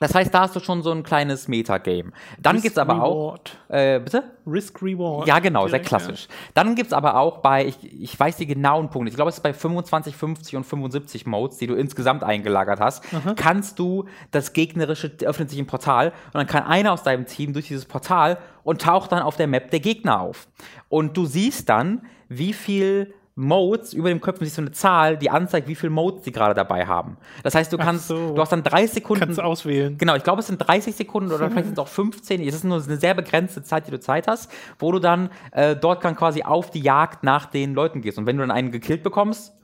das 0.00 0.14
heißt, 0.14 0.32
da 0.32 0.42
hast 0.42 0.54
du 0.54 0.60
schon 0.60 0.82
so 0.82 0.92
ein 0.92 1.02
kleines 1.02 1.48
Metagame. 1.48 2.12
Dann 2.38 2.56
Risk 2.56 2.62
gibt 2.62 2.76
es 2.76 2.78
aber 2.78 2.94
Reward. 2.94 3.58
auch. 3.68 3.74
Äh, 3.74 3.98
bitte? 3.98 4.22
Risk 4.46 4.80
Reward. 4.80 5.26
Ja, 5.26 5.40
genau, 5.40 5.66
sehr 5.66 5.80
klassisch. 5.80 6.28
Dann 6.54 6.76
gibt 6.76 6.88
es 6.88 6.92
aber 6.92 7.16
auch 7.16 7.38
bei, 7.38 7.66
ich, 7.66 8.02
ich 8.02 8.18
weiß 8.18 8.36
die 8.36 8.46
genauen 8.46 8.90
Punkte, 8.90 9.10
ich 9.10 9.16
glaube, 9.16 9.30
es 9.30 9.36
ist 9.38 9.42
bei 9.42 9.52
25, 9.52 10.14
50 10.14 10.56
und 10.56 10.64
75 10.64 11.26
Modes, 11.26 11.58
die 11.58 11.66
du 11.66 11.74
insgesamt 11.74 12.22
eingelagert 12.22 12.78
hast, 12.80 13.04
kannst 13.36 13.78
du 13.78 14.04
das 14.30 14.52
gegnerische, 14.52 15.10
öffnet 15.22 15.50
sich 15.50 15.58
ein 15.58 15.66
Portal 15.66 16.12
und 16.26 16.34
dann 16.34 16.46
kann 16.46 16.62
einer 16.62 16.92
aus 16.92 17.02
deinem 17.02 17.26
Team 17.26 17.52
durch 17.52 17.66
dieses 17.66 17.84
Portal 17.84 18.38
und 18.62 18.80
taucht 18.82 19.10
dann 19.10 19.22
auf 19.22 19.36
der 19.36 19.48
Map 19.48 19.70
der 19.70 19.80
Gegner 19.80 20.20
auf. 20.20 20.46
Und 20.88 21.16
du 21.16 21.26
siehst 21.26 21.68
dann, 21.68 22.02
wie 22.28 22.52
viel 22.52 23.14
Modes, 23.38 23.92
über 23.92 24.08
dem 24.08 24.20
Köpfen 24.20 24.44
siehst 24.44 24.58
du 24.58 24.62
eine 24.62 24.72
Zahl, 24.72 25.16
die 25.16 25.30
anzeigt, 25.30 25.68
wie 25.68 25.76
viele 25.76 25.90
Modes 25.90 26.22
die 26.22 26.32
gerade 26.32 26.54
dabei 26.54 26.86
haben. 26.86 27.16
Das 27.44 27.54
heißt, 27.54 27.72
du 27.72 27.78
kannst, 27.78 28.08
so. 28.08 28.34
du 28.34 28.40
hast 28.40 28.50
dann 28.50 28.64
30 28.64 28.88
Ja. 28.88 28.94
Sekunden. 28.94 29.20
Kannst 29.24 29.40
auswählen. 29.40 29.96
Genau, 29.96 30.16
ich 30.16 30.24
glaube, 30.24 30.40
es 30.40 30.48
sind 30.48 30.58
30 30.58 30.96
Sekunden 30.96 31.30
oder 31.30 31.48
vielleicht 31.48 31.66
sind 31.66 31.74
es 31.74 31.78
auch 31.78 31.88
15. 31.88 32.40
Es 32.46 32.54
ist 32.56 32.64
nur 32.64 32.82
eine 32.82 32.96
sehr 32.96 33.14
begrenzte 33.14 33.62
Zeit, 33.62 33.86
die 33.86 33.92
du 33.92 34.00
Zeit 34.00 34.26
hast, 34.26 34.50
wo 34.78 34.90
du 34.90 34.98
dann 34.98 35.30
äh, 35.52 35.76
dort 35.76 36.04
dann 36.04 36.16
quasi 36.16 36.42
auf 36.42 36.70
die 36.70 36.80
Jagd 36.80 37.22
nach 37.22 37.46
den 37.46 37.74
Leuten 37.74 38.02
gehst. 38.02 38.18
Und 38.18 38.26
wenn 38.26 38.36
du 38.36 38.42
dann 38.42 38.50
einen 38.50 38.72
gekillt 38.72 39.02
bekommst, 39.04 39.54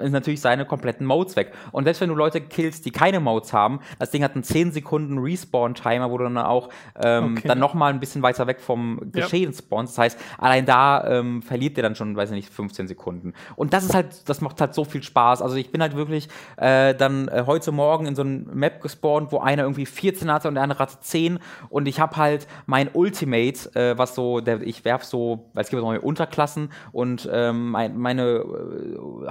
ist 0.00 0.12
natürlich 0.12 0.40
seine 0.40 0.64
kompletten 0.64 1.06
Modes 1.06 1.36
weg. 1.36 1.52
Und 1.72 1.84
selbst 1.84 2.00
wenn 2.00 2.08
du 2.08 2.14
Leute 2.14 2.40
killst, 2.40 2.84
die 2.86 2.90
keine 2.90 3.20
Modes 3.20 3.52
haben, 3.52 3.80
das 3.98 4.10
Ding 4.10 4.22
hat 4.22 4.34
einen 4.34 4.44
10 4.44 4.72
Sekunden 4.72 5.18
Respawn-Timer, 5.18 6.10
wo 6.10 6.18
du 6.18 6.24
dann 6.24 6.38
auch 6.38 6.68
ähm, 7.02 7.36
Okay. 7.36 7.48
dann 7.48 7.58
nochmal 7.58 7.92
ein 7.92 8.00
bisschen 8.00 8.22
weiter 8.22 8.46
weg 8.46 8.60
vom 8.60 9.00
Geschehen 9.12 9.52
spawnst. 9.52 9.94
Das 9.94 9.98
heißt, 9.98 10.18
allein 10.38 10.64
da 10.66 11.04
ähm, 11.06 11.42
verliert 11.42 11.76
ihr 11.76 11.82
dann 11.82 11.94
schon, 11.94 12.16
weiß 12.16 12.30
ich 12.30 12.36
nicht, 12.36 12.48
15 12.50 12.88
Sekunden. 12.88 13.32
Und 13.56 13.72
das 13.72 13.84
ist 13.84 13.94
halt, 13.94 14.28
das 14.28 14.40
macht 14.40 14.60
halt 14.60 14.74
so 14.74 14.84
viel 14.84 15.02
Spaß. 15.02 15.42
Also 15.42 15.56
ich 15.56 15.70
bin 15.72 15.80
halt 15.82 15.96
wirklich 15.96 16.28
äh, 16.56 16.94
dann 16.94 17.28
äh, 17.28 17.44
heute 17.46 17.72
Morgen 17.72 18.06
in 18.06 18.14
so 18.14 18.22
ein 18.22 18.48
Map 18.54 18.80
gespawnt, 18.80 19.32
wo 19.32 19.38
einer 19.38 19.62
irgendwie 19.62 19.86
14 19.86 20.30
hatte 20.32 20.48
und 20.48 20.54
der 20.54 20.62
andere 20.62 20.78
hatte 20.80 21.00
10. 21.00 21.38
Und 21.68 21.86
ich 21.88 22.00
habe 22.00 22.16
halt 22.16 22.46
mein 22.66 22.88
Ultimate, 22.92 23.74
äh, 23.74 23.98
was 23.98 24.14
so, 24.14 24.40
der, 24.40 24.62
ich 24.62 24.84
werf 24.84 25.04
so, 25.04 25.50
weil 25.54 25.64
es 25.64 25.70
gibt 25.70 25.80
so 25.80 25.86
neue 25.86 26.00
Unterklassen 26.00 26.70
und 26.92 27.28
ähm, 27.32 27.70
mein, 27.70 27.96
meine 27.98 28.22
äh, 28.22 29.30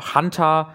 Hunter 0.63 0.73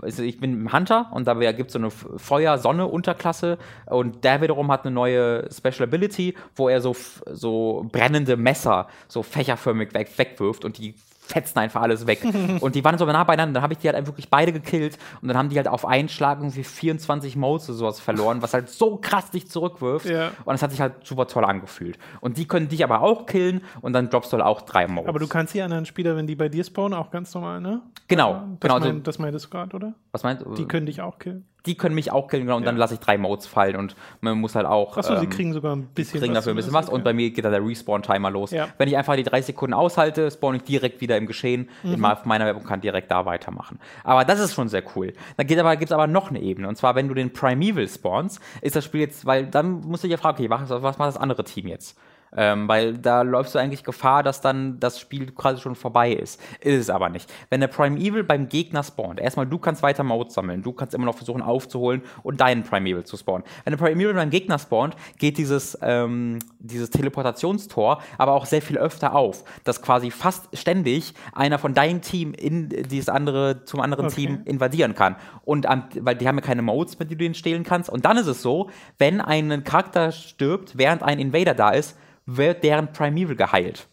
also 0.00 0.22
ich 0.22 0.38
bin 0.38 0.64
ein 0.64 0.72
Hunter 0.72 1.10
und 1.12 1.26
da 1.26 1.34
gibt 1.52 1.68
es 1.68 1.72
so 1.72 1.78
eine 1.78 1.90
Feuer-Sonne-Unterklasse 1.90 3.58
und 3.86 4.24
der 4.24 4.40
wiederum 4.42 4.70
hat 4.70 4.84
eine 4.84 4.94
neue 4.94 5.48
Special 5.50 5.84
Ability, 5.84 6.34
wo 6.56 6.68
er 6.68 6.80
so, 6.80 6.94
so 7.26 7.86
brennende 7.90 8.36
Messer 8.36 8.88
so 9.08 9.22
fächerförmig 9.22 9.94
weg, 9.94 10.10
wegwirft 10.16 10.64
und 10.64 10.78
die 10.78 10.94
fetzen 11.32 11.58
einfach 11.58 11.82
alles 11.82 12.06
weg. 12.06 12.22
und 12.60 12.74
die 12.74 12.84
waren 12.84 12.98
so 12.98 13.06
nah 13.06 13.24
beieinander, 13.24 13.54
dann 13.54 13.62
habe 13.62 13.72
ich 13.72 13.78
die 13.78 13.88
halt 13.88 14.06
wirklich 14.06 14.28
beide 14.28 14.52
gekillt 14.52 14.98
und 15.20 15.28
dann 15.28 15.36
haben 15.36 15.48
die 15.48 15.56
halt 15.56 15.68
auf 15.68 15.86
einen 15.86 16.08
Schlag 16.08 16.38
irgendwie 16.38 16.64
24 16.64 17.36
Modes 17.36 17.68
oder 17.68 17.78
sowas 17.78 18.00
verloren, 18.00 18.42
was 18.42 18.54
halt 18.54 18.68
so 18.68 18.96
krass 18.96 19.30
dich 19.30 19.48
zurückwirft. 19.48 20.06
Ja. 20.06 20.28
Und 20.44 20.52
das 20.52 20.62
hat 20.62 20.70
sich 20.70 20.80
halt 20.80 21.06
super 21.06 21.26
toll 21.26 21.44
angefühlt. 21.44 21.98
Und 22.20 22.36
die 22.36 22.46
können 22.46 22.68
dich 22.68 22.84
aber 22.84 23.00
auch 23.00 23.26
killen 23.26 23.62
und 23.80 23.92
dann 23.92 24.10
droppst 24.10 24.32
du 24.32 24.36
halt 24.36 24.46
auch 24.46 24.62
drei 24.62 24.86
Modes. 24.86 25.08
Aber 25.08 25.18
du 25.18 25.26
kannst 25.26 25.54
die 25.54 25.62
anderen 25.62 25.86
Spieler, 25.86 26.16
wenn 26.16 26.26
die 26.26 26.36
bei 26.36 26.48
dir 26.48 26.64
spawnen, 26.64 26.98
auch 26.98 27.10
ganz 27.10 27.34
normal, 27.34 27.60
ne? 27.60 27.80
Genau, 28.08 28.32
Das, 28.32 28.60
genau. 28.60 28.74
Also, 28.74 28.88
mein, 28.88 29.02
das 29.02 29.18
meintest 29.18 29.46
du 29.46 29.50
gerade, 29.50 29.76
oder? 29.76 29.94
was 30.12 30.22
meinst 30.22 30.44
du? 30.44 30.54
Die 30.54 30.66
können 30.66 30.86
dich 30.86 31.00
auch 31.00 31.18
killen. 31.18 31.46
Die 31.66 31.76
können 31.76 31.94
mich 31.94 32.10
auch 32.10 32.28
killen, 32.28 32.44
genau, 32.44 32.56
und 32.56 32.66
dann 32.66 32.74
Ja. 32.76 32.80
lasse 32.80 32.94
ich 32.94 33.00
drei 33.00 33.16
Modes 33.18 33.46
fallen 33.46 33.76
und 33.76 33.94
man 34.20 34.38
muss 34.40 34.54
halt 34.54 34.66
auch. 34.66 34.96
Achso, 34.96 35.16
sie 35.16 35.24
ähm, 35.24 35.30
kriegen 35.30 35.52
sogar 35.52 35.76
ein 35.76 35.86
bisschen 35.94 36.20
kriegen 36.20 36.34
dafür 36.34 36.52
ein 36.52 36.56
bisschen 36.56 36.72
was 36.72 36.86
zumindest, 36.86 36.92
und 36.92 37.04
bei 37.04 37.12
mir 37.12 37.30
geht 37.30 37.44
dann 37.44 37.52
der 37.52 37.64
Respawn-Timer 37.64 38.30
los. 38.30 38.50
Ja. 38.50 38.68
Wenn 38.78 38.88
ich 38.88 38.96
einfach 38.96 39.14
die 39.16 39.22
30 39.22 39.46
Sekunden 39.46 39.74
aushalte, 39.74 40.30
spawn 40.30 40.56
ich 40.56 40.62
direkt 40.64 41.00
wieder 41.00 41.16
im 41.16 41.26
Geschehen 41.26 41.68
Mhm. 41.82 41.94
in 41.94 42.00
meiner 42.00 42.46
Werbung 42.46 42.64
kann 42.64 42.80
direkt 42.80 43.10
da 43.10 43.24
weitermachen. 43.26 43.78
Aber 44.04 44.24
das 44.24 44.40
ist 44.40 44.54
schon 44.54 44.68
sehr 44.68 44.82
cool. 44.96 45.12
Dann 45.36 45.46
geht 45.46 45.58
aber, 45.58 45.76
gibt's 45.76 45.92
aber 45.92 46.06
noch 46.06 46.30
eine 46.30 46.40
Ebene 46.40 46.68
und 46.68 46.76
zwar, 46.76 46.94
wenn 46.94 47.08
du 47.08 47.14
den 47.14 47.32
Primeval 47.32 47.88
spawnst, 47.88 48.40
ist 48.60 48.74
das 48.76 48.84
Spiel 48.84 49.00
jetzt, 49.02 49.24
weil 49.26 49.46
dann 49.46 49.82
musst 49.82 50.02
du 50.04 50.08
dich 50.08 50.12
ja 50.16 50.18
fragen, 50.18 50.38
okay, 50.38 50.50
was, 50.50 50.68
was 50.70 50.98
macht 50.98 51.08
das 51.08 51.16
andere 51.16 51.44
Team 51.44 51.68
jetzt? 51.68 51.96
Ähm, 52.34 52.66
weil 52.68 52.96
da 52.96 53.22
läufst 53.22 53.54
du 53.54 53.58
eigentlich 53.58 53.84
Gefahr, 53.84 54.22
dass 54.22 54.40
dann 54.40 54.80
das 54.80 54.98
Spiel 54.98 55.32
quasi 55.32 55.60
schon 55.60 55.74
vorbei 55.74 56.12
ist. 56.12 56.40
Ist 56.60 56.80
es 56.80 56.90
aber 56.90 57.08
nicht. 57.08 57.30
Wenn 57.50 57.60
der 57.60 57.68
Primeval 57.68 58.24
beim 58.24 58.48
Gegner 58.48 58.82
spawnt, 58.82 59.20
erstmal 59.20 59.46
du 59.46 59.58
kannst 59.58 59.82
weiter 59.82 60.02
Modes 60.02 60.34
sammeln, 60.34 60.62
du 60.62 60.72
kannst 60.72 60.94
immer 60.94 61.04
noch 61.04 61.16
versuchen 61.16 61.42
aufzuholen 61.42 62.02
und 62.22 62.40
deinen 62.40 62.62
Primeval 62.62 63.04
zu 63.04 63.16
spawnen. 63.16 63.44
Wenn 63.64 63.76
der 63.76 63.84
Primeval 63.84 64.14
beim 64.14 64.30
Gegner 64.30 64.58
spawnt, 64.58 64.96
geht 65.18 65.36
dieses, 65.36 65.78
ähm, 65.82 66.38
dieses 66.58 66.90
Teleportationstor 66.90 68.02
aber 68.16 68.32
auch 68.32 68.46
sehr 68.46 68.62
viel 68.62 68.78
öfter 68.78 69.14
auf, 69.14 69.44
dass 69.64 69.82
quasi 69.82 70.10
fast 70.10 70.56
ständig 70.56 71.14
einer 71.34 71.58
von 71.58 71.74
deinem 71.74 72.00
Team 72.00 72.32
in 72.32 72.68
dieses 72.68 73.08
andere 73.08 73.64
zum 73.64 73.80
anderen 73.80 74.06
Okay. 74.06 74.14
Team 74.14 74.40
invadieren 74.46 74.94
kann. 74.94 75.16
Und 75.44 75.66
am, 75.66 75.84
weil 76.00 76.16
die 76.16 76.26
haben 76.26 76.36
ja 76.36 76.42
keine 76.42 76.62
Modes, 76.62 76.98
mit 76.98 77.10
denen 77.10 77.18
du 77.18 77.24
den 77.24 77.34
stehlen 77.34 77.62
kannst. 77.62 77.90
Und 77.90 78.04
dann 78.04 78.16
ist 78.16 78.26
es 78.26 78.42
so, 78.42 78.70
wenn 78.98 79.20
ein 79.20 79.64
Charakter 79.64 80.12
stirbt, 80.12 80.76
während 80.78 81.02
ein 81.02 81.18
Invader 81.18 81.54
da 81.54 81.70
ist, 81.70 81.96
wird 82.26 82.64
deren 82.64 82.92
Primeval 82.92 83.36
geheilt. 83.36 83.88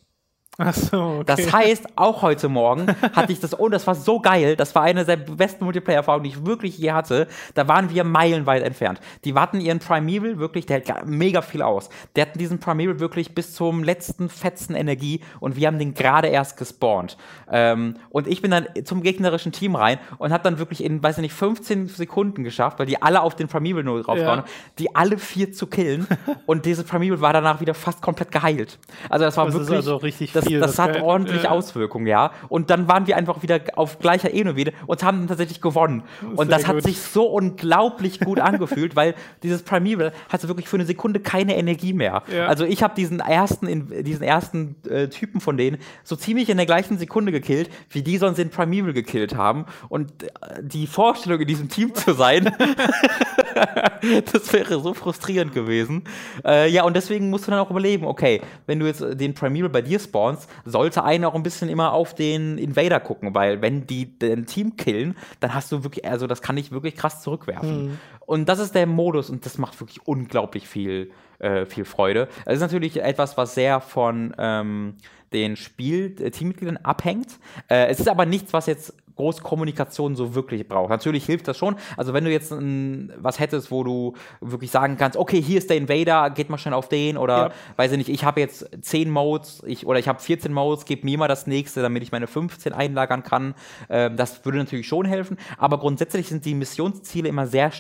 Achso, 0.59 1.19
okay. 1.19 1.23
Das 1.25 1.53
heißt, 1.53 1.85
auch 1.95 2.21
heute 2.21 2.49
Morgen 2.49 2.87
hatte 3.13 3.31
ich 3.31 3.39
das, 3.39 3.53
und 3.53 3.71
das 3.71 3.87
war 3.87 3.95
so 3.95 4.19
geil, 4.19 4.57
das 4.57 4.75
war 4.75 4.83
eine 4.83 5.05
der 5.05 5.15
besten 5.15 5.63
Multiplayer-Erfahrungen, 5.63 6.25
die 6.25 6.31
ich 6.31 6.45
wirklich 6.45 6.77
je 6.77 6.91
hatte. 6.91 7.27
Da 7.53 7.67
waren 7.69 7.89
wir 7.89 8.03
meilenweit 8.03 8.61
entfernt. 8.63 8.99
Die 9.23 9.33
hatten 9.33 9.61
ihren 9.61 9.79
Primeval 9.79 10.37
wirklich, 10.37 10.65
der 10.65 10.81
hält 10.81 11.05
mega 11.05 11.41
viel 11.41 11.61
aus. 11.61 11.89
Der 12.17 12.25
hatten 12.25 12.37
diesen 12.39 12.59
Primeval 12.59 12.99
wirklich 12.99 13.33
bis 13.33 13.53
zum 13.53 13.83
letzten 13.85 14.27
Fetzen 14.27 14.75
Energie 14.75 15.21
und 15.39 15.55
wir 15.55 15.67
haben 15.67 15.79
den 15.79 15.93
gerade 15.93 16.27
erst 16.27 16.57
gespawnt. 16.57 17.15
Ähm, 17.49 17.95
und 18.09 18.27
ich 18.27 18.41
bin 18.41 18.51
dann 18.51 18.67
zum 18.83 19.01
gegnerischen 19.01 19.53
Team 19.53 19.75
rein 19.75 19.97
und 20.17 20.33
habe 20.33 20.43
dann 20.43 20.59
wirklich 20.59 20.83
in, 20.83 21.01
weiß 21.01 21.19
ich 21.19 21.21
nicht, 21.21 21.33
15 21.33 21.87
Sekunden 21.87 22.43
geschafft, 22.43 22.79
weil 22.79 22.85
die 22.85 23.01
alle 23.01 23.21
auf 23.21 23.33
den 23.35 23.47
Primeval 23.47 23.83
nur 23.83 24.03
drauf 24.03 24.17
Ja. 24.17 24.27
waren, 24.27 24.43
die 24.77 24.93
alle 24.93 25.17
vier 25.17 25.53
zu 25.53 25.67
killen 25.67 26.05
und 26.45 26.65
diese 26.65 26.83
Primeval 26.83 27.21
war 27.21 27.31
danach 27.31 27.61
wieder 27.61 27.73
fast 27.73 28.01
komplett 28.01 28.31
geheilt. 28.33 28.77
Also 29.09 29.23
das 29.23 29.37
war 29.37 29.45
Das 29.45 29.55
ist 29.55 29.61
wirklich, 29.61 29.77
also 29.77 29.95
richtig 29.95 30.33
das, 30.33 30.48
viel, 30.49 30.59
das, 30.59 30.75
das 30.75 30.79
hat 30.79 31.01
ordentlich 31.01 31.43
ja. 31.43 31.49
Auswirkungen, 31.51 32.07
ja. 32.07 32.31
Und 32.49 32.69
dann 32.69 32.87
waren 32.87 33.07
wir 33.07 33.17
einfach 33.17 33.41
wieder 33.41 33.59
auf 33.75 33.99
gleicher 33.99 34.33
Ebene 34.33 34.55
wieder 34.55 34.71
und 34.87 35.03
haben 35.03 35.27
tatsächlich 35.27 35.61
gewonnen. 35.61 36.03
Und 36.35 36.47
Sehr 36.47 36.57
das 36.57 36.67
hat 36.67 36.75
gut. 36.75 36.83
sich 36.83 36.99
so 37.01 37.25
unglaublich 37.25 38.19
gut 38.19 38.39
angefühlt, 38.39 38.95
weil 38.95 39.15
dieses 39.43 39.63
Primeval 39.63 40.11
hatte 40.29 40.47
wirklich 40.47 40.67
für 40.67 40.77
eine 40.77 40.85
Sekunde 40.85 41.19
keine 41.19 41.55
Energie 41.57 41.93
mehr. 41.93 42.23
Ja. 42.33 42.47
Also 42.47 42.65
ich 42.65 42.83
habe 42.83 42.95
diesen 42.95 43.19
ersten, 43.19 43.67
in, 43.67 44.03
diesen 44.03 44.23
ersten 44.23 44.75
äh, 44.89 45.07
Typen 45.07 45.41
von 45.41 45.57
denen 45.57 45.77
so 46.03 46.15
ziemlich 46.15 46.49
in 46.49 46.57
der 46.57 46.65
gleichen 46.65 46.97
Sekunde 46.97 47.31
gekillt, 47.31 47.69
wie 47.89 48.01
die 48.01 48.17
sonst 48.17 48.37
den 48.37 48.49
Primeval 48.49 48.93
gekillt 48.93 49.35
haben. 49.35 49.65
Und 49.89 50.23
äh, 50.23 50.27
die 50.61 50.87
Vorstellung, 50.87 51.39
in 51.41 51.47
diesem 51.47 51.69
Team 51.69 51.93
zu 51.93 52.13
sein, 52.13 52.51
das 54.31 54.51
wäre 54.53 54.79
so 54.79 54.93
frustrierend 54.93 55.53
gewesen. 55.53 56.03
Äh, 56.45 56.69
ja, 56.69 56.83
und 56.83 56.95
deswegen 56.95 57.29
musst 57.29 57.47
du 57.47 57.51
dann 57.51 57.59
auch 57.59 57.69
überlegen, 57.69 58.05
okay, 58.05 58.41
wenn 58.65 58.79
du 58.79 58.85
jetzt 58.85 59.01
äh, 59.01 59.15
den 59.15 59.33
Primeval 59.33 59.69
bei 59.69 59.81
dir 59.81 59.99
spawnst, 59.99 60.38
sollte 60.65 61.03
einer 61.03 61.27
auch 61.27 61.35
ein 61.35 61.43
bisschen 61.43 61.69
immer 61.69 61.93
auf 61.93 62.13
den 62.15 62.57
Invader 62.57 62.99
gucken, 62.99 63.33
weil 63.35 63.61
wenn 63.61 63.87
die 63.87 64.17
dein 64.17 64.45
Team 64.45 64.77
killen, 64.77 65.15
dann 65.39 65.53
hast 65.53 65.71
du 65.71 65.83
wirklich, 65.83 66.05
also 66.05 66.27
das 66.27 66.41
kann 66.41 66.55
dich 66.55 66.71
wirklich 66.71 66.95
krass 66.95 67.21
zurückwerfen. 67.21 67.99
Und 68.25 68.47
das 68.47 68.59
ist 68.59 68.75
der 68.75 68.85
Modus 68.85 69.29
und 69.29 69.45
das 69.45 69.57
macht 69.57 69.79
wirklich 69.79 70.05
unglaublich 70.05 70.67
viel, 70.67 71.11
äh, 71.39 71.65
viel 71.65 71.85
Freude. 71.85 72.27
Es 72.45 72.55
ist 72.55 72.61
natürlich 72.61 73.01
etwas, 73.01 73.37
was 73.37 73.55
sehr 73.55 73.81
von 73.81 74.35
ähm, 74.37 74.95
den 75.33 75.55
Spiel 75.55 76.15
äh, 76.19 76.31
Teammitgliedern 76.31 76.77
abhängt. 76.77 77.39
Äh, 77.69 77.87
es 77.87 77.99
ist 77.99 78.07
aber 78.07 78.25
nichts, 78.25 78.53
was 78.53 78.67
jetzt 78.67 78.93
groß 79.19 79.41
Kommunikation 79.43 80.15
so 80.15 80.33
wirklich 80.33 80.65
braucht. 80.65 80.89
Natürlich 80.89 81.25
hilft 81.25 81.49
das 81.49 81.57
schon. 81.57 81.75
Also 81.97 82.13
wenn 82.13 82.23
du 82.23 82.31
jetzt 82.31 82.53
ein, 82.53 83.11
was 83.17 83.37
hättest, 83.37 83.69
wo 83.69 83.83
du 83.83 84.13
wirklich 84.39 84.71
sagen 84.71 84.95
kannst, 84.97 85.17
okay, 85.17 85.41
hier 85.41 85.57
ist 85.57 85.69
der 85.69 85.75
Invader, 85.75 86.29
geht 86.29 86.49
mal 86.49 86.57
schnell 86.57 86.73
auf 86.73 86.87
den 86.87 87.17
oder 87.17 87.37
Ja. 87.37 87.51
weiß 87.75 87.91
ich 87.91 87.97
nicht, 87.97 88.09
ich 88.09 88.23
habe 88.23 88.39
jetzt 88.39 88.69
10 88.81 89.09
Modes 89.09 89.61
ich, 89.65 89.85
oder 89.85 89.99
ich 89.99 90.07
habe 90.07 90.21
14 90.21 90.53
Modes, 90.53 90.85
gib 90.85 91.03
mir 91.03 91.17
mal 91.17 91.27
das 91.27 91.47
nächste, 91.47 91.81
damit 91.81 92.01
ich 92.01 92.13
meine 92.13 92.27
15 92.27 92.71
einlagern 92.71 93.23
kann. 93.23 93.55
Ähm, 93.89 94.15
das 94.15 94.45
würde 94.45 94.57
natürlich 94.59 94.87
schon 94.87 95.05
helfen. 95.05 95.35
Aber 95.57 95.79
grundsätzlich 95.79 96.29
sind 96.29 96.45
die 96.45 96.55
Missionsziele 96.55 97.27
immer 97.27 97.45
sehr, 97.45 97.71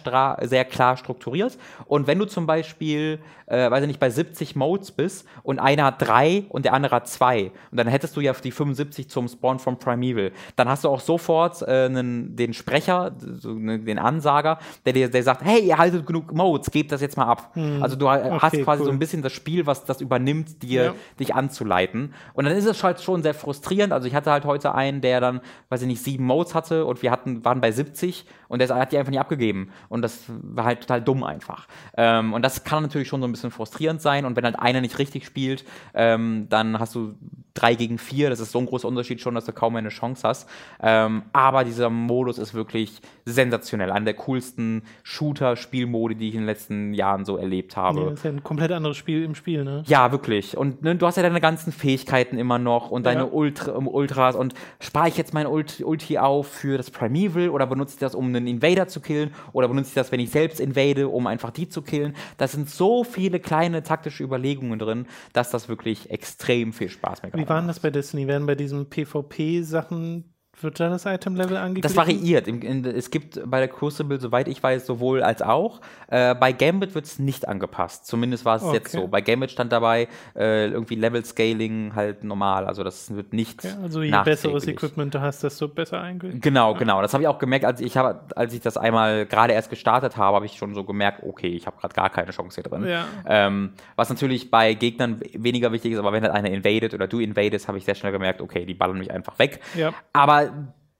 sehr 0.41 0.65
klar 0.65 0.97
strukturiert. 0.97 1.57
Und 1.85 2.05
wenn 2.07 2.19
du 2.19 2.25
zum 2.25 2.47
Beispiel, 2.47 3.19
äh, 3.45 3.71
weiß 3.71 3.83
ich 3.83 3.87
nicht, 3.87 3.99
bei 4.01 4.09
70 4.09 4.57
Modes 4.57 4.91
bist 4.91 5.25
und 5.43 5.59
einer 5.59 5.85
hat 5.85 6.01
drei 6.01 6.43
und 6.49 6.65
der 6.65 6.73
andere 6.73 6.97
hat 6.97 7.07
zwei 7.07 7.51
und 7.71 7.77
dann 7.79 7.87
hättest 7.87 8.17
du 8.17 8.21
ja 8.21 8.33
die 8.33 8.51
75 8.51 9.09
zum 9.09 9.29
Spawn 9.29 9.59
von 9.59 9.77
Primeval, 9.79 10.31
dann 10.57 10.67
hast 10.67 10.83
du 10.83 10.89
auch 10.89 10.99
sofort 10.99 11.28
äh, 11.29 11.85
einen, 11.85 12.35
den 12.35 12.53
Sprecher, 12.53 13.11
so, 13.37 13.53
ne, 13.53 13.79
den 13.79 13.99
Ansager, 13.99 14.59
der 14.85 14.93
dir 14.93 15.09
der 15.09 15.23
sagt, 15.23 15.43
hey, 15.43 15.59
ihr 15.61 15.77
haltet 15.77 16.05
genug 16.07 16.33
Modes, 16.33 16.71
gebt 16.71 16.91
das 16.91 17.01
jetzt 17.01 17.17
mal 17.17 17.25
ab. 17.25 17.55
Also 17.81 17.95
du 17.95 18.09
ha- 18.09 18.39
hast 18.41 18.53
Okay, 18.53 18.63
quasi 18.63 18.81
cool. 18.81 18.85
so 18.87 18.91
ein 18.91 18.99
bisschen 18.99 19.21
das 19.21 19.31
Spiel, 19.33 19.65
was 19.65 19.85
das 19.85 20.01
übernimmt, 20.01 20.63
dir 20.63 20.83
Ja. 20.83 20.93
dich 21.19 21.35
anzuleiten. 21.35 22.13
Und 22.33 22.45
dann 22.45 22.55
ist 22.55 22.65
es 22.65 22.83
halt 22.83 23.01
schon 23.01 23.21
sehr 23.23 23.33
frustrierend. 23.33 23.93
Also 23.93 24.07
ich 24.07 24.15
hatte 24.15 24.31
halt 24.31 24.45
heute 24.45 24.73
einen, 24.75 25.01
der 25.01 25.19
dann, 25.21 25.41
weiß 25.69 25.81
ich 25.81 25.87
nicht, 25.87 26.03
sieben 26.03 26.25
Modes 26.25 26.55
hatte 26.55 26.85
und 26.85 27.01
wir 27.01 27.11
hatten, 27.11 27.43
waren 27.45 27.61
bei 27.61 27.71
70 27.71 28.25
und 28.47 28.59
der 28.59 28.69
hat 28.75 28.91
die 28.91 28.97
einfach 28.97 29.11
nicht 29.11 29.19
abgegeben. 29.19 29.69
Und 29.89 30.01
das 30.01 30.23
war 30.27 30.65
halt 30.65 30.81
total 30.81 31.01
dumm 31.01 31.23
einfach. 31.23 31.67
Ähm, 31.97 32.33
und 32.33 32.41
das 32.43 32.63
kann 32.63 32.83
natürlich 32.83 33.07
schon 33.07 33.21
so 33.21 33.27
ein 33.27 33.31
bisschen 33.31 33.51
frustrierend 33.51 34.01
sein. 34.01 34.25
Und 34.25 34.35
wenn 34.35 34.43
halt 34.45 34.57
einer 34.59 34.81
nicht 34.81 34.97
richtig 34.99 35.25
spielt, 35.25 35.65
ähm, 35.93 36.47
dann 36.49 36.79
hast 36.79 36.95
du 36.95 37.13
drei 37.59 37.75
gegen 37.75 37.97
vier. 37.97 38.29
Das 38.29 38.39
ist 38.39 38.51
so 38.51 38.59
ein 38.59 38.65
großer 38.65 38.87
Unterschied 38.87 39.21
schon, 39.21 39.35
dass 39.35 39.45
du 39.45 39.53
kaum 39.53 39.75
eine 39.75 39.89
Chance 39.89 40.27
hast. 40.27 40.49
Ähm, 40.81 41.23
aber 41.33 41.63
dieser 41.63 41.89
Modus 41.89 42.37
ist 42.37 42.53
wirklich 42.53 43.01
sensationell. 43.25 43.91
Einer 43.91 44.05
der 44.05 44.13
coolsten 44.15 44.83
Shooter-Spielmodi, 45.03 46.15
die 46.15 46.29
ich 46.29 46.35
in 46.35 46.41
den 46.41 46.47
letzten 46.47 46.93
Jahren 46.93 47.25
so 47.25 47.37
erlebt 47.37 47.77
habe. 47.77 47.99
Nee, 47.99 48.05
das 48.05 48.19
ist 48.19 48.25
ja 48.25 48.31
ein 48.31 48.43
komplett 48.43 48.71
anderes 48.71 48.97
Spiel 48.97 49.23
im 49.23 49.35
Spiel, 49.35 49.63
ne? 49.63 49.83
Ja, 49.85 50.11
wirklich. 50.11 50.57
Und 50.57 50.81
ne, 50.81 50.95
du 50.95 51.05
hast 51.05 51.17
ja 51.17 51.23
deine 51.23 51.41
ganzen 51.41 51.71
Fähigkeiten 51.71 52.37
immer 52.37 52.59
noch 52.59 52.91
und 52.91 53.05
deine 53.05 53.21
Ja. 53.21 53.27
Ultra, 53.31 53.71
um, 53.71 53.87
Ultras. 53.87 54.35
Und 54.35 54.53
spare 54.79 55.09
ich 55.09 55.17
jetzt 55.17 55.33
mein 55.33 55.47
Ult 55.47 55.81
Ulti 55.81 56.17
auf 56.17 56.47
für 56.47 56.77
das 56.77 56.91
Primeval 56.91 57.49
oder 57.49 57.67
benutze 57.67 57.93
ich 57.93 57.99
das, 57.99 58.15
um 58.15 58.27
einen 58.27 58.47
Invader 58.47 58.87
zu 58.87 58.99
killen? 59.01 59.31
Oder 59.53 59.67
benutze 59.67 59.89
ich 59.89 59.95
das, 59.95 60.11
wenn 60.11 60.19
ich 60.19 60.31
selbst 60.31 60.59
invade, 60.59 61.07
um 61.07 61.27
einfach 61.27 61.51
die 61.51 61.67
zu 61.69 61.81
killen? 61.81 62.15
Da 62.37 62.47
sind 62.47 62.69
so 62.69 63.03
viele 63.03 63.39
kleine 63.39 63.83
taktische 63.83 64.23
Überlegungen 64.23 64.79
drin, 64.79 65.05
dass 65.33 65.51
das 65.51 65.69
wirklich 65.69 66.09
extrem 66.11 66.73
viel 66.73 66.89
Spaß 66.89 67.23
mir 67.23 67.33
Wie 67.33 67.45
war 67.49 67.59
denn 67.59 67.67
das 67.67 67.79
bei 67.79 67.89
Destiny? 67.89 68.27
Werden 68.27 68.45
bei 68.47 68.55
diesen 68.55 68.89
PvP-Sachen, 68.89 70.33
wird 70.63 70.79
da 70.79 70.89
das 70.89 71.05
Item-Level 71.05 71.57
angeglichen? 71.57 71.81
Das 71.81 71.95
variiert. 71.95 72.47
Im, 72.47 72.61
in, 72.61 72.85
es 72.85 73.11
gibt 73.11 73.39
bei 73.49 73.59
der 73.59 73.67
Crucible, 73.67 74.19
soweit 74.19 74.47
ich 74.47 74.61
weiß, 74.61 74.85
sowohl 74.85 75.23
als 75.23 75.41
auch. 75.41 75.81
Äh, 76.07 76.35
bei 76.35 76.51
Gambit 76.51 76.95
wird 76.95 77.05
es 77.05 77.19
nicht 77.19 77.47
angepasst. 77.47 78.05
Zumindest 78.07 78.45
war 78.45 78.57
es 78.57 78.63
jetzt 78.73 78.89
Okay. 78.93 79.03
so. 79.03 79.07
Bei 79.07 79.21
Gambit 79.21 79.51
stand 79.51 79.71
dabei 79.71 80.07
äh, 80.35 80.67
irgendwie 80.69 80.95
Level 80.95 81.23
Scaling 81.23 81.93
halt 81.95 82.23
normal. 82.23 82.65
Also 82.65 82.83
das 82.83 83.13
wird 83.15 83.33
nicht. 83.33 83.63
Ja, 83.63 83.77
also 83.81 84.01
je 84.01 84.15
besseres 84.23 84.67
Equipment 84.67 85.13
du 85.13 85.21
hast, 85.21 85.43
desto 85.43 85.67
besser 85.67 86.01
eingestellt. 86.01 86.41
Genau, 86.41 86.73
genau. 86.73 87.01
Das 87.01 87.13
habe 87.13 87.23
ich 87.23 87.27
auch 87.27 87.39
gemerkt, 87.39 87.65
als 87.65 87.81
ich, 87.81 87.97
hab, 87.97 88.31
als 88.37 88.53
ich 88.53 88.61
das 88.61 88.77
einmal 88.77 89.25
gerade 89.25 89.53
erst 89.53 89.69
gestartet 89.69 90.17
habe, 90.17 90.35
habe 90.35 90.45
ich 90.45 90.53
schon 90.53 90.73
so 90.73 90.83
gemerkt, 90.83 91.23
okay, 91.23 91.47
ich 91.49 91.65
habe 91.67 91.77
gerade 91.79 91.93
gar 91.93 92.09
keine 92.09 92.31
Chance 92.31 92.61
hier 92.61 92.69
drin. 92.69 92.85
Ja. 92.87 93.05
Ähm, 93.25 93.71
was 93.95 94.09
natürlich 94.09 94.49
bei 94.51 94.73
Gegnern 94.73 95.19
weniger 95.33 95.71
wichtig 95.71 95.93
ist, 95.93 95.99
aber 95.99 96.11
wenn 96.11 96.23
halt 96.23 96.33
einer 96.33 96.49
invadet 96.49 96.93
oder 96.93 97.07
du 97.07 97.19
invadest, 97.19 97.67
habe 97.67 97.77
ich 97.77 97.85
sehr 97.85 97.95
schnell 97.95 98.11
gemerkt, 98.11 98.41
okay, 98.41 98.65
die 98.65 98.73
ballern 98.73 98.97
mich 98.97 99.11
einfach 99.11 99.37
weg. 99.39 99.59
Ja. 99.75 99.93
Aber 100.13 100.48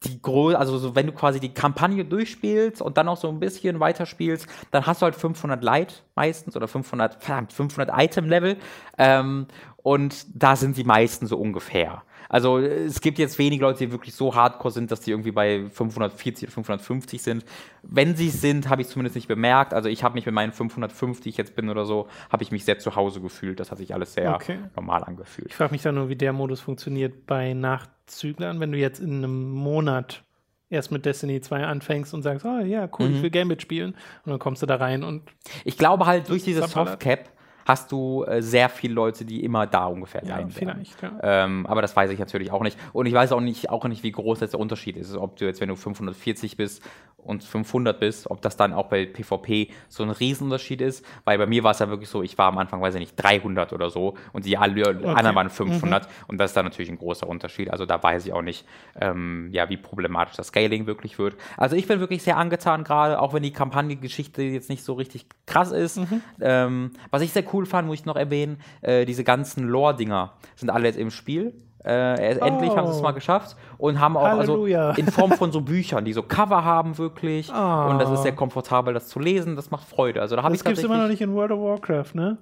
die 0.04 0.22
Gro 0.22 0.50
also 0.50 0.78
so, 0.78 0.96
wenn 0.96 1.08
du 1.08 1.12
quasi 1.12 1.40
die 1.40 1.54
Kampagne 1.54 2.06
durchspielst 2.06 2.82
und 2.82 2.98
dann 2.98 3.08
auch 3.10 3.18
so 3.18 3.28
ein 3.28 3.40
bisschen 3.40 3.80
weiterspielst, 3.80 4.48
dann 4.72 4.86
hast 4.86 5.02
du 5.02 5.06
halt 5.06 5.16
500 5.16 5.64
Light 5.64 6.04
meistens 6.16 6.56
oder 6.56 6.68
500, 6.68 7.22
verdammt, 7.22 7.52
500 7.52 7.90
Item-Level. 7.94 8.58
Ähm, 8.98 9.48
und 9.78 10.26
da 10.34 10.56
sind 10.56 10.78
die 10.78 10.84
meisten 10.84 11.28
so 11.28 11.38
ungefähr. 11.38 12.04
Also 12.30 12.60
es 12.60 13.02
gibt 13.02 13.18
jetzt 13.18 13.40
wenige 13.40 13.64
Leute, 13.66 13.80
die 13.86 13.92
wirklich 13.92 14.14
so 14.14 14.36
hardcore 14.36 14.72
sind, 14.72 14.92
dass 14.92 15.02
die 15.02 15.10
irgendwie 15.12 15.32
bei 15.32 15.66
540 15.72 16.44
oder 16.48 16.52
550 16.54 17.22
sind. 17.24 17.44
Wenn 17.82 18.16
sie 18.16 18.28
es 18.28 18.40
sind, 18.40 18.70
habe 18.70 18.84
ich 18.84 18.88
zumindest 18.88 19.16
nicht 19.16 19.28
bemerkt. 19.28 19.74
Also 19.74 19.90
ich 19.90 20.04
habe 20.04 20.14
mich 20.14 20.26
mit 20.28 20.36
meinen 20.36 20.52
550, 20.54 21.24
die 21.24 21.30
ich 21.30 21.38
jetzt 21.38 21.56
bin 21.56 21.70
oder 21.70 21.86
so, 21.86 22.08
habe 22.32 22.44
ich 22.44 22.52
mich 22.52 22.66
sehr 22.66 22.78
zu 22.78 22.96
Hause 22.96 23.20
gefühlt. 23.20 23.60
Das 23.60 23.72
hat 23.72 23.80
sich 23.80 23.94
alles 23.96 24.14
sehr 24.14 24.36
Okay. 24.36 24.60
normal 24.76 25.04
angefühlt. 25.04 25.48
Ich 25.50 25.56
frage 25.56 25.72
mich 25.72 25.82
dann 25.82 25.96
nur, 25.96 26.08
wie 26.10 26.16
der 26.16 26.32
Modus 26.32 26.60
funktioniert 26.62 27.26
bei 27.26 27.54
Nachzüglern, 27.54 28.60
wenn 28.60 28.72
du 28.72 28.78
jetzt 28.78 29.00
in 29.00 29.18
einem 29.18 29.52
Monat 29.52 30.24
erst 30.70 30.92
mit 30.92 31.06
Destiny 31.06 31.42
2 31.42 31.64
anfängst 31.66 32.14
und 32.14 32.22
sagst, 32.22 32.46
oh 32.46 32.60
ja, 32.60 32.88
cool, 33.00 33.10
Mhm. 33.10 33.16
ich 33.16 33.22
will 33.24 33.32
Gambit 33.32 33.62
spielen. 33.64 33.96
Und 34.24 34.30
dann 34.30 34.38
kommst 34.40 34.62
du 34.62 34.68
da 34.68 34.76
rein 34.76 35.04
und 35.04 35.24
Ich 35.64 35.80
glaube 35.80 36.06
halt, 36.06 36.30
durch 36.30 36.44
diese 36.44 36.62
Zappalert. 36.62 37.02
Softcap 37.02 37.30
hast 37.66 37.92
du 37.92 38.24
äh, 38.24 38.42
sehr 38.42 38.70
viele 38.70 38.94
Leute, 38.94 39.26
die 39.26 39.44
immer 39.44 39.68
da 39.68 39.86
ungefähr 39.86 40.22
ja, 40.24 40.36
sein 40.36 40.56
werden. 40.56 40.86
vielleicht, 40.86 41.02
ja. 41.02 41.12
Ähm, 41.22 41.66
aber 41.66 41.82
das 41.82 41.96
weiß 41.96 42.12
ich 42.12 42.20
natürlich 42.20 42.52
auch 42.52 42.64
nicht. 42.64 42.78
Und 42.94 43.06
ich 43.06 43.14
weiß 43.14 43.32
auch 43.32 43.42
nicht, 43.42 43.70
auch 43.70 43.86
nicht, 43.86 44.04
wie 44.04 44.12
groß 44.12 44.40
jetzt 44.40 44.54
der 44.54 44.60
Unterschied 44.60 44.98
ist. 44.98 45.16
Ob 45.16 45.38
du 45.38 45.46
jetzt, 45.46 45.62
wenn 45.62 45.70
du 45.70 45.76
540 45.76 46.58
bist 46.58 46.84
und 47.24 47.44
500 47.44 48.00
bist, 48.00 48.30
ob 48.30 48.42
das 48.42 48.58
dann 48.58 48.74
auch 48.74 48.88
bei 48.88 49.06
PvP 49.06 49.70
so 49.88 50.04
ein 50.04 50.10
Riesenunterschied 50.10 50.82
ist. 50.82 51.06
Weil 51.26 51.38
bei 51.38 51.46
mir 51.46 51.64
war 51.64 51.72
es 51.72 51.80
ja 51.80 51.90
wirklich 51.90 52.10
so, 52.10 52.24
ich 52.24 52.38
war 52.38 52.48
am 52.48 52.58
Anfang, 52.58 52.82
weiß 52.82 52.96
ich 52.96 53.00
nicht, 53.00 53.16
300 53.16 53.74
oder 53.74 53.90
so 53.90 54.16
und 54.34 54.46
die 54.46 54.58
alle 54.58 54.88
anderen 55.16 55.36
waren 55.36 55.50
500. 55.50 56.08
Und 56.28 56.38
das 56.38 56.52
ist 56.52 56.58
dann 56.58 56.66
natürlich 56.66 56.90
ein 56.90 56.98
großer 56.98 57.28
Unterschied. 57.28 57.72
Also 57.72 57.86
da 57.86 58.02
weiß 58.02 58.26
ich 58.26 58.34
auch 58.34 58.42
nicht, 58.42 58.66
ähm, 59.00 59.50
ja, 59.52 59.70
wie 59.70 59.78
problematisch 59.78 60.36
das 60.36 60.48
Scaling 60.48 60.86
wirklich 60.86 61.20
wird. 61.20 61.36
Also 61.58 61.76
ich 61.76 61.88
bin 61.88 62.00
wirklich 62.00 62.24
sehr 62.24 62.38
angetan 62.38 62.84
gerade, 62.84 63.20
auch 63.20 63.34
wenn 63.34 63.44
die 63.44 63.54
Kampagnengeschichte 63.54 64.42
jetzt 64.42 64.70
nicht 64.70 64.84
so 64.84 64.94
richtig 64.94 65.26
krass 65.46 65.72
ist. 65.72 66.00
Ähm, 66.42 66.92
was 67.12 67.22
ich 67.22 67.32
sehr 67.32 67.44
cool 67.54 67.66
fand, 67.66 67.88
muss 67.88 68.00
ich 68.00 68.06
noch 68.06 68.16
erwähnen, 68.16 68.60
äh, 68.82 69.06
diese 69.06 69.24
ganzen 69.24 69.68
Lore-Dinger 69.68 70.34
sind 70.56 70.70
alle 70.70 70.88
jetzt 70.88 70.98
im 70.98 71.12
Spiel. 71.12 71.54
Äh, 71.90 72.38
endlich 72.40 72.76
haben 72.76 72.86
sie 72.88 72.94
es 72.94 73.00
Oh. 73.00 73.04
mal 73.04 73.12
geschafft 73.12 73.56
und 73.78 74.00
haben 74.00 74.16
auch 74.18 74.24
Halleluja. 74.24 74.90
also 74.90 75.02
in 75.02 75.08
Form 75.12 75.32
von 75.32 75.52
so 75.52 75.62
Büchern, 75.62 76.06
die 76.06 76.14
so 76.14 76.22
Cover 76.24 76.64
haben 76.64 76.98
wirklich 76.98 77.52
Ah. 77.52 77.90
und 77.90 78.00
das 78.00 78.10
ist 78.12 78.24
sehr 78.24 78.34
komfortabel, 78.36 78.94
das 78.94 79.08
zu 79.08 79.20
lesen, 79.20 79.56
das 79.56 79.72
macht 79.72 79.88
Freude. 79.88 80.22
Also 80.22 80.36
da 80.36 80.44
habe 80.44 80.54
ich 80.56 80.62
Das 80.62 80.66
gibt 80.66 80.78
es 80.78 80.84
immer 80.84 80.98
noch 80.98 81.08
nicht 81.08 81.22
in 81.22 81.34
World 81.34 81.52
of 81.52 81.60
Warcraft, 81.60 82.14
ne? 82.16 82.38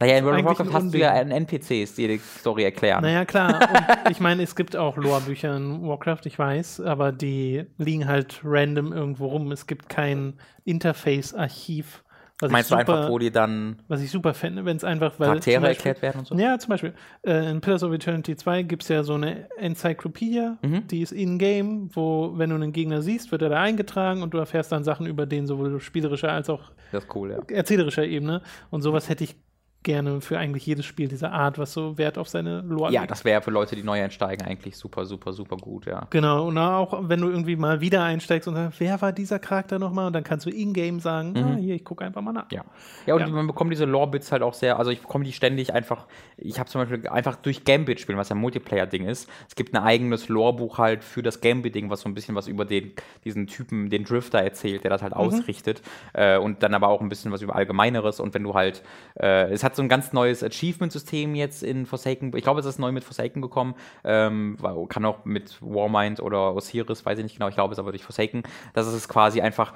Naja, 0.00 0.16
in 0.18 0.24
World 0.24 0.38
of 0.38 0.44
Warcraft 0.46 0.72
hast 0.72 0.94
du 0.94 0.98
ja 0.98 1.10
einen 1.10 1.32
NPCs, 1.32 1.96
die 1.96 2.06
die 2.06 2.18
Story 2.18 2.62
erklären. 2.62 3.02
Naja, 3.02 3.24
klar. 3.24 3.58
Und 4.04 4.10
ich 4.12 4.20
meine, 4.20 4.44
es 4.44 4.54
gibt 4.54 4.76
auch 4.76 4.96
Lore-Bücher 4.96 5.56
in 5.56 5.82
Warcraft, 5.88 6.20
ich 6.26 6.38
weiß, 6.38 6.80
aber 6.82 7.10
die 7.10 7.64
liegen 7.78 8.06
halt 8.06 8.40
random 8.44 8.92
irgendwo 8.92 9.26
rum. 9.26 9.50
Es 9.50 9.66
gibt 9.66 9.88
kein 9.88 10.34
Interface-Archiv. 10.64 12.04
Was 12.40 12.52
Meinst 12.52 12.70
ich 12.70 12.76
du 12.76 12.80
super, 12.82 12.94
einfach, 12.98 13.10
wo 13.10 13.18
die 13.18 13.30
dann 13.32 13.76
Was 13.88 14.00
ich 14.00 14.10
super 14.12 14.32
fände, 14.32 14.64
wenn 14.64 14.76
es 14.76 14.84
einfach, 14.84 15.18
weil 15.18 15.26
Charaktere 15.28 15.60
Beispiel- 15.60 15.88
erklärt 15.90 16.02
werden 16.02 16.18
und 16.20 16.26
so? 16.28 16.34
Ja, 16.36 16.56
zum 16.58 16.68
Beispiel. 16.70 16.94
Äh, 17.26 17.50
in 17.50 17.60
Pillars 17.60 17.82
of 17.82 17.92
Eternity 17.92 18.36
2 18.36 18.62
gibt 18.62 18.84
es 18.84 18.88
ja 18.88 19.02
so 19.02 19.14
eine 19.14 19.48
Enzyklopädie, 19.58 20.50
Mhm. 20.62 20.86
die 20.86 21.02
ist 21.02 21.12
in-game, 21.12 21.90
wo, 21.94 22.32
wenn 22.36 22.50
du 22.50 22.56
einen 22.56 22.72
Gegner 22.72 23.02
siehst, 23.02 23.32
wird 23.32 23.42
er 23.42 23.48
da 23.48 23.60
eingetragen 23.60 24.22
und 24.22 24.34
du 24.34 24.38
erfährst 24.38 24.70
dann 24.72 24.84
Sachen 24.84 25.06
über 25.06 25.26
den, 25.26 25.46
sowohl 25.46 25.80
spielerischer 25.80 26.30
als 26.32 26.48
auch 26.48 26.70
cool, 27.14 27.30
ja. 27.32 27.56
erzählerischer 27.56 28.04
Ebene. 28.04 28.42
Und 28.70 28.82
sowas 28.82 29.08
hätte 29.08 29.24
ich 29.24 29.34
gerne 29.84 30.20
für 30.20 30.38
eigentlich 30.38 30.66
jedes 30.66 30.84
Spiel 30.84 31.08
dieser 31.08 31.32
Art, 31.32 31.56
was 31.58 31.72
so 31.72 31.96
Wert 31.98 32.18
auf 32.18 32.28
seine 32.28 32.60
Lore 32.62 32.92
Ja, 32.92 33.00
legt. 33.02 33.10
das 33.10 33.24
wäre 33.24 33.40
für 33.42 33.50
Leute, 33.50 33.76
die 33.76 33.82
neu 33.82 34.02
einsteigen, 34.02 34.46
eigentlich 34.46 34.76
super, 34.76 35.06
super, 35.06 35.32
super 35.32 35.56
gut, 35.56 35.86
ja. 35.86 36.06
Genau, 36.10 36.48
und 36.48 36.58
auch 36.58 37.08
wenn 37.08 37.20
du 37.20 37.28
irgendwie 37.28 37.56
mal 37.56 37.80
wieder 37.80 38.02
einsteigst 38.02 38.48
und 38.48 38.54
sagst, 38.56 38.80
wer 38.80 39.00
war 39.00 39.12
dieser 39.12 39.38
Charakter 39.38 39.78
nochmal? 39.78 40.08
Und 40.08 40.12
dann 40.14 40.24
kannst 40.24 40.46
du 40.46 40.50
in-game 40.50 41.00
sagen, 41.00 41.34
ah, 41.38 41.56
hier, 41.56 41.74
ich 41.76 41.84
gucke 41.84 42.04
einfach 42.04 42.20
mal 42.20 42.32
nach. 42.32 42.50
Mhm. 42.50 42.56
Ja. 42.56 42.64
Ja, 43.06 43.14
und 43.14 43.20
Ja. 43.20 43.28
man 43.28 43.46
bekommt 43.46 43.72
diese 43.72 43.84
Lore-Bits 43.84 44.32
halt 44.32 44.42
auch 44.42 44.54
sehr, 44.54 44.78
also 44.78 44.90
ich 44.90 45.00
bekomme 45.00 45.24
die 45.24 45.32
ständig 45.32 45.72
einfach, 45.72 46.06
ich 46.36 46.58
habe 46.58 46.68
zum 46.68 46.80
Beispiel 46.82 47.08
einfach 47.08 47.36
durch 47.36 47.64
Gambit 47.64 48.00
spielen, 48.00 48.18
was 48.18 48.28
ja 48.28 48.34
ein 48.36 48.40
Multiplayer-Ding 48.40 49.06
ist. 49.06 49.28
Es 49.48 49.54
gibt 49.54 49.74
ein 49.74 49.82
eigenes 49.82 50.28
Lore-Buch 50.28 50.78
halt 50.78 51.04
für 51.04 51.22
das 51.22 51.40
Gambit-Ding, 51.40 51.88
was 51.88 52.00
so 52.02 52.08
ein 52.08 52.14
bisschen 52.14 52.34
was 52.34 52.48
über 52.48 52.64
den, 52.64 52.92
diesen 53.24 53.46
Typen, 53.46 53.88
den 53.90 54.04
Drifter 54.04 54.40
erzählt, 54.40 54.82
der 54.84 54.90
das 54.90 55.02
halt 55.02 55.12
ausrichtet. 55.14 55.82
Äh, 56.12 56.36
und 56.38 56.62
dann 56.62 56.74
aber 56.74 56.88
auch 56.88 57.00
ein 57.00 57.08
bisschen 57.08 57.32
was 57.32 57.42
über 57.42 57.54
Allgemeineres. 57.54 58.20
Und 58.20 58.34
wenn 58.34 58.42
du 58.42 58.54
halt, 58.54 58.82
äh, 59.20 59.50
es 59.52 59.64
hat 59.64 59.67
so 59.76 59.82
ein 59.82 59.88
ganz 59.88 60.12
neues 60.12 60.42
Achievement-System 60.42 61.34
jetzt 61.34 61.62
in 61.62 61.86
Forsaken, 61.86 62.34
ich 62.36 62.42
glaube, 62.42 62.60
es 62.60 62.66
ist 62.66 62.78
neu 62.78 62.92
mit 62.92 63.04
Forsaken 63.04 63.42
gekommen, 63.42 63.74
ähm, 64.04 64.56
kann 64.88 65.04
auch 65.04 65.24
mit 65.24 65.58
Warmind 65.60 66.20
oder 66.20 66.54
Osiris, 66.54 67.04
weiß 67.04 67.18
ich 67.18 67.24
nicht 67.24 67.36
genau, 67.36 67.48
ich 67.48 67.54
glaube 67.54 67.72
es 67.72 67.78
ist 67.78 67.80
aber 67.80 67.92
durch 67.92 68.04
Forsaken, 68.04 68.42
dass 68.74 68.86
es 68.86 69.08
quasi 69.08 69.40
einfach 69.40 69.72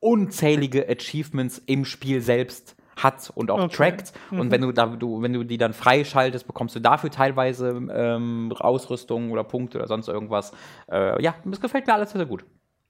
unzählige 0.00 0.88
Achievements 0.88 1.58
im 1.66 1.84
Spiel 1.84 2.20
selbst 2.20 2.76
hat 2.96 3.32
und 3.34 3.50
auch 3.50 3.64
Okay. 3.64 3.74
trackt. 3.76 4.12
Und 4.30 4.50
wenn 4.52 4.60
du, 4.60 4.70
da, 4.70 4.86
du, 4.86 5.20
wenn 5.20 5.32
du 5.32 5.42
die 5.42 5.58
dann 5.58 5.72
freischaltest, 5.72 6.46
bekommst 6.46 6.76
du 6.76 6.80
dafür 6.80 7.10
teilweise 7.10 7.70
ähm, 7.92 8.52
Ausrüstung 8.56 9.32
oder 9.32 9.42
Punkte 9.42 9.78
oder 9.78 9.88
sonst 9.88 10.06
irgendwas. 10.08 10.52
Äh, 10.88 11.20
ja, 11.22 11.34
das 11.44 11.60
gefällt 11.60 11.86
mir 11.88 11.94
alles 11.94 12.10
sehr, 12.10 12.20
sehr 12.20 12.26
gut. 12.28 12.44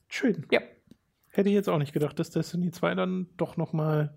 Schön. 0.08 0.46
Ja. 0.50 0.60
Hätte 1.30 1.48
ich 1.48 1.54
jetzt 1.54 1.68
auch 1.68 1.78
nicht 1.78 1.92
gedacht, 1.92 2.18
dass 2.18 2.30
Destiny 2.30 2.70
2 2.70 2.94
dann 2.94 3.28
doch 3.36 3.56
noch 3.56 3.72
mal 3.72 4.14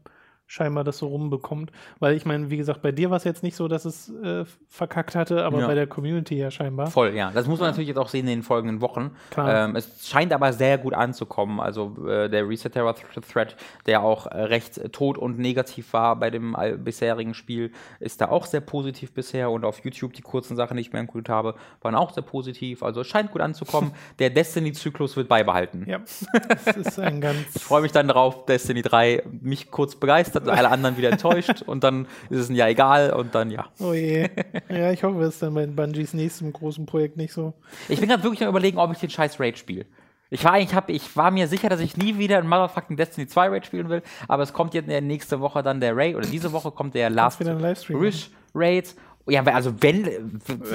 scheinbar 0.47 0.83
das 0.83 0.97
so 0.97 1.07
rumbekommt. 1.07 1.71
Weil 1.99 2.15
ich 2.15 2.25
meine, 2.25 2.49
wie 2.49 2.57
gesagt, 2.57 2.81
bei 2.81 2.91
dir 2.91 3.09
war 3.09 3.17
es 3.17 3.23
jetzt 3.25 3.43
nicht 3.43 3.55
so, 3.55 3.67
dass 3.67 3.85
es 3.85 4.09
äh, 4.23 4.45
verkackt 4.69 5.13
hatte, 5.15 5.43
aber 5.45 5.59
Ja. 5.59 5.67
bei 5.67 5.75
der 5.75 5.87
Community 5.87 6.37
ja 6.37 6.49
scheinbar. 6.49 6.87
Voll, 6.87 7.13
ja. 7.13 7.31
Das 7.31 7.47
muss 7.47 7.59
man 7.59 7.69
natürlich 7.69 7.89
jetzt 7.89 7.97
auch 7.97 8.07
sehen 8.09 8.21
in 8.21 8.37
den 8.39 8.43
folgenden 8.43 8.81
Wochen. 8.81 9.11
Klar. 9.29 9.65
Ähm, 9.69 9.75
es 9.75 10.07
scheint 10.09 10.31
aber 10.33 10.53
sehr 10.53 10.77
gut 10.77 10.93
anzukommen. 10.93 11.59
Also 11.59 11.95
äh, 12.07 12.29
der 12.29 12.47
Reset 12.47 12.69
Terror 12.71 12.95
Thread, 12.95 13.55
der 13.85 14.01
auch 14.01 14.25
äh, 14.27 14.41
recht 14.43 14.77
äh, 14.77 14.89
tot 14.89 15.17
und 15.17 15.37
negativ 15.37 15.91
war 15.93 16.15
bei 16.15 16.29
dem 16.29 16.55
all- 16.55 16.77
bisherigen 16.77 17.33
Spiel, 17.33 17.71
ist 17.99 18.21
da 18.21 18.29
auch 18.29 18.45
sehr 18.45 18.61
positiv 18.61 19.11
bisher. 19.13 19.51
Und 19.51 19.65
auf 19.65 19.83
YouTube 19.83 20.13
die 20.13 20.21
kurzen 20.21 20.55
Sachen, 20.55 20.77
die 20.77 20.81
ich 20.81 20.93
mir 20.93 20.99
angeguckt 20.99 21.29
habe, 21.29 21.55
waren 21.81 21.95
auch 21.95 22.13
sehr 22.13 22.23
positiv. 22.23 22.83
Also 22.83 23.01
es 23.01 23.07
scheint 23.07 23.31
gut 23.31 23.41
anzukommen. 23.41 23.91
der 24.19 24.29
Destiny-Zyklus 24.29 25.17
wird 25.17 25.27
beibehalten. 25.27 25.85
Ja, 25.87 25.99
das 26.65 26.77
ist 26.77 26.99
ein 26.99 27.19
ganz. 27.19 27.37
Ich 27.55 27.63
freue 27.63 27.81
mich 27.81 27.91
dann 27.91 28.07
drauf, 28.07 28.45
Destiny 28.45 28.81
3 28.81 29.23
mich 29.41 29.71
kurz 29.71 29.95
begeistert, 29.95 30.36
alle 30.45 30.69
anderen 30.69 30.97
wieder 30.97 31.11
enttäuscht 31.11 31.61
und 31.65 31.83
dann 31.83 32.07
ist 32.29 32.39
es 32.39 32.49
ein 32.49 32.55
Jahr 32.55 32.69
egal 32.69 33.13
und 33.13 33.33
dann 33.35 33.51
ja. 33.51 33.67
Oh 33.79 33.93
je. 33.93 34.29
Ja, 34.69 34.91
ich 34.91 35.03
hoffe, 35.03 35.21
es 35.21 35.35
ist 35.35 35.43
dann 35.43 35.53
bei 35.53 35.65
Bungies 35.65 36.13
nächstem 36.13 36.51
großen 36.53 36.85
Projekt 36.85 37.17
nicht 37.17 37.33
so. 37.33 37.53
Ich 37.89 37.99
bin 37.99 38.09
gerade 38.09 38.23
wirklich 38.23 38.43
am 38.43 38.49
überlegen, 38.49 38.77
ob 38.77 38.91
ich 38.91 38.99
den 38.99 39.09
scheiß 39.09 39.39
Raid 39.39 39.57
spiele. 39.57 39.85
Ich 40.29 40.43
war, 40.43 40.59
ich, 40.59 40.73
hab, 40.75 40.89
ich 40.89 41.15
war 41.15 41.31
mir 41.31 41.47
sicher, 41.47 41.69
dass 41.69 41.79
ich 41.79 41.95
nie 41.95 42.17
wieder 42.17 42.37
ein 42.37 42.47
Motherfucking 42.47 42.97
Destiny 42.97 43.27
2 43.27 43.47
Raid 43.47 43.65
spielen 43.65 43.89
will, 43.89 44.01
aber 44.27 44.43
es 44.43 44.51
kommt 44.51 44.73
jetzt 44.73 44.87
nächste 44.87 45.39
Woche 45.39 45.63
dann 45.63 45.79
der 45.79 45.95
Raid, 45.95 46.15
oder 46.15 46.27
diese 46.27 46.51
Woche 46.51 46.71
kommt 46.71 46.95
der 46.95 47.09
Last 47.09 47.41
Rish 47.89 48.29
Raid. 48.53 48.95
Ja, 49.29 49.43
also 49.43 49.73
wenn, 49.81 50.05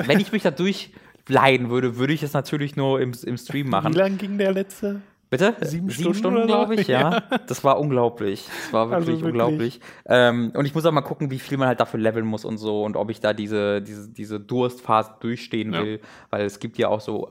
wenn 0.06 0.20
ich 0.20 0.32
mich 0.32 0.43
da 0.43 0.51
durchleiden 0.51 1.70
würde, 1.70 1.97
würde 1.97 2.12
ich 2.12 2.22
es 2.22 2.32
natürlich 2.32 2.76
nur 2.76 3.01
im, 3.01 3.12
im 3.24 3.36
Stream 3.36 3.66
Wie 3.66 3.70
machen. 3.70 3.93
lang 3.93 4.16
ging 4.18 4.39
der 4.39 4.52
letzte? 4.52 5.02
Bitte? 5.32 5.56
Sieben 5.62 5.88
Stunden 5.90 6.26
oder 6.26 6.40
so? 6.42 6.46
glaube 6.46 6.74
ich, 6.74 6.86
ja. 6.88 7.22
Das 7.46 7.64
war 7.64 7.80
unglaublich. 7.80 8.46
Das 8.64 8.72
war 8.74 8.82
Also 8.92 9.06
wirklich, 9.09 9.24
wirklich. 9.24 9.24
unglaublich. 9.24 9.80
Ähm, 10.06 10.52
und 10.54 10.66
ich 10.66 10.74
muss 10.74 10.84
auch 10.84 10.92
mal 10.92 11.00
gucken, 11.00 11.30
wie 11.30 11.38
viel 11.38 11.56
man 11.56 11.68
halt 11.68 11.80
dafür 11.80 11.98
leveln 11.98 12.26
muss 12.26 12.44
und 12.44 12.59
so 12.59 12.84
und 12.84 12.96
ob 12.96 13.09
ich 13.10 13.20
da 13.20 13.32
diese, 13.32 13.80
diese, 13.80 14.10
diese 14.10 14.38
Durstphase 14.38 15.12
durchstehen 15.20 15.72
Ja. 15.72 15.82
will. 15.82 16.00
Weil 16.30 16.44
es 16.44 16.60
gibt 16.60 16.76
ja 16.76 16.88
auch 16.88 17.00
so 17.00 17.30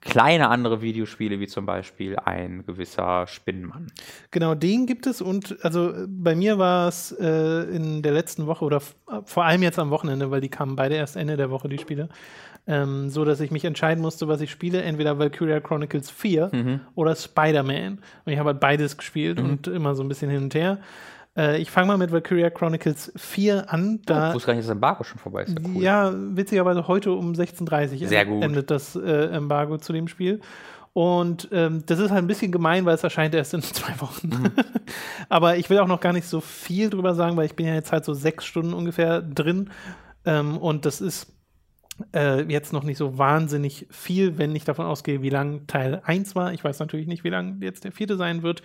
kleine 0.00 0.48
andere 0.48 0.82
Videospiele, 0.82 1.38
wie 1.40 1.46
zum 1.46 1.64
Beispiel 1.66 2.16
ein 2.16 2.64
gewisser 2.66 3.26
Spinnenmann. 3.28 3.92
Genau, 4.32 4.54
den 4.56 4.86
gibt 4.86 5.06
es 5.06 5.20
und 5.20 5.58
also 5.62 5.92
bei 6.08 6.34
mir 6.34 6.58
war 6.58 6.88
es 6.88 7.12
äh, 7.12 7.62
in 7.76 8.02
der 8.02 8.12
letzten 8.12 8.46
Woche 8.48 8.64
oder 8.64 8.80
vor 9.26 9.44
allem 9.44 9.62
jetzt 9.62 9.78
am 9.78 9.90
Wochenende, 9.90 10.30
weil 10.32 10.40
die 10.40 10.48
kamen 10.48 10.74
beide 10.74 10.94
erst 10.96 11.16
Ende 11.16 11.36
der 11.36 11.50
Woche, 11.50 11.68
die 11.68 11.78
Spiele, 11.78 12.08
ähm, 12.66 13.08
so 13.10 13.24
dass 13.24 13.40
ich 13.40 13.50
mich 13.50 13.64
entscheiden 13.64 14.00
musste, 14.02 14.28
was 14.28 14.40
ich 14.40 14.50
spiele, 14.50 14.82
entweder 14.82 15.18
Valkyria 15.18 15.60
Chronicles 15.60 16.10
4 16.10 16.50
Mhm. 16.52 16.80
oder 16.94 17.14
Spider-Man. 17.16 17.98
Und 18.24 18.32
ich 18.32 18.38
habe 18.38 18.50
halt 18.50 18.60
beides 18.60 18.96
gespielt 18.96 19.40
und 19.40 19.66
immer 19.66 19.94
so 19.94 20.02
ein 20.02 20.08
bisschen 20.08 20.30
hin 20.30 20.44
und 20.44 20.54
her. 20.54 20.78
Äh, 21.36 21.58
ich 21.60 21.70
fange 21.70 21.88
mal 21.88 21.96
mit 21.98 22.12
Valkyria 22.12 22.50
Chronicles 22.50 23.10
4 23.16 23.72
an. 23.72 23.96
Ich 24.00 24.06
Da, 24.06 24.34
wusste 24.34 24.46
gar 24.48 24.52
nicht, 24.54 24.60
dass 24.60 24.66
das 24.68 24.74
Embargo 24.74 25.02
schon 25.02 25.18
vorbei 25.18 25.42
ist. 25.44 25.58
Ja, 25.58 25.64
cool. 25.74 25.82
ja, 25.82 26.12
witzigerweise 26.36 26.86
heute 26.88 27.12
um 27.12 27.32
16.30 27.32 28.28
Uhr 28.28 28.42
endet 28.42 28.70
das 28.70 28.94
äh, 28.96 29.26
Embargo 29.26 29.78
zu 29.78 29.92
dem 29.92 30.08
Spiel. 30.08 30.40
Und 30.94 31.48
ähm, 31.52 31.84
das 31.86 31.98
ist 32.00 32.10
halt 32.10 32.22
ein 32.22 32.26
bisschen 32.26 32.52
gemein, 32.52 32.84
weil 32.84 32.94
es 32.94 33.02
erscheint 33.02 33.34
erst 33.34 33.54
in 33.54 33.62
zwei 33.62 33.98
Wochen. 34.00 34.28
Mhm. 34.28 34.50
Aber 35.30 35.56
ich 35.56 35.70
will 35.70 35.78
auch 35.78 35.86
noch 35.88 36.00
gar 36.00 36.12
nicht 36.12 36.26
so 36.28 36.40
viel 36.42 36.90
drüber 36.90 37.14
sagen, 37.14 37.36
weil 37.36 37.46
ich 37.46 37.56
bin 37.56 37.66
ja 37.66 37.74
jetzt 37.74 37.92
halt 37.92 38.04
so 38.04 38.12
sechs 38.12 38.44
Stunden 38.44 38.74
ungefähr 38.74 39.22
drin. 39.22 39.70
Ähm, 40.26 40.58
und 40.58 40.84
das 40.84 41.00
ist 41.00 41.32
äh, 42.14 42.42
jetzt 42.42 42.72
noch 42.72 42.84
nicht 42.84 42.98
so 42.98 43.18
wahnsinnig 43.18 43.86
viel, 43.90 44.38
wenn 44.38 44.54
ich 44.56 44.64
davon 44.64 44.86
ausgehe, 44.86 45.22
wie 45.22 45.30
lang 45.30 45.66
Teil 45.66 46.02
1 46.04 46.34
war. 46.34 46.52
Ich 46.52 46.64
weiß 46.64 46.78
natürlich 46.78 47.06
nicht, 47.06 47.24
wie 47.24 47.30
lang 47.30 47.60
jetzt 47.60 47.84
der 47.84 47.92
vierte 47.92 48.16
sein 48.16 48.42
wird. 48.42 48.62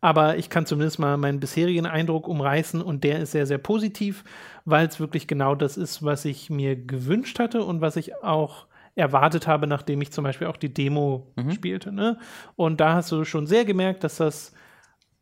Aber 0.00 0.38
ich 0.38 0.48
kann 0.48 0.64
zumindest 0.64 0.98
mal 0.98 1.16
meinen 1.18 1.40
bisherigen 1.40 1.84
Eindruck 1.84 2.26
umreißen 2.26 2.80
und 2.80 3.04
der 3.04 3.20
ist 3.20 3.32
sehr, 3.32 3.46
sehr 3.46 3.58
positiv, 3.58 4.24
weil 4.64 4.86
es 4.86 4.98
wirklich 4.98 5.26
genau 5.26 5.54
das 5.54 5.76
ist, 5.76 6.02
was 6.02 6.24
ich 6.24 6.48
mir 6.48 6.74
gewünscht 6.74 7.38
hatte 7.38 7.62
und 7.64 7.82
was 7.82 7.96
ich 7.96 8.16
auch 8.22 8.66
erwartet 8.94 9.46
habe, 9.46 9.66
nachdem 9.66 10.00
ich 10.00 10.10
zum 10.10 10.24
Beispiel 10.24 10.46
auch 10.46 10.56
die 10.56 10.72
Demo 10.72 11.32
spielte. 11.52 11.92
Ne? 11.92 12.18
Und 12.56 12.80
da 12.80 12.94
hast 12.94 13.12
du 13.12 13.24
schon 13.24 13.46
sehr 13.46 13.64
gemerkt, 13.64 14.02
dass 14.02 14.16
das 14.16 14.52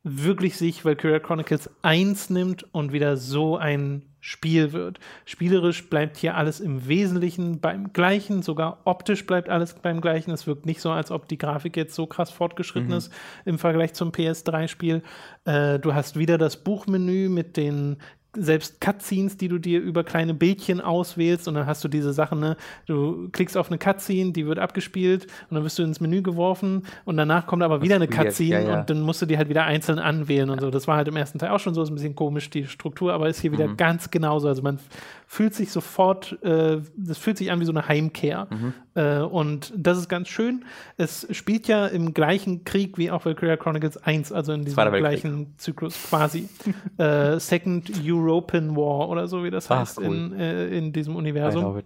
wirklich 0.05 0.57
sich 0.57 0.85
Valkyria 0.85 1.19
Chronicles 1.19 1.71
1 1.83 2.31
nimmt 2.31 2.73
und 2.73 2.93
wieder 2.93 3.17
so 3.17 3.57
ein 3.57 4.03
Spiel 4.29 4.75
wird. 4.75 5.01
Spielerisch 5.25 5.89
bleibt 5.89 6.19
hier 6.19 6.37
alles 6.37 6.61
im 6.61 6.87
Wesentlichen 6.87 7.61
beim 7.61 7.95
Gleichen, 7.95 8.43
sogar 8.43 8.83
optisch 8.85 9.27
bleibt 9.27 9.49
alles 9.49 9.73
beim 9.73 10.03
Gleichen. 10.03 10.33
Es 10.33 10.47
wirkt 10.47 10.67
nicht 10.67 10.83
so, 10.83 10.91
als 10.91 11.11
ob 11.11 11.29
die 11.29 11.39
Grafik 11.39 11.79
jetzt 11.79 11.95
so 11.95 12.07
krass 12.07 12.31
fortgeschritten 12.31 12.93
ist 12.93 13.11
im 13.47 13.59
Vergleich 13.59 13.95
zum 13.95 14.11
PS3-Spiel. 14.11 15.03
Äh, 15.47 15.79
du 15.79 15.95
hast 15.95 16.19
wieder 16.19 16.37
das 16.37 16.59
Buchmenü 16.59 17.31
mit 17.31 17.57
den 17.57 17.97
selbst 18.37 18.81
Cutscenes, 18.81 19.37
die 19.37 19.49
du 19.49 19.59
dir 19.59 19.81
über 19.81 20.05
kleine 20.05 20.35
Bildchen 20.35 20.81
auswählst 20.81 21.49
und 21.49 21.55
dann 21.55 21.67
hast 21.67 21.83
du 21.83 21.89
diese 21.89 22.13
Sachen, 22.13 22.41
ne? 22.41 22.57
du 22.87 23.29
klickst 23.33 23.57
auf 23.57 23.69
eine 23.69 23.79
Cutscene, 23.79 24.33
die 24.33 24.47
wird 24.47 24.59
abgespielt 24.59 25.25
und 25.49 25.55
dann 25.55 25.65
wirst 25.65 25.79
du 25.79 25.83
ins 25.83 26.01
Menü 26.01 26.23
geworfen 26.23 26.85
und 27.05 27.17
danach 27.17 27.47
kommt 27.47 27.63
aber 27.63 27.81
wieder 27.83 27.97
eine 27.97 28.07
Cutscene 28.07 28.63
ja, 28.63 28.69
ja. 28.69 28.81
und 28.81 28.91
dann 28.91 29.01
musst 29.01 29.23
du 29.23 29.27
die 29.27 29.39
halt 29.39 29.49
wieder 29.49 29.65
einzeln 29.65 29.99
anwählen 29.99 30.51
und 30.51 30.61
so. 30.61 30.71
Das 30.71 30.87
war 30.87 30.97
halt 30.97 31.09
im 31.09 31.17
ersten 31.17 31.39
Teil 31.39 31.51
auch 31.51 31.61
schon 31.61 31.75
so, 31.75 31.83
ist 31.83 31.89
ein 31.91 31.95
bisschen 31.95 32.15
komisch, 32.15 32.51
die 32.51 32.67
Struktur, 32.67 33.13
aber 33.13 33.29
ist 33.29 33.41
hier 33.41 33.53
wieder 33.53 33.69
Mhm. 33.69 33.77
ganz 33.77 34.11
genauso. 34.11 34.49
Also 34.49 34.63
man 34.63 34.79
fühlt 35.27 35.55
sich 35.55 35.73
sofort, 35.73 36.43
äh, 36.43 36.81
das 36.97 37.19
fühlt 37.19 37.39
sich 37.39 37.51
an 37.51 37.61
wie 37.61 37.65
so 37.65 37.73
eine 37.73 37.89
Heimkehr. 37.89 38.47
Mhm. 38.51 38.75
Äh, 38.99 39.21
und 39.21 39.73
das 39.77 39.97
ist 39.97 40.09
ganz 40.09 40.29
schön. 40.29 40.65
Es 40.97 41.27
spielt 41.31 41.69
ja 41.69 41.87
im 41.87 42.15
gleichen 42.15 42.65
Krieg 42.65 42.99
wie 42.99 43.13
auch 43.13 43.25
Valkyria 43.25 43.57
Chronicles 43.57 43.97
1, 43.97 44.33
also 44.33 44.53
in 44.53 44.65
diesem 44.65 44.93
gleichen 44.93 45.55
Zyklus 45.57 45.97
quasi. 46.09 46.49
äh, 46.99 47.39
Second 47.39 47.93
European 48.05 48.75
War 48.75 49.09
oder 49.09 49.29
so, 49.29 49.45
wie 49.45 49.51
das 49.51 49.71
Ach, 49.71 49.81
heißt 49.81 50.01
cool. 50.01 50.07
in, 50.07 50.33
äh, 50.33 50.67
in 50.67 50.93
diesem 50.93 51.15
Universum. 51.15 51.81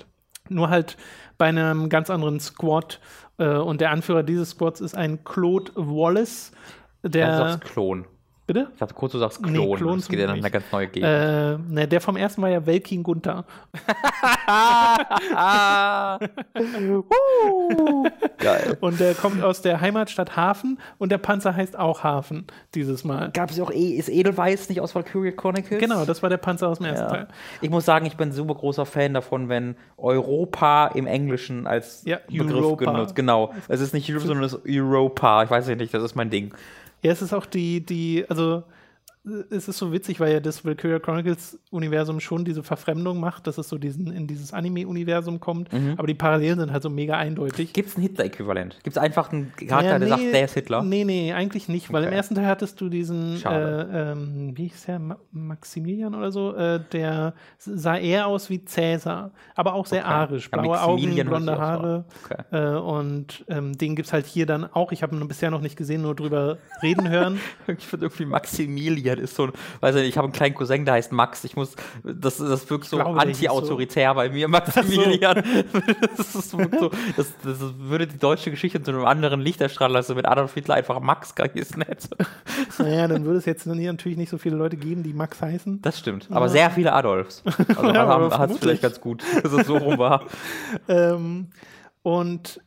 Nur 0.48 0.70
halt 0.70 0.96
bei 1.36 1.46
einem 1.46 1.90
ganz 1.90 2.08
anderen 2.08 2.40
Squad. 2.40 2.98
Äh, 3.36 3.56
und 3.56 3.82
der 3.82 3.90
Anführer 3.90 4.22
dieses 4.22 4.50
Squads 4.50 4.80
ist 4.80 4.94
ein 4.94 5.22
Claude 5.22 5.70
Wallace. 5.74 6.52
Der, 7.02 7.36
sagst 7.36 7.60
Klon. 7.60 8.06
Bitte? 8.46 8.68
Ich 8.72 8.78
dachte 8.78 8.94
kurz, 8.94 9.12
du 9.12 9.18
sagst 9.18 9.40
Nee, 9.44 9.52
Klon. 9.52 9.76
Klon 9.76 9.98
das 9.98 10.08
geht 10.08 10.18
ja 10.18 10.24
in 10.26 10.30
eine 10.32 10.50
ganz 10.50 10.64
neue 10.72 10.88
Gegend. 10.88 11.08
Äh, 11.08 11.58
ne, 11.58 11.88
der 11.88 12.00
vom 12.00 12.16
ersten 12.16 12.42
war 12.42 12.48
ja 12.50 12.64
Welkin 12.66 13.02
Gunther. 13.02 13.44
uh. 16.54 18.04
Geil. 18.38 18.76
Und 18.80 19.00
der 19.00 19.14
kommt 19.14 19.42
aus 19.42 19.62
der 19.62 19.80
Heimatstadt 19.80 20.36
Hafen 20.36 20.78
und 20.98 21.10
der 21.12 21.18
Panzer 21.18 21.54
heißt 21.54 21.78
auch 21.78 22.02
Hafen 22.02 22.46
dieses 22.74 23.04
Mal. 23.04 23.30
Gab 23.32 23.50
es 23.50 23.60
auch, 23.60 23.70
E- 23.70 23.94
ist 23.96 24.08
Edelweiß 24.08 24.68
nicht 24.68 24.80
aus 24.80 24.94
Valkyria 24.94 25.32
Chronicles? 25.32 25.80
Genau, 25.80 26.04
das 26.04 26.22
war 26.22 26.30
der 26.30 26.36
Panzer 26.38 26.68
aus 26.68 26.78
dem 26.78 26.86
ersten 26.86 27.04
Ja. 27.04 27.10
Teil. 27.10 27.28
Ich 27.60 27.70
muss 27.70 27.84
sagen, 27.84 28.06
ich 28.06 28.16
bin 28.16 28.30
ein 28.30 28.32
super 28.32 28.54
großer 28.54 28.86
Fan 28.86 29.14
davon, 29.14 29.48
wenn 29.48 29.76
Europa 29.96 30.88
im 30.88 31.06
Englischen 31.06 31.66
als 31.66 32.02
Ja, 32.04 32.18
Begriff 32.28 32.52
Europa. 32.54 32.84
genutzt. 32.92 33.14
Genau. 33.14 33.52
Es 33.68 33.80
ist 33.80 33.94
nicht 33.94 34.08
Europe, 34.10 34.26
sondern 34.26 34.44
es 34.44 34.52
ist 34.54 34.62
Europa. 34.68 35.44
Ich 35.44 35.50
weiß 35.50 35.66
nicht, 35.68 35.94
das 35.94 36.02
ist 36.02 36.14
mein 36.16 36.30
Ding. 36.30 36.54
Ja, 37.02 37.10
es 37.12 37.22
ist 37.22 37.32
auch 37.32 37.46
die, 37.46 37.84
die, 37.84 38.24
also 38.28 38.64
es 39.50 39.68
ist 39.68 39.78
so 39.78 39.92
witzig, 39.92 40.18
weil 40.18 40.32
ja 40.32 40.40
das 40.40 40.64
Valkyria 40.64 40.98
Chronicles 40.98 41.58
Universum 41.70 42.18
schon 42.18 42.44
diese 42.44 42.64
Verfremdung 42.64 43.20
macht, 43.20 43.46
dass 43.46 43.56
es 43.56 43.68
so 43.68 43.78
diesen, 43.78 44.10
in 44.12 44.26
dieses 44.26 44.52
Anime-Universum 44.52 45.38
kommt, 45.38 45.72
Mhm. 45.72 45.94
aber 45.96 46.08
die 46.08 46.14
Parallelen 46.14 46.58
sind 46.58 46.72
halt 46.72 46.82
so 46.82 46.90
mega 46.90 47.16
eindeutig. 47.16 47.72
Gibt 47.72 47.88
es 47.90 47.96
ein 47.96 48.02
Hitler-Äquivalent? 48.02 48.78
Gibt 48.82 48.96
es 48.96 49.02
einfach 49.02 49.32
einen 49.32 49.52
Charakter, 49.54 49.92
Ja, 49.92 49.98
der 50.00 50.08
sagt, 50.08 50.22
der 50.32 50.44
ist 50.44 50.54
Hitler? 50.54 50.82
Nee, 50.82 51.04
nee, 51.04 51.32
eigentlich 51.32 51.68
nicht, 51.68 51.92
weil 51.92 52.02
im 52.02 52.08
Okay. 52.08 52.16
ersten 52.16 52.34
Teil 52.34 52.46
hattest 52.46 52.80
du 52.80 52.88
diesen, 52.88 53.40
äh, 53.44 54.12
ähm, 54.12 54.52
wie 54.56 54.66
hieß 54.68 54.86
der, 54.86 54.98
Ma 54.98 55.16
Maximilian 55.30 56.14
oder 56.16 56.32
so, 56.32 56.54
äh, 56.56 56.80
der 56.92 57.34
sah 57.58 57.96
eher 57.96 58.26
aus 58.26 58.50
wie 58.50 58.64
Cäsar, 58.64 59.30
aber 59.54 59.74
auch 59.74 59.86
sehr 59.86 60.02
Okay. 60.04 60.12
arisch, 60.14 60.50
Ja, 60.52 60.60
blaue 60.60 60.80
Augen, 60.82 61.02
hört 61.06 61.14
sich 61.14 61.24
blonde. 61.26 61.58
Haare 61.58 62.04
Okay. 62.24 62.42
äh, 62.50 62.76
und 62.78 63.44
ähm, 63.48 63.78
den 63.78 63.94
gibt 63.94 64.06
es 64.06 64.12
halt 64.12 64.26
hier 64.26 64.46
dann 64.46 64.64
auch, 64.64 64.90
ich 64.90 65.02
habe 65.04 65.14
ihn 65.14 65.28
bisher 65.28 65.50
noch 65.52 65.60
nicht 65.60 65.76
gesehen, 65.76 66.02
nur 66.02 66.16
drüber 66.16 66.58
reden 66.82 67.08
hören. 67.08 67.38
Ich 67.78 67.86
finde 67.86 68.06
irgendwie 68.06 68.26
Maximilian 68.26 69.11
ist 69.18 69.34
so 69.34 69.48
weiß 69.80 69.96
ich 69.96 70.02
nicht, 70.02 70.10
ich 70.10 70.16
habe 70.16 70.26
einen 70.26 70.32
kleinen 70.32 70.54
Cousin, 70.54 70.84
der 70.84 70.94
heißt 70.94 71.12
Max. 71.12 71.44
Ich 71.44 71.56
muss, 71.56 71.74
das, 72.02 72.38
das 72.38 72.68
wirkt 72.70 72.86
so 72.86 72.96
der 72.96 73.06
anti-autoritär 73.06 74.14
bei 74.14 74.28
mir, 74.28 74.48
Maximilian. 74.48 75.42
Das, 76.16 76.34
ist 76.34 76.50
so, 76.50 76.58
das, 77.16 77.32
das 77.42 77.58
würde 77.78 78.06
die 78.06 78.18
deutsche 78.18 78.50
Geschichte 78.50 78.82
zu 78.82 78.90
einem 78.90 79.04
anderen 79.04 79.40
Licht 79.40 79.60
erstrahlen 79.60 79.92
lassen, 79.92 80.16
wenn 80.16 80.26
Adolf 80.26 80.54
Hitler 80.54 80.74
einfach 80.74 81.00
Max 81.00 81.34
geheißen 81.34 81.82
hätte. 81.82 82.08
naja, 82.78 83.08
dann 83.08 83.24
würde 83.24 83.38
es 83.38 83.44
jetzt 83.44 83.66
natürlich 83.66 84.18
nicht 84.18 84.30
so 84.30 84.38
viele 84.38 84.56
Leute 84.56 84.76
geben, 84.76 85.02
die 85.02 85.12
Max 85.12 85.40
heißen. 85.40 85.82
Das 85.82 85.98
stimmt. 85.98 86.28
Aber 86.30 86.48
sehr 86.48 86.70
viele 86.70 86.92
Adolfs. 86.92 87.42
Also 87.44 87.90
Ja, 87.90 88.38
hat 88.38 88.50
es 88.50 88.58
vielleicht 88.58 88.82
ganz 88.82 89.00
gut, 89.00 89.22
dass 89.42 89.52
es 89.52 89.66
so 89.66 89.76
rum 89.76 89.98
war. 89.98 90.26
Ähm, 90.88 91.48
und 92.02 92.60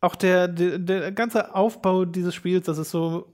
auch 0.00 0.16
der, 0.16 0.48
der, 0.48 0.78
der 0.78 1.12
ganze 1.12 1.54
Aufbau 1.54 2.04
dieses 2.04 2.34
Spiels, 2.34 2.66
das 2.66 2.78
ist 2.78 2.90
so. 2.90 3.31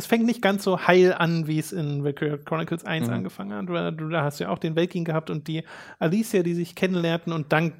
Es 0.00 0.06
fängt 0.06 0.24
nicht 0.24 0.40
ganz 0.40 0.64
so 0.64 0.86
heil 0.86 1.12
an, 1.12 1.46
wie 1.46 1.58
es 1.58 1.72
in 1.72 2.02
Valkyria 2.04 2.38
Chronicles 2.38 2.86
1 2.86 3.08
Mhm. 3.08 3.12
angefangen 3.12 3.52
hat. 3.52 3.68
Du, 3.68 3.96
du 4.04 4.08
da 4.08 4.22
hast 4.24 4.38
ja 4.38 4.48
auch 4.48 4.58
den 4.58 4.74
Welkin 4.74 5.04
gehabt 5.04 5.28
und 5.28 5.46
die 5.46 5.62
Alicia, 5.98 6.42
die 6.42 6.54
sich 6.54 6.74
kennenlernten 6.74 7.34
und 7.34 7.52
dann 7.52 7.74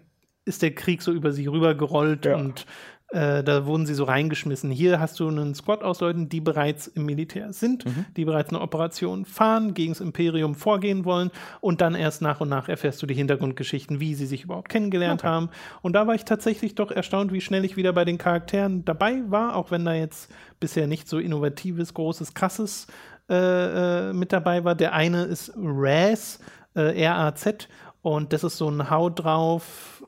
ist 0.44 0.60
der 0.60 0.74
Krieg 0.74 1.00
so 1.00 1.12
über 1.12 1.32
sie 1.32 1.46
rübergerollt 1.46 2.26
Ja. 2.26 2.36
und 2.36 2.66
äh, 3.12 3.42
da 3.42 3.66
wurden 3.66 3.86
sie 3.86 3.94
so 3.94 4.04
reingeschmissen. 4.04 4.70
Hier 4.70 5.00
hast 5.00 5.18
du 5.18 5.28
einen 5.28 5.54
Squad 5.54 5.82
aus 5.82 6.00
Leuten, 6.00 6.28
die 6.28 6.40
bereits 6.40 6.86
im 6.86 7.06
Militär 7.06 7.52
sind, 7.52 7.84
Mhm. 7.84 8.06
die 8.16 8.24
bereits 8.24 8.50
eine 8.50 8.60
Operation 8.60 9.24
fahren, 9.24 9.74
gegen 9.74 9.92
das 9.92 10.00
Imperium 10.00 10.54
vorgehen 10.54 11.04
wollen 11.04 11.30
und 11.60 11.80
dann 11.80 11.94
erst 11.94 12.22
nach 12.22 12.40
und 12.40 12.48
nach 12.48 12.68
erfährst 12.68 13.02
du 13.02 13.06
die 13.06 13.14
Hintergrundgeschichten, 13.14 13.98
wie 14.00 14.14
sie 14.14 14.26
sich 14.26 14.44
überhaupt 14.44 14.68
kennengelernt 14.68 15.24
haben. 15.24 15.50
Und 15.82 15.94
da 15.94 16.06
war 16.06 16.14
ich 16.14 16.24
tatsächlich 16.24 16.74
doch 16.74 16.90
erstaunt, 16.90 17.32
wie 17.32 17.40
schnell 17.40 17.64
ich 17.64 17.76
wieder 17.76 17.92
bei 17.92 18.04
den 18.04 18.18
Charakteren 18.18 18.84
dabei 18.84 19.22
war, 19.28 19.56
auch 19.56 19.70
wenn 19.70 19.84
da 19.84 19.94
jetzt 19.94 20.30
bisher 20.60 20.86
nicht 20.86 21.08
so 21.08 21.18
innovatives, 21.18 21.94
großes, 21.94 22.34
krasses 22.34 22.86
äh, 23.28 24.10
äh, 24.10 24.12
mit 24.12 24.32
dabei 24.32 24.64
war. 24.64 24.74
Der 24.74 24.92
eine 24.92 25.24
ist 25.24 25.52
Raz, 25.56 26.40
äh, 26.74 27.00
R-A-Z, 27.02 27.68
und 28.02 28.32
das 28.32 28.44
ist 28.44 28.56
so 28.56 28.68
ein 28.70 28.88
Hau 28.90 29.10
drauf. 29.10 29.99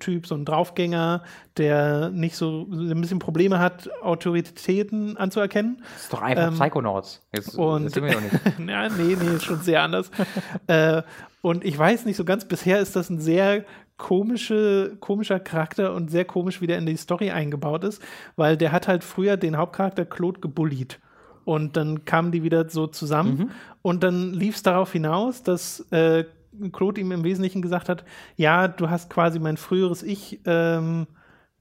Typ, 0.00 0.26
so 0.26 0.34
ein 0.34 0.44
Draufgänger, 0.44 1.22
der 1.56 2.10
nicht 2.10 2.36
so 2.36 2.66
ein 2.70 3.00
bisschen 3.00 3.18
Probleme 3.20 3.58
hat, 3.60 3.88
Autoritäten 4.02 5.16
anzuerkennen. 5.16 5.82
Das 5.94 6.02
ist 6.04 6.12
doch 6.12 6.22
einfach 6.22 6.48
Ähm, 6.48 6.54
Psychonauts. 6.54 7.22
Jetzt, 7.34 7.56
und- 7.56 7.84
das 7.84 7.92
sind 7.92 8.04
wir 8.04 8.12
doch 8.12 8.20
nicht. 8.20 8.34
ja, 8.68 8.88
nee, 8.88 9.16
nee, 9.20 9.36
ist 9.36 9.44
schon 9.44 9.60
sehr 9.60 9.82
anders. 9.82 10.10
äh, 10.66 11.02
und 11.40 11.64
ich 11.64 11.78
weiß 11.78 12.04
nicht 12.06 12.16
so 12.16 12.24
ganz, 12.24 12.44
bisher 12.46 12.80
ist 12.80 12.96
das 12.96 13.10
ein 13.10 13.20
sehr 13.20 13.64
komische, 13.96 14.96
komischer 15.00 15.38
Charakter 15.40 15.94
und 15.94 16.10
sehr 16.10 16.24
komisch, 16.24 16.60
wie 16.60 16.66
der 16.66 16.78
in 16.78 16.86
die 16.86 16.96
Story 16.96 17.30
eingebaut 17.30 17.84
ist, 17.84 18.02
weil 18.36 18.56
der 18.56 18.72
hat 18.72 18.88
halt 18.88 19.04
früher 19.04 19.36
den 19.36 19.56
Hauptcharakter 19.56 20.04
Claude 20.04 20.40
gebullied. 20.40 20.98
Und 21.44 21.76
dann 21.76 22.04
kamen 22.06 22.32
die 22.32 22.42
wieder 22.42 22.68
so 22.70 22.86
zusammen 22.86 23.50
und 23.82 24.02
dann 24.02 24.32
lief 24.32 24.56
es 24.56 24.62
darauf 24.62 24.92
hinaus, 24.92 25.42
dass 25.42 25.80
äh, 25.92 26.24
Claude 26.72 27.00
ihm 27.00 27.12
im 27.12 27.24
Wesentlichen 27.24 27.62
gesagt 27.62 27.88
hat, 27.88 28.04
ja, 28.36 28.68
du 28.68 28.90
hast 28.90 29.10
quasi 29.10 29.38
mein 29.38 29.56
früheres 29.56 30.02
Ich 30.02 30.40
ähm, 30.46 31.06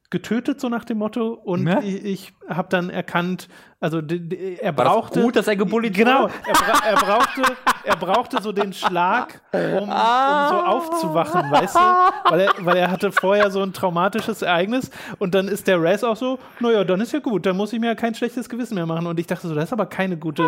getötet, 0.09 0.61
so 0.61 0.69
nach 0.69 0.85
dem 0.85 0.99
Motto. 0.99 1.33
Und 1.33 1.63
Ne? 1.63 1.81
ich, 1.83 2.05
ich 2.05 2.33
habe 2.47 2.69
dann 2.69 2.89
erkannt, 2.89 3.49
also 3.83 3.97
er 3.99 4.77
War 4.77 4.85
das 4.85 4.93
brauchte. 4.93 5.21
gut, 5.21 5.35
dass 5.35 5.47
er 5.47 5.55
gebullied 5.55 5.93
Genau, 5.93 6.27
er, 6.27 6.53
bra 6.53 6.79
er, 6.87 6.95
brauchte, 6.95 7.41
er 7.83 7.95
brauchte 7.97 8.41
so 8.41 8.51
den 8.51 8.71
Schlag, 8.73 9.41
um, 9.51 9.61
um 9.61 9.89
so 9.89 10.55
aufzuwachen, 10.55 11.51
weißt 11.51 11.75
du? 11.75 11.79
Weil 12.31 12.39
er, 12.39 12.53
weil 12.59 12.77
er 12.77 12.89
hatte 12.91 13.11
vorher 13.11 13.51
so 13.51 13.61
ein 13.61 13.73
traumatisches 13.73 14.41
Ereignis 14.41 14.89
und 15.19 15.35
dann 15.35 15.47
ist 15.47 15.67
der 15.67 15.81
Raz 15.83 16.03
auch 16.03 16.15
so, 16.15 16.39
naja, 16.59 16.83
dann 16.83 17.01
ist 17.01 17.11
ja 17.13 17.19
gut, 17.19 17.45
dann 17.45 17.57
muss 17.57 17.73
ich 17.73 17.79
mir 17.79 17.87
ja 17.87 17.95
kein 17.95 18.15
schlechtes 18.15 18.47
Gewissen 18.49 18.75
mehr 18.75 18.85
machen. 18.85 19.05
Und 19.05 19.19
ich 19.19 19.27
dachte 19.27 19.47
so, 19.47 19.53
das 19.55 19.65
ist 19.65 19.73
aber 19.73 19.85
keine 19.85 20.17
gute 20.17 20.43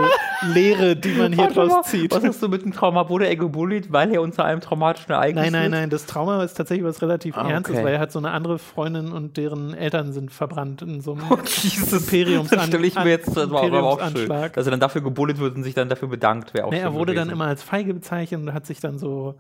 Lehre, 0.54 0.96
die 0.96 1.10
man 1.14 1.34
hier 1.34 1.48
draus 1.48 1.88
zieht. 1.88 2.12
Was 2.14 2.24
hast 2.24 2.42
du 2.42 2.48
mit 2.50 2.64
dem 2.64 2.72
Trauma? 2.74 3.10
Wurde 3.10 3.28
er 3.28 3.36
gebullied, 3.36 3.92
weil 3.92 4.14
er 4.14 4.22
unter 4.22 4.46
einem 4.46 4.62
traumatischen 4.62 5.12
Ereignis 5.12 5.44
Nein, 5.44 5.52
nein, 5.52 5.72
nein, 5.72 5.90
das 5.90 6.06
Trauma 6.06 6.44
ist 6.44 6.54
tatsächlich 6.56 6.86
was 6.86 7.02
relativ 7.02 7.38
Ah, 7.38 7.48
Ernstes, 7.50 7.76
okay. 7.76 7.86
weil 7.86 7.94
er 7.96 8.00
hat 8.00 8.12
so 8.12 8.20
eine 8.20 8.32
andere 8.32 8.60
Freundin 8.60 9.12
und 9.12 9.38
deren 9.38 9.74
Eltern 9.74 10.14
sind 10.14 10.32
verbrannt 10.32 10.82
in 10.82 11.02
so 11.02 11.14
einem 11.14 11.24
Oh, 11.30 11.38
Jesus. 11.44 11.94
Imperiums- 12.08 12.50
Das 12.50 12.68
stelle 12.68 12.88
ich 12.88 12.96
mir 12.96 13.10
jetzt 13.10 13.25
das 13.26 13.50
war 13.50 13.64
aber 13.64 13.84
auch 13.84 14.02
schön, 14.12 14.30
dass 14.30 14.66
er 14.68 14.72
dann 14.72 14.80
dafür 14.80 15.02
gebullet 15.02 15.40
wird 15.40 15.56
und 15.56 15.64
sich 15.64 15.74
dann 15.74 15.90
dafür 15.90 16.08
bedankt. 16.08 16.54
Wäre 16.54 16.66
auch 16.66 16.72
Nee, 16.72 16.78
schön 16.78 16.86
er 16.86 16.94
wurde 16.94 17.14
dann 17.14 17.26
gewesen. 17.28 17.34
immer 17.40 17.46
als 17.48 17.64
feige 17.64 17.94
bezeichnet 17.94 18.42
und 18.42 18.54
hat 18.54 18.66
sich 18.66 18.80
dann 18.80 18.98
so, 18.98 19.36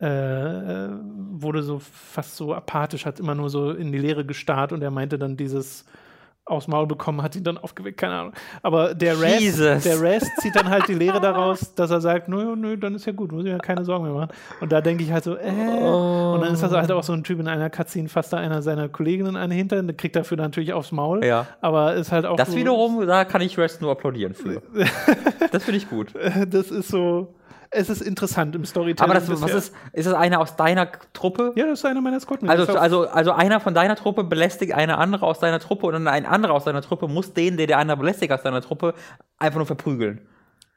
äh, 0.00 0.06
äh, 0.06 0.88
wurde 1.32 1.62
so 1.62 1.78
fast 1.80 2.36
so 2.36 2.54
apathisch, 2.54 3.06
hat 3.06 3.20
immer 3.20 3.34
nur 3.34 3.50
so 3.50 3.70
in 3.72 3.92
die 3.92 3.98
Leere 3.98 4.24
gestarrt 4.24 4.72
und 4.72 4.82
er 4.82 4.90
meinte 4.90 5.18
dann 5.18 5.36
dieses 5.36 5.84
aufs 6.50 6.68
Maul 6.68 6.86
bekommen, 6.86 7.22
hat 7.22 7.36
ihn 7.36 7.44
dann 7.44 7.58
aufgeweckt, 7.58 7.98
keine 7.98 8.14
Ahnung. 8.14 8.32
Aber 8.62 8.94
der 8.94 9.14
Jesus. 9.14 9.82
der 9.82 10.00
Raz 10.00 10.24
zieht 10.40 10.56
dann 10.56 10.68
halt 10.68 10.88
die 10.88 10.94
Lehre 10.94 11.20
daraus, 11.20 11.74
dass 11.74 11.90
er 11.90 12.00
sagt, 12.00 12.28
nö, 12.28 12.56
nö, 12.56 12.76
dann 12.76 12.94
ist 12.94 13.06
ja 13.06 13.12
gut, 13.12 13.32
muss 13.32 13.44
ich 13.44 13.52
mir 13.52 13.58
keine 13.58 13.84
Sorgen 13.84 14.04
mehr 14.04 14.14
machen. 14.14 14.30
Und 14.60 14.72
da 14.72 14.80
denke 14.80 15.04
ich 15.04 15.12
halt 15.12 15.24
so, 15.24 15.36
äh, 15.36 15.50
und 15.50 16.40
dann 16.40 16.52
ist 16.52 16.62
das 16.62 16.72
halt 16.72 16.90
auch 16.92 17.02
so 17.02 17.12
ein 17.12 17.24
Typ 17.24 17.40
in 17.40 17.48
einer 17.48 17.70
Cutscene, 17.70 18.08
fasst 18.08 18.32
da 18.32 18.38
einer 18.38 18.62
seiner 18.62 18.88
Kolleginnen 18.88 19.36
eine 19.36 19.54
hinter, 19.54 19.82
kriegt 19.92 20.16
dafür 20.16 20.36
natürlich 20.36 20.72
aufs 20.72 20.92
Maul. 20.92 21.24
Ja. 21.24 21.46
Aber 21.60 21.94
ist 21.94 22.12
halt 22.12 22.26
auch 22.26 22.36
Das 22.36 22.50
so, 22.52 22.56
wiederum, 22.56 23.06
da 23.06 23.24
kann 23.24 23.40
ich 23.40 23.56
Rest 23.58 23.82
nur 23.82 23.92
applaudieren 23.92 24.34
für. 24.34 24.62
das 25.52 25.64
finde 25.64 25.78
ich 25.78 25.88
gut. 25.88 26.14
das 26.48 26.70
ist 26.70 26.88
so, 26.88 27.34
es 27.70 27.88
ist 27.88 28.02
interessant 28.02 28.54
im 28.56 28.64
Storytelling. 28.64 29.10
Aber 29.10 29.14
das, 29.18 29.42
was 29.42 29.52
ist, 29.52 29.74
ist 29.92 30.06
das 30.06 30.14
einer 30.14 30.40
aus 30.40 30.56
deiner 30.56 30.90
Truppe? 31.12 31.52
Ja, 31.54 31.66
das 31.66 31.80
ist 31.80 31.84
einer 31.84 32.00
meiner 32.00 32.18
Squadmates. 32.18 32.68
Also, 32.68 32.78
also, 32.78 33.08
also 33.08 33.32
einer 33.32 33.60
von 33.60 33.74
deiner 33.74 33.96
Truppe 33.96 34.24
belästigt 34.24 34.72
eine 34.72 34.98
andere 34.98 35.24
aus 35.24 35.38
deiner 35.38 35.60
Truppe 35.60 35.86
und 35.86 35.92
dann 35.92 36.08
ein 36.08 36.26
anderer 36.26 36.54
aus 36.54 36.64
deiner 36.64 36.82
Truppe 36.82 37.06
muss 37.06 37.32
den, 37.32 37.56
der 37.56 37.68
der 37.68 37.78
andere 37.78 37.98
belästigt 37.98 38.32
aus 38.32 38.42
deiner 38.42 38.60
Truppe, 38.60 38.94
einfach 39.38 39.58
nur 39.58 39.66
verprügeln. 39.66 40.26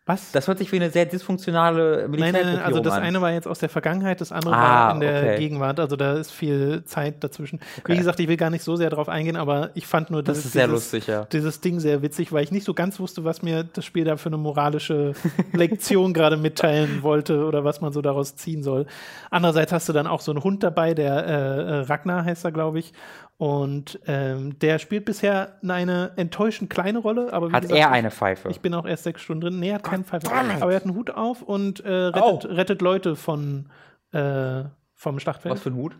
Was? 0.05 0.33
Das 0.33 0.49
hört 0.49 0.57
sich 0.57 0.69
wie 0.73 0.75
eine 0.75 0.89
sehr 0.89 1.05
dysfunktionale 1.05 2.09
Nein, 2.09 2.19
nein, 2.19 2.31
nein, 2.33 2.33
also 2.33 2.81
Militärgruppierung 2.81 2.83
das 2.83 2.93
an. 2.95 3.03
eine 3.03 3.21
war 3.21 3.31
jetzt 3.31 3.47
aus 3.47 3.59
der 3.59 3.69
Vergangenheit, 3.69 4.19
das 4.19 4.33
andere 4.33 4.53
Ah, 4.53 4.87
war 4.87 4.93
in 4.95 4.99
der 4.99 5.21
okay. 5.23 5.37
Gegenwart. 5.37 5.79
Also 5.79 5.95
da 5.95 6.13
ist 6.15 6.31
viel 6.31 6.83
Zeit 6.83 7.23
dazwischen. 7.23 7.61
Okay. 7.79 7.93
Wie 7.93 7.97
gesagt, 7.97 8.19
ich 8.19 8.27
will 8.27 8.35
gar 8.35 8.49
nicht 8.49 8.63
so 8.63 8.75
sehr 8.75 8.89
drauf 8.89 9.07
eingehen, 9.07 9.37
aber 9.37 9.69
ich 9.75 9.87
fand 9.87 10.11
nur 10.11 10.21
Das 10.21 10.43
sehr 10.43 10.67
dieses, 10.67 10.91
lustig, 10.91 11.07
ja. 11.07 11.23
dieses 11.31 11.61
Ding 11.61 11.79
sehr 11.79 12.01
witzig, 12.01 12.33
weil 12.33 12.43
ich 12.43 12.51
nicht 12.51 12.65
so 12.65 12.73
ganz 12.73 12.99
wusste, 12.99 13.23
was 13.23 13.41
mir 13.43 13.63
das 13.63 13.85
Spiel 13.85 14.03
da 14.03 14.17
für 14.17 14.27
eine 14.27 14.37
moralische 14.37 15.13
Lektion 15.53 16.13
gerade 16.13 16.35
mitteilen 16.35 17.01
wollte 17.01 17.45
oder 17.45 17.63
was 17.63 17.79
man 17.79 17.93
so 17.93 18.01
daraus 18.01 18.35
ziehen 18.35 18.61
soll. 18.61 18.85
Andererseits 19.31 19.71
hast 19.71 19.87
du 19.87 19.93
dann 19.93 20.07
auch 20.07 20.19
so 20.19 20.31
einen 20.33 20.43
Hund 20.43 20.63
dabei, 20.63 20.93
der 20.93 21.25
äh, 21.25 21.31
äh, 21.31 21.79
Ragnar 21.83 22.25
heißt 22.25 22.43
er, 22.43 22.51
glaube 22.51 22.79
ich. 22.79 22.91
Und 23.37 23.99
ähm, 24.05 24.57
der 24.59 24.79
spielt 24.79 25.05
bisher 25.05 25.57
eine 25.67 26.11
enttäuschend 26.15 26.69
kleine 26.69 26.99
Rolle, 26.99 27.33
aber 27.33 27.49
wie 27.49 27.53
Hat 27.53 27.63
gesagt, 27.63 27.79
er 27.79 27.91
eine 27.91 28.11
Pfeife? 28.11 28.49
ich 28.49 28.61
bin 28.61 28.73
auch 28.73 28.85
erst 28.85 29.03
sechs 29.03 29.21
Stunden 29.21 29.41
drin. 29.41 29.59
Nee, 29.59 29.69
er 29.69 29.75
hat 29.75 29.83
keinen 29.83 30.05
Pfeife. 30.05 30.27
Aber 30.31 30.69
er 30.71 30.75
hat 30.75 30.83
einen 30.85 30.95
Hut 30.95 31.09
auf 31.11 31.41
und 31.41 31.79
äh, 31.83 31.89
rettet, 31.91 32.23
Oh. 32.23 32.47
rettet 32.53 32.81
Leute 32.81 33.15
von, 33.15 33.65
äh, 34.11 34.63
vom 34.93 35.19
Schlachtfeld. 35.19 35.55
Was 35.55 35.61
für 35.61 35.71
ein 35.71 35.75
Hut? 35.75 35.95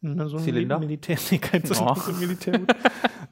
Na, 0.00 0.26
so 0.28 0.36
ein 0.38 0.42
Zylinder? 0.42 0.78
Mil- 0.78 0.86
Militär, 0.88 1.16
nee, 1.30 1.38
kein 1.38 1.62
so, 1.64 1.74
Oh. 1.86 1.94
so 1.94 2.12
Militärhut. 2.12 2.74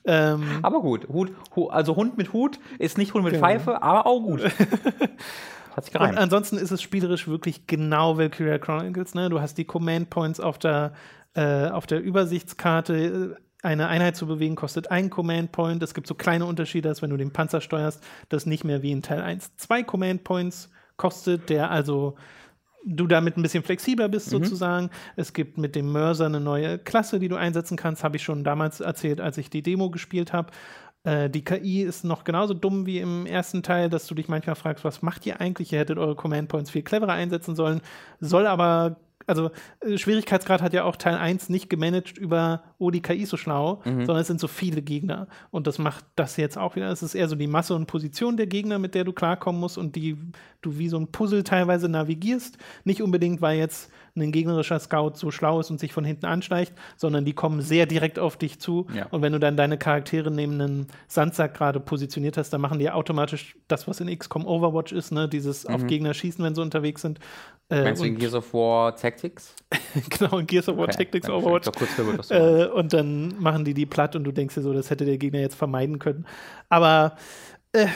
ähm, 0.05 0.45
Aber 0.63 0.81
gut, 0.81 1.09
Hut, 1.09 1.33
Hu- 1.57 1.69
also 1.69 1.97
Hund 1.97 2.17
mit 2.19 2.33
Hut 2.33 2.59
ist 2.79 2.97
nicht 2.99 3.13
Hund 3.15 3.25
mit 3.25 3.33
Genau. 3.35 3.45
Pfeife, 3.47 3.83
aber 3.83 4.07
auch 4.07 4.21
gut. 4.21 4.43
Hat 5.75 5.85
sich 5.87 5.95
und 5.95 6.01
gereimt. 6.01 6.19
ansonsten 6.19 6.59
ist 6.59 6.71
es 6.71 6.83
spielerisch 6.83 7.27
wirklich 7.29 7.67
genau 7.67 8.19
Valkyria 8.19 8.59
Chronicles. 8.59 9.15
Ne? 9.15 9.31
Du 9.31 9.41
hast 9.41 9.57
die 9.57 9.65
Command 9.65 10.11
Points 10.11 10.39
auf 10.39 10.59
der, 10.59 10.93
äh, 11.35 11.69
auf 11.69 11.87
der 11.87 12.01
Übersichtskarte. 12.01 13.37
Eine 13.63 13.87
Einheit 13.87 14.17
zu 14.17 14.27
bewegen 14.27 14.57
kostet 14.57 14.91
einen 14.91 15.09
Command 15.09 15.53
Point. 15.53 15.83
Es 15.83 15.95
gibt 15.95 16.09
so 16.09 16.15
kleine 16.15 16.47
Unterschiede, 16.47 16.89
dass 16.89 17.01
wenn 17.01 17.11
du 17.11 17.17
den 17.17 17.33
Panzer 17.33 17.61
steuerst, 17.61 18.03
das 18.29 18.45
nicht 18.45 18.65
mehr 18.65 18.83
wie 18.83 18.91
in 18.91 19.03
Teil 19.03 19.21
1 19.21 19.57
zwei 19.57 19.83
Command 19.85 20.25
Points 20.25 20.69
kostet, 20.97 21.49
der 21.49 21.71
also 21.71 22.17
du 22.85 23.07
damit 23.07 23.37
ein 23.37 23.43
bisschen 23.43 23.63
flexibler 23.63 24.09
bist 24.09 24.31
sozusagen. 24.31 24.91
Es 25.17 25.33
gibt 25.33 25.59
mit 25.59 25.77
dem 25.77 25.93
Mörser 25.93 26.27
eine 26.27 26.41
neue 26.41 26.79
Klasse, 26.79 27.19
die 27.19 27.29
du 27.29 27.37
einsetzen 27.37 27.77
kannst, 27.77 28.03
habe 28.03 28.17
ich 28.17 28.23
schon 28.23 28.45
damals 28.45 28.81
erzählt, 28.81 29.21
als 29.21 29.39
ich 29.39 29.51
die 29.51 29.63
Demo 29.63 29.91
gespielt 29.91 30.33
habe. 30.33 30.51
Äh, 31.05 31.31
die 31.31 31.45
KI 31.45 31.83
ist 31.83 32.05
noch 32.05 32.25
genauso 32.25 32.55
dumm 32.55 32.87
wie 32.87 32.99
im 32.99 33.27
ersten 33.27 33.63
Teil, 33.63 33.89
dass 33.89 34.07
du 34.07 34.15
dich 34.15 34.29
manchmal 34.29 34.57
fragst, 34.57 34.85
was 34.85 35.03
macht 35.03 35.27
ihr 35.27 35.41
eigentlich? 35.41 35.73
Ihr 35.73 35.81
hättet 35.81 35.99
eure 35.99 36.15
Command 36.15 36.49
Points 36.49 36.71
viel 36.71 36.83
cleverer 36.83 37.13
einsetzen 37.13 37.57
sollen. 37.57 37.81
Soll 38.21 38.47
aber, 38.47 38.97
also 39.27 39.51
äh, 39.81 39.99
Schwierigkeitsgrad 39.99 40.63
hat 40.63 40.73
ja 40.73 40.85
auch 40.85 40.97
Teil 40.97 41.17
1 41.17 41.49
nicht 41.49 41.71
gemanagt 41.71 42.19
über, 42.19 42.63
oh, 42.83 42.91
die 42.91 43.01
KI 43.01 43.23
ist 43.23 43.31
so 43.31 43.37
schlau, 43.37 43.81
sondern 43.85 44.17
es 44.17 44.27
sind 44.27 44.41
so 44.41 44.49
viele 44.49 44.83
Gegner. 44.83 45.29
Und 45.51 45.67
das 45.67 45.79
macht 45.79 46.05
das 46.17 46.37
jetzt 46.37 46.59
auch 46.59 46.77
wieder. 46.77 46.91
Es 46.91 47.03
ist 47.03 47.15
eher 47.15 47.29
so 47.29 47.37
die 47.37 47.47
Masse 47.47 47.75
und 47.75 47.87
Position 47.87 48.37
der 48.37 48.47
Gegner, 48.47 48.79
mit 48.79 48.95
der 48.95 49.05
du 49.05 49.13
klarkommen 49.13 49.61
musst 49.61 49.79
und 49.79 49.95
die 49.95 50.19
du 50.63 50.79
wie 50.79 50.89
so 50.89 50.99
ein 50.99 51.09
Puzzle 51.09 51.45
teilweise 51.45 51.89
navigierst. 51.89 52.59
Nicht 52.85 53.03
unbedingt, 53.03 53.41
weil 53.41 53.59
jetzt 53.59 53.91
ein 54.17 54.33
gegnerischer 54.33 54.79
Scout 54.79 55.13
so 55.15 55.31
schlau 55.31 55.61
ist 55.61 55.71
und 55.71 55.81
sich 55.81 55.93
von 55.93 56.05
hinten 56.05 56.27
anschleicht, 56.27 56.75
sondern 56.97 57.25
die 57.25 57.33
kommen 57.33 57.63
sehr 57.63 57.87
direkt 57.87 58.19
auf 58.19 58.37
dich 58.37 58.59
zu. 58.61 58.87
Ja. 58.95 59.07
Und 59.11 59.23
wenn 59.23 59.33
du 59.33 59.41
dann 59.41 59.57
deine 59.57 59.79
Charaktere 59.79 60.31
neben 60.31 60.61
einen 60.61 60.87
Sandsack 61.09 61.55
gerade 61.55 61.81
positioniert 61.81 62.37
hast, 62.37 62.51
dann 62.51 62.61
machen 62.61 62.79
die 62.79 62.91
automatisch 62.91 63.57
das, 63.69 63.89
was 63.89 64.01
in 64.01 64.17
XCOM 64.17 64.47
Overwatch 64.47 64.93
ist, 64.93 65.13
ne? 65.13 65.29
dieses 65.29 65.67
auf 65.67 65.87
Gegner 65.87 66.15
schießen, 66.15 66.45
wenn 66.45 66.55
sie 66.55 66.61
unterwegs 66.61 67.03
sind. 67.03 67.21
Äh, 67.71 67.85
Meinst 67.85 68.03
du 68.03 68.07
in 68.07 68.19
Gears 68.19 68.35
of 68.35 68.53
War 68.53 68.95
Tactics? 68.95 69.55
genau, 70.11 70.39
in 70.39 70.47
Gears 70.47 70.69
of 70.69 70.77
War 70.77 70.83
Okay. 70.85 70.97
Tactics 70.97 71.29
Overwatch. 71.31 71.71
Kurz. 71.73 72.31
Äh, 72.31 72.67
und 72.75 72.93
dann 72.93 73.41
machen 73.41 73.65
die 73.65 73.75
die 73.75 73.87
platt 73.87 74.17
und 74.17 74.25
du 74.25 74.33
denkst 74.33 74.55
dir 74.55 74.63
so, 74.63 74.73
das 74.73 74.91
hätte 74.91 75.05
der 75.05 75.19
Gegner 75.19 75.41
jetzt 75.41 75.55
vermeiden 75.55 75.99
können. 75.99 76.27
Aber 76.69 77.17
äh, 77.73 77.87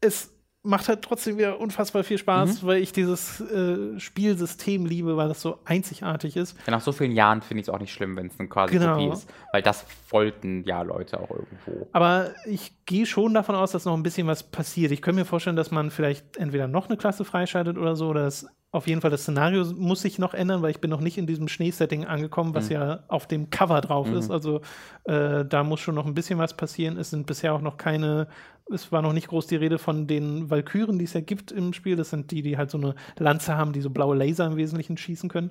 es 0.00 0.32
macht 0.64 0.88
halt 0.88 1.02
trotzdem 1.02 1.38
wieder 1.38 1.58
unfassbar 1.58 2.04
viel 2.04 2.18
Spaß, 2.18 2.64
weil 2.64 2.80
ich 2.82 2.92
dieses 2.92 3.40
äh, 3.40 3.98
Spielsystem 3.98 4.86
liebe, 4.86 5.16
weil 5.16 5.28
das 5.28 5.40
so 5.40 5.58
einzigartig 5.64 6.36
ist. 6.36 6.56
Ja, 6.66 6.70
nach 6.70 6.80
so 6.80 6.92
vielen 6.92 7.12
Jahren 7.12 7.42
finde 7.42 7.62
ich 7.62 7.68
es 7.68 7.74
auch 7.74 7.80
nicht 7.80 7.92
schlimm, 7.92 8.16
wenn 8.16 8.26
es 8.26 8.38
eine 8.38 8.48
quasi 8.48 8.78
Genau. 8.78 9.12
Ist. 9.12 9.28
Weil 9.52 9.62
das 9.62 9.84
wollten 10.10 10.62
ja 10.64 10.82
Leute 10.82 11.18
auch 11.18 11.30
irgendwo. 11.30 11.88
Aber 11.92 12.30
ich 12.46 12.72
gehe 12.86 13.06
schon 13.06 13.34
davon 13.34 13.56
aus, 13.56 13.72
dass 13.72 13.84
noch 13.84 13.94
ein 13.94 14.04
bisschen 14.04 14.28
was 14.28 14.44
passiert. 14.44 14.92
Ich 14.92 15.02
könnte 15.02 15.20
mir 15.20 15.26
vorstellen, 15.26 15.56
dass 15.56 15.72
man 15.72 15.90
vielleicht 15.90 16.36
entweder 16.36 16.68
noch 16.68 16.88
eine 16.88 16.96
Klasse 16.96 17.24
freischaltet 17.24 17.76
oder 17.76 17.96
so, 17.96 18.08
oder 18.08 18.24
das, 18.24 18.46
auf 18.72 18.86
jeden 18.86 19.02
Fall 19.02 19.10
das 19.10 19.22
Szenario 19.22 19.66
muss 19.76 20.00
sich 20.00 20.18
noch 20.18 20.32
ändern, 20.32 20.62
weil 20.62 20.70
ich 20.70 20.80
bin 20.80 20.88
noch 20.88 21.02
nicht 21.02 21.18
in 21.18 21.26
diesem 21.26 21.46
Schneesetting 21.46 22.06
angekommen, 22.06 22.54
was 22.54 22.70
ja 22.70 23.00
auf 23.06 23.26
dem 23.26 23.50
Cover 23.50 23.82
drauf 23.82 24.10
ist. 24.10 24.30
Also 24.30 24.62
äh, 25.04 25.44
da 25.44 25.62
muss 25.62 25.80
schon 25.80 25.94
noch 25.94 26.06
ein 26.06 26.14
bisschen 26.14 26.38
was 26.38 26.56
passieren. 26.56 26.96
Es 26.96 27.10
sind 27.10 27.26
bisher 27.26 27.52
auch 27.52 27.60
noch 27.60 27.76
keine, 27.76 28.28
es 28.70 28.90
war 28.90 29.02
noch 29.02 29.12
nicht 29.12 29.28
groß 29.28 29.46
die 29.46 29.56
Rede 29.56 29.78
von 29.78 30.06
den 30.06 30.48
Valkyren, 30.48 30.98
die 30.98 31.04
es 31.04 31.12
ja 31.12 31.20
gibt 31.20 31.52
im 31.52 31.74
Spiel. 31.74 31.96
Das 31.96 32.08
sind 32.08 32.30
die, 32.30 32.40
die 32.40 32.56
halt 32.56 32.70
so 32.70 32.78
eine 32.78 32.94
Lanze 33.18 33.58
haben, 33.58 33.74
die 33.74 33.82
so 33.82 33.90
blaue 33.90 34.16
Laser 34.16 34.46
im 34.46 34.56
Wesentlichen 34.56 34.96
schießen 34.96 35.28
können. 35.28 35.50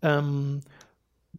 Ähm, 0.00 0.62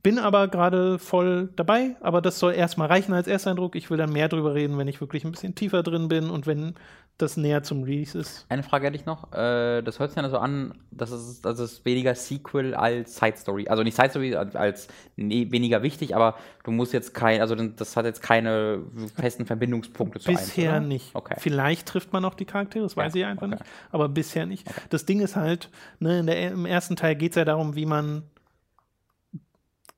bin 0.05 0.19
aber 0.19 0.47
gerade 0.47 0.99
voll 0.99 1.49
dabei, 1.55 1.95
aber 1.99 2.21
das 2.21 2.37
soll 2.37 2.53
erstmal 2.53 2.89
reichen 2.89 3.11
als 3.11 3.27
Ersteindruck. 3.27 3.75
Ich 3.75 3.89
will 3.89 3.97
dann 3.97 4.13
mehr 4.13 4.29
drüber 4.29 4.53
reden, 4.53 4.77
wenn 4.77 4.87
ich 4.87 5.01
wirklich 5.01 5.25
ein 5.25 5.31
bisschen 5.31 5.55
tiefer 5.55 5.81
drin 5.81 6.09
bin 6.09 6.29
und 6.29 6.45
wenn 6.45 6.75
das 7.17 7.37
näher 7.37 7.63
zum 7.63 7.81
Release 7.81 8.15
ist. 8.15 8.45
Eine 8.49 8.61
Frage 8.61 8.85
hätte 8.85 8.97
ich 8.97 9.07
noch. 9.07 9.33
Äh, 9.33 9.81
das 9.81 9.97
hört 9.97 10.11
sich 10.11 10.21
ja 10.21 10.29
so 10.29 10.37
an, 10.37 10.75
dass 10.91 11.09
es, 11.09 11.41
dass 11.41 11.57
es 11.57 11.83
weniger 11.85 12.13
Sequel 12.13 12.75
als 12.75 13.15
Side 13.15 13.37
Story. 13.37 13.67
Also 13.67 13.81
nicht 13.81 13.95
Side 13.95 14.11
Story 14.11 14.35
als, 14.35 14.89
nee, 15.15 15.47
weniger 15.49 15.81
wichtig, 15.81 16.15
aber 16.15 16.35
du 16.63 16.69
musst 16.69 16.93
jetzt 16.93 17.15
kein, 17.15 17.41
also 17.41 17.55
das 17.55 17.97
hat 17.97 18.05
jetzt 18.05 18.21
keine 18.21 18.83
festen 19.15 19.47
Verbindungspunkte 19.47 20.19
zu 20.19 20.29
Bisher 20.29 20.73
eins, 20.73 20.87
nicht. 20.87 21.15
Okay. 21.15 21.33
Vielleicht 21.39 21.87
trifft 21.87 22.13
man 22.13 22.21
noch 22.21 22.35
die 22.35 22.45
Charaktere, 22.45 22.83
das 22.83 22.95
weiß 22.95 23.15
Ja, 23.15 23.21
ich 23.21 23.25
einfach 23.25 23.47
okay. 23.47 23.55
nicht. 23.55 23.65
Aber 23.89 24.07
bisher 24.07 24.45
nicht. 24.45 24.69
Das 24.91 25.07
Ding 25.07 25.19
ist 25.21 25.35
halt, 25.35 25.71
ne, 25.97 26.19
in 26.19 26.27
der, 26.27 26.51
im 26.51 26.67
ersten 26.67 26.95
Teil 26.95 27.15
geht 27.15 27.31
es 27.31 27.37
ja 27.37 27.45
darum, 27.45 27.75
wie 27.75 27.87
man 27.87 28.21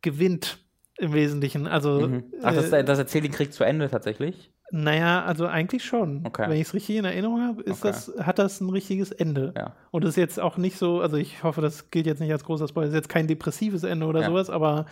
gewinnt 0.02 0.60
im 0.98 1.14
Wesentlichen. 1.14 1.68
Also, 1.68 2.08
Mhm. 2.08 2.24
Ach, 2.42 2.54
das, 2.54 2.72
äh, 2.72 2.84
das 2.84 2.98
erzählt 3.00 3.24
den 3.24 3.32
Krieg 3.32 3.54
zu 3.54 3.64
Ende 3.64 3.90
tatsächlich? 3.90 4.52
naja, 4.70 5.24
also 5.24 5.46
eigentlich 5.46 5.86
schon. 5.86 6.26
Okay. 6.26 6.44
Wenn 6.50 6.58
ich 6.58 6.68
es 6.68 6.74
richtig 6.74 6.98
in 6.98 7.06
Erinnerung 7.06 7.42
habe, 7.42 7.62
ist 7.62 7.80
Okay. 7.86 7.88
das, 7.88 8.12
hat 8.20 8.38
das 8.38 8.60
ein 8.60 8.70
richtiges 8.70 9.12
Ende. 9.14 9.54
Ja. 9.56 9.74
Und 9.92 10.04
das 10.04 10.10
ist 10.10 10.16
jetzt 10.18 10.40
auch 10.42 10.58
nicht 10.58 10.78
so, 10.78 11.00
also 11.00 11.16
ich 11.16 11.42
hoffe, 11.44 11.62
das 11.62 11.90
gilt 11.90 12.06
jetzt 12.06 12.20
nicht 12.20 12.32
als 12.34 12.44
großer 12.44 12.68
Spoiler, 12.68 12.88
das 12.88 12.94
ist 12.94 12.98
jetzt 12.98 13.10
kein 13.10 13.28
depressives 13.28 13.84
Ende 13.84 14.06
oder 14.08 14.22
Ja. 14.22 14.28
sowas, 14.28 14.50
aber 14.50 14.86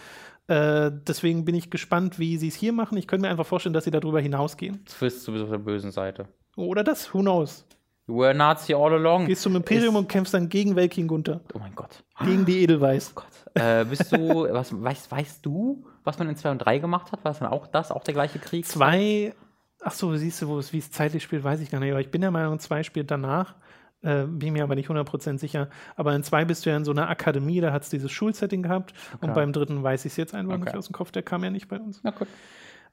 äh, 0.47 0.91
deswegen 1.07 1.43
bin 1.43 1.55
ich 1.55 1.71
gespannt, 1.71 2.19
wie 2.19 2.37
sie 2.37 2.47
es 2.47 2.55
hier 2.55 2.71
machen. 2.71 2.97
Ich 2.97 3.05
könnte 3.07 3.23
mir 3.25 3.31
einfach 3.31 3.45
vorstellen, 3.47 3.73
dass 3.73 3.83
sie 3.83 3.91
darüber 3.91 4.21
hinausgehen. 4.21 4.79
Du 4.85 4.93
bist 5.05 5.23
sowieso 5.23 5.43
auf 5.45 5.49
der 5.51 5.57
bösen 5.57 5.91
Seite. 5.91 6.27
Oder 6.55 6.83
das, 6.85 7.13
who 7.13 7.19
knows. 7.19 7.65
You 8.07 8.17
were 8.19 8.29
a 8.29 8.33
Nazi 8.33 8.73
all 8.73 8.93
along. 8.93 9.25
Gehst 9.25 9.41
zum 9.41 9.55
Imperium 9.55 9.95
Ist- 9.95 9.99
und 9.99 10.09
kämpfst 10.09 10.33
dann 10.33 10.47
gegen 10.49 10.75
Welkin 10.75 11.07
Gunther. 11.07 11.41
Oh 11.53 11.59
mein 11.59 11.73
Gott. 11.75 12.03
Gegen 12.23 12.45
die 12.45 12.61
Edelweiß. 12.61 13.15
Gott. 13.15 13.25
Äh, 13.55 13.85
bist 13.85 14.11
du, 14.11 14.47
was, 14.51 14.79
weißt, 14.79 15.11
weißt 15.11 15.45
du, 15.45 15.85
was 16.03 16.19
man 16.19 16.29
in 16.29 16.35
2 16.35 16.51
und 16.51 16.59
3 16.59 16.77
gemacht 16.79 17.11
hat? 17.11 17.23
War 17.23 17.31
das 17.31 17.39
dann 17.39 17.49
auch 17.49 17.67
das, 17.67 17.91
auch 17.91 18.03
der 18.03 18.13
gleiche 18.13 18.37
Krieg? 18.39 18.65
Zwei, 18.65 19.33
ach 19.81 19.93
so, 19.93 20.15
siehst 20.15 20.41
du, 20.41 20.47
wo 20.47 20.59
es, 20.59 20.71
wie 20.71 20.77
es 20.77 20.91
zeitlich 20.91 21.23
spielt, 21.23 21.43
weiß 21.43 21.59
ich 21.61 21.71
gar 21.71 21.79
nicht, 21.79 21.91
aber 21.91 22.01
ich 22.01 22.11
bin 22.11 22.21
der 22.21 22.31
Meinung, 22.31 22.59
zwei 22.59 22.83
spielt 22.83 23.09
danach. 23.09 23.55
Äh, 24.03 24.25
bin 24.27 24.53
mir 24.53 24.61
aber 24.63 24.75
nicht 24.75 24.87
100% 24.89 25.39
sicher. 25.39 25.69
Aber 25.95 26.13
in 26.15 26.21
zwei 26.21 26.45
bist 26.45 26.63
du 26.65 26.69
ja 26.69 26.77
in 26.77 26.85
so 26.85 26.91
einer 26.91 27.09
Akademie, 27.09 27.59
da 27.59 27.71
hat 27.73 27.81
es 27.83 27.89
dieses 27.89 28.11
Schulsetting 28.11 28.61
gehabt. 28.61 28.93
Und 29.19 29.33
beim 29.33 29.51
dritten 29.51 29.81
weiß 29.81 30.05
ich 30.05 30.11
es 30.11 30.17
jetzt 30.17 30.35
einfach 30.35 30.55
Okay. 30.55 30.65
nicht 30.65 30.75
aus 30.77 30.87
dem 30.87 30.93
Kopf, 30.93 31.11
der 31.11 31.23
kam 31.23 31.43
ja 31.43 31.49
nicht 31.49 31.67
bei 31.69 31.79
uns. 31.79 32.01
Na 32.03 32.11
gut. 32.11 32.27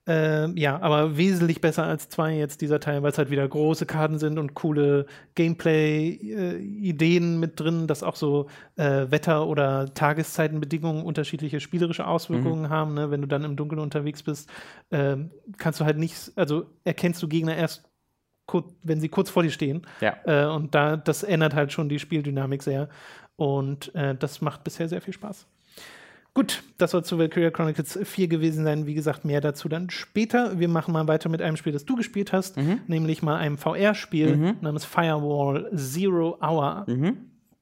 Ähm, 0.04 0.56
ja, 0.56 0.80
aber 0.80 1.16
wesentlich 1.16 1.60
besser 1.60 1.84
als 1.84 2.08
zwei 2.08 2.36
jetzt 2.36 2.60
dieser 2.60 2.80
Teil, 2.80 3.04
weil 3.04 3.12
es 3.12 3.18
halt 3.18 3.30
wieder 3.30 3.46
große 3.46 3.86
Karten 3.86 4.18
sind 4.18 4.36
und 4.36 4.54
coole 4.54 5.06
Gameplay-Ideen 5.36 7.38
mit 7.38 7.60
drin, 7.60 7.86
dass 7.86 8.02
auch 8.02 8.16
so 8.16 8.48
äh, 8.74 9.06
Wetter- 9.10 9.46
oder 9.46 9.94
Tageszeitenbedingungen 9.94 11.04
unterschiedliche 11.04 11.60
spielerische 11.60 12.04
Auswirkungen 12.04 12.68
haben. 12.68 12.94
Ne? 12.94 13.12
Wenn 13.12 13.20
du 13.20 13.28
dann 13.28 13.44
im 13.44 13.54
Dunkeln 13.54 13.80
unterwegs 13.80 14.24
bist, 14.24 14.50
ähm, 14.90 15.30
kannst 15.56 15.78
du 15.78 15.84
halt 15.84 15.98
nicht, 15.98 16.32
also 16.34 16.66
erkennst 16.82 17.22
du 17.22 17.28
Gegner 17.28 17.56
erst, 17.56 17.88
wenn 18.82 19.00
sie 19.00 19.08
kurz 19.08 19.30
vor 19.30 19.44
dir 19.44 19.50
stehen. 19.50 19.86
Ja. 20.00 20.16
Äh, 20.24 20.52
und 20.52 20.74
da, 20.74 20.96
das 20.96 21.22
ändert 21.22 21.54
halt 21.54 21.72
schon 21.72 21.88
die 21.88 22.00
Spieldynamik 22.00 22.64
sehr. 22.64 22.88
Und 23.36 23.94
äh, 23.94 24.16
das 24.16 24.40
macht 24.40 24.64
bisher 24.64 24.88
sehr 24.88 25.00
viel 25.00 25.14
Spaß. 25.14 25.46
Gut, 26.34 26.62
das 26.78 26.92
soll 26.92 27.04
zu 27.04 27.18
Valkyria 27.18 27.50
Chronicles 27.50 27.98
4 28.02 28.26
gewesen 28.26 28.64
sein. 28.64 28.86
Wie 28.86 28.94
gesagt, 28.94 29.24
mehr 29.26 29.42
dazu 29.42 29.68
dann 29.68 29.90
später. 29.90 30.58
Wir 30.58 30.68
machen 30.68 30.92
mal 30.92 31.06
weiter 31.06 31.28
mit 31.28 31.42
einem 31.42 31.56
Spiel, 31.58 31.72
das 31.74 31.84
du 31.84 31.94
gespielt 31.94 32.32
hast, 32.32 32.56
nämlich 32.86 33.22
mal 33.22 33.36
einem 33.36 33.58
VR-Spiel 33.58 34.54
namens 34.62 34.84
Firewall 34.86 35.70
Zero 35.76 36.38
Hour. 36.40 36.86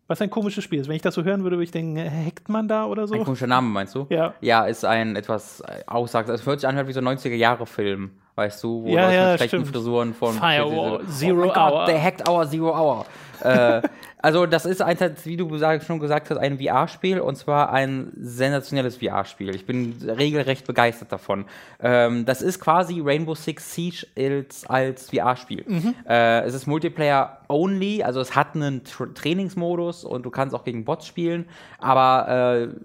Was 0.06 0.20
ein 0.20 0.30
komisches 0.30 0.64
Spiel 0.64 0.80
ist. 0.80 0.88
Wenn 0.88 0.96
ich 0.96 1.02
das 1.02 1.14
so 1.14 1.22
hören 1.22 1.42
würde, 1.44 1.56
würde 1.56 1.64
ich 1.64 1.70
denken, 1.70 1.98
hackt 2.26 2.48
man 2.48 2.66
da 2.66 2.84
oder 2.86 3.02
Ein 3.02 3.08
so? 3.08 3.18
komischer 3.18 3.46
Name, 3.46 3.68
meinst 3.68 3.94
du? 3.94 4.06
Ja. 4.08 4.34
Ja, 4.40 4.64
ist 4.66 4.84
ein 4.84 5.14
etwas 5.14 5.60
äh, 5.60 5.82
Aussage. 5.86 6.32
Es 6.32 6.44
hört 6.46 6.60
sich 6.60 6.68
an 6.68 6.86
wie 6.88 6.92
so 6.92 6.98
ein 7.00 7.06
90er-Jahre-Film, 7.06 8.10
weißt 8.34 8.62
du, 8.64 8.82
wo 8.82 8.88
Ja, 8.88 9.04
Leute 9.04 9.14
ja, 9.14 9.28
mit 9.30 9.38
schlechten 9.38 9.56
stimmt. 9.58 9.68
Frisuren 9.68 10.14
von 10.14 10.34
Firewall, 10.34 11.06
Zero 11.06 11.42
oh 11.42 11.44
Hour. 11.46 11.54
Gott, 11.54 11.88
der 11.88 12.02
hackt 12.02 12.28
our 12.28 12.48
Zero 12.48 12.76
Hour. 12.76 13.06
äh, 13.44 13.82
Also 14.22 14.46
das 14.46 14.66
ist 14.66 14.82
ein, 14.82 14.96
wie 15.24 15.36
du 15.36 15.48
gesagt- 15.48 15.84
schon 15.84 15.98
gesagt 15.98 16.30
hast, 16.30 16.38
ein 16.38 16.58
VR-Spiel 16.58 17.20
und 17.20 17.36
zwar 17.36 17.72
ein 17.72 18.12
sensationelles 18.20 18.96
VR-Spiel. 18.98 19.54
Ich 19.54 19.66
bin 19.66 19.94
regelrecht 20.06 20.66
begeistert 20.66 21.10
davon. 21.12 21.46
Ähm, 21.80 22.24
das 22.26 22.42
ist 22.42 22.60
quasi 22.60 23.00
Rainbow 23.00 23.34
Six 23.34 23.74
Siege 23.74 24.06
als, 24.16 24.66
als 24.66 25.10
VR-Spiel. 25.10 25.64
Äh, 26.08 26.42
es 26.42 26.54
ist 26.54 26.66
Multiplayer-only, 26.66 28.02
also 28.02 28.20
es 28.20 28.34
hat 28.36 28.54
einen 28.54 28.84
Tra 28.84 29.06
Trainingsmodus 29.14 30.04
und 30.04 30.24
du 30.24 30.30
kannst 30.30 30.54
auch 30.54 30.64
gegen 30.64 30.84
Bots 30.84 31.06
spielen, 31.06 31.46
aber 31.78 32.28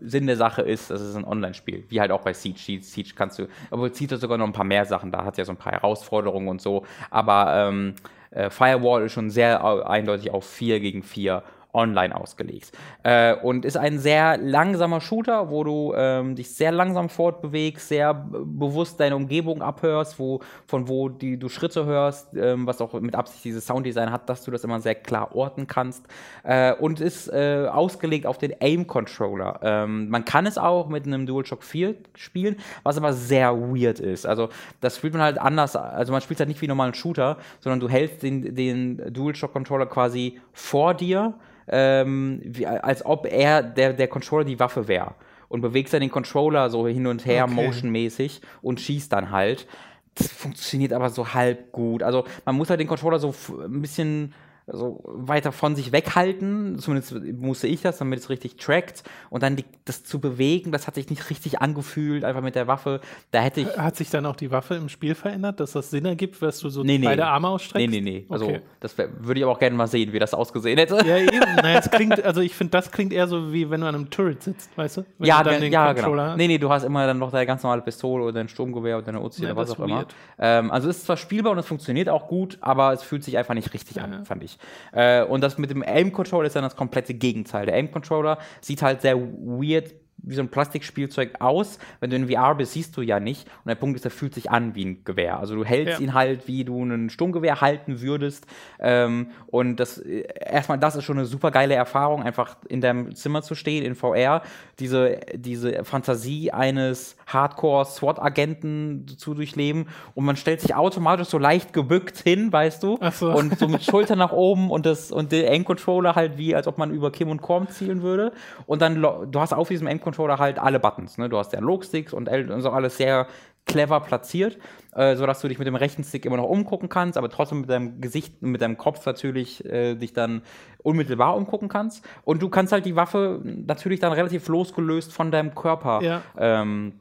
äh, 0.04 0.08
Sinn 0.08 0.28
der 0.28 0.38
Sache 0.38 0.62
ist, 0.62 0.90
es 0.92 1.02
ist 1.02 1.16
ein 1.16 1.26
Online-Spiel, 1.26 1.84
wie 1.90 2.00
halt 2.00 2.12
auch 2.12 2.22
bei 2.22 2.34
Siege. 2.34 2.80
Siege, 2.82 3.12
kannst 3.16 3.40
du, 3.40 3.48
obwohl 3.72 3.94
Siege 3.94 4.16
hat 4.16 4.22
sogar 4.22 4.38
noch 4.38 4.48
ein 4.48 4.54
paar 4.54 4.66
mehr 4.66 4.86
Sachen, 4.86 5.12
da 5.12 5.24
hat 5.26 5.38
ja 5.38 5.46
so 5.46 5.52
ein 5.52 5.58
paar 5.58 5.74
Herausforderungen 5.74 6.48
und 6.48 6.62
so, 6.62 6.86
aber 7.10 7.68
ähm, 7.70 7.96
äh, 8.25 8.25
Firewall 8.50 9.06
ist 9.06 9.14
schon 9.14 9.30
sehr 9.30 9.64
au- 9.64 9.82
eindeutig 9.84 10.32
auf 10.32 10.46
4 10.46 10.80
gegen 10.80 11.04
4 11.04 11.44
online 11.76 12.16
ausgelegt. 12.16 12.72
Äh, 13.04 13.36
und 13.36 13.66
ist 13.66 13.78
ein 13.78 14.00
sehr 14.00 14.38
langsamer 14.38 15.02
Shooter, 15.02 15.50
wo 15.50 15.64
du 15.64 15.94
ähm, 15.96 16.36
dich 16.36 16.52
sehr 16.52 16.72
langsam 16.72 17.10
fortbewegst, 17.10 17.90
sehr 17.90 18.14
bewusst 18.14 19.00
deine 19.00 19.16
Umgebung 19.16 19.62
abhörst, 19.62 20.18
wo, 20.18 20.40
von 20.66 20.88
wo 20.88 21.10
die, 21.10 21.38
du 21.38 21.50
Schritte 21.50 21.86
hörst, 21.86 22.34
ähm, 22.36 22.66
was 22.66 22.82
auch 22.82 22.94
mit 22.94 23.16
Absicht 23.16 23.44
dieses 23.44 23.68
Sounddesign 23.68 24.12
hat, 24.12 24.30
dass 24.30 24.44
du 24.44 24.52
das 24.52 24.64
immer 24.64 24.80
sehr 24.80 24.96
klar 24.96 25.36
orten 25.36 25.68
kannst. 25.68 26.06
Äh, 26.44 26.74
und 26.74 27.02
ist 27.02 27.28
äh, 27.28 27.68
ausgelegt 27.72 28.26
auf 28.26 28.38
den 28.38 28.54
Aim-Controller. 28.60 29.60
Ähm, 29.62 30.10
man 30.10 30.26
kann 30.26 30.46
es 30.46 30.58
auch 30.58 30.88
mit 30.88 31.06
einem 31.06 31.26
DualShock 31.26 31.64
4 31.64 31.96
spielen, 32.16 32.56
was 32.84 32.98
aber 32.98 33.14
sehr 33.14 33.56
weird 33.56 34.00
ist. 34.00 34.26
Also 34.26 34.50
das 34.80 34.98
spielt 34.98 35.14
man 35.14 35.22
halt 35.22 35.38
anders, 35.38 35.76
also 35.76 36.12
man 36.14 36.22
spielt 36.22 36.40
halt 36.40 36.50
nicht 36.50 36.62
wie 36.62 36.68
normalen 36.68 36.94
Shooter, 36.94 37.38
sondern 37.60 37.80
du 37.80 37.90
hältst 37.90 38.24
den, 38.24 38.56
den 38.56 39.14
DualShock-Controller 39.14 39.88
quasi 39.88 40.40
vor 40.54 40.94
dir, 40.94 41.34
ähm, 41.68 42.42
wie, 42.44 42.68
als 42.68 43.06
ob 43.06 43.26
er 43.26 43.64
der, 43.64 43.94
der 43.94 44.08
Controller 44.08 44.46
die 44.46 44.60
Waffe 44.60 44.88
wäre. 44.88 45.16
Und 45.48 45.62
bewegst 45.62 45.94
dann 45.94 46.02
den 46.02 46.12
Controller 46.12 46.70
so 46.70 46.88
hin 46.88 47.08
und 47.08 47.26
her, 47.26 47.46
Okay. 47.46 47.54
motionmäßig 47.54 48.42
und 48.62 48.82
schießt 48.82 49.14
dann 49.14 49.32
halt. 49.32 49.68
Das 50.16 50.28
funktioniert 50.28 50.94
aber 50.94 51.10
so 51.10 51.34
halb 51.34 51.72
gut. 51.72 52.02
Also 52.02 52.26
man 52.46 52.56
muss 52.56 52.70
halt 52.70 52.80
den 52.80 52.88
Controller 52.88 53.20
so 53.20 53.34
ein 53.64 53.82
bisschen 53.82 54.34
so 54.68 55.02
weiter 55.06 55.52
von 55.52 55.76
sich 55.76 55.92
weghalten. 55.92 56.80
Zumindest 56.80 57.14
musste 57.40 57.68
ich 57.68 57.82
das, 57.82 57.98
damit 58.00 58.20
es 58.20 58.30
richtig 58.30 58.56
trackt. 58.58 59.04
Und 59.30 59.44
dann 59.44 59.56
die, 59.56 59.66
das 59.86 60.04
zu 60.04 60.20
bewegen, 60.20 60.72
das 60.72 60.88
hat 60.88 60.96
sich 60.96 61.10
nicht 61.10 61.30
richtig 61.30 61.62
angefühlt, 61.62 62.24
einfach 62.24 62.42
mit 62.42 62.56
der 62.56 62.68
Waffe. 62.68 63.00
Da 63.32 63.42
hätte 63.42 63.62
ich. 63.62 63.78
Hat 63.78 63.96
sich 63.96 64.10
dann 64.10 64.26
auch 64.26 64.36
die 64.36 64.50
Waffe 64.52 64.76
im 64.76 64.90
Spiel 64.90 65.14
verändert, 65.16 65.60
dass 65.60 65.74
das 65.74 65.92
Sinn 65.92 66.06
ergibt, 66.06 66.42
dass 66.42 66.60
du 66.60 66.70
so 66.70 66.84
Nee, 66.84 66.98
nee. 66.98 67.06
beide 67.06 67.28
Arme 67.28 67.48
ausstreckst? 67.50 67.88
Nee, 67.90 68.02
nee, 68.02 68.12
nee. 68.20 68.26
Also, 68.30 68.46
Okay. 68.46 68.62
das 68.80 68.98
würde 68.98 69.40
ich 69.40 69.44
aber 69.44 69.54
auch 69.54 69.60
gerne 69.60 69.76
mal 69.76 69.88
sehen, 69.88 70.14
wie 70.14 70.20
das 70.20 70.34
ausgesehen 70.34 70.78
hätte. 70.78 70.96
Ja, 71.06 71.18
eben. 71.18 71.36
Naja, 71.56 71.80
es 71.80 71.90
klingt, 71.92 72.24
also 72.24 72.42
ich 72.42 72.54
finde, 72.54 72.72
das 72.72 72.92
klingt 72.92 73.14
eher 73.14 73.28
so, 73.28 73.52
wie 73.54 73.70
wenn 73.70 73.82
du 73.82 73.88
an 73.88 73.96
einem 73.96 74.10
Turret 74.10 74.44
sitzt, 74.44 74.76
weißt 74.78 74.98
du? 74.98 75.06
Wenn 75.20 75.28
ja, 75.28 75.42
du 75.44 75.50
dann 75.52 75.62
den 75.62 75.72
ja 75.72 75.94
Controller 75.94 76.16
genau. 76.24 76.32
hast. 76.32 76.38
Nee, 76.38 76.48
nee, 76.48 76.58
du 76.58 76.70
hast 76.70 76.84
immer 76.84 77.06
dann 77.08 77.18
noch 77.20 77.32
deine 77.32 77.46
ganz 77.46 77.64
normale 77.64 77.82
Pistole 77.82 78.24
oder 78.24 78.34
dein 78.34 78.50
Sturmgewehr 78.50 78.98
oder 78.98 79.06
deine 79.06 79.22
Uzi 79.22 79.44
Ja, 79.44 79.50
oder 79.50 79.58
was 79.58 79.70
auch 79.72 79.80
ist 79.80 79.86
immer. 79.86 79.98
weird. 80.00 80.16
Ähm, 80.40 80.72
also 80.72 80.90
es 80.90 80.98
ist 80.98 81.06
zwar 81.06 81.18
spielbar 81.18 81.52
und 81.54 81.60
es 81.60 81.66
funktioniert 81.66 82.10
auch 82.10 82.28
gut, 82.28 82.58
aber 82.62 82.94
es 82.94 83.04
fühlt 83.04 83.24
sich 83.24 83.38
einfach 83.38 83.54
nicht 83.54 83.74
richtig 83.74 83.98
Ja. 83.98 84.04
an, 84.04 84.26
fand 84.26 84.44
ich. 84.44 84.55
Äh, 84.92 85.24
und 85.24 85.42
das 85.42 85.58
mit 85.58 85.70
dem 85.70 85.84
Aim-Controller 85.84 86.48
ist 86.48 86.56
dann 86.56 86.64
das 86.64 86.76
komplette 86.76 87.14
Gegenteil. 87.14 87.66
Der 87.66 87.76
Aim-Controller 87.76 88.38
sieht 88.62 88.82
halt 88.82 89.02
sehr 89.02 89.18
weird 89.18 89.94
wie 90.28 90.36
so 90.36 90.42
ein 90.42 90.50
Plastikspielzeug 90.50 91.36
aus. 91.40 91.80
Wenn 92.00 92.10
du 92.10 92.16
in 92.16 92.30
VR 92.30 92.56
bist, 92.56 92.74
siehst 92.74 92.96
du 92.98 93.02
ja 93.02 93.20
nicht. 93.20 93.48
Und 93.64 93.68
der 93.70 93.76
Punkt 93.76 93.96
ist, 93.98 94.06
er 94.06 94.12
fühlt 94.12 94.34
sich 94.34 94.50
an 94.52 94.76
wie 94.76 94.86
ein 94.86 95.04
Gewehr. 95.04 95.40
Also 95.40 95.56
du 95.56 95.64
hältst 95.64 96.00
Ja. 96.00 96.04
ihn 96.04 96.14
halt, 96.14 96.48
wie 96.48 96.64
du 96.66 96.84
ein 96.84 97.10
Sturmgewehr 97.10 97.62
halten 97.62 98.02
würdest. 98.02 98.46
Ähm, 98.80 99.28
und 99.48 99.78
das 99.80 99.98
äh, 100.00 100.24
erstmal, 100.40 100.80
das 100.80 100.96
ist 100.96 101.04
schon 101.04 101.18
eine 101.18 101.26
super 101.28 101.52
geile 101.52 101.76
Erfahrung, 101.76 102.24
einfach 102.24 102.58
in 102.68 102.82
deinem 102.82 103.16
Zimmer 103.16 103.42
zu 103.42 103.56
stehen 103.56 103.86
in 103.86 103.96
VR, 103.96 104.42
diese, 104.80 105.20
diese 105.36 105.84
Fantasie 105.84 106.52
eines 106.52 107.16
Hardcore-SWAT-Agenten 107.28 109.08
zu 109.18 109.34
durchleben. 109.34 109.88
Und 110.14 110.26
man 110.26 110.36
stellt 110.36 110.62
sich 110.62 110.76
automatisch 110.76 111.28
so 111.28 111.38
leicht 111.38 111.74
gebückt 111.74 112.18
hin, 112.20 112.52
weißt 112.52 112.84
du? 112.84 112.98
Ach 113.02 113.14
so. 113.14 113.32
Und 113.32 113.58
so 113.60 113.68
mit 113.68 113.84
Schultern 113.84 114.18
nach 114.20 114.32
oben 114.32 114.70
und 114.72 114.86
das 114.86 115.12
und 115.12 115.32
der 115.32 115.52
Aim-Controller 115.52 116.16
halt 116.16 116.38
wie, 116.38 116.56
als 116.56 116.68
ob 116.68 116.78
man 116.78 116.92
über 116.92 117.12
Kim 117.12 117.30
und 117.30 117.42
Korn 117.42 117.68
zielen 117.70 118.02
würde. 118.02 118.32
Und 118.66 118.82
dann, 118.82 119.02
du 119.02 119.40
hast 119.40 119.54
auf 119.54 119.68
diesem 119.68 119.88
Aim-Controller 119.88 120.15
halt 120.18 120.60
alle 120.60 120.80
Buttons. 120.80 121.18
Ne? 121.18 121.30
Du 121.30 121.38
hast 121.38 121.54
ja 121.54 121.60
Logsticks 121.60 122.14
und, 122.14 122.30
und 122.30 122.62
so 122.62 122.70
alles 122.70 122.98
sehr 122.98 123.28
clever 123.66 124.00
platziert, 124.00 124.58
äh, 124.94 125.16
sodass 125.16 125.42
du 125.42 125.48
dich 125.48 125.58
mit 125.58 125.68
dem 125.68 125.76
rechten 125.76 126.04
Stick 126.04 126.26
immer 126.26 126.38
noch 126.38 126.48
umgucken 126.48 126.88
kannst, 126.88 127.18
aber 127.18 127.30
trotzdem 127.30 127.62
mit 127.62 127.70
deinem 127.70 128.00
Gesicht, 128.00 128.42
mit 128.42 128.62
deinem 128.62 128.78
Kopf 128.78 129.06
natürlich 129.06 129.66
äh, 129.66 129.96
dich 129.96 130.14
dann 130.14 130.44
unmittelbar 130.84 131.36
umgucken 131.36 131.68
kannst. 131.68 132.06
Und 132.24 132.42
du 132.42 132.50
kannst 132.50 132.72
halt 132.72 132.86
die 132.86 132.96
Waffe 132.96 133.42
natürlich 133.44 134.00
dann 134.00 134.14
relativ 134.14 134.48
losgelöst 134.48 135.12
von 135.12 135.32
deinem 135.32 135.56
Körper 135.56 136.02
Ja. 136.04 136.22
ähm, 136.38 137.00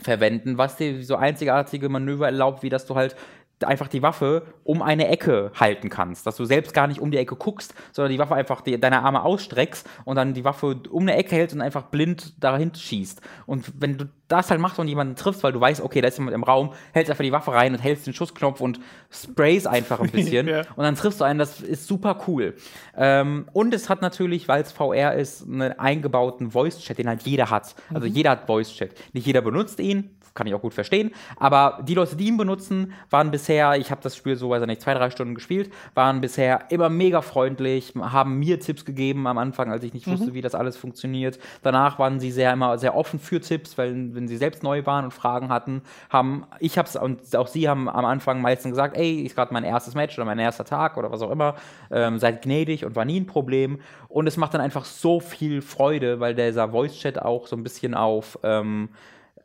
verwenden, 0.00 0.58
was 0.58 0.76
dir 0.76 1.02
so 1.04 1.16
einzigartige 1.16 1.88
Manöver 1.88 2.26
erlaubt, 2.26 2.62
wie 2.62 2.68
dass 2.68 2.86
du 2.86 2.94
halt 2.94 3.16
einfach 3.64 3.88
die 3.88 4.02
Waffe 4.02 4.42
um 4.64 4.82
eine 4.82 5.08
Ecke 5.08 5.50
halten 5.58 5.88
kannst, 5.88 6.26
dass 6.26 6.36
du 6.36 6.44
selbst 6.44 6.74
gar 6.74 6.86
nicht 6.86 7.00
um 7.00 7.10
die 7.10 7.18
Ecke 7.18 7.36
guckst, 7.36 7.74
sondern 7.92 8.12
die 8.12 8.18
Waffe 8.18 8.34
einfach 8.34 8.60
die, 8.60 8.78
deine 8.80 9.02
Arme 9.02 9.22
ausstreckst 9.22 9.88
und 10.04 10.16
dann 10.16 10.34
die 10.34 10.44
Waffe 10.44 10.76
um 10.90 11.02
eine 11.02 11.16
Ecke 11.16 11.34
hältst 11.36 11.54
und 11.54 11.62
einfach 11.62 11.84
blind 11.84 12.42
dahin 12.42 12.74
schießt. 12.74 13.20
Und 13.46 13.72
wenn 13.80 13.96
du 13.98 14.06
das 14.28 14.50
halt 14.50 14.60
machst 14.60 14.78
und 14.78 14.88
jemanden 14.88 15.16
triffst, 15.16 15.42
weil 15.42 15.52
du 15.52 15.60
weißt, 15.60 15.80
okay, 15.80 16.00
da 16.02 16.08
ist 16.08 16.18
jemand 16.18 16.34
im 16.34 16.42
Raum, 16.44 16.74
hältst 16.92 17.10
einfach 17.10 17.24
die 17.24 17.32
Waffe 17.32 17.52
rein 17.52 17.72
und 17.72 17.78
hältst 17.78 18.06
den 18.06 18.12
Schussknopf 18.12 18.60
und 18.60 18.78
sprays 19.10 19.66
einfach 19.66 20.00
ein 20.00 20.10
bisschen 20.12 20.46
Ja. 20.46 20.60
und 20.76 20.84
dann 20.84 20.94
triffst 20.96 21.20
du 21.20 21.24
einen, 21.24 21.38
das 21.38 21.60
ist 21.60 21.86
super 21.86 22.18
cool. 22.26 22.54
Ähm, 22.96 23.46
und 23.54 23.72
es 23.72 23.88
hat 23.88 24.02
natürlich, 24.02 24.46
weil 24.48 24.62
es 24.62 24.70
VR 24.72 25.14
ist, 25.14 25.46
einen 25.46 25.72
eingebauten 25.78 26.50
Voice-Chat, 26.50 26.98
den 26.98 27.08
halt 27.08 27.22
jeder 27.22 27.48
hat. 27.50 27.74
Also 27.92 28.06
jeder 28.06 28.30
hat 28.30 28.46
Voice-Chat. 28.46 28.94
Nicht 29.14 29.26
jeder 29.26 29.40
benutzt 29.40 29.80
ihn, 29.80 30.10
kann 30.38 30.46
ich 30.46 30.54
auch 30.54 30.62
gut 30.62 30.74
verstehen, 30.74 31.10
aber 31.36 31.80
die 31.82 31.94
Leute, 31.94 32.16
die 32.16 32.28
ihn 32.28 32.36
benutzen, 32.36 32.92
waren 33.10 33.30
bisher, 33.30 33.76
ich 33.76 33.90
habe 33.90 34.00
das 34.02 34.16
Spiel 34.16 34.36
so, 34.36 34.50
weiß 34.50 34.62
ich 34.62 34.68
nicht, 34.68 34.80
zwei, 34.80 34.94
drei 34.94 35.10
Stunden 35.10 35.34
gespielt, 35.34 35.70
waren 35.94 36.20
bisher 36.20 36.70
immer 36.70 36.88
mega 36.88 37.20
freundlich, 37.20 37.92
haben 38.00 38.38
mir 38.38 38.60
Tipps 38.60 38.84
gegeben 38.84 39.26
am 39.26 39.36
Anfang, 39.36 39.70
als 39.72 39.82
ich 39.82 39.92
nicht 39.92 40.06
wusste, 40.06 40.34
wie 40.34 40.40
das 40.40 40.54
alles 40.54 40.76
funktioniert. 40.76 41.38
Danach 41.62 41.98
waren 41.98 42.20
sie 42.20 42.30
sehr 42.30 42.52
immer 42.52 42.78
sehr 42.78 42.94
offen 42.94 43.18
für 43.18 43.40
Tipps, 43.40 43.76
weil 43.76 44.14
wenn 44.14 44.28
sie 44.28 44.36
selbst 44.36 44.62
neu 44.62 44.86
waren 44.86 45.04
und 45.04 45.10
Fragen 45.10 45.48
hatten, 45.48 45.82
haben 46.08 46.46
ich 46.60 46.78
hab's 46.78 46.94
und 46.94 47.34
auch 47.34 47.48
sie 47.48 47.68
haben 47.68 47.88
am 47.88 48.04
Anfang 48.04 48.40
meistens 48.40 48.70
gesagt, 48.70 48.96
ey, 48.96 49.22
ist 49.22 49.34
gerade 49.34 49.52
mein 49.52 49.64
erstes 49.64 49.94
Match 49.94 50.16
oder 50.16 50.24
mein 50.24 50.38
erster 50.38 50.64
Tag 50.64 50.96
oder 50.96 51.10
was 51.10 51.20
auch 51.20 51.30
immer, 51.30 51.56
ähm, 51.90 52.18
seid 52.18 52.42
gnädig 52.42 52.84
und 52.84 52.94
war 52.94 53.04
nie 53.04 53.18
ein 53.18 53.26
Problem. 53.26 53.80
Und 54.08 54.26
es 54.26 54.36
macht 54.36 54.54
dann 54.54 54.60
einfach 54.60 54.84
so 54.84 55.18
viel 55.18 55.62
Freude, 55.62 56.20
weil 56.20 56.34
dieser 56.34 56.70
Voice-Chat 56.70 57.20
auch 57.20 57.46
so 57.46 57.56
ein 57.56 57.62
bisschen 57.64 57.94
auf 57.94 58.38
ähm, 58.42 58.90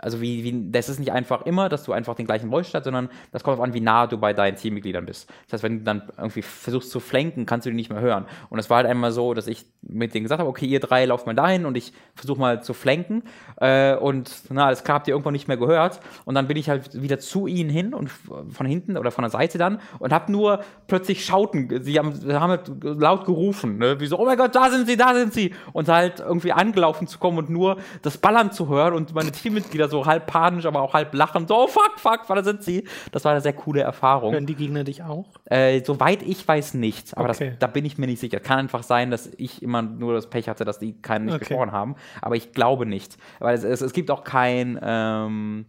also 0.03 0.19
wie, 0.19 0.43
wie, 0.43 0.71
das 0.71 0.89
ist 0.89 0.99
nicht 0.99 1.11
einfach 1.11 1.45
immer, 1.45 1.69
dass 1.69 1.83
du 1.83 1.93
einfach 1.93 2.15
den 2.15 2.25
gleichen 2.25 2.49
Voice 2.49 2.73
hast, 2.73 2.83
sondern 2.83 3.09
das 3.31 3.43
kommt 3.43 3.55
darauf 3.55 3.63
an, 3.63 3.73
wie 3.73 3.79
nah 3.79 4.05
du 4.05 4.17
bei 4.17 4.33
deinen 4.33 4.57
Teammitgliedern 4.57 5.05
bist. 5.05 5.29
Das 5.45 5.53
heißt, 5.53 5.63
wenn 5.63 5.79
du 5.79 5.83
dann 5.85 6.11
irgendwie 6.17 6.41
versuchst 6.41 6.91
zu 6.91 6.99
flanken, 6.99 7.45
kannst 7.45 7.65
du 7.65 7.69
die 7.69 7.75
nicht 7.75 7.89
mehr 7.89 8.01
hören. 8.01 8.25
Und 8.49 8.59
es 8.59 8.69
war 8.69 8.77
halt 8.77 8.87
einmal 8.87 9.11
so, 9.11 9.33
dass 9.33 9.47
ich 9.47 9.65
mit 9.81 10.13
denen 10.13 10.23
gesagt 10.23 10.39
habe, 10.39 10.49
okay, 10.49 10.65
ihr 10.65 10.81
drei 10.81 11.05
lauft 11.05 11.25
mal 11.25 11.35
dahin 11.35 11.65
und 11.65 11.77
ich 11.77 11.93
versuche 12.15 12.39
mal 12.39 12.61
zu 12.61 12.73
flanken. 12.73 13.23
Äh, 13.57 13.95
und 13.95 14.29
na, 14.49 14.69
das 14.69 14.83
habt 14.85 15.07
ihr 15.07 15.13
irgendwann 15.13 15.33
nicht 15.33 15.47
mehr 15.47 15.57
gehört. 15.57 16.01
Und 16.25 16.35
dann 16.35 16.47
bin 16.47 16.57
ich 16.57 16.69
halt 16.69 17.01
wieder 17.01 17.19
zu 17.19 17.47
ihnen 17.47 17.69
hin 17.69 17.93
und 17.93 18.09
von 18.09 18.65
hinten 18.65 18.97
oder 18.97 19.11
von 19.11 19.23
der 19.23 19.31
Seite 19.31 19.57
dann 19.57 19.79
und 19.99 20.11
habe 20.11 20.31
nur 20.31 20.63
plötzlich 20.87 21.23
schauten. 21.23 21.81
Sie 21.81 21.97
haben, 21.97 22.13
haben 22.33 22.49
halt 22.49 22.71
laut 22.83 23.25
gerufen, 23.25 23.77
ne? 23.77 23.99
wie 24.01 24.07
so, 24.07 24.19
oh 24.19 24.25
mein 24.25 24.37
Gott, 24.37 24.53
da 24.53 24.69
sind 24.69 24.87
sie, 24.87 24.97
da 24.97 25.13
sind 25.13 25.33
sie. 25.33 25.53
Und 25.71 25.87
halt 25.87 26.19
irgendwie 26.19 26.51
angelaufen 26.51 27.07
zu 27.07 27.19
kommen 27.19 27.37
und 27.37 27.49
nur 27.49 27.77
das 28.01 28.17
Ballern 28.17 28.51
zu 28.51 28.67
hören 28.67 28.93
und 28.93 29.13
meine 29.13 29.31
Teammitglieder 29.31 29.87
so 29.93 30.05
halb 30.05 30.27
panisch, 30.27 30.65
aber 30.65 30.81
auch 30.81 30.93
halb 30.93 31.13
lachend, 31.13 31.47
so, 31.47 31.55
oh 31.63 31.67
fuck, 31.67 31.93
fuck, 31.97 32.27
da 32.27 32.43
sind 32.43 32.63
sie. 32.63 32.83
Das 33.11 33.23
war 33.23 33.31
eine 33.31 33.41
sehr 33.41 33.53
coole 33.53 33.81
Erfahrung. 33.81 34.33
Hören 34.33 34.45
die 34.45 34.55
Gegner 34.55 34.83
dich 34.83 35.03
auch? 35.03 35.25
Äh, 35.45 35.81
soweit 35.85 36.21
ich 36.23 36.45
weiß 36.47 36.73
nicht, 36.73 37.15
aber 37.17 37.29
Okay. 37.29 37.51
das, 37.51 37.59
da 37.59 37.67
bin 37.67 37.85
ich 37.85 37.97
mir 37.97 38.07
nicht 38.07 38.19
sicher. 38.19 38.39
Kann 38.39 38.59
einfach 38.59 38.83
sein, 38.83 39.09
dass 39.11 39.31
ich 39.37 39.61
immer 39.63 39.81
nur 39.81 40.13
das 40.13 40.29
Pech 40.29 40.49
hatte, 40.49 40.65
dass 40.65 40.79
die 40.79 41.01
keinen 41.01 41.25
nicht 41.25 41.35
Okay. 41.35 41.45
gesprochen 41.45 41.71
haben. 41.71 41.95
Aber 42.21 42.35
ich 42.35 42.51
glaube 42.51 42.85
nicht. 42.85 43.17
Weil 43.39 43.55
es, 43.55 43.63
es, 43.63 43.81
es 43.81 43.93
gibt 43.93 44.11
auch 44.11 44.23
kein, 44.23 44.79
ähm, 44.83 45.65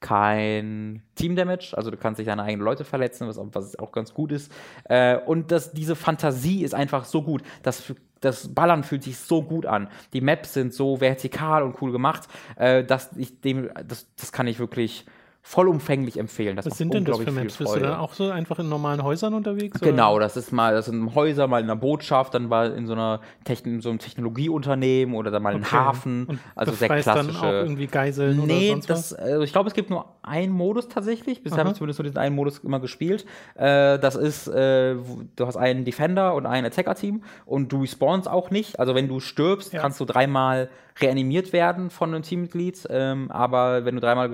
kein 0.00 1.02
Team-Damage, 1.14 1.74
also 1.76 1.90
du 1.90 1.96
kannst 1.96 2.18
dich 2.18 2.26
deine 2.26 2.42
eigenen 2.42 2.64
Leute 2.64 2.84
verletzen, 2.84 3.26
was, 3.28 3.38
was 3.52 3.78
auch 3.78 3.92
ganz 3.92 4.12
gut 4.14 4.30
ist. 4.30 4.52
Äh, 4.84 5.16
und 5.18 5.50
das, 5.50 5.72
diese 5.72 5.96
Fantasie 5.96 6.62
ist 6.62 6.74
einfach 6.74 7.04
so 7.04 7.22
gut. 7.22 7.42
Das, 7.62 7.92
das 8.20 8.54
Ballern 8.54 8.82
fühlt 8.82 9.02
sich 9.02 9.18
so 9.18 9.42
gut 9.42 9.66
an. 9.66 9.88
Die 10.12 10.20
Maps 10.20 10.54
sind 10.54 10.72
so 10.72 11.00
vertikal 11.00 11.62
und 11.62 11.80
cool 11.80 11.92
gemacht, 11.92 12.28
äh, 12.56 12.84
dass 12.84 13.10
ich 13.16 13.40
dem, 13.40 13.70
das, 13.86 14.06
das 14.16 14.32
kann 14.32 14.46
ich 14.46 14.58
wirklich 14.58 15.06
vollumfänglich 15.48 16.18
empfehlen. 16.18 16.56
Das 16.56 16.66
Was 16.66 16.76
sind 16.76 16.92
denn 16.92 17.04
das 17.04 17.20
für 17.20 17.30
Maps? 17.30 17.56
Bist 17.56 17.76
du 17.76 17.78
dann 17.78 17.94
auch 17.94 18.14
so 18.14 18.30
einfach 18.30 18.58
in 18.58 18.68
normalen 18.68 19.04
Häusern 19.04 19.32
unterwegs? 19.32 19.80
oder? 19.80 19.92
Genau, 19.92 20.18
das 20.18 20.36
ist 20.36 20.50
mal, 20.50 20.74
das 20.74 20.86
sind 20.86 21.14
Häuser, 21.14 21.46
mal 21.46 21.60
in 21.60 21.66
einer 21.66 21.76
Botschaft, 21.76 22.34
dann 22.34 22.48
mal 22.48 22.72
in 22.72 22.88
so 22.88 22.94
einer 22.94 23.20
Techn 23.44 23.74
in 23.76 23.80
so 23.80 23.90
einem 23.90 24.00
Technologieunternehmen 24.00 25.14
oder 25.14 25.30
dann 25.30 25.44
mal 25.44 25.50
in 25.50 25.56
einem 25.58 25.64
Okay. 25.64 25.76
Hafen. 25.76 26.24
Und 26.26 26.40
also 26.56 26.72
sehr 26.72 26.88
befreist 26.88 27.06
dann 27.06 27.18
auch 27.18 27.30
klassische. 27.30 27.46
irgendwie 27.62 27.86
Geiseln 27.86 28.44
Nee, 28.44 28.70
oder 28.70 28.72
sonst 28.72 28.90
das, 28.90 29.14
also 29.14 29.42
ich 29.42 29.52
glaube, 29.52 29.68
es 29.68 29.74
gibt 29.74 29.88
nur 29.88 30.06
einen 30.22 30.52
Modus 30.52 30.88
tatsächlich. 30.88 31.44
Bisher 31.44 31.58
habe 31.60 31.70
ich 31.70 31.76
zumindest 31.76 32.00
nur 32.00 32.04
diesen 32.04 32.18
einen 32.18 32.34
Modus 32.34 32.58
immer 32.58 32.80
gespielt. 32.80 33.24
Äh, 33.54 34.00
das 34.00 34.16
ist, 34.16 34.48
äh, 34.48 34.96
du 35.36 35.46
hast 35.46 35.56
einen 35.56 35.84
Defender 35.84 36.34
und 36.34 36.46
ein 36.46 36.64
Attacker-Team 36.64 37.22
und 37.44 37.70
du 37.72 37.82
respawnst 37.82 38.28
auch 38.28 38.50
nicht. 38.50 38.80
Also 38.80 38.96
wenn 38.96 39.06
du 39.06 39.20
stirbst, 39.20 39.72
Ja. 39.72 39.80
kannst 39.80 40.00
du 40.00 40.04
dreimal 40.06 40.68
reanimiert 41.00 41.52
werden 41.52 41.90
von 41.90 42.14
einem 42.14 42.22
Teammitglied. 42.22 42.86
Ähm, 42.90 43.30
aber 43.30 43.84
wenn 43.84 43.94
du 43.94 44.00
dreimal 44.00 44.30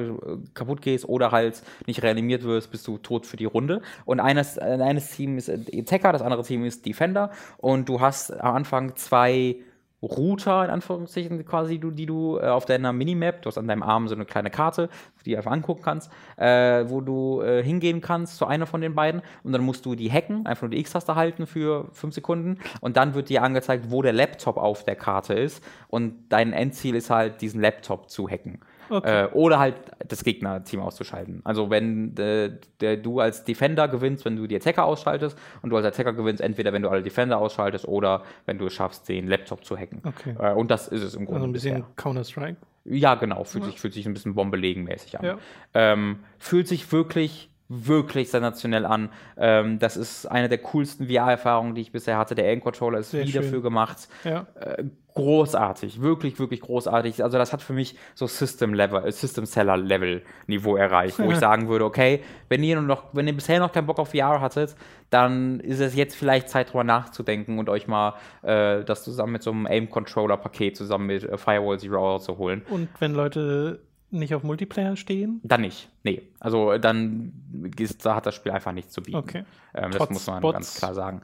kaputt 0.54 0.82
gehst 0.82 1.08
oder 1.08 1.32
halt 1.32 1.62
nicht 1.86 2.02
reanimiert 2.02 2.44
wirst, 2.44 2.70
bist 2.70 2.86
du 2.86 2.98
tot 2.98 3.26
für 3.26 3.36
die 3.36 3.44
Runde. 3.44 3.82
Und 4.04 4.20
eines, 4.20 4.56
äh, 4.56 4.78
eines 4.80 5.10
Team 5.10 5.38
ist 5.38 5.50
Attacker, 5.50 6.12
das 6.12 6.22
andere 6.22 6.42
Team 6.42 6.64
ist 6.64 6.86
Defender. 6.86 7.30
Und 7.58 7.88
du 7.88 8.00
hast 8.00 8.32
am 8.32 8.56
Anfang 8.56 8.96
zwei 8.96 9.56
Router, 10.02 10.64
in 10.64 10.70
Anführungszeichen, 10.70 11.44
quasi, 11.46 11.78
du, 11.78 11.90
die 11.90 12.06
du 12.06 12.38
äh, 12.38 12.48
auf 12.48 12.64
deiner 12.64 12.92
Minimap, 12.92 13.42
du 13.42 13.46
hast 13.46 13.58
an 13.58 13.68
deinem 13.68 13.82
Arm 13.82 14.08
so 14.08 14.14
eine 14.14 14.24
kleine 14.24 14.50
Karte, 14.50 14.88
die 15.24 15.30
du 15.30 15.36
einfach 15.36 15.52
angucken 15.52 15.82
kannst, 15.82 16.10
äh, 16.36 16.84
wo 16.88 17.00
du 17.00 17.40
äh, 17.40 17.62
hingehen 17.62 18.00
kannst 18.00 18.36
zu 18.36 18.46
einer 18.46 18.66
von 18.66 18.80
den 18.80 18.94
beiden. 18.94 19.22
Und 19.44 19.52
dann 19.52 19.62
musst 19.62 19.86
du 19.86 19.94
die 19.94 20.10
hacken, 20.10 20.46
einfach 20.46 20.62
nur 20.62 20.70
die 20.70 20.80
X-Taste 20.80 21.14
halten 21.14 21.46
für 21.46 21.88
fünf 21.92 22.14
Sekunden. 22.14 22.58
Und 22.80 22.96
dann 22.96 23.14
wird 23.14 23.28
dir 23.28 23.42
angezeigt, 23.42 23.90
wo 23.90 24.02
der 24.02 24.12
Laptop 24.12 24.56
auf 24.56 24.84
der 24.84 24.96
Karte 24.96 25.34
ist. 25.34 25.62
Und 25.88 26.14
dein 26.30 26.52
Endziel 26.52 26.96
ist 26.96 27.10
halt, 27.10 27.40
diesen 27.40 27.60
Laptop 27.60 28.10
zu 28.10 28.28
hacken. 28.28 28.60
Okay. 28.92 29.24
Äh, 29.24 29.28
oder 29.32 29.58
halt 29.58 29.76
das 30.06 30.22
Gegnerteam 30.22 30.80
auszuschalten. 30.80 31.40
Also 31.44 31.70
wenn 31.70 32.16
äh, 32.18 32.50
der, 32.80 32.98
du 32.98 33.20
als 33.20 33.44
Defender 33.44 33.88
gewinnst, 33.88 34.24
wenn 34.24 34.36
du 34.36 34.46
die 34.46 34.56
Attacker 34.56 34.84
ausschaltest 34.84 35.38
und 35.62 35.70
du 35.70 35.76
als 35.76 35.86
Attacker 35.86 36.12
gewinnst, 36.12 36.42
entweder 36.42 36.72
wenn 36.72 36.82
du 36.82 36.90
alle 36.90 37.02
Defender 37.02 37.38
ausschaltest 37.38 37.88
oder 37.88 38.22
wenn 38.44 38.58
du 38.58 38.66
es 38.66 38.74
schaffst, 38.74 39.08
den 39.08 39.28
Laptop 39.28 39.64
zu 39.64 39.76
hacken. 39.76 40.02
Okay. 40.04 40.34
Äh, 40.38 40.52
und 40.52 40.70
das 40.70 40.88
ist 40.88 41.02
es 41.02 41.14
im 41.14 41.24
Grunde. 41.24 41.40
Also 41.40 41.46
ein 41.46 41.52
bisschen. 41.52 41.84
Counter-Strike. 41.96 42.56
Ja, 42.84 43.14
genau. 43.14 43.44
Fühlt, 43.44 43.64
Sich, 43.64 43.80
fühlt 43.80 43.94
sich 43.94 44.06
ein 44.06 44.12
bisschen 44.12 44.34
bombelegenmäßig 44.34 45.18
an. 45.18 45.24
Ja. 45.24 45.38
Ähm, 45.72 46.18
fühlt 46.38 46.66
sich 46.66 46.90
wirklich, 46.90 47.48
wirklich 47.68 48.30
sensationell 48.30 48.84
an. 48.84 49.08
Ähm, 49.36 49.78
das 49.78 49.96
ist 49.96 50.26
eine 50.26 50.48
der 50.48 50.58
coolsten 50.58 51.08
VR-Erfahrungen, 51.08 51.74
die 51.74 51.80
ich 51.80 51.92
bisher 51.92 52.18
hatte. 52.18 52.34
Der 52.34 52.46
Aim-Controller 52.46 52.98
ist 52.98 53.10
Sehr 53.10 53.24
wie 53.24 53.30
schön. 53.30 53.42
dafür 53.42 53.62
gemacht. 53.62 54.08
Ja. 54.24 54.46
Äh, 54.60 54.84
großartig, 55.14 56.00
wirklich, 56.00 56.38
wirklich 56.38 56.60
großartig. 56.60 57.22
Also 57.22 57.38
das 57.38 57.52
hat 57.52 57.62
für 57.62 57.72
mich 57.72 57.96
so 58.14 58.26
System-Level, 58.26 59.10
System-Seller-Level-Niveau 59.10 60.76
erreicht, 60.76 61.18
wo 61.18 61.30
ich 61.30 61.38
sagen 61.38 61.68
würde, 61.68 61.84
okay, 61.84 62.22
wenn 62.48 62.62
ihr 62.62 62.80
noch, 62.80 63.04
wenn 63.12 63.26
ihr 63.26 63.34
bisher 63.34 63.58
noch 63.58 63.72
keinen 63.72 63.86
Bock 63.86 63.98
auf 63.98 64.10
VR 64.10 64.40
hattet, 64.40 64.74
dann 65.10 65.60
ist 65.60 65.80
es 65.80 65.94
jetzt 65.94 66.14
vielleicht 66.16 66.48
Zeit 66.48 66.72
drüber 66.72 66.84
nachzudenken 66.84 67.58
und 67.58 67.68
euch 67.68 67.86
mal 67.86 68.14
äh, 68.42 68.84
das 68.84 69.04
zusammen 69.04 69.32
mit 69.32 69.42
so 69.42 69.50
einem 69.50 69.66
Aim-Controller-Paket 69.66 70.76
zusammen 70.76 71.06
mit 71.06 71.24
äh, 71.24 71.36
Firewall 71.36 71.78
Zero 71.78 72.18
zu 72.18 72.38
holen. 72.38 72.62
Und 72.70 72.88
wenn 72.98 73.12
Leute 73.14 73.80
nicht 74.12 74.34
auf 74.34 74.42
Multiplayer 74.42 74.96
stehen? 74.96 75.40
Dann 75.42 75.62
nicht. 75.62 75.88
Nee. 76.02 76.22
Also 76.40 76.78
dann 76.78 77.32
ist, 77.78 78.04
da 78.04 78.16
hat 78.16 78.26
das 78.26 78.34
Spiel 78.34 78.52
einfach 78.52 78.72
nichts 78.72 78.92
zu 78.92 79.02
bieten. 79.02 79.18
Okay. 79.18 79.44
Ähm, 79.74 79.90
das 79.90 80.10
muss 80.10 80.26
man 80.26 80.40
Bots. 80.40 80.54
ganz 80.54 80.74
klar 80.76 80.94
sagen. 80.94 81.22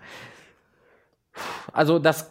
Also 1.72 1.98
das 1.98 2.28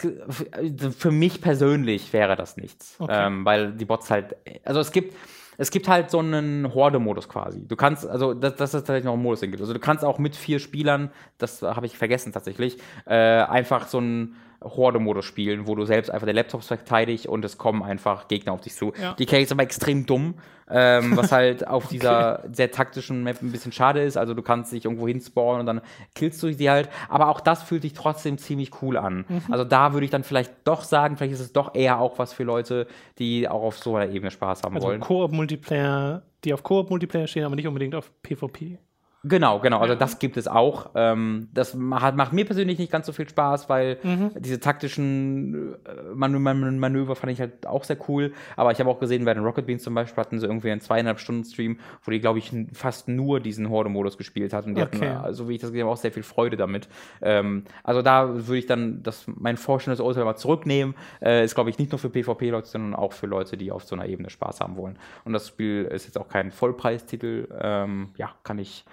für 0.98 1.12
mich 1.12 1.42
persönlich 1.42 2.12
wäre 2.12 2.36
das 2.36 2.58
nichts. 2.58 2.96
Okay. 3.00 3.28
Ähm, 3.28 3.46
weil 3.46 3.72
die 3.74 3.86
Bots 3.86 4.10
halt. 4.12 4.36
Also 4.66 4.80
es 4.80 4.92
gibt. 4.92 5.16
Es 5.60 5.72
gibt 5.72 5.88
halt 5.88 6.12
so 6.12 6.20
einen 6.20 6.72
Horde-Modus 6.72 7.28
quasi. 7.28 7.68
Du 7.68 7.76
kannst, 7.76 8.06
also 8.06 8.36
das, 8.36 8.58
das 8.58 8.76
ist 8.76 8.82
tatsächlich 8.82 9.06
noch 9.06 9.14
ein 9.14 9.22
Modus, 9.24 9.40
den 9.40 9.50
gibt. 9.50 9.60
Also 9.60 9.74
du 9.74 9.80
kannst 9.80 10.06
auch 10.06 10.20
mit 10.20 10.36
vier 10.36 10.60
Spielern, 10.60 11.10
das 11.40 11.64
habe 11.64 11.88
ich 11.88 11.98
vergessen 11.98 12.32
tatsächlich, 12.32 12.78
äh, 13.08 13.16
einfach 13.16 13.88
so 13.88 13.98
einen 13.98 14.36
Horde-Modus 14.64 15.26
spielen, 15.26 15.68
wo 15.68 15.76
du 15.76 15.86
selbst 15.86 16.10
einfach 16.10 16.26
den 16.26 16.36
Laptop 16.36 16.64
verteidigst 16.64 17.28
und 17.28 17.46
es 17.46 17.58
kommen 17.58 17.84
einfach 17.84 18.28
Gegner 18.28 18.54
auf 18.54 18.62
dich 18.62 18.76
zu. 18.76 18.94
Ja. 19.00 19.14
Die 19.14 19.26
Kay 19.26 19.44
ist 19.44 19.52
aber 19.52 19.64
extrem 19.64 20.06
dumm, 20.06 20.36
ähm, 20.70 21.16
was 21.16 21.32
halt 21.32 21.68
auf 21.68 21.88
dieser 21.90 22.44
sehr 22.52 22.72
taktischen 22.72 23.24
Map 23.24 23.42
ein 23.42 23.52
bisschen 23.52 23.72
schade 23.72 24.02
ist. 24.02 24.18
Also 24.18 24.34
du 24.34 24.42
kannst 24.42 24.72
dich 24.72 24.86
irgendwo 24.86 25.08
hinspawnen 25.08 25.62
und 25.62 25.66
dann 25.68 25.82
killst 26.16 26.42
du 26.42 26.52
sie 26.52 26.70
halt. 26.70 26.90
Aber 27.10 27.30
auch 27.30 27.40
das 27.40 27.64
fühlt 27.64 27.84
sich 27.84 27.94
trotzdem 27.94 28.38
ziemlich 28.38 28.82
cool 28.82 28.98
an. 28.98 29.26
Mhm. 29.28 29.42
Also 29.52 29.64
da 29.64 29.94
würde 29.94 30.06
ich 30.06 30.12
dann 30.12 30.24
vielleicht 30.24 30.52
doch 30.64 30.84
sagen, 30.84 31.18
vielleicht 31.18 31.34
ist 31.34 31.40
es 31.42 31.54
doch 31.54 31.76
eher 31.76 32.00
auch 32.00 32.18
was 32.18 32.34
für 32.34 32.44
Leute, 32.44 32.88
die 33.20 33.48
auch 33.48 33.62
auf 33.62 33.78
so 33.78 33.96
einer 33.96 34.12
Ebene 34.12 34.32
Spaß 34.32 34.64
haben 34.64 34.76
Also 34.76 34.88
wollen. 34.88 35.02
Koop-Multiplayer, 35.02 36.24
die 36.44 36.54
auf 36.54 36.64
Koop-Multiplayer 36.64 37.28
stehen, 37.28 37.44
aber 37.44 37.56
nicht 37.56 37.68
unbedingt 37.68 37.96
auf 37.96 38.12
PvP. 38.24 38.80
Genau, 39.28 39.60
genau. 39.60 39.80
Also 39.80 39.96
das 39.96 40.20
gibt 40.20 40.38
es 40.38 40.48
auch. 40.48 40.92
Ähm, 40.96 41.48
das 41.54 41.74
macht, 41.74 42.34
mir 42.34 42.46
persönlich 42.46 42.78
nicht 42.80 42.92
ganz 42.92 43.06
so 43.06 43.12
viel 43.12 43.28
Spaß, 43.28 43.68
weil 43.70 43.98
Mhm. 44.04 44.32
diese 44.40 44.60
taktischen 44.60 45.74
äh, 45.86 46.14
Manö 46.14 46.40
Man 46.40 46.80
Manöver 46.80 47.16
fand 47.16 47.34
ich 47.34 47.40
halt 47.40 47.66
auch 47.66 47.84
sehr 47.84 47.98
cool. 48.08 48.34
Aber 48.56 48.72
ich 48.72 48.80
habe 48.80 48.90
auch 48.90 49.00
gesehen, 49.00 49.26
bei 49.26 49.34
den 49.34 49.44
Rocket 49.44 49.66
Beans 49.66 49.84
zum 49.84 49.94
Beispiel 49.96 50.22
hatten 50.24 50.40
sie 50.40 50.46
irgendwie 50.46 50.72
einen 50.72 50.82
zweieinhalb 50.82 51.20
Stunden 51.20 51.44
Stream, 51.44 51.80
wo 52.04 52.12
die, 52.12 52.20
glaube 52.20 52.40
ich, 52.40 52.52
fast 52.74 53.08
nur 53.08 53.40
diesen 53.40 53.70
Horde-Modus 53.70 54.18
gespielt 54.18 54.54
hatten. 54.54 54.76
Die 54.76 54.82
Okay. 54.82 55.10
hatten, 55.10 55.30
äh, 55.30 55.34
so 55.34 55.50
wie 55.50 55.56
ich 55.56 55.62
das 55.62 55.72
gesehen 55.72 55.84
habe, 55.86 55.94
auch 55.94 55.98
sehr 55.98 56.12
viel 56.12 56.24
Freude 56.24 56.58
damit. 56.58 56.88
Ähm, 57.22 57.64
also 57.84 58.02
da 58.02 58.30
würde 58.48 58.58
ich 58.58 58.66
dann 58.66 59.02
das, 59.04 59.26
mein 59.28 59.58
vorstellendes 59.58 60.06
Urteil 60.06 60.26
mal 60.26 60.36
zurücknehmen. 60.36 60.96
Äh, 61.22 61.44
ist, 61.44 61.56
glaube 61.56 61.70
ich, 61.70 61.78
nicht 61.80 61.92
nur 61.92 62.00
für 62.00 62.10
PvP-Leute, 62.10 62.68
sondern 62.68 62.96
auch 62.96 63.14
für 63.14 63.28
Leute, 63.28 63.58
die 63.58 63.72
auf 63.72 63.84
so 63.84 63.96
einer 63.96 64.06
Ebene 64.06 64.30
Spaß 64.30 64.62
haben 64.62 64.78
wollen. 64.78 64.98
Und 65.26 65.34
das 65.34 65.48
Spiel 65.48 65.84
ist 65.86 66.06
jetzt 66.06 66.18
auch 66.18 66.28
kein 66.28 66.52
Vollpreistitel. 66.52 67.48
Ähm, 67.60 68.10
ja, 68.18 68.32
kann 68.44 68.60
ich 68.60 68.86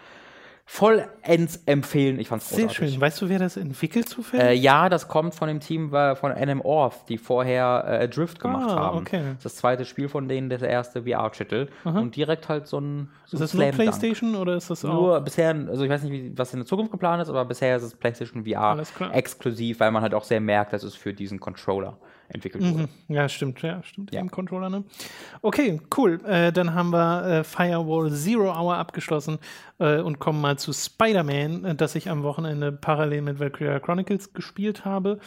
vollends 0.67 1.61
empfehlen. 1.67 2.19
Ich 2.19 2.29
fand's 2.29 2.49
Sehr 2.49 2.67
großartig. 2.67 2.93
schön. 2.95 3.01
Weißt 3.01 3.21
du, 3.21 3.29
wer 3.29 3.39
das 3.39 3.57
entwickelt 3.57 4.09
zufällig? 4.09 4.47
Äh, 4.47 4.55
ja, 4.55 4.89
das 4.89 5.09
kommt 5.09 5.35
von 5.35 5.47
dem 5.49 5.61
Team 5.61 5.93
äh, 5.95 6.17
von 6.17 6.33
NM 6.33 6.61
Orth, 6.63 7.09
die 7.09 7.19
vorher 7.19 7.85
äh, 8.01 8.09
Drift 8.09 8.41
gemacht 8.41 8.71
Ah, 8.71 8.77
haben. 8.77 8.99
okay. 8.99 9.23
Das 9.35 9.55
das 9.55 9.57
zweite 9.57 9.85
Spiel 9.85 10.09
von 10.09 10.27
denen, 10.27 10.49
das 10.49 10.63
erste 10.63 11.03
VR-Titel. 11.05 11.69
Und 11.85 12.17
direkt 12.17 12.49
halt 12.49 12.67
so 12.67 12.79
ein, 12.81 13.11
so 13.27 13.37
ist 13.37 13.41
das 13.43 13.55
nur. 13.55 13.65
PlayStation 13.71 14.35
oder 14.37 14.57
ist 14.57 14.71
das 14.71 14.85
auch? 14.85 14.93
Nur 14.93 15.21
bisher, 15.21 15.55
also 15.69 15.85
ich 15.85 15.91
weiß 15.91 16.03
nicht, 16.05 16.37
was 16.39 16.53
in 16.55 16.61
der 16.61 16.67
Zukunft 16.67 16.91
geplant 16.93 17.23
ist, 17.23 17.29
aber 17.29 17.45
bisher 17.45 17.77
ist 17.77 17.83
es 17.83 17.95
PlayStation 17.95 18.45
VR 18.45 18.83
exklusiv, 19.13 19.81
weil 19.81 19.91
man 19.91 20.03
halt 20.03 20.15
auch 20.15 20.25
sehr 20.25 20.41
merkt, 20.41 20.73
dass 20.73 20.83
es 20.83 20.95
für 20.95 21.13
diesen 21.13 21.41
Controller 21.41 21.99
entwickelt 22.35 22.63
wurde. 22.65 22.89
Mhm. 23.09 23.15
Ja, 23.15 23.29
stimmt, 23.29 23.63
ja, 23.63 23.83
stimmt. 23.83 24.13
Ja. 24.13 24.21
Im 24.21 24.31
Controller, 24.31 24.69
ne? 24.69 24.85
Okay, 25.41 25.81
cool. 25.97 26.21
Äh, 26.27 26.53
dann 26.53 26.75
haben 26.75 26.91
wir 26.91 27.25
äh, 27.27 27.45
Firewall 27.45 28.13
Zero 28.13 28.53
Hour 28.53 28.77
abgeschlossen 28.77 29.39
äh, 29.79 30.01
und 30.01 30.19
kommen 30.19 30.41
mal 30.41 30.59
zu 30.59 30.73
Spider-Man, 30.73 31.65
äh, 31.65 31.75
das 31.75 31.95
ich 31.95 32.11
am 32.11 32.23
Wochenende 32.23 32.73
parallel 32.73 33.23
mit 33.23 33.41
Valkyria 33.41 33.79
Chronicles 33.79 34.33
gespielt 34.33 34.85
habe 34.85 35.19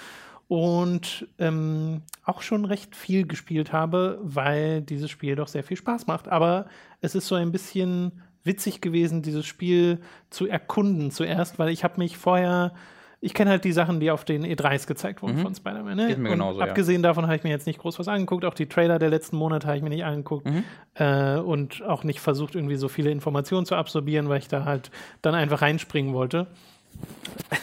und 0.48 1.28
ähm, 1.40 2.02
auch 2.24 2.42
schon 2.42 2.66
recht 2.66 2.96
viel 2.96 3.26
gespielt 3.26 3.74
habe, 3.74 4.20
weil 4.22 4.82
dieses 4.82 5.10
Spiel 5.10 5.36
doch 5.36 5.48
sehr 5.48 5.64
viel 5.64 5.78
Spaß 5.78 6.08
macht. 6.08 6.28
Aber 6.28 6.68
es 7.02 7.16
ist 7.16 7.28
so 7.28 7.36
ein 7.36 7.52
bisschen 7.52 8.22
witzig 8.44 8.82
gewesen, 8.82 9.22
dieses 9.22 9.46
Spiel 9.46 10.00
zu 10.30 10.48
erkunden 10.48 11.12
zuerst, 11.12 11.60
weil 11.60 11.70
ich 11.70 11.84
habe 11.84 11.98
mich 11.98 12.18
vorher 12.18 12.74
ich 13.20 13.34
kenne 13.34 13.50
halt 13.50 13.64
die 13.64 13.72
Sachen, 13.72 14.00
die 14.00 14.12
auf 14.12 14.26
den 14.26 14.46
E3s 14.46 14.86
gezeigt 14.88 15.22
wurden 15.24 15.40
von 15.40 15.56
Spider-Man. 15.56 15.96
Ne? 15.98 16.04
Mhm. 16.04 16.08
Geht 16.08 16.18
mir 16.20 16.30
Und 16.30 16.36
genauso, 16.36 16.60
ja. 16.60 16.66
abgesehen 16.68 17.02
davon 17.02 17.26
habe 17.26 17.36
ich 17.36 17.44
mir 17.44 17.50
jetzt 17.50 17.66
nicht 17.66 17.80
groß 17.80 17.98
was 17.98 18.08
angeguckt. 18.08 18.46
Auch 18.46 18.54
die 18.54 18.68
Trailer 18.68 19.00
der 19.00 19.10
letzten 19.10 19.38
Monate 19.38 19.66
habe 19.68 19.78
ich 19.78 19.84
mir 19.84 19.90
nicht 19.90 20.06
angeguckt. 20.06 20.46
Mhm. 20.48 20.64
Äh, 20.94 21.38
und 21.38 21.84
auch 21.84 22.04
nicht 22.04 22.20
versucht, 22.20 22.54
irgendwie 22.56 22.76
so 22.76 22.88
viele 22.90 23.10
Informationen 23.10 23.66
zu 23.66 23.76
absorbieren, 23.76 24.30
weil 24.30 24.38
ich 24.40 24.48
da 24.50 24.66
halt 24.66 24.92
dann 25.24 25.34
einfach 25.34 25.62
reinspringen 25.64 26.14
wollte. 26.14 26.46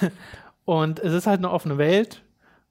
und 0.65 0.99
es 1.01 1.13
ist 1.13 1.27
halt 1.27 1.39
eine 1.39 1.51
offene 1.51 1.79
Welt, 1.79 2.23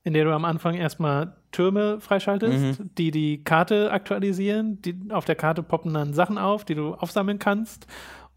in 0.03 0.14
der 0.14 0.26
du 0.26 0.34
am 0.34 0.45
Anfang 0.45 0.76
erstmal 0.76 1.34
Türme 1.51 1.99
freischaltest, 2.01 2.80
Mhm. 2.80 2.89
die 2.97 3.11
die 3.11 3.43
Karte 3.43 3.91
aktualisieren. 3.91 4.81
Die, 4.81 4.97
auf 5.10 5.26
der 5.26 5.35
Karte 5.35 5.64
poppen 5.64 5.93
dann 5.93 6.14
Sachen 6.14 6.38
auf, 6.38 6.65
die 6.65 6.76
du 6.76 6.95
aufsammeln 6.95 7.39
kannst. 7.39 7.88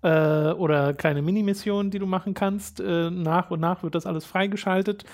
Äh, 0.07 0.53
oder 0.53 0.95
kleine 0.95 1.21
Minimissionen, 1.21 1.91
die 1.91 1.99
du 1.99 2.07
machen 2.07 2.33
kannst. 2.33 2.79
Äh, 2.79 3.11
nach 3.11 3.51
und 3.51 3.59
nach 3.59 3.83
wird 3.83 3.97
das 3.97 4.07
alles 4.07 4.25
freigeschaltet. 4.25 5.05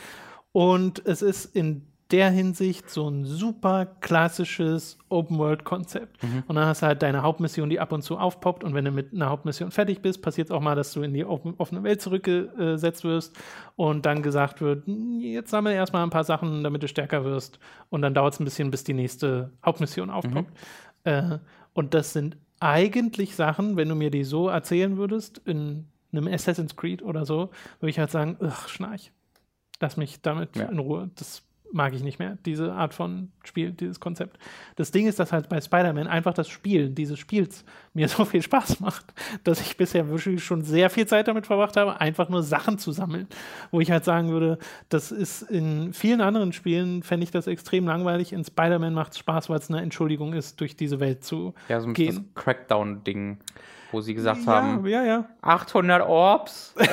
Und 0.53 1.01
es 1.07 1.23
ist 1.23 1.47
in 1.57 1.87
der 2.11 2.29
Hinsicht 2.29 2.91
so 2.91 3.09
ein 3.09 3.25
super 3.25 3.87
klassisches 3.87 4.99
Open-World-Konzept. 5.09 6.23
Und 6.47 6.57
dann 6.57 6.67
hast 6.67 6.83
du 6.83 6.87
halt 6.89 7.01
deine 7.01 7.23
Hauptmission, 7.23 7.71
die 7.71 7.81
ab 7.81 7.91
und 7.91 8.03
zu 8.03 8.19
aufpoppt. 8.19 8.65
Und 8.65 8.75
wenn 8.75 8.85
du 8.85 8.91
mit 8.91 9.15
einer 9.15 9.31
Hauptmission 9.31 9.71
fertig 9.71 10.03
bist, 10.03 10.21
passiert 10.21 10.49
es 10.49 10.51
auch 10.51 10.61
mal, 10.61 10.77
dass 10.77 10.93
du 10.93 11.01
in 11.01 11.15
die 11.15 11.25
open, 11.25 11.55
offene 11.57 11.83
Welt 11.85 12.03
zurückgesetzt 12.03 13.03
wirst 13.05 13.35
und 13.77 14.05
dann 14.05 14.23
gesagt 14.23 14.61
wird, 14.61 14.87
"Hm, 14.87 15.21
jetzt 15.21 15.51
sammel 15.51 15.73
erstmal 15.73 16.03
ein 16.03 16.11
paar 16.11 16.25
Sachen, 16.25 16.63
damit 16.63 16.83
du 16.83 16.89
stärker 16.89 17.25
wirst. 17.25 17.59
Und 17.89 18.03
dann 18.03 18.13
dauert 18.13 18.35
es 18.35 18.41
ein 18.41 18.45
bisschen, 18.45 18.71
bis 18.71 18.85
die 18.85 18.93
nächste 18.93 19.53
Hauptmission 19.65 20.11
aufpoppt. 20.11 20.53
Äh, 21.05 21.39
und 21.73 21.95
das 21.95 22.13
sind 22.13 22.37
eigentlich 22.63 23.35
Sachen, 23.35 23.77
wenn 23.77 23.89
du 23.89 23.95
mir 23.95 24.11
die 24.11 24.25
so 24.25 24.49
erzählen 24.49 24.97
würdest, 24.97 25.39
in 25.45 25.87
einem 26.13 26.29
Assassin's 26.29 26.77
Creed 26.77 27.03
oder 27.03 27.25
so, 27.27 27.51
würde 27.81 27.91
ich 27.91 27.99
halt 27.99 28.11
sagen, 28.11 28.37
ach, 28.41 28.69
schnarch. 28.69 29.13
Lass 29.81 29.97
mich 29.97 30.21
damit 30.23 30.57
Ja. 30.57 30.67
in 30.67 30.79
Ruhe. 30.79 31.11
Das 31.17 31.43
mag 31.73 31.95
ich 31.95 32.03
nicht 32.03 32.19
mehr, 32.19 32.37
diese 32.45 32.73
Art 32.73 32.95
von 32.95 33.31
Spiel, 33.45 33.73
dieses 33.73 33.99
Konzept. 33.99 34.39
Das 34.77 34.91
Ding 34.91 35.07
ist, 35.07 35.19
dass 35.19 35.33
halt 35.33 35.49
bei 35.49 35.61
Spider-Man 35.61 36.07
einfach 36.07 36.35
das 36.35 36.49
Spielen 36.49 36.95
dieses 36.95 37.19
Spiels 37.19 37.65
mir 37.95 38.09
so 38.11 38.25
viel 38.25 38.43
Spaß 38.43 38.81
macht, 38.81 39.07
dass 39.45 39.61
ich 39.61 39.77
bisher 39.77 40.09
wirklich 40.09 40.45
schon 40.45 40.63
sehr 40.63 40.91
viel 40.91 41.07
Zeit 41.07 41.29
damit 41.29 41.47
verbracht 41.47 41.77
habe, 41.77 42.01
einfach 42.01 42.29
nur 42.29 42.43
Sachen 42.43 42.79
zu 42.79 42.93
sammeln. 42.93 43.27
Wo 43.71 43.81
ich 43.81 43.91
halt 43.91 44.05
sagen 44.05 44.31
würde, 44.31 44.59
das 44.89 45.11
ist 45.13 45.43
in 45.43 45.93
vielen 45.93 46.21
anderen 46.21 46.53
Spielen, 46.53 47.03
fände 47.03 47.25
ich 47.25 47.31
das 47.31 47.47
extrem 47.47 47.87
langweilig. 47.87 48.33
In 48.33 48.45
Spider-Man 48.45 48.95
macht 48.95 49.13
es 49.13 49.19
Spaß, 49.19 49.49
weil 49.51 49.59
es 49.59 49.71
eine 49.71 49.81
Entschuldigung 49.83 50.33
ist, 50.35 50.61
durch 50.61 50.77
diese 50.77 51.01
Welt 51.01 51.25
zu 51.25 51.55
Ja, 51.69 51.81
so 51.81 51.89
ein 51.89 51.95
gehen. 51.95 52.31
das 52.35 52.45
Crackdown-Ding, 52.45 53.39
wo 53.91 54.01
sie 54.01 54.15
gesagt 54.15 54.45
Ja, 54.45 54.53
haben, 54.63 54.87
ja, 54.87 55.05
ja. 55.05 55.29
800 55.43 56.03
Orbs. 56.07 56.75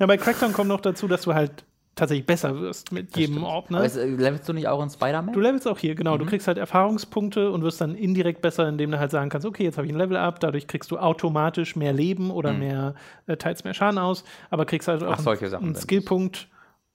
Ja, 0.00 0.06
bei 0.06 0.16
Crackdown 0.16 0.52
kommt 0.52 0.68
noch 0.68 0.80
dazu, 0.80 1.06
dass 1.06 1.22
du 1.22 1.34
halt 1.34 1.64
tatsächlich 1.96 2.26
besser 2.26 2.58
wirst 2.60 2.92
mit 2.92 3.16
jedem 3.16 3.44
Orb. 3.44 3.70
Ne? 3.70 3.76
Aber 3.78 3.86
es, 3.86 3.96
äh, 3.96 4.06
levelst 4.06 4.48
du 4.48 4.52
nicht 4.52 4.66
auch 4.68 4.82
in 4.82 4.90
Spider-Man? 4.90 5.32
Du 5.32 5.40
levelst 5.40 5.66
auch 5.68 5.78
hier, 5.78 5.94
genau. 5.94 6.14
Mhm. 6.14 6.18
Du 6.20 6.26
kriegst 6.26 6.46
halt 6.48 6.58
Erfahrungspunkte 6.58 7.50
und 7.50 7.62
wirst 7.62 7.80
dann 7.80 7.94
indirekt 7.94 8.42
besser, 8.42 8.68
indem 8.68 8.90
du 8.90 8.98
halt 8.98 9.10
sagen 9.10 9.30
kannst, 9.30 9.46
okay, 9.46 9.64
jetzt 9.64 9.76
habe 9.78 9.86
ich 9.86 9.92
ein 9.92 9.98
Level 9.98 10.16
up, 10.16 10.40
dadurch 10.40 10.66
kriegst 10.66 10.90
du 10.90 10.98
automatisch 10.98 11.76
mehr 11.76 11.92
Leben 11.92 12.30
oder 12.30 12.52
mehr, 12.52 12.94
äh, 13.26 13.36
teils 13.36 13.64
mehr 13.64 13.74
Schaden 13.74 13.98
aus, 13.98 14.24
aber 14.50 14.64
kriegst 14.64 14.88
halt 14.88 15.02
auch 15.02 15.18
Mhm. 15.18 15.28
Ach, 15.28 15.42
einen, 15.42 15.54
einen. 15.54 15.74
Skillpunkt 15.76 16.48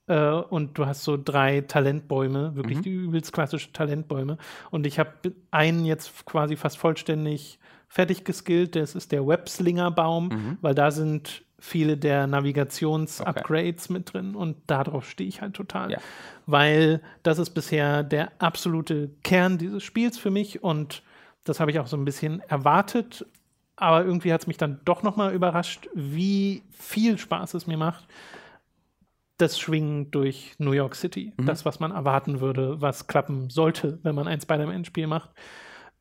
äh, 0.06 0.30
und 0.32 0.76
du 0.76 0.86
hast 0.86 1.04
so 1.04 1.16
drei 1.16 1.60
Talentbäume, 1.62 2.56
wirklich 2.56 2.78
Mhm. 2.78 2.82
die 2.82 2.90
übelst 2.90 3.32
klassische 3.32 3.72
Talentbäume. 3.72 4.38
Und 4.70 4.86
ich 4.86 4.98
habe 4.98 5.10
einen 5.50 5.84
jetzt 5.84 6.26
quasi 6.26 6.56
fast 6.56 6.78
vollständig 6.78 7.58
fertig 7.88 8.24
geskillt, 8.24 8.76
das 8.76 8.94
ist 8.94 9.10
der 9.12 9.26
Webslinger-Baum, 9.26 10.28
Mhm. 10.28 10.58
weil 10.60 10.74
da 10.74 10.90
sind 10.90 11.42
viele 11.60 11.96
der 11.96 12.26
Navigations-Upgrades 12.26 13.88
mit 13.90 14.12
drin 14.12 14.34
und 14.34 14.56
darauf 14.66 15.08
stehe 15.08 15.28
ich 15.28 15.40
halt 15.40 15.54
total 15.54 15.92
Ja. 15.92 15.98
weil 16.46 17.00
das 17.22 17.38
ist 17.38 17.50
bisher 17.50 18.02
der 18.02 18.32
absolute 18.40 19.10
Kern 19.22 19.58
dieses 19.58 19.82
Spiels 19.82 20.18
für 20.18 20.30
mich 20.30 20.62
und 20.62 21.02
das 21.44 21.60
habe 21.60 21.70
ich 21.70 21.78
auch 21.78 21.86
so 21.86 21.96
ein 21.96 22.04
bisschen 22.04 22.40
erwartet, 22.48 23.24
aber 23.76 24.04
irgendwie 24.04 24.32
hat 24.32 24.42
es 24.42 24.46
mich 24.46 24.58
dann 24.58 24.80
doch 24.84 25.02
noch 25.02 25.16
mal 25.16 25.32
überrascht, 25.32 25.88
wie 25.94 26.62
viel 26.70 27.16
Spaß 27.18 27.54
es 27.54 27.66
mir 27.66 27.76
macht, 27.78 28.06
das 29.38 29.58
Schwingen 29.58 30.10
durch 30.10 30.54
New 30.58 30.72
York 30.72 30.94
City. 30.94 31.32
Das, 31.38 31.64
was 31.64 31.80
man 31.80 31.92
erwarten 31.92 32.40
würde, 32.40 32.82
was 32.82 33.06
klappen 33.06 33.48
sollte, 33.48 33.98
wenn 34.02 34.14
man 34.14 34.28
ein 34.28 34.38
Spider-Man-Spiel 34.38 35.06
macht. 35.06 35.30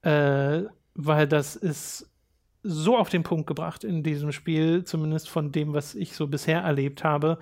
Äh, 0.01 0.63
weil 0.95 1.25
das 1.27 1.55
ist 1.55 2.08
so 2.63 2.97
auf 2.97 3.09
den 3.09 3.23
Punkt 3.23 3.47
gebracht 3.47 3.83
in 3.83 4.03
diesem 4.03 4.31
Spiel, 4.31 4.83
zumindest 4.83 5.29
von 5.29 5.51
dem, 5.51 5.73
was 5.73 5.95
ich 5.95 6.15
so 6.15 6.27
bisher 6.27 6.61
erlebt 6.61 7.03
habe. 7.03 7.37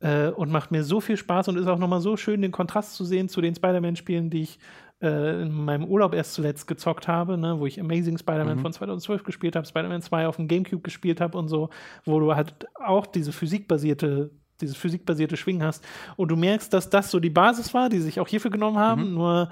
Äh, 0.00 0.28
und 0.28 0.50
macht 0.50 0.72
mir 0.72 0.84
so 0.84 1.00
viel 1.00 1.16
Spaß 1.16 1.48
und 1.48 1.56
ist 1.56 1.66
auch 1.68 1.78
nochmal 1.78 2.00
so 2.00 2.16
schön, 2.16 2.42
den 2.42 2.52
Kontrast 2.52 2.94
zu 2.94 3.04
sehen 3.04 3.28
zu 3.28 3.40
den 3.40 3.54
Spider-Man-Spielen, 3.54 4.30
die 4.30 4.42
ich 4.42 4.58
äh, 5.00 5.42
in 5.42 5.52
meinem 5.52 5.84
Urlaub 5.84 6.14
erst 6.14 6.34
zuletzt 6.34 6.66
gezockt 6.66 7.08
habe, 7.08 7.36
ne, 7.38 7.58
wo 7.58 7.66
ich 7.66 7.80
Amazing 7.80 8.18
Spider-Man 8.18 8.58
von 8.60 8.72
2012 8.72 9.24
gespielt 9.24 9.56
habe, 9.56 9.66
Spider-Man 9.66 10.02
2 10.02 10.26
auf 10.26 10.36
dem 10.36 10.48
Gamecube 10.48 10.82
gespielt 10.82 11.20
habe 11.20 11.38
und 11.38 11.48
so, 11.48 11.70
wo 12.04 12.20
du 12.20 12.34
halt 12.34 12.66
auch 12.74 13.06
diese 13.06 13.32
physikbasierte 13.32 14.30
dieses 14.60 14.76
physikbasierte 14.76 15.36
Schwingen 15.36 15.64
hast. 15.64 15.84
Und 16.16 16.30
du 16.30 16.36
merkst, 16.36 16.72
dass 16.72 16.88
das 16.88 17.10
so 17.10 17.18
die 17.18 17.30
Basis 17.30 17.74
war, 17.74 17.88
die 17.88 17.98
sich 17.98 18.20
auch 18.20 18.28
hierfür 18.28 18.52
genommen 18.52 18.78
haben, 18.78 19.12
nur 19.12 19.48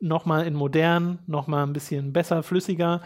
nochmal 0.00 0.46
in 0.46 0.54
modern, 0.54 1.18
nochmal 1.26 1.66
ein 1.66 1.74
bisschen 1.74 2.12
besser, 2.12 2.42
flüssiger 2.42 3.02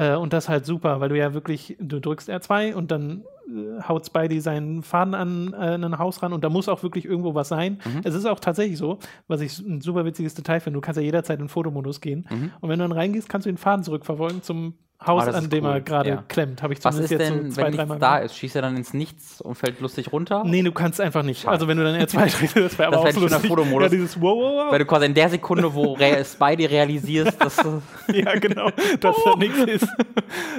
äh, 0.00 0.16
und 0.16 0.32
das 0.32 0.48
halt 0.48 0.64
super, 0.64 1.00
weil 1.00 1.10
du 1.10 1.18
ja 1.18 1.34
wirklich, 1.34 1.76
du 1.78 2.00
drückst 2.00 2.30
R2 2.30 2.74
und 2.74 2.90
dann 2.90 3.22
äh, 3.46 3.82
haut 3.86 4.06
Spidey 4.06 4.40
seinen 4.40 4.82
Faden 4.82 5.14
an 5.14 5.52
äh, 5.52 5.74
ein 5.74 5.98
Haus 5.98 6.22
ran 6.22 6.32
und 6.32 6.42
da 6.42 6.48
muss 6.48 6.70
auch 6.70 6.82
wirklich 6.82 7.04
irgendwo 7.04 7.34
was 7.34 7.48
sein. 7.48 7.80
Mhm. 7.84 8.00
Es 8.04 8.14
ist 8.14 8.24
auch 8.24 8.40
tatsächlich 8.40 8.78
so, 8.78 8.98
was 9.28 9.42
ich 9.42 9.58
ein 9.58 9.82
super 9.82 10.06
witziges 10.06 10.32
Detail 10.34 10.60
finde, 10.60 10.78
du 10.78 10.80
kannst 10.80 10.96
ja 10.96 11.04
jederzeit 11.04 11.38
in 11.38 11.48
Fotomodus 11.48 12.00
gehen 12.00 12.26
und 12.60 12.68
wenn 12.68 12.78
du 12.78 12.84
dann 12.84 12.92
reingehst, 12.92 13.28
kannst 13.28 13.46
du 13.46 13.50
den 13.50 13.58
Faden 13.58 13.84
zurückverfolgen 13.84 14.42
zum 14.42 14.74
Haus, 15.04 15.26
Ah, 15.26 15.30
an 15.30 15.48
dem 15.48 15.64
er 15.64 15.76
cool. 15.76 15.80
gerade 15.80 16.08
Ja. 16.10 16.24
klemmt. 16.28 16.62
Habe 16.62 16.74
ich 16.74 16.84
Was 16.84 16.94
zumindest 16.96 17.12
ist 17.14 17.18
jetzt 17.20 17.30
denn, 17.30 17.50
so 17.50 17.54
zwei, 17.54 17.62
wenn 17.68 17.72
dreimal 17.76 17.96
nichts 17.96 18.00
da 18.00 18.18
ist? 18.18 18.36
Schießt 18.36 18.56
er 18.56 18.62
dann 18.62 18.76
ins 18.76 18.92
Nichts 18.92 19.40
und 19.40 19.54
fällt 19.54 19.80
lustig 19.80 20.12
runter? 20.12 20.42
Nee, 20.44 20.62
du 20.62 20.72
kannst 20.72 21.00
einfach 21.00 21.22
nicht. 21.22 21.48
Also 21.48 21.66
wenn 21.68 21.78
du 21.78 21.84
dann 21.84 21.94
R2 21.94 22.18
drückst, 22.38 22.56
das 22.56 22.78
wäre 22.78 22.88
aber 22.94 23.04
Das 23.06 23.16
auch 23.16 23.20
lustig. 23.22 23.48
Fotomodus. 23.48 23.84
Ja, 23.84 23.88
dieses 23.88 24.20
wow, 24.20 24.36
wow, 24.36 24.72
Weil 24.72 24.78
du 24.80 24.84
quasi 24.84 25.06
in 25.06 25.14
der 25.14 25.30
Sekunde, 25.30 25.72
wo 25.72 25.94
Re 25.94 26.22
Spidey 26.22 26.66
realisierst, 26.66 27.42
dass 27.42 27.56
Ja, 28.12 28.34
genau, 28.38 28.68
dass 29.00 29.16
da 29.24 29.36
nichts 29.36 29.58
ist. 29.60 29.88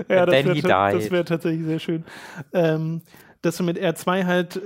Ja, 0.10 0.26
das 0.26 0.34
wäre 0.46 1.12
wär 1.12 1.26
tatsächlich 1.26 1.66
sehr 1.66 1.80
schön. 1.80 2.04
Ähm, 2.52 3.02
dass 3.42 3.58
du 3.58 3.64
mit 3.64 3.80
R2 3.80 4.26
halt 4.26 4.56
äh, 4.58 4.62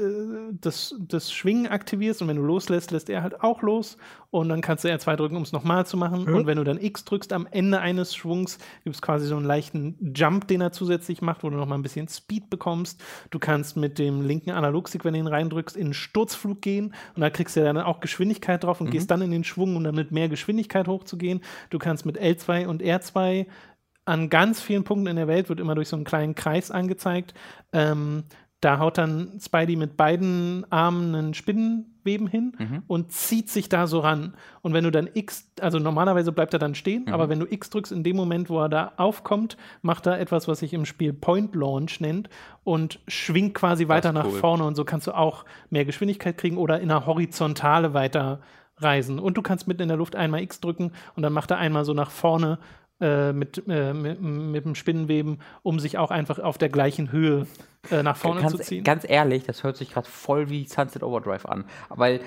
das, 0.60 0.96
das 1.00 1.32
Schwingen 1.32 1.68
aktivierst 1.68 2.22
und 2.22 2.28
wenn 2.28 2.36
du 2.36 2.44
loslässt, 2.44 2.92
lässt 2.92 3.10
er 3.10 3.24
halt 3.24 3.42
auch 3.42 3.62
los 3.62 3.98
und 4.32 4.50
dann 4.50 4.62
kannst 4.62 4.84
du 4.84 4.90
R2 4.90 5.16
drücken, 5.16 5.38
um 5.38 5.44
es 5.44 5.54
nochmal 5.54 5.86
zu 5.86 5.96
machen. 5.96 6.28
Und 6.28 6.46
wenn 6.46 6.58
du 6.58 6.66
dann 6.66 6.78
X 6.78 7.06
drückst 7.06 7.32
am 7.32 7.48
Ende 7.50 7.80
eines 7.80 8.14
Schwungs, 8.14 8.58
gibt 8.84 8.96
es 8.96 9.02
quasi 9.02 9.28
so 9.28 9.38
einen 9.38 9.46
leichten 9.46 10.14
Jump, 10.14 10.48
den 10.50 10.60
er 10.60 10.74
zusätzlich 10.74 11.22
macht, 11.22 11.44
wo 11.44 11.50
du 11.50 11.56
nochmal 11.56 11.78
ein 11.78 11.84
bisschen 11.84 12.10
Speed 12.10 12.50
bekommst. 12.50 13.02
Du 13.30 13.40
kannst 13.40 13.78
mit 13.78 13.98
dem 13.98 14.22
linken 14.22 14.52
Analogstick, 14.52 15.06
wenn 15.06 15.14
du 15.14 15.20
ihn 15.20 15.28
reindrückst, 15.28 15.78
in 15.78 15.86
einen 15.86 15.94
Sturzflug 15.94 16.62
gehen 16.62 16.94
und 17.16 17.22
da 17.22 17.30
kriegst 17.30 17.56
du 17.56 17.64
dann 17.64 17.78
auch 17.78 18.02
Geschwindigkeit 18.02 18.64
drauf 18.64 18.82
und 18.82 18.92
gehst 18.92 19.10
dann 19.10 19.22
in 19.22 19.32
den 19.32 19.46
Schwung, 19.46 19.78
um 19.78 19.84
dann 19.84 19.96
mit 19.96 20.12
mehr 20.12 20.28
Geschwindigkeit 20.28 20.88
hochzugehen. 20.88 21.42
Du 21.70 21.80
kannst 21.80 22.06
mit 22.06 22.20
L2 22.20 22.68
und 22.68 22.84
R2 22.84 23.46
an 24.06 24.30
ganz 24.30 24.62
vielen 24.62 24.84
Punkten 24.84 25.08
in 25.08 25.16
der 25.16 25.28
Welt 25.28 25.50
wird 25.50 25.60
immer 25.60 25.76
durch 25.76 25.90
so 25.90 25.96
einen 25.96 26.06
kleinen 26.06 26.36
Kreis 26.36 26.70
angezeigt. 26.72 27.34
Ähm, 27.74 28.26
da 28.66 28.80
haut 28.80 28.98
dann 28.98 29.40
Spidey 29.40 29.76
mit 29.76 29.96
beiden 29.96 30.66
Armen 30.72 31.14
einen 31.14 31.34
Spinnenweben 31.36 32.26
hin 32.26 32.82
und 32.88 33.12
zieht 33.12 33.48
sich 33.50 33.70
da 33.70 33.86
so 33.86 34.00
ran. 34.00 34.34
Und 34.64 34.74
wenn 34.74 34.84
du 34.84 34.90
dann 34.90 35.08
X, 35.14 35.52
also 35.62 35.78
normalerweise 35.78 36.32
bleibt 36.32 36.54
er 36.54 36.60
dann 36.60 36.74
stehen, 36.74 37.08
aber 37.10 37.30
wenn 37.30 37.40
du 37.40 37.46
X 37.48 37.70
drückst, 37.70 37.92
in 37.92 38.04
dem 38.04 38.16
Moment, 38.16 38.50
wo 38.50 38.60
er 38.60 38.70
da 38.70 38.94
aufkommt, 38.98 39.56
macht 39.84 40.08
er 40.08 40.20
etwas, 40.20 40.48
was 40.48 40.60
sich 40.60 40.74
im 40.74 40.86
Spiel 40.86 41.14
Point 41.14 41.54
Launch 41.54 42.02
nennt 42.02 42.30
und 42.64 43.00
schwingt 43.08 43.54
quasi 43.54 43.88
weiter 43.88 44.12
nach 44.12 44.26
cool. 44.26 44.40
vorne. 44.40 44.64
Und 44.64 44.74
so 44.74 44.84
kannst 44.84 45.06
du 45.06 45.12
auch 45.12 45.46
mehr 45.70 45.86
Geschwindigkeit 45.86 46.36
kriegen 46.36 46.58
oder 46.58 46.80
in 46.80 46.90
einer 46.90 47.06
Horizontale 47.06 47.94
weiter 47.94 48.40
reisen. 48.78 49.20
Und 49.20 49.38
du 49.38 49.44
kannst 49.44 49.68
mitten 49.68 49.84
in 49.84 49.90
der 49.90 49.98
Luft 49.98 50.16
einmal 50.16 50.42
X 50.42 50.60
drücken 50.60 50.92
und 51.16 51.22
dann 51.22 51.34
macht 51.34 51.52
er 51.52 51.58
einmal 51.58 51.86
so 51.86 51.94
nach 51.94 52.10
vorne 52.10 52.58
äh, 53.02 53.34
mit, 53.34 53.62
äh, 53.68 53.94
mit, 53.94 54.22
mit 54.22 54.64
dem 54.64 54.74
Spinnenweben, 54.74 55.40
um 55.64 55.80
sich 55.80 55.98
auch 55.98 56.12
einfach 56.12 56.40
auf 56.40 56.58
der 56.58 56.70
gleichen 56.70 57.12
Höhe 57.12 57.46
äh, 57.92 58.04
nach 58.04 58.18
vorne 58.18 58.42
zu 58.42 58.58
ganz, 58.58 58.68
ziehen. 58.68 58.84
ganz 58.84 59.06
ehrlich, 59.08 59.44
das 59.44 59.64
hört 59.64 59.78
sich 59.78 59.92
gerade 59.92 60.08
voll 60.08 60.50
wie 60.50 60.66
Sunset 60.68 61.04
Overdrive 61.04 61.46
an. 61.46 61.66
Weil 61.90 62.22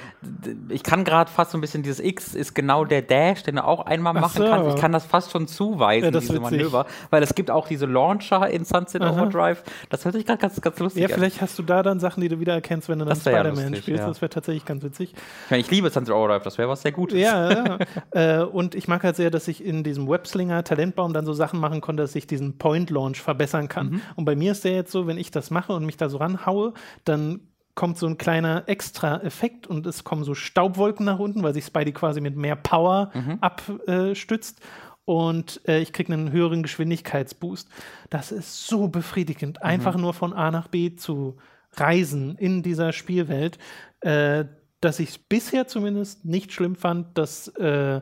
ich 0.69 0.83
kann 0.83 1.05
gerade 1.05 1.31
fast 1.31 1.53
so 1.53 1.59
ein 1.59 1.61
bisschen, 1.61 1.83
dieses 1.83 2.01
X 2.01 2.35
ist 2.35 2.55
genau 2.55 2.85
der 2.85 3.03
Dash, 3.03 3.43
den 3.43 3.57
du 3.57 3.65
auch 3.65 3.87
einmal 3.87 4.15
Ach 4.17 4.23
machen 4.23 4.43
so. 4.43 4.49
kannst. 4.49 4.75
Ich 4.75 4.81
kann 4.81 4.93
das 4.93 5.05
fast 5.05 5.31
schon 5.31 5.47
zuweisen, 5.47 6.13
Ja, 6.13 6.21
diese. 6.21 6.39
Manöver. 6.41 6.87
Weil 7.11 7.23
es 7.23 7.35
gibt 7.35 7.51
auch 7.51 7.67
diese 7.69 7.87
Launcher 7.87 8.49
in 8.49 8.65
Sunset 8.65 9.03
Aha. 9.03 9.13
Overdrive. 9.13 9.63
Das 9.91 10.05
hört 10.05 10.15
sich 10.15 10.27
gerade 10.27 10.39
ganz, 10.39 10.61
ganz 10.61 10.79
lustig 10.79 11.03
ja, 11.03 11.09
an. 11.09 11.15
vielleicht 11.15 11.41
hast 11.41 11.59
du 11.59 11.63
da 11.63 11.83
dann 11.83 12.01
Sachen, 12.01 12.21
die 12.21 12.29
du 12.29 12.41
wieder 12.41 12.55
erkennst, 12.55 12.89
wenn 12.89 12.99
du 12.99 13.05
dann 13.05 13.17
ja 13.17 13.21
Spider-Man 13.21 13.55
lustig, 13.55 13.83
spielst. 13.83 14.01
ja. 14.01 14.09
Das 14.09 14.21
wäre 14.21 14.31
tatsächlich 14.31 14.65
ganz 14.65 14.83
witzig. 14.83 15.13
Ich, 15.15 15.51
meine, 15.51 15.61
ich 15.61 15.71
liebe 15.71 15.91
Sunset 15.91 16.15
Overdrive, 16.15 16.43
das 16.43 16.59
wäre 16.59 16.69
was 16.69 16.83
sehr 16.83 16.93
Gutes. 16.93 17.19
Ja, 17.19 17.51
ja. 17.51 17.79
äh, 18.41 18.45
und 18.45 18.75
ich 18.75 18.89
mag 18.89 19.03
halt 19.05 19.17
sehr, 19.17 19.31
dass 19.31 19.49
ich 19.49 19.65
in 19.65 19.85
diesem 19.85 20.09
Webslinger 20.09 20.65
Talentbaum 20.65 21.13
dann 21.13 21.27
so 21.27 21.33
Sachen 21.33 21.61
machen 21.61 21.81
konnte, 21.81 22.03
dass 22.03 22.15
ich 22.15 22.27
diesen 22.27 22.59
Point 22.59 22.91
Launch 22.91 23.21
verbessern 23.21 23.69
kann. 23.69 23.91
Mhm. 23.91 24.01
Und 24.17 24.25
bei 24.25 24.37
mir 24.37 24.53
ist 24.53 24.65
der 24.65 24.73
jetzt 24.73 24.93
so, 24.93 25.07
wenn 25.07 25.19
ich 25.19 25.31
das 25.31 25.48
mache 25.51 25.73
und 25.73 25.85
mich 25.87 25.97
da 25.97 26.09
so 26.09 26.19
ranhaue, 26.19 26.75
dann 27.05 27.41
kommt 27.75 27.97
so 27.97 28.07
ein 28.07 28.19
kleiner 28.19 28.65
extra 28.67 29.23
Effekt 29.23 29.67
und 29.67 29.87
es 29.87 30.03
kommen 30.03 30.25
so 30.25 30.35
Staubwolken 30.35 31.07
nach 31.07 31.21
unten, 31.21 31.43
weil 31.45 31.55
sich 31.55 31.65
Spidey 31.65 31.93
quasi 31.93 32.21
mit 32.21 32.37
mehr 32.37 32.57
Power 32.57 33.11
Mhm. 33.15 33.39
abstützt. 33.41 34.61
Und 35.05 35.61
äh, 35.67 35.79
ich 35.81 35.93
kriege 35.93 36.13
einen 36.13 36.33
höheren 36.33 36.63
Geschwindigkeitsboost. 36.63 37.69
Das 38.11 38.31
ist 38.33 38.67
so 38.67 38.89
befriedigend, 38.89 39.63
einfach 39.63 39.97
nur 39.97 40.13
von 40.13 40.33
A 40.35 40.51
nach 40.51 40.69
B 40.69 40.97
zu 40.97 41.37
reisen 41.77 42.37
in 42.37 42.63
dieser 42.63 42.93
Spielwelt, 42.93 43.59
äh, 44.01 44.45
dass 44.81 45.01
ich 45.01 45.09
es 45.11 45.19
bisher 45.19 45.67
zumindest 45.67 46.25
nicht 46.25 46.53
schlimm 46.53 46.77
fand, 46.77 47.17
dass 47.17 47.49
äh, 47.57 48.01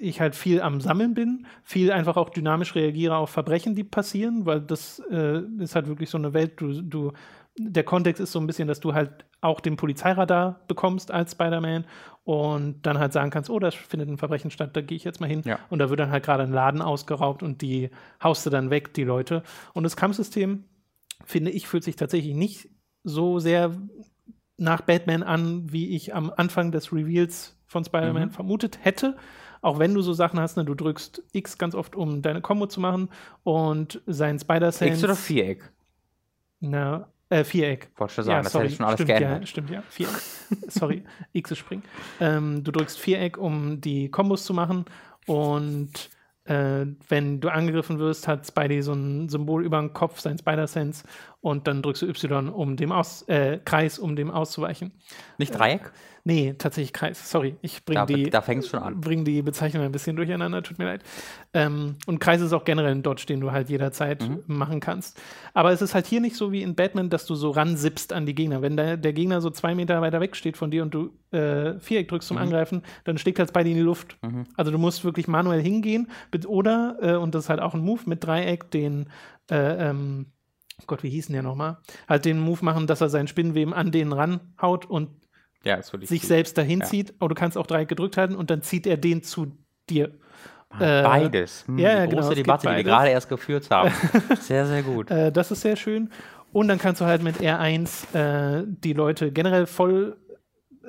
ich 0.00 0.20
halt 0.20 0.34
viel 0.34 0.60
am 0.62 0.80
Sammeln 0.80 1.14
bin, 1.14 1.46
viel 1.62 1.92
einfach 1.92 2.16
auch 2.16 2.30
dynamisch 2.30 2.74
reagiere 2.74 3.16
auf 3.16 3.30
Verbrechen, 3.30 3.74
die 3.74 3.84
passieren, 3.84 4.46
weil 4.46 4.60
das 4.60 5.00
äh, 5.10 5.42
ist 5.58 5.74
halt 5.74 5.86
wirklich 5.88 6.10
so 6.10 6.18
eine 6.18 6.32
Welt, 6.32 6.60
du, 6.60 6.82
du, 6.82 7.12
der 7.58 7.84
Kontext 7.84 8.20
ist 8.20 8.32
so 8.32 8.40
ein 8.40 8.46
bisschen, 8.46 8.68
dass 8.68 8.80
du 8.80 8.94
halt 8.94 9.26
auch 9.40 9.60
den 9.60 9.76
Polizeiradar 9.76 10.60
bekommst 10.68 11.10
als 11.10 11.32
Spider-Man 11.32 11.84
und 12.24 12.82
dann 12.86 12.98
halt 12.98 13.12
sagen 13.12 13.30
kannst, 13.30 13.50
oh, 13.50 13.58
da 13.58 13.70
findet 13.70 14.08
ein 14.08 14.18
Verbrechen 14.18 14.50
statt, 14.50 14.76
da 14.76 14.80
gehe 14.80 14.96
ich 14.96 15.04
jetzt 15.04 15.20
mal 15.20 15.26
hin. 15.26 15.42
Ja. 15.44 15.58
Und 15.70 15.78
da 15.78 15.90
wird 15.90 16.00
dann 16.00 16.10
halt 16.10 16.24
gerade 16.24 16.42
ein 16.42 16.52
Laden 16.52 16.82
ausgeraubt 16.82 17.42
und 17.42 17.62
die 17.62 17.90
haust 18.22 18.44
du 18.46 18.50
dann 18.50 18.70
weg, 18.70 18.94
die 18.94 19.04
Leute. 19.04 19.42
Und 19.74 19.82
das 19.84 19.96
Kampfsystem, 19.96 20.64
finde 21.24 21.50
ich, 21.50 21.66
fühlt 21.66 21.84
sich 21.84 21.96
tatsächlich 21.96 22.34
nicht 22.34 22.68
so 23.02 23.38
sehr 23.38 23.72
nach 24.58 24.82
Batman 24.82 25.22
an, 25.22 25.72
wie 25.72 25.96
ich 25.96 26.14
am 26.14 26.30
Anfang 26.36 26.70
des 26.70 26.92
Reveals 26.92 27.58
von 27.66 27.84
Spider-Man 27.84 28.28
Mhm. 28.28 28.32
vermutet 28.32 28.78
hätte. 28.82 29.16
Auch 29.62 29.78
wenn 29.78 29.94
du 29.94 30.00
so 30.02 30.12
Sachen 30.12 30.40
hast, 30.40 30.56
ne, 30.56 30.64
du 30.64 30.74
drückst 30.74 31.22
X 31.32 31.58
ganz 31.58 31.74
oft, 31.74 31.94
um 31.96 32.22
deine 32.22 32.40
Combo 32.40 32.66
zu 32.66 32.80
machen 32.80 33.08
und 33.44 34.00
sein 34.06 34.38
Spider-Sense. 34.38 34.94
X 34.94 35.04
oder 35.04 35.16
Viereck? 35.16 35.70
Na, 36.60 37.08
Äh, 37.28 37.44
Viereck. 37.44 37.90
Wollte 37.96 38.14
schon 38.14 38.24
sagen, 38.24 38.42
das 38.42 38.54
hätte 38.54 38.66
ich 38.66 38.76
schon 38.76 38.86
alles 38.86 38.96
stimmt, 38.96 39.08
geändert. 39.08 39.40
Ja, 39.40 39.46
stimmt, 39.46 39.70
ja. 39.70 39.82
Viereck. 39.88 40.20
sorry, 40.68 41.04
X 41.32 41.52
ist 41.52 41.58
springen. 41.58 41.84
Ähm, 42.20 42.64
du 42.64 42.72
drückst 42.72 42.98
Viereck, 42.98 43.38
um 43.38 43.80
die 43.80 44.10
Kombos 44.10 44.44
zu 44.44 44.52
machen 44.52 44.84
und 45.26 46.10
äh, 46.44 46.86
wenn 47.08 47.40
du 47.40 47.48
angegriffen 47.48 47.98
wirst, 48.00 48.26
hat 48.26 48.46
Spidey 48.46 48.82
so 48.82 48.92
ein 48.94 49.28
Symbol 49.28 49.64
über 49.64 49.78
dem 49.78 49.92
Kopf, 49.92 50.18
sein 50.18 50.38
Spider-Sense 50.38 51.04
und 51.40 51.66
dann 51.66 51.82
drückst 51.82 52.02
du 52.02 52.06
Y, 52.06 52.48
um 52.50 52.76
dem 52.76 52.92
aus, 52.92 53.22
äh, 53.28 53.58
Kreis, 53.64 53.98
um 53.98 54.14
dem 54.16 54.30
auszuweichen. 54.30 54.92
Nicht 55.38 55.58
Dreieck? 55.58 55.90
Nee, 56.22 56.54
tatsächlich 56.58 56.92
Kreis. 56.92 57.30
Sorry, 57.30 57.56
ich 57.62 57.82
bringe 57.86 58.04
die, 58.04 58.28
da 58.28 58.42
fängt 58.42 58.62
es 58.62 58.68
schon 58.68 58.80
an. 58.80 59.00
bring 59.00 59.24
die 59.24 59.40
Bezeichnung 59.40 59.82
ein 59.84 59.90
bisschen 59.90 60.16
durcheinander, 60.16 60.62
tut 60.62 60.78
mir 60.78 60.84
leid. 60.84 61.02
Ähm, 61.54 61.96
und 62.06 62.18
Kreis 62.18 62.42
ist 62.42 62.52
auch 62.52 62.64
generell 62.66 62.90
ein 62.92 63.02
Dodge, 63.02 63.24
den 63.26 63.40
du 63.40 63.52
halt 63.52 63.70
jederzeit 63.70 64.28
Mhm. 64.28 64.40
machen 64.46 64.80
kannst. 64.80 65.18
Aber 65.54 65.72
es 65.72 65.80
ist 65.80 65.94
halt 65.94 66.06
hier 66.06 66.20
nicht 66.20 66.36
so 66.36 66.52
wie 66.52 66.60
in 66.62 66.74
Batman, 66.74 67.08
dass 67.08 67.24
du 67.24 67.34
so 67.34 67.48
ransippst 67.52 68.12
an 68.12 68.26
die 68.26 68.34
Gegner. 68.34 68.60
Wenn 68.60 68.76
der, 68.76 68.98
der 68.98 69.14
Gegner 69.14 69.40
so 69.40 69.48
zwei 69.48 69.74
Meter 69.74 70.02
weiter 70.02 70.20
weg 70.20 70.36
steht 70.36 70.58
von 70.58 70.70
dir 70.70 70.82
und 70.82 70.92
du 70.92 71.10
äh, 71.32 71.78
Viereck 71.78 72.08
drückst 72.08 72.28
zum 72.28 72.36
Mhm. 72.36 72.42
Angreifen, 72.42 72.82
dann 73.04 73.16
schlägt 73.16 73.38
halt 73.38 73.54
bei 73.54 73.64
dir 73.64 73.70
in 73.70 73.78
die 73.78 73.82
Luft. 73.82 74.18
Also 74.58 74.70
du 74.70 74.76
musst 74.76 75.04
wirklich 75.06 75.26
manuell 75.26 75.62
hingehen 75.62 76.10
mit- 76.32 76.46
oder, 76.46 76.98
äh, 77.00 77.14
und 77.16 77.34
das 77.34 77.44
ist 77.44 77.48
halt 77.48 77.60
auch 77.60 77.72
ein 77.72 77.80
Move 77.80 78.02
mit 78.04 78.22
Dreieck, 78.24 78.70
den 78.70 79.08
äh, 79.50 79.88
ähm, 79.88 80.26
Gott, 80.86 81.02
wie 81.02 81.10
hieß 81.10 81.26
denn 81.26 81.34
der 81.34 81.42
nochmal? 81.42 81.78
Halt 82.08 82.24
den 82.24 82.38
Move 82.40 82.64
machen, 82.64 82.86
dass 82.86 83.00
er 83.00 83.08
seinen 83.08 83.28
Spinnenweben 83.28 83.74
an 83.74 83.90
den 83.90 84.12
ranhaut 84.12 84.86
und 84.86 85.10
Ja, 85.64 85.80
sich 85.82 86.22
selbst 86.22 86.56
dahin 86.58 86.82
zieht. 86.82 87.14
Aber 87.18 87.28
du 87.28 87.34
kannst 87.34 87.56
auch 87.58 87.66
Dreieck 87.66 87.88
gedrückt 87.88 88.16
halten 88.16 88.34
und 88.34 88.50
dann 88.50 88.62
zieht 88.62 88.86
er 88.86 88.96
den 88.96 89.22
zu 89.22 89.56
dir. 89.88 90.10
Äh, 90.78 91.02
Beides. 91.02 91.66
Hm, 91.66 91.78
ja, 91.78 91.92
ja, 91.92 92.02
die 92.04 92.10
genau, 92.10 92.22
große 92.22 92.34
gibt 92.34 92.46
Debatte, 92.46 92.68
die 92.68 92.76
wir 92.76 92.84
gerade 92.84 93.10
erst 93.10 93.28
geführt 93.28 93.70
haben. 93.70 93.92
sehr, 94.40 94.66
sehr 94.66 94.82
gut. 94.82 95.10
Äh, 95.10 95.32
das 95.32 95.50
ist 95.50 95.62
sehr 95.62 95.76
schön. 95.76 96.10
Und 96.52 96.68
dann 96.68 96.78
kannst 96.78 97.00
du 97.00 97.04
halt 97.04 97.22
mit 97.22 97.36
R1 97.40 98.14
äh, 98.14 98.64
die 98.66 98.92
Leute 98.92 99.32
generell 99.32 99.66
voll 99.66 100.16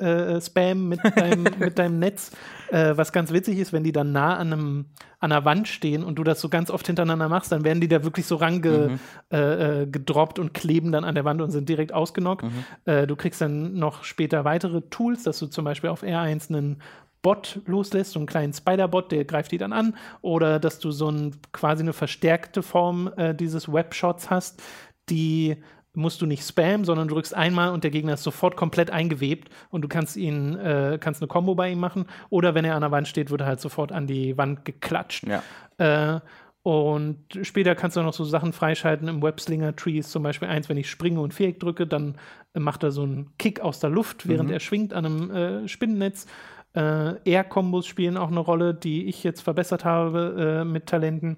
äh, 0.02 0.42
spammen 0.42 0.90
mit 0.90 1.00
deinem, 1.16 1.44
mit 1.60 1.80
deinem 1.80 2.00
Netz. 2.00 2.32
Äh, 2.70 2.98
was 2.98 3.12
ganz 3.12 3.32
witzig 3.32 3.60
ist, 3.60 3.74
wenn 3.74 3.84
die 3.84 3.92
dann 3.92 4.12
nah 4.12 4.38
an, 4.38 4.54
einem, 4.54 4.86
an 5.20 5.32
einer 5.32 5.46
Wand 5.46 5.68
stehen 5.68 6.04
und 6.04 6.16
du 6.16 6.24
das 6.24 6.42
so 6.42 6.50
ganz 6.50 6.72
oft 6.72 6.88
hintereinander 6.88 7.30
machst, 7.30 7.52
dann 7.52 7.64
werden 7.64 7.82
die 7.82 7.88
da 7.88 8.04
wirklich 8.04 8.26
so 8.26 8.36
range 8.36 9.00
äh, 9.32 9.82
äh, 9.82 9.88
gedroppt 9.88 10.40
und 10.40 10.54
kleben 10.54 10.92
dann 10.92 11.04
an 11.04 11.16
der 11.16 11.26
Wand 11.26 11.42
und 11.42 11.52
sind 11.52 11.70
direkt 11.70 11.94
ausgenockt. 11.94 12.46
Äh, 12.86 13.08
du 13.08 13.16
kriegst 13.16 13.42
dann 13.42 13.76
noch 13.76 14.04
später 14.04 14.46
weitere 14.46 14.82
Tools, 14.90 15.24
dass 15.24 15.40
du 15.40 15.48
zum 15.48 15.66
Beispiel 15.66 15.90
auf 15.90 16.04
R1 16.04 16.50
einen 16.50 16.82
Bot 17.22 17.62
loslässt, 17.66 18.14
so 18.14 18.20
einen 18.20 18.26
kleinen 18.26 18.54
Spider-Bot, 18.54 19.12
der 19.12 19.26
greift 19.26 19.52
die 19.52 19.58
dann 19.58 19.74
an, 19.74 19.96
oder 20.22 20.60
dass 20.60 20.80
du 20.80 20.92
so 20.92 21.10
ein, 21.10 21.36
quasi 21.52 21.84
eine 21.84 21.94
verstärkte 21.94 22.64
Form 22.64 23.12
äh, 23.16 23.36
dieses 23.36 23.72
Webshots 23.72 24.30
hast, 24.30 24.62
die 25.10 25.58
musst 25.94 26.22
du 26.22 26.26
nicht 26.26 26.48
spammen, 26.48 26.86
sondern 26.86 27.08
du 27.08 27.16
drückst 27.16 27.36
einmal 27.36 27.72
und 27.72 27.84
der 27.84 27.92
Gegner 27.92 28.14
ist 28.14 28.24
sofort 28.24 28.56
komplett 28.56 28.92
eingewebt 28.92 29.50
und 29.70 29.82
du 29.82 29.88
kannst 29.88 30.16
ihn, 30.16 30.56
äh, 30.58 30.98
kannst 31.02 31.22
eine 31.22 31.28
Combo 31.28 31.56
bei 31.56 31.72
ihm 31.72 31.80
machen, 31.80 32.06
oder 32.30 32.56
wenn 32.56 32.66
er 32.66 32.76
an 32.76 32.82
der 32.82 32.92
Wand 32.92 33.08
steht, 33.08 33.30
wird 33.30 33.42
er 33.42 33.48
halt 33.48 33.60
sofort 33.60 33.92
an 33.92 34.08
die 34.08 34.38
Wand 34.38 34.66
geklatscht. 34.66 35.26
Ja. 35.28 35.44
Äh, 35.78 36.22
und 36.64 37.18
später 37.42 37.74
kannst 37.74 37.98
du 37.98 38.04
noch 38.04 38.14
so 38.14 38.24
Sachen 38.24 38.54
freischalten 38.54 39.08
im 39.08 39.24
Webslinger-Tree 39.24 39.98
ist 39.98 40.12
zum 40.12 40.22
Beispiel 40.22 40.48
eins, 40.48 40.70
wenn 40.70 40.78
ich 40.78 40.90
springe 40.90 41.20
und 41.20 41.34
Viereck 41.34 41.60
drücke, 41.60 41.88
dann 41.88 42.16
macht 42.54 42.84
er 42.84 42.92
so 42.92 43.02
einen 43.02 43.36
Kick 43.40 43.62
aus 43.62 43.80
der 43.80 43.90
Luft, 43.90 44.28
während 44.28 44.52
er 44.52 44.60
schwingt 44.60 44.94
an 44.94 45.06
einem 45.06 45.32
äh, 45.32 45.68
Spinnennetz. 45.68 46.28
Äh, 46.74 47.16
Air-Kombos 47.26 47.88
spielen 47.88 48.16
auch 48.16 48.30
eine 48.30 48.40
Rolle, 48.40 48.76
die 48.76 49.08
ich 49.08 49.24
jetzt 49.24 49.42
verbessert 49.42 49.86
habe 49.86 50.62
äh, 50.62 50.66
mit 50.66 50.86
Talenten, 50.86 51.38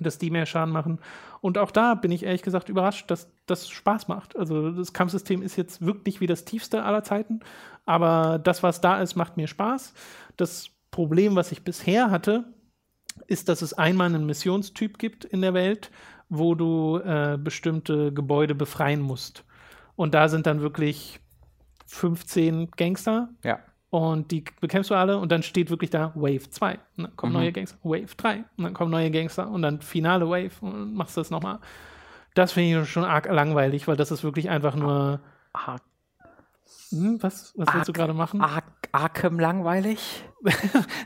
dass 0.00 0.18
die 0.18 0.30
mehr 0.30 0.46
Schaden 0.46 0.72
machen. 0.72 0.98
Und 1.40 1.58
auch 1.58 1.70
da 1.70 1.94
bin 1.94 2.10
ich 2.10 2.24
ehrlich 2.24 2.42
gesagt 2.42 2.68
überrascht, 2.68 3.10
dass 3.10 3.28
das 3.46 3.68
Spaß 3.68 4.08
macht. 4.08 4.36
Also 4.36 4.70
das 4.70 4.92
Kampfsystem 4.92 5.42
ist 5.42 5.56
jetzt 5.56 5.84
wirklich 5.84 6.20
wie 6.20 6.26
das 6.26 6.44
tiefste 6.44 6.82
aller 6.84 7.04
Zeiten, 7.04 7.40
aber 7.86 8.38
das, 8.38 8.62
was 8.62 8.80
da 8.80 9.00
ist, 9.00 9.14
macht 9.14 9.36
mir 9.36 9.46
Spaß. 9.46 9.94
Das 10.36 10.70
Problem, 10.90 11.36
was 11.36 11.52
ich 11.52 11.62
bisher 11.62 12.10
hatte, 12.10 12.44
ist, 13.26 13.48
dass 13.48 13.62
es 13.62 13.74
einmal 13.74 14.06
einen 14.06 14.26
Missionstyp 14.26 14.98
gibt 14.98 15.24
in 15.24 15.40
der 15.42 15.54
Welt, 15.54 15.90
wo 16.28 16.54
du 16.54 16.98
äh, 16.98 17.38
bestimmte 17.38 18.12
Gebäude 18.12 18.54
befreien 18.54 19.00
musst. 19.00 19.44
Und 19.96 20.14
da 20.14 20.28
sind 20.28 20.46
dann 20.46 20.60
wirklich 20.60 21.20
15 21.86 22.70
Gangster 22.72 23.28
Ja. 23.42 23.60
Und 23.94 24.30
die 24.32 24.44
bekämpfst 24.60 24.90
du 24.90 24.94
alle 24.96 25.18
und 25.18 25.30
dann 25.30 25.42
steht 25.42 25.70
wirklich 25.70 25.90
da 25.90 26.10
Wave 26.14 26.50
2. 26.50 26.78
Und 26.96 27.04
dann 27.04 27.16
kommen 27.16 27.32
Mhm. 27.32 27.38
neue 27.38 27.52
Gangster, 27.52 27.78
Wave 27.84 28.14
3 28.16 28.44
und 28.56 28.64
dann 28.64 28.74
kommen 28.74 28.90
neue 28.90 29.10
Gangster 29.10 29.48
und 29.48 29.62
dann 29.62 29.80
finale 29.80 30.28
Wave 30.28 30.50
und 30.60 30.94
machst 30.94 31.16
du 31.16 31.20
das 31.20 31.30
nochmal. 31.30 31.58
Das 32.34 32.52
finde 32.52 32.82
ich 32.82 32.88
schon 32.90 33.04
arg 33.04 33.26
langweilig, 33.30 33.86
weil 33.86 33.96
das 33.96 34.10
ist 34.10 34.24
wirklich 34.24 34.50
einfach 34.50 34.74
nur. 34.74 35.20
Ar 35.52 35.76
Hm, 36.90 37.22
was 37.22 37.52
was 37.56 37.72
willst 37.74 37.88
du 37.88 37.92
Arg- 37.92 37.94
gerade 37.96 38.14
machen? 38.14 38.40
Ar 38.40 38.62
Arkham 38.92 39.38
langweilig? 39.38 40.24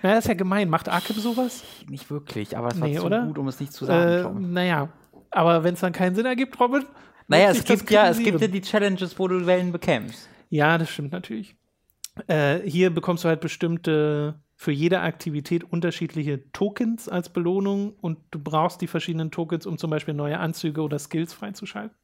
Na, 0.02 0.10
das 0.14 0.20
ist 0.20 0.28
ja 0.28 0.34
gemein. 0.34 0.68
Macht 0.70 0.88
Arkham 0.88 1.16
sowas? 1.16 1.62
Nicht 1.88 2.10
wirklich, 2.10 2.56
aber 2.56 2.68
es 2.68 2.80
war 2.80 2.88
Nee, 2.88 2.96
zu 2.96 3.04
oder? 3.04 3.22
gut, 3.26 3.38
um 3.38 3.48
es 3.48 3.58
nicht 3.60 3.72
zu 3.72 3.84
sagen. 3.84 4.44
Äh, 4.44 4.46
naja, 4.48 4.88
aber 5.30 5.64
wenn 5.64 5.74
es 5.74 5.80
dann 5.80 5.92
keinen 5.92 6.14
Sinn 6.14 6.26
ergibt, 6.26 6.58
Robin. 6.60 6.84
Naja, 7.26 7.50
es 7.50 7.64
gibt 7.64 7.90
ja, 7.90 8.08
es 8.08 8.18
gibt 8.18 8.40
ja 8.40 8.46
die 8.48 8.60
Challenges, 8.62 9.18
wo 9.18 9.28
du 9.28 9.44
Wellen 9.46 9.72
bekämpfst. 9.72 10.28
Ja, 10.50 10.78
das 10.78 10.88
stimmt 10.90 11.12
natürlich. 11.12 11.56
Äh, 12.26 12.60
hier 12.68 12.90
bekommst 12.90 13.24
du 13.24 13.28
halt 13.28 13.40
bestimmte, 13.40 14.40
für 14.56 14.72
jede 14.72 15.00
Aktivität 15.00 15.64
unterschiedliche 15.64 16.50
Tokens 16.52 17.08
als 17.08 17.28
Belohnung 17.32 17.92
und 18.00 18.18
du 18.32 18.40
brauchst 18.40 18.80
die 18.80 18.86
verschiedenen 18.88 19.30
Tokens, 19.30 19.66
um 19.66 19.78
zum 19.78 19.90
Beispiel 19.90 20.14
neue 20.14 20.38
Anzüge 20.38 20.82
oder 20.82 20.98
Skills 20.98 21.32
freizuschalten. 21.32 21.96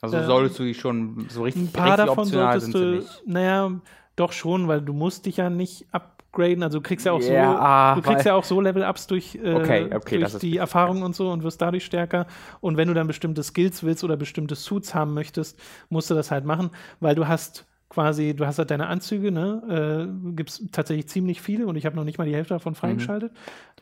Also 0.00 0.18
Äh, 0.18 0.24
solltest 0.26 0.58
du 0.58 0.64
die 0.64 0.74
schon 0.74 1.26
so 1.28 1.42
richtig, 1.44 1.62
Ein 1.62 1.72
paar 1.72 1.86
richtig 1.86 2.06
davon 2.06 2.28
optional 2.28 2.52
solltest 2.52 2.74
sind 2.74 2.82
du, 2.82 2.96
nicht. 2.96 3.22
naja, 3.26 3.80
doch 4.16 4.32
schon, 4.32 4.68
weil 4.68 4.82
du 4.82 4.92
musst 4.92 5.26
dich 5.26 5.38
ja 5.38 5.48
nicht 5.48 5.86
upgraden, 5.92 6.62
also 6.62 6.78
du 6.78 6.82
kriegst 6.82 7.06
ja 7.06 7.12
auch 7.12 7.22
Ja, 7.22 7.92
so, 7.92 7.96
du 7.96 8.02
kriegst 8.02 8.26
ja 8.26 8.34
auch 8.34 8.44
so 8.44 8.60
Level-Ups 8.60 9.06
durch, 9.06 9.34
äh, 9.36 9.54
Okay, 9.54 9.94
okay, 9.94 10.18
durch 10.18 10.38
die 10.38 10.56
Erfahrung 10.58 11.02
und 11.02 11.14
so 11.16 11.30
und 11.30 11.42
wirst 11.44 11.62
dadurch 11.62 11.84
stärker. 11.84 12.26
Und 12.60 12.76
wenn 12.76 12.88
du 12.88 12.94
dann 12.94 13.06
bestimmte 13.06 13.42
Skills 13.42 13.82
willst 13.82 14.04
oder 14.04 14.16
bestimmte 14.16 14.54
Suits 14.54 14.94
haben 14.94 15.14
möchtest, 15.14 15.58
musst 15.88 16.10
du 16.10 16.14
das 16.14 16.30
halt 16.30 16.44
machen, 16.44 16.70
weil 17.00 17.14
du 17.14 17.26
hast 17.28 17.66
quasi, 17.92 18.34
du 18.34 18.46
hast 18.46 18.58
halt 18.58 18.70
deine 18.70 18.86
Anzüge, 18.86 19.30
ne? 19.30 20.08
Äh, 20.08 20.32
Gibt 20.34 20.50
es 20.50 20.66
tatsächlich 20.72 21.08
ziemlich 21.08 21.42
viele 21.42 21.66
und 21.66 21.76
ich 21.76 21.84
habe 21.84 21.94
noch 21.94 22.04
nicht 22.04 22.16
mal 22.16 22.26
die 22.26 22.34
Hälfte 22.34 22.54
davon 22.54 22.74
freigeschaltet. 22.74 23.32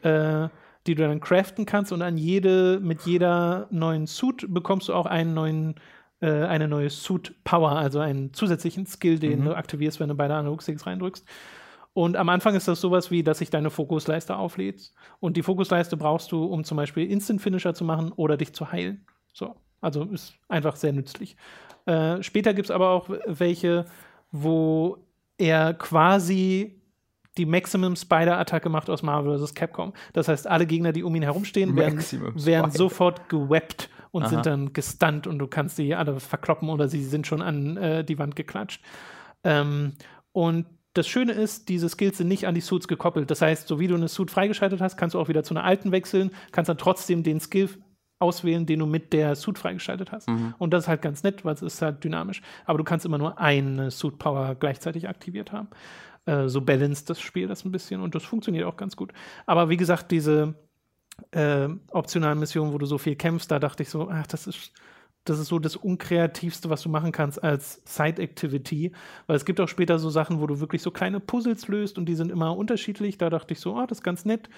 Äh, 0.02 0.48
die 0.86 0.94
du 0.94 1.06
dann 1.06 1.20
craften 1.20 1.66
kannst 1.66 1.92
und 1.92 2.02
an 2.02 2.16
jede, 2.16 2.80
mit 2.80 3.02
jeder 3.02 3.68
neuen 3.70 4.06
Suit 4.06 4.46
bekommst 4.48 4.88
du 4.88 4.94
auch 4.94 5.06
einen 5.06 5.34
neuen, 5.34 5.74
äh, 6.20 6.30
eine 6.30 6.68
neue 6.68 6.88
Suit 6.88 7.34
Power, 7.44 7.72
also 7.72 8.00
einen 8.00 8.32
zusätzlichen 8.32 8.86
Skill, 8.86 9.18
den 9.18 9.44
du 9.44 9.54
aktivierst, 9.54 10.00
wenn 10.00 10.08
du 10.08 10.14
beide 10.14 10.34
Analog-Sticks 10.34 10.86
reindrückst. 10.86 11.26
Und 11.92 12.16
am 12.16 12.30
Anfang 12.30 12.54
ist 12.54 12.66
das 12.66 12.80
sowas 12.80 13.10
wie, 13.10 13.22
dass 13.22 13.38
sich 13.38 13.50
deine 13.50 13.68
Fokusleiste 13.70 14.36
auflädt. 14.36 14.92
Und 15.20 15.36
die 15.36 15.42
Fokusleiste 15.42 15.96
brauchst 15.96 16.32
du, 16.32 16.44
um 16.44 16.64
zum 16.64 16.76
Beispiel 16.78 17.10
Instant 17.10 17.42
Finisher 17.42 17.74
zu 17.74 17.84
machen 17.84 18.10
oder 18.12 18.38
dich 18.38 18.54
zu 18.54 18.72
heilen. 18.72 19.04
So. 19.34 19.56
Also 19.80 20.04
ist 20.04 20.34
einfach 20.48 20.76
sehr 20.76 20.92
nützlich. 20.92 21.36
Äh, 21.86 22.22
später 22.22 22.54
gibt 22.54 22.66
es 22.66 22.70
aber 22.70 22.90
auch 22.90 23.08
welche, 23.26 23.86
wo 24.32 24.98
er 25.38 25.74
quasi 25.74 26.80
die 27.38 27.46
Maximum 27.46 27.96
Spider-Attacke 27.96 28.68
macht 28.68 28.90
aus 28.90 29.02
Marvel 29.02 29.38
vs. 29.38 29.54
Capcom. 29.54 29.92
Das 30.12 30.28
heißt, 30.28 30.46
alle 30.46 30.66
Gegner, 30.66 30.92
die 30.92 31.02
um 31.02 31.14
ihn 31.14 31.22
herumstehen, 31.22 31.76
werden, 31.76 31.98
werden 32.34 32.70
sofort 32.70 33.28
gewappt 33.28 33.88
und 34.10 34.24
Aha. 34.24 34.28
sind 34.28 34.46
dann 34.46 34.72
gestunt 34.72 35.26
und 35.26 35.38
du 35.38 35.46
kannst 35.46 35.76
sie 35.76 35.94
alle 35.94 36.18
verkloppen 36.20 36.68
oder 36.68 36.88
sie 36.88 37.02
sind 37.04 37.26
schon 37.26 37.42
an 37.42 37.76
äh, 37.76 38.04
die 38.04 38.18
Wand 38.18 38.36
geklatscht. 38.36 38.82
Ähm, 39.44 39.92
und 40.32 40.66
das 40.94 41.06
Schöne 41.06 41.32
ist, 41.32 41.68
diese 41.68 41.88
Skills 41.88 42.18
sind 42.18 42.26
nicht 42.28 42.46
an 42.46 42.54
die 42.54 42.60
Suits 42.60 42.88
gekoppelt. 42.88 43.30
Das 43.30 43.40
heißt, 43.42 43.68
so 43.68 43.78
wie 43.78 43.86
du 43.86 43.94
eine 43.94 44.08
Suit 44.08 44.30
freigeschaltet 44.30 44.80
hast, 44.80 44.96
kannst 44.96 45.14
du 45.14 45.20
auch 45.20 45.28
wieder 45.28 45.44
zu 45.44 45.54
einer 45.54 45.64
alten 45.64 45.92
wechseln, 45.92 46.32
kannst 46.50 46.68
dann 46.68 46.78
trotzdem 46.78 47.22
den 47.22 47.40
Skill 47.40 47.70
auswählen, 48.20 48.66
den 48.66 48.78
du 48.78 48.86
mit 48.86 49.12
der 49.12 49.34
Suit 49.34 49.58
freigeschaltet 49.58 50.12
hast. 50.12 50.28
Und 50.58 50.72
das 50.72 50.84
ist 50.84 50.88
halt 50.88 51.02
ganz 51.02 51.22
nett, 51.22 51.44
weil 51.44 51.54
es 51.54 51.62
ist 51.62 51.82
halt 51.82 52.04
dynamisch. 52.04 52.42
Aber 52.66 52.78
du 52.78 52.84
kannst 52.84 53.06
immer 53.06 53.18
nur 53.18 53.38
eine 53.40 53.90
Suit 53.90 54.18
Power 54.18 54.54
gleichzeitig 54.54 55.08
aktiviert 55.08 55.52
haben. 55.52 55.68
Äh, 56.26 56.48
so 56.48 56.60
balanced 56.60 57.08
das 57.08 57.20
Spiel 57.20 57.48
das 57.48 57.64
ein 57.64 57.72
bisschen 57.72 58.00
und 58.02 58.14
das 58.14 58.22
funktioniert 58.24 58.66
auch 58.66 58.76
ganz 58.76 58.94
gut. 58.94 59.12
Aber 59.46 59.70
wie 59.70 59.76
gesagt, 59.78 60.10
diese 60.10 60.54
äh, 61.32 61.68
optionalen 61.90 62.38
Missionen, 62.38 62.72
wo 62.72 62.78
du 62.78 62.86
so 62.86 62.98
viel 62.98 63.16
kämpfst, 63.16 63.50
da 63.50 63.58
dachte 63.58 63.82
ich 63.82 63.88
so, 63.88 64.10
ach, 64.10 64.26
das 64.26 64.46
ist, 64.46 64.72
das 65.24 65.38
ist 65.38 65.48
so 65.48 65.58
das 65.58 65.76
Unkreativste, 65.76 66.70
was 66.70 66.82
du 66.82 66.88
machen 66.88 67.12
kannst 67.12 67.42
als 67.42 67.82
Side-Activity. 67.84 68.92
Weil 69.26 69.36
es 69.36 69.44
gibt 69.44 69.60
auch 69.60 69.68
später 69.68 69.98
so 69.98 70.10
Sachen, 70.10 70.40
wo 70.40 70.46
du 70.46 70.60
wirklich 70.60 70.82
so 70.82 70.90
kleine 70.90 71.20
Puzzles 71.20 71.68
löst 71.68 71.98
und 71.98 72.06
die 72.06 72.14
sind 72.14 72.30
immer 72.30 72.56
unterschiedlich. 72.56 73.18
Da 73.18 73.30
dachte 73.30 73.52
ich 73.54 73.60
so, 73.60 73.76
ah, 73.76 73.86
das 73.86 73.98
ist 73.98 74.04
ganz 74.04 74.24
nett. 74.24 74.48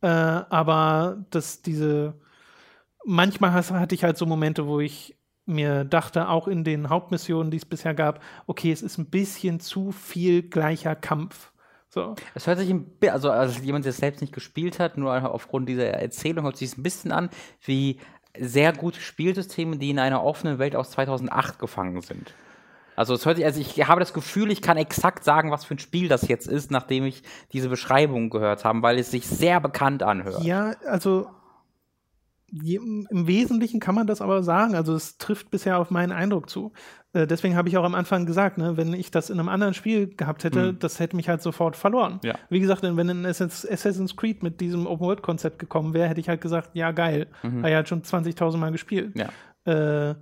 Äh, 0.00 0.06
aber 0.08 1.24
dass 1.30 1.62
diese, 1.62 2.14
manchmal 3.04 3.52
hatte 3.52 3.94
ich 3.94 4.04
halt 4.04 4.16
so 4.18 4.26
Momente, 4.26 4.66
wo 4.66 4.80
ich 4.80 5.16
mir 5.44 5.84
dachte, 5.84 6.28
auch 6.28 6.46
in 6.46 6.62
den 6.64 6.88
Hauptmissionen, 6.88 7.50
die 7.50 7.56
es 7.56 7.64
bisher 7.64 7.94
gab, 7.94 8.22
okay, 8.46 8.70
es 8.70 8.82
ist 8.82 8.98
ein 8.98 9.06
bisschen 9.10 9.58
zu 9.60 9.90
viel 9.90 10.42
gleicher 10.42 10.94
Kampf. 10.94 11.52
So. 11.88 12.14
Es 12.34 12.46
hört 12.46 12.58
sich 12.58 12.70
ein 12.70 12.84
bi- 12.84 13.10
also 13.10 13.30
als 13.30 13.60
jemand, 13.62 13.84
der 13.84 13.90
es 13.90 13.96
selbst 13.98 14.20
nicht 14.20 14.32
gespielt 14.32 14.78
hat, 14.78 14.96
nur 14.96 15.30
aufgrund 15.30 15.68
dieser 15.68 15.88
Erzählung 15.88 16.44
hört 16.44 16.56
sich 16.56 16.70
es 16.70 16.78
ein 16.78 16.82
bisschen 16.82 17.12
an 17.12 17.28
wie 17.64 17.98
sehr 18.38 18.72
gute 18.72 19.00
Spielsysteme, 19.00 19.76
die 19.76 19.90
in 19.90 19.98
einer 19.98 20.22
offenen 20.24 20.58
Welt 20.58 20.74
aus 20.74 20.92
2008 20.92 21.58
gefangen 21.58 22.00
sind. 22.00 22.32
Also, 22.94 23.14
es 23.14 23.26
hört 23.26 23.36
sich, 23.36 23.44
also 23.44 23.60
ich 23.60 23.86
habe 23.88 24.00
das 24.00 24.12
Gefühl, 24.12 24.50
ich 24.50 24.62
kann 24.62 24.76
exakt 24.76 25.24
sagen, 25.24 25.50
was 25.50 25.64
für 25.64 25.74
ein 25.74 25.78
Spiel 25.78 26.08
das 26.08 26.28
jetzt 26.28 26.46
ist, 26.46 26.70
nachdem 26.70 27.04
ich 27.04 27.22
diese 27.52 27.68
Beschreibung 27.68 28.30
gehört 28.30 28.64
habe, 28.64 28.82
weil 28.82 28.98
es 28.98 29.10
sich 29.10 29.26
sehr 29.26 29.60
bekannt 29.60 30.02
anhört. 30.02 30.42
Ja, 30.44 30.74
also 30.86 31.28
im 32.52 33.26
Wesentlichen 33.26 33.80
kann 33.80 33.94
man 33.94 34.06
das 34.06 34.20
aber 34.20 34.42
sagen. 34.42 34.74
Also 34.74 34.94
es 34.94 35.16
trifft 35.16 35.50
bisher 35.50 35.78
auf 35.78 35.90
meinen 35.90 36.12
Eindruck 36.12 36.50
zu. 36.50 36.72
Äh, 37.14 37.26
deswegen 37.26 37.56
habe 37.56 37.68
ich 37.68 37.78
auch 37.78 37.84
am 37.84 37.94
Anfang 37.94 38.26
gesagt, 38.26 38.58
ne, 38.58 38.76
wenn 38.76 38.92
ich 38.92 39.10
das 39.10 39.30
in 39.30 39.38
einem 39.38 39.48
anderen 39.48 39.72
Spiel 39.74 40.14
gehabt 40.14 40.44
hätte, 40.44 40.72
Mhm. 40.72 40.78
das 40.78 41.00
hätte 41.00 41.16
mich 41.16 41.28
halt 41.28 41.40
sofort 41.42 41.76
verloren. 41.76 42.20
Ja. 42.22 42.34
Wie 42.50 42.60
gesagt, 42.60 42.82
wenn 42.82 43.08
ein 43.10 43.24
Assassin's 43.26 44.16
Creed 44.16 44.42
mit 44.42 44.60
diesem 44.60 44.86
Open-World-Konzept 44.86 45.58
gekommen 45.58 45.94
wäre, 45.94 46.08
hätte 46.08 46.20
ich 46.20 46.28
halt 46.28 46.40
gesagt, 46.42 46.70
ja 46.74 46.90
geil. 46.90 47.26
Mhm. 47.42 47.58
Habe 47.58 47.68
ich 47.70 47.74
halt 47.74 47.88
schon 47.88 48.02
20.000 48.02 48.60
Mal 48.60 48.72
gespielt. 48.72 49.14
Ja. 49.16 49.30
Äh, 50.10 50.14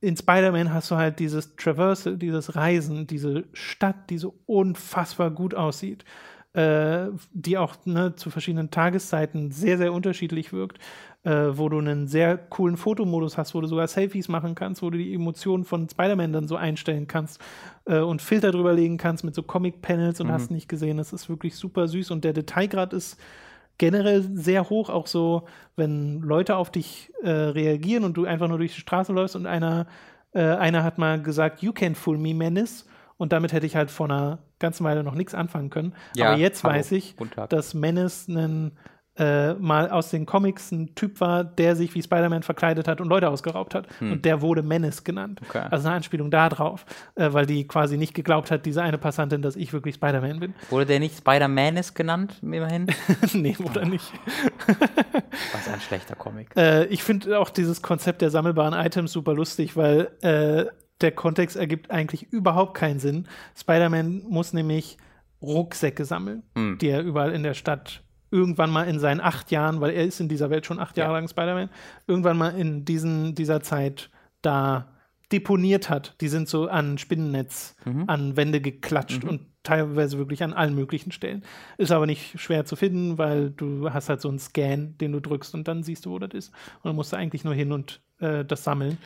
in 0.00 0.16
Spider-Man 0.16 0.72
hast 0.74 0.90
du 0.90 0.96
halt 0.96 1.18
dieses 1.20 1.56
Traversal, 1.56 2.16
dieses 2.16 2.54
Reisen, 2.54 3.06
diese 3.06 3.44
Stadt, 3.52 4.10
die 4.10 4.18
so 4.18 4.38
unfassbar 4.46 5.30
gut 5.30 5.54
aussieht, 5.54 6.04
äh, 6.52 7.06
die 7.32 7.56
auch 7.58 7.74
ne, 7.84 8.14
zu 8.14 8.30
verschiedenen 8.30 8.70
Tageszeiten 8.70 9.50
sehr, 9.50 9.78
sehr 9.78 9.92
unterschiedlich 9.92 10.52
wirkt, 10.52 10.78
äh, 11.26 11.58
wo 11.58 11.68
du 11.68 11.78
einen 11.78 12.06
sehr 12.06 12.38
coolen 12.38 12.76
Fotomodus 12.76 13.36
hast, 13.36 13.54
wo 13.56 13.60
du 13.60 13.66
sogar 13.66 13.88
Selfies 13.88 14.28
machen 14.28 14.54
kannst, 14.54 14.80
wo 14.80 14.90
du 14.90 14.98
die 14.98 15.12
Emotionen 15.12 15.64
von 15.64 15.88
Spider-Man 15.88 16.32
dann 16.32 16.46
so 16.46 16.54
einstellen 16.54 17.08
kannst 17.08 17.40
äh, 17.84 17.98
und 17.98 18.22
Filter 18.22 18.52
drüber 18.52 18.72
legen 18.72 18.96
kannst 18.96 19.24
mit 19.24 19.34
so 19.34 19.42
Comic-Panels 19.42 20.20
und 20.20 20.30
hast 20.30 20.52
nicht 20.52 20.68
gesehen. 20.68 20.98
Das 20.98 21.12
ist 21.12 21.28
wirklich 21.28 21.56
super 21.56 21.88
süß 21.88 22.12
und 22.12 22.22
der 22.22 22.32
Detailgrad 22.32 22.92
ist 22.92 23.18
generell 23.76 24.22
sehr 24.22 24.70
hoch, 24.70 24.88
auch 24.88 25.08
so, 25.08 25.46
wenn 25.74 26.20
Leute 26.20 26.54
auf 26.54 26.70
dich 26.70 27.12
äh, 27.24 27.28
reagieren 27.28 28.04
und 28.04 28.16
du 28.16 28.24
einfach 28.24 28.46
nur 28.46 28.58
durch 28.58 28.74
die 28.74 28.80
Straße 28.80 29.12
läufst 29.12 29.34
und 29.34 29.46
einer, 29.46 29.88
äh, 30.32 30.42
einer 30.42 30.84
hat 30.84 30.96
mal 30.96 31.20
gesagt, 31.20 31.60
you 31.60 31.72
can 31.72 31.96
fool 31.96 32.18
me, 32.18 32.34
Menace. 32.34 32.86
Und 33.18 33.32
damit 33.32 33.52
hätte 33.52 33.66
ich 33.66 33.74
halt 33.74 33.90
vor 33.90 34.06
einer 34.06 34.38
ganzen 34.58 34.84
Weile 34.84 35.02
noch 35.02 35.14
nichts 35.14 35.34
anfangen 35.34 35.70
können. 35.70 35.94
Ja, 36.14 36.28
Aber 36.28 36.38
jetzt 36.38 36.62
hallo, 36.62 36.74
weiß 36.74 36.92
ich, 36.92 37.16
dass 37.48 37.74
Menace 37.74 38.28
einen, 38.28 38.72
äh, 39.18 39.54
mal 39.54 39.90
aus 39.90 40.10
den 40.10 40.26
Comics 40.26 40.70
ein 40.72 40.94
Typ 40.94 41.20
war, 41.20 41.44
der 41.44 41.76
sich 41.76 41.94
wie 41.94 42.02
Spider-Man 42.02 42.42
verkleidet 42.42 42.86
hat 42.88 43.00
und 43.00 43.08
Leute 43.08 43.28
ausgeraubt 43.30 43.74
hat. 43.74 43.86
Und 44.00 44.24
der 44.24 44.42
wurde 44.42 44.62
Menace 44.62 45.04
genannt. 45.04 45.40
Hm. 45.40 45.46
Okay. 45.48 45.66
Also 45.70 45.88
eine 45.88 45.96
Anspielung 45.96 46.30
da 46.30 46.48
drauf, 46.48 46.84
äh, 47.14 47.32
weil 47.32 47.46
die 47.46 47.66
quasi 47.66 47.96
nicht 47.96 48.14
geglaubt 48.14 48.50
hat, 48.50 48.66
diese 48.66 48.82
eine 48.82 48.98
Passantin, 48.98 49.42
dass 49.42 49.56
ich 49.56 49.72
wirklich 49.72 49.96
Spider-Man 49.96 50.40
bin. 50.40 50.54
Wurde 50.70 50.86
der 50.86 51.00
nicht 51.00 51.16
Spider-Man 51.18 51.80
genannt, 51.94 52.36
immerhin? 52.42 52.86
nee, 53.32 53.56
oder 53.64 53.84
nicht. 53.84 54.12
Was 55.52 55.68
ein 55.68 55.80
schlechter 55.80 56.14
Comic. 56.14 56.56
Äh, 56.56 56.86
ich 56.86 57.02
finde 57.02 57.38
auch 57.38 57.50
dieses 57.50 57.82
Konzept 57.82 58.22
der 58.22 58.30
sammelbaren 58.30 58.74
Items 58.74 59.12
super 59.12 59.34
lustig, 59.34 59.76
weil 59.76 60.10
äh, 60.22 60.66
der 61.00 61.12
Kontext 61.12 61.56
ergibt 61.56 61.90
eigentlich 61.90 62.32
überhaupt 62.32 62.74
keinen 62.74 62.98
Sinn. 63.00 63.28
Spider-Man 63.56 64.22
muss 64.28 64.52
nämlich 64.52 64.96
Rucksäcke 65.42 66.04
sammeln, 66.04 66.42
Hm. 66.56 66.78
die 66.78 66.88
er 66.88 67.02
überall 67.02 67.32
in 67.32 67.42
der 67.42 67.54
Stadt 67.54 68.02
irgendwann 68.30 68.70
mal 68.70 68.84
in 68.88 68.98
seinen 68.98 69.20
acht 69.20 69.50
Jahren, 69.50 69.80
weil 69.80 69.90
er 69.92 70.04
ist 70.04 70.20
in 70.20 70.28
dieser 70.28 70.50
Welt 70.50 70.66
schon 70.66 70.78
acht 70.80 70.96
Jahre 70.96 71.12
Ja. 71.12 71.18
lang 71.18 71.28
Spider-Man, 71.28 71.70
irgendwann 72.06 72.36
mal 72.36 72.50
in 72.58 72.84
diesen, 72.84 73.34
dieser 73.34 73.60
Zeit 73.62 74.10
da 74.42 74.92
deponiert 75.32 75.90
hat. 75.90 76.14
Die 76.20 76.28
sind 76.28 76.48
so 76.48 76.68
an 76.68 76.98
Spinnennetz, 76.98 77.74
Mhm. 77.84 78.04
an 78.06 78.36
Wände 78.36 78.60
geklatscht 78.60 79.24
und 79.24 79.40
teilweise 79.64 80.18
wirklich 80.18 80.44
an 80.44 80.52
allen 80.52 80.74
möglichen 80.76 81.10
Stellen. 81.10 81.42
Ist 81.78 81.90
aber 81.90 82.06
nicht 82.06 82.40
schwer 82.40 82.64
zu 82.64 82.76
finden, 82.76 83.18
weil 83.18 83.50
du 83.50 83.92
hast 83.92 84.08
halt 84.08 84.20
so 84.20 84.28
einen 84.28 84.38
Scan, 84.38 84.94
den 85.00 85.10
du 85.12 85.20
drückst 85.20 85.54
und 85.54 85.66
dann 85.66 85.82
siehst 85.82 86.06
du, 86.06 86.10
wo 86.10 86.18
das 86.20 86.30
ist. 86.32 86.48
Und 86.76 86.84
dann 86.90 86.94
musst 86.96 87.12
du 87.12 87.16
eigentlich 87.16 87.42
nur 87.42 87.54
hin 87.54 87.72
und 87.72 88.00
äh, 88.20 88.44
das 88.44 88.62
sammeln. 88.62 88.98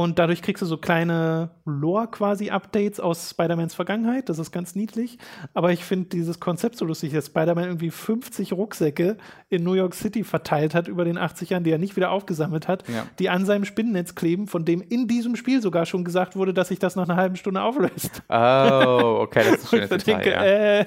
Und 0.00 0.20
dadurch 0.20 0.42
kriegst 0.42 0.62
du 0.62 0.66
so 0.66 0.76
kleine 0.76 1.50
Lore-quasi-Updates 1.64 3.00
aus 3.00 3.30
Spider-Mans 3.30 3.74
Vergangenheit. 3.74 4.28
Das 4.28 4.38
ist 4.38 4.52
ganz 4.52 4.76
niedlich. 4.76 5.18
Aber 5.54 5.72
ich 5.72 5.84
finde 5.84 6.08
dieses 6.10 6.38
Konzept 6.38 6.76
so 6.76 6.84
lustig, 6.84 7.12
dass 7.12 7.26
Spider-Man 7.26 7.64
irgendwie 7.64 7.90
50 7.90 8.52
Rucksäcke 8.52 9.16
in 9.48 9.64
New 9.64 9.72
York 9.74 9.94
City 9.94 10.22
verteilt 10.22 10.74
hat 10.76 10.86
über 10.86 11.04
den 11.04 11.18
80 11.18 11.50
Jahren, 11.50 11.64
die 11.64 11.72
er 11.72 11.78
nicht 11.78 11.96
wieder 11.96 12.12
aufgesammelt 12.12 12.68
hat, 12.68 12.84
Ja. 12.88 13.06
die 13.18 13.28
an 13.28 13.44
seinem 13.44 13.64
Spinnennetz 13.64 14.14
kleben, 14.14 14.46
von 14.46 14.64
dem 14.64 14.80
in 14.82 15.08
diesem 15.08 15.34
Spiel 15.34 15.60
sogar 15.60 15.84
schon 15.84 16.04
gesagt 16.04 16.36
wurde, 16.36 16.54
dass 16.54 16.68
sich 16.68 16.78
das 16.78 16.94
nach 16.94 17.08
einer 17.08 17.16
halben 17.16 17.34
Stunde 17.34 17.60
auflöst. 17.62 18.22
Oh, 18.28 19.18
okay, 19.22 19.42
das 19.50 19.64
ist 19.64 19.72
Und 19.90 19.92
ich 19.98 20.04
denke, 20.04 20.30
ja. 20.30 20.44
äh, 20.44 20.86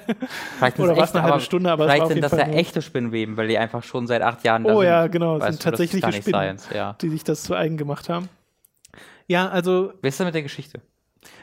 sind 0.60 0.78
oder 0.80 0.92
es 0.92 0.98
was 0.98 1.14
eine 1.14 1.22
halbe 1.24 1.40
Stunde, 1.40 1.70
aber 1.70 1.84
vielleicht 1.84 2.06
sind 2.08 2.22
das 2.22 2.30
Fall 2.30 2.40
ja 2.40 2.46
nur- 2.46 2.56
echte 2.56 2.80
Spinnweben, 2.80 3.36
weil 3.36 3.48
die 3.48 3.58
einfach 3.58 3.82
schon 3.82 4.06
seit 4.06 4.22
acht 4.22 4.42
Jahren 4.44 4.64
da 4.64 4.72
Oh 4.74 4.78
sind. 4.80 4.88
ja, 4.88 5.06
genau, 5.08 5.34
sind 5.34 5.42
das 5.48 5.54
ist 5.56 5.62
tatsächliche 5.62 6.12
Spinnen, 6.12 6.22
Science, 6.58 6.68
ja. 6.74 6.96
die 7.02 7.10
sich 7.10 7.24
das 7.24 7.42
zu 7.42 7.54
eigen 7.54 7.76
gemacht 7.76 8.08
haben. 8.08 8.28
Ja, 9.32 9.48
also 9.48 9.92
Wer 10.02 10.08
ist 10.08 10.18
denn 10.20 10.26
mit 10.26 10.34
der 10.34 10.42
Geschichte? 10.42 10.80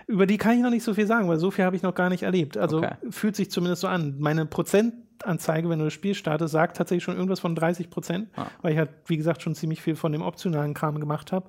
über 0.07 0.25
die 0.25 0.37
kann 0.37 0.55
ich 0.57 0.61
noch 0.61 0.69
nicht 0.71 0.83
so 0.83 0.93
viel 0.93 1.07
sagen, 1.07 1.27
weil 1.29 1.37
so 1.39 1.51
viel 1.51 1.63
habe 1.65 1.75
ich 1.75 1.81
noch 1.83 1.93
gar 1.95 2.09
nicht 2.09 2.23
erlebt. 2.23 2.57
Also 2.57 2.77
Okay. 2.79 2.95
fühlt 3.09 3.35
sich 3.35 3.49
zumindest 3.51 3.81
so 3.81 3.87
an. 3.87 4.15
Meine 4.19 4.45
Prozentanzeige, 4.45 5.69
wenn 5.69 5.79
du 5.79 5.85
das 5.85 5.93
Spiel 5.93 6.15
startest, 6.15 6.51
sagt 6.51 6.77
tatsächlich 6.77 7.03
schon 7.03 7.15
irgendwas 7.15 7.39
von 7.39 7.55
30 7.55 7.89
Prozent, 7.89 8.29
Ah. 8.35 8.47
weil 8.61 8.73
ich 8.73 8.77
halt, 8.77 8.89
wie 9.05 9.17
gesagt, 9.17 9.41
schon 9.41 9.55
ziemlich 9.55 9.81
viel 9.81 9.95
von 9.95 10.11
dem 10.11 10.21
optionalen 10.21 10.73
Kram 10.73 10.99
gemacht 10.99 11.31
habe. 11.31 11.47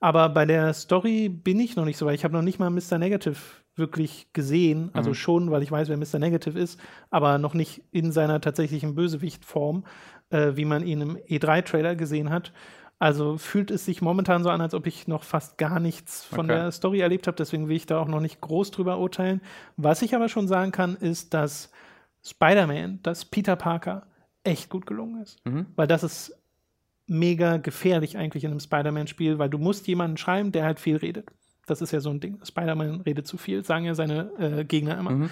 Aber 0.00 0.28
bei 0.28 0.44
der 0.46 0.74
Story 0.74 1.28
bin 1.28 1.60
ich 1.60 1.76
noch 1.76 1.84
nicht 1.84 1.96
so 1.96 2.06
weit. 2.06 2.16
Ich 2.16 2.24
habe 2.24 2.34
noch 2.34 2.42
nicht 2.42 2.58
mal 2.58 2.70
Mr. 2.70 2.98
Negative 2.98 3.36
wirklich 3.76 4.32
gesehen. 4.34 4.90
Also 4.92 5.10
Mhm. 5.10 5.14
schon, 5.14 5.50
weil 5.50 5.62
ich 5.62 5.70
weiß, 5.72 5.88
wer 5.88 5.96
Mr. 5.96 6.18
Negative 6.18 6.58
ist, 6.58 6.78
aber 7.10 7.38
noch 7.38 7.54
nicht 7.54 7.82
in 7.92 8.12
seiner 8.12 8.40
tatsächlichen 8.40 8.94
Bösewichtform, 8.94 9.84
äh, 10.30 10.52
wie 10.56 10.64
man 10.66 10.84
ihn 10.84 11.00
im 11.00 11.16
E3-Trailer 11.16 11.94
gesehen 11.94 12.28
hat. 12.30 12.52
Also 13.02 13.36
fühlt 13.36 13.72
es 13.72 13.84
sich 13.84 14.00
momentan 14.00 14.44
so 14.44 14.50
an, 14.50 14.60
als 14.60 14.74
ob 14.74 14.86
ich 14.86 15.08
noch 15.08 15.24
fast 15.24 15.58
gar 15.58 15.80
nichts 15.80 16.24
von 16.24 16.46
Okay. 16.48 16.54
der 16.54 16.70
Story 16.70 17.00
erlebt 17.00 17.26
habe. 17.26 17.36
Deswegen 17.36 17.66
will 17.68 17.74
ich 17.74 17.84
da 17.84 17.98
auch 17.98 18.06
noch 18.06 18.20
nicht 18.20 18.40
groß 18.40 18.70
drüber 18.70 18.98
urteilen. 18.98 19.40
Was 19.76 20.02
ich 20.02 20.14
aber 20.14 20.28
schon 20.28 20.46
sagen 20.46 20.70
kann, 20.70 20.94
ist, 20.94 21.34
dass 21.34 21.72
Spider-Man, 22.24 23.00
dass 23.02 23.24
Peter 23.24 23.56
Parker 23.56 24.06
echt 24.44 24.70
gut 24.70 24.86
gelungen 24.86 25.20
ist. 25.20 25.44
Mhm. 25.44 25.66
Weil 25.74 25.88
das 25.88 26.04
ist 26.04 26.32
mega 27.08 27.56
gefährlich 27.56 28.16
eigentlich 28.16 28.44
in 28.44 28.52
einem 28.52 28.60
Spider-Man-Spiel, 28.60 29.36
weil 29.40 29.50
du 29.50 29.58
musst 29.58 29.88
jemanden 29.88 30.16
schreiben, 30.16 30.52
der 30.52 30.64
halt 30.64 30.78
viel 30.78 30.94
redet. 30.94 31.28
Das 31.66 31.82
ist 31.82 31.90
ja 31.90 31.98
so 31.98 32.10
ein 32.10 32.20
Ding. 32.20 32.38
Spider-Man 32.44 33.00
redet 33.00 33.26
zu 33.26 33.36
viel, 33.36 33.64
sagen 33.64 33.84
ja 33.84 33.96
seine 33.96 34.30
äh, 34.38 34.64
Gegner 34.64 34.96
immer. 34.96 35.10
Mhm. 35.10 35.30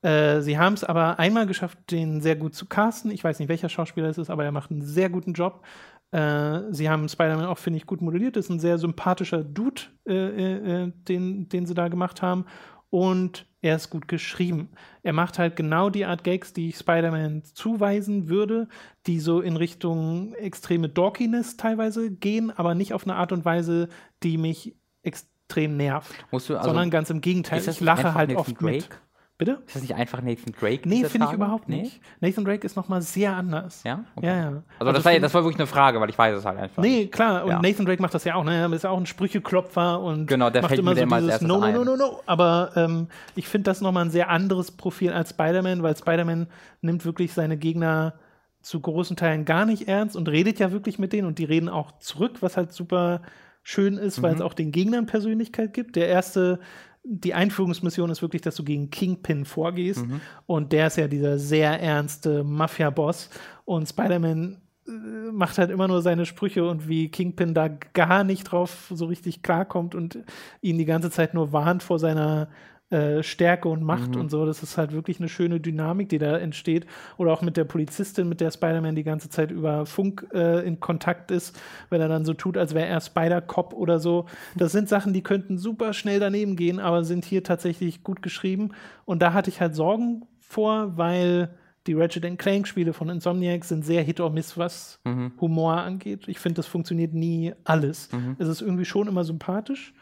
Äh, 0.00 0.42
sie 0.42 0.58
haben 0.58 0.74
es 0.74 0.84
aber 0.84 1.18
einmal 1.18 1.46
geschafft, 1.46 1.78
den 1.90 2.20
sehr 2.20 2.36
gut 2.36 2.54
zu 2.54 2.66
casten. 2.66 3.10
Ich 3.10 3.24
weiß 3.24 3.38
nicht, 3.38 3.48
welcher 3.48 3.70
Schauspieler 3.70 4.08
es 4.08 4.18
ist, 4.18 4.28
aber 4.28 4.44
er 4.44 4.52
macht 4.52 4.70
einen 4.70 4.82
sehr 4.82 5.08
guten 5.08 5.32
Job. 5.32 5.64
Äh, 6.10 6.60
sie 6.70 6.88
haben 6.88 7.08
Spider-Man 7.08 7.46
auch, 7.46 7.58
finde 7.58 7.78
ich, 7.78 7.86
gut 7.86 8.00
modelliert. 8.00 8.36
Das 8.36 8.46
ist 8.46 8.50
ein 8.50 8.60
sehr 8.60 8.78
sympathischer 8.78 9.42
Dude, 9.42 9.82
äh, 10.06 10.12
äh, 10.14 10.84
äh, 10.84 10.92
den, 11.08 11.48
den 11.48 11.66
sie 11.66 11.74
da 11.74 11.88
gemacht 11.88 12.22
haben. 12.22 12.46
Und 12.90 13.46
er 13.60 13.76
ist 13.76 13.90
gut 13.90 14.06
geschrieben. 14.06 14.68
Er 15.02 15.12
macht 15.12 15.38
halt 15.38 15.56
genau 15.56 15.90
die 15.90 16.04
Art 16.04 16.22
Gags, 16.22 16.52
die 16.52 16.68
ich 16.68 16.76
Spider-Man 16.76 17.42
zuweisen 17.42 18.28
würde, 18.28 18.68
die 19.06 19.18
so 19.18 19.40
in 19.40 19.56
Richtung 19.56 20.34
extreme 20.34 20.88
Dorkiness 20.88 21.56
teilweise 21.56 22.10
gehen, 22.10 22.52
aber 22.56 22.74
nicht 22.74 22.92
auf 22.92 23.04
eine 23.04 23.16
Art 23.16 23.32
und 23.32 23.44
Weise, 23.44 23.88
die 24.22 24.38
mich 24.38 24.76
extrem 25.02 25.76
nervt. 25.76 26.12
Also, 26.30 26.60
sondern 26.60 26.90
ganz 26.90 27.10
im 27.10 27.20
Gegenteil. 27.20 27.66
Ich 27.66 27.80
lache 27.80 28.14
halt 28.14 28.36
oft 28.36 28.60
Drake? 28.60 28.64
mit. 28.64 28.88
Bitte? 29.36 29.58
Ist 29.66 29.74
das 29.74 29.82
nicht 29.82 29.94
einfach 29.96 30.22
Nathan 30.22 30.54
Drake? 30.60 30.88
Nee, 30.88 31.04
finde 31.06 31.26
ich 31.26 31.32
überhaupt 31.32 31.68
Nee? 31.68 31.82
nicht. 31.82 32.00
Nathan 32.20 32.44
Drake 32.44 32.64
ist 32.64 32.76
noch 32.76 32.88
mal 32.88 33.02
sehr 33.02 33.34
anders. 33.34 33.82
Ja? 33.82 34.04
Okay. 34.14 34.26
Ja, 34.28 34.36
ja. 34.36 34.62
Also, 34.78 34.92
das, 34.92 35.04
war, 35.04 35.10
find- 35.12 35.24
das 35.24 35.34
war 35.34 35.42
wirklich 35.42 35.58
eine 35.58 35.66
Frage, 35.66 36.00
weil 36.00 36.08
ich 36.08 36.16
weiß 36.16 36.36
es 36.38 36.44
halt 36.44 36.56
einfach. 36.58 36.80
Nee, 36.80 37.08
klar. 37.08 37.42
Und 37.42 37.50
Ja. 37.50 37.60
Nathan 37.60 37.84
Drake 37.84 38.00
macht 38.00 38.14
das 38.14 38.22
ja 38.22 38.36
auch. 38.36 38.44
Ne? 38.44 38.54
Er 38.54 38.72
ist 38.72 38.84
ja 38.84 38.90
auch 38.90 38.96
ein 38.98 39.06
Sprücheklopfer 39.06 39.98
und 40.00 40.26
Genau, 40.28 40.50
der 40.50 40.62
macht 40.62 40.68
fällt 40.70 40.78
immer 40.80 40.94
so 40.94 41.02
immer 41.02 41.20
dieses 41.20 41.40
No, 41.40 41.58
no, 41.58 41.72
no, 41.72 41.84
no, 41.84 41.96
no. 41.96 42.20
Aber 42.26 42.70
ähm, 42.76 43.08
ich 43.34 43.48
finde 43.48 43.64
das 43.70 43.80
nochmal 43.80 44.04
ein 44.04 44.10
sehr 44.10 44.30
anderes 44.30 44.70
Profil 44.70 45.12
als 45.12 45.30
Spider-Man, 45.30 45.82
weil 45.82 45.96
Spider-Man 45.96 46.46
nimmt 46.80 47.04
wirklich 47.04 47.32
seine 47.32 47.56
Gegner 47.56 48.14
zu 48.62 48.78
großen 48.80 49.16
Teilen 49.16 49.44
gar 49.44 49.66
nicht 49.66 49.88
ernst 49.88 50.14
und 50.16 50.28
redet 50.28 50.60
ja 50.60 50.70
wirklich 50.70 51.00
mit 51.00 51.12
denen 51.12 51.26
und 51.26 51.38
die 51.40 51.44
reden 51.44 51.68
auch 51.68 51.98
zurück, 51.98 52.36
was 52.40 52.56
halt 52.56 52.72
super 52.72 53.20
schön 53.64 53.98
ist, 53.98 54.18
Mhm. 54.18 54.22
weil 54.22 54.34
es 54.36 54.40
auch 54.40 54.54
den 54.54 54.70
Gegnern 54.70 55.06
Persönlichkeit 55.06 55.74
gibt. 55.74 55.96
Der 55.96 56.06
erste, 56.08 56.60
die 57.04 57.34
Einführungsmission 57.34 58.10
ist 58.10 58.22
wirklich, 58.22 58.42
dass 58.42 58.56
du 58.56 58.64
gegen 58.64 58.90
Kingpin 58.90 59.44
vorgehst. 59.44 60.06
Mhm. 60.06 60.20
und 60.46 60.72
der 60.72 60.88
ist 60.88 60.96
ja 60.96 61.06
dieser 61.06 61.38
sehr 61.38 61.80
ernste 61.80 62.42
Mafia-Boss. 62.42 63.30
Und 63.64 63.88
Spider-Man 63.88 64.60
äh, 64.86 64.90
macht 65.32 65.58
halt 65.58 65.70
immer 65.70 65.86
nur 65.86 66.02
seine 66.02 66.26
Sprüche. 66.26 66.66
Und 66.68 66.88
wie 66.88 67.10
Kingpin 67.10 67.54
da 67.54 67.68
gar 67.68 68.24
nicht 68.24 68.44
drauf 68.44 68.90
so 68.92 69.06
richtig 69.06 69.42
klarkommt 69.42 69.94
und 69.94 70.18
ihn 70.62 70.78
die 70.78 70.86
ganze 70.86 71.10
Zeit 71.10 71.34
nur 71.34 71.52
warnt 71.52 71.82
vor 71.82 71.98
seiner 71.98 72.48
äh, 72.94 73.22
Stärke 73.22 73.68
und 73.68 73.82
Macht 73.82 74.14
und 74.16 74.30
so. 74.30 74.46
Das 74.46 74.62
ist 74.62 74.78
halt 74.78 74.92
wirklich 74.92 75.18
eine 75.18 75.28
schöne 75.28 75.60
Dynamik, 75.60 76.08
die 76.08 76.18
da 76.18 76.38
entsteht. 76.38 76.86
Oder 77.16 77.32
auch 77.32 77.42
mit 77.42 77.56
der 77.56 77.64
Polizistin, 77.64 78.28
mit 78.28 78.40
der 78.40 78.50
Spider-Man 78.50 78.94
die 78.94 79.02
ganze 79.02 79.28
Zeit 79.28 79.50
über 79.50 79.84
Funk 79.86 80.26
äh, 80.32 80.66
in 80.66 80.80
Kontakt 80.80 81.30
ist, 81.30 81.58
wenn 81.90 82.00
er 82.00 82.08
dann 82.08 82.24
so 82.24 82.34
tut, 82.34 82.56
als 82.56 82.74
wäre 82.74 82.86
er 82.86 83.00
Spider-Cop 83.00 83.72
oder 83.72 83.98
so. 83.98 84.26
Das 84.56 84.72
sind 84.72 84.88
Sachen, 84.88 85.12
die 85.12 85.22
könnten 85.22 85.58
super 85.58 85.92
schnell 85.92 86.20
daneben 86.20 86.56
gehen, 86.56 86.78
aber 86.80 87.04
sind 87.04 87.24
hier 87.24 87.42
tatsächlich 87.42 88.02
gut 88.04 88.22
geschrieben. 88.22 88.70
Und 89.04 89.20
da 89.22 89.32
hatte 89.32 89.50
ich 89.50 89.60
halt 89.60 89.74
Sorgen 89.74 90.26
vor, 90.40 90.96
weil 90.96 91.48
Die 91.86 91.92
Ratchet 91.92 92.38
Clank-Spiele 92.38 92.94
von 92.94 93.10
Insomniac 93.10 93.62
sind 93.64 93.84
sehr 93.84 94.02
Hit 94.02 94.18
or 94.18 94.30
Miss, 94.30 94.56
was 94.56 95.00
Mhm. 95.04 95.32
Humor 95.38 95.82
angeht. 95.82 96.28
Ich 96.28 96.38
finde, 96.38 96.56
das 96.56 96.66
funktioniert 96.66 97.12
nie 97.12 97.52
alles. 97.64 98.08
Es 98.38 98.48
ist 98.48 98.62
irgendwie 98.62 98.86
schon 98.86 99.06
immer 99.06 99.22
sympathisch, 99.24 99.92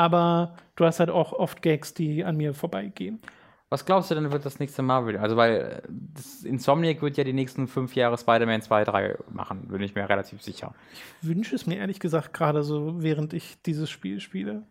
aber 0.00 0.54
du 0.76 0.86
hast 0.86 0.98
halt 0.98 1.10
auch 1.10 1.34
oft 1.34 1.60
Gags, 1.60 1.92
die 1.92 2.24
an 2.24 2.38
mir 2.38 2.54
vorbeigehen. 2.54 3.20
Was 3.68 3.84
glaubst 3.84 4.10
du 4.10 4.14
denn, 4.14 4.32
wird 4.32 4.46
das 4.46 4.58
nächste 4.58 4.82
Marvel? 4.82 5.18
Also, 5.18 5.36
weil 5.36 5.82
Insomniac 6.42 7.02
wird 7.02 7.18
ja 7.18 7.22
die 7.22 7.34
nächsten 7.34 7.68
fünf 7.68 7.94
Jahre 7.94 8.16
Spider-Man 8.16 8.62
2, 8.62 8.84
3 8.84 9.18
machen, 9.30 9.68
bin 9.68 9.82
ich 9.82 9.94
mir 9.94 10.08
relativ 10.08 10.40
sicher. 10.42 10.74
Wünsche 11.20 11.54
es 11.54 11.66
mir 11.66 11.76
ehrlich 11.76 12.00
gesagt 12.00 12.32
gerade 12.32 12.62
so, 12.62 13.02
während 13.02 13.34
ich 13.34 13.60
dieses 13.62 13.90
Spiel 13.90 14.20
spiele. 14.20 14.62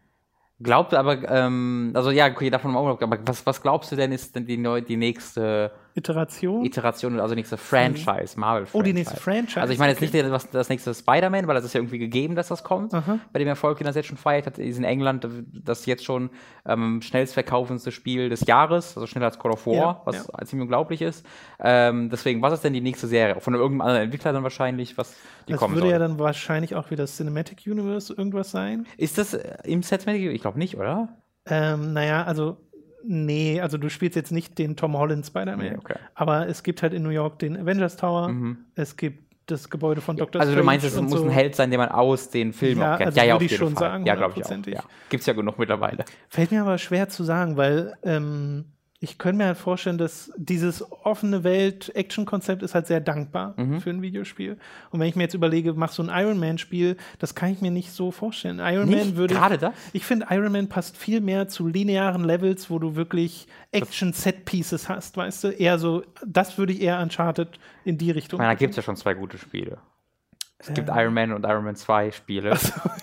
Glaubt 0.62 0.96
aber, 0.96 1.30
ähm, 1.30 1.92
also 1.94 2.10
ja, 2.10 2.28
okay, 2.28 2.50
davon 2.50 2.72
mal 2.72 2.86
aber 2.86 3.20
was, 3.26 3.46
was 3.46 3.62
glaubst 3.62 3.92
du 3.92 3.96
denn, 3.96 4.12
ist 4.12 4.36
denn 4.36 4.48
die, 4.48 4.58
neu, 4.58 4.82
die 4.82 4.98
nächste 4.98 5.72
Iteration. 6.00 6.66
Iteration, 6.66 7.20
also 7.20 7.36
nächste 7.36 7.58
Franchise, 7.58 8.40
Marvel 8.40 8.68
Oh, 8.74 8.82
die 8.82 8.94
nächste 8.94 9.16
Franchise, 9.18 9.62
Also 9.62 9.74
ich 9.74 9.80
meine 9.80 9.92
jetzt 9.92 10.02
okay. 10.02 10.24
nicht 10.24 10.32
was, 10.32 10.50
das 10.50 10.70
nächste 10.70 10.94
Spider-Man, 10.94 11.48
weil 11.48 11.56
das 11.56 11.66
ist 11.66 11.74
ja 11.74 11.80
irgendwie 11.80 12.00
gegeben, 12.00 12.36
dass 12.36 12.48
das 12.48 12.64
kommt. 12.64 12.92
Bei 12.92 13.40
dem 13.40 13.48
Erfolg, 13.48 13.78
den 13.78 13.86
das 13.86 13.96
jetzt 13.96 14.08
schon 14.08 14.18
feiert, 14.18 14.46
hat 14.46 14.58
ist 14.58 14.78
in 14.78 14.84
England 14.84 15.28
das 15.54 15.86
jetzt 15.86 16.04
schon 16.04 16.30
ähm, 16.66 17.02
schnellst 17.02 17.34
verkaufendste 17.34 17.92
Spiel 17.92 18.30
des 18.30 18.46
Jahres, 18.48 18.96
also 18.98 19.06
schneller 19.08 19.28
als 19.28 19.38
Call 19.40 19.52
of 19.52 19.66
War, 19.68 19.74
Ja, 19.76 20.02
was 20.06 20.28
ja. 20.28 20.46
ziemlich 20.46 20.64
unglaublich 20.64 21.02
ist. 21.02 21.26
Ähm, 21.60 22.10
deswegen, 22.10 22.42
was 22.42 22.54
ist 22.54 22.64
denn 22.64 22.74
die 22.74 22.82
nächste 22.82 23.08
Serie? 23.08 23.40
Von 23.42 23.54
irgendeinem 23.54 23.82
anderen 23.82 24.04
Entwickler 24.06 24.34
dann 24.34 24.44
wahrscheinlich, 24.44 24.98
was 24.98 25.16
die 25.48 25.52
das 25.54 25.60
kommen 25.60 25.76
würde 25.76 25.88
soll. 25.88 25.92
ja 25.92 26.00
dann 26.00 26.20
wahrscheinlich 26.20 26.76
auch 26.76 26.92
wieder 26.92 27.06
Cinematic 27.06 27.62
Universe 27.66 28.14
irgendwas 28.14 28.52
sein. 28.52 28.86
ist 28.98 29.18
das 29.18 29.34
äh, 29.34 29.58
im 29.64 29.84
Setmatic? 29.84 30.32
Ich 30.32 30.42
glaube 30.42 30.58
nicht, 30.60 30.78
oder? 30.78 31.10
Ähm, 31.46 31.94
naja, 31.94 32.24
also, 32.24 32.58
nee, 33.04 33.60
also 33.62 33.78
du 33.78 33.90
spielst 33.90 34.16
jetzt 34.16 34.32
nicht 34.32 34.58
den 34.58 34.76
Tom 34.76 34.98
Holland 34.98 35.26
Spider-Man. 35.26 35.60
Nee, 35.60 35.78
okay. 35.78 35.96
Mhm. 36.00 36.08
Aber 36.16 36.48
es 36.48 36.64
gibt 36.64 36.82
halt 36.84 36.94
in 36.94 37.04
New 37.04 37.10
York 37.10 37.40
den 37.40 37.58
Avengers 37.58 37.96
Tower. 37.98 38.34
Es 38.76 38.96
gibt 38.98 39.30
das 39.52 39.70
Gebäude 39.70 40.02
von 40.02 40.16
Dr. 40.16 40.40
Also 40.42 40.52
du 40.52 40.58
Strange 40.58 40.66
meinst, 40.66 40.86
es 40.86 41.02
muss 41.02 41.12
so. 41.20 41.24
ein 41.26 41.30
Held 41.32 41.56
sein, 41.56 41.72
den 41.72 41.80
man 41.80 41.90
aus 41.90 42.30
den 42.30 42.54
Filmen 42.54 42.82
Ja, 42.82 42.94
auch 42.94 42.98
kennt. 42.98 43.08
also 43.08 43.18
ja, 43.20 43.24
ja, 43.26 43.34
würde 43.34 43.36
auf 43.38 43.42
ich 43.44 43.52
jeden 43.52 43.64
schon 43.64 43.74
Fall. 43.74 43.90
sagen, 43.90 44.06
ja, 44.06 44.16
glaube 44.16 44.34
ich 44.38 44.46
auch. 44.46 44.66
Ja. 44.68 44.84
Gibt's 45.10 45.26
ja 45.26 45.34
genug 45.34 45.58
mittlerweile. 45.58 46.06
Fällt 46.30 46.52
mir 46.52 46.62
aber 46.62 46.78
schwer 46.78 47.10
zu 47.10 47.24
sagen, 47.24 47.58
weil 47.58 47.94
ähm, 48.04 48.66
ich 49.02 49.18
könnte 49.18 49.38
mir 49.38 49.46
halt 49.46 49.58
vorstellen, 49.58 49.98
dass 49.98 50.30
dieses 50.36 50.84
offene 51.06 51.44
Welt-Action-Konzept 51.46 52.64
ist 52.64 52.76
halt 52.76 52.86
sehr 52.88 53.00
dankbar 53.00 53.54
Mhm. 53.58 53.80
für 53.80 53.90
ein 53.92 54.02
Videospiel. 54.02 54.58
Und 54.92 55.00
wenn 55.00 55.08
ich 55.08 55.16
mir 55.16 55.24
jetzt 55.24 55.34
überlege, 55.36 55.74
mach 55.74 55.92
so 55.92 56.04
ein 56.04 56.10
Iron 56.12 56.38
Man-Spiel, 56.40 56.98
das 57.18 57.34
kann 57.34 57.52
ich 57.54 57.62
mir 57.62 57.72
nicht 57.72 57.92
so 57.92 58.12
vorstellen. 58.12 58.60
Iron 58.60 58.90
Nicht? 58.90 59.06
Man 59.06 59.16
würde. 59.16 59.34
Gerade 59.36 59.58
das? 59.58 59.74
Ich 59.94 60.04
finde, 60.06 60.28
Iron 60.30 60.52
Man 60.52 60.68
passt 60.68 60.98
viel 60.98 61.22
mehr 61.22 61.48
zu 61.48 61.68
linearen 61.68 62.24
Levels, 62.26 62.70
wo 62.70 62.78
du 62.78 62.96
wirklich 62.96 63.48
Action-Set-Pieces 63.72 64.90
hast, 64.90 65.18
weißt 65.18 65.44
du? 65.46 65.48
Eher 65.50 65.80
so, 65.80 66.04
das 66.26 66.58
würde 66.58 66.74
ich 66.74 66.82
eher 66.82 67.00
Uncharted 67.02 67.60
in 67.86 67.98
die 67.98 68.12
Richtung. 68.12 68.38
Ich 68.40 68.42
meine, 68.42 68.54
da 68.54 68.60
gibt 68.60 68.72
es 68.72 68.78
ja 68.78 68.84
schon 68.84 68.96
zwei 68.96 69.14
gute 69.14 69.38
Spiele. 69.38 69.78
Es 70.62 70.74
gibt 70.74 70.90
Äh. 70.90 71.02
Iron 71.04 71.14
Man 71.14 71.32
und 71.32 71.46
Iron 71.46 71.64
Man 71.64 71.76
2 71.76 72.12
Spiele. 72.12 72.52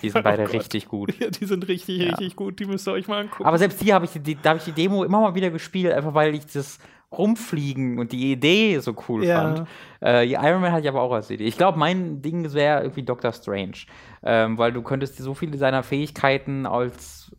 die 0.03 0.11
sind 0.11 0.23
beide 0.23 0.45
Oh 0.45 0.47
richtig 0.53 0.87
gut. 0.89 1.15
Ja, 1.19 1.31
die 1.31 1.45
sind 1.47 1.67
richtig, 1.69 1.99
Ja. 2.03 2.11
richtig 2.11 2.37
gut. 2.37 2.59
Die 2.61 2.67
müsst 2.67 2.87
ihr 2.87 2.93
euch 2.93 3.09
mal 3.09 3.23
angucken. 3.23 3.45
Aber 3.45 3.57
selbst 3.59 3.81
die 3.83 3.93
habe 3.95 4.05
ich, 4.05 4.11
die, 4.23 4.35
da 4.37 4.51
habe 4.51 4.59
ich 4.59 4.65
die 4.67 4.73
Demo 4.73 5.03
immer 5.05 5.21
mal 5.21 5.35
wieder 5.35 5.51
gespielt, 5.51 5.93
einfach 5.93 6.13
weil 6.15 6.35
ich 6.35 6.47
das 6.47 6.79
Rumfliegen 7.11 7.99
und 7.99 8.13
die 8.13 8.33
Idee 8.33 8.79
so 8.81 8.95
cool 9.09 9.25
Ja. 9.25 9.41
fand. 9.55 9.69
Äh, 10.03 10.31
Iron 10.33 10.61
Man 10.61 10.73
hatte 10.73 10.83
ich 10.83 10.89
aber 10.89 11.01
auch 11.01 11.13
als 11.13 11.31
Idee. 11.31 11.45
Ich 11.45 11.57
glaube, 11.57 11.79
mein 11.79 12.21
Ding 12.21 12.53
wäre 12.53 12.83
irgendwie 12.83 13.03
Doctor 13.05 13.33
Strange. 13.33 13.77
Ähm, 14.23 14.59
weil 14.59 14.73
du 14.73 14.83
könntest 14.83 15.17
so 15.19 15.33
viele 15.35 15.57
seiner 15.57 15.83
Fähigkeiten 15.83 16.67
als 16.67 17.35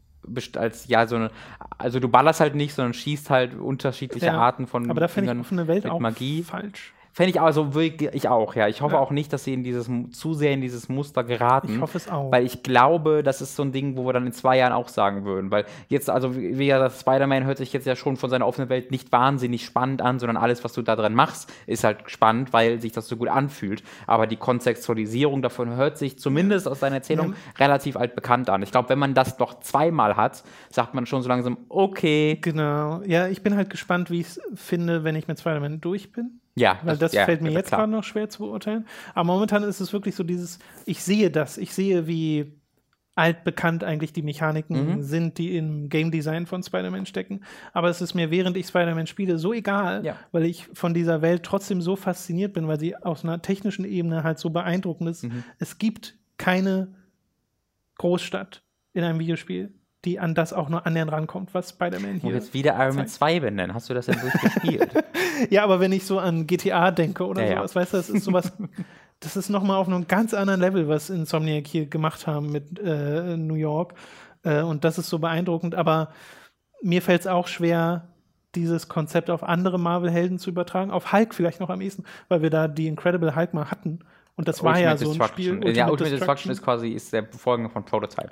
als 0.58 0.88
ja 0.90 1.08
so 1.08 1.16
eine 1.16 1.32
also 1.78 2.02
du 2.02 2.10
ballerst 2.10 2.42
halt 2.42 2.54
nicht, 2.54 2.74
sondern 2.74 2.94
schießt 2.94 3.30
halt 3.30 3.56
unterschiedliche 3.56 4.26
Ja. 4.26 4.38
Arten 4.38 4.68
von 4.68 4.90
Aber 4.90 5.00
da 5.00 5.08
finde 5.08 5.32
ich 5.32 5.40
offene 5.40 5.68
Welt 5.68 5.86
auch 5.88 6.00
Magie. 6.02 6.44
falsch. 6.44 6.94
Fände 7.18 7.32
ich 7.32 7.42
also 7.42 7.74
wirklich, 7.74 8.14
ich 8.14 8.28
auch, 8.28 8.54
ja. 8.54 8.68
Ich 8.68 8.84
hoffe 8.84 8.94
Ja. 8.94 9.00
auch 9.02 9.10
nicht, 9.10 9.34
dass 9.34 9.44
sie 9.44 9.52
in 9.56 9.64
dieses 9.64 9.90
zu 10.12 10.36
sehr 10.36 10.52
in 10.52 10.62
dieses 10.62 10.88
Muster 10.88 11.24
geraten. 11.24 11.74
Ich 11.74 11.82
hoffe 11.82 11.98
es 11.98 12.08
auch. 12.08 12.32
Weil 12.32 12.46
ich 12.46 12.62
glaube, 12.62 13.24
das 13.24 13.42
ist 13.42 13.56
so 13.56 13.64
ein 13.64 13.72
Ding, 13.72 13.98
wo 13.98 14.06
wir 14.06 14.14
dann 14.14 14.28
in 14.28 14.34
zwei 14.34 14.60
Jahren 14.60 14.72
auch 14.72 14.88
sagen 14.88 15.26
würden. 15.26 15.50
Weil 15.50 15.66
jetzt, 15.88 16.12
also 16.12 16.36
wie 16.36 16.68
ja 16.68 16.78
das 16.78 17.00
Spider-Man 17.02 17.46
hört 17.46 17.58
sich 17.58 17.74
jetzt 17.74 17.88
ja 17.88 17.96
schon 17.96 18.18
von 18.18 18.30
seiner 18.30 18.46
offenen 18.46 18.70
Welt 18.70 18.92
nicht 18.92 19.12
wahnsinnig 19.12 19.66
spannend 19.66 20.04
an, 20.04 20.20
sondern 20.20 20.38
alles, 20.38 20.64
was 20.64 20.74
du 20.74 20.84
da 20.84 20.96
drin 20.96 21.16
machst, 21.16 21.52
ist 21.66 21.84
halt 21.84 22.02
spannend, 22.06 22.54
weil 22.54 22.80
sich 22.80 22.92
das 22.92 23.08
so 23.08 23.18
gut 23.18 23.30
anfühlt. 23.30 23.82
Aber 24.06 24.28
die 24.28 24.38
Kontextualisierung 24.38 25.42
davon 25.42 25.76
hört 25.76 25.98
sich 25.98 26.20
zumindest 26.20 26.68
aus 26.68 26.82
deiner 26.82 26.98
Erzählung 26.98 27.34
relativ 27.58 27.98
altbekannt 27.98 28.48
an. 28.52 28.62
Ich 28.62 28.70
glaube, 28.70 28.90
wenn 28.90 29.00
man 29.00 29.16
das 29.16 29.40
noch 29.40 29.60
zweimal 29.62 30.18
hat, 30.18 30.44
sagt 30.70 30.94
man 30.94 31.08
schon 31.08 31.24
so 31.24 31.30
langsam, 31.30 31.58
okay, 31.70 32.38
Genau. 32.42 33.02
Ja, 33.08 33.28
ich 33.28 33.42
bin 33.42 33.56
halt 33.56 33.72
gespannt, 33.72 34.12
wie 34.12 34.20
ich 34.20 34.28
es 34.28 34.42
finde, 34.54 35.04
wenn 35.04 35.16
ich 35.16 35.28
mit 35.28 35.40
Spider-Man 35.40 35.82
durch 35.82 36.12
bin. 36.12 36.42
Ja. 36.58 36.80
Weil 36.84 36.98
das 36.98 37.14
ja, 37.14 37.26
fällt 37.26 37.42
mir 37.42 37.52
ja, 37.52 37.60
jetzt 37.60 37.68
klar. 37.68 37.82
gerade 37.82 37.92
noch 37.92 38.04
schwer 38.04 38.28
zu 38.30 38.40
beurteilen. 38.44 38.86
Aber 39.14 39.26
momentan 39.26 39.64
ist 39.64 39.80
es 39.80 39.94
wirklich 39.94 40.16
so 40.16 40.24
dieses, 40.24 40.60
ich 40.86 41.02
sehe 41.04 41.30
das, 41.32 41.58
ich 41.58 41.74
sehe, 41.74 42.08
wie 42.08 42.54
altbekannt 43.16 43.84
eigentlich 43.84 44.14
die 44.14 44.22
Mechaniken 44.22 44.98
Mhm. 44.98 45.02
sind, 45.02 45.38
die 45.40 45.58
im 45.58 45.90
Game 45.90 46.12
Design 46.12 46.46
von 46.46 46.62
Spider-Man 46.62 47.08
stecken. 47.08 47.42
Aber 47.74 47.90
es 47.90 48.00
ist 48.00 48.14
mir, 48.14 48.30
während 48.30 48.56
ich 48.58 48.68
Spider-Man 48.68 49.08
spiele, 49.08 49.40
so 49.40 49.54
egal, 49.54 50.06
Ja. 50.06 50.18
weil 50.32 50.46
ich 50.46 50.68
von 50.74 50.94
dieser 50.94 51.24
Welt 51.24 51.42
trotzdem 51.42 51.82
so 51.82 51.96
fasziniert 51.96 52.54
bin, 52.54 52.68
weil 52.68 52.80
sie 52.80 52.96
aus 52.96 53.24
einer 53.24 53.42
technischen 53.42 53.86
Ebene 53.86 54.24
halt 54.24 54.38
so 54.38 54.52
beeindruckend 54.52 55.10
ist. 55.10 55.24
Mhm. 55.24 55.44
Es 55.58 55.80
gibt 55.80 56.16
keine 56.38 56.90
Großstadt 57.98 58.62
in 58.94 59.04
einem 59.04 59.20
Videospiel, 59.20 59.72
die 60.06 60.20
an 60.20 60.36
das 60.36 60.54
auch 60.54 60.70
nur 60.70 60.86
annähernd 60.86 61.12
rankommt, 61.12 61.54
was 61.54 61.70
Spider-Man 61.70 62.20
hier 62.20 62.34
jetzt 62.34 62.54
wieder 62.54 62.76
Iron 62.78 62.96
Man 62.96 63.08
2 63.08 63.40
benennen. 63.40 63.74
Hast 63.74 63.90
du 63.90 63.94
das 63.94 64.06
denn 64.06 64.20
durchgespielt? 64.20 64.92
Ja, 65.52 65.64
aber 65.64 65.80
wenn 65.80 65.92
ich 65.92 66.04
so 66.04 66.18
an 66.18 66.48
GTA 66.48 66.90
denke 66.90 67.24
oder 67.24 67.44
Ja, 67.44 67.48
ja. 67.48 67.56
sowas, 67.58 67.76
weißt 67.76 67.94
du, 67.94 67.98
das 67.98 68.10
ist 68.10 68.24
sowas, 68.24 68.52
das 69.20 69.38
ist 69.38 69.50
nochmal 69.50 69.78
auf 69.78 69.88
einem 69.88 70.08
ganz 70.08 70.34
anderen 70.34 70.60
Level, 70.60 70.88
was 70.88 71.12
Insomniac 71.12 71.68
hier 71.68 71.86
gemacht 71.86 72.26
haben 72.26 72.52
mit 72.52 72.80
äh, 72.80 73.38
New 73.38 73.54
York. 73.54 73.94
Äh, 74.42 74.62
und 74.62 74.84
das 74.84 74.98
ist 74.98 75.10
so 75.10 75.20
beeindruckend, 75.20 75.76
aber 75.76 76.10
mir 76.82 77.04
fällt 77.04 77.22
es 77.22 77.28
auch 77.28 77.48
schwer, 77.48 78.08
dieses 78.56 78.88
Konzept 78.88 79.30
auf 79.30 79.44
andere 79.44 79.80
Marvel-Helden 79.80 80.40
zu 80.40 80.50
übertragen. 80.50 80.90
Auf 80.90 81.12
Hulk 81.14 81.36
vielleicht 81.36 81.60
noch 81.60 81.70
am 81.70 81.82
ehesten, 81.82 82.04
weil 82.28 82.42
wir 82.42 82.50
da 82.50 82.68
die 82.68 82.88
Incredible 82.88 83.36
Hulk 83.36 83.54
mal 83.54 83.70
hatten. 83.70 84.00
Und 84.38 84.48
das 84.48 84.64
war 84.64 84.80
ja 84.80 84.96
so 84.96 85.12
ein 85.12 85.22
Spiel. 85.28 85.52
Destruction. 85.60 85.76
ja, 85.76 85.90
Ultimate 85.90 86.16
Destruction 86.16 86.52
ist 86.52 86.62
quasi 86.64 86.90
ist 86.90 87.12
der 87.12 87.26
Vorgänger 87.26 87.70
von 87.70 87.84
Prototype. 87.84 88.30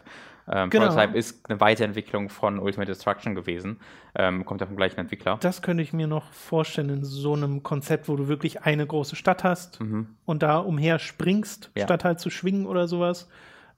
Ähm, 0.47 0.69
Genau. 0.69 0.85
Prototype 0.87 1.17
ist 1.17 1.49
eine 1.49 1.59
Weiterentwicklung 1.59 2.29
von 2.29 2.59
Ultimate 2.59 2.91
Destruction 2.91 3.33
gewesen. 3.35 3.79
Ähm, 4.15 4.45
kommt 4.45 4.61
ja 4.61 4.67
vom 4.67 4.75
gleichen 4.77 4.99
Entwickler. 4.99 5.37
das 5.41 5.61
könnte 5.63 5.81
ich 5.81 5.91
mir 5.91 6.05
noch 6.07 6.31
vorstellen 6.31 6.89
in 6.89 7.03
so 7.03 7.33
einem 7.33 7.63
Konzept, 7.63 8.07
wo 8.07 8.15
du 8.15 8.27
wirklich 8.27 8.61
eine 8.61 8.85
große 8.85 9.15
Stadt 9.15 9.43
hast 9.43 9.79
und 10.25 10.43
da 10.43 10.59
umher 10.59 10.99
springst, 10.99 11.71
Mhm. 11.73 11.79
Ja. 11.79 11.85
statt 11.87 12.03
halt 12.05 12.19
zu 12.19 12.29
schwingen 12.29 12.67
oder 12.67 12.87
sowas. 12.87 13.27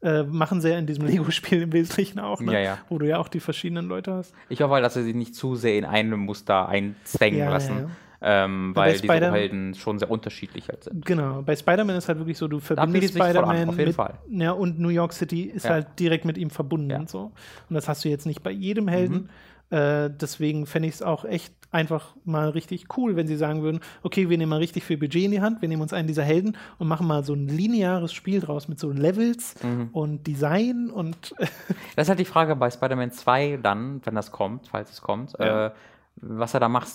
Äh, 0.04 0.24
machen 0.24 0.62
sie 0.62 0.70
ja 0.70 0.78
in 0.78 0.86
diesem 0.86 1.06
Lego-Spiel 1.08 1.64
im 1.64 1.72
Wesentlichen 1.74 2.20
auch, 2.20 2.40
ne? 2.40 2.54
Ja, 2.54 2.60
ja. 2.60 2.78
wo 2.90 3.00
du 3.00 3.08
ja 3.08 3.18
auch 3.18 3.30
die 3.30 3.40
verschiedenen 3.40 3.88
Leute 3.88 4.14
hast. 4.14 4.32
Ich 4.50 4.62
hoffe 4.62 4.74
halt, 4.76 4.84
dass 4.86 4.94
sie 4.94 5.02
sich 5.04 5.16
nicht 5.16 5.34
zu 5.34 5.56
sehr 5.56 5.76
in 5.78 5.86
einem 5.86 6.20
Muster 6.20 6.68
einzwängen 6.70 7.50
lassen. 7.50 7.90
Ähm, 8.22 8.72
weil 8.76 8.94
die 8.94 8.98
Spider- 9.00 9.28
Superhelden 9.28 9.76
schon 9.76 10.00
sehr 10.00 10.10
unterschiedlich 10.10 10.70
halt 10.70 10.84
sind. 10.86 11.06
Genau, 11.06 11.42
bei 11.44 11.56
Spider-Man 11.56 11.96
ist 11.96 12.08
halt 12.08 12.18
wirklich 12.18 12.38
so, 12.38 12.48
du 12.48 12.60
verbindest 12.60 13.14
Spider-Man 13.14 13.70
auf 13.70 13.78
jeden 13.78 13.88
mit, 13.90 13.96
Fall. 13.96 14.16
ja, 14.30 14.52
und 14.52 14.80
New 14.80 14.90
York 14.90 15.14
City 15.14 15.44
ist 15.44 15.66
Ja. 15.66 15.72
halt 15.72 15.88
direkt 16.00 16.26
mit 16.26 16.38
ihm 16.38 16.50
verbunden 16.50 16.90
Ja. 16.90 16.98
und 17.00 17.10
so. 17.10 17.32
Und 17.70 17.74
das 17.76 17.88
hast 17.88 18.04
du 18.06 18.10
jetzt 18.10 18.26
nicht 18.26 18.42
bei 18.42 18.52
jedem 18.52 18.88
Helden. 18.88 19.30
Mhm. 19.70 19.78
Äh, 19.78 20.10
deswegen 20.10 20.66
fände 20.66 20.88
ich 20.88 20.96
es 20.96 21.02
auch 21.04 21.26
echt 21.26 21.54
einfach 21.72 22.16
mal 22.24 22.48
richtig 22.50 22.86
cool, 22.98 23.18
wenn 23.18 23.28
sie 23.28 23.36
sagen 23.36 23.62
würden, 23.62 23.82
okay, 24.02 24.30
wir 24.30 24.38
nehmen 24.38 24.50
mal 24.50 24.60
richtig 24.60 24.86
viel 24.86 24.96
Budget 24.98 25.26
in 25.26 25.32
die 25.32 25.42
Hand, 25.42 25.62
wir 25.62 25.68
nehmen 25.68 25.82
uns 25.82 25.92
einen 25.92 26.08
dieser 26.08 26.24
Helden 26.24 26.56
und 26.80 26.88
machen 26.88 27.06
mal 27.06 27.26
so 27.26 27.34
ein 27.34 27.50
lineares 27.50 28.14
Spiel 28.14 28.40
draus 28.40 28.70
mit 28.70 28.80
so 28.80 28.90
Levels 28.92 29.56
Mhm. 29.62 29.90
und 29.92 30.26
Design 30.26 30.90
und 30.90 31.36
Das 31.98 32.06
ist 32.06 32.10
halt 32.10 32.20
die 32.20 32.26
Frage 32.26 32.56
bei 32.56 32.72
Spider-Man 32.72 33.12
2 33.12 33.60
dann, 33.62 34.00
wenn 34.06 34.16
das 34.16 34.32
kommt, 34.32 34.68
falls 34.70 34.90
es 34.92 35.02
kommt, 35.02 35.34
Ja. 35.38 35.68
äh, 35.68 35.72
was 36.22 36.54
er 36.54 36.62
da 36.62 36.70
macht. 36.70 36.88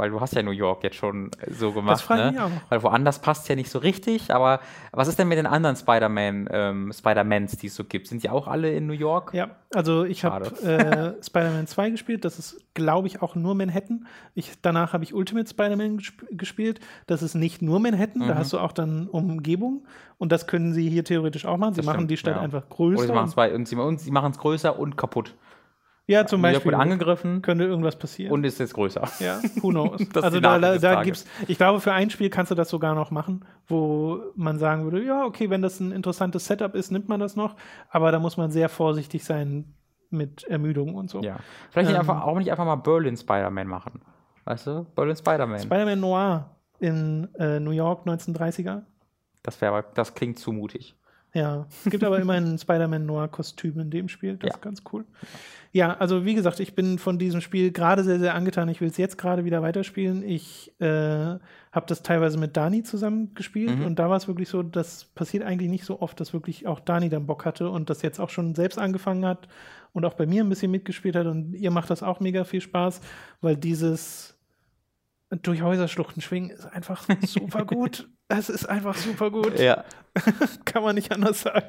Weil 0.00 0.08
du 0.08 0.18
hast 0.18 0.34
ja 0.34 0.42
New 0.42 0.50
York 0.50 0.82
jetzt 0.82 0.96
schon 0.96 1.30
äh, 1.40 1.52
so 1.52 1.72
gemacht, 1.72 2.00
frage 2.00 2.20
ich 2.20 2.26
ne? 2.28 2.32
mich 2.32 2.40
auch. 2.40 2.50
Weil 2.70 2.82
woanders 2.82 3.20
passt 3.20 3.50
ja 3.50 3.54
nicht 3.54 3.68
so 3.70 3.78
richtig, 3.78 4.32
aber 4.32 4.60
was 4.92 5.08
ist 5.08 5.18
denn 5.18 5.28
mit 5.28 5.36
den 5.36 5.46
anderen 5.46 5.76
Spider-Man, 5.76 6.48
ähm, 6.50 6.90
Spider-Mans, 6.90 7.58
die 7.58 7.66
es 7.66 7.74
so 7.74 7.84
gibt? 7.84 8.08
Sind 8.08 8.22
die 8.22 8.30
auch 8.30 8.48
alle 8.48 8.72
in 8.72 8.86
New 8.86 8.94
York? 8.94 9.34
Ja, 9.34 9.50
also 9.74 10.04
ich 10.04 10.24
habe 10.24 10.46
äh, 10.62 11.22
Spider-Man 11.22 11.66
2 11.66 11.90
gespielt. 11.90 12.24
Das 12.24 12.38
ist, 12.38 12.64
glaube 12.72 13.08
ich, 13.08 13.20
auch 13.20 13.34
nur 13.34 13.54
Manhattan. 13.54 14.06
Ich, 14.34 14.52
danach 14.62 14.94
habe 14.94 15.04
ich 15.04 15.12
Ultimate 15.12 15.50
Spider-Man 15.50 15.98
gesp 15.98 16.24
gespielt. 16.30 16.80
Das 17.06 17.22
ist 17.22 17.34
nicht 17.34 17.60
nur 17.60 17.78
Manhattan. 17.78 18.22
Mhm. 18.22 18.28
Da 18.28 18.36
hast 18.36 18.54
du 18.54 18.58
auch 18.58 18.72
dann 18.72 19.06
Umgebung. 19.06 19.84
Und 20.16 20.32
das 20.32 20.46
können 20.46 20.72
sie 20.72 20.88
hier 20.88 21.04
theoretisch 21.04 21.44
auch 21.44 21.58
machen. 21.58 21.74
Sie 21.74 21.80
Das 21.80 21.86
machen 21.86 21.96
stimmt, 21.98 22.10
die 22.10 22.16
Stadt 22.16 22.36
ja. 22.36 22.40
einfach 22.40 22.62
Oder 22.70 22.76
größer. 22.76 23.24
es 23.24 23.34
und 23.74 24.00
sie 24.00 24.10
machen 24.10 24.30
es 24.30 24.38
größer 24.38 24.78
und 24.78 24.96
kaputt. 24.96 25.34
Ja, 26.10 26.26
zum 26.26 26.42
Beispiel. 26.42 26.72
wird 26.72 26.80
angegriffen 26.80 27.40
könnte 27.42 27.64
irgendwas 27.64 27.96
passieren. 27.96 28.32
und 28.32 28.44
ist 28.44 28.58
jetzt 28.58 28.74
größer. 28.74 29.08
ja, 29.20 29.40
who 29.62 29.68
knows. 29.70 30.00
Also 30.14 30.40
da, 30.40 30.58
da, 30.58 30.76
da 30.78 31.02
gibt's, 31.02 31.24
ich 31.48 31.56
glaube, 31.56 31.80
für 31.80 31.92
ein 31.92 32.10
Spiel 32.10 32.30
kannst 32.30 32.50
du 32.50 32.54
das 32.54 32.68
sogar 32.68 32.94
noch 32.94 33.10
machen, 33.10 33.44
wo 33.68 34.20
man 34.34 34.58
sagen 34.58 34.84
würde, 34.84 35.02
ja, 35.04 35.24
okay, 35.24 35.50
wenn 35.50 35.62
das 35.62 35.80
ein 35.80 35.92
interessantes 35.92 36.46
Setup 36.46 36.74
ist, 36.74 36.90
nimmt 36.90 37.08
man 37.08 37.20
das 37.20 37.36
noch. 37.36 37.56
Aber 37.88 38.12
da 38.12 38.18
muss 38.18 38.36
man 38.36 38.50
sehr 38.50 38.68
vorsichtig 38.68 39.24
sein 39.24 39.74
mit 40.10 40.42
Ermüdung 40.44 40.94
und 40.96 41.08
so. 41.08 41.20
Ja. 41.20 41.36
Vielleicht 41.70 41.88
nicht 41.88 41.94
Ähm. 41.94 42.00
einfach, 42.00 42.22
auch 42.24 42.36
nicht 42.38 42.50
einfach 42.50 42.64
mal 42.64 42.76
Berlin 42.76 43.16
Spider-Man 43.16 43.66
machen. 43.68 44.02
Weißt 44.44 44.66
du? 44.66 44.84
Berlin 44.96 45.16
Spider-Man. 45.16 45.60
Spider-Man 45.60 46.00
Noir. 46.00 46.50
in 46.80 47.28
äh, 47.38 47.60
New 47.60 47.70
York 47.70 48.06
1930er. 48.06 48.82
Das, 49.42 49.60
wär, 49.60 49.84
das 49.94 50.14
klingt 50.14 50.38
zu 50.38 50.52
mutig. 50.52 50.96
Ja, 51.32 51.66
es 51.84 51.90
gibt 51.90 52.02
aber 52.02 52.18
immerhin 52.18 52.54
ein 52.54 52.58
Spider-Man-Noir-Kostüm 52.58 53.78
in 53.78 53.90
dem 53.90 54.08
Spiel. 54.08 54.36
Das 54.36 54.48
Ja. 54.48 54.54
ist 54.56 54.62
ganz 54.62 54.82
cool. 54.92 55.04
Ja, 55.72 55.96
also 55.98 56.24
wie 56.24 56.34
gesagt, 56.34 56.58
ich 56.58 56.74
bin 56.74 56.98
von 56.98 57.18
diesem 57.20 57.40
Spiel 57.40 57.70
gerade 57.70 58.02
sehr, 58.02 58.18
sehr 58.18 58.34
angetan. 58.34 58.68
Ich 58.68 58.80
will 58.80 58.88
es 58.88 58.96
jetzt 58.96 59.16
gerade 59.16 59.44
wieder 59.44 59.62
weiterspielen. 59.62 60.24
Ich 60.24 60.72
äh, 60.80 60.86
habe 60.86 61.86
das 61.86 62.02
teilweise 62.02 62.36
mit 62.38 62.56
Dani 62.56 62.82
zusammen 62.82 63.32
gespielt 63.34 63.78
Mhm. 63.78 63.84
und 63.86 63.98
da 64.00 64.10
war 64.10 64.16
es 64.16 64.26
wirklich 64.26 64.48
so, 64.48 64.64
das 64.64 65.04
passiert 65.04 65.44
eigentlich 65.44 65.70
nicht 65.70 65.84
so 65.84 66.00
oft, 66.00 66.18
dass 66.18 66.32
wirklich 66.32 66.66
auch 66.66 66.80
Dani 66.80 67.08
dann 67.08 67.26
Bock 67.26 67.44
hatte 67.44 67.70
und 67.70 67.88
das 67.90 68.02
jetzt 68.02 68.18
auch 68.18 68.30
schon 68.30 68.56
selbst 68.56 68.78
angefangen 68.78 69.24
hat 69.24 69.46
und 69.92 70.04
auch 70.04 70.14
bei 70.14 70.26
mir 70.26 70.42
ein 70.42 70.48
bisschen 70.48 70.72
mitgespielt 70.72 71.14
hat 71.14 71.26
und 71.26 71.54
ihr 71.54 71.70
macht 71.70 71.90
das 71.90 72.02
auch 72.02 72.18
mega 72.18 72.42
viel 72.42 72.60
Spaß, 72.60 73.00
weil 73.40 73.56
dieses 73.56 74.36
durch 75.42 75.62
Häuserschluchten 75.62 76.20
schwingen 76.22 76.50
ist 76.50 76.66
einfach 76.66 77.06
super 77.24 77.64
gut. 77.64 78.08
Es 78.30 78.48
ist 78.48 78.66
einfach 78.66 78.96
super 78.96 79.30
gut. 79.30 79.58
Ja. 79.58 79.84
Kann 80.64 80.82
man 80.82 80.94
nicht 80.94 81.12
anders 81.12 81.42
sagen. 81.42 81.66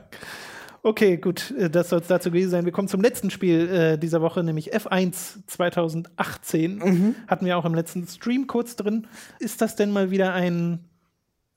Okay, 0.84 1.18
gut, 1.18 1.52
äh, 1.52 1.70
das 1.70 1.90
soll 1.90 2.00
es 2.02 2.08
dazu 2.08 2.30
gewesen 2.30 2.50
sein. 2.50 2.66
Wir 2.66 2.72
kommen 2.72 2.88
zum 2.88 3.02
letzten 3.02 3.30
Spiel 3.30 3.70
äh, 3.70 3.98
dieser 3.98 4.22
Woche, 4.22 4.44
nämlich 4.44 4.74
F1 4.76 5.48
2018. 5.48 7.16
Hatten 7.28 7.46
wir 7.46 7.58
auch 7.58 7.66
im 7.66 7.76
letzten 7.76 8.08
Stream 8.08 8.48
kurz 8.48 8.76
drin. 8.76 9.08
Ist 9.40 9.62
das 9.62 9.76
denn 9.76 9.92
mal 9.92 10.12
wieder 10.12 10.34
ein 10.34 10.88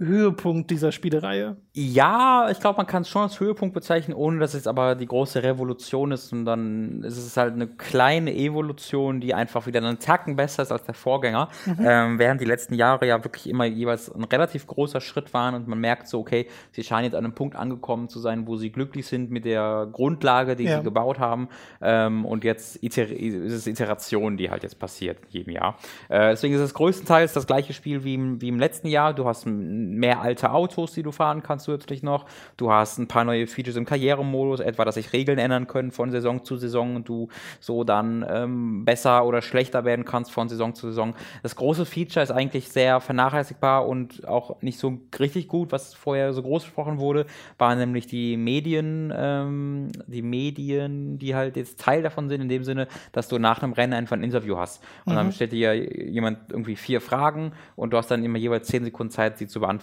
Höhepunkt 0.01 0.71
dieser 0.73 0.91
Spielereihe? 0.91 1.57
Ja, 1.73 2.49
ich 2.51 2.59
glaube, 2.59 2.79
man 2.79 2.87
kann 2.87 3.03
es 3.03 3.09
schon 3.09 3.23
als 3.23 3.39
Höhepunkt 3.39 3.75
bezeichnen, 3.75 4.15
ohne 4.17 4.41
dass 4.41 4.55
es 4.55 4.67
aber 4.67 4.97
die 4.97 5.07
große 5.07 5.43
Revolution 5.45 6.11
ist, 6.11 6.29
sondern 6.29 7.05
es 7.05 7.17
ist 7.17 7.37
halt 7.37 7.55
eine 7.55 7.69
kleine 7.69 8.35
Evolution, 8.35 9.21
die 9.21 9.35
einfach 9.35 9.67
wieder 9.69 9.79
einen 9.81 10.01
Tacken 10.01 10.35
besser 10.35 10.63
ist 10.65 10.73
als 10.73 10.83
der 10.83 10.95
Vorgänger. 10.95 11.49
Ähm, 11.81 12.19
während 12.19 12.41
die 12.41 12.45
letzten 12.45 12.75
Jahre 12.75 13.07
ja 13.07 13.23
wirklich 13.23 13.49
immer 13.49 13.67
jeweils 13.67 14.13
ein 14.13 14.25
relativ 14.25 14.67
großer 14.67 15.01
Schritt 15.01 15.33
waren 15.33 15.55
und 15.55 15.69
man 15.69 15.79
merkt 15.79 16.09
so, 16.09 16.19
okay, 16.21 16.49
sie 16.73 16.83
scheinen 16.83 17.05
jetzt 17.05 17.15
an 17.15 17.25
einem 17.25 17.35
Punkt 17.35 17.55
angekommen 17.55 18.09
zu 18.09 18.19
sein, 18.19 18.49
wo 18.49 18.57
sie 18.57 18.71
glücklich 18.73 19.07
sind 19.07 19.31
mit 19.31 19.45
der 19.45 19.89
Grundlage, 19.93 20.57
die 20.57 20.65
Ja. 20.65 20.79
sie 20.79 20.85
gebaut 20.85 21.21
haben. 21.21 21.49
Ähm, 21.81 22.25
und 22.25 22.43
jetzt 22.43 22.83
iter 22.83 23.09
ist 23.09 23.53
es 23.53 23.67
Iteration, 23.69 24.37
die 24.37 24.51
halt 24.51 24.65
jetzt 24.65 24.79
passiert 24.81 25.19
in 25.27 25.31
jedem 25.31 25.53
Jahr. 25.55 25.79
Äh, 26.09 26.31
deswegen 26.31 26.55
ist 26.55 26.61
es 26.61 26.75
größtenteils 26.75 27.33
das 27.33 27.47
gleiche 27.47 27.73
Spiel 27.73 28.03
wie 28.03 28.15
im, 28.15 28.41
wie 28.41 28.49
im 28.49 28.59
letzten 28.59 28.89
Jahr. 28.89 29.15
Du 29.15 29.25
hast 29.27 29.47
m- 29.47 29.84
mehr 29.91 30.21
alte 30.21 30.53
Autos, 30.53 30.93
die 30.93 31.03
du 31.03 31.13
fahren 31.13 31.43
kannst 31.43 31.67
zusätzlich 31.67 32.03
noch. 32.03 32.27
Du 32.57 32.71
hast 32.71 32.99
ein 32.99 33.09
paar 33.09 33.25
neue 33.25 33.47
Features 33.47 33.77
im 33.77 33.85
Karrieremodus, 33.85 34.61
etwa, 34.61 34.85
dass 34.85 34.97
sich 34.97 35.13
Regeln 35.13 35.39
ändern 35.39 35.67
können 35.67 35.91
von 35.91 36.11
Saison 36.11 36.45
zu 36.45 36.57
Saison 36.57 36.97
und 36.97 37.09
du 37.09 37.29
so 37.61 37.85
dann 37.85 38.25
ähm, 38.29 38.85
besser 38.85 39.25
oder 39.25 39.43
schlechter 39.43 39.85
werden 39.85 40.05
kannst 40.05 40.33
von 40.33 40.49
Saison 40.49 40.75
zu 40.75 40.89
Saison. 40.89 41.15
Das 41.43 41.57
große 41.57 41.87
Feature 41.87 42.23
ist 42.23 42.31
eigentlich 42.31 42.69
sehr 42.69 43.01
vernachlässigbar 43.01 43.87
und 43.87 44.27
auch 44.27 44.61
nicht 44.63 44.79
so 44.79 44.99
richtig 45.19 45.49
gut, 45.49 45.73
was 45.73 45.95
vorher 45.95 46.33
so 46.33 46.43
groß 46.43 46.65
besprochen 46.65 46.99
wurde, 46.99 47.27
waren 47.59 47.79
nämlich 47.79 48.07
die 48.07 48.37
Medien, 48.37 49.13
ähm, 49.17 49.89
die 50.07 50.23
Medien, 50.23 51.19
die 51.19 51.35
halt 51.35 51.57
jetzt 51.57 51.81
Teil 51.81 52.03
davon 52.03 52.29
sind, 52.29 52.41
in 52.41 52.49
dem 52.49 52.65
Sinne, 52.65 52.89
dass 53.13 53.29
du 53.29 53.39
nach 53.39 53.63
einem 53.63 53.73
Rennen 53.73 53.93
einfach 53.93 54.17
ein 54.17 54.23
Interview 54.23 54.57
hast. 54.57 54.83
Und 55.05 55.15
dann 55.15 55.33
stellt 55.33 55.53
dir 55.53 55.75
jemand 55.75 56.39
irgendwie 56.51 56.77
vier 56.77 57.01
Fragen 57.01 57.53
und 57.77 57.93
du 57.93 57.97
hast 57.97 58.11
dann 58.11 58.25
immer 58.25 58.39
jeweils 58.39 58.69
zehn 58.69 58.85
Sekunden 58.85 59.11
Zeit, 59.11 59.39
sie 59.39 59.47
zu 59.47 59.61
beantworten. 59.61 59.74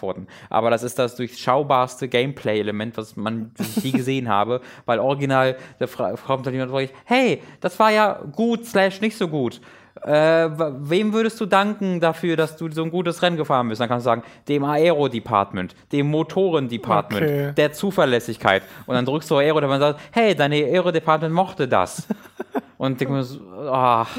Aber 0.50 0.70
das 0.70 0.84
ist 0.84 0.98
das 1.00 1.16
durchschaubarste 1.16 2.08
Gameplay-Element, 2.08 2.98
was 2.98 3.16
man 3.16 3.52
was 3.58 3.78
ich 3.78 3.84
je 3.84 3.92
gesehen 3.98 4.30
habe, 4.30 4.62
weil 4.86 5.00
original, 5.00 5.56
da 5.80 5.88
kommt 5.88 6.46
dann 6.46 6.54
jemand 6.54 6.72
und 6.72 6.78
fragt, 6.78 6.94
hey, 7.06 7.42
das 7.60 7.78
war 7.80 7.92
ja 7.92 8.20
gut 8.32 8.66
slash 8.66 9.02
nicht 9.02 9.18
so 9.18 9.28
gut. 9.28 9.62
Äh, 10.04 10.50
wem 10.80 11.14
würdest 11.14 11.40
du 11.42 11.46
danken 11.46 12.00
dafür, 12.00 12.36
dass 12.38 12.56
du 12.58 12.72
so 12.72 12.82
ein 12.84 12.90
gutes 12.92 13.22
Rennen 13.22 13.38
gefahren 13.38 13.68
bist? 13.68 13.82
Dann 13.82 13.90
kannst 13.90 14.06
du 14.06 14.10
sagen, 14.10 14.24
dem 14.48 14.64
Aero-Department, 14.64 15.76
dem 15.92 16.10
Motoren-Department, 16.10 17.22
Okay. 17.24 17.54
der 17.56 17.74
Zuverlässigkeit. 17.74 18.64
Und 18.86 18.96
dann 18.96 19.06
drückst 19.06 19.30
du 19.30 19.36
Aero, 19.38 19.58
und 19.58 19.64
dann 19.68 19.80
sagt, 19.80 20.00
hey, 20.12 20.34
dein 20.34 20.54
Aero-Department 20.54 21.34
mochte 21.34 21.68
das. 21.68 22.08
Und 22.82 23.00
denk 23.00 23.12
mir 23.12 23.22
so, 23.24 23.40
ach, 23.72 24.10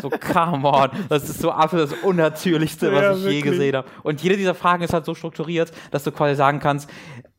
so 0.00 0.08
come 0.08 0.68
on. 0.68 0.88
Das 1.08 1.28
ist 1.28 1.40
so 1.40 1.50
absolut 1.50 1.90
das 1.90 1.98
Unnatürlichste, 2.04 2.92
was 2.92 3.02
Ja, 3.02 3.12
ich 3.14 3.18
je 3.18 3.24
wirklich. 3.24 3.42
gesehen 3.42 3.74
habe. 3.74 3.88
Und 4.04 4.22
jede 4.22 4.36
dieser 4.36 4.54
Fragen 4.54 4.84
ist 4.84 4.92
halt 4.92 5.04
so 5.04 5.16
strukturiert, 5.16 5.72
dass 5.90 6.04
du 6.04 6.12
quasi 6.12 6.36
sagen 6.36 6.60
kannst, 6.60 6.88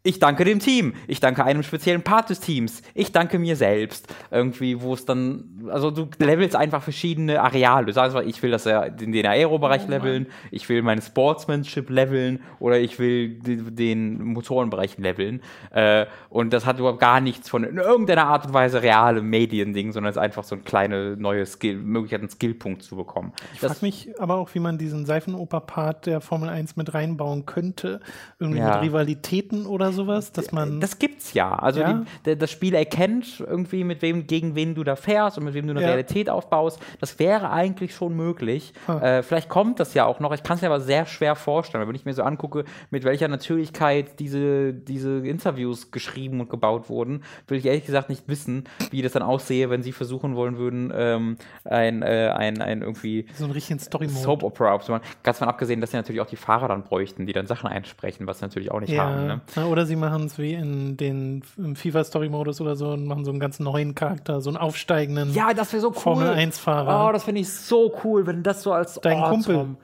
ich 0.05 0.19
danke 0.19 0.45
dem 0.45 0.59
Team, 0.59 0.93
ich 1.07 1.19
danke 1.19 1.43
einem 1.43 1.63
speziellen 1.63 2.03
Part 2.03 2.29
des 2.29 2.39
Teams, 2.39 2.83
ich 2.93 3.11
danke 3.11 3.39
mir 3.39 3.55
selbst. 3.55 4.07
Irgendwie, 4.29 4.81
wo 4.81 4.93
es 4.93 5.03
dann, 5.05 5.67
also 5.69 5.89
du 5.89 6.07
levelst 6.19 6.55
einfach 6.55 6.83
verschiedene 6.83 7.41
Areale. 7.41 7.87
Du 7.87 7.91
sagst, 7.93 8.15
ich 8.25 8.41
will 8.43 8.51
das 8.51 8.65
ja 8.65 8.87
den, 8.89 9.11
den 9.11 9.25
Aero-Bereich 9.25 9.87
leveln, 9.87 10.27
ich 10.51 10.69
will 10.69 10.83
meine 10.83 11.01
Sportsmanship 11.01 11.89
leveln 11.89 12.39
oder 12.59 12.79
ich 12.79 12.99
will 12.99 13.29
den, 13.39 14.23
Motorenbereich 14.23 14.97
leveln. 14.99 15.41
Äh, 15.71 16.05
und 16.29 16.53
das 16.53 16.67
hat 16.67 16.77
überhaupt 16.77 16.99
gar 16.99 17.19
nichts 17.19 17.49
von 17.49 17.63
in 17.63 17.77
irgendeiner 17.77 18.27
Art 18.27 18.45
und 18.45 18.53
Weise 18.53 18.83
reale 18.83 19.23
Mediending, 19.23 19.91
sondern 19.91 20.11
es 20.11 20.17
ist 20.17 20.21
einfach 20.21 20.43
so 20.43 20.55
ein 20.55 20.63
kleine 20.63 21.17
neue 21.17 21.47
Skill, 21.47 21.77
Möglichkeit, 21.77 22.19
einen 22.19 22.29
Skillpunkt 22.29 22.83
zu 22.83 22.95
bekommen. 22.95 23.33
Ich 23.53 23.59
frage 23.59 23.79
mich 23.81 24.09
aber 24.19 24.35
auch, 24.35 24.53
wie 24.53 24.59
man 24.59 24.77
diesen 24.77 25.05
Seifenoper-Part 25.07 26.05
der 26.05 26.21
Formel 26.21 26.49
1 26.49 26.75
mit 26.75 26.93
reinbauen 26.93 27.47
könnte. 27.47 28.01
Irgendwie 28.39 28.59
Ja. 28.59 28.75
mit 28.75 28.83
Rivalitäten 28.83 29.65
oder 29.65 29.91
sowas, 29.95 30.31
dass 30.31 30.51
man. 30.51 30.79
Das 30.79 30.99
gibt's 30.99 31.33
ja. 31.33 31.51
Also 31.55 31.79
Ja? 31.81 32.03
Die, 32.25 32.37
das 32.37 32.51
Spiel 32.51 32.73
erkennt 32.75 33.39
irgendwie, 33.39 33.83
mit 33.83 34.01
wem, 34.01 34.27
gegen 34.27 34.53
wen 34.55 34.75
du 34.75 34.83
da 34.83 34.95
fährst 34.95 35.37
und 35.37 35.45
mit 35.45 35.53
wem 35.53 35.65
du 35.65 35.71
eine 35.71 35.81
Ja. 35.81 35.87
Realität 35.87 36.29
aufbaust. 36.29 36.79
Das 36.99 37.17
wäre 37.19 37.49
eigentlich 37.49 37.95
schon 37.95 38.15
möglich. 38.15 38.73
Huh. 38.87 38.93
Äh, 38.99 39.23
vielleicht 39.23 39.49
kommt 39.49 39.79
das 39.79 39.93
ja 39.93 40.05
auch 40.05 40.19
noch. 40.19 40.31
Ich 40.33 40.43
kann 40.43 40.55
es 40.57 40.61
mir 40.61 40.67
aber 40.67 40.79
sehr 40.81 41.05
schwer 41.05 41.35
vorstellen, 41.35 41.81
weil 41.81 41.87
wenn 41.87 41.95
ich 41.95 42.05
mir 42.05 42.13
so 42.13 42.23
angucke, 42.23 42.65
mit 42.91 43.03
welcher 43.03 43.27
Natürlichkeit 43.27 44.19
diese, 44.19 44.73
diese 44.73 45.25
Interviews 45.27 45.91
geschrieben 45.91 46.39
und 46.41 46.49
gebaut 46.49 46.89
wurden, 46.89 47.23
will 47.47 47.57
ich 47.57 47.65
ehrlich 47.65 47.85
gesagt 47.85 48.09
nicht 48.09 48.27
wissen, 48.27 48.65
wie 48.91 49.01
das 49.01 49.13
dann 49.13 49.23
aussehe, 49.23 49.69
wenn 49.69 49.81
sie 49.83 49.91
versuchen 49.91 50.35
wollen 50.35 50.57
würden, 50.57 50.91
ähm, 50.95 51.37
ein, 51.63 52.01
äh, 52.01 52.33
ein, 52.35 52.61
ein 52.61 52.81
irgendwie 52.81 53.25
so 53.35 53.45
einen 53.45 53.53
richtigen 53.53 53.79
Story-Mode. 53.79 54.19
Soap 54.19 54.43
Opera 54.43 54.73
aufzumachen. 54.73 55.05
Ganz 55.23 55.37
von 55.39 55.47
abgesehen, 55.47 55.81
dass 55.81 55.91
sie 55.91 55.97
natürlich 55.97 56.21
auch 56.21 56.25
die 56.27 56.35
Fahrer 56.35 56.67
dann 56.67 56.83
bräuchten, 56.83 57.25
die 57.25 57.33
dann 57.33 57.47
Sachen 57.47 57.67
einsprechen, 57.69 58.27
was 58.27 58.39
sie 58.39 58.45
natürlich 58.45 58.71
auch 58.71 58.79
nicht 58.79 58.91
Ja, 58.91 59.03
haben. 59.05 59.27
Ne? 59.27 59.41
na, 59.55 59.65
oder 59.85 59.89
sie 59.89 59.95
machen 59.95 60.25
es 60.25 60.39
wie 60.39 60.53
in 60.53 60.97
den 60.97 61.43
FIFA-Story-Modus 61.43 62.59
oder 62.59 62.75
so 62.75 62.89
und 62.89 63.05
machen 63.05 63.23
so 63.23 63.29
einen 63.31 63.39
ganz 63.39 63.59
neuen 63.59 63.93
Charakter, 63.93 64.41
so 64.41 64.49
einen 64.49 64.57
aufsteigenden 64.57 65.31
Ja, 65.33 65.53
das 65.53 65.71
so 65.71 65.89
cool. 65.89 65.93
Formel 65.93 66.29
1-Fahrer. 66.29 67.07
Oh, 67.07 67.11
das 67.11 67.23
finde 67.23 67.41
ich 67.41 67.49
so 67.51 67.93
cool, 68.03 68.25
wenn 68.25 68.41
das 68.41 68.63
so 68.63 68.73
als 68.73 68.95
Dein 68.95 69.21
oh, 69.21 69.29
Kumpel. 69.29 69.55
Tom. 69.55 69.77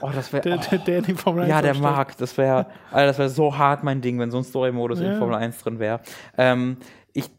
Oh, 0.00 0.10
das 0.12 0.32
wäre. 0.32 0.42
der, 0.42 0.56
der, 0.58 0.78
der 0.78 1.02
die 1.02 1.14
Formel 1.14 1.42
1 1.42 1.50
ja, 1.50 1.62
der 1.62 1.74
mag. 1.74 2.16
Das 2.16 2.36
wäre, 2.36 2.66
das 2.90 3.18
wäre 3.18 3.28
so 3.28 3.56
hart 3.56 3.84
mein 3.84 4.00
Ding, 4.00 4.18
wenn 4.18 4.30
so 4.32 4.38
ein 4.38 4.44
Story-Modus 4.44 5.00
Ja. 5.00 5.12
in 5.12 5.18
Formel 5.18 5.36
1 5.36 5.58
drin 5.58 5.78
wäre. 5.78 6.00
Ähm, 6.36 6.78
ich, 7.12 7.30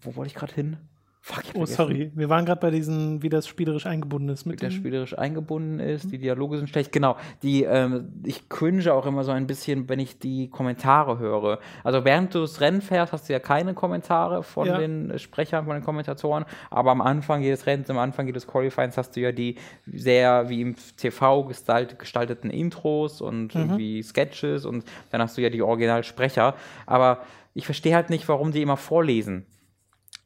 wo 0.00 0.16
wollte 0.16 0.28
ich 0.28 0.34
gerade 0.34 0.54
hin? 0.54 0.78
Fuck, 1.28 1.42
Oh, 1.48 1.66
vergessen. 1.66 1.74
sorry. 1.76 2.12
Wir 2.14 2.28
waren 2.28 2.44
gerade 2.46 2.60
bei 2.60 2.70
diesen, 2.70 3.20
wie 3.20 3.28
das 3.28 3.48
spielerisch 3.48 3.84
eingebunden 3.86 4.28
ist. 4.28 4.46
Mit 4.46 4.62
der 4.62 4.68
dem, 4.68 4.76
spielerisch 4.76 5.18
eingebunden 5.18 5.80
ist, 5.80 6.12
die 6.12 6.18
Dialoge 6.18 6.56
sind 6.58 6.68
schlecht. 6.68 6.92
Genau, 6.92 7.16
die, 7.42 7.64
ähm, 7.64 8.12
ich 8.24 8.48
cringe 8.48 8.92
auch 8.92 9.06
immer 9.06 9.24
so 9.24 9.32
ein 9.32 9.48
bisschen, 9.48 9.88
wenn 9.88 9.98
ich 9.98 10.20
die 10.20 10.48
Kommentare 10.50 11.18
höre. 11.18 11.58
Also 11.82 12.04
während 12.04 12.32
du 12.32 12.42
das 12.42 12.60
Rennen 12.60 12.80
fährst, 12.80 13.12
hast 13.12 13.28
du 13.28 13.32
ja 13.32 13.40
keine 13.40 13.74
Kommentare 13.74 14.44
von 14.44 14.68
Ja. 14.68 14.78
den 14.78 15.18
Sprechern, 15.18 15.64
von 15.64 15.74
den 15.74 15.82
Kommentatoren, 15.82 16.44
aber 16.70 16.92
am 16.92 17.00
Anfang 17.00 17.42
jedes 17.42 17.66
Rennens, 17.66 17.90
am 17.90 17.98
Anfang 17.98 18.28
jedes 18.28 18.46
Qualifyings 18.46 18.96
hast 18.96 19.16
du 19.16 19.20
ja 19.20 19.32
die 19.32 19.56
sehr 19.84 20.48
wie 20.48 20.60
im 20.60 20.76
TV 20.96 21.42
gestalt, 21.42 21.98
gestalteten 21.98 22.50
Intros 22.50 23.20
und 23.20 23.52
Mhm. 23.52 23.60
irgendwie 23.62 24.02
Sketches 24.04 24.64
und 24.64 24.84
dann 25.10 25.20
hast 25.20 25.36
du 25.36 25.42
ja 25.42 25.50
die 25.50 25.60
Originalsprecher. 25.62 26.54
Aber 26.86 27.18
ich 27.52 27.64
verstehe 27.64 27.96
halt 27.96 28.10
nicht, 28.10 28.28
warum 28.28 28.52
die 28.52 28.62
immer 28.62 28.76
vorlesen. 28.76 29.44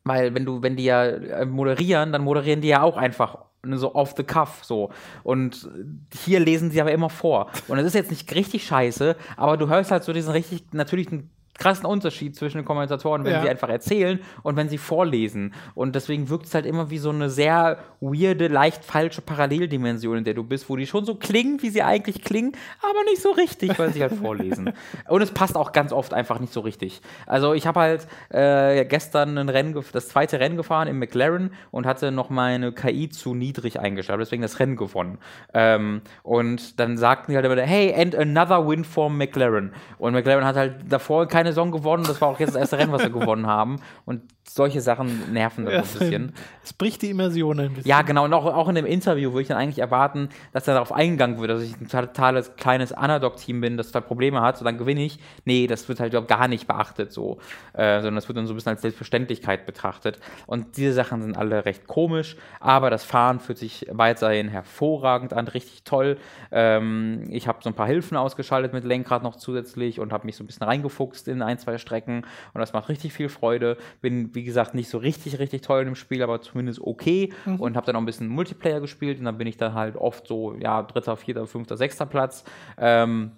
Weil 0.05 0.35
wenn 0.35 0.45
du, 0.45 0.63
wenn 0.63 0.77
die 0.77 0.85
ja 0.85 1.05
äh, 1.05 1.45
moderieren, 1.45 2.13
dann 2.13 2.23
moderieren 2.23 2.61
die 2.61 2.69
ja 2.69 2.83
auch 2.83 2.97
einfach 2.97 3.39
so 3.63 3.95
off 3.95 4.15
the 4.17 4.25
cuff 4.25 4.61
so. 4.65 4.91
Und 5.23 5.69
hier 6.15 6.41
lesen 6.41 6.71
sie 6.71 6.81
aber 6.81 6.93
immer 6.93 7.11
vor. 7.11 7.51
Und 7.69 7.77
das 7.77 7.87
ist 7.87 7.95
jetzt 7.95 8.11
nicht 8.11 8.35
richtig 8.35 8.65
scheiße, 8.65 9.17
aber 9.37 9.57
du 9.57 9.69
hörst 9.69 9.91
halt 9.91 10.05
so 10.05 10.13
diesen 10.13 10.33
richtig 10.33 10.73
natürlichen 10.73 11.31
krassen 11.61 11.85
Unterschied 11.87 12.35
zwischen 12.35 12.57
den 12.59 12.65
Kommentatoren, 12.65 13.23
wenn 13.25 13.33
Ja. 13.35 13.43
sie 13.43 13.49
einfach 13.51 13.69
erzählen 13.69 14.19
und 14.43 14.57
wenn 14.57 14.69
sie 14.71 14.79
vorlesen. 14.79 15.55
Und 15.75 15.95
deswegen 15.95 16.29
wirkt 16.31 16.47
es 16.47 16.55
halt 16.55 16.65
immer 16.67 16.91
wie 16.91 16.99
so 16.99 17.11
eine 17.11 17.29
sehr 17.29 17.79
weirde, 18.01 18.49
leicht 18.49 18.83
falsche 18.83 19.21
Paralleldimension, 19.21 20.17
in 20.19 20.25
der 20.25 20.33
du 20.35 20.43
bist, 20.43 20.69
wo 20.71 20.77
die 20.77 20.87
schon 20.87 21.05
so 21.05 21.15
klingen, 21.15 21.63
wie 21.63 21.69
sie 21.69 21.83
eigentlich 21.83 22.23
klingen, 22.23 22.53
aber 22.83 23.05
nicht 23.05 23.21
so 23.21 23.31
richtig, 23.33 23.79
weil 23.79 23.93
sie 23.93 24.01
halt 24.01 24.15
vorlesen. 24.15 24.73
Und 25.09 25.21
es 25.23 25.31
passt 25.33 25.55
auch 25.55 25.73
ganz 25.73 25.93
oft 25.93 26.15
einfach 26.15 26.41
nicht 26.41 26.53
so 26.53 26.61
richtig. 26.61 27.03
Also 27.27 27.53
ich 27.53 27.67
habe 27.67 27.79
halt 27.81 28.07
äh, 28.31 28.85
gestern 28.87 29.37
ein 29.37 29.49
Rennen, 29.51 29.79
das 29.93 30.09
zweite 30.09 30.41
Rennen 30.41 30.57
gefahren 30.57 30.89
im 30.89 30.99
McLaren 30.99 31.53
und 31.71 31.87
hatte 31.87 32.11
noch 32.11 32.31
meine 32.31 32.73
KI 32.73 33.11
zu 33.11 33.35
niedrig 33.35 33.79
eingestellt, 33.79 34.19
deswegen 34.21 34.41
das 34.43 34.59
Rennen 34.61 34.77
gewonnen. 34.77 35.19
Ähm, 35.53 36.01
und 36.23 36.81
dann 36.81 36.97
sagten 36.97 37.33
die 37.33 37.37
halt 37.37 37.45
immer, 37.45 37.61
hey, 37.61 37.95
and 37.95 38.17
another 38.17 38.67
win 38.67 38.83
for 38.85 39.11
McLaren. 39.11 39.73
Und 39.99 40.15
McLaren 40.15 40.45
hat 40.47 40.57
halt 40.57 40.77
davor 40.89 41.27
keine 41.27 41.50
eine 41.50 41.50
Saison 41.51 41.71
gewonnen, 41.71 42.05
das 42.05 42.21
war 42.21 42.29
auch 42.29 42.41
jetzt 42.41 42.51
das 42.55 42.61
erste 42.61 42.79
Rennen, 42.79 42.93
was 42.93 43.03
wir 43.03 43.11
gewonnen 43.11 43.47
haben. 43.47 43.81
Und 44.05 44.23
solche 44.49 44.81
Sachen 44.81 45.33
nerven 45.33 45.65
dann 45.65 45.85
so 45.85 45.99
ein 45.99 45.99
bisschen. 45.99 46.33
Es 46.65 46.73
bricht 46.73 47.03
die 47.03 47.11
Immersion 47.11 47.61
ein 47.61 47.75
bisschen. 47.75 47.89
Ja, 47.89 48.03
genau. 48.03 48.25
Und 48.25 48.35
auch, 48.35 48.47
auch 48.47 48.69
in 48.69 48.75
dem 48.75 48.87
Interview 48.87 49.31
würde 49.33 49.43
ich 49.43 49.49
dann 49.49 49.57
eigentlich 49.57 49.79
erwarten, 49.79 50.29
dass 50.53 50.67
er 50.67 50.75
darauf 50.75 50.93
eingegangen 50.93 51.39
wird, 51.39 51.51
dass 51.51 51.63
ich 51.63 51.81
ein 51.81 51.89
totales 51.89 52.57
kleines 52.57 52.93
Underdog-Team 52.93 53.61
bin, 53.61 53.77
das 53.77 53.93
da 53.93 54.01
Probleme 54.01 54.41
hat, 54.41 54.59
so 54.59 54.65
dann 54.65 54.79
gewinne 54.79 55.05
ich. 55.05 55.19
Nee, 55.45 55.67
das 55.67 55.89
wird 55.89 56.01
halt 56.01 56.13
überhaupt 56.13 56.29
gar 56.29 56.49
nicht 56.49 56.67
beachtet 56.67 57.13
so. 57.13 57.39
Äh, 57.73 57.97
sondern 57.97 58.17
das 58.17 58.29
wird 58.29 58.39
dann 58.39 58.47
so 58.47 58.53
ein 58.53 58.57
bisschen 58.57 58.71
als 58.71 58.83
Selbstverständlichkeit 58.83 59.67
betrachtet. 59.67 60.19
Und 60.47 60.77
diese 60.77 60.93
Sachen 60.93 61.23
sind 61.23 61.37
alle 61.37 61.65
recht 61.65 61.87
komisch, 61.87 62.37
aber 62.59 62.91
das 62.91 63.05
Fahren 63.05 63.41
fühlt 63.41 63.59
sich 63.59 63.87
weiterhin 63.91 64.49
hervorragend 64.49 65.33
an, 65.33 65.49
richtig 65.49 65.85
toll. 65.85 66.19
Ähm, 66.51 67.25
ich 67.31 67.47
habe 67.47 67.59
so 67.63 67.71
ein 67.71 67.75
paar 67.75 67.87
Hilfen 67.87 68.17
ausgeschaltet 68.17 68.73
mit 68.73 68.85
Lenkrad 68.85 69.23
noch 69.23 69.37
zusätzlich 69.37 70.01
und 70.01 70.13
habe 70.13 70.27
mich 70.27 70.37
so 70.37 70.45
ein 70.45 70.47
bisschen 70.47 70.67
reingefuchst 70.67 71.29
in 71.29 71.40
ein, 71.43 71.59
zwei 71.59 71.79
Strecken. 71.79 72.25
Und 72.53 72.61
das 72.61 72.73
macht 72.73 72.89
richtig 72.89 73.13
viel 73.13 73.29
Freude. 73.29 73.77
Bin, 74.01 74.35
wie 74.35 74.45
gesagt, 74.45 74.75
nicht 74.75 74.89
so 74.89 74.99
richtig, 74.99 75.39
richtig 75.39 75.63
toll 75.63 75.83
im 75.83 75.95
Spiel, 75.95 76.23
aber 76.23 76.41
zumindest 76.41 76.81
okay. 76.81 77.33
Und 77.59 77.77
habe 77.77 77.87
dann 77.87 77.97
auch 77.97 78.01
ein 78.01 78.07
bisschen 78.07 78.29
Multiplayer 78.29 78.81
gespielt 78.81 79.19
und 79.19 79.25
dann 79.25 79.39
bin 79.39 79.47
ich 79.47 79.57
dann 79.57 79.75
halt 79.75 79.97
oft 79.97 80.27
so, 80.27 80.55
ja, 80.55 80.83
dritter, 80.83 81.17
vierter, 81.17 81.47
fünfter, 81.47 81.77
sechster 81.77 82.07
Platz. 82.07 82.45
Ähm, 82.79 83.33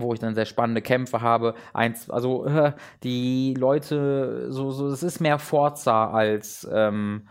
wo 0.00 0.12
ich 0.14 0.20
dann 0.20 0.34
sehr 0.34 0.46
spannende 0.46 0.82
Kämpfe 0.82 1.20
habe. 1.20 1.54
Eins, 1.72 2.08
also 2.08 2.46
äh, 2.46 2.72
die 3.02 3.54
Leute, 3.54 4.46
so, 4.50 4.70
so, 4.70 4.88
es 4.88 5.02
ist 5.02 5.20
mehr 5.20 5.38
Forza 5.38 6.10
als 6.10 6.68
ähm, 6.72 7.28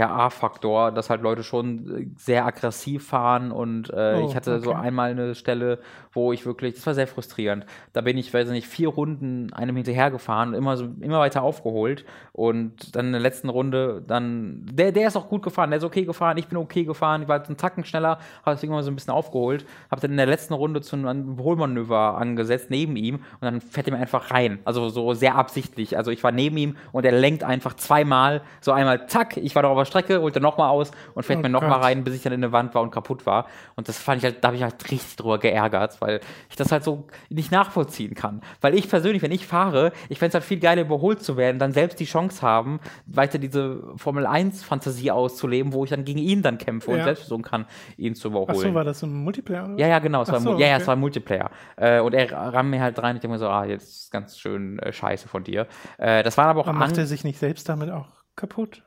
ja, 0.00 0.10
A-Faktor, 0.10 0.92
dass 0.92 1.10
halt 1.10 1.20
Leute 1.20 1.42
schon 1.44 1.96
äh, 1.96 2.06
sehr 2.16 2.46
aggressiv 2.46 3.06
fahren 3.06 3.52
und 3.52 3.90
äh, 3.90 4.14
Oh, 4.16 4.26
ich 4.28 4.34
hatte 4.34 4.58
so 4.60 4.70
okay. 4.70 4.80
einmal 4.80 5.10
eine 5.10 5.34
Stelle, 5.34 5.78
wo 6.12 6.32
ich 6.32 6.46
wirklich, 6.46 6.74
das 6.74 6.86
war 6.86 6.94
sehr 6.94 7.06
frustrierend. 7.06 7.66
Da 7.92 8.00
bin 8.00 8.16
ich, 8.16 8.32
weiß 8.32 8.48
ich 8.48 8.52
nicht, 8.52 8.66
vier 8.66 8.88
Runden 8.88 9.52
einem 9.52 9.76
hinterher 9.76 10.10
gefahren, 10.10 10.54
immer 10.54 10.78
so, 10.78 10.88
immer 11.00 11.20
weiter 11.20 11.42
aufgeholt 11.42 12.06
und 12.32 12.96
dann 12.96 13.06
in 13.06 13.12
der 13.12 13.20
letzten 13.20 13.50
Runde 13.50 14.02
dann, 14.06 14.64
der, 14.72 14.90
der 14.90 15.08
ist 15.08 15.16
auch 15.16 15.28
gut 15.28 15.42
gefahren, 15.42 15.70
der 15.70 15.78
ist 15.78 15.84
okay 15.84 16.06
gefahren, 16.06 16.38
ich 16.38 16.48
bin 16.48 16.56
okay 16.56 16.84
gefahren, 16.84 17.20
ich 17.20 17.28
war 17.28 17.44
einen 17.44 17.58
Tacken 17.58 17.84
schneller, 17.84 18.18
habe 18.42 18.56
deswegen 18.56 18.72
immer 18.72 18.82
so 18.82 18.90
ein 18.90 18.96
bisschen 18.96 19.12
aufgeholt, 19.12 19.66
habe 19.90 20.00
dann 20.00 20.12
in 20.12 20.16
der 20.16 20.26
letzten 20.26 20.54
Runde 20.54 20.80
zu 20.80 20.96
einem 20.96 21.32
Überholmanöver 21.32 22.16
angesetzt 22.16 22.70
neben 22.70 22.96
ihm 22.96 23.16
und 23.16 23.42
dann 23.42 23.60
fährt 23.60 23.86
er 23.86 23.92
mir 23.92 24.00
einfach 24.00 24.30
rein, 24.30 24.60
also 24.64 24.88
so 24.88 25.12
sehr 25.12 25.34
absichtlich. 25.34 25.98
Also 25.98 26.10
ich 26.10 26.24
war 26.24 26.32
neben 26.32 26.56
ihm 26.56 26.76
und 26.92 27.04
er 27.04 27.12
lenkt 27.12 27.44
einfach 27.44 27.74
zweimal, 27.74 28.40
so 28.62 28.72
einmal 28.72 29.06
zack, 29.08 29.36
ich 29.36 29.54
war 29.54 29.62
noch 29.62 29.70
auf 29.70 29.76
der 29.76 29.84
Strecke, 29.90 30.20
holt 30.20 30.34
er 30.36 30.40
nochmal 30.42 30.70
aus 30.70 30.90
und 31.14 31.24
fährt 31.24 31.40
Oh 31.40 31.42
mir 31.42 31.48
nochmal 31.50 31.80
rein, 31.80 32.02
bis 32.04 32.14
ich 32.14 32.22
dann 32.22 32.32
in 32.32 32.42
eine 32.42 32.52
Wand 32.52 32.74
war 32.74 32.82
und 32.82 32.90
kaputt 32.90 33.26
war. 33.26 33.46
Und 33.76 33.88
das 33.88 33.98
fand 33.98 34.18
ich 34.18 34.24
halt, 34.24 34.42
da 34.42 34.48
habe 34.48 34.56
ich 34.56 34.62
halt 34.62 34.90
richtig 34.90 35.16
drüber 35.16 35.38
geärgert, 35.38 36.00
weil 36.00 36.20
ich 36.48 36.56
das 36.56 36.72
halt 36.72 36.84
so 36.84 37.06
nicht 37.28 37.52
nachvollziehen 37.52 38.14
kann. 38.14 38.40
Weil 38.60 38.74
ich 38.74 38.88
persönlich, 38.88 39.22
wenn 39.22 39.32
ich 39.32 39.46
fahre, 39.46 39.92
ich 40.08 40.18
fände 40.18 40.28
es 40.30 40.34
halt 40.34 40.44
viel 40.44 40.60
geiler, 40.60 40.82
überholt 40.82 41.22
zu 41.22 41.36
werden, 41.36 41.58
dann 41.58 41.72
selbst 41.72 42.00
die 42.00 42.04
Chance 42.06 42.42
haben, 42.42 42.80
weiter 43.06 43.38
diese 43.38 43.82
Formel 43.96 44.26
1-Fantasie 44.26 45.10
auszuleben, 45.10 45.72
wo 45.72 45.84
ich 45.84 45.90
dann 45.90 46.04
gegen 46.04 46.18
ihn 46.20 46.42
dann 46.42 46.58
kämpfe 46.58 46.90
und 46.90 46.98
Ja. 46.98 47.04
selbst 47.04 47.20
versuchen 47.22 47.42
kann, 47.42 47.66
ihn 47.96 48.14
zu 48.14 48.28
überholen. 48.28 48.50
Achso, 48.50 48.74
war 48.74 48.84
das 48.84 49.02
ein 49.02 49.12
Multiplayer? 49.12 49.64
Oder? 49.64 49.78
Ja, 49.78 49.86
ja, 49.88 49.98
genau. 49.98 50.22
Es 50.22 50.28
Ach 50.28 50.34
war, 50.34 50.40
so, 50.40 50.52
Mu- 50.52 50.58
ja, 50.58 50.66
ja, 50.68 50.74
okay. 50.74 50.82
es 50.82 50.88
war 50.88 50.96
Multiplayer. 50.96 51.50
Äh, 51.76 52.00
und 52.00 52.14
er 52.14 52.30
rammt 52.32 52.70
mir 52.70 52.80
halt 52.80 52.98
rein. 53.02 53.16
Ich 53.16 53.20
denke 53.22 53.32
mir 53.34 53.38
so, 53.38 53.48
ah, 53.48 53.64
jetzt 53.64 53.88
ist 54.04 54.10
ganz 54.12 54.38
schön 54.38 54.78
äh, 54.78 54.92
scheiße 54.92 55.28
von 55.28 55.44
dir. 55.44 55.66
Äh, 55.98 56.22
das 56.22 56.36
waren 56.38 56.48
aber 56.48 56.60
auch 56.60 56.66
Aber 56.68 56.78
macht 56.78 56.96
er 56.98 57.06
sich 57.06 57.24
nicht 57.24 57.38
selbst 57.38 57.68
damit 57.68 57.90
auch 57.90 58.08
kaputt? 58.36 58.82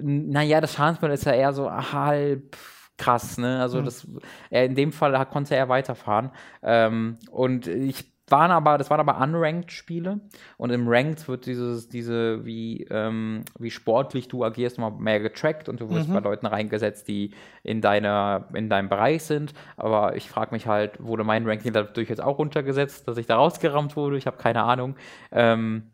Naja, 0.00 0.60
das 0.60 0.74
Schadensmodell 0.74 1.14
ist 1.14 1.24
ja 1.26 1.32
eher 1.32 1.52
so 1.52 1.70
halb 1.70 2.56
krass, 2.98 3.38
ne? 3.38 3.60
Also 3.60 3.78
Hm. 3.78 3.84
das, 3.84 4.06
er, 4.50 4.66
in 4.66 4.74
dem 4.74 4.92
Fall 4.92 5.26
konnte 5.26 5.56
er 5.56 5.68
weiterfahren. 5.68 6.30
Ähm, 6.62 7.18
und 7.30 7.66
ich 7.66 8.10
waren 8.28 8.50
aber, 8.50 8.78
das 8.78 8.88
waren 8.88 9.00
aber 9.00 9.18
Unranked-Spiele 9.20 10.20
und 10.56 10.70
im 10.70 10.88
Ranked 10.88 11.28
wird 11.28 11.44
dieses, 11.44 11.88
diese, 11.88 12.44
wie, 12.46 12.86
ähm, 12.90 13.44
wie 13.58 13.70
sportlich 13.70 14.28
du 14.28 14.42
agierst, 14.44 14.78
nochmal 14.78 14.98
mehr 15.00 15.20
getrackt 15.20 15.68
und 15.68 15.80
du 15.80 15.90
wirst 15.90 16.08
Mhm. 16.08 16.12
bei 16.12 16.20
Leuten 16.20 16.46
reingesetzt, 16.46 17.08
die 17.08 17.34
in 17.62 17.82
deiner, 17.82 18.48
in 18.54 18.70
deinem 18.70 18.88
Bereich 18.88 19.24
sind. 19.24 19.52
Aber 19.76 20.16
ich 20.16 20.30
frage 20.30 20.54
mich 20.54 20.66
halt, 20.66 21.02
wurde 21.04 21.24
mein 21.24 21.46
Ranking 21.46 21.72
dadurch 21.74 22.08
jetzt 22.08 22.22
auch 22.22 22.38
runtergesetzt, 22.38 23.06
dass 23.08 23.18
ich 23.18 23.26
da 23.26 23.36
rausgerammt 23.36 23.96
wurde? 23.96 24.16
Ich 24.16 24.26
habe 24.26 24.38
keine 24.38 24.62
Ahnung. 24.62 24.96
Ähm, 25.30 25.91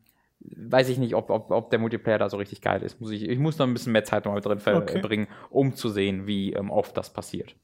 weiß 0.56 0.88
ich 0.88 0.98
nicht, 0.98 1.14
ob, 1.14 1.30
ob, 1.30 1.50
ob 1.50 1.70
der 1.70 1.78
Multiplayer 1.78 2.18
da 2.18 2.28
so 2.28 2.36
richtig 2.36 2.60
geil 2.62 2.82
ist. 2.82 3.00
Muss 3.00 3.10
ich, 3.10 3.28
ich 3.28 3.38
muss 3.38 3.58
noch 3.58 3.66
ein 3.66 3.72
bisschen 3.74 3.92
mehr 3.92 4.04
Zeit 4.04 4.24
noch 4.24 4.32
mal 4.32 4.40
drin 4.40 4.58
Okay. 4.58 5.00
verbringen, 5.00 5.28
um 5.50 5.74
zu 5.74 5.88
sehen, 5.88 6.26
wie 6.26 6.52
ähm, 6.52 6.70
oft 6.70 6.96
das 6.96 7.12
passiert. 7.12 7.54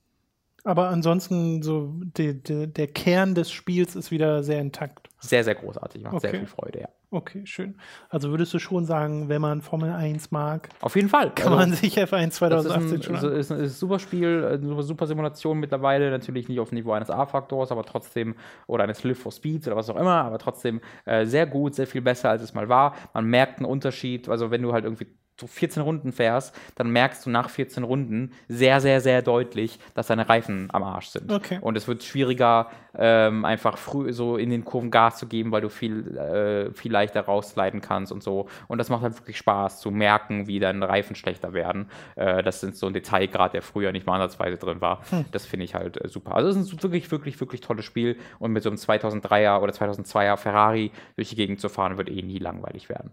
Aber 0.65 0.89
ansonsten, 0.89 1.63
so 1.63 1.93
die, 2.17 2.43
die, 2.43 2.67
der 2.73 2.87
Kern 2.89 3.35
des 3.35 3.53
Spiels 3.53 3.95
ist 3.97 4.11
wieder 4.11 4.43
sehr 4.43 4.61
intakt. 4.61 5.09
Sehr, 5.21 5.45
sehr 5.45 5.55
großartig, 5.55 6.03
macht 6.03 6.21
sehr 6.21 6.31
Okay. 6.31 6.39
viel 6.39 6.47
Freude, 6.49 6.81
ja. 6.81 6.89
Okay, 7.11 7.43
schön. 7.47 7.77
Also 8.09 8.31
würdest 8.31 8.53
du 8.55 8.59
schon 8.59 8.87
sagen, 8.87 9.29
wenn 9.29 9.41
man 9.41 9.63
Formel 9.63 9.93
1 9.93 10.33
mag, 10.33 10.69
Auf 10.81 10.97
jeden 10.97 11.09
Fall. 11.09 11.31
kann 11.35 11.53
Also, 11.53 11.57
man 11.59 11.73
sich 11.73 11.97
F1 11.97 12.09
das 12.09 12.25
ist 12.31 12.37
2018 12.39 12.95
ein, 12.97 13.03
schon 13.03 13.17
so- 13.19 13.27
an. 13.29 13.33
ist 13.37 13.53
ein, 13.53 13.61
ist 13.61 13.73
ein 13.75 13.77
super 13.79 13.99
Spiel, 14.01 14.45
eine 14.45 14.67
super, 14.67 14.83
super 14.83 15.07
Simulation 15.07 15.61
mittlerweile. 15.61 16.11
Natürlich 16.11 16.49
nicht 16.49 16.59
auf 16.59 16.71
dem 16.71 16.77
Niveau 16.79 16.93
eines 16.93 17.11
A-Faktors, 17.11 17.71
aber 17.71 17.85
trotzdem, 17.85 18.35
oder 18.67 18.83
eines 18.85 19.05
Live 19.05 19.19
for 19.19 19.31
Speeds 19.33 19.67
oder 19.69 19.77
was 19.77 19.89
auch 19.91 19.97
immer, 19.97 20.25
aber 20.25 20.39
trotzdem 20.39 20.81
äh, 21.05 21.25
sehr 21.25 21.47
gut, 21.47 21.75
sehr 21.77 21.87
viel 21.87 22.03
besser, 22.03 22.31
als 22.31 22.43
es 22.43 22.53
mal 22.55 22.69
war. 22.69 22.95
Man 23.13 23.27
merkt 23.27 23.59
einen 23.59 23.67
Unterschied. 23.67 24.29
Also, 24.29 24.51
wenn 24.51 24.63
du 24.63 24.73
halt 24.73 24.85
irgendwie 24.85 25.07
so 25.41 25.47
14 25.49 25.83
Runden 25.83 26.13
fährst, 26.13 26.55
dann 26.77 26.91
merkst 26.91 27.27
du 27.27 27.31
nach 27.31 27.51
14 27.51 27.83
Runden 27.83 28.33
sehr, 28.49 28.81
sehr, 28.81 29.01
sehr 29.01 29.21
deutlich, 29.21 29.79
dass 29.95 30.07
deine 30.07 30.29
Reifen 30.29 30.69
am 30.73 30.85
Arsch 30.85 31.09
sind. 31.09 31.33
Okay. 31.33 31.59
Und 31.61 31.77
es 31.77 31.89
wird 31.89 32.05
schwieriger, 32.05 32.71
ähm, 32.97 33.45
einfach 33.45 33.77
früh 33.77 34.13
so 34.13 34.37
in 34.37 34.51
den 34.51 34.65
Kurven 34.65 34.93
Gas 34.93 35.19
zu 35.19 35.27
geben, 35.27 35.51
weil 35.51 35.63
du 35.63 35.69
viel, 35.69 36.17
äh, 36.17 36.73
viel 36.73 36.93
leichter 36.93 37.23
rausleiten 37.23 37.81
kannst 37.81 38.13
und 38.13 38.23
so. 38.23 38.47
Und 38.69 38.79
das 38.79 38.91
macht 38.91 39.03
halt 39.03 39.19
wirklich 39.19 39.37
Spaß 39.39 39.81
zu 39.81 39.91
merken, 39.91 40.47
wie 40.47 40.61
deine 40.61 40.89
Reifen 40.89 41.17
schlechter 41.17 41.53
werden. 41.53 41.91
Äh, 42.15 42.45
das 42.45 42.61
sind 42.61 42.77
so 42.77 42.87
ein 42.87 42.93
Detailgrad, 42.93 43.55
der 43.55 43.63
früher 43.63 43.91
nicht 43.91 44.07
mal 44.07 44.15
ansatzweise 44.15 44.57
drin 44.57 44.81
war. 44.81 45.03
Das 45.33 45.47
finde 45.47 45.65
ich 45.65 45.75
halt 45.75 46.03
äh, 46.03 46.09
super. 46.09 46.37
Also 46.37 46.49
es 46.51 46.57
ist 46.57 46.73
ein 46.73 46.83
wirklich, 46.83 47.11
wirklich, 47.11 47.41
wirklich 47.41 47.61
tolles 47.61 47.85
Spiel. 47.85 48.17
Und 48.39 48.53
mit 48.53 48.63
so 48.63 48.71
einem 48.71 48.79
2003er 48.79 49.61
oder 49.61 49.73
2002er 49.73 50.37
Ferrari 50.37 50.93
durch 51.17 51.31
die 51.31 51.37
Gegend 51.37 51.61
zu 51.61 51.69
fahren, 51.69 51.99
wird 51.99 52.09
eh 52.09 52.23
nie 52.23 52.39
langweilig 52.39 52.89
werden. 52.89 53.13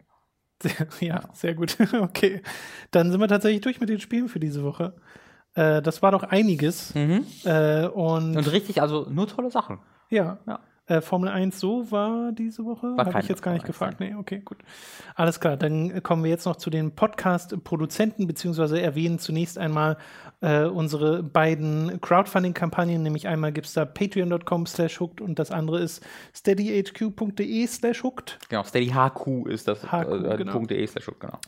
Ja, 0.99 1.21
sehr 1.33 1.53
gut. 1.55 1.77
Okay. 1.93 2.41
Dann 2.91 3.11
sind 3.11 3.19
wir 3.19 3.27
tatsächlich 3.27 3.61
durch 3.61 3.79
mit 3.79 3.89
den 3.89 3.99
Spielen 3.99 4.29
für 4.29 4.39
diese 4.39 4.63
Woche. 4.63 4.93
Äh, 5.53 5.81
das 5.81 6.01
war 6.01 6.11
doch 6.11 6.23
einiges. 6.23 6.93
Äh, 6.95 7.87
und, 7.87 8.37
Und 8.37 8.51
richtig, 8.51 8.81
also 8.81 9.07
nur 9.09 9.27
tolle 9.27 9.51
Sachen. 9.51 9.79
ja. 10.09 10.37
Ja. 10.47 10.59
Äh, 10.91 10.99
Formel 10.99 11.29
1 11.29 11.57
so 11.57 11.89
war 11.89 12.33
diese 12.33 12.65
Woche? 12.65 12.97
War 12.97 13.05
Habe 13.05 13.19
ich 13.21 13.29
jetzt 13.29 13.41
gar 13.41 13.53
nicht 13.53 13.61
Formel 13.65 13.93
1, 13.93 13.97
gefragt. 13.97 13.99
Nee, 14.01 14.13
okay, 14.15 14.41
gut. 14.43 14.57
Alles 15.15 15.39
klar, 15.39 15.55
dann 15.55 15.89
äh, 15.89 16.01
kommen 16.01 16.23
wir 16.23 16.29
jetzt 16.29 16.45
noch 16.45 16.57
zu 16.57 16.69
den 16.69 16.93
Podcast-Produzenten, 16.93 18.27
beziehungsweise 18.27 18.81
erwähnen 18.81 19.17
zunächst 19.17 19.57
einmal 19.57 19.97
äh, 20.41 20.65
unsere 20.65 21.23
beiden 21.23 22.01
Crowdfunding-Kampagnen, 22.01 23.03
nämlich 23.03 23.29
einmal 23.29 23.53
gibt 23.53 23.67
es 23.67 23.73
da 23.73 23.85
patreon.com 23.85 24.65
slash 24.65 24.99
hooked 24.99 25.21
und 25.21 25.39
das 25.39 25.51
andere 25.51 25.79
ist 25.79 26.05
steadyhq.de 26.35 27.67
slash 27.67 28.03
hooked. 28.03 28.39
Genau, 28.49 28.63
Steady 28.63 28.87
HQ 28.87 29.47
ist 29.47 29.69
das 29.69 29.83
HQ, 29.83 29.93
äh, 29.93 30.37
genau. 30.37 30.59
.de 30.65 30.87
slash 30.87 31.09
genau. 31.19 31.39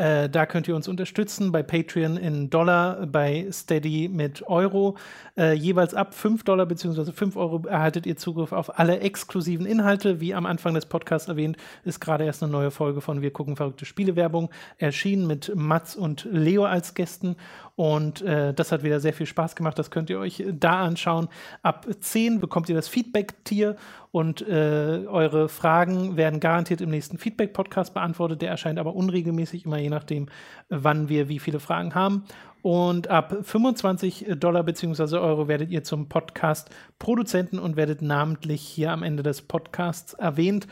Äh, 0.00 0.30
da 0.30 0.46
könnt 0.46 0.66
ihr 0.66 0.74
uns 0.74 0.88
unterstützen, 0.88 1.52
bei 1.52 1.62
Patreon 1.62 2.16
in 2.16 2.48
Dollar, 2.48 3.06
bei 3.06 3.46
Steady 3.52 4.08
mit 4.08 4.42
Euro. 4.48 4.96
Äh, 5.36 5.52
jeweils 5.52 5.92
ab 5.92 6.14
5 6.14 6.42
Dollar 6.42 6.64
bzw. 6.64 7.12
5 7.12 7.36
Euro 7.36 7.66
erhaltet 7.66 8.06
ihr 8.06 8.16
Zugriff 8.16 8.52
auf 8.52 8.78
alle 8.78 9.00
exklusiven 9.00 9.66
Inhalte. 9.66 10.18
Wie 10.18 10.32
am 10.32 10.46
Anfang 10.46 10.72
des 10.72 10.86
Podcasts 10.86 11.28
erwähnt, 11.28 11.58
ist 11.84 12.00
gerade 12.00 12.24
erst 12.24 12.42
eine 12.42 12.50
neue 12.50 12.70
Folge 12.70 13.02
von 13.02 13.20
Wir 13.20 13.30
gucken 13.30 13.56
verrückte 13.56 13.84
Spielewerbung 13.84 14.48
erschienen 14.78 15.26
mit 15.26 15.52
Mats 15.54 15.96
und 15.96 16.26
Leo 16.32 16.64
als 16.64 16.94
Gästen. 16.94 17.36
Und 17.76 18.22
äh, 18.22 18.54
das 18.54 18.72
hat 18.72 18.82
wieder 18.82 19.00
sehr 19.00 19.12
viel 19.12 19.26
Spaß 19.26 19.54
gemacht. 19.54 19.78
Das 19.78 19.90
könnt 19.90 20.08
ihr 20.08 20.18
euch 20.18 20.42
da 20.50 20.80
anschauen. 20.80 21.28
Ab 21.62 21.86
10 22.00 22.40
bekommt 22.40 22.70
ihr 22.70 22.74
das 22.74 22.88
Feedback-Tier 22.88 23.76
und 24.12 24.42
äh, 24.48 25.04
eure 25.06 25.48
Fragen 25.48 26.16
werden 26.16 26.40
garantiert 26.40 26.80
im 26.80 26.90
nächsten 26.90 27.16
Feedback-Podcast 27.18 27.94
beantwortet. 27.94 28.42
Der 28.42 28.50
erscheint 28.50 28.78
aber 28.78 28.94
unregelmäßig, 28.96 29.64
immer 29.66 29.78
je 29.78 29.88
nachdem, 29.90 30.26
wann 30.68 31.08
wir 31.08 31.28
wie 31.28 31.38
viele 31.38 31.60
Fragen 31.60 31.94
haben. 31.94 32.24
Und 32.62 33.08
ab 33.08 33.34
25 33.42 34.26
Dollar 34.38 34.62
bzw. 34.64 35.16
Euro 35.16 35.48
werdet 35.48 35.70
ihr 35.70 35.82
zum 35.82 36.10
Podcast-Produzenten 36.10 37.58
und 37.58 37.76
werdet 37.76 38.02
namentlich 38.02 38.60
hier 38.60 38.92
am 38.92 39.02
Ende 39.02 39.22
des 39.22 39.40
Podcasts 39.40 40.12
erwähnt. 40.12 40.66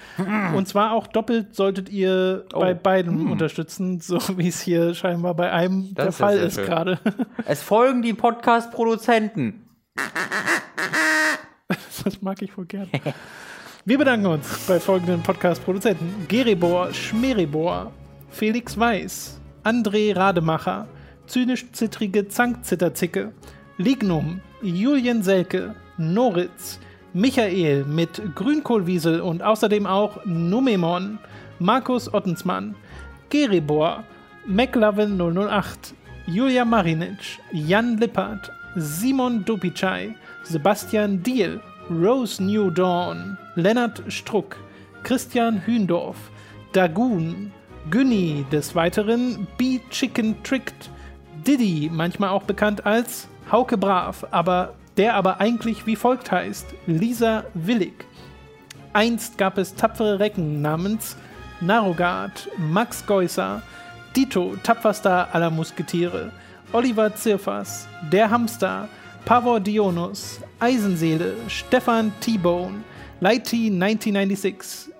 Und 0.54 0.68
zwar 0.68 0.92
auch 0.92 1.06
doppelt 1.06 1.54
solltet 1.54 1.88
ihr 1.88 2.44
Oh. 2.52 2.60
bei 2.60 2.74
beiden 2.74 3.30
unterstützen, 3.30 4.00
so 4.00 4.18
wie 4.36 4.48
es 4.48 4.60
hier 4.60 4.92
scheinbar 4.94 5.32
bei 5.34 5.50
einem 5.50 5.94
Das 5.94 6.04
der 6.04 6.08
ist 6.08 6.16
Fall 6.18 6.36
ist 6.38 6.54
schön. 6.56 6.66
gerade. 6.66 6.98
Es 7.46 7.62
folgen 7.62 8.02
die 8.02 8.12
Podcast-Produzenten. 8.12 9.64
Das 12.04 12.22
mag 12.22 12.40
ich 12.42 12.56
wohl 12.56 12.64
gern. 12.64 12.88
Wir 13.84 13.98
bedanken 13.98 14.26
uns 14.26 14.66
bei 14.66 14.80
folgenden 14.80 15.22
Podcast-Produzenten: 15.22 16.26
Geribor 16.28 16.92
Schmeribor, 16.94 17.92
Felix 18.30 18.78
Weiß, 18.78 19.40
André 19.64 20.16
Rademacher, 20.16 20.88
Zynisch-Zittrige 21.26 22.28
Zankzitterzicke, 22.28 23.32
Lignum, 23.76 24.40
Julien 24.62 25.22
Selke, 25.22 25.74
Noritz, 25.98 26.78
Michael 27.12 27.84
mit 27.84 28.34
Grünkohlwiesel 28.34 29.20
und 29.20 29.42
außerdem 29.42 29.86
auch 29.86 30.24
Numemon, 30.24 31.18
Markus 31.58 32.12
Ottensmann, 32.12 32.74
Geribor, 33.28 34.04
McLovin 34.46 35.18
008, 35.18 35.94
Julia 36.26 36.64
Marinic, 36.64 37.38
Jan 37.52 37.98
Lippert, 37.98 38.50
Simon 38.76 39.44
Dupicai, 39.44 40.14
Sebastian 40.48 41.22
Diel, 41.22 41.60
Rose 41.90 42.42
New 42.42 42.70
Dawn, 42.70 43.36
Lennart 43.54 44.02
Struck, 44.08 44.56
Christian 45.02 45.60
Hündorf, 45.66 46.16
Dagoon, 46.72 47.52
Günni 47.90 48.46
des 48.50 48.74
Weiteren, 48.74 49.46
Be 49.58 49.80
Chicken 49.90 50.42
Tricked, 50.42 50.88
Diddy, 51.46 51.90
manchmal 51.92 52.30
auch 52.30 52.44
bekannt 52.44 52.86
als 52.86 53.28
Hauke 53.52 53.76
Brav, 53.76 54.26
aber 54.30 54.74
der 54.96 55.14
aber 55.16 55.38
eigentlich 55.38 55.86
wie 55.86 55.96
folgt 55.96 56.32
heißt: 56.32 56.66
Lisa 56.86 57.44
Willig. 57.52 58.06
Einst 58.94 59.36
gab 59.36 59.58
es 59.58 59.74
tapfere 59.74 60.18
Recken 60.18 60.62
namens 60.62 61.16
Narogard, 61.60 62.48
Max 62.56 63.04
Geusser, 63.06 63.62
Dito, 64.16 64.56
tapferster 64.62 65.28
aller 65.32 65.50
Musketiere, 65.50 66.32
Oliver 66.72 67.14
Zirfas, 67.14 67.86
Der 68.10 68.30
Hamster, 68.30 68.88
Pavor 69.24 69.60
Dionus, 69.60 70.40
Eisenseele, 70.60 71.34
Stefan 71.48 72.12
T-Bone, 72.20 72.84
Lighty 73.20 73.66
1996, 73.66 74.90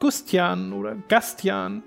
Gustian 0.00 0.72
oder 0.72 0.96
Gastian, 1.08 1.82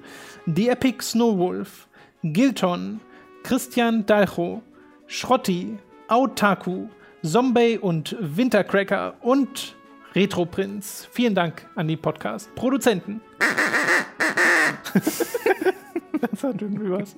The 0.46 0.70
Epic 0.70 1.02
Snowwolf, 1.02 1.88
Gilton, 2.24 3.00
Christian 3.44 4.06
Dalcho, 4.06 4.62
Schrotti, 5.08 5.78
Autaku, 6.08 6.88
Zombie 7.24 7.78
und 7.78 8.16
Wintercracker 8.20 9.16
und 9.22 9.76
Retroprinz. 10.16 11.08
Vielen 11.12 11.36
Dank 11.36 11.68
an 11.76 11.88
die 11.88 11.98
Podcast-Produzenten. 11.98 13.22
das 16.32 16.44
hat 16.44 16.62
irgendwie 16.62 16.90
was. 16.92 17.16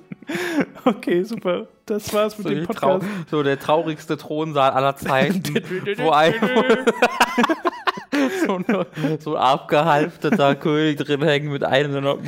Okay, 0.84 1.22
super. 1.22 1.66
Das 1.86 2.12
war's 2.14 2.36
mit 2.38 2.46
So, 2.46 2.54
dem 2.54 2.66
Podcast. 2.66 2.82
Trau 2.82 3.00
so 3.30 3.42
der 3.42 3.58
traurigste 3.58 4.16
Thronsaal 4.16 4.70
aller 4.70 4.96
Zeiten. 4.96 5.42
wo 5.98 6.10
ein 6.10 6.34
so, 8.46 8.54
ein, 8.56 9.18
so 9.20 9.36
ein 9.36 9.42
abgehalfterter 9.42 10.54
König 10.56 10.98
drin 10.98 11.22
hängt 11.22 11.46
mit 11.50 11.64
einem 11.64 11.92
so 11.92 12.18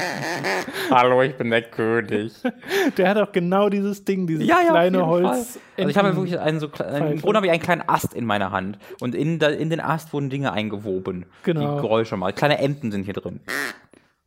Hallo, 0.90 1.22
ich 1.22 1.36
bin 1.36 1.50
der 1.50 1.62
König. 1.62 2.32
Der 2.96 3.08
hat 3.08 3.16
auch 3.18 3.32
genau 3.32 3.68
dieses 3.68 4.04
Ding, 4.04 4.26
dieses 4.26 4.46
Ja, 4.46 4.60
ja, 4.62 4.70
kleine 4.70 5.06
Holz. 5.06 5.58
Also 5.76 5.88
ich 5.90 5.96
habe 5.96 6.08
ja 6.08 6.16
wirklich 6.16 6.38
einen 6.38 6.60
so 6.60 6.66
kle- 6.66 6.84
Pfeife. 6.98 7.12
im 7.14 7.20
Grunde 7.20 7.36
habe 7.36 7.46
ich 7.46 7.52
einen 7.52 7.62
kleinen 7.62 7.82
Ast 7.86 8.14
in 8.14 8.24
meiner 8.24 8.50
Hand 8.50 8.78
und 9.00 9.14
in, 9.14 9.38
da, 9.38 9.48
in 9.48 9.70
den 9.70 9.80
Ast 9.80 10.12
wurden 10.12 10.28
Dinge 10.30 10.52
eingewoben, 10.52 11.26
Genau. 11.44 11.76
die 11.76 11.82
Geräusche 11.82 12.16
machen. 12.16 12.34
Kleine 12.34 12.58
Enten 12.58 12.90
sind 12.90 13.04
hier 13.04 13.14
drin. 13.14 13.40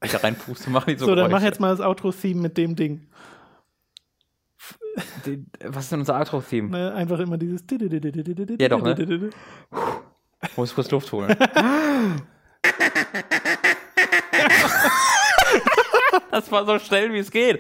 Da 0.02 0.18
reinpuste, 0.18 0.70
machen 0.70 0.92
die 0.94 1.00
so, 1.00 1.06
So, 1.06 1.16
dann 1.16 1.26
Geräusche. 1.30 1.36
mach 1.36 1.42
jetzt 1.44 1.60
mal 1.60 1.70
das 1.76 1.80
Outro-Theme 1.86 2.42
mit 2.42 2.58
dem 2.58 2.76
Ding. 2.76 3.08
Was 5.64 5.86
ist 5.86 5.92
denn 5.92 6.00
unser 6.00 6.20
Outro-Theme? 6.20 6.70
Ne, 6.70 6.94
einfach 6.94 7.20
immer 7.20 7.38
dieses. 7.38 7.64
Ja, 8.60 8.70
doch, 8.70 8.82
ne? 8.82 9.30
Muss 10.56 10.74
kurz 10.76 10.92
Luft 10.92 11.12
holen. 11.12 11.36
das 16.32 16.52
war 16.52 16.66
so 16.66 16.80
schnell, 16.80 17.12
wie 17.14 17.20
es 17.20 17.32
geht. 17.32 17.60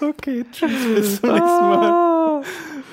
Okay, 0.00 0.44
tschüss, 0.52 0.70
bis 0.94 1.20
zum 1.20 1.30
nächsten 1.32 1.68
Mal. 1.68 2.42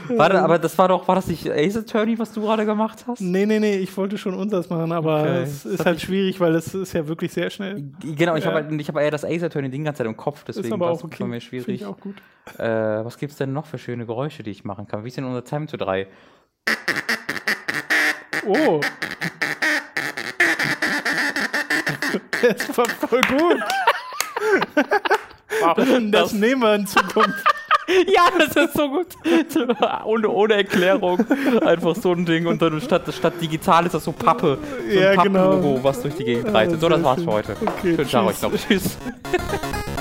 Warte, 0.09 0.41
aber 0.41 0.59
das 0.59 0.77
war 0.77 0.87
doch, 0.89 1.07
war 1.07 1.15
das 1.15 1.27
nicht 1.27 1.49
Ace 1.49 1.77
Attorney, 1.77 2.17
was 2.19 2.31
du 2.33 2.41
gerade 2.41 2.65
gemacht 2.65 3.05
hast? 3.07 3.21
Nee, 3.21 3.45
nee, 3.45 3.59
nee, 3.59 3.77
ich 3.77 3.95
wollte 3.95 4.17
schon 4.17 4.33
unseres 4.33 4.69
machen, 4.69 4.91
aber 4.91 5.21
Okay. 5.21 5.41
es 5.43 5.65
ist 5.65 5.85
halt 5.85 6.01
schwierig, 6.01 6.39
weil 6.39 6.55
es 6.55 6.73
ist 6.73 6.93
ja 6.93 7.07
wirklich 7.07 7.31
sehr 7.31 7.49
schnell. 7.49 7.83
Genau, 8.01 8.35
ich 8.35 8.43
Ja. 8.45 8.51
habe 8.51 8.63
halt, 8.67 8.81
ich 8.81 8.87
hab 8.89 8.97
eher 8.97 9.11
das 9.11 9.23
Ace 9.25 9.43
Attorney 9.43 9.69
die 9.69 9.81
ganze 9.81 9.99
Zeit 9.99 10.07
im 10.07 10.17
Kopf, 10.17 10.39
Ist 10.47 10.57
deswegen 10.57 10.73
aber 10.73 10.85
war 10.87 10.91
auch 10.93 10.97
es 10.97 11.03
okay. 11.03 11.23
mir 11.23 11.39
Finde 11.39 11.63
schwierig. 11.63 11.81
ich 11.81 11.85
auch 11.85 11.97
gut. 11.99 12.15
Äh, 12.57 12.63
was 13.05 13.17
gibt's 13.17 13.37
denn 13.37 13.53
noch 13.53 13.65
für 13.65 13.77
schöne 13.77 14.05
Geräusche, 14.05 14.43
die 14.43 14.51
ich 14.51 14.63
machen 14.65 14.87
kann? 14.87 15.03
Wie 15.03 15.07
ist 15.07 15.17
denn 15.17 15.25
unser 15.25 15.43
Time 15.43 15.67
to 15.67 15.77
3? 15.77 16.07
Oh. 18.45 18.81
Das 22.41 22.77
war 22.77 22.85
voll 22.89 23.21
gut. 23.21 23.63
Das, 25.75 25.87
das 26.11 26.33
nehmen 26.33 26.61
wir 26.61 26.75
in 26.75 26.87
Zukunft. 26.87 27.43
Ja, 28.07 28.29
das 28.37 28.55
ist 28.55 28.77
so 28.77 28.89
gut. 28.89 29.07
ohne, 30.05 30.29
ohne 30.29 30.53
Erklärung. 30.53 31.19
Einfach 31.65 31.95
so 31.95 32.13
ein 32.13 32.25
Ding 32.25 32.47
und 32.47 32.61
dann 32.61 32.79
statt, 32.79 33.03
statt 33.13 33.33
digital 33.41 33.85
ist 33.85 33.93
das 33.93 34.05
so 34.05 34.13
Pappe. 34.13 34.57
So 34.89 34.97
ein 34.97 35.03
Ja, 35.03 35.21
genau. 35.21 35.49
Pappenlogo, 35.49 35.83
was 35.83 36.01
durch 36.01 36.15
die 36.15 36.23
Gegend 36.23 36.53
reitet. 36.53 36.79
So, 36.79 36.87
das 36.87 37.03
war's 37.03 37.21
für 37.21 37.31
heute. 37.31 37.57
Okay, 37.59 37.95
Schönen 37.95 38.09
Tag 38.09 38.25
euch 38.27 38.41
noch. 38.41 38.53
Tschüss. 38.53 38.97